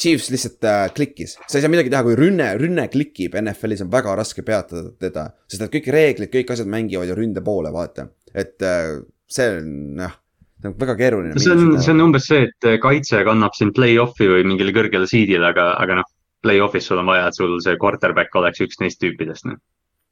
Chiefs 0.00 0.30
lihtsalt 0.30 0.64
äh, 0.64 0.86
klikkis, 0.94 1.36
sa 1.46 1.58
ei 1.58 1.62
saa 1.62 1.70
midagi 1.70 1.90
teha, 1.92 2.02
kui 2.06 2.16
rünne, 2.16 2.54
rünne 2.56 2.86
klikib 2.88 3.34
NFL-is 3.36 3.82
on 3.84 3.90
väga 3.92 4.14
raske 4.16 4.42
peatada 4.42 4.94
teda, 4.98 5.26
sest 5.50 5.66
et 5.66 5.74
kõik 5.74 5.90
reeglid, 5.92 6.30
kõik 6.32 6.54
asjad 6.54 6.70
mängivad 6.70 7.10
ju 7.10 7.18
ründe 7.18 7.42
poole, 7.44 7.72
vaata. 7.74 8.08
et 8.32 8.62
äh, 8.64 9.02
see 9.28 9.50
on 9.58 10.00
jah 10.00 10.16
see 10.60 10.70
on 10.70 10.76
väga 10.78 10.96
keeruline. 10.98 11.40
see 11.40 11.52
on, 11.52 11.76
see 11.80 11.92
on 11.94 12.04
umbes 12.06 12.26
see, 12.28 12.46
et 12.48 12.68
kaitse 12.82 13.22
kannab 13.26 13.56
sind 13.56 13.74
play-off'i 13.76 14.28
või 14.30 14.46
mingile 14.48 14.74
kõrgele 14.76 15.08
seed'ile, 15.10 15.50
aga, 15.52 15.72
aga 15.80 16.00
noh, 16.00 16.08
play-off'is 16.44 16.88
sul 16.90 17.00
on 17.02 17.10
vaja, 17.10 17.28
et 17.30 17.38
sul 17.38 17.56
see 17.64 17.78
quarterback 17.80 18.36
oleks 18.40 18.62
üks 18.64 18.80
neist 18.82 19.00
tüüpidest, 19.02 19.48
noh. 19.48 19.60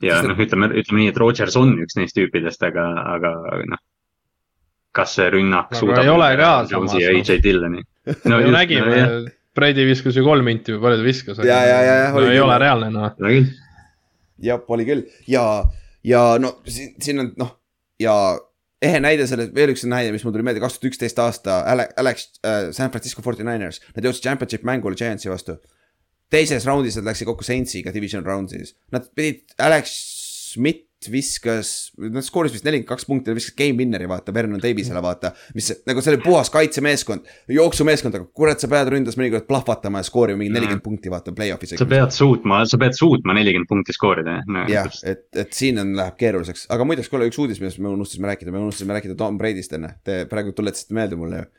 ja 0.04 0.20
noh, 0.24 0.38
ütleme, 0.40 0.70
ütleme 0.80 1.04
nii, 1.04 1.12
et 1.12 1.20
Rodgers 1.20 1.56
on 1.60 1.76
üks 1.84 1.98
neist 2.00 2.16
tüüpidest, 2.18 2.64
aga, 2.68 2.88
aga 3.16 3.34
noh. 3.68 3.82
kas 4.96 5.16
see 5.18 5.28
rünnak 5.34 5.74
no, 5.74 5.82
suudab. 5.82 6.04
ei 6.04 6.12
ole 6.12 6.30
ka 6.40 6.52
samas. 6.70 6.96
ja 6.98 7.12
AJ 7.12 7.42
Dilloni. 7.44 7.84
no 8.30 8.40
me 8.40 8.54
nägime 8.54 9.02
no,, 9.02 9.18
Brady 9.58 9.84
viskas 9.88 10.14
ju 10.14 10.22
kolm 10.22 10.46
inti 10.52 10.76
või 10.76 10.84
palju 10.84 11.00
ta 11.00 11.06
viskas. 11.06 11.40
ja, 11.42 11.62
ja, 11.66 11.78
ja, 11.82 11.94
ja. 12.04 12.10
no 12.14 12.24
ei 12.24 12.36
küll. 12.36 12.46
ole 12.46 12.58
reaalne 12.62 12.90
noh. 12.94 13.38
jah, 14.48 14.60
oli 14.70 14.86
küll 14.88 15.04
ja, 15.28 15.44
ja 16.06 16.22
no 16.40 16.58
siin, 16.64 16.94
siin 17.02 17.24
on 17.24 17.32
noh 17.40 17.56
ja 17.98 18.14
ehe 18.82 19.00
näide 19.02 19.26
selle, 19.30 19.48
veel 19.54 19.72
üks 19.74 19.84
näide, 19.88 20.12
mis 20.14 20.24
mul 20.26 20.34
tuli 20.34 20.46
meelde, 20.46 20.62
kaks 20.62 20.78
tuhat 20.78 20.92
üksteist 20.92 21.18
aasta 21.22 21.60
Alex 21.68 22.28
äh, 22.46 22.68
San 22.76 22.92
Francisco 22.94 23.24
49ers, 23.24 23.82
nad 23.96 24.08
jõudsid 24.08 24.28
championship 24.28 24.66
mängule 24.68 24.98
Giantsi 24.98 25.32
vastu. 25.32 25.58
teises 26.28 26.66
raundis 26.68 26.98
nad 26.98 27.08
läksid 27.08 27.26
kokku 27.30 27.46
Saintsiga 27.46 27.92
division 27.94 28.24
round'is, 28.24 28.74
nad 28.92 29.08
pidid 29.16 29.56
Alex 29.64 29.94
Schmidt 30.52 30.87
viskas, 31.06 31.92
nad 31.98 32.24
skoorisid 32.26 32.58
vist 32.58 32.66
nelikümmend 32.66 32.88
kaks 32.90 33.06
punkti, 33.06 33.34
viskas 33.36 33.54
game 33.58 33.78
winner'i 33.78 34.08
vaata, 34.10 34.32
Vernon 34.34 34.58
Davisele 34.62 35.02
vaata. 35.02 35.30
mis 35.54 35.70
nagu 35.86 36.02
see 36.02 36.14
oli 36.14 36.22
puhas 36.24 36.50
kaitsemeeskond, 36.50 37.28
jooksumeeskond, 37.54 38.18
aga 38.18 38.26
kurat, 38.34 38.58
sa 38.58 38.70
pead 38.72 38.90
ründas 38.90 39.18
mõnikord 39.20 39.46
plahvatama 39.46 40.02
ja 40.02 40.08
skoorima 40.08 40.42
mingi 40.42 40.56
nelikümmend 40.56 40.82
punkti 40.82 41.12
vaata 41.12 41.34
play-off'is. 41.36 41.76
sa 41.78 41.86
pead 41.88 42.14
suutma, 42.14 42.64
sa 42.66 42.80
pead 42.82 42.98
suutma 42.98 43.36
nelikümmend 43.38 43.70
punkti 43.70 43.94
skoorida 43.94 44.40
no,. 44.50 44.66
jah, 44.72 44.90
et, 45.06 45.28
et 45.38 45.54
siin 45.54 45.78
on, 45.84 45.94
läheb 45.98 46.18
keeruliseks, 46.18 46.66
aga 46.74 46.90
muideks 46.90 47.12
kuule 47.12 47.30
üks 47.30 47.38
uudis, 47.38 47.62
millest 47.62 47.78
me 47.78 47.94
unustasime 47.94 48.32
rääkida, 48.32 48.54
me 48.54 48.66
unustasime 48.66 48.98
rääkida 48.98 49.14
Tom 49.18 49.38
Brady'st 49.38 49.78
enne, 49.78 49.94
te 50.04 50.24
praegu 50.30 50.56
tuletasite 50.56 50.98
meelde 50.98 51.20
mulle 51.20 51.44
ju. 51.44 51.50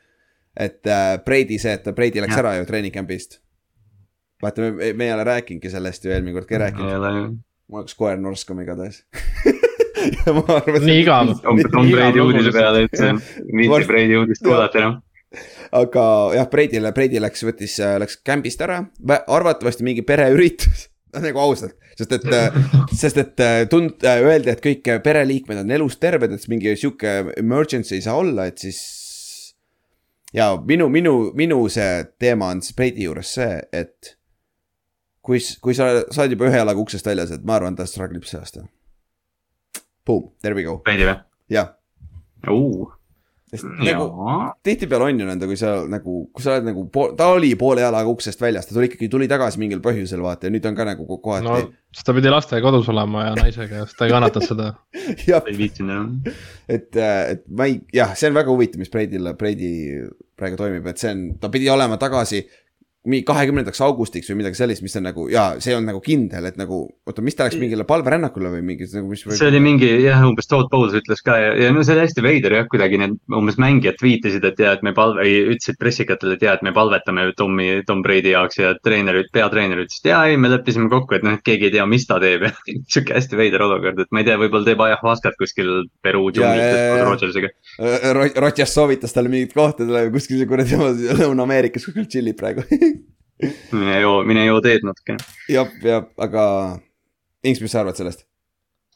et 0.68 0.84
äh, 0.84 1.14
Brady 1.24 1.56
see, 1.62 1.78
et 1.80 1.94
Brady 1.96 2.20
läks 2.20 2.36
ja. 2.36 2.44
ära 2.44 2.58
ju 2.60 2.68
treening 2.68 2.92
camp'ist. 2.92 3.40
vaata, 4.42 4.68
me, 4.68 4.92
me 4.92 5.08
ei 5.08 5.14
ole 5.16 5.24
rääkinudki 5.24 5.72
sellest 5.72 6.04
ju 6.04 6.12
eelmine 6.12 6.36
kord 6.36 6.50
ka 6.50 6.58
ei 6.58 6.68
rääkinud 6.68 7.38
mul 7.70 7.84
hakkas 7.84 7.98
koer 7.98 8.20
norskama 8.20 8.66
igatahes 8.66 9.04
ja 10.26 10.34
ma 10.34 10.44
arvasin. 10.56 10.86
nii 10.86 11.00
igav. 11.04 11.32
Tom 11.42 11.90
Brady 11.90 12.22
uudise 12.22 12.52
peale, 12.54 12.84
et 12.86 12.98
see 12.98 13.14
on, 13.14 13.20
viitsib 13.60 13.88
Brady 13.90 14.18
uudist 14.20 14.44
kuulata 14.44 14.82
enam. 14.82 15.00
aga 15.76 16.04
jah, 16.34 16.48
Breidile, 16.50 16.92
Breidi 16.96 17.20
läks, 17.22 17.44
võttis, 17.46 17.76
läks 18.02 18.18
kämbist 18.26 18.62
ära, 18.66 18.82
arvatavasti 19.20 19.86
mingi 19.86 20.06
pereüritus 20.06 20.88
nagu 21.10 21.40
ausalt, 21.42 21.74
sest 21.98 22.12
et, 22.14 22.26
sest 22.94 23.16
et 23.18 23.40
äh, 23.42 23.64
tund-, 23.70 24.04
öeldi, 24.06 24.52
et 24.52 24.60
kõik 24.62 24.86
pereliikmed 25.02 25.58
on 25.58 25.72
elus 25.74 25.96
terved, 25.98 26.30
et 26.36 26.44
mingi 26.50 26.76
sihuke 26.78 27.34
emergency 27.40 27.96
ei 27.96 28.04
saa 28.04 28.14
olla, 28.20 28.46
et 28.46 28.62
siis. 28.62 28.78
ja 30.34 30.52
minu, 30.66 30.86
minu, 30.88 31.32
minu 31.34 31.64
see 31.66 32.04
teema 32.22 32.52
on 32.54 32.62
siis 32.62 32.78
Breidi 32.78 33.08
juures 33.08 33.34
see, 33.40 33.58
et. 33.74 34.14
kui, 35.30 35.40
kui 35.62 35.76
sa, 35.78 35.90
sa 36.10 36.24
oled 36.24 36.36
juba 36.36 36.50
ühe 36.50 36.60
jalaga 36.62 36.82
uksest 36.82 37.06
väljas, 37.06 37.34
et 37.36 37.46
ma 37.46 37.58
arvan, 37.58 37.78
ta 37.78 37.86
struggle 37.88 38.18
ib 38.18 38.26
see 38.28 38.40
aasta. 38.40 38.66
Boom, 40.06 40.30
there 40.42 40.58
we 40.58 40.66
go, 40.66 40.80
veidi 40.86 41.06
või? 41.06 41.20
jah. 41.54 41.76
sest 43.50 43.66
nagu 43.82 44.04
tihtipeale 44.66 45.08
on 45.10 45.20
ju 45.20 45.26
nõnda, 45.26 45.48
kui 45.50 45.58
sa 45.58 45.72
nagu, 45.90 46.22
kui 46.34 46.44
sa 46.44 46.54
oled 46.54 46.68
nagu 46.70 46.84
pool, 46.92 47.12
ta 47.18 47.32
oli 47.34 47.50
poole 47.58 47.82
jalaga 47.82 48.10
uksest 48.12 48.42
väljas, 48.42 48.68
ta 48.68 48.76
tuli 48.76 48.86
ikkagi, 48.90 49.08
tuli 49.10 49.26
tagasi 49.30 49.58
mingil 49.62 49.82
põhjusel 49.84 50.22
vaata 50.22 50.46
ja 50.46 50.54
nüüd 50.54 50.66
on 50.70 50.78
ka 50.78 50.86
nagu 50.86 51.06
ko- 51.08 51.18
kohati 51.24 51.48
no 51.48 51.56
siis 51.90 52.06
ta 52.06 52.14
pidi 52.14 52.30
lastega 52.30 52.62
kodus 52.62 52.88
olema 52.92 53.26
ja 53.26 53.34
naisega 53.40 53.82
ja 53.82 53.88
siis 53.88 53.98
ta 53.98 54.06
ei 54.06 54.14
kannatanud 54.14 54.46
seda. 54.46 54.68
ei 55.50 55.58
viitsinud 55.58 55.94
enam. 55.96 56.36
et, 56.70 56.94
et 56.94 57.44
ma 57.50 57.66
ei, 57.66 57.80
jah, 57.94 58.14
see 58.18 58.30
on 58.30 58.38
väga 58.38 58.54
huvitav, 58.54 58.82
mis 58.82 58.92
Breidil, 58.92 59.32
Breidi 59.38 59.72
praegu 60.38 60.60
toimib, 60.60 60.86
et 60.92 61.02
see 61.02 61.10
on, 61.16 61.26
ta 61.42 61.50
pidi 61.52 61.70
olema 61.72 61.98
tagasi 62.00 62.44
mingi 63.08 63.24
kahekümnendaks 63.24 63.80
augustiks 63.80 64.28
või 64.28 64.42
midagi 64.42 64.58
sellist, 64.58 64.82
mis 64.84 64.92
on 64.98 65.06
nagu 65.08 65.22
ja 65.32 65.44
see 65.62 65.72
on 65.72 65.86
nagu 65.88 66.02
kindel, 66.04 66.44
et 66.50 66.58
nagu 66.60 66.82
oota, 67.08 67.22
mis 67.24 67.36
ta 67.36 67.46
läks 67.46 67.56
mingile 67.60 67.86
palverännakule 67.88 68.50
või 68.52 68.64
mingi 68.72 68.88
nagu 68.92 69.08
mis. 69.08 69.22
see 69.24 69.48
oli 69.48 69.62
mingi 69.64 69.88
jah, 70.04 70.20
umbes 70.28 70.50
Todd 70.50 70.68
Bowles 70.72 70.92
ütles 70.98 71.24
ka 71.24 71.38
ja, 71.40 71.54
ja 71.56 71.70
no 71.72 71.80
see 71.86 71.94
oli 71.96 72.04
hästi 72.04 72.24
veider 72.26 72.58
jah, 72.58 72.66
kuidagi 72.68 73.00
need 73.00 73.16
umbes 73.32 73.56
mängijad 73.62 73.96
tweetisid, 74.02 74.44
et 74.44 74.60
ja, 74.60 74.74
et 74.76 74.84
me 74.84 74.92
palve, 74.96 75.24
ütlesid 75.24 75.78
pressikatele, 75.80 76.36
et 76.36 76.44
ja, 76.44 76.58
et 76.58 76.66
me 76.66 76.74
palvetame 76.76 77.30
Tommi, 77.38 77.70
Tom 77.88 78.02
Brady 78.04 78.34
jaoks 78.34 78.60
ja 78.60 78.74
treener, 78.84 79.22
peatreener 79.32 79.80
ütles, 79.86 80.02
et 80.02 80.10
ja 80.12 80.20
ei, 80.28 80.36
me 80.36 80.52
leppisime 80.52 80.92
kokku, 80.92 81.16
et 81.16 81.24
noh, 81.24 81.38
et 81.40 81.46
keegi 81.46 81.70
ei 81.70 81.74
tea, 81.78 81.88
mis 81.88 82.04
ta 82.10 82.20
teeb 82.20 82.44
ja 82.50 82.52
sihuke 82.92 83.16
hästi 83.16 83.40
veider 83.40 83.64
olukord, 83.64 84.04
et 84.04 84.12
ma 84.12 84.20
ei 84.20 84.28
tea, 84.28 84.36
võib-olla 84.44 84.68
teeb 84.68 84.84
ajahvaskat 84.90 85.40
kuskil 85.40 85.72
Peruu 86.04 86.28
koos 86.36 87.08
Rodgersiga. 87.08 87.48
Rodgers 88.36 88.76
soovitas 88.76 89.16
talle 89.16 89.32
mingit 89.32 89.56
kohta, 89.56 89.86
ta 89.86 89.96
läheb 89.96 90.12
kuskil 90.12 90.44
kuradi 90.50 90.76
Lõuna-Ameerikas 90.76 91.88
kuskil 91.88 92.04
tšillib 92.04 92.36
praegu. 92.40 92.68
mine 93.72 94.00
joo, 94.00 94.20
mine 94.28 94.46
joo 94.46 94.60
teed 94.64 94.86
natuke. 94.86 95.16
jah, 95.48 95.70
jah, 95.84 96.08
aga 96.18 96.44
Inks, 97.44 97.62
mis 97.64 97.72
sa 97.72 97.80
arvad 97.80 97.96
sellest 97.96 98.26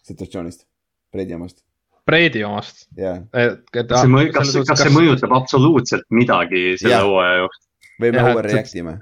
situatsioonist, 0.05 0.67
Breidi 1.13 1.37
omast, 1.37 1.63
Breidi 2.07 2.45
omast. 2.45 2.87
jah, 2.99 3.23
et, 3.33 3.63
et. 3.73 3.89
kas 3.89 4.05
see 4.05 4.13
mõju, 4.13 4.33
kas, 4.37 4.53
kas 4.69 4.85
see 4.85 4.93
mõjutab 4.93 5.33
absoluutselt 5.37 6.07
midagi 6.13 6.75
selle 6.81 6.99
Jah. 6.99 7.09
hooaja 7.09 7.43
jooksul? 7.45 7.69
või 8.03 8.13
me 8.13 8.25
overreact 8.33 8.79
ime? 8.81 8.99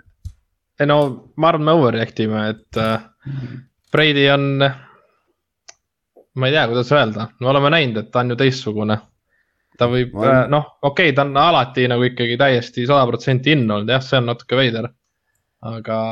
ei 0.80 0.88
no 0.88 0.98
ma 1.36 1.52
arvan, 1.52 1.66
me 1.66 1.76
overreact 1.78 2.22
ime, 2.22 2.46
et 2.54 2.80
äh, 2.80 3.04
Brady 3.92 4.28
on. 4.32 4.64
ma 6.34 6.48
ei 6.48 6.54
tea, 6.54 6.66
kuidas 6.70 6.92
öelda, 6.92 7.28
me 7.40 7.48
oleme 7.52 7.70
näinud, 7.74 7.98
et 8.00 8.12
ta 8.12 8.22
on 8.22 8.32
ju 8.32 8.38
teistsugune. 8.40 8.98
ta 9.78 9.88
võib 9.90 10.14
olen-, 10.16 10.48
noh, 10.52 10.66
okei 10.82 11.10
okay,, 11.10 11.16
ta 11.16 11.26
on 11.26 11.36
alati 11.36 11.88
nagu 11.90 12.06
ikkagi 12.08 12.38
täiesti 12.40 12.86
sada 12.86 13.06
protsenti 13.08 13.52
in 13.56 13.66
olnud, 13.70 13.90
jah, 13.90 14.02
see 14.04 14.20
on 14.20 14.30
natuke 14.30 14.56
veider. 14.56 14.88
Aga 15.62 16.02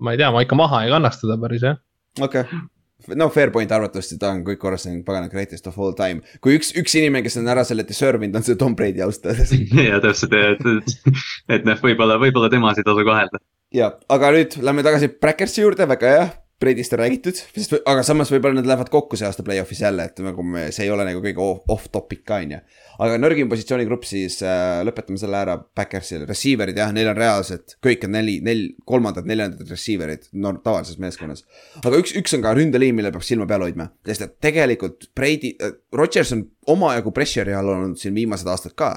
ma 0.00 0.12
ei 0.14 0.20
tea, 0.20 0.30
ma 0.34 0.44
ikka 0.44 0.58
maha 0.58 0.84
ei 0.84 0.92
kannaks 0.92 1.22
teda 1.22 1.38
päris 1.40 1.64
jah. 1.66 1.80
okei 2.20 2.46
okay., 2.46 2.68
no 3.16 3.28
fair 3.32 3.50
point, 3.50 3.70
arvatavasti 3.72 4.18
ta 4.20 4.32
on 4.34 4.42
kõik 4.46 4.60
korras, 4.60 4.84
see 4.84 4.92
on 4.94 5.00
pagana 5.06 5.30
greatest 5.32 5.68
of 5.70 5.78
all 5.80 5.94
time. 5.96 6.24
kui 6.44 6.56
üks, 6.58 6.72
üks 6.78 6.96
inimene, 6.98 7.24
kes 7.26 7.38
on 7.40 7.48
ära 7.52 7.64
selle 7.66 7.86
deserve 7.88 8.26
inud, 8.26 8.40
on 8.40 8.46
see 8.46 8.58
Tom 8.60 8.76
Brady 8.78 9.04
ausalt 9.04 9.30
öeldes. 9.32 9.54
ja 9.90 10.00
täpselt, 10.04 10.36
et, 10.36 10.68
et, 10.74 11.16
et 11.56 11.66
noh, 11.68 11.80
võib-olla, 11.84 12.18
võib-olla 12.20 12.50
temas 12.52 12.80
ei 12.80 12.86
tasu 12.86 13.06
kahelda. 13.06 13.42
ja, 13.76 13.92
aga 14.12 14.32
nüüd 14.36 14.60
lähme 14.64 14.86
tagasi 14.86 15.12
Brackersi 15.16 15.64
juurde, 15.64 15.88
väga 15.90 16.14
hea. 16.16 16.30
Brady'st 16.60 16.92
on 16.92 17.00
räägitud, 17.00 17.38
sest 17.56 17.72
aga 17.88 18.02
samas 18.04 18.28
võib-olla 18.28 18.58
nad 18.58 18.66
lähevad 18.68 18.90
kokku 18.92 19.16
see 19.16 19.24
aasta 19.24 19.40
play-off'is 19.46 19.78
jälle, 19.80 20.04
et 20.10 20.18
nagu 20.20 20.44
me, 20.44 20.66
see 20.76 20.84
ei 20.84 20.90
ole 20.92 21.06
nagu 21.08 21.22
kõige 21.24 21.40
off- 21.40 21.72
off-topic 21.72 22.20
ka 22.28 22.42
on 22.44 22.52
ju. 22.52 22.58
Aga 23.00 23.16
nõrgim 23.20 23.48
positsioonigrupp 23.48 24.04
siis 24.08 24.38
äh,, 24.44 24.80
lõpetame 24.86 25.20
selle 25.20 25.38
ära 25.38 25.56
Backersil, 25.76 26.26
receiver'id 26.28 26.78
jah, 26.80 26.92
neil 26.94 27.08
on 27.12 27.18
reaalselt 27.18 27.76
kõik 27.84 28.04
on 28.06 28.14
neli, 28.16 28.38
nel-, 28.44 28.74
kolmandad, 28.88 29.28
neljandad 29.28 29.70
receiver'id 29.72 30.28
no, 30.42 30.52
tavalises 30.64 31.00
meeskonnas. 31.00 31.46
aga 31.80 32.00
üks, 32.00 32.12
üks 32.20 32.36
on 32.36 32.44
ka 32.44 32.52
ründeliin, 32.58 32.96
mille 32.96 33.12
peab 33.14 33.24
silma 33.26 33.48
peal 33.50 33.64
hoidma, 33.64 33.88
sest 34.06 34.26
et 34.26 34.34
tegelikult 34.44 35.08
Brady 35.16 35.54
äh,, 35.56 35.78
Rodgers 35.96 36.34
on 36.36 36.44
omajagu 36.74 37.14
pressure'i 37.16 37.56
all 37.56 37.72
olnud 37.72 38.00
siin 38.00 38.16
viimased 38.16 38.50
aastad 38.50 38.76
ka. 38.76 38.92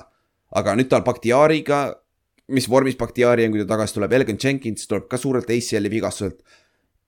aga 0.54 0.76
nüüd 0.78 0.92
tal 0.92 1.06
Bakhtiariga, 1.06 1.86
mis 2.54 2.68
vormis 2.70 3.00
Bakhtiari 3.00 3.48
on, 3.48 3.56
kui 3.56 3.64
ta 3.64 3.72
tagasi 3.78 3.98
tuleb, 3.98 4.20
Elgin 4.20 4.42
Jenkins 4.42 4.90
tuleb 4.90 5.08
ka 5.10 5.18
suurelt 5.22 5.50
ACL-i 5.50 5.94
vigastuselt 5.94 6.44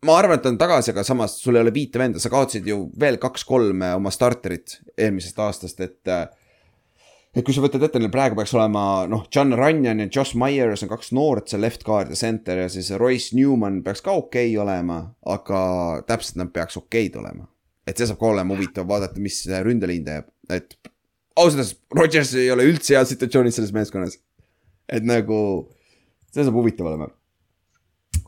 ma 0.06 0.16
arvan, 0.20 0.38
et 0.38 0.44
ta 0.46 0.52
on 0.52 0.58
tagasi, 0.60 0.94
aga 0.94 1.04
samas 1.08 1.36
sul 1.42 1.58
ei 1.58 1.64
ole 1.66 1.74
viite 1.74 2.00
venda, 2.00 2.22
sa 2.22 2.30
kaotasid 2.32 2.68
ju 2.70 2.84
veel 3.00 3.18
kaks-kolm 3.22 3.84
oma 3.96 4.12
starterit 4.14 4.80
eelmisest 4.96 5.40
aastast, 5.44 5.82
et. 5.84 6.16
Et 7.36 7.44
kui 7.44 7.56
sa 7.56 7.64
võtad 7.64 7.84
ette, 7.84 8.00
neil 8.00 8.14
praegu 8.14 8.38
peaks 8.38 8.54
olema 8.56 8.84
noh, 9.12 9.26
John 9.34 9.54
Runyon 9.60 10.04
ja 10.04 10.08
Josh 10.08 10.38
Myers 10.40 10.86
on 10.86 10.92
kaks 10.92 11.12
noort 11.16 11.52
seal 11.52 11.64
left 11.66 11.84
guard 11.88 12.14
ja 12.14 12.20
center 12.20 12.64
ja 12.64 12.70
siis 12.72 12.94
Royce 13.00 13.36
Newman 13.36 13.82
peaks 13.84 14.04
ka 14.06 14.16
okei 14.16 14.54
okay 14.54 14.62
olema, 14.64 15.02
aga 15.36 15.60
täpselt 16.08 16.40
nad 16.42 16.54
peaks 16.56 16.80
okeid 16.80 17.18
olema. 17.20 17.50
et 17.86 17.98
see 17.98 18.08
saab 18.10 18.18
ka 18.22 18.32
olema 18.32 18.56
huvitav 18.56 18.88
vaadata, 18.90 19.22
mis 19.22 19.44
ründeliin 19.46 20.06
teeb, 20.08 20.32
et 20.50 20.74
ausalt 21.36 21.60
öeldes 21.60 21.76
Rodgers 21.94 22.34
ei 22.40 22.50
ole 22.52 22.66
üldse 22.66 22.96
heas 22.96 23.12
situatsioonis 23.14 23.60
selles 23.60 23.76
meeskonnas. 23.76 24.18
et 24.90 25.06
nagu, 25.06 25.38
see 26.32 26.44
saab 26.48 26.58
huvitav 26.58 26.88
olema 26.94 27.12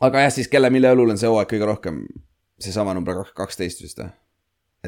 aga 0.02 0.28
jah, 0.28 0.34
siis 0.34 0.50
kelle, 0.52 0.70
mille 0.74 0.92
õlul 0.94 1.14
on 1.14 1.20
see 1.20 1.30
hooaeg 1.30 1.50
kõige 1.52 1.70
rohkem, 1.70 2.02
seesama 2.62 2.96
number 2.98 3.22
kak- 3.22 3.36
kaksteist 3.38 3.84
vist 3.84 4.02
või? 4.02 4.12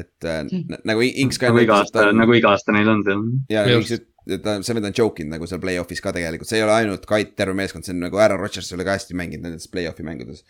Et 0.02 0.28
äh, 0.28 0.42
nagu 0.88 1.04
Inks 1.06 1.40
ka 1.40 1.50
nagu 1.50 1.62
iga 1.64 1.80
aasta, 1.82 2.10
nagu 2.16 2.36
iga 2.36 2.54
aasta 2.54 2.74
neil 2.76 2.90
on 2.92 3.04
seal. 3.06 3.26
ja 3.52 3.64
nagu. 3.66 3.82
Inks, 3.82 3.94
et 3.96 4.44
ta, 4.44 4.58
see 4.64 4.76
vend 4.76 4.90
on 4.90 4.96
joke 4.96 5.22
inud 5.22 5.36
nagu 5.36 5.48
seal 5.50 5.62
play-off'is 5.62 6.02
ka 6.04 6.14
tegelikult, 6.16 6.50
see 6.50 6.60
ei 6.60 6.66
ole 6.66 6.76
ainult 6.76 7.06
Kait, 7.08 7.34
terve 7.38 7.56
meeskond, 7.58 7.86
see 7.86 7.96
on 7.96 8.04
nagu 8.06 8.20
Aaron 8.20 8.42
Rodgers 8.42 8.70
ei 8.70 8.78
ole 8.78 8.86
ka 8.88 8.98
hästi 8.98 9.16
mänginud 9.18 9.48
nendes 9.48 9.70
play-off'i 9.72 10.06
mängudes. 10.06 10.44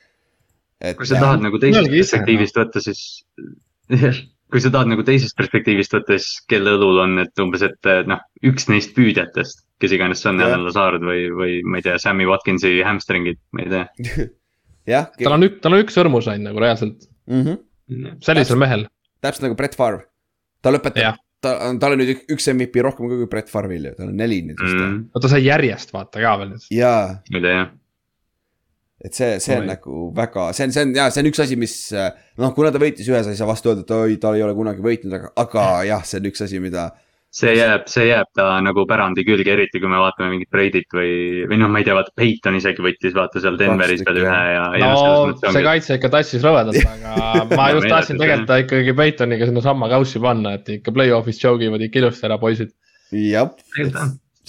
et 0.80 0.96
kui 1.00 1.08
sa 1.08 1.22
tahad 1.22 1.44
nagu 1.44 1.60
teisest 1.62 1.90
perspektiivist 1.92 2.60
võtta, 2.60 2.84
siis 2.84 3.06
kui 4.50 4.62
sa 4.62 4.72
tahad 4.74 4.90
nagu 4.90 5.04
teisest 5.06 5.36
perspektiivist 5.38 5.94
võtta, 5.94 6.18
siis 6.18 6.42
kelle 6.50 6.74
õlul 6.76 7.00
on, 7.04 7.16
et 7.22 7.42
umbes, 7.42 7.62
et 7.66 7.90
noh, 8.10 8.22
üks 8.46 8.66
neist 8.70 8.92
püüdjatest, 8.96 9.64
kes 9.82 9.94
iganes 9.96 10.22
see 10.22 10.32
on. 10.32 10.42
Alan 10.44 10.66
Lazard 10.66 11.04
või, 11.06 11.28
või 11.34 11.58
ma 11.64 11.80
ei 11.80 11.86
tea, 11.86 11.96
Sammy 12.02 12.26
Watkinsi 12.28 12.80
hamstringid, 12.86 13.40
ma 13.56 13.64
ei 13.64 13.72
tea. 13.72 14.28
jah, 14.94 15.10
tal 15.20 15.36
on 15.38 15.46
üks, 15.46 15.60
tal 15.64 15.76
on 15.76 15.84
üks 15.84 15.98
sõrmus 15.98 16.30
ainult 16.30 16.50
nagu 16.50 16.64
reaalselt, 16.64 17.06
mm 17.30 17.44
-hmm. 17.44 18.16
sellisel 18.26 18.60
mehel. 18.60 18.88
Täpselt 19.24 19.48
nagu 19.48 19.58
Brett 19.58 19.76
Favre, 19.78 20.06
ta 20.64 20.72
lõpetab 20.74 21.20
ta 21.40 21.56
on, 21.68 21.78
tal 21.80 21.94
on 21.94 22.02
nüüd 22.02 22.14
ük- 22.14 22.32
üks 22.36 22.48
MVP 22.52 22.82
rohkem 22.84 23.08
kui 23.08 23.28
Brett 23.30 23.50
Favre'il 23.52 23.90
ju, 23.90 23.94
tal 23.96 24.10
on 24.12 24.16
neli 24.20 24.42
nüüd 24.44 24.60
vist 24.60 24.76
mm.. 24.76 24.96
no 25.14 25.22
ta 25.24 25.30
sai 25.32 25.42
järjest 25.46 25.94
vaata 25.96 26.22
ka 26.22 26.34
veel 26.40 26.54
nüüd. 26.54 26.66
jaa 26.74 27.04
ma 27.32 27.40
ei 27.40 27.44
tea 27.46 27.54
jah. 27.54 27.70
et 29.08 29.16
see, 29.16 29.30
see 29.40 29.56
on 29.56 29.64
Oi. 29.64 29.70
nagu 29.70 30.00
väga, 30.16 30.50
see 30.56 30.68
on, 30.68 30.74
see 30.76 30.84
on 30.84 30.92
ja 30.98 31.06
see 31.08 31.24
on 31.24 31.30
üks 31.30 31.40
asi, 31.46 31.56
mis 31.60 31.76
noh, 31.96 32.52
kuna 32.56 32.72
ta 32.74 32.82
võitis 32.82 33.08
ühe, 33.08 33.22
sa 33.24 33.32
ei 33.32 33.40
saa 33.40 33.48
vastu 33.48 33.72
öelda, 33.72 33.86
et 33.86 33.94
oi, 33.96 34.18
ta 34.20 34.34
ei 34.36 34.44
ole 34.44 34.56
kunagi 34.58 34.84
võitnud, 34.84 35.16
aga, 35.16 35.32
aga 35.40 35.68
jah, 35.88 36.04
see 36.04 36.20
on 36.20 36.28
üks 36.32 36.44
asi, 36.44 36.60
mida. 36.62 36.90
See 37.34 37.52
jääb, 37.54 37.84
see 37.90 38.08
jääb 38.08 38.28
ta 38.34 38.46
nagu 38.64 38.82
pärandi 38.90 39.22
külge, 39.26 39.52
eriti 39.52 39.80
kui 39.82 39.90
me 39.90 40.00
vaatame 40.02 40.32
mingit 40.32 40.50
Brady't 40.50 40.96
või, 40.96 41.12
või 41.50 41.60
noh, 41.60 41.70
ma 41.70 41.78
ei 41.78 41.86
tea, 41.86 41.94
vaata 41.94 42.10
Peyton 42.18 42.56
isegi 42.58 42.82
võttis 42.82 43.14
vaata 43.14 43.42
seal 43.42 43.58
Denveris 43.60 44.02
veel 44.06 44.18
ühe 44.24 44.40
ja. 44.50 44.64
ja 44.74 44.88
no 44.90 44.96
selles 44.98 45.20
mõttes 45.30 45.54
see 45.54 45.66
kaitse 45.68 45.98
ikka 46.00 46.10
tassis 46.16 46.46
rõvedalt, 46.46 46.80
aga 46.90 47.44
ma 47.60 47.68
just 47.76 47.90
tahtsin 47.92 48.18
tegelikult 48.18 48.50
ta 48.50 48.58
ikkagi 48.64 48.96
Peytoniga 48.98 49.50
sinnasamma 49.50 49.92
kaussi 49.94 50.22
panna, 50.24 50.56
et 50.58 50.74
ikka 50.80 50.94
play-off'is 50.96 51.38
joke 51.44 51.70
ivad 51.70 51.86
ikka 51.86 52.02
ilusti 52.02 52.26
ära 52.26 52.40
poisid. 52.42 52.74
jah, 53.14 53.54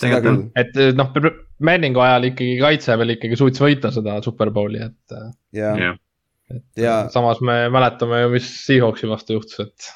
seda 0.01 0.24
küll, 0.26 0.43
et 0.58 0.84
noh, 0.98 1.14
Manningu 1.61 2.01
ajal 2.01 2.32
ikkagi 2.32 2.58
kaitse 2.58 2.98
veel 2.98 3.14
ikkagi 3.14 3.38
suutis 3.38 3.61
võita 3.61 3.93
seda 3.93 4.18
Superbowli, 4.26 4.82
et, 4.90 5.19
ja, 5.53 5.76
jah. 5.77 6.01
et 6.50 6.66
Ja- 6.82 7.03
samas 7.14 7.40
me 7.45 7.68
mäletame 7.72 8.26
ju, 8.26 8.32
mis 8.34 8.48
Seahawksi 8.66 9.08
vastu 9.08 9.38
juhtus, 9.38 9.61
et 9.69 9.92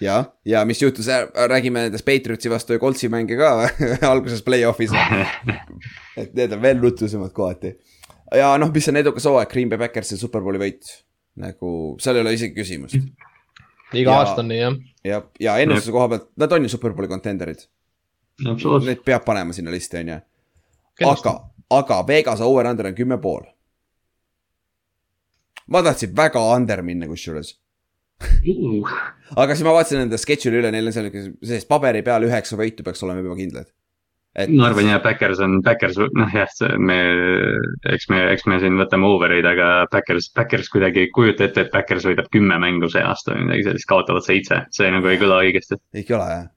ja, 0.00 0.24
ja 0.44 0.64
mis 0.64 0.82
juhtus, 0.82 1.06
räägime 1.48 1.82
nendest 1.86 2.04
Patriotsi 2.04 2.50
vastu 2.50 2.72
ja 2.72 2.78
Coltsi 2.78 3.08
mänge 3.08 3.36
ka 3.36 3.68
alguses 4.12 4.42
play-off'is. 4.42 4.90
et 6.20 6.34
need 6.34 6.52
on 6.52 6.62
veel 6.62 6.80
nutlusemad 6.82 7.32
kohati. 7.36 7.74
ja 8.36 8.52
noh, 8.58 8.70
mis 8.74 8.88
on 8.88 8.96
edukas 8.96 9.24
hooaeg, 9.28 9.48
Green 9.50 9.68
Bay 9.68 9.78
Packersi 9.78 10.16
superbowli 10.16 10.58
võit. 10.62 10.90
nagu 11.40 11.96
seal 12.00 12.16
ei 12.16 12.20
ole 12.24 12.32
isegi 12.36 12.54
küsimust. 12.56 12.96
iga 13.92 14.10
Ja- 14.10 14.18
aasta 14.22 14.40
on 14.42 14.48
nii 14.48 14.58
jah. 14.60 14.74
ja, 15.04 15.22
ja 15.40 15.58
ennustuse 15.58 15.92
koha 15.92 16.08
pealt, 16.08 16.28
nad 16.36 16.52
on 16.52 16.62
ju 16.62 16.68
superbowli 16.68 17.08
absoluutselt, 18.48 18.86
Neid 18.88 19.04
peab 19.04 19.24
panema 19.24 19.52
sinna 19.52 19.70
listi, 19.70 19.96
on 20.00 20.08
ju. 20.08 20.18
aga, 21.06 21.32
aga 21.70 22.04
Vegas 22.06 22.40
over-under 22.40 22.86
on 22.86 22.94
kümme 22.94 23.18
pool. 23.20 23.42
ma 25.66 25.82
tahtsin 25.82 26.16
väga 26.16 26.40
under 26.56 26.82
minna 26.82 27.06
kusjuures, 27.06 27.58
aga 28.20 29.54
siis 29.54 29.66
ma 29.66 29.74
vaatasin 29.76 30.04
enda 30.04 30.18
schedule'i 30.20 30.60
üle, 30.62 30.72
neil 30.74 30.90
on 30.90 30.96
seal 30.96 31.10
sellist 31.10 31.68
paberi 31.70 32.02
peal 32.06 32.26
üheksa 32.28 32.58
võitu 32.60 32.84
peaks 32.86 33.04
olema 33.06 33.24
juba 33.24 33.36
kindlad. 33.38 33.70
et 34.36 34.52
ma 34.52 34.68
arvan 34.68 34.90
jah, 34.92 35.00
Backers 35.02 35.40
on, 35.44 35.58
Backers, 35.66 35.98
noh 36.18 36.36
jah, 36.36 36.52
me, 36.78 37.00
eks 37.94 38.08
me, 38.12 38.22
eks 38.34 38.46
me 38.50 38.60
siin 38.62 38.78
võtame 38.80 39.08
over'id, 39.08 39.48
aga 39.48 39.72
Backers, 39.92 40.30
Backers 40.36 40.70
kuidagi 40.72 41.06
ei 41.06 41.12
kujuta 41.14 41.48
ette, 41.48 41.66
et 41.66 41.74
Backers 41.74 42.06
võidab 42.08 42.30
kümme 42.34 42.60
mängu 42.62 42.90
see 42.92 43.02
aasta 43.04 43.34
või 43.34 43.48
midagi 43.48 43.68
sellist, 43.70 43.88
kaotavad 43.90 44.26
seitse, 44.26 44.64
see 44.76 44.92
nagu 44.92 45.10
ei 45.10 45.20
kõla 45.20 45.42
õigesti. 45.46 45.80
ei 45.96 46.06
ole 46.16 46.32
jah, 46.34 46.48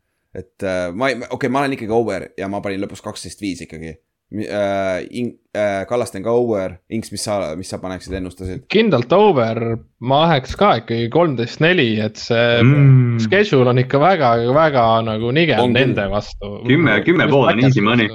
et 0.44 0.68
äh, 0.68 0.88
ma 0.92 1.12
ei, 1.12 1.20
okei 1.24 1.38
okay,, 1.40 1.54
ma 1.54 1.64
olen 1.64 1.78
ikkagi 1.78 1.96
over 1.96 2.32
ja 2.38 2.52
ma 2.52 2.62
panin 2.66 2.84
lõpus 2.84 3.04
kaksteist 3.06 3.44
viis 3.44 3.64
ikkagi 3.66 3.96
äh,. 4.34 5.06
Ing- 5.12 5.38
äh,, 5.56 5.86
Kallaste 5.90 6.18
on 6.18 6.24
ka 6.26 6.32
over, 6.32 6.78
Inks, 6.90 7.12
mis 7.12 7.24
sa, 7.24 7.56
mis 7.56 7.70
sa 7.70 7.78
paneksid, 7.78 8.14
ennustasid? 8.18 8.66
kindlalt 8.74 9.14
over, 9.14 9.62
ma 10.02 10.24
läheks 10.26 10.56
ka 10.60 10.76
ikkagi 10.82 11.10
kolmteist, 11.14 11.62
neli, 11.62 12.00
et 12.02 12.18
see 12.18 12.62
mm. 12.64 13.20
Schedule 13.24 13.70
on 13.70 13.82
ikka 13.84 14.02
väga, 14.02 14.36
väga 14.54 14.86
nagu 15.06 15.32
nigel 15.32 15.62
On 15.64 15.74
nende 15.74 16.08
vastu. 16.12 16.58
Kümme- 16.68 17.02
kümme 17.06 17.30
pool 17.30 17.52
on 17.54 17.64
easy 17.64 17.82
money.. 17.82 18.10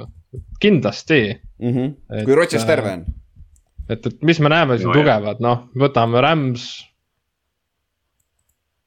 kindlasti, 0.59 1.39
Mm 1.59 1.73
-hmm. 1.73 2.17
Et, 2.17 2.25
kui 2.25 2.35
Rodgers 2.35 2.63
äh, 2.63 2.67
terve 2.67 2.91
on, 2.93 3.05
et, 3.89 4.05
et 4.05 4.21
mis 4.23 4.39
me 4.39 4.49
näeme 4.49 4.77
siin 4.77 4.87
No 4.87 4.93
tugevad, 4.93 5.39
noh, 5.39 5.65
võtame 5.75 6.21
Rams, 6.21 6.85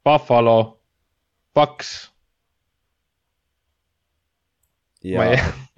Buffalo, 0.05 0.81
Paks, 1.55 2.11
ja 5.05 5.28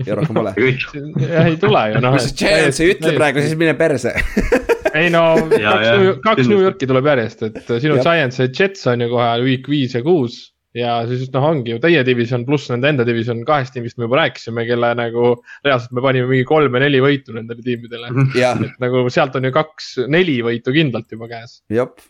ja 0.04 0.16
rohkem 0.18 0.36
pole. 0.36 0.54
jah 1.34 1.48
ei 1.48 1.58
tule 1.60 1.82
ju 1.92 2.00
noh. 2.04 2.16
kui 2.16 2.24
sa 2.24 2.32
Giants 2.38 2.80
ei 2.82 2.94
ütle 2.94 3.14
praegu, 3.18 3.44
siis 3.44 3.58
mine 3.60 3.76
perse. 3.78 4.14
ei 4.98 5.10
no 5.12 5.26
Ja, 5.60 5.76
kaks 6.24 6.24
kaks. 6.24 6.48
New 6.50 6.62
Yorki 6.62 6.88
tuleb 6.90 7.08
järjest, 7.12 7.46
et 7.48 7.62
sinu 7.82 7.98
Jah. 8.00 8.08
Giants 8.08 8.42
ja 8.42 8.48
Jets 8.50 8.84
on 8.90 9.04
ju 9.04 9.12
kohe 9.12 9.30
week 9.44 9.70
viis 9.70 9.96
ja 9.96 10.02
kuus. 10.06 10.50
ja 10.74 10.96
siis 11.06 11.28
noh, 11.30 11.44
ongi 11.46 11.70
ju 11.70 11.78
teie 11.78 12.00
division 12.02 12.42
pluss 12.46 12.66
nende 12.72 12.88
enda 12.90 13.04
division, 13.06 13.44
kahest 13.46 13.76
tiimist 13.76 13.94
me 13.94 14.08
juba 14.08 14.24
rääkisime, 14.24 14.64
kelle 14.66 14.88
nagu 14.98 15.28
reaalselt 15.62 15.94
me 15.94 16.02
panime 16.02 16.26
mingi 16.26 16.46
kolm 16.48 16.74
ja 16.74 16.82
neli 16.82 16.98
võitu 17.04 17.36
nendele 17.36 17.62
tiimidele. 17.62 18.10
et 18.34 18.80
nagu 18.82 19.04
sealt 19.14 19.38
on 19.38 19.46
ju 19.46 19.54
kaks, 19.54 19.92
neli 20.10 20.40
võitu 20.42 20.74
kindlalt 20.74 21.14
juba 21.14 21.30
käes, 21.30 21.60
jep, 21.70 22.02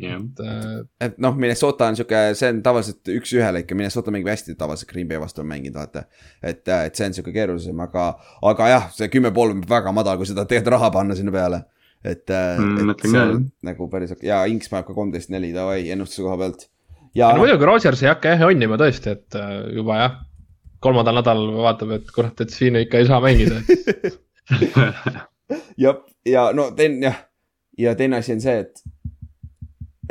jah. 0.00 0.20
et 0.20 0.40
äh, 0.40 0.78
et 1.08 1.18
noh, 1.20 1.34
Minnesota 1.36 1.88
on 1.90 1.96
sihuke, 1.98 2.20
see 2.38 2.48
on 2.52 2.62
tavaliselt 2.64 3.08
üks-ühele 3.12 3.64
ikka, 3.64 3.76
Minnesota 3.78 4.14
mängib 4.14 4.30
hästi 4.32 4.54
tavaliselt 4.58 4.90
Green 4.92 5.08
Bay 5.08 5.20
vastu 5.20 5.42
on 5.44 5.50
mänginud, 5.50 5.76
vaata. 5.76 6.06
et, 6.42 6.64
et 6.68 6.96
see 6.96 7.06
on 7.10 7.16
sihuke 7.18 7.34
keerulisem, 7.34 7.80
aga, 7.84 8.06
aga 8.48 8.68
jah, 8.72 8.88
see 8.96 9.10
kümme 9.12 9.32
pool 9.36 9.52
on 9.56 9.62
väga 9.68 9.92
madal, 9.92 10.16
kui 10.20 10.28
seda 10.30 10.46
tegelikult 10.48 10.76
raha 10.78 10.90
panna 10.94 11.16
sinna 11.18 11.34
peale. 11.34 11.64
et 12.04 12.26
Mm, 12.26 12.78
mm,, 12.80 12.90
et 12.90 13.04
see 13.06 13.20
on 13.20 13.30
jah. 13.30 13.42
nagu 13.68 13.86
päris 13.92 14.14
ja 14.26 14.40
Inks 14.50 14.68
paneb 14.72 14.88
ka 14.88 14.94
kolmteist 14.96 15.30
neli, 15.30 15.52
davai, 15.54 15.84
ennustuse 15.94 16.24
koha 16.24 16.36
pealt. 16.40 16.64
ja 17.14 17.30
no 17.36 17.44
muidugi 17.44 17.68
Rodgers 17.68 18.02
ei 18.02 18.08
hakka 18.10 18.32
jah 18.34 18.46
jonnima 18.48 18.78
tõesti, 18.80 19.12
et 19.14 19.36
äh, 19.38 19.52
juba 19.76 19.98
jah, 20.00 20.16
kolmandal 20.82 21.20
nädalal 21.20 21.52
vaatab, 21.62 21.92
et 22.00 22.10
kurat, 22.16 22.40
et 22.42 22.50
siin 22.50 22.80
ikka 22.80 22.98
ei 22.98 23.06
saa 23.06 23.20
mängida, 23.22 23.60
jah, 25.84 26.00
ja 26.26 26.48
no 26.56 26.70
teine 26.76 27.06
jah, 27.06 27.20
ja 27.78 27.94
teine 27.98 28.18
asi 28.18 28.34
on 28.34 28.42
see, 28.42 28.58
et 28.64 28.82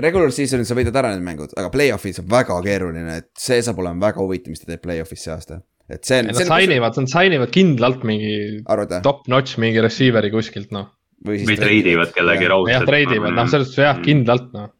regular 0.04 0.34
season'il 0.36 0.68
sa 0.68 0.78
võidad 0.78 0.98
ära 1.02 1.14
need 1.14 1.26
mängud, 1.26 1.54
aga 1.58 1.72
play-off'is 1.74 2.22
on 2.24 2.28
väga 2.32 2.58
keeruline, 2.66 3.20
et 3.22 3.30
see 3.40 3.62
saab 3.66 3.82
olema 3.84 4.08
väga 4.10 4.24
huvitav, 4.24 4.54
mis 4.54 4.64
ta 4.64 4.72
teeb 4.72 4.84
play-off'is 4.86 5.26
see 5.28 5.34
aasta. 5.36 5.62
et 5.92 6.04
see 6.08 6.22
on. 6.24 6.32
nad 6.32 6.42
sign 6.42 6.76
ivad, 6.78 7.00
nad 7.02 7.12
sign 7.12 7.38
ivad 7.38 7.54
kindlalt 7.54 8.06
mingi 8.08 8.36
arvad 8.66 8.98
jah? 8.98 9.06
top-notch 9.06 9.60
mingi 9.62 9.84
receiver'i 9.84 10.32
kuskilt 10.34 10.72
noh. 10.76 10.92
või 11.28 11.58
treidivad 11.58 12.14
kellegi 12.16 12.52
raudselt. 12.52 12.78
jah, 12.78 12.86
treidivad, 12.88 13.36
noh, 13.38 13.50
selles 13.52 13.74
suhtes 13.74 13.90
jah, 13.90 14.00
kindlalt 14.06 14.50
noh. 14.56 14.72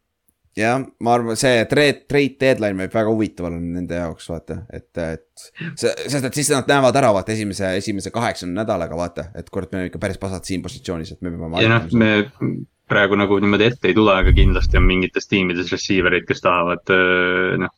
jah, 0.58 0.80
ma 1.04 1.14
arvan, 1.18 1.38
see 1.40 1.62
trade, 1.70 2.06
trade 2.10 2.38
deadline 2.40 2.84
võib 2.84 2.98
väga 2.98 3.14
huvitav 3.14 3.50
olla 3.50 3.60
nende 3.60 4.00
jaoks, 4.00 4.28
vaata, 4.32 4.58
et, 4.72 4.90
et 5.04 5.48
see, 5.76 5.92
sest 6.06 6.28
et 6.28 6.40
siis 6.40 6.52
nad 6.54 6.68
näevad 6.70 6.98
ära, 7.02 7.12
vaata 7.18 7.36
esimese, 7.36 7.74
esimese 7.82 8.14
kaheksakümne 8.14 8.62
nädalaga, 8.62 8.98
vaata, 8.98 9.30
et 9.38 9.48
kurat, 9.52 9.72
me 9.72 9.82
oleme 9.82 9.92
ikka 9.92 10.02
päris 10.02 10.20
pasad 10.22 10.48
siin 10.48 10.64
positsioonis, 10.64 11.16
et 11.16 11.24
me 11.24 11.34
peame. 11.36 11.64
ja 11.64 11.76
noh, 11.76 11.88
me 11.96 12.12
praegu 12.92 13.18
nagu 13.18 13.38
niimoodi 13.42 13.66
ette 13.70 13.90
ei 13.90 13.96
tule, 13.96 14.14
aga 14.20 14.34
kindlasti 14.36 14.78
on 14.80 14.86
mingites 14.88 15.28
tiimides 15.30 15.72
receiver 15.72 16.16
eid, 16.18 16.26
kes 16.28 16.44
tahavad 16.44 16.92
öö, 16.94 17.56
noh, 17.62 17.72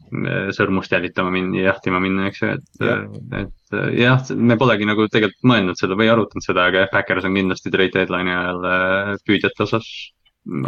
sõrmust 0.56 0.94
jälitama 0.94 1.32
minna, 1.34 1.62
jahtima 1.68 2.02
minna, 2.02 2.28
eks 2.30 2.42
ju, 2.42 2.52
et 2.58 2.84
Jah., 2.84 3.06
et 3.40 3.78
öö, 3.78 3.88
jah, 4.00 4.34
me 4.34 4.58
polegi 4.60 4.88
nagu 4.88 5.08
tegelikult 5.12 5.50
mõelnud 5.54 5.80
seda 5.80 5.98
või 5.98 6.10
arutanud 6.12 6.46
seda, 6.46 6.68
aga 6.68 6.84
jah, 6.84 6.92
Backers 6.92 7.26
on 7.28 7.38
kindlasti 7.38 7.72
trade 7.74 7.94
deadline'i 7.96 8.34
ajal 8.34 9.18
püüdjate 9.26 9.66
osas 9.66 9.90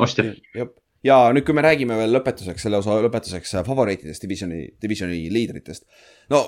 ostja. 0.02 0.30
jah, 0.56 0.70
ja 1.04 1.16
nüüd, 1.34 1.44
kui 1.46 1.54
me 1.56 1.64
räägime 1.64 1.96
veel 1.98 2.14
lõpetuseks, 2.16 2.64
selle 2.66 2.78
osa 2.80 2.96
lõpetuseks 3.04 3.56
äh, 3.58 3.64
favoriitidest, 3.66 4.22
divisioni, 4.22 4.62
divisioni 4.82 5.18
liidritest. 5.32 5.84
no 6.32 6.42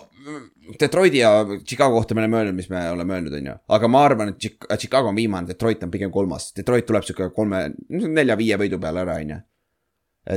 Detroiti 0.80 1.20
ja 1.22 1.32
Chicago 1.64 1.98
kohta 1.98 2.14
me 2.16 2.24
oleme 2.24 2.40
öelnud, 2.40 2.56
mis 2.56 2.70
me 2.72 2.82
oleme 2.90 3.18
öelnud, 3.18 3.36
on 3.38 3.50
ju, 3.50 3.54
aga 3.76 3.90
ma 3.92 4.02
arvan, 4.06 4.32
et 4.32 4.40
Chic- 4.42 4.68
Chicago 4.78 5.12
on 5.12 5.18
viimane, 5.18 5.48
Detroit 5.48 5.84
on 5.84 5.92
pigem 5.92 6.12
kolmas, 6.14 6.50
Detroit 6.56 6.86
tuleb 6.88 7.06
sihuke 7.06 7.30
kolme, 7.36 7.62
nelja-viie 7.88 8.58
võidu 8.60 8.80
peale 8.82 9.04
ära, 9.04 9.20
on 9.22 9.34
ju. 9.36 9.38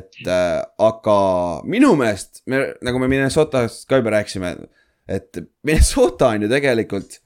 et 0.01 0.21
äh, 0.27 0.59
aga 0.91 1.17
minu 1.67 1.95
meelest 1.99 2.43
me, 2.51 2.63
nagu 2.85 3.01
me 3.01 3.09
Minnesotast 3.11 3.87
ka 3.89 3.99
juba 4.01 4.15
rääkisime, 4.17 4.55
et 5.11 5.43
Minnesota 5.67 6.33
on 6.35 6.47
ju 6.47 6.51
tegelikult. 6.51 7.19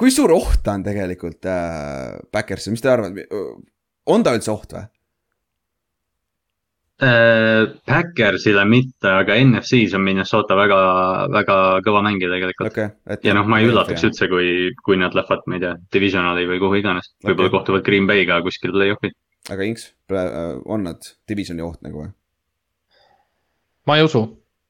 kui 0.00 0.10
suur 0.10 0.32
oht 0.32 0.62
ta 0.64 0.72
on 0.78 0.84
tegelikult 0.84 1.44
äh, 1.44 2.16
Backersil, 2.32 2.72
mis 2.72 2.80
te 2.80 2.88
arvate, 2.92 3.28
on 4.10 4.24
ta 4.24 4.34
üldse 4.34 4.52
oht 4.52 4.72
või? 4.74 4.88
Backersile 7.00 8.64
mitte, 8.68 9.08
aga 9.08 9.36
NFC-s 9.40 9.96
on 9.96 10.02
Minnesota 10.04 10.56
väga, 10.58 10.80
väga 11.32 11.56
kõva 11.86 12.02
mängija 12.04 12.28
tegelikult. 12.32 12.72
okei 12.72 12.90
okay,, 12.90 13.20
ja 13.24 13.36
noh, 13.36 13.48
ma 13.48 13.60
ei 13.60 13.70
üllataks. 13.70 14.04
üldse, 14.10 14.28
kui, 14.28 14.70
kui 14.84 14.98
nad 15.00 15.16
lähevad, 15.16 15.46
ma 15.48 15.56
ei 15.56 15.64
tea, 15.64 15.74
divisionali 15.96 16.44
või 16.50 16.60
kuhu 16.60 16.80
iganes. 16.82 17.12
võib-olla 17.24 17.48
Okei. 17.48 17.56
kohtuvad 17.56 17.86
Green 17.86 18.08
Bay'ga 18.10 18.42
kuskil 18.44 18.74
play-off'i. 18.76 19.14
aga 19.50 19.68
Inks, 19.68 19.86
on 20.66 20.84
nad 20.90 21.08
divisioni 21.28 21.64
oht 21.64 21.80
nagu 21.86 22.04
või? 22.04 22.12
ma 23.88 23.96
ei 23.96 24.04
usu, 24.04 24.22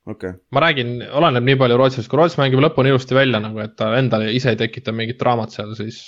okei 0.07 0.31
okay., 0.31 0.41
ma 0.55 0.65
räägin, 0.69 0.95
oleneb 1.11 1.51
nii 1.51 1.59
palju 1.65 1.81
Rootsist, 1.83 2.11
kui 2.13 2.23
Roots 2.23 2.39
mängib 2.39 2.63
lõpuni 2.63 2.95
ilusti 2.95 3.19
välja 3.19 3.43
nagu, 3.43 3.59
et 3.65 3.75
ta 3.81 3.91
endale 3.99 4.31
ise 4.37 4.55
ei 4.55 4.61
tekita 4.61 4.95
mingit 4.95 5.19
draamat 5.19 5.59
seal, 5.59 5.75
siis. 5.79 6.01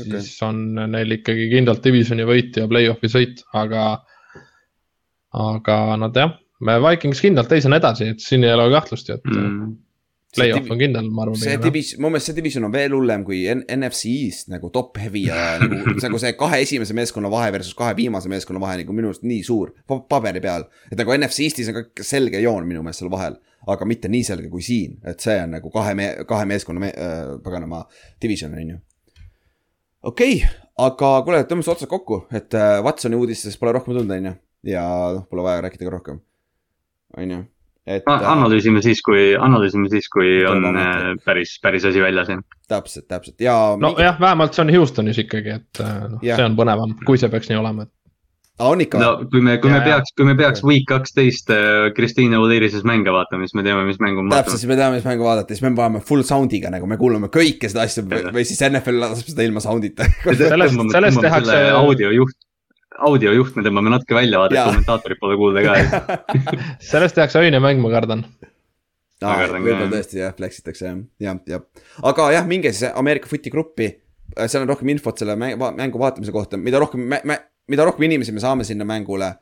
Okei. 0.00 0.20
siis 0.20 0.36
on 0.44 0.74
neil 0.92 1.16
ikkagi 1.16 1.48
kindlalt 1.50 1.80
divisioni 1.84 2.24
võit 2.28 2.56
ja 2.60 2.68
play-off'i 2.68 3.08
sõit, 3.08 3.44
aga. 3.56 4.04
Aga 5.36 5.76
nad 6.00 6.16
jah, 6.16 6.34
Vikings 6.60 7.22
kindlalt 7.24 7.48
teisena 7.48 7.78
edasi, 7.80 8.10
et 8.14 8.20
siin 8.24 8.44
ei 8.44 8.52
ole 8.52 8.68
kahtlust 8.74 9.08
ju, 9.08 9.16
et 9.16 9.30
mm. 9.30 9.70
Play-off 10.30 10.70
on 10.70 10.78
kindel, 10.78 11.08
ma 11.10 11.24
arvan. 11.24 11.38
see 11.40 11.56
division, 11.58 11.98
mu 12.02 12.10
meelest 12.12 12.30
see 12.30 12.36
division 12.36 12.66
on 12.68 12.70
veel 12.70 12.92
hullem 12.94 13.24
kui 13.26 13.40
N 13.50 13.64
NFC 13.74 14.12
East 14.12 14.50
nagu 14.52 14.68
top 14.70 15.00
heavy 15.02 15.24
ja 15.26 15.38
nagu, 15.62 15.94
nagu 16.04 16.20
see 16.22 16.36
kahe 16.38 16.60
esimese 16.62 16.94
meeskonna 16.94 17.30
vahe 17.32 17.48
versus 17.56 17.74
kahe 17.78 17.96
viimase 17.98 18.30
meeskonna 18.30 18.62
vahe 18.62 18.76
nagu 18.78 18.94
minu 18.94 19.10
arust 19.10 19.24
nii 19.26 19.40
suur 19.46 19.72
pa 19.90 19.98
paberi 20.12 20.42
peal. 20.44 20.68
et 20.86 20.94
nagu 21.00 21.16
NFC 21.16 21.48
Eestis 21.48 21.72
on 21.72 21.80
ka 21.80 22.06
selge 22.06 22.38
joon 22.44 22.68
minu 22.68 22.84
meelest 22.86 23.02
seal 23.02 23.10
vahel, 23.10 23.40
aga 23.74 23.88
mitte 23.90 24.10
nii 24.12 24.28
selge 24.28 24.52
kui 24.52 24.62
siin, 24.62 25.00
et 25.02 25.18
see 25.24 25.34
on 25.42 25.56
nagu 25.56 25.72
kahe 25.74 25.96
me-, 25.98 26.12
kahe 26.30 26.46
meeskonna 26.52 26.84
me, 26.84 26.92
äh, 26.94 27.24
paganama 27.42 27.82
division 28.22 28.54
on 28.54 28.70
ju. 28.76 28.78
okei 30.12 30.38
okay,, 30.38 30.62
aga 30.86 31.10
kuule, 31.26 31.42
tõmbame 31.50 31.74
otsad 31.74 31.90
kokku, 31.90 32.22
et 32.30 32.54
äh, 32.54 32.78
Watsoni 32.86 33.18
uudistest 33.18 33.58
pole 33.58 33.74
rohkem 33.74 33.96
tulnud, 33.96 34.14
on 34.14 34.30
ju, 34.30 34.36
ja 34.66 34.82
noh, 35.16 35.24
pole 35.30 35.42
vaja 35.46 35.62
rääkida 35.66 35.86
ka 35.88 35.94
rohkem, 35.96 36.18
on 37.16 37.30
ju, 37.36 37.38
et 37.90 38.04
äh, 38.08 38.26
analüüsime 38.32 38.82
siis, 38.84 39.00
kui, 39.06 39.30
analüüsime 39.40 39.88
siis, 39.92 40.08
kui 40.12 40.42
on 40.46 40.60
Tuleb 40.66 40.80
äh, 40.82 41.14
päris, 41.24 41.54
päris 41.62 41.86
asi 41.88 42.02
väljas 42.04 42.28
jah. 42.34 42.42
täpselt, 42.68 43.06
täpselt. 43.08 43.40
Ja 43.40 43.54
nojah, 43.80 44.18
vähemalt 44.20 44.54
see 44.54 44.66
on 44.66 44.74
Houstonis 44.76 45.18
ikkagi, 45.22 45.56
et 45.62 45.80
äh, 45.84 45.96
noh, 46.12 46.20
see 46.22 46.44
on 46.44 46.58
põnevam, 46.60 46.92
kui 47.08 47.18
see 47.18 47.32
peaks 47.32 47.48
nii 47.50 47.58
olema, 47.62 47.88
et 47.88 47.94
aa, 48.60 48.68
on 48.74 48.82
ikka? 48.84 49.00
No 49.00 49.10
kui 49.32 49.40
me, 49.40 49.54
kui 49.62 49.70
me 49.72 49.78
Ja, 49.78 49.80
ja. 49.80 49.86
peaks, 49.94 50.12
kui 50.20 50.26
me 50.28 50.34
peaks 50.36 50.60
week 50.68 50.84
kaksteist 50.90 51.48
Kristiine 51.96 52.36
Uliirises 52.44 52.84
mänge 52.84 53.08
vaatama, 53.16 53.48
siis 53.48 53.56
me 53.56 53.64
teame, 53.64 53.86
mis 53.88 53.96
mängu 54.04 54.26
me 54.26 54.34
täpselt, 54.36 54.60
siis 54.60 54.68
me 54.68 54.76
teame, 54.76 54.98
mis 55.00 55.08
mängu 55.08 55.24
vaadata, 55.24 55.56
siis 55.56 55.64
me 55.64 55.72
paneme 55.78 56.04
full 56.04 56.20
sound'iga 56.28 56.68
nagu 56.76 56.86
me 56.90 57.00
kuulame 57.00 57.32
kõike 57.32 57.72
seda 57.72 57.86
asja 57.88 58.04
või, 58.04 58.26
või 58.36 58.44
siis 58.44 58.60
NFL 58.68 59.00
laseb 59.06 59.32
seda 59.32 59.48
ilma 59.48 59.64
sound'ita. 59.64 60.04
Sellest- 60.28 60.76
sellest 60.92 61.24
tehakse- 61.24 61.56
audiojuht, 61.56 61.80
audiojuht 61.80 62.36
me 63.56 63.64
tõmbame 63.66 63.92
natuke 63.94 64.14
välja, 64.18 64.40
vaata, 64.42 64.64
kommentaatorid 64.70 65.20
pole 65.20 65.36
kuulda 65.40 65.64
ka. 65.64 66.20
sellest 66.92 67.16
tehakse 67.18 67.42
öine 67.42 67.60
mäng, 67.62 67.80
ma 67.82 67.90
kardan. 67.92 68.26
On 69.20 69.34
võib-olla 69.66 69.90
tõesti 69.92 70.20
jah, 70.22 70.32
flex 70.36 70.62
itakse 70.62 70.86
jah, 70.86 71.00
jah, 71.20 71.40
jah. 71.48 71.64
aga 72.08 72.30
jah, 72.38 72.46
minge 72.48 72.72
siis 72.72 72.92
Ameerika 72.96 73.28
footi 73.28 73.50
gruppi. 73.52 73.90
seal 74.46 74.62
on 74.64 74.70
rohkem 74.70 74.88
infot 74.94 75.18
selle 75.20 75.34
mängu, 75.36 75.58
va- 75.60 75.72
mängu 75.76 75.98
vaatamise 76.00 76.32
kohta, 76.32 76.56
mida 76.56 76.78
rohkem 76.80 77.04
mida 77.70 77.84
rohkem 77.86 78.06
inimesi 78.08 78.32
me 78.34 78.42
saame 78.42 78.64
sinna 78.66 78.86
mängule, 78.88 79.32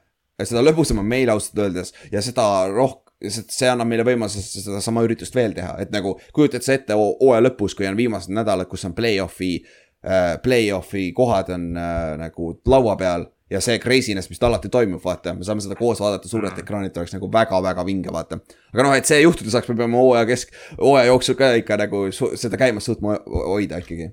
seda 0.43 0.63
lõbusam 0.65 1.01
on 1.03 1.09
meil 1.09 1.31
ausalt 1.33 1.61
öeldes 1.65 1.95
ja 2.13 2.23
seda 2.25 2.45
rohkem, 2.73 3.05
see 3.33 3.67
annab 3.71 3.89
meile 3.91 4.05
võimaluse 4.07 4.43
sedasama 4.63 5.03
üritust 5.07 5.35
veel 5.35 5.55
teha, 5.57 5.75
et 5.83 5.91
nagu 5.95 6.17
kujutad 6.37 6.63
sa 6.67 6.77
ette 6.77 6.95
hoo- 6.99 7.17
hooaja 7.21 7.43
lõpus, 7.49 7.75
kui 7.79 7.89
on 7.89 7.97
viimased 7.99 8.31
nädalad, 8.35 8.69
kus 8.71 8.85
on 8.87 8.95
play-off'i 8.99 9.57
äh,, 9.59 10.37
play-off'i 10.45 11.09
kohad 11.17 11.51
on 11.55 11.71
äh, 11.77 12.15
nagu 12.21 12.53
laua 12.67 12.95
peal 13.01 13.27
ja 13.51 13.61
see 13.65 13.79
craziness, 13.81 14.29
mis 14.31 14.41
alati 14.45 14.71
toimub, 14.73 15.01
vaata, 15.05 15.35
me 15.37 15.47
saame 15.47 15.65
seda 15.65 15.77
koos 15.79 16.01
vaadata 16.03 16.29
suurelt 16.29 16.59
ekraanilt, 16.61 16.97
oleks 17.01 17.15
nagu 17.17 17.31
väga-väga 17.33 17.85
vinge, 17.89 18.13
vaata. 18.13 18.41
aga 18.75 18.87
noh, 18.87 18.95
et 18.97 19.09
see 19.09 19.23
juhtuda 19.23 19.53
saaks, 19.55 19.71
me 19.73 19.79
peame 19.79 19.97
hooaja 19.99 20.29
kesk, 20.29 20.55
hooaja 20.77 21.09
jooksul 21.09 21.39
ka 21.39 21.53
ikka 21.63 21.79
nagu 21.81 22.05
seda 22.13 22.61
käimas 22.61 22.89
suutma 22.89 23.17
hoida 23.27 23.81
ikkagi. 23.85 24.11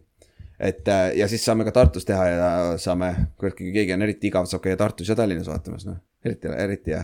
et 0.60 0.88
ja 1.20 1.28
siis 1.28 1.44
saame 1.44 1.68
ka 1.68 1.76
Tartus 1.76 2.08
teha 2.08 2.26
ja 2.32 2.50
saame, 2.80 3.12
kui 3.40 3.52
keegi 3.60 3.94
on 3.94 4.08
eriti 4.08 4.32
igav, 4.32 4.48
saab 4.48 4.64
käia 4.64 4.80
Tartus 4.80 5.12
ja 5.12 5.18
Tallinnas 5.20 5.52
vaatamas, 5.52 5.84
noh, 5.90 6.00
eriti, 6.24 6.54
eriti 6.56 6.96
hea 6.96 7.04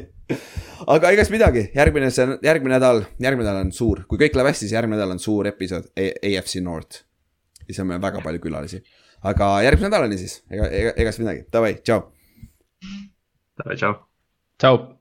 aga 0.94 1.10
igast 1.16 1.34
midagi, 1.34 1.66
järgmine, 1.74 2.12
see 2.14 2.28
on 2.28 2.36
järgmine 2.46 2.76
nädal, 2.76 3.02
järgmine 3.18 3.48
nädal 3.48 3.66
on 3.66 3.74
suur, 3.74 4.04
kui 4.06 4.20
kõik 4.22 4.38
läheb 4.38 4.52
hästi, 4.52 4.68
siis 4.68 4.76
järgmine 4.78 5.00
nädal 5.00 5.16
on 5.16 5.22
suur 5.22 5.50
episood 5.50 5.90
AFC 5.98 6.62
North. 6.62 7.02
siis 7.66 7.82
on 7.82 7.90
meil 7.90 8.02
väga 8.02 8.22
palju 8.22 8.42
külalisi, 8.42 8.84
aga 9.22 9.50
järgmise 9.66 9.88
nädalani 9.88 10.20
siis, 10.20 10.38
ega, 10.50 10.70
ega, 10.70 10.94
egas 11.04 11.20
midagi, 11.22 11.44
davai, 11.52 11.74
tšau. 11.82 12.06
davai, 13.60 13.76
tšau. 13.76 13.94
tšau. 14.58 14.99